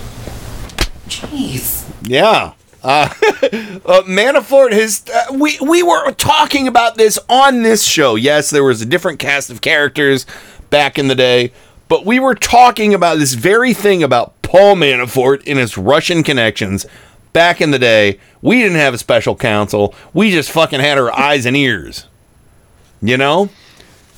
Jeez. 1.08 1.88
Yeah. 2.02 2.52
Uh, 2.82 3.08
uh, 3.12 4.02
Manafort 4.02 4.72
has. 4.72 5.04
Uh, 5.12 5.34
we 5.34 5.58
we 5.60 5.82
were 5.82 6.12
talking 6.12 6.68
about 6.68 6.96
this 6.96 7.18
on 7.28 7.62
this 7.62 7.84
show. 7.84 8.14
Yes, 8.14 8.50
there 8.50 8.64
was 8.64 8.80
a 8.80 8.86
different 8.86 9.18
cast 9.18 9.50
of 9.50 9.60
characters 9.60 10.24
back 10.70 10.98
in 10.98 11.08
the 11.08 11.14
day, 11.14 11.52
but 11.88 12.06
we 12.06 12.20
were 12.20 12.34
talking 12.34 12.94
about 12.94 13.18
this 13.18 13.34
very 13.34 13.74
thing 13.74 14.02
about 14.02 14.35
Paul 14.46 14.76
Manafort 14.76 15.42
and 15.44 15.58
his 15.58 15.76
Russian 15.76 16.22
connections 16.22 16.86
back 17.32 17.60
in 17.60 17.72
the 17.72 17.80
day. 17.80 18.20
We 18.40 18.62
didn't 18.62 18.78
have 18.78 18.94
a 18.94 18.98
special 18.98 19.34
counsel. 19.34 19.92
We 20.14 20.30
just 20.30 20.52
fucking 20.52 20.78
had 20.78 20.98
our 20.98 21.12
eyes 21.12 21.46
and 21.46 21.56
ears, 21.56 22.06
you 23.02 23.16
know, 23.16 23.50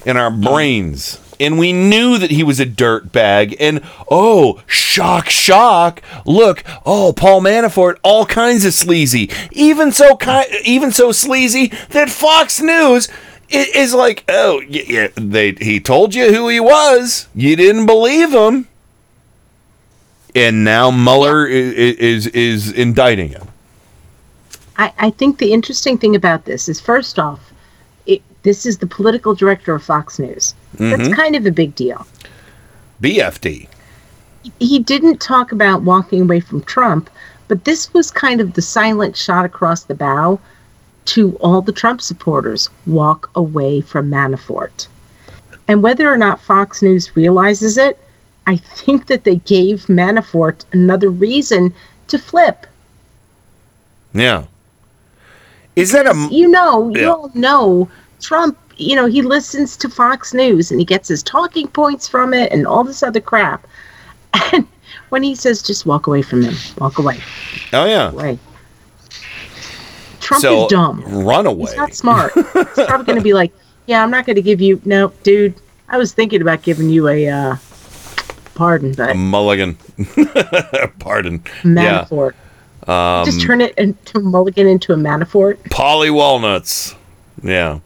in 0.04 0.18
our 0.18 0.30
brains. 0.30 1.18
And 1.40 1.58
we 1.58 1.72
knew 1.72 2.18
that 2.18 2.30
he 2.30 2.42
was 2.42 2.60
a 2.60 2.66
dirt 2.66 3.10
bag. 3.10 3.56
And 3.58 3.80
oh, 4.10 4.62
shock, 4.66 5.30
shock! 5.30 6.02
Look, 6.26 6.62
oh, 6.84 7.14
Paul 7.16 7.40
Manafort, 7.40 7.96
all 8.02 8.26
kinds 8.26 8.66
of 8.66 8.74
sleazy. 8.74 9.30
Even 9.52 9.92
so, 9.92 10.14
ki- 10.14 10.60
even 10.62 10.92
so 10.92 11.10
sleazy 11.10 11.68
that 11.88 12.10
Fox 12.10 12.60
News 12.60 13.08
is 13.48 13.94
like, 13.94 14.24
oh, 14.28 14.60
yeah, 14.68 15.08
they 15.14 15.52
he 15.52 15.80
told 15.80 16.14
you 16.14 16.34
who 16.34 16.48
he 16.48 16.60
was. 16.60 17.28
You 17.34 17.56
didn't 17.56 17.86
believe 17.86 18.34
him. 18.34 18.68
And 20.38 20.62
now 20.62 20.90
Mueller 20.92 21.46
i- 21.48 21.50
i- 21.50 21.96
is 21.98 22.28
is 22.28 22.70
indicting 22.70 23.30
him. 23.30 23.48
I, 24.76 24.92
I 24.98 25.10
think 25.10 25.38
the 25.38 25.52
interesting 25.52 25.98
thing 25.98 26.14
about 26.14 26.44
this 26.44 26.68
is 26.68 26.80
first 26.80 27.18
off, 27.18 27.40
it, 28.06 28.22
this 28.44 28.64
is 28.64 28.78
the 28.78 28.86
political 28.86 29.34
director 29.34 29.74
of 29.74 29.82
Fox 29.82 30.18
News. 30.20 30.54
Mhm. 30.76 30.96
That's 30.96 31.14
kind 31.16 31.34
of 31.34 31.44
a 31.44 31.50
big 31.50 31.74
deal. 31.74 32.06
BFD. 33.02 33.66
He 34.60 34.78
didn't 34.78 35.20
talk 35.20 35.50
about 35.50 35.82
walking 35.82 36.22
away 36.22 36.38
from 36.38 36.62
Trump, 36.62 37.10
but 37.48 37.64
this 37.64 37.92
was 37.92 38.10
kind 38.12 38.40
of 38.40 38.54
the 38.54 38.62
silent 38.62 39.16
shot 39.16 39.44
across 39.44 39.82
the 39.84 39.94
bow 39.94 40.38
to 41.06 41.32
all 41.40 41.60
the 41.62 41.72
Trump 41.72 42.00
supporters 42.00 42.70
walk 42.86 43.28
away 43.34 43.80
from 43.80 44.08
Manafort. 44.08 44.86
And 45.66 45.82
whether 45.82 46.08
or 46.12 46.16
not 46.16 46.40
Fox 46.40 46.80
News 46.80 47.16
realizes 47.16 47.76
it, 47.76 47.98
I 48.48 48.56
think 48.56 49.08
that 49.08 49.24
they 49.24 49.36
gave 49.36 49.84
Manafort 49.86 50.64
another 50.72 51.10
reason 51.10 51.74
to 52.06 52.18
flip. 52.18 52.66
Yeah. 54.14 54.44
Is 55.76 55.92
that 55.92 56.06
a 56.06 56.28
you 56.30 56.48
know, 56.48 56.88
you 56.88 57.02
Yeah. 57.02 57.08
all 57.10 57.30
know 57.34 57.90
Trump, 58.22 58.56
you 58.78 58.96
know, 58.96 59.04
he 59.04 59.20
listens 59.20 59.76
to 59.76 59.88
Fox 59.90 60.32
News 60.32 60.70
and 60.70 60.80
he 60.80 60.86
gets 60.86 61.08
his 61.08 61.22
talking 61.22 61.68
points 61.68 62.08
from 62.08 62.32
it 62.32 62.50
and 62.50 62.66
all 62.66 62.84
this 62.84 63.02
other 63.02 63.20
crap. 63.20 63.66
And 64.54 64.66
when 65.10 65.22
he 65.22 65.34
says 65.34 65.62
just 65.62 65.84
walk 65.84 66.06
away 66.06 66.22
from 66.22 66.40
him, 66.42 66.54
walk 66.78 66.98
away. 66.98 67.18
Oh 67.74 67.84
yeah. 67.84 68.08
Away. 68.10 68.38
Trump 70.20 70.40
so 70.40 70.64
is 70.64 70.70
dumb. 70.70 71.04
run 71.06 71.46
away. 71.46 71.70
He's 71.70 71.76
not 71.76 71.94
smart. 71.94 72.32
He's 72.34 72.86
probably 72.86 73.04
going 73.04 73.18
to 73.18 73.22
be 73.22 73.34
like, 73.34 73.52
"Yeah, 73.86 74.02
I'm 74.02 74.10
not 74.10 74.24
going 74.26 74.36
to 74.36 74.42
give 74.42 74.60
you 74.62 74.80
no, 74.86 75.12
dude. 75.22 75.54
I 75.90 75.98
was 75.98 76.12
thinking 76.12 76.40
about 76.40 76.62
giving 76.62 76.88
you 76.88 77.08
a 77.08 77.28
uh 77.28 77.56
pardon, 78.58 78.92
but 78.92 79.10
A 79.10 79.14
mulligan. 79.14 79.74
Pardon. 80.98 81.38
Manafort. 81.62 82.34
Yeah. 82.88 83.20
Um, 83.20 83.24
just 83.24 83.40
turn 83.40 83.60
it 83.60 83.72
into 83.78 84.18
Mulligan 84.18 84.66
into 84.66 84.92
a 84.92 84.96
Manafort. 84.96 85.58
Paulie 85.70 86.12
Walnuts. 86.12 86.96
Yeah. 87.42 87.78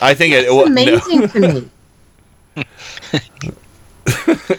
I 0.00 0.14
think 0.14 0.34
it. 0.34 0.44
It's 0.44 0.52
well, 0.52 0.68
no. 0.68 0.82
amazing 0.82 1.28
to 1.28 1.70
me. 2.56 2.56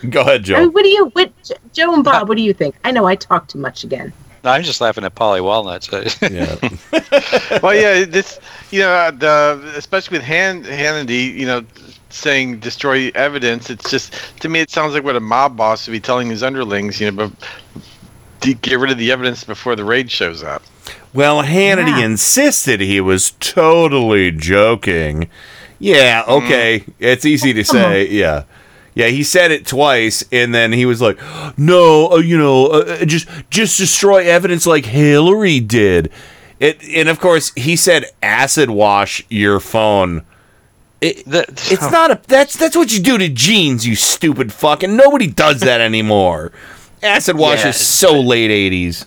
Go 0.10 0.22
ahead, 0.22 0.44
Joe. 0.44 0.56
I 0.56 0.62
mean, 0.62 0.72
what 0.72 0.84
do 0.84 0.90
you, 0.90 1.08
what, 1.08 1.32
Joe 1.74 1.94
and 1.94 2.04
Bob? 2.04 2.30
What 2.30 2.38
do 2.38 2.44
you 2.44 2.54
think? 2.54 2.76
I 2.86 2.92
know 2.92 3.06
I 3.06 3.16
talk 3.16 3.48
too 3.48 3.60
much 3.60 3.84
again. 3.84 4.14
No, 4.44 4.52
I'm 4.52 4.64
just 4.64 4.82
laughing 4.82 5.06
at 5.06 5.16
Paulie 5.16 5.42
Walnuts. 5.42 5.90
yeah. 6.22 7.60
well, 7.62 7.74
yeah, 7.74 8.04
this, 8.04 8.40
you 8.72 8.80
know, 8.80 8.90
uh, 8.90 9.12
the 9.12 9.74
especially 9.78 10.18
with 10.18 10.26
Han, 10.26 10.64
Hannity, 10.64 11.34
you 11.34 11.46
know, 11.46 11.64
saying 12.10 12.60
destroy 12.60 13.12
evidence. 13.16 13.70
It's 13.70 13.90
just 13.90 14.14
to 14.42 14.50
me, 14.50 14.60
it 14.60 14.70
sounds 14.70 14.94
like 14.94 15.04
what 15.04 15.16
a 15.16 15.22
mob 15.22 15.56
boss 15.56 15.88
would 15.88 15.94
be 15.94 16.00
telling 16.00 16.30
his 16.30 16.44
underlings, 16.44 17.00
you 17.00 17.10
know, 17.10 17.30
but 17.30 17.32
de- 18.42 18.56
get 18.56 18.80
rid 18.80 18.92
of 18.92 18.98
the 18.98 19.12
evidence 19.12 19.44
before 19.44 19.76
the 19.76 19.86
raid 19.86 20.12
shows 20.12 20.44
up. 20.44 20.62
Well, 21.14 21.44
Hannity 21.44 22.04
insisted 22.04 22.82
he 22.82 23.00
was 23.00 23.32
totally 23.40 24.32
joking. 24.32 25.30
Yeah, 25.80 26.24
okay. 26.28 26.84
It's 27.00 27.26
easy 27.26 27.54
to 27.54 27.64
say. 27.64 28.08
Yeah. 28.10 28.44
Yeah, 28.96 29.08
he 29.08 29.24
said 29.24 29.52
it 29.52 29.66
twice, 29.66 30.24
and 30.32 30.54
then 30.54 30.72
he 30.72 30.86
was 30.86 31.02
like, 31.02 31.18
"No, 31.58 32.12
uh, 32.12 32.18
you 32.18 32.38
know, 32.38 32.68
uh, 32.68 32.98
uh, 33.02 33.06
just 33.06 33.28
just 33.50 33.78
destroy 33.78 34.26
evidence 34.26 34.66
like 34.68 34.86
Hillary 34.86 35.60
did." 35.60 36.12
It, 36.60 36.82
and 36.96 37.10
of 37.10 37.20
course, 37.20 37.52
he 37.56 37.76
said, 37.76 38.06
"Acid 38.22 38.70
wash 38.70 39.26
your 39.30 39.60
phone." 39.60 40.24
It, 41.02 41.24
it's 41.28 41.82
not 41.92 42.12
a. 42.12 42.22
That's 42.28 42.56
that's 42.56 42.76
what 42.76 42.94
you 42.94 43.00
do 43.00 43.18
to 43.18 43.30
jeans, 43.30 43.86
you 43.86 43.96
stupid 43.96 44.54
fucking. 44.54 44.96
Nobody 44.96 45.28
does 45.28 45.62
that 45.62 45.82
anymore. 45.82 46.52
Acid 47.02 47.36
wash 47.36 47.64
Yeah. 47.64 47.70
is 47.70 47.78
so 47.78 48.20
late 48.22 48.52
'80s. 48.52 49.06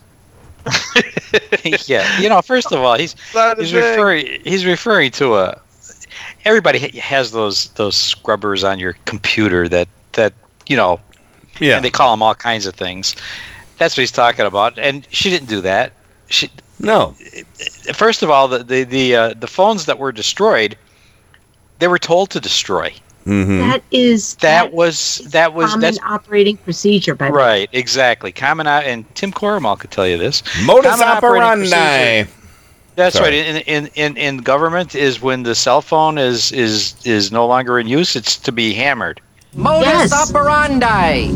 yeah, 1.88 2.20
you 2.20 2.28
know, 2.28 2.42
first 2.42 2.72
of 2.72 2.80
all, 2.80 2.98
he's 2.98 3.14
he's 3.58 3.72
referring 3.72 4.40
he's 4.44 4.64
referring 4.66 5.10
to 5.12 5.36
a. 5.36 5.60
Everybody 6.46 6.78
has 6.98 7.32
those 7.32 7.68
those 7.70 7.96
scrubbers 7.96 8.64
on 8.64 8.78
your 8.78 8.94
computer 9.04 9.68
that 9.68 9.88
that 10.12 10.32
you 10.66 10.76
know. 10.76 11.00
Yeah. 11.58 11.76
And 11.76 11.84
they 11.84 11.90
call 11.90 12.12
them 12.12 12.22
all 12.22 12.34
kinds 12.34 12.66
of 12.66 12.74
things. 12.74 13.16
That's 13.78 13.96
what 13.96 14.02
he's 14.02 14.12
talking 14.12 14.44
about, 14.44 14.78
and 14.78 15.06
she 15.10 15.30
didn't 15.30 15.48
do 15.48 15.60
that. 15.62 15.92
She 16.28 16.50
no. 16.78 17.14
First 17.94 18.22
of 18.22 18.30
all, 18.30 18.46
the 18.48 18.62
the 18.62 18.84
the, 18.84 19.16
uh, 19.16 19.34
the 19.34 19.46
phones 19.46 19.86
that 19.86 19.98
were 19.98 20.12
destroyed, 20.12 20.76
they 21.78 21.88
were 21.88 21.98
told 21.98 22.30
to 22.30 22.40
destroy. 22.40 22.92
Mm-hmm. 23.26 23.58
That 23.58 23.82
is 23.90 24.34
That 24.36 24.72
was 24.72 25.18
that 25.32 25.52
was 25.52 25.70
common 25.70 25.80
that's 25.80 25.98
operating 26.04 26.58
procedure. 26.58 27.14
By 27.14 27.30
right 27.30 27.68
exactly. 27.72 28.30
Common 28.30 28.66
o- 28.66 28.70
and 28.70 29.12
Tim 29.16 29.32
Corrimal 29.32 29.78
could 29.78 29.90
tell 29.90 30.06
you 30.06 30.16
this. 30.16 30.42
Modus 30.64 30.92
Common 30.92 31.08
operandi. 31.08 32.24
Procedure- 32.96 33.02
That's 33.02 33.16
Sorry. 33.16 33.40
right. 33.40 33.66
In, 33.68 33.86
in 33.86 33.90
in 33.94 34.16
in 34.16 34.36
government 34.38 34.94
is 34.94 35.20
when 35.20 35.42
the 35.42 35.54
cell 35.54 35.82
phone 35.82 36.18
is 36.18 36.50
is 36.52 36.94
is 37.04 37.30
no 37.30 37.46
longer 37.46 37.78
in 37.78 37.86
use. 37.86 38.16
It's 38.16 38.36
to 38.38 38.52
be 38.52 38.72
hammered. 38.74 39.20
Modus 39.54 40.12
operandi. 40.12 41.28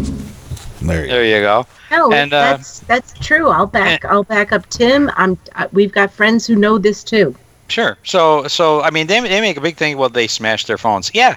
There 0.83 1.07
There 1.07 1.25
you 1.25 1.41
go. 1.43 1.67
No, 1.91 2.13
And, 2.13 2.33
uh, 2.33 2.57
that's 2.57 2.81
that's 2.81 3.13
true. 3.19 3.49
I'll 3.49 3.67
back 3.67 4.05
I'll 4.05 4.25
back 4.25 4.53
up 4.53 4.69
Tim. 4.71 5.11
I'm 5.17 5.37
uh, 5.57 5.67
we've 5.73 5.93
got 5.93 6.13
friends 6.13 6.47
who 6.47 6.55
know 6.57 6.79
this 6.79 7.03
too. 7.05 7.35
Sure. 7.69 7.97
So 8.05 8.47
so 8.49 8.81
I 8.83 8.91
mean 8.91 9.07
they 9.07 9.21
they 9.21 9.41
make 9.41 9.57
a 9.57 9.61
big 9.61 9.77
thing. 9.77 9.97
Well, 9.99 10.09
they 10.09 10.27
smashed 10.27 10.67
their 10.67 10.79
phones. 10.79 11.11
Yeah, 11.15 11.37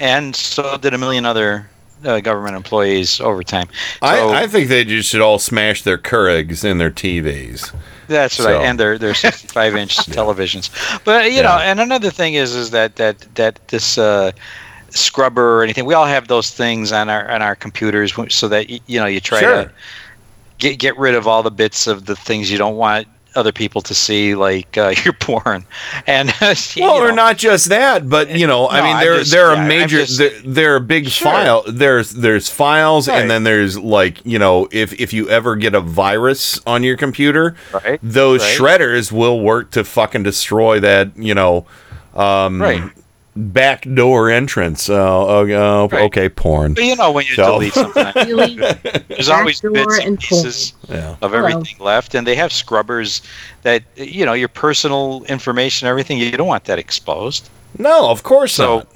and 0.00 0.34
so 0.36 0.76
did 0.78 0.94
a 0.94 0.98
million 0.98 1.24
other 1.26 1.68
uh, 2.04 2.20
government 2.20 2.56
employees 2.56 3.20
over 3.20 3.42
time. 3.42 3.68
So 4.00 4.06
I, 4.06 4.42
I 4.42 4.46
think 4.46 4.68
they 4.68 4.84
just 4.84 5.08
should 5.08 5.20
all 5.20 5.38
smash 5.38 5.82
their 5.82 5.98
Keurigs 5.98 6.64
and 6.64 6.80
their 6.80 6.90
TVs. 6.90 7.74
that's 8.08 8.34
so- 8.36 8.44
right. 8.44 8.64
And 8.64 8.78
their 8.78 8.98
their 8.98 9.14
65 9.26 9.76
inch 9.76 9.96
televisions. 9.96 10.70
But 11.04 11.32
you 11.32 11.42
know, 11.42 11.58
and 11.58 11.80
another 11.80 12.10
thing 12.10 12.34
is 12.34 12.54
is 12.54 12.70
that 12.72 12.96
that 12.96 13.20
that 13.36 13.66
this. 13.68 13.98
Uh, 13.98 14.32
scrubber 14.90 15.58
or 15.58 15.62
anything 15.62 15.84
we 15.84 15.92
all 15.92 16.06
have 16.06 16.28
those 16.28 16.50
things 16.52 16.90
on 16.90 17.10
our 17.10 17.28
on 17.30 17.42
our 17.42 17.54
computers 17.54 18.14
so 18.32 18.48
that 18.48 18.70
you 18.88 18.98
know 18.98 19.04
you 19.04 19.20
try 19.20 19.40
Sure. 19.40 19.64
to 19.64 19.70
get 20.58 20.78
get 20.78 20.96
rid 20.96 21.14
of 21.14 21.26
all 21.26 21.42
the 21.42 21.50
bits 21.50 21.86
of 21.86 22.06
the 22.06 22.16
things 22.16 22.50
you 22.50 22.56
don't 22.56 22.76
want 22.76 23.06
other 23.36 23.52
people 23.52 23.80
to 23.82 23.94
see 23.94 24.34
like 24.34 24.76
uh, 24.78 24.94
your 25.04 25.12
porn, 25.12 25.64
and 26.06 26.28
you 26.74 26.82
Well, 26.82 26.94
or 26.96 27.08
know, 27.08 27.14
not 27.14 27.36
just 27.38 27.68
that, 27.68 28.08
but 28.08 28.30
you 28.30 28.46
know, 28.46 28.68
I 28.68 28.78
No, 28.80 28.84
mean, 28.84 28.96
there 29.00 29.18
just- 29.18 29.30
there 29.32 29.46
yeah, 29.52 29.52
are 29.52 29.62
I'm 29.62 29.68
major 29.68 29.98
just- 29.98 30.18
there, 30.18 30.40
there 30.44 30.74
are 30.76 30.80
big 30.80 31.08
Sure. 31.08 31.30
file 31.30 31.62
there's 31.68 32.10
there's 32.12 32.48
files 32.48 33.08
Right. 33.08 33.20
and 33.20 33.30
then 33.30 33.44
there's 33.44 33.78
like 33.78 34.24
you 34.24 34.38
know 34.38 34.68
if 34.72 34.92
if 35.00 35.12
you 35.12 35.28
ever 35.28 35.54
get 35.56 35.74
a 35.74 35.80
virus 35.80 36.60
on 36.66 36.82
your 36.82 36.96
computer, 36.96 37.54
Right, 37.72 38.00
those 38.02 38.42
right. 38.42 38.58
shredders 38.80 39.12
will 39.12 39.40
work 39.40 39.70
to 39.72 39.84
fucking 39.84 40.22
destroy 40.22 40.80
that 40.80 41.16
you 41.16 41.34
know, 41.34 41.66
um, 42.14 42.60
Right. 42.60 42.82
Backdoor 43.36 44.30
entrance. 44.30 44.88
Uh, 44.88 44.94
uh, 45.26 45.44
uh, 45.92 45.96
Okay, 46.06 46.28
porn. 46.28 46.74
But 46.74 46.84
you 46.84 46.96
know 46.96 47.12
when 47.12 47.26
you 47.26 47.34
So- 47.34 47.52
delete 47.52 47.74
something, 47.74 48.04
there's 49.08 49.28
always 49.28 49.60
bits 49.60 49.98
and 49.98 50.06
and 50.08 50.18
pieces 50.18 50.72
Yeah. 50.88 51.16
of 51.22 51.34
everything 51.34 51.76
left, 51.78 52.14
and 52.14 52.26
they 52.26 52.34
have 52.34 52.52
scrubbers 52.52 53.22
that 53.62 53.82
you 53.96 54.24
know 54.24 54.32
your 54.32 54.48
personal 54.48 55.24
information, 55.28 55.86
everything. 55.88 56.18
You 56.18 56.30
don't 56.32 56.46
want 56.48 56.64
that 56.64 56.78
exposed. 56.78 57.48
No, 57.78 58.10
of 58.10 58.22
course 58.22 58.52
so, 58.54 58.78
not. 58.78 58.88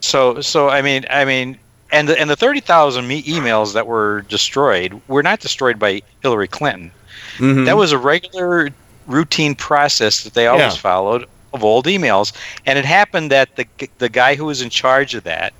So, 0.00 0.40
so 0.40 0.68
I 0.70 0.80
mean, 0.80 1.04
I 1.10 1.24
mean, 1.26 1.58
and 1.92 2.08
the, 2.08 2.18
and 2.18 2.30
the 2.30 2.36
thirty 2.36 2.60
thousand 2.60 3.06
me- 3.06 3.22
emails 3.24 3.74
that 3.74 3.86
were 3.86 4.22
destroyed 4.28 4.98
were 5.08 5.22
not 5.22 5.40
destroyed 5.40 5.78
by 5.78 6.02
Hillary 6.22 6.48
Clinton. 6.48 6.90
Mhm. 7.38 7.66
That 7.66 7.76
was 7.76 7.92
a 7.92 7.98
regular 7.98 8.70
routine 9.06 9.54
process 9.54 10.22
that 10.24 10.34
they 10.34 10.46
always 10.46 10.74
Yeah. 10.74 10.80
followed 10.80 11.26
of 11.52 11.64
old 11.64 11.86
emails, 11.86 12.32
and 12.66 12.78
it 12.78 12.84
happened 12.84 13.30
that 13.30 13.54
the 13.56 13.66
the 13.98 14.08
guy 14.08 14.34
who 14.34 14.44
was 14.46 14.62
in 14.62 14.70
charge 14.70 15.14
of 15.14 15.24
that 15.24 15.52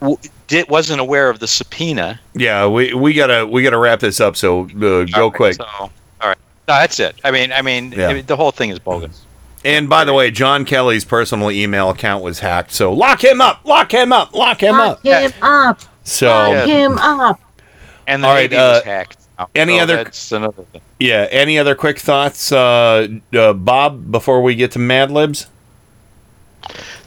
w- 0.00 0.18
did, 0.48 0.68
wasn't 0.68 1.00
aware 1.00 1.30
of 1.30 1.38
the 1.38 1.46
subpoena. 1.48 2.20
Yeah, 2.34 2.66
we 2.66 2.94
we 2.94 3.12
gotta 3.14 3.46
we 3.46 3.62
gotta 3.62 3.78
wrap 3.78 4.00
this 4.00 4.20
up. 4.20 4.36
So 4.36 4.64
uh, 4.64 5.04
go 5.04 5.30
quick. 5.30 5.54
So, 5.54 5.64
all 5.64 5.90
right, 6.22 6.36
no, 6.68 6.74
that's 6.74 7.00
it. 7.00 7.16
I 7.24 7.30
mean, 7.30 7.52
I 7.52 7.62
mean, 7.62 7.92
Yeah. 7.92 8.08
I 8.08 8.14
mean, 8.14 8.26
the 8.26 8.36
whole 8.36 8.50
thing 8.50 8.70
is 8.70 8.78
bogus. 8.78 9.24
And 9.64 9.88
by 9.88 10.04
the 10.04 10.12
way, 10.12 10.32
John 10.32 10.64
Kelly's 10.64 11.04
personal 11.04 11.48
email 11.50 11.88
account 11.90 12.24
was 12.24 12.40
hacked. 12.40 12.72
So 12.72 12.92
lock 12.92 13.22
him 13.22 13.40
up, 13.40 13.64
lock 13.64 13.92
him 13.94 14.12
up, 14.12 14.34
lock 14.34 14.60
him 14.60 14.74
up, 14.74 15.04
Lock 15.04 15.14
up. 15.14 15.32
him 15.32 15.42
up. 15.42 15.80
So 16.02 16.26
Lock 16.26 16.66
him 16.66 16.98
up. 16.98 17.40
And 18.08 18.24
the 18.24 18.26
All 18.28 18.34
right, 18.34 18.50
Navy 18.50 18.56
was 18.56 18.80
uh, 18.82 18.84
hacked. 18.84 19.18
Now, 19.54 19.60
any 19.60 19.76
so 19.76 19.82
other- 19.82 19.96
That's 20.04 20.32
another 20.32 20.62
thing. 20.72 20.80
yeah, 21.00 21.26
any 21.30 21.58
other 21.58 21.74
quick 21.74 21.98
thoughts, 21.98 22.52
uh, 22.52 23.08
uh, 23.34 23.52
Bob, 23.52 24.10
before 24.10 24.42
we 24.42 24.54
get 24.54 24.70
to 24.72 24.78
Mad 24.78 25.10
Libs? 25.10 25.46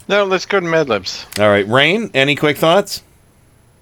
No, 0.08 0.24
let's 0.24 0.46
go 0.46 0.60
to 0.60 0.66
Mad 0.66 0.90
Libs. 0.90 1.26
All 1.40 1.50
right, 1.50 1.68
Rain, 1.68 2.12
any 2.14 2.36
quick 2.36 2.58
thoughts? 2.58 3.02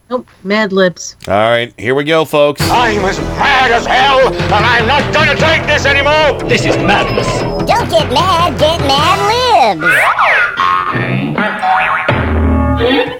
Nope. 0.09 0.27
Mad 0.43 0.71
Libs. 0.73 1.15
All 1.27 1.33
right, 1.33 1.73
here 1.77 1.95
we 1.95 2.03
go, 2.03 2.23
folks. 2.25 2.61
I'm 2.69 3.03
as 3.05 3.19
mad 3.19 3.71
as 3.71 3.85
hell, 3.85 4.27
and 4.33 4.53
I'm 4.53 4.85
not 4.87 5.13
gonna 5.13 5.35
take 5.35 5.65
this 5.65 5.85
anymore! 5.85 6.37
This 6.47 6.65
is 6.65 6.77
madness. 6.77 7.27
Don't 7.67 7.89
get 7.89 8.11
mad, 8.13 8.59
get 8.59 8.79
mad 8.81 9.79
libs. 9.79 9.93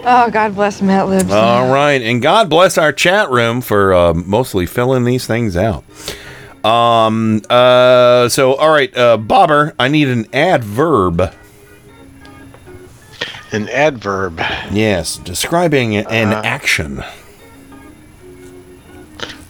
Oh, 0.06 0.30
God 0.32 0.56
bless 0.56 0.82
Mad 0.82 1.03
Libs. 1.03 1.32
All 1.32 1.72
right, 1.72 2.01
and 2.01 2.22
God 2.22 2.50
bless 2.50 2.77
our 2.77 2.92
chat 2.92 3.30
room 3.30 3.61
for 3.61 3.93
uh, 3.93 4.14
mostly 4.14 4.66
filling 4.66 5.06
these 5.06 5.25
things 5.25 5.56
out. 5.56 5.83
Um. 6.66 7.42
Uh. 7.50 8.30
So, 8.30 8.56
all 8.56 8.69
right, 8.69 8.95
uh, 8.98 9.17
Bobber, 9.17 9.74
I 9.80 9.88
need 9.88 10.08
an 10.09 10.27
adverb. 10.33 11.33
An 13.51 13.69
adverb. 13.69 14.40
Yes, 14.72 15.17
describing 15.17 15.95
an 15.98 16.33
Uh, 16.33 16.42
action. 16.43 17.03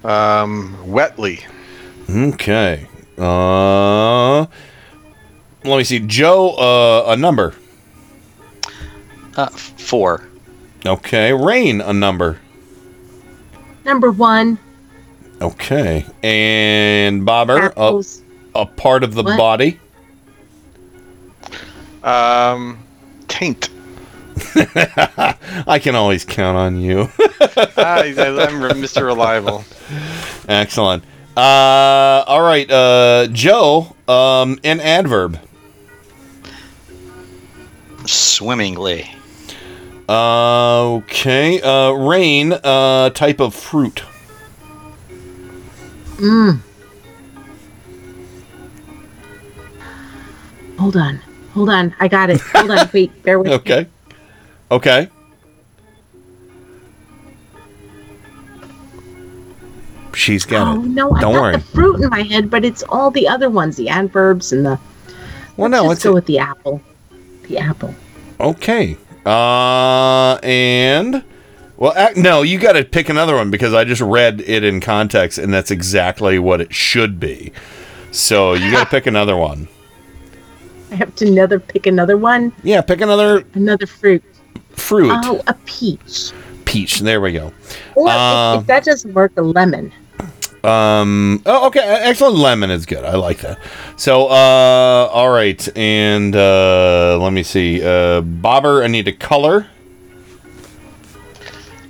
Um, 0.03 0.75
wetly. 0.85 1.39
Okay. 2.09 2.87
Uh. 3.17 4.39
Let 5.65 5.77
me 5.77 5.83
see, 5.85 5.99
Joe. 5.99 6.49
Uh, 6.55 7.11
a 7.13 7.15
number. 7.15 7.53
Uh, 9.35 9.47
four. 9.47 10.27
Okay, 10.85 11.33
Rain, 11.33 11.81
a 11.81 11.93
number. 11.93 12.39
Number 13.85 14.11
one. 14.11 14.59
Okay, 15.41 16.05
and 16.21 17.25
Bobber, 17.25 17.73
a, 17.75 18.03
a 18.55 18.65
part 18.65 19.03
of 19.03 19.13
the 19.13 19.23
What? 19.23 19.37
body. 19.37 19.79
Um, 22.03 22.79
taint. 23.27 23.69
I 24.55 25.79
can 25.81 25.95
always 25.95 26.25
count 26.25 26.57
on 26.57 26.79
you. 26.79 27.09
ah, 27.77 28.01
I'm 28.01 28.59
Mr. 28.81 29.05
Reliable. 29.05 29.63
Excellent. 30.47 31.03
Uh, 31.35 32.23
all 32.27 32.41
right, 32.41 32.69
uh, 32.69 33.27
Joe, 33.31 33.95
um, 34.07 34.59
an 34.63 34.79
adverb. 34.79 35.39
Swimmingly. 38.05 39.09
Uh, 40.13 40.83
okay. 40.97 41.59
Uh, 41.61 41.91
rain, 41.93 42.53
uh, 42.53 43.09
type 43.09 43.39
of 43.39 43.55
fruit. 43.55 44.03
Mm. 46.17 46.59
Hold 50.77 50.97
on. 50.97 51.15
Hold 51.55 51.69
on. 51.69 51.95
I 51.99 52.07
got 52.07 52.29
it. 52.29 52.39
Hold 52.41 52.69
on. 52.69 52.87
Wait. 52.93 53.23
Bear 53.23 53.39
with 53.39 53.47
me. 53.47 53.53
Okay. 53.55 53.87
Okay. 54.69 55.09
She's 60.13 60.45
got 60.45 60.67
Oh 60.77 60.83
it. 60.83 60.87
no, 60.89 61.11
I 61.11 61.21
Don't 61.21 61.33
got 61.33 61.41
worry. 61.41 61.53
the 61.57 61.59
fruit 61.63 62.01
in 62.03 62.09
my 62.09 62.21
head, 62.21 62.49
but 62.51 62.63
it's 62.63 62.83
all 62.83 63.09
the 63.09 63.27
other 63.27 63.49
ones, 63.49 63.77
the 63.77 63.89
adverbs 63.89 64.53
and 64.53 64.63
the. 64.65 64.79
Well, 65.57 65.69
Let's 65.69 65.83
no, 65.83 65.89
just 65.91 66.03
go 66.03 66.11
a- 66.11 66.13
with 66.13 66.25
the 66.27 66.37
apple. 66.37 66.81
The 67.47 67.57
apple. 67.57 67.95
Okay. 68.39 68.95
Uh, 69.25 70.37
and 70.43 71.23
well, 71.77 72.11
no, 72.15 72.41
you 72.41 72.59
got 72.59 72.73
to 72.73 72.83
pick 72.83 73.09
another 73.09 73.35
one 73.35 73.49
because 73.51 73.73
I 73.73 73.83
just 73.83 74.01
read 74.01 74.41
it 74.41 74.63
in 74.63 74.79
context, 74.79 75.37
and 75.37 75.53
that's 75.53 75.71
exactly 75.71 76.39
what 76.39 76.61
it 76.61 76.73
should 76.73 77.19
be. 77.19 77.51
So 78.11 78.53
you 78.53 78.71
got 78.71 78.85
to 78.85 78.89
pick 78.89 79.07
another 79.07 79.35
one. 79.37 79.67
I 80.91 80.95
have 80.95 81.15
to 81.15 81.27
another 81.27 81.59
pick 81.59 81.87
another 81.87 82.17
one. 82.17 82.53
Yeah, 82.63 82.81
pick 82.81 83.01
another 83.01 83.43
Another 83.53 83.87
fruit. 83.87 84.23
fruit. 84.71 85.11
Oh, 85.23 85.41
a 85.47 85.53
peach. 85.65 86.31
Peach. 86.65 86.99
There 86.99 87.19
we 87.21 87.31
go. 87.33 87.51
Or 87.95 88.09
if- 88.09 88.13
Um, 88.15 88.59
if, 88.61 88.67
that 88.67 88.83
doesn't 88.83 89.13
work, 89.13 89.31
a 89.37 89.41
lemon. 89.41 89.91
Um. 90.63 91.41
Oh, 91.45 91.67
okay. 91.67 91.81
Excellent. 91.81 92.37
Lemon 92.37 92.71
is 92.71 92.85
good. 92.85 93.03
I 93.03 93.15
like 93.15 93.39
that. 93.39 93.59
So, 93.97 94.27
uh, 94.27 95.09
all 95.11 95.29
right, 95.29 95.77
and 95.77 96.33
uh, 96.35 97.17
let 97.21 97.33
me 97.33 97.43
see. 97.43 97.83
Uh, 97.83 98.21
Bobber, 98.21 98.81
I 98.83 98.87
need 98.87 99.07
a 99.07 99.13
color. 99.13 99.67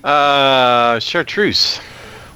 Uh, 0.03 0.99
chartreuse. 0.99 1.79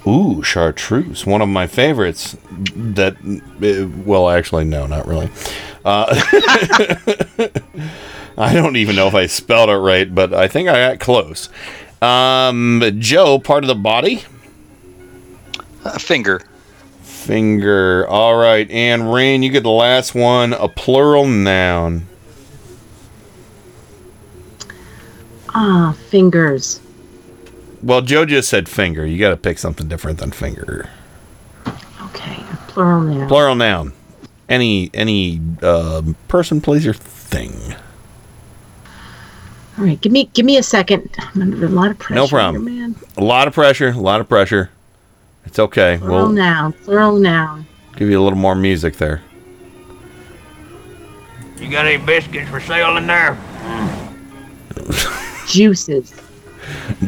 Ooh, 0.06 0.41
chartreuse, 0.41 1.25
one 1.25 1.41
of 1.41 1.49
my 1.49 1.67
favorites. 1.67 2.38
That, 2.75 3.17
uh, 3.61 4.03
well, 4.06 4.30
actually, 4.30 4.64
no, 4.64 4.85
not 4.88 5.06
really. 5.06 5.30
Uh, 5.83 6.06
I 8.38 8.53
don't 8.53 8.77
even 8.77 8.95
know 8.95 9.07
if 9.07 9.16
I 9.16 9.25
spelled 9.25 9.69
it 9.69 9.75
right, 9.75 10.14
but 10.14 10.33
I 10.33 10.48
think 10.48 10.69
I 10.69 10.91
got 10.91 10.99
close. 10.99 11.49
Um, 12.01 12.83
Joe, 12.99 13.40
part 13.40 13.64
of 13.64 13.67
the 13.67 13.75
body. 13.75 14.24
A 15.93 15.99
finger. 15.99 16.41
Finger. 17.01 18.07
All 18.07 18.35
right, 18.35 18.69
and 18.69 19.14
Rain, 19.14 19.43
you 19.43 19.49
get 19.49 19.64
the 19.64 19.69
last 19.69 20.16
one. 20.16 20.53
A 20.53 20.67
plural 20.67 21.25
noun. 21.27 22.07
Ah, 25.49 25.95
fingers. 26.09 26.80
Well, 27.82 28.01
Joe 28.01 28.25
just 28.25 28.49
said 28.49 28.67
finger. 28.69 29.06
You 29.06 29.17
got 29.17 29.30
to 29.30 29.38
pick 29.38 29.57
something 29.57 29.88
different 29.88 30.19
than 30.19 30.32
finger. 30.32 30.90
Okay, 32.01 32.43
a 32.51 32.56
plural 32.67 33.01
noun. 33.01 33.27
Plural 33.27 33.56
noun. 33.56 33.93
Any 34.49 34.90
any 34.93 35.41
um, 35.61 36.16
person, 36.27 36.61
place, 36.61 36.85
or 36.85 36.93
thing. 36.93 37.75
All 39.77 39.83
right, 39.85 39.99
give 39.99 40.11
me 40.11 40.30
give 40.33 40.45
me 40.45 40.57
a 40.57 40.64
second. 40.64 41.09
I'm 41.17 41.41
under 41.41 41.66
a 41.66 41.69
lot 41.69 41.91
of 41.91 41.99
pressure. 41.99 42.16
No 42.16 42.27
problem. 42.27 42.67
Here, 42.67 42.88
man. 42.88 42.95
A 43.17 43.24
lot 43.24 43.48
of 43.48 43.53
pressure. 43.53 43.90
A 43.90 43.99
lot 43.99 44.22
of 44.22 44.30
pressure. 44.30 44.69
It's 45.58 45.64
okay. 45.64 45.98
Plural 45.98 46.18
We'll 46.18 46.30
noun. 46.34 46.72
Plural 46.72 47.18
noun. 47.18 47.66
give 47.95 48.11
you 48.11 48.22
a 48.22 48.24
little 48.24 48.38
more 48.38 48.53
music 48.53 48.98
there. 48.98 49.24
You 51.58 51.72
got 51.72 51.88
any 51.88 51.98
biscuits 51.98 52.48
for 52.48 52.60
sale 52.60 52.95
in 52.98 53.08
there? 53.08 53.36
Juices. 55.48 56.14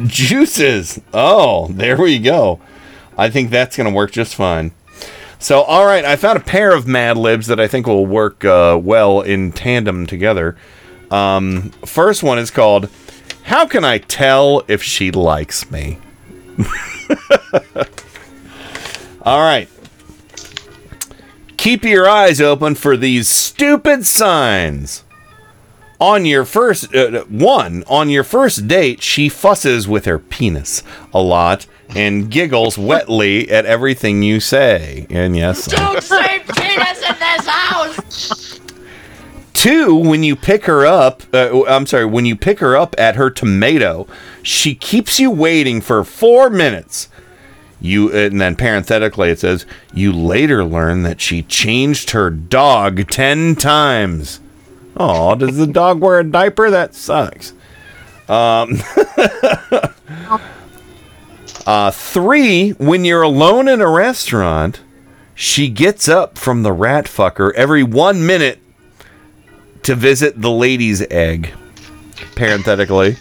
Juices. 0.07 0.99
Oh, 1.13 1.67
there 1.67 1.95
we 1.95 2.17
go. 2.17 2.59
I 3.15 3.29
think 3.29 3.51
that's 3.51 3.77
going 3.77 3.87
to 3.87 3.93
work 3.93 4.09
just 4.09 4.33
fine. 4.33 4.71
So, 5.37 5.61
all 5.61 5.85
right, 5.85 6.03
I 6.03 6.15
found 6.15 6.39
a 6.39 6.43
pair 6.43 6.73
of 6.75 6.87
Mad 6.87 7.17
Libs 7.17 7.45
that 7.45 7.59
I 7.59 7.67
think 7.67 7.85
will 7.85 8.07
work 8.07 8.43
uh, 8.43 8.79
well 8.81 9.21
in 9.21 9.51
tandem 9.51 10.07
together. 10.07 10.57
Um, 11.11 11.69
first 11.85 12.23
one 12.23 12.39
is 12.39 12.49
called 12.49 12.89
"How 13.43 13.67
Can 13.67 13.85
I 13.85 13.99
Tell 13.99 14.63
If 14.67 14.81
She 14.81 15.11
Likes 15.11 15.69
Me?" 15.69 15.99
all 19.23 19.39
right. 19.39 19.69
Keep 21.57 21.83
your 21.83 22.07
eyes 22.07 22.39
open 22.39 22.75
for 22.75 22.95
these 22.95 23.27
stupid 23.27 24.05
signs. 24.05 25.03
On 25.99 26.23
your 26.25 26.45
first 26.45 26.95
uh, 26.95 27.25
one, 27.25 27.83
on 27.87 28.09
your 28.09 28.23
first 28.23 28.69
date, 28.69 29.03
she 29.03 29.27
fusses 29.27 29.85
with 29.85 30.05
her 30.05 30.17
penis 30.17 30.81
a 31.13 31.21
lot 31.21 31.65
and 31.89 32.31
giggles 32.31 32.77
wetly 32.77 33.49
at 33.51 33.65
everything 33.65 34.23
you 34.23 34.39
say. 34.39 35.05
And 35.09 35.35
yes, 35.35 35.65
Don't 35.65 36.01
say 36.01 36.39
penis 36.55 36.99
in 37.01 37.15
this 37.19 37.45
house! 37.45 38.59
Two, 39.53 39.93
when 39.93 40.23
you 40.23 40.37
pick 40.37 40.63
her 40.65 40.85
up, 40.85 41.23
uh, 41.33 41.65
I'm 41.65 41.85
sorry, 41.85 42.05
when 42.05 42.25
you 42.25 42.37
pick 42.37 42.59
her 42.59 42.77
up 42.77 42.95
at 42.97 43.17
her 43.17 43.29
tomato, 43.29 44.07
she 44.41 44.73
keeps 44.73 45.19
you 45.19 45.29
waiting 45.29 45.81
for 45.81 46.05
four 46.05 46.49
minutes. 46.49 47.09
You 47.81 48.11
and 48.11 48.41
then 48.41 48.55
parenthetically 48.55 49.29
it 49.29 49.39
says 49.39 49.65
you 49.93 50.11
later 50.11 50.65
learn 50.65 51.03
that 51.03 51.21
she 51.21 51.43
changed 51.43 52.11
her 52.11 52.29
dog 52.29 53.09
ten 53.09 53.55
times. 53.55 54.39
Oh, 54.97 55.35
does 55.35 55.57
the 55.57 55.67
dog 55.67 56.01
wear 56.01 56.19
a 56.19 56.23
diaper? 56.23 56.69
That 56.69 56.93
sucks. 56.93 57.53
Um, 58.27 58.81
uh, 61.65 61.91
three, 61.91 62.71
when 62.71 63.05
you're 63.05 63.21
alone 63.21 63.67
in 63.67 63.81
a 63.81 63.89
restaurant, 63.89 64.81
she 65.33 65.69
gets 65.69 66.09
up 66.09 66.37
from 66.37 66.63
the 66.63 66.73
rat 66.73 67.05
fucker 67.05 67.53
every 67.53 67.81
one 67.81 68.25
minute 68.25 68.59
to 69.83 69.95
visit 69.95 70.41
the 70.41 70.51
lady's 70.51 71.01
egg. 71.09 71.53
Parenthetically, 72.35 73.15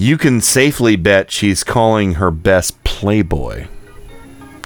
you 0.00 0.16
can 0.16 0.40
safely 0.40 0.96
bet 0.96 1.30
she's 1.30 1.62
calling 1.62 2.14
her 2.14 2.30
best 2.30 2.82
playboy. 2.84 3.66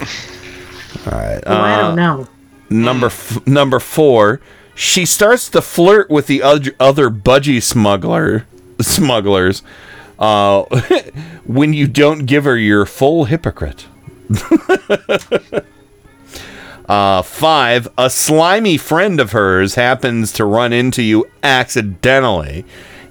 All 0.00 1.12
right. 1.12 1.42
Oh, 1.44 1.56
I 1.56 1.80
don't 1.80 1.96
know. 1.96 2.28
Number 2.70 3.06
f- 3.06 3.44
number 3.44 3.80
four, 3.80 4.40
she 4.76 5.04
starts 5.04 5.48
to 5.50 5.60
flirt 5.60 6.08
with 6.08 6.28
the 6.28 6.40
oth- 6.40 6.70
other 6.78 7.10
budgie 7.10 7.60
smuggler 7.60 8.46
smugglers 8.80 9.64
uh, 10.20 10.62
when 11.44 11.72
you 11.72 11.88
don't 11.88 12.26
give 12.26 12.44
her 12.44 12.56
your 12.56 12.86
full 12.86 13.24
hypocrite. 13.24 13.86
uh, 16.88 17.22
five, 17.22 17.88
a 17.98 18.08
slimy 18.08 18.76
friend 18.76 19.18
of 19.18 19.32
hers 19.32 19.74
happens 19.74 20.32
to 20.32 20.44
run 20.44 20.72
into 20.72 21.02
you 21.02 21.28
accidentally 21.42 22.64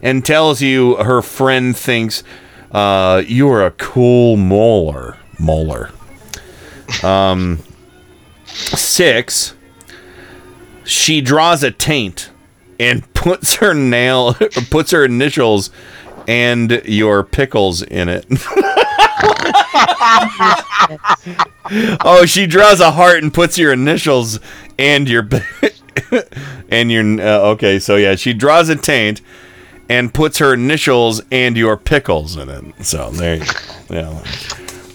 and 0.04 0.24
tells 0.24 0.62
you 0.62 0.98
her 0.98 1.24
friend 1.24 1.76
thinks 1.76 2.24
uh, 2.72 3.24
you're 3.26 3.66
a 3.66 3.72
cool 3.72 4.36
molar. 4.38 5.18
Molar. 5.40 5.92
Um, 7.02 7.60
six, 8.46 9.56
she 10.84 11.22
draws 11.22 11.64
a 11.64 11.72
taint 11.72 12.30
and 12.80 13.12
puts 13.14 13.56
her 13.56 13.74
nail, 13.74 14.34
puts 14.70 14.92
her 14.92 15.06
initials 15.06 15.72
and 16.28 16.82
your 16.86 17.24
pickles 17.24 17.82
in 17.82 18.10
it. 18.10 18.26
oh, 22.06 22.26
she 22.26 22.46
draws 22.46 22.80
a 22.82 22.92
heart 22.92 23.24
and 23.24 23.34
puts 23.34 23.58
your 23.58 23.72
initials 23.74 24.40
and 24.78 25.08
your 25.10 25.28
and 26.70 26.92
your 26.92 27.22
uh, 27.22 27.52
okay. 27.52 27.80
So 27.80 27.96
yeah, 27.98 28.16
she 28.16 28.34
draws 28.34 28.70
a 28.70 28.76
taint 28.76 29.22
and 29.90 30.14
puts 30.14 30.38
her 30.38 30.54
initials 30.54 31.22
and 31.32 31.58
your 31.58 31.78
pickles 31.78 32.38
in 32.38 32.50
it. 32.50 32.84
So 32.86 33.10
there 33.12 33.36
you 33.36 33.46
go. 33.46 33.96
Yeah. 33.96 34.24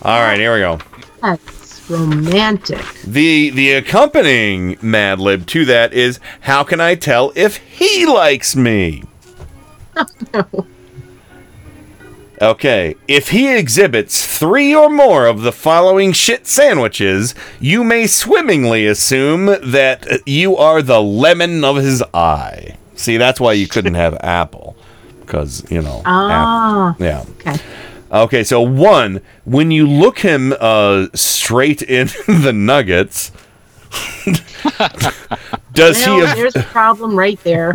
All 0.03 0.21
right, 0.21 0.39
here 0.39 0.55
we 0.55 0.61
go. 0.61 0.79
That's 1.23 1.91
romantic. 1.91 2.85
The 3.05 3.51
the 3.51 3.73
accompanying 3.73 4.77
Mad 4.81 5.21
Lib 5.21 5.47
to 5.49 5.65
that 5.67 5.93
is 5.93 6.21
how 6.41 6.63
can 6.65 6.81
I 6.81 6.95
tell 6.95 7.33
if 7.35 7.57
he 7.57 8.07
likes 8.07 8.55
me? 8.57 9.05
Okay, 12.41 12.95
if 13.09 13.31
he 13.31 13.53
exhibits 13.57 14.25
three 14.39 14.73
or 14.73 14.89
more 14.89 15.27
of 15.27 15.41
the 15.43 15.51
following 15.51 16.13
shit 16.13 16.47
sandwiches, 16.47 17.35
you 17.59 17.83
may 17.83 18.07
swimmingly 18.07 18.87
assume 18.87 19.47
that 19.47 20.07
you 20.25 20.57
are 20.57 20.81
the 20.81 21.03
lemon 21.03 21.65
of 21.65 21.77
his 21.77 22.01
eye. 22.15 22.77
See, 22.95 23.17
that's 23.17 23.41
why 23.41 23.55
you 23.55 23.67
couldn't 23.67 23.95
have 23.95 24.15
apple. 24.21 24.77
Because, 25.29 25.71
you 25.71 25.83
know. 25.83 26.01
Ah. 26.07 26.93
apple. 26.93 27.05
Yeah. 27.05 27.25
Okay. 27.41 27.57
Okay, 28.11 28.43
so 28.43 28.63
one, 28.63 29.21
when 29.45 29.71
you 29.71 29.87
look 29.87 30.21
him 30.21 30.55
uh, 30.59 31.09
straight 31.15 31.83
in 31.83 32.07
the 32.27 32.53
nuggets, 32.55 33.31
does 35.75 35.97
well, 36.07 36.17
he 36.17 36.27
av- 36.27 36.37
there's 36.37 36.57
a 36.57 36.63
problem 36.63 37.19
right 37.19 37.39
there. 37.45 37.75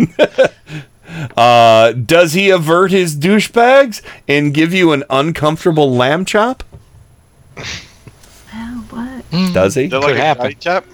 uh, 1.37 1.91
does 1.91 2.33
he 2.33 2.49
avert 2.49 2.89
his 2.89 3.15
douchebags 3.15 4.01
and 4.27 4.55
give 4.55 4.73
you 4.73 4.91
an 4.91 5.03
uncomfortable 5.11 5.93
lamb 5.93 6.25
chop? 6.25 6.63
Oh, 7.55 8.85
what? 8.89 9.53
Does 9.53 9.75
he? 9.75 9.83
Is 9.83 9.91
that 9.91 9.99
like 9.99 10.15
a 10.15 10.35
karate 10.35 10.59
chop? 10.59 10.85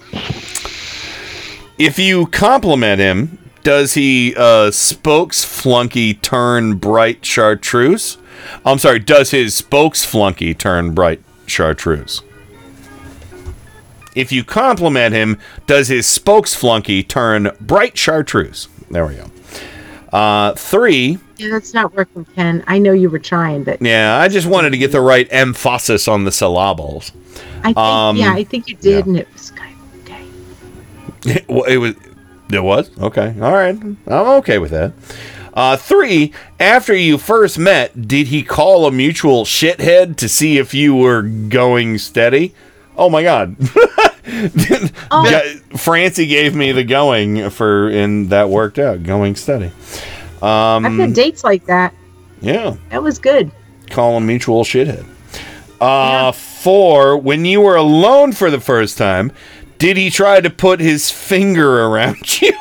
If 1.78 1.98
you 1.98 2.26
compliment 2.26 3.00
him, 3.00 3.38
does 3.62 3.94
he 3.94 4.34
uh, 4.36 4.70
spokes 4.70 5.44
flunky 5.44 6.14
turn 6.14 6.76
bright 6.76 7.24
chartreuse? 7.24 8.18
I'm 8.64 8.78
sorry, 8.78 8.98
does 8.98 9.30
his 9.30 9.54
spokes 9.54 10.04
flunky 10.04 10.54
turn 10.54 10.94
bright 10.94 11.22
chartreuse? 11.46 12.22
If 14.16 14.32
you 14.32 14.42
compliment 14.42 15.14
him, 15.14 15.38
does 15.66 15.88
his 15.88 16.06
spokes 16.06 16.54
flunky 16.54 17.02
turn 17.02 17.50
bright 17.60 17.96
chartreuse? 17.96 18.68
There 18.90 19.06
we 19.06 19.16
go. 19.16 19.30
Uh, 20.12 20.54
three. 20.54 21.18
Yeah, 21.36 21.50
that's 21.50 21.72
not 21.72 21.94
working, 21.94 22.24
Ken. 22.34 22.64
I 22.66 22.78
know 22.78 22.92
you 22.92 23.08
were 23.08 23.20
trying, 23.20 23.62
but 23.64 23.80
Yeah, 23.80 24.16
I 24.18 24.28
just 24.28 24.46
wanted 24.46 24.70
to 24.70 24.78
get 24.78 24.90
the 24.90 25.00
right 25.00 25.28
emphasis 25.30 26.08
on 26.08 26.24
the 26.24 26.32
syllables. 26.32 27.12
I 27.60 27.72
think 27.72 27.76
Um, 27.78 28.16
yeah, 28.16 28.32
I 28.32 28.42
think 28.42 28.68
you 28.68 28.76
did, 28.76 29.06
and 29.06 29.16
it 29.16 29.32
was 29.32 29.50
kind 29.52 29.74
of 29.74 30.00
okay. 31.24 31.44
well, 31.48 31.64
it 31.64 31.76
was. 31.76 31.94
It 32.52 32.62
was 32.62 32.90
okay. 32.98 33.34
All 33.40 33.52
right, 33.52 33.76
I'm 33.76 33.96
okay 34.38 34.58
with 34.58 34.70
that. 34.72 34.92
Uh, 35.52 35.76
three. 35.76 36.32
After 36.58 36.94
you 36.94 37.18
first 37.18 37.58
met, 37.58 38.06
did 38.08 38.28
he 38.28 38.42
call 38.42 38.86
a 38.86 38.92
mutual 38.92 39.44
shithead 39.44 40.16
to 40.16 40.28
see 40.28 40.58
if 40.58 40.74
you 40.74 40.94
were 40.94 41.22
going 41.22 41.98
steady? 41.98 42.54
Oh 42.96 43.08
my 43.10 43.22
god. 43.22 43.56
Yeah, 44.32 45.40
Francie 45.76 46.26
gave 46.26 46.54
me 46.54 46.70
the 46.72 46.84
going 46.84 47.50
for, 47.50 47.88
and 47.88 48.30
that 48.30 48.48
worked 48.48 48.78
out. 48.78 49.02
Going 49.02 49.34
steady. 49.34 49.72
Um, 50.40 50.86
I've 50.86 50.92
had 50.98 51.14
dates 51.14 51.42
like 51.42 51.66
that. 51.66 51.94
yeah. 52.40 52.76
That 52.90 53.02
was 53.02 53.18
good. 53.18 53.50
Call 53.90 54.16
a 54.16 54.20
mutual 54.20 54.62
shithead. 54.64 55.04
Uh, 55.80 56.30
four. 56.32 57.16
When 57.16 57.44
you 57.44 57.60
were 57.60 57.76
alone 57.76 58.32
for 58.32 58.50
the 58.50 58.60
first 58.60 58.96
time, 58.98 59.32
did 59.80 59.96
he 59.96 60.10
try 60.10 60.40
to 60.40 60.48
put 60.50 60.78
his 60.78 61.10
finger 61.10 61.82
around 61.84 62.40
you? 62.42 62.52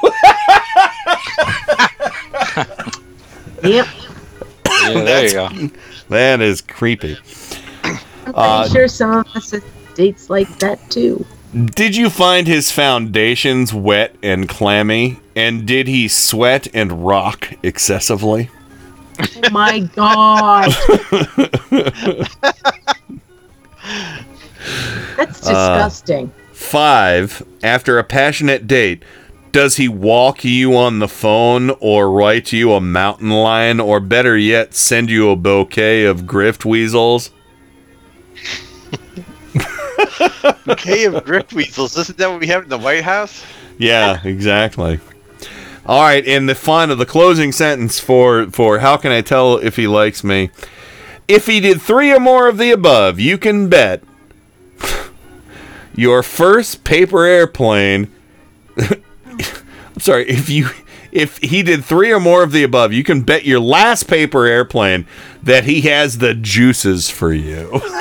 Yep. 3.62 3.88
Yeah, 4.82 4.94
there 5.04 5.26
you 5.26 5.34
go. 5.34 5.76
That 6.10 6.42
is 6.42 6.62
creepy. 6.62 7.18
I'm 7.84 7.98
pretty 8.24 8.34
Uh, 8.36 8.70
sure 8.70 8.88
some 8.88 9.12
of 9.12 9.28
us 9.36 9.52
have 9.52 9.64
dates 9.96 10.30
like 10.30 10.48
that 10.60 10.80
too. 10.90 11.26
Did 11.76 11.96
you 11.96 12.10
find 12.10 12.48
his 12.48 12.72
foundations 12.72 13.74
wet 13.74 14.16
and 14.24 14.48
clammy? 14.48 15.20
And 15.36 15.66
did 15.68 15.88
he 15.88 16.08
sweat 16.08 16.68
and 16.74 17.06
rock 17.06 17.52
excessively? 17.64 18.50
Oh 19.20 19.50
my 19.52 19.80
god. 19.80 20.72
That's 25.18 25.46
Uh, 25.46 25.50
disgusting. 25.50 26.32
Five, 26.60 27.42
after 27.64 27.98
a 27.98 28.04
passionate 28.04 28.68
date, 28.68 29.02
does 29.52 29.78
he 29.78 29.88
walk 29.88 30.44
you 30.44 30.76
on 30.78 31.00
the 31.00 31.08
phone 31.08 31.72
or 31.80 32.12
write 32.12 32.52
you 32.52 32.74
a 32.74 32.82
mountain 32.82 33.32
lion 33.32 33.80
or 33.80 34.00
better 34.00 34.38
yet, 34.38 34.76
send 34.76 35.10
you 35.10 35.32
a 35.32 35.36
bouquet 35.36 36.04
of 36.06 36.24
grift 36.24 36.66
weasels? 36.66 37.32
Bouquet 40.66 41.06
of 41.06 41.24
grift 41.24 41.54
weasels. 41.54 41.98
Isn't 41.98 42.20
that 42.20 42.30
what 42.30 42.42
we 42.42 42.48
have 42.48 42.64
in 42.64 42.70
the 42.70 42.78
White 42.78 43.04
House? 43.04 43.44
Yeah, 43.80 44.22
exactly. 44.24 45.00
All 45.88 46.04
right, 46.04 46.28
and 46.28 46.48
the 46.48 46.56
final, 46.56 46.96
the 46.98 47.06
closing 47.06 47.52
sentence 47.52 48.00
for 48.00 48.48
for 48.52 48.80
how 48.80 48.98
can 48.98 49.12
I 49.12 49.22
tell 49.22 49.58
if 49.58 49.78
he 49.78 49.88
likes 49.88 50.24
me? 50.24 50.52
If 51.28 51.48
he 51.48 51.62
did 51.62 51.82
three 51.82 52.12
or 52.12 52.20
more 52.20 52.48
of 52.48 52.58
the 52.58 52.70
above, 52.70 53.20
you 53.20 53.40
can 53.40 53.70
bet 53.70 54.04
your 56.00 56.24
first 56.24 56.84
paper 56.86 57.26
airplane. 57.26 58.10
I'm 58.78 60.00
sorry, 60.00 60.28
if 60.30 60.50
you 60.50 60.70
if 61.12 61.38
he 61.40 61.62
did 61.62 61.84
three 61.84 62.12
or 62.12 62.20
more 62.20 62.42
of 62.44 62.52
the 62.54 62.64
above, 62.64 62.94
you 62.94 63.04
can 63.04 63.22
bet 63.24 63.44
your 63.44 63.60
last 63.60 64.04
paper 64.04 64.46
airplane 64.46 65.06
that 65.44 65.66
he 65.66 65.82
has 65.82 66.20
the 66.20 66.34
juices 66.34 67.10
for 67.10 67.34
you. 67.34 67.82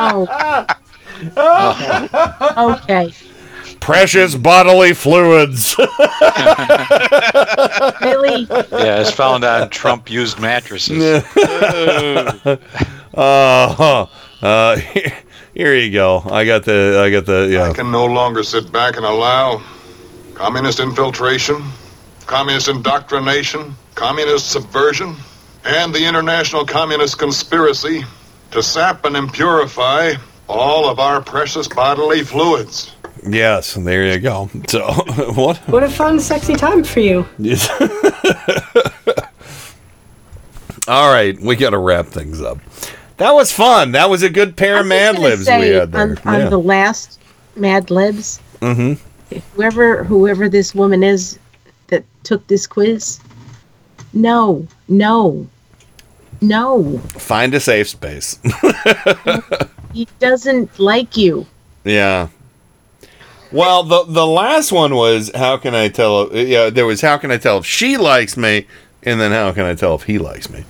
Oh. 0.00 0.66
okay. 2.82 3.12
Precious 3.80 4.36
bodily 4.36 4.94
fluids. 4.94 5.74
Really? 8.00 8.46
Yeah, 8.50 9.00
it's 9.00 9.10
found 9.10 9.44
on 9.44 9.68
Trump 9.70 10.08
used 10.08 10.38
mattresses. 10.38 11.24
uh, 13.14 14.06
uh, 14.42 14.80
here 15.58 15.74
you 15.74 15.90
go. 15.90 16.22
I 16.24 16.44
got 16.44 16.64
the. 16.64 17.02
I 17.04 17.10
got 17.10 17.26
the. 17.26 17.48
Yeah. 17.50 17.64
I 17.64 17.72
can 17.72 17.90
no 17.90 18.06
longer 18.06 18.44
sit 18.44 18.70
back 18.70 18.96
and 18.96 19.04
allow 19.04 19.60
communist 20.34 20.78
infiltration, 20.78 21.60
communist 22.26 22.68
indoctrination, 22.68 23.74
communist 23.96 24.52
subversion, 24.52 25.16
and 25.64 25.92
the 25.92 26.06
international 26.06 26.64
communist 26.64 27.18
conspiracy 27.18 28.04
to 28.52 28.62
sap 28.62 29.04
and 29.04 29.16
impurify 29.16 30.16
all 30.48 30.88
of 30.88 31.00
our 31.00 31.20
precious 31.20 31.66
bodily 31.66 32.22
fluids. 32.22 32.94
Yes, 33.28 33.74
there 33.74 34.06
you 34.12 34.20
go. 34.20 34.48
So 34.68 34.86
what? 35.34 35.56
What 35.68 35.82
a 35.82 35.88
fun, 35.88 36.20
sexy 36.20 36.54
time 36.54 36.84
for 36.84 37.00
you. 37.00 37.26
Yes. 37.36 37.68
All 40.86 41.12
right, 41.12 41.38
we 41.40 41.56
got 41.56 41.70
to 41.70 41.78
wrap 41.78 42.06
things 42.06 42.40
up. 42.40 42.58
That 43.18 43.34
was 43.34 43.52
fun. 43.52 43.92
That 43.92 44.08
was 44.08 44.22
a 44.22 44.30
good 44.30 44.56
pair 44.56 44.80
of 44.80 44.86
Mad 44.86 45.16
gonna 45.16 45.28
Libs 45.28 45.46
we 45.46 45.68
had 45.68 45.92
there. 45.92 46.02
On, 46.02 46.18
on 46.24 46.50
the 46.50 46.58
last 46.58 47.20
Mad 47.56 47.90
Libs, 47.90 48.40
mm-hmm. 48.60 49.36
whoever 49.54 50.04
whoever 50.04 50.48
this 50.48 50.72
woman 50.74 51.02
is 51.02 51.38
that 51.88 52.04
took 52.22 52.46
this 52.46 52.66
quiz, 52.66 53.18
no, 54.12 54.66
no, 54.88 55.48
no, 56.40 56.98
Find 56.98 57.52
a 57.54 57.60
safe 57.60 57.88
space. 57.88 58.38
he 59.92 60.06
doesn't 60.20 60.78
like 60.78 61.16
you. 61.16 61.46
yeah. 61.84 62.28
Well, 63.50 63.82
the 63.82 64.04
the 64.04 64.26
last 64.26 64.70
one 64.70 64.94
was 64.94 65.32
how 65.34 65.56
can 65.56 65.74
I 65.74 65.88
tell? 65.88 66.32
Yeah, 66.36 66.70
there 66.70 66.86
was 66.86 67.00
how 67.00 67.16
can 67.16 67.32
I 67.32 67.38
tell 67.38 67.58
if 67.58 67.66
she 67.66 67.96
likes 67.96 68.36
me, 68.36 68.66
and 69.02 69.20
then 69.20 69.32
how 69.32 69.52
can 69.52 69.64
I 69.64 69.74
tell 69.74 69.96
if 69.96 70.04
he 70.04 70.18
likes 70.18 70.48
me? 70.50 70.64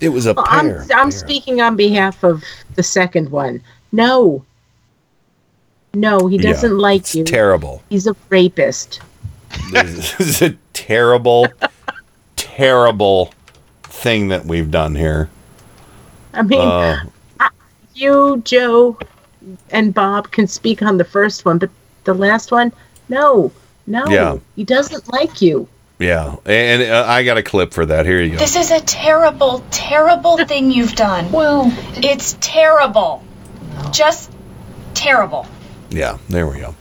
It 0.00 0.10
was 0.10 0.26
a 0.26 0.34
Well, 0.34 0.44
I'm 0.48 0.66
pair. 0.68 0.86
I'm 0.94 1.10
speaking 1.10 1.60
on 1.60 1.76
behalf 1.76 2.22
of 2.22 2.44
the 2.74 2.82
second 2.82 3.30
one. 3.30 3.62
No, 3.92 4.44
no, 5.94 6.26
he 6.26 6.36
doesn't 6.38 6.76
like 6.76 7.00
it's 7.02 7.14
you. 7.14 7.24
terrible. 7.24 7.82
He's 7.88 8.06
a 8.06 8.14
rapist. 8.28 9.00
this 9.72 10.20
is 10.20 10.42
a 10.42 10.54
terrible, 10.74 11.46
terrible 12.36 13.32
thing 13.84 14.28
that 14.28 14.44
we've 14.44 14.70
done 14.70 14.94
here. 14.94 15.30
I 16.34 16.42
mean, 16.42 16.60
Uh, 16.60 17.00
I, 17.40 17.48
you, 17.94 18.42
Joe, 18.44 18.98
and 19.70 19.94
Bob 19.94 20.30
can 20.30 20.46
speak 20.46 20.82
on 20.82 20.98
the 20.98 21.04
first 21.04 21.44
one, 21.46 21.56
but 21.58 21.70
the 22.04 22.12
last 22.12 22.50
one, 22.52 22.72
no, 23.08 23.50
no, 23.86 24.04
Yeah. 24.08 24.36
he 24.56 24.64
doesn't 24.64 25.10
like 25.12 25.40
you. 25.40 25.66
Yeah, 25.98 26.36
and 26.44 26.82
uh, 26.82 27.04
I 27.06 27.24
got 27.24 27.38
a 27.38 27.42
clip 27.42 27.72
for 27.72 27.86
that. 27.86 28.06
Here 28.06 28.20
you 28.20 28.32
go. 28.32 28.38
This 28.38 28.56
is 28.56 28.70
a 28.70 28.80
terrible, 28.80 29.64
terrible 29.70 30.36
thing 30.44 30.70
you've 30.70 30.94
done. 30.94 31.32
Well, 31.32 31.72
it's 31.96 32.36
terrible. 32.40 33.22
Just 33.92 34.30
terrible. 34.94 35.46
Yeah, 35.90 36.18
there 36.28 36.46
we 36.46 36.58
go. 36.58 36.74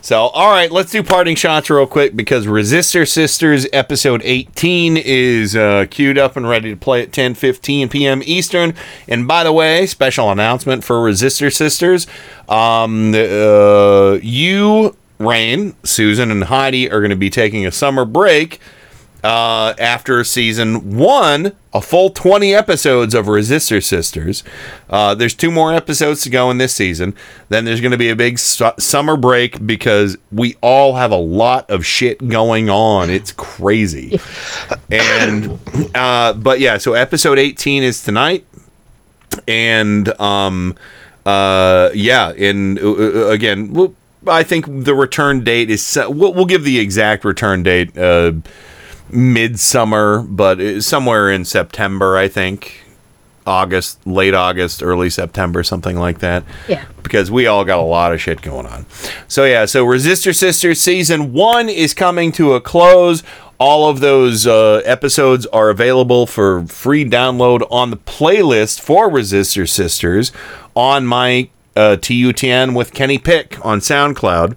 So, 0.00 0.28
all 0.28 0.50
right, 0.50 0.72
let's 0.72 0.90
do 0.90 1.02
parting 1.02 1.36
shots 1.36 1.68
real 1.68 1.86
quick 1.86 2.16
because 2.16 2.46
Resistor 2.46 3.06
Sisters 3.06 3.66
episode 3.74 4.22
18 4.24 4.96
is 4.96 5.54
uh, 5.54 5.84
queued 5.90 6.16
up 6.16 6.34
and 6.36 6.48
ready 6.48 6.70
to 6.70 6.76
play 6.76 7.02
at 7.02 7.12
10 7.12 7.34
15 7.34 7.90
p.m. 7.90 8.22
Eastern. 8.24 8.74
And 9.06 9.28
by 9.28 9.44
the 9.44 9.52
way, 9.52 9.86
special 9.86 10.30
announcement 10.30 10.82
for 10.82 10.96
Resistor 10.96 11.52
Sisters 11.52 12.06
um, 12.48 13.12
uh, 13.14 14.18
you, 14.22 14.96
Rain, 15.18 15.74
Susan, 15.84 16.30
and 16.30 16.44
Heidi 16.44 16.90
are 16.90 17.00
going 17.00 17.10
to 17.10 17.16
be 17.16 17.30
taking 17.30 17.66
a 17.66 17.72
summer 17.72 18.04
break 18.04 18.60
uh, 19.24 19.74
after 19.78 20.22
season 20.22 20.96
one, 20.96 21.52
a 21.74 21.80
full 21.80 22.10
20 22.10 22.54
episodes 22.54 23.14
of 23.14 23.26
Resistor 23.26 23.82
Sisters. 23.82 24.44
Uh, 24.88 25.14
there's 25.14 25.34
two 25.34 25.50
more 25.50 25.72
episodes 25.72 26.22
to 26.22 26.30
go 26.30 26.50
in 26.50 26.58
this 26.58 26.72
season. 26.72 27.14
Then 27.48 27.64
there's 27.64 27.80
going 27.80 27.92
to 27.92 27.98
be 27.98 28.10
a 28.10 28.16
big 28.16 28.38
su- 28.38 28.70
summer 28.78 29.16
break 29.16 29.66
because 29.66 30.16
we 30.30 30.56
all 30.62 30.94
have 30.94 31.10
a 31.10 31.16
lot 31.16 31.68
of 31.68 31.84
shit 31.84 32.28
going 32.28 32.70
on. 32.70 33.10
It's 33.10 33.32
crazy. 33.32 34.20
and, 34.90 35.58
uh, 35.94 36.34
but 36.34 36.60
yeah, 36.60 36.78
so 36.78 36.94
episode 36.94 37.38
18 37.38 37.82
is 37.82 38.02
tonight. 38.02 38.46
And, 39.46 40.08
um, 40.20 40.76
uh, 41.26 41.90
yeah, 41.92 42.30
and 42.30 42.78
uh, 42.78 42.90
uh, 42.92 43.26
again, 43.28 43.72
we'll, 43.72 43.94
I 44.26 44.42
think 44.42 44.66
the 44.68 44.94
return 44.94 45.44
date 45.44 45.70
is 45.70 45.84
set. 45.84 46.12
We'll, 46.12 46.32
we'll 46.34 46.46
give 46.46 46.64
the 46.64 46.78
exact 46.78 47.24
return 47.24 47.62
date. 47.62 47.96
Uh, 47.96 48.32
midsummer, 49.10 50.22
but 50.22 50.82
somewhere 50.82 51.30
in 51.30 51.44
September, 51.44 52.16
I 52.16 52.28
think. 52.28 52.84
August, 53.46 54.06
late 54.06 54.34
August, 54.34 54.82
early 54.82 55.08
September, 55.08 55.62
something 55.62 55.96
like 55.96 56.18
that. 56.18 56.44
Yeah. 56.68 56.84
Because 57.02 57.30
we 57.30 57.46
all 57.46 57.64
got 57.64 57.78
a 57.78 57.82
lot 57.82 58.12
of 58.12 58.20
shit 58.20 58.42
going 58.42 58.66
on. 58.66 58.84
So, 59.26 59.46
yeah, 59.46 59.64
so 59.64 59.86
Resistor 59.86 60.36
Sisters 60.36 60.78
season 60.78 61.32
one 61.32 61.70
is 61.70 61.94
coming 61.94 62.30
to 62.32 62.52
a 62.52 62.60
close. 62.60 63.22
All 63.58 63.88
of 63.88 64.00
those 64.00 64.46
uh, 64.46 64.82
episodes 64.84 65.46
are 65.46 65.70
available 65.70 66.26
for 66.26 66.66
free 66.66 67.06
download 67.06 67.66
on 67.70 67.88
the 67.88 67.96
playlist 67.96 68.80
for 68.80 69.08
Resistor 69.08 69.66
Sisters 69.66 70.30
on 70.76 71.06
my 71.06 71.48
uh, 71.78 71.96
TUTN 71.96 72.74
with 72.74 72.92
Kenny 72.92 73.18
Pick 73.18 73.64
on 73.64 73.78
SoundCloud. 73.78 74.56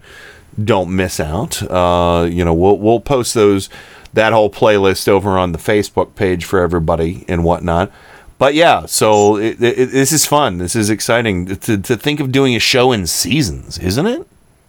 Don't 0.61 0.93
miss 0.93 1.19
out. 1.19 1.61
Uh, 1.63 2.27
you 2.29 2.43
know, 2.43 2.53
we'll 2.53 2.77
we'll 2.77 2.99
post 2.99 3.33
those 3.33 3.69
that 4.13 4.33
whole 4.33 4.49
playlist 4.49 5.07
over 5.07 5.37
on 5.37 5.51
the 5.51 5.57
Facebook 5.57 6.15
page 6.15 6.43
for 6.43 6.59
everybody 6.59 7.23
and 7.27 7.43
whatnot. 7.43 7.91
But 8.37 8.55
yeah, 8.55 8.87
so 8.87 9.37
it, 9.37 9.61
it, 9.61 9.91
this 9.91 10.11
is 10.11 10.25
fun. 10.25 10.57
This 10.57 10.75
is 10.75 10.89
exciting 10.89 11.45
to, 11.45 11.77
to 11.77 11.95
think 11.95 12.19
of 12.19 12.31
doing 12.31 12.55
a 12.55 12.59
show 12.59 12.91
in 12.91 13.05
seasons, 13.05 13.77
isn't 13.77 14.07
it? 14.07 14.27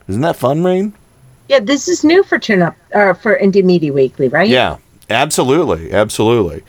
Isn't 0.08 0.20
that 0.20 0.36
fun, 0.36 0.62
Rain? 0.62 0.92
Yeah, 1.48 1.60
this 1.60 1.88
is 1.88 2.04
new 2.04 2.22
for 2.22 2.38
Turn 2.38 2.62
Up 2.62 2.76
uh, 2.94 3.14
for 3.14 3.38
Indie 3.38 3.64
Media 3.64 3.92
Weekly, 3.92 4.28
right? 4.28 4.48
Yeah, 4.48 4.76
absolutely, 5.08 5.90
absolutely. 5.92 6.62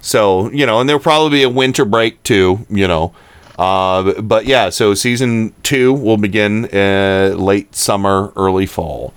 So 0.00 0.50
you 0.50 0.66
know, 0.66 0.80
and 0.80 0.88
there'll 0.88 1.00
probably 1.00 1.38
be 1.38 1.42
a 1.44 1.48
winter 1.48 1.84
break 1.84 2.22
too. 2.24 2.66
You 2.68 2.88
know, 2.88 3.14
uh, 3.58 4.20
but 4.22 4.46
yeah. 4.46 4.70
So 4.70 4.94
season 4.94 5.52
two 5.62 5.92
will 5.92 6.16
begin 6.16 6.64
uh, 6.72 7.34
late 7.36 7.74
summer, 7.74 8.32
early 8.36 8.66
fall. 8.66 9.12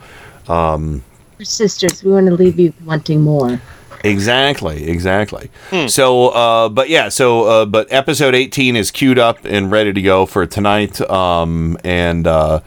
Um, 0.48 1.04
Your 1.38 1.46
sisters, 1.46 2.04
we 2.04 2.12
want 2.12 2.28
to 2.28 2.34
leave 2.34 2.60
you 2.60 2.74
wanting 2.84 3.22
more. 3.22 3.62
Exactly, 4.04 4.90
exactly. 4.90 5.52
So, 5.88 6.30
uh, 6.30 6.70
but 6.70 6.90
yeah, 6.90 7.10
so 7.10 7.44
uh, 7.44 7.66
but 7.68 7.86
episode 7.92 8.34
eighteen 8.34 8.76
is 8.76 8.90
queued 8.90 9.20
up 9.20 9.46
and 9.46 9.72
ready 9.72 9.94
to 9.94 10.02
go 10.02 10.26
for 10.26 10.48
tonight. 10.48 11.00
Um, 11.02 11.78
and 11.84 12.26
uh, 12.26 12.62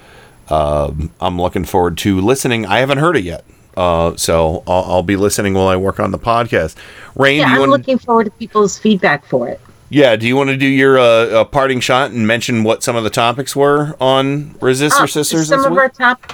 um 0.48 1.10
I'm 1.20 1.40
looking 1.40 1.64
forward 1.64 1.98
to 1.98 2.20
listening. 2.20 2.66
I 2.66 2.78
haven't 2.78 2.98
heard 2.98 3.16
it 3.16 3.24
yet, 3.24 3.44
uh, 3.76 4.14
so 4.14 4.62
I'll, 4.68 4.84
I'll 4.84 5.02
be 5.02 5.16
listening 5.16 5.54
while 5.54 5.66
I 5.66 5.74
work 5.74 5.98
on 5.98 6.12
the 6.12 6.20
podcast. 6.20 6.76
Rain, 7.16 7.40
yeah, 7.40 7.46
do 7.46 7.50
you 7.50 7.54
I'm 7.54 7.60
want? 7.68 7.72
looking 7.72 7.98
forward 7.98 8.26
to 8.26 8.30
people's 8.30 8.78
feedback 8.78 9.26
for 9.26 9.48
it. 9.48 9.60
Yeah, 9.90 10.16
do 10.16 10.26
you 10.26 10.36
want 10.36 10.50
to 10.50 10.56
do 10.56 10.66
your 10.66 10.98
uh, 10.98 11.02
uh, 11.04 11.44
parting 11.44 11.80
shot 11.80 12.10
and 12.10 12.26
mention 12.26 12.64
what 12.64 12.82
some 12.82 12.96
of 12.96 13.04
the 13.04 13.10
topics 13.10 13.54
were 13.54 13.96
on 14.00 14.50
Resistor 14.54 15.02
Uh, 15.02 15.06
Sisters? 15.06 15.48
Some 15.48 15.64
of 15.64 15.70
week? 15.70 15.80
our 15.80 15.88
top. 15.88 16.32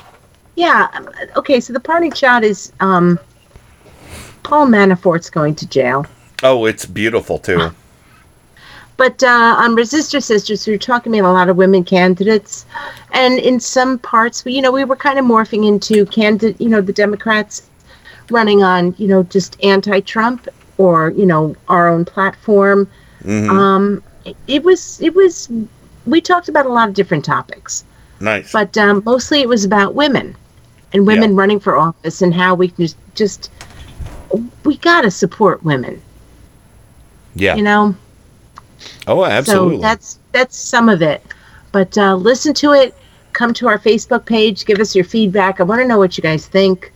Yeah. 0.57 0.89
um, 0.95 1.09
Okay. 1.37 1.61
So 1.61 1.73
the 1.73 1.81
parting 1.81 2.13
shot 2.13 2.45
is 2.45 2.73
um, 2.81 3.19
Paul 4.43 4.67
Manafort's 4.67 5.31
going 5.31 5.55
to 5.57 5.67
jail. 5.67 6.07
Oh, 6.43 6.65
it's 6.65 6.87
beautiful 6.87 7.39
too. 7.39 7.71
But 8.97 9.23
uh, 9.23 9.55
on 9.57 9.77
Resistor 9.77 10.23
Sisters, 10.23 10.67
we 10.67 10.75
were 10.75 10.79
talking 10.79 11.19
about 11.19 11.31
a 11.31 11.33
lot 11.33 11.49
of 11.49 11.57
women 11.57 11.85
candidates, 11.85 12.67
and 13.13 13.39
in 13.39 13.59
some 13.59 13.99
parts, 13.99 14.45
we, 14.45 14.53
you 14.53 14.61
know, 14.61 14.71
we 14.71 14.85
were 14.85 14.95
kind 14.95 15.19
of 15.19 15.25
morphing 15.25 15.67
into 15.67 16.05
candidate, 16.05 16.61
you 16.61 16.69
know, 16.69 16.83
the 16.83 16.93
Democrats 16.93 17.67
running 18.31 18.63
on, 18.63 18.95
you 18.99 19.09
know, 19.09 19.23
just 19.23 19.57
anti-Trump 19.65 20.47
or 20.77 21.11
you 21.13 21.25
know 21.25 21.57
our 21.69 21.89
own 21.89 22.05
platform. 22.05 22.87
Mhm. 23.25 23.51
Um, 23.51 24.03
it, 24.47 24.63
was 24.63 25.01
it 25.01 25.15
was 25.15 25.51
we 26.07 26.21
talked 26.21 26.49
about 26.49 26.67
a 26.67 26.69
lot 26.69 26.89
of 26.89 26.95
different 26.95 27.25
topics, 27.25 27.85
nice. 28.21 28.53
but 28.53 28.77
um, 28.79 29.03
mostly 29.05 29.41
it 29.41 29.49
was 29.49 29.65
about 29.65 29.95
women 29.95 30.37
and 30.93 31.07
women 31.07 31.37
running 31.37 31.61
for 31.61 31.77
office 31.77 32.23
and 32.23 32.35
how 32.35 32.55
we 32.55 32.69
can 32.69 32.85
just, 32.85 32.97
just 33.15 33.51
we 34.65 34.77
gotta 34.79 35.11
support 35.11 35.63
women. 35.63 36.01
Yeah. 37.35 37.55
You 37.55 37.63
know. 37.63 37.95
oh, 39.07 39.25
absolutely. 39.25 39.77
So 39.77 39.83
that's 39.83 40.19
that's 40.33 40.57
some 40.57 40.89
of 40.89 41.03
it. 41.03 41.23
But 41.73 41.97
uh, 41.97 42.17
listen 42.17 42.55
to 42.55 42.73
it. 42.73 42.95
Come 43.33 43.55
to 43.55 43.69
our 43.69 43.79
Facebook 43.79 44.27
page. 44.27 44.65
Give 44.65 44.81
us 44.81 44.95
your 44.95 45.05
feedback. 45.05 45.61
I 45.61 45.63
want 45.63 45.81
to 45.81 45.87
know 45.87 45.99
what 45.99 46.19
you 46.19 46.23
guys 46.23 46.47
think. 46.47 46.93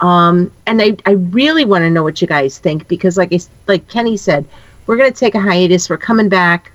Um, 0.00 0.52
and 0.66 0.82
I, 0.82 0.96
I 1.06 1.12
really 1.12 1.64
want 1.64 1.82
to 1.82 1.90
know 1.90 2.02
what 2.02 2.20
you 2.20 2.26
guys 2.26 2.58
think 2.58 2.86
because, 2.88 3.16
like 3.16 3.32
I 3.32 3.40
like 3.66 3.88
Kenny 3.88 4.16
said, 4.16 4.44
we're 4.86 4.96
going 4.96 5.12
to 5.12 5.18
take 5.18 5.34
a 5.34 5.40
hiatus. 5.40 5.88
We're 5.90 5.96
coming 5.96 6.28
back, 6.28 6.72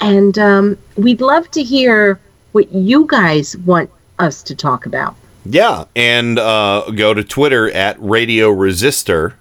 and 0.00 0.38
um, 0.38 0.78
we'd 0.96 1.20
love 1.20 1.50
to 1.52 1.62
hear 1.62 2.18
what 2.52 2.70
you 2.72 3.06
guys 3.06 3.56
want 3.58 3.90
us 4.18 4.42
to 4.44 4.54
talk 4.54 4.86
about. 4.86 5.14
Yeah, 5.44 5.84
and 5.94 6.38
uh, 6.38 6.90
go 6.94 7.14
to 7.14 7.22
Twitter 7.22 7.70
at 7.70 7.96
Radio 8.00 8.52
Resistor. 8.52 9.34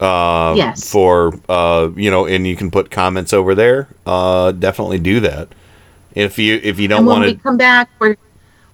Uh, 0.00 0.54
Yes. 0.56 0.90
For 0.90 1.34
uh, 1.48 1.90
you 1.94 2.10
know, 2.10 2.26
and 2.26 2.46
you 2.46 2.56
can 2.56 2.70
put 2.70 2.90
comments 2.90 3.32
over 3.34 3.54
there. 3.54 3.86
Uh, 4.06 4.52
definitely 4.52 4.98
do 4.98 5.20
that. 5.20 5.48
If 6.14 6.38
you 6.38 6.58
if 6.62 6.78
you 6.80 6.88
don't 6.88 7.04
want 7.06 7.24
to, 7.24 7.34
come 7.34 7.56
back, 7.56 7.88
we're 7.98 8.16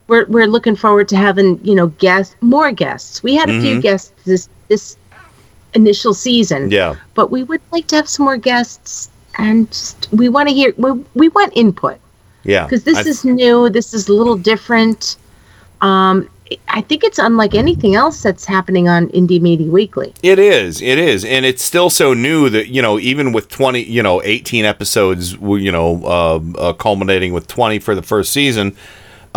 we're 0.06 0.24
we're 0.26 0.46
looking 0.46 0.76
forward 0.76 1.08
to 1.08 1.16
having 1.16 1.60
you 1.64 1.74
know 1.74 1.88
guests, 1.88 2.34
more 2.40 2.70
guests. 2.72 3.22
We 3.22 3.34
had 3.34 3.50
a 3.50 3.60
few 3.60 3.76
Mhm. 3.78 3.82
guests 3.82 4.12
this 4.24 4.48
this 4.68 4.96
initial 5.74 6.14
season, 6.14 6.70
yeah, 6.70 6.96
but 7.14 7.30
we 7.30 7.42
would 7.42 7.60
like 7.72 7.86
to 7.88 7.96
have 7.96 8.08
some 8.08 8.24
more 8.24 8.36
guests, 8.36 9.10
and 9.38 9.68
just, 9.70 10.08
we 10.12 10.28
want 10.28 10.48
to 10.48 10.54
hear 10.54 10.72
we 10.76 10.92
we 11.14 11.28
want 11.30 11.52
input 11.56 11.98
yeah, 12.44 12.64
because 12.64 12.84
this 12.84 12.98
I- 12.98 13.08
is 13.08 13.24
new. 13.24 13.68
This 13.68 13.92
is 13.94 14.08
a 14.08 14.12
little 14.12 14.36
different. 14.36 15.16
Um, 15.80 16.28
I 16.68 16.80
think 16.80 17.02
it's 17.02 17.18
unlike 17.18 17.56
anything 17.56 17.96
else 17.96 18.22
that's 18.22 18.44
happening 18.44 18.88
on 18.88 19.08
Indie 19.08 19.40
Media 19.40 19.68
Weekly. 19.68 20.14
It 20.22 20.38
is. 20.38 20.80
It 20.80 20.96
is, 20.96 21.24
and 21.24 21.44
it's 21.44 21.62
still 21.62 21.90
so 21.90 22.14
new 22.14 22.48
that 22.50 22.68
you 22.68 22.80
know, 22.80 22.98
even 22.98 23.32
with 23.32 23.48
twenty, 23.48 23.82
you 23.82 24.02
know, 24.02 24.22
eighteen 24.22 24.64
episodes, 24.64 25.32
you 25.34 25.72
know, 25.72 26.02
uh, 26.04 26.40
uh, 26.58 26.72
culminating 26.74 27.32
with 27.32 27.48
twenty 27.48 27.78
for 27.80 27.94
the 27.94 28.02
first 28.02 28.32
season, 28.32 28.76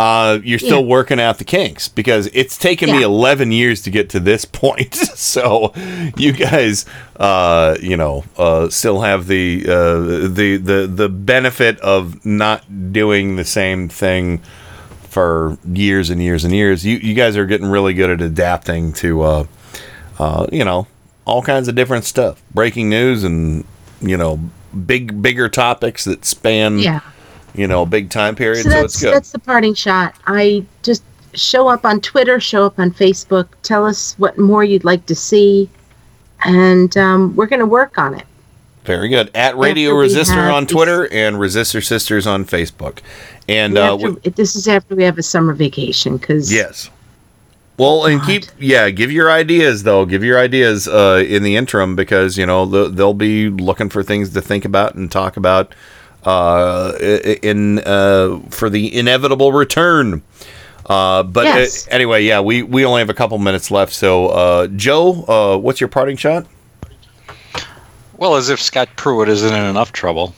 uh, 0.00 0.38
you're 0.42 0.58
still 0.58 0.80
Yeah. 0.80 0.86
working 0.86 1.20
out 1.20 1.36
the 1.38 1.44
kinks 1.44 1.86
because 1.88 2.28
it's 2.32 2.56
taken 2.56 2.90
me 2.90 3.02
eleven 3.02 3.52
years 3.52 3.82
to 3.82 3.90
get 3.90 4.08
to 4.10 4.20
this 4.20 4.44
point. 4.62 4.94
so, 5.14 5.72
you 6.16 6.32
guys, 6.32 6.86
uh, 7.16 7.76
you 7.82 7.96
know, 7.96 8.24
uh, 8.38 8.68
still 8.70 9.02
have 9.02 9.26
the 9.26 9.64
uh, 9.68 10.00
the 10.28 10.56
the 10.56 10.86
the 10.92 11.08
benefit 11.08 11.78
of 11.80 12.24
not 12.24 12.92
doing 12.92 13.36
the 13.36 13.44
same 13.44 13.88
thing 13.88 14.38
for 15.08 15.58
years 15.70 16.08
and 16.08 16.22
years 16.22 16.44
and 16.44 16.54
years. 16.54 16.86
You 16.86 16.96
you 16.96 17.14
guys 17.14 17.36
are 17.36 17.46
getting 17.46 17.66
really 17.68 17.92
good 17.94 18.10
at 18.10 18.20
adapting 18.22 18.92
to 18.94 19.22
uh, 19.22 19.44
uh, 20.18 20.46
you 20.52 20.64
know 20.64 20.86
all 21.26 21.42
kinds 21.42 21.68
of 21.68 21.74
different 21.74 22.04
stuff, 22.04 22.40
breaking 22.54 22.88
news, 22.88 23.22
and 23.24 23.64
you 24.00 24.16
know 24.16 24.40
big 24.86 25.20
bigger 25.20 25.48
topics 25.48 26.04
that 26.04 26.24
span 26.24 26.78
Yeah. 26.78 27.00
You 27.54 27.66
know 27.66 27.84
big 27.86 28.10
time 28.10 28.34
period. 28.36 28.64
So 28.64 28.70
So, 28.70 28.84
it's 28.84 29.00
good. 29.00 29.14
that's 29.14 29.32
the 29.32 29.38
parting 29.38 29.74
shot. 29.74 30.14
I 30.26 30.64
just 30.82 31.02
show 31.34 31.68
up 31.68 31.84
on 31.84 32.00
Twitter, 32.00 32.40
show 32.40 32.64
up 32.66 32.78
on 32.78 32.90
Facebook, 32.90 33.48
tell 33.62 33.86
us 33.86 34.14
what 34.18 34.38
more 34.38 34.64
you'd 34.64 34.84
like 34.84 35.06
to 35.06 35.14
see, 35.14 35.68
and 36.44 36.96
um, 36.96 37.34
we're 37.36 37.46
going 37.46 37.60
to 37.60 37.66
work 37.66 37.98
on 37.98 38.14
it. 38.14 38.24
Very 38.84 39.08
good. 39.08 39.30
At 39.34 39.56
Radio 39.58 39.92
Resistor 39.92 40.52
on 40.52 40.66
Twitter 40.66 41.06
and 41.12 41.36
Resistor 41.36 41.84
Sisters 41.84 42.26
on 42.26 42.44
Facebook. 42.46 43.00
And 43.48 43.76
uh, 43.76 43.94
After- 43.94 44.30
this 44.30 44.56
is 44.56 44.66
after 44.66 44.96
we 44.96 45.04
have 45.04 45.18
a 45.18 45.22
summer 45.22 45.52
vacation 45.52 46.16
because 46.16 46.52
yes. 46.52 46.90
Well, 47.76 48.04
and 48.06 48.22
keep 48.22 48.44
yeah, 48.58 48.90
give 48.90 49.10
your 49.10 49.30
ideas 49.30 49.84
though. 49.84 50.04
Give 50.04 50.22
your 50.22 50.38
ideas 50.38 50.86
uh, 50.86 51.24
in 51.26 51.42
the 51.42 51.56
interim 51.56 51.96
because 51.96 52.36
you 52.36 52.44
know 52.44 52.66
the, 52.66 52.88
they'll 52.88 53.14
be 53.14 53.48
looking 53.48 53.88
for 53.88 54.02
things 54.02 54.30
to 54.34 54.42
think 54.42 54.64
about 54.66 54.94
and 54.96 55.10
talk 55.10 55.36
about 55.38 55.74
uh, 56.24 56.92
in 57.42 57.78
uh, 57.80 58.40
for 58.50 58.70
the 58.70 58.94
inevitable 58.96 59.52
return. 59.52 60.22
Uh, 60.86 61.22
but 61.22 61.46
uh, 61.46 61.50
Yes. 61.50 61.86
anyway, 61.90 62.24
yeah, 62.24 62.40
we, 62.40 62.62
we 62.64 62.84
only 62.84 63.00
have 63.00 63.10
a 63.10 63.14
couple 63.14 63.38
minutes 63.38 63.70
left. 63.70 63.92
So, 63.92 64.28
uh, 64.28 64.66
Joe, 64.68 65.24
uh, 65.28 65.56
what's 65.56 65.80
your 65.80 65.88
parting 65.88 66.16
shot? 66.16 66.46
Well, 68.16 68.34
as 68.34 68.50
if 68.50 68.60
Scott 68.60 68.88
Pruitt 68.96 69.28
isn't 69.28 69.54
in 69.54 69.64
enough 69.64 69.92
trouble. 69.92 70.34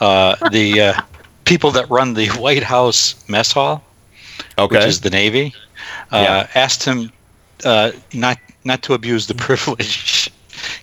Uh, 0.00 0.34
the 0.50 0.80
uh, 0.80 1.00
people 1.44 1.70
that 1.72 1.88
run 1.90 2.14
the 2.14 2.28
White 2.28 2.62
House 2.62 3.14
mess 3.28 3.52
hall, 3.52 3.84
okay. 4.58 4.76
which 4.76 4.86
is 4.86 5.00
the 5.02 5.10
Navy, 5.10 5.54
uh, 6.10 6.46
asked 6.54 6.82
him 6.84 7.12
uh, 7.64 7.92
not 8.12 8.38
not 8.64 8.82
to 8.82 8.94
abuse 8.94 9.26
the 9.26 9.34
privilege 9.46 10.30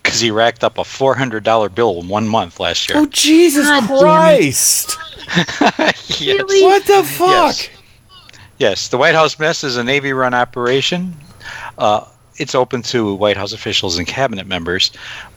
because 0.03 0.19
he 0.19 0.29
racked 0.31 0.63
up 0.63 0.77
a 0.77 0.83
four 0.83 1.15
hundred 1.15 1.43
dollar 1.43 1.69
bill 1.69 2.01
in 2.01 2.07
one 2.07 2.27
month 2.27 2.59
last 2.59 2.89
year. 2.89 2.97
Oh 2.99 3.05
Jesus 3.07 3.67
Christ! 3.87 4.97
Yes. 6.19 6.43
What 6.61 6.85
the 6.85 7.03
fuck? 7.03 7.29
Yes. 7.29 7.69
Yes, 8.59 8.87
the 8.89 8.97
White 8.97 9.15
House 9.15 9.39
mess 9.39 9.63
is 9.63 9.77
a 9.77 9.83
Navy-run 9.83 10.33
operation. 10.33 11.15
Uh, 11.77 12.05
it's 12.37 12.53
open 12.55 12.81
to 12.83 13.13
White 13.15 13.35
House 13.37 13.51
officials 13.53 13.97
and 13.97 14.05
cabinet 14.07 14.45
members, 14.47 14.91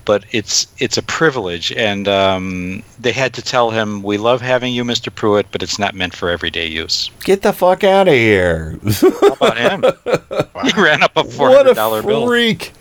but 0.04 0.24
it's 0.32 0.66
it's 0.78 0.96
a 0.96 1.02
privilege, 1.02 1.72
and 1.72 2.08
um, 2.08 2.82
they 2.98 3.12
had 3.12 3.32
to 3.34 3.42
tell 3.42 3.70
him, 3.70 4.02
"We 4.02 4.18
love 4.18 4.40
having 4.42 4.72
you, 4.74 4.84
Mr. 4.84 5.14
Pruitt, 5.14 5.46
but 5.50 5.62
it's 5.62 5.78
not 5.78 5.94
meant 5.94 6.14
for 6.14 6.28
everyday 6.30 6.66
use." 6.66 7.10
Get 7.24 7.42
the 7.42 7.52
fuck 7.52 7.84
out 7.84 8.08
of 8.08 8.14
here! 8.14 8.78
How 9.00 9.26
about 9.32 9.56
him? 9.58 9.84
He 10.66 10.82
ran 10.82 11.02
up 11.02 11.12
a 11.16 11.22
four 11.24 11.48
what 11.50 11.58
hundred 11.58 11.72
a 11.72 11.74
dollar 11.74 12.02
bill. 12.02 12.26
freak! 12.26 12.72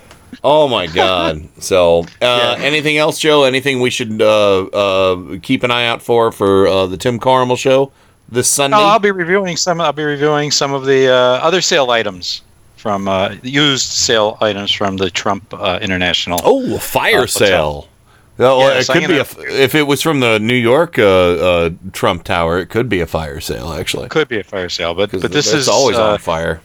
Oh 0.47 0.67
my 0.67 0.85
god! 0.85 1.47
So, 1.59 2.05
uh, 2.21 2.55
anything 2.59 2.97
else, 2.97 3.17
Joe? 3.17 3.45
Anything 3.45 3.79
we 3.81 3.89
should 3.89 4.21
uh, 4.21 4.65
uh, 4.65 5.39
keep 5.41 5.63
an 5.63 5.71
eye 5.71 5.87
out 5.87 6.03
for 6.03 6.31
for 6.31 6.67
uh, 6.67 6.85
the 6.85 6.97
Tim 6.97 7.17
Carmel 7.17 7.55
show 7.55 7.91
this 8.29 8.47
Sunday? 8.47 8.77
No, 8.77 8.83
I'll 8.83 8.99
be 8.99 9.09
reviewing 9.09 9.57
some. 9.57 9.81
I'll 9.81 9.91
be 9.91 10.03
reviewing 10.03 10.51
some 10.51 10.71
of 10.71 10.85
the 10.85 11.07
uh, 11.07 11.15
other 11.41 11.61
sale 11.61 11.89
items 11.89 12.43
from 12.75 13.07
uh, 13.07 13.33
used 13.41 13.87
sale 13.87 14.37
items 14.41 14.71
from 14.71 14.97
the 14.97 15.09
Trump 15.09 15.51
uh, 15.55 15.79
International. 15.81 16.39
Oh, 16.43 16.75
a 16.75 16.79
fire 16.79 17.21
uh, 17.21 17.27
sale. 17.27 17.87
Well, 18.37 18.59
Yes, 18.59 18.89
it 18.89 18.95
I'm 18.95 19.01
could 19.01 19.07
be 19.07 19.17
a, 19.17 19.63
if 19.63 19.73
it 19.73 19.83
was 19.83 20.03
from 20.03 20.19
the 20.19 20.39
New 20.39 20.53
York 20.53 20.99
uh, 20.99 21.03
uh, 21.03 21.69
Trump 21.93 22.23
Tower, 22.23 22.59
it 22.59 22.67
could 22.67 22.87
be 22.89 22.99
a 22.99 23.07
fire 23.07 23.39
sale 23.39 23.71
actually. 23.71 24.09
Could 24.09 24.27
be 24.27 24.39
a 24.39 24.43
fire 24.43 24.69
sale, 24.69 24.93
but 24.93 25.09
but 25.11 25.31
this 25.31 25.51
is 25.53 25.67
always 25.67 25.97
uh, 25.97 26.11
on 26.11 26.19
fire. 26.19 26.61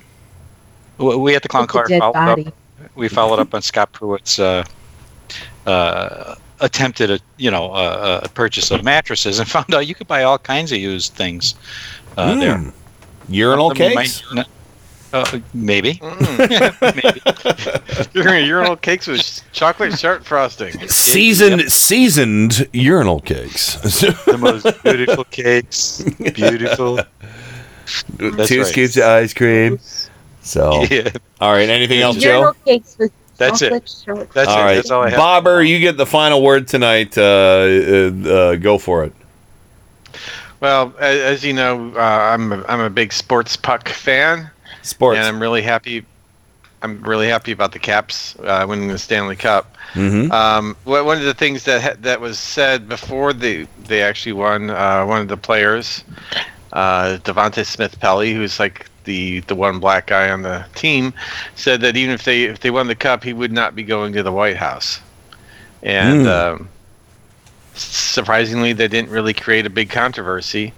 We 0.99 1.35
at 1.35 1.43
the 1.43 1.49
Clown 1.49 1.67
Car 1.67 1.87
dead 1.87 2.01
followed 2.01 2.13
body. 2.13 2.47
up. 2.49 2.55
We 2.95 3.09
followed 3.09 3.39
up 3.39 3.55
on 3.55 3.63
Scott 3.63 3.93
Pruitt's 3.93 4.39
uh, 4.39 4.65
uh, 5.67 6.35
attempted, 6.61 7.11
a, 7.11 7.21
you 7.39 7.51
know, 7.51 7.67
uh, 7.73 8.21
uh, 8.25 8.29
purchase 8.29 8.71
of 8.71 8.85
mattresses, 8.85 9.39
and 9.39 9.49
found 9.49 9.75
out 9.75 9.87
you 9.87 9.95
could 9.95 10.09
buy 10.09 10.23
all 10.23 10.39
kinds 10.39 10.73
of 10.73 10.79
used 10.79 11.13
things 11.15 11.55
uh, 12.17 12.35
there. 12.35 12.57
Mm. 12.57 12.73
Urinal 13.29 13.71
Some 13.71 13.73
of 13.73 13.79
them 13.79 13.93
cakes. 13.97 14.35
might 14.35 14.47
uh, 15.13 15.41
maybe. 15.55 16.01
Ur- 18.17 18.39
urinal 18.39 18.77
cakes 18.77 19.07
with 19.07 19.43
chocolate 19.53 19.99
sharp 19.99 20.25
frosting. 20.25 20.73
Seasoned 20.89 21.71
seasoned 21.73 22.69
urinal 22.73 23.21
cakes. 23.21 23.77
the 24.25 24.39
most 24.39 24.83
beautiful 24.83 25.25
cakes. 25.25 26.03
Beautiful. 26.35 26.97
That's 28.19 28.49
Two 28.49 28.59
right. 28.59 28.67
scoops 28.67 28.97
of 28.97 29.03
ice 29.03 29.35
cream. 29.35 29.81
So, 30.43 30.85
Yeah. 30.91 31.11
all 31.41 31.53
right. 31.53 31.69
Anything 31.69 32.01
else, 32.01 32.17
Urinal 32.23 32.53
Joe? 32.53 32.59
cakes 32.65 32.97
with 32.99 33.13
That's 33.37 33.61
it. 33.63 33.71
chocolate 33.71 33.95
short- 34.05 34.31
That's 34.33 34.49
all 34.49 34.59
it. 34.59 34.63
right, 34.63 34.75
That's 34.77 34.91
all 34.91 35.03
I 35.03 35.11
have. 35.11 35.19
Bobber, 35.19 35.63
you 35.63 35.79
get 35.79 35.97
the 35.97 36.07
final 36.07 36.43
word 36.43 36.67
tonight. 36.69 37.17
Uh, 37.17 37.23
uh, 37.23 38.29
uh, 38.29 38.57
go 38.57 38.79
for 38.79 39.05
it. 39.05 39.13
Well, 40.61 40.95
as, 40.99 41.21
as 41.21 41.45
you 41.45 41.53
know, 41.53 41.93
uh, 41.97 42.01
I'm 42.01 42.53
a, 42.53 42.65
I'm 42.69 42.81
a 42.81 42.91
big 42.91 43.13
sports 43.13 43.57
puck 43.57 43.89
fan. 43.89 44.51
Sports. 44.83 45.19
and 45.19 45.27
I'm 45.27 45.41
really 45.41 45.63
happy. 45.63 46.05
I'm 46.83 47.03
really 47.03 47.29
happy 47.29 47.53
about 47.53 47.73
the 47.73 47.79
Caps 47.79 48.35
uh, 48.41 48.65
winning 48.69 48.89
the 48.89 48.99
Stanley 48.99 49.37
Cup. 49.37 49.77
Mhm. 49.93 50.31
Um, 50.31 50.77
one 50.85 51.19
of 51.19 51.25
the 51.25 51.35
things 51.35 51.65
that 51.65 51.83
ha- 51.83 51.97
that 52.01 52.21
was 52.21 52.39
said 52.39 52.89
before 52.89 53.33
they 53.35 53.67
they 53.87 54.03
actually 54.03 54.33
won, 54.33 54.71
uh, 54.71 55.05
one 55.05 55.21
of 55.21 55.29
the 55.29 55.37
players, 55.37 56.05
uh, 56.73 57.19
Devante 57.25 57.67
Smith-Pelly, 57.67 58.33
who's 58.33 58.59
like 58.59 58.87
the 59.05 59.41
the 59.41 59.55
one 59.55 59.79
black 59.81 60.07
guy 60.07 60.31
on 60.31 60.43
the 60.43 60.65
team, 60.75 61.13
said 61.55 61.81
that 61.83 61.97
even 61.97 62.15
if 62.15 62.25
they 62.25 62.45
if 62.45 62.61
they 62.61 62.71
won 62.71 62.87
the 62.89 62.95
cup, 62.97 63.25
he 63.25 63.33
would 63.33 63.53
not 63.53 63.75
be 63.75 63.83
going 63.83 64.13
to 64.15 64.23
the 64.23 64.33
White 64.33 64.57
House. 64.57 65.01
And 65.83 66.27
Mm. 66.27 66.27
um, 66.27 66.69
surprisingly, 67.75 68.73
they 68.73 68.89
didn't 68.89 69.11
really 69.11 69.35
create 69.35 69.67
a 69.67 69.71
big 69.71 69.91
controversy 69.91 70.75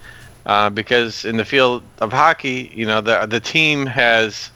uh, 0.47 0.71
because 0.71 1.25
in 1.25 1.37
the 1.37 1.45
field 1.45 1.83
of 1.99 2.13
hockey, 2.13 2.71
you 2.75 2.87
know, 2.87 3.01
the 3.01 3.27
the 3.27 3.41
team 3.41 3.87
has 3.87 4.51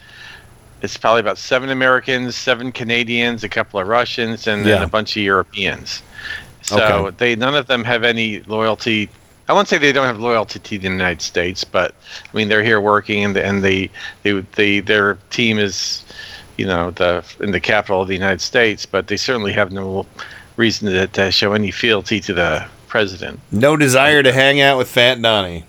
it's 0.83 0.97
probably 0.97 1.21
about 1.21 1.39
seven 1.39 1.71
Americans, 1.71 2.37
seven 2.37 2.73
Canadians, 2.73 3.43
a 3.45 3.49
couple 3.49 3.81
of 3.81 3.87
Russians, 3.89 4.47
and 4.47 4.67
then 4.67 4.81
Yeah. 4.81 4.83
a 4.83 4.87
bunch 4.87 5.17
of 5.17 5.23
Europeans. 5.23 6.03
So 6.63 7.11
Okay. 7.11 7.17
they 7.17 7.37
none 7.37 7.55
of 7.55 7.67
them 7.67 7.85
have 7.85 8.05
any 8.05 8.41
loyalty. 8.43 9.11
I 9.49 9.53
won't 9.53 9.69
say 9.69 9.79
they 9.79 9.93
don't 9.93 10.07
have 10.07 10.19
loyalty 10.19 10.59
to 10.59 10.79
the 10.79 10.89
United 10.89 11.23
States, 11.23 11.63
but 11.65 11.95
I 12.33 12.37
mean 12.37 12.49
they're 12.49 12.65
here 12.65 12.81
working, 12.81 13.25
and 13.25 13.37
and 13.37 13.63
they 13.63 13.91
they 14.23 14.41
they 14.55 14.81
their 14.81 15.15
team 15.31 15.59
is, 15.59 16.05
you 16.57 16.67
know, 16.67 16.91
the 16.91 17.25
in 17.41 17.53
the 17.53 17.61
capital 17.61 18.03
of 18.03 18.09
the 18.09 18.15
United 18.15 18.41
States, 18.41 18.87
but 18.87 19.07
they 19.07 19.17
certainly 19.17 19.53
have 19.53 19.71
no 19.73 20.07
reason 20.57 20.91
to, 20.91 21.07
to 21.09 21.31
show 21.31 21.53
any 21.53 21.71
fealty 21.71 22.21
to 22.21 22.33
the 22.33 22.67
president. 22.89 23.39
No 23.53 23.77
desire 23.77 24.23
to 24.23 24.33
hang 24.33 24.61
out 24.61 24.79
with 24.79 24.89
Fat 24.89 25.21
Donnie. 25.21 25.65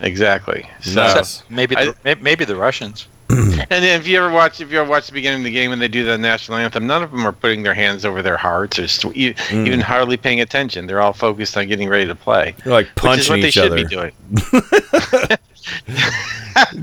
Exactly. 0.00 0.68
So 0.80 0.94
Nice. 0.94 1.42
Maybe 1.48 1.76
the, 1.76 1.94
may- 2.04 2.16
maybe 2.16 2.44
the 2.44 2.56
Russians. 2.56 3.06
And 3.70 3.82
then 3.84 3.98
if 4.00 4.06
you 4.06 4.18
ever 4.18 4.30
watch, 4.30 4.60
if 4.60 4.70
you 4.70 4.78
ever 4.80 4.88
watch 4.90 5.06
the 5.06 5.12
beginning 5.12 5.40
of 5.40 5.44
the 5.44 5.50
game 5.50 5.70
when 5.70 5.78
they 5.78 5.88
do 5.88 6.04
the 6.04 6.18
national 6.18 6.58
anthem, 6.58 6.86
none 6.86 7.02
of 7.02 7.10
them 7.10 7.26
are 7.26 7.32
putting 7.32 7.62
their 7.62 7.72
hands 7.74 8.04
over 8.04 8.20
their 8.20 8.36
hearts 8.36 8.78
or 8.78 8.86
st- 8.88 9.14
Mm. 9.14 9.66
even 9.66 9.80
hardly 9.80 10.16
paying 10.16 10.40
attention. 10.40 10.86
They're 10.86 11.00
all 11.00 11.12
focused 11.14 11.56
on 11.56 11.66
getting 11.68 11.88
ready 11.88 12.06
to 12.06 12.14
play. 12.14 12.54
They're 12.64 12.72
like 12.72 12.86
which 13.02 13.18
is 13.20 13.30
what 13.30 13.40
punching 13.40 13.40
they 13.42 13.48
each 13.48 13.54
should 13.54 13.66
other. 13.72 13.76
be 13.76 13.84
doing. 13.84 14.12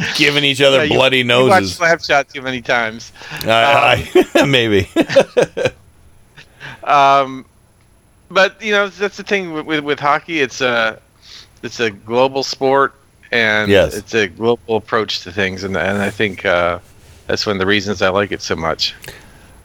Giving 0.17 0.43
each 0.43 0.61
other 0.61 0.77
Yeah, 0.77 0.83
you- 0.83 0.93
bloody 0.95 1.17
You 1.19 1.27
watched 1.47 1.61
noses. 1.61 1.77
Slapshot 1.79 2.33
too 2.33 2.41
many 2.41 2.61
times. 2.61 3.11
I, 3.43 4.09
I, 4.35 4.45
maybe. 4.47 4.89
Um, 6.83 7.45
but 8.31 8.61
you 8.61 8.71
know 8.71 8.87
that's 8.89 9.17
the 9.17 9.23
thing 9.23 9.53
with, 9.53 9.65
with, 9.65 9.83
with 9.83 9.99
hockey. 9.99 10.39
It's 10.41 10.61
a 10.61 10.99
it's 11.61 11.79
a 11.79 11.89
global 11.91 12.41
sport, 12.43 12.95
and 13.31 13.69
Yes. 13.69 13.95
it's 13.95 14.13
a 14.13 14.27
global 14.27 14.77
approach 14.77 15.21
to 15.23 15.31
things, 15.31 15.63
and 15.63 15.75
and 15.77 16.01
I 16.01 16.09
think 16.09 16.45
uh, 16.45 16.79
that's 17.27 17.45
one 17.45 17.55
of 17.55 17.59
the 17.59 17.65
reasons 17.65 18.01
I 18.01 18.09
like 18.09 18.31
it 18.31 18.41
so 18.41 18.55
much. 18.55 18.95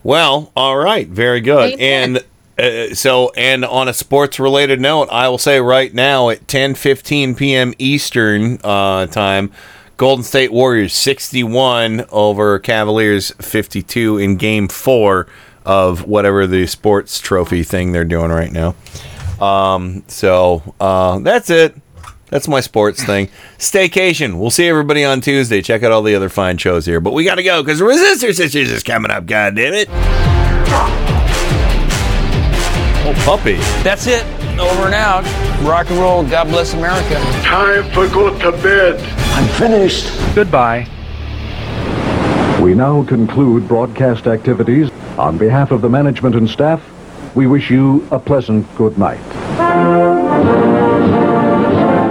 Well, 0.03 0.53
all 0.55 0.77
right, 0.77 1.09
very 1.09 1.41
good. 1.41 1.75
Amen. 1.81 2.17
And 2.17 2.91
uh, 2.93 2.95
so, 2.95 3.33
and 3.37 3.65
on 3.65 3.89
a 3.89 3.93
sports-related 3.95 4.81
note, 4.81 5.09
I 5.11 5.29
will 5.29 5.39
say 5.39 5.61
right 5.61 5.93
now 5.93 6.29
at 6.31 6.47
10:15 6.47 7.37
p.m. 7.37 7.73
Eastern 7.79 8.59
uh, 8.63 9.07
time, 9.07 9.51
Golden 9.97 10.23
State 10.25 10.53
Warriors 10.53 10.93
61 10.95 12.05
over 12.13 12.59
Cavaliers 12.59 13.31
52 13.41 14.19
in 14.19 14.37
Game 14.37 14.69
Four 14.69 15.27
of 15.65 16.07
whatever 16.07 16.47
the 16.47 16.67
sports 16.67 17.19
trophy 17.19 17.63
thing 17.63 17.93
they're 17.93 18.05
doing 18.05 18.31
right 18.31 18.53
now. 18.53 18.75
Um, 19.41 20.05
so 20.09 20.75
uh, 20.79 21.19
that's 21.21 21.49
it. 21.51 21.75
That's 22.35 22.49
my 22.49 22.59
sports 22.59 23.01
thing. 23.05 23.29
Staycation. 23.59 24.41
We'll 24.41 24.51
see 24.51 24.67
everybody 24.67 25.05
on 25.05 25.21
Tuesday. 25.21 25.63
Check 25.63 25.85
out 25.85 25.93
all 25.93 26.03
the 26.03 26.17
other 26.17 26.29
fine 26.29 26.59
shows 26.59 26.85
here. 26.85 26.99
But 26.99 27.13
we 27.13 27.23
got 27.23 27.37
to 27.37 27.45
go 27.45 27.63
because 27.63 27.81
Resistor 27.81 28.35
Sisters 28.35 28.73
is 28.73 28.83
coming 28.83 29.13
up. 29.13 29.27
God 29.27 29.55
damn 29.55 29.73
it. 29.73 29.87
Oh, 33.07 33.13
puppy. 33.25 33.55
That's 33.85 34.09
it. 34.09 34.25
Over 34.59 34.87
and 34.87 34.97
out. 34.97 35.23
Rock 35.63 35.89
and 35.91 36.01
roll. 36.01 36.25
God 36.25 36.49
bless 36.49 36.75
America. 36.75 37.21
Time 37.45 37.85
for 37.93 38.09
go 38.09 38.37
to 38.37 38.51
bed. 38.61 39.01
I'm 39.37 39.49
finished. 39.57 40.11
Goodbye. 40.35 40.89
We 42.61 42.75
now 42.75 43.05
conclude 43.05 43.69
broadcast 43.69 44.27
activities. 44.27 44.91
On 45.19 45.39
behalf 45.39 45.71
of 45.71 45.83
the 45.83 45.89
management 45.89 46.35
and 46.35 46.51
staff, 46.51 46.83
we 47.37 47.47
wish 47.47 47.71
you 47.71 48.05
a 48.11 48.19
pleasant 48.19 48.67
good 48.75 48.99
night. 48.99 49.21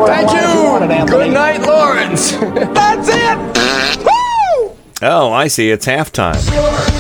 Thank 0.06 0.32
you. 0.32 1.07
Good 1.07 1.32
night, 1.33 1.61
Lawrence. 1.61 2.32
That's 2.32 3.09
it. 3.09 3.99
Woo! 4.06 4.75
Oh, 5.01 5.32
I 5.32 5.48
see. 5.48 5.69
It's 5.72 5.85
halftime. 5.85 6.92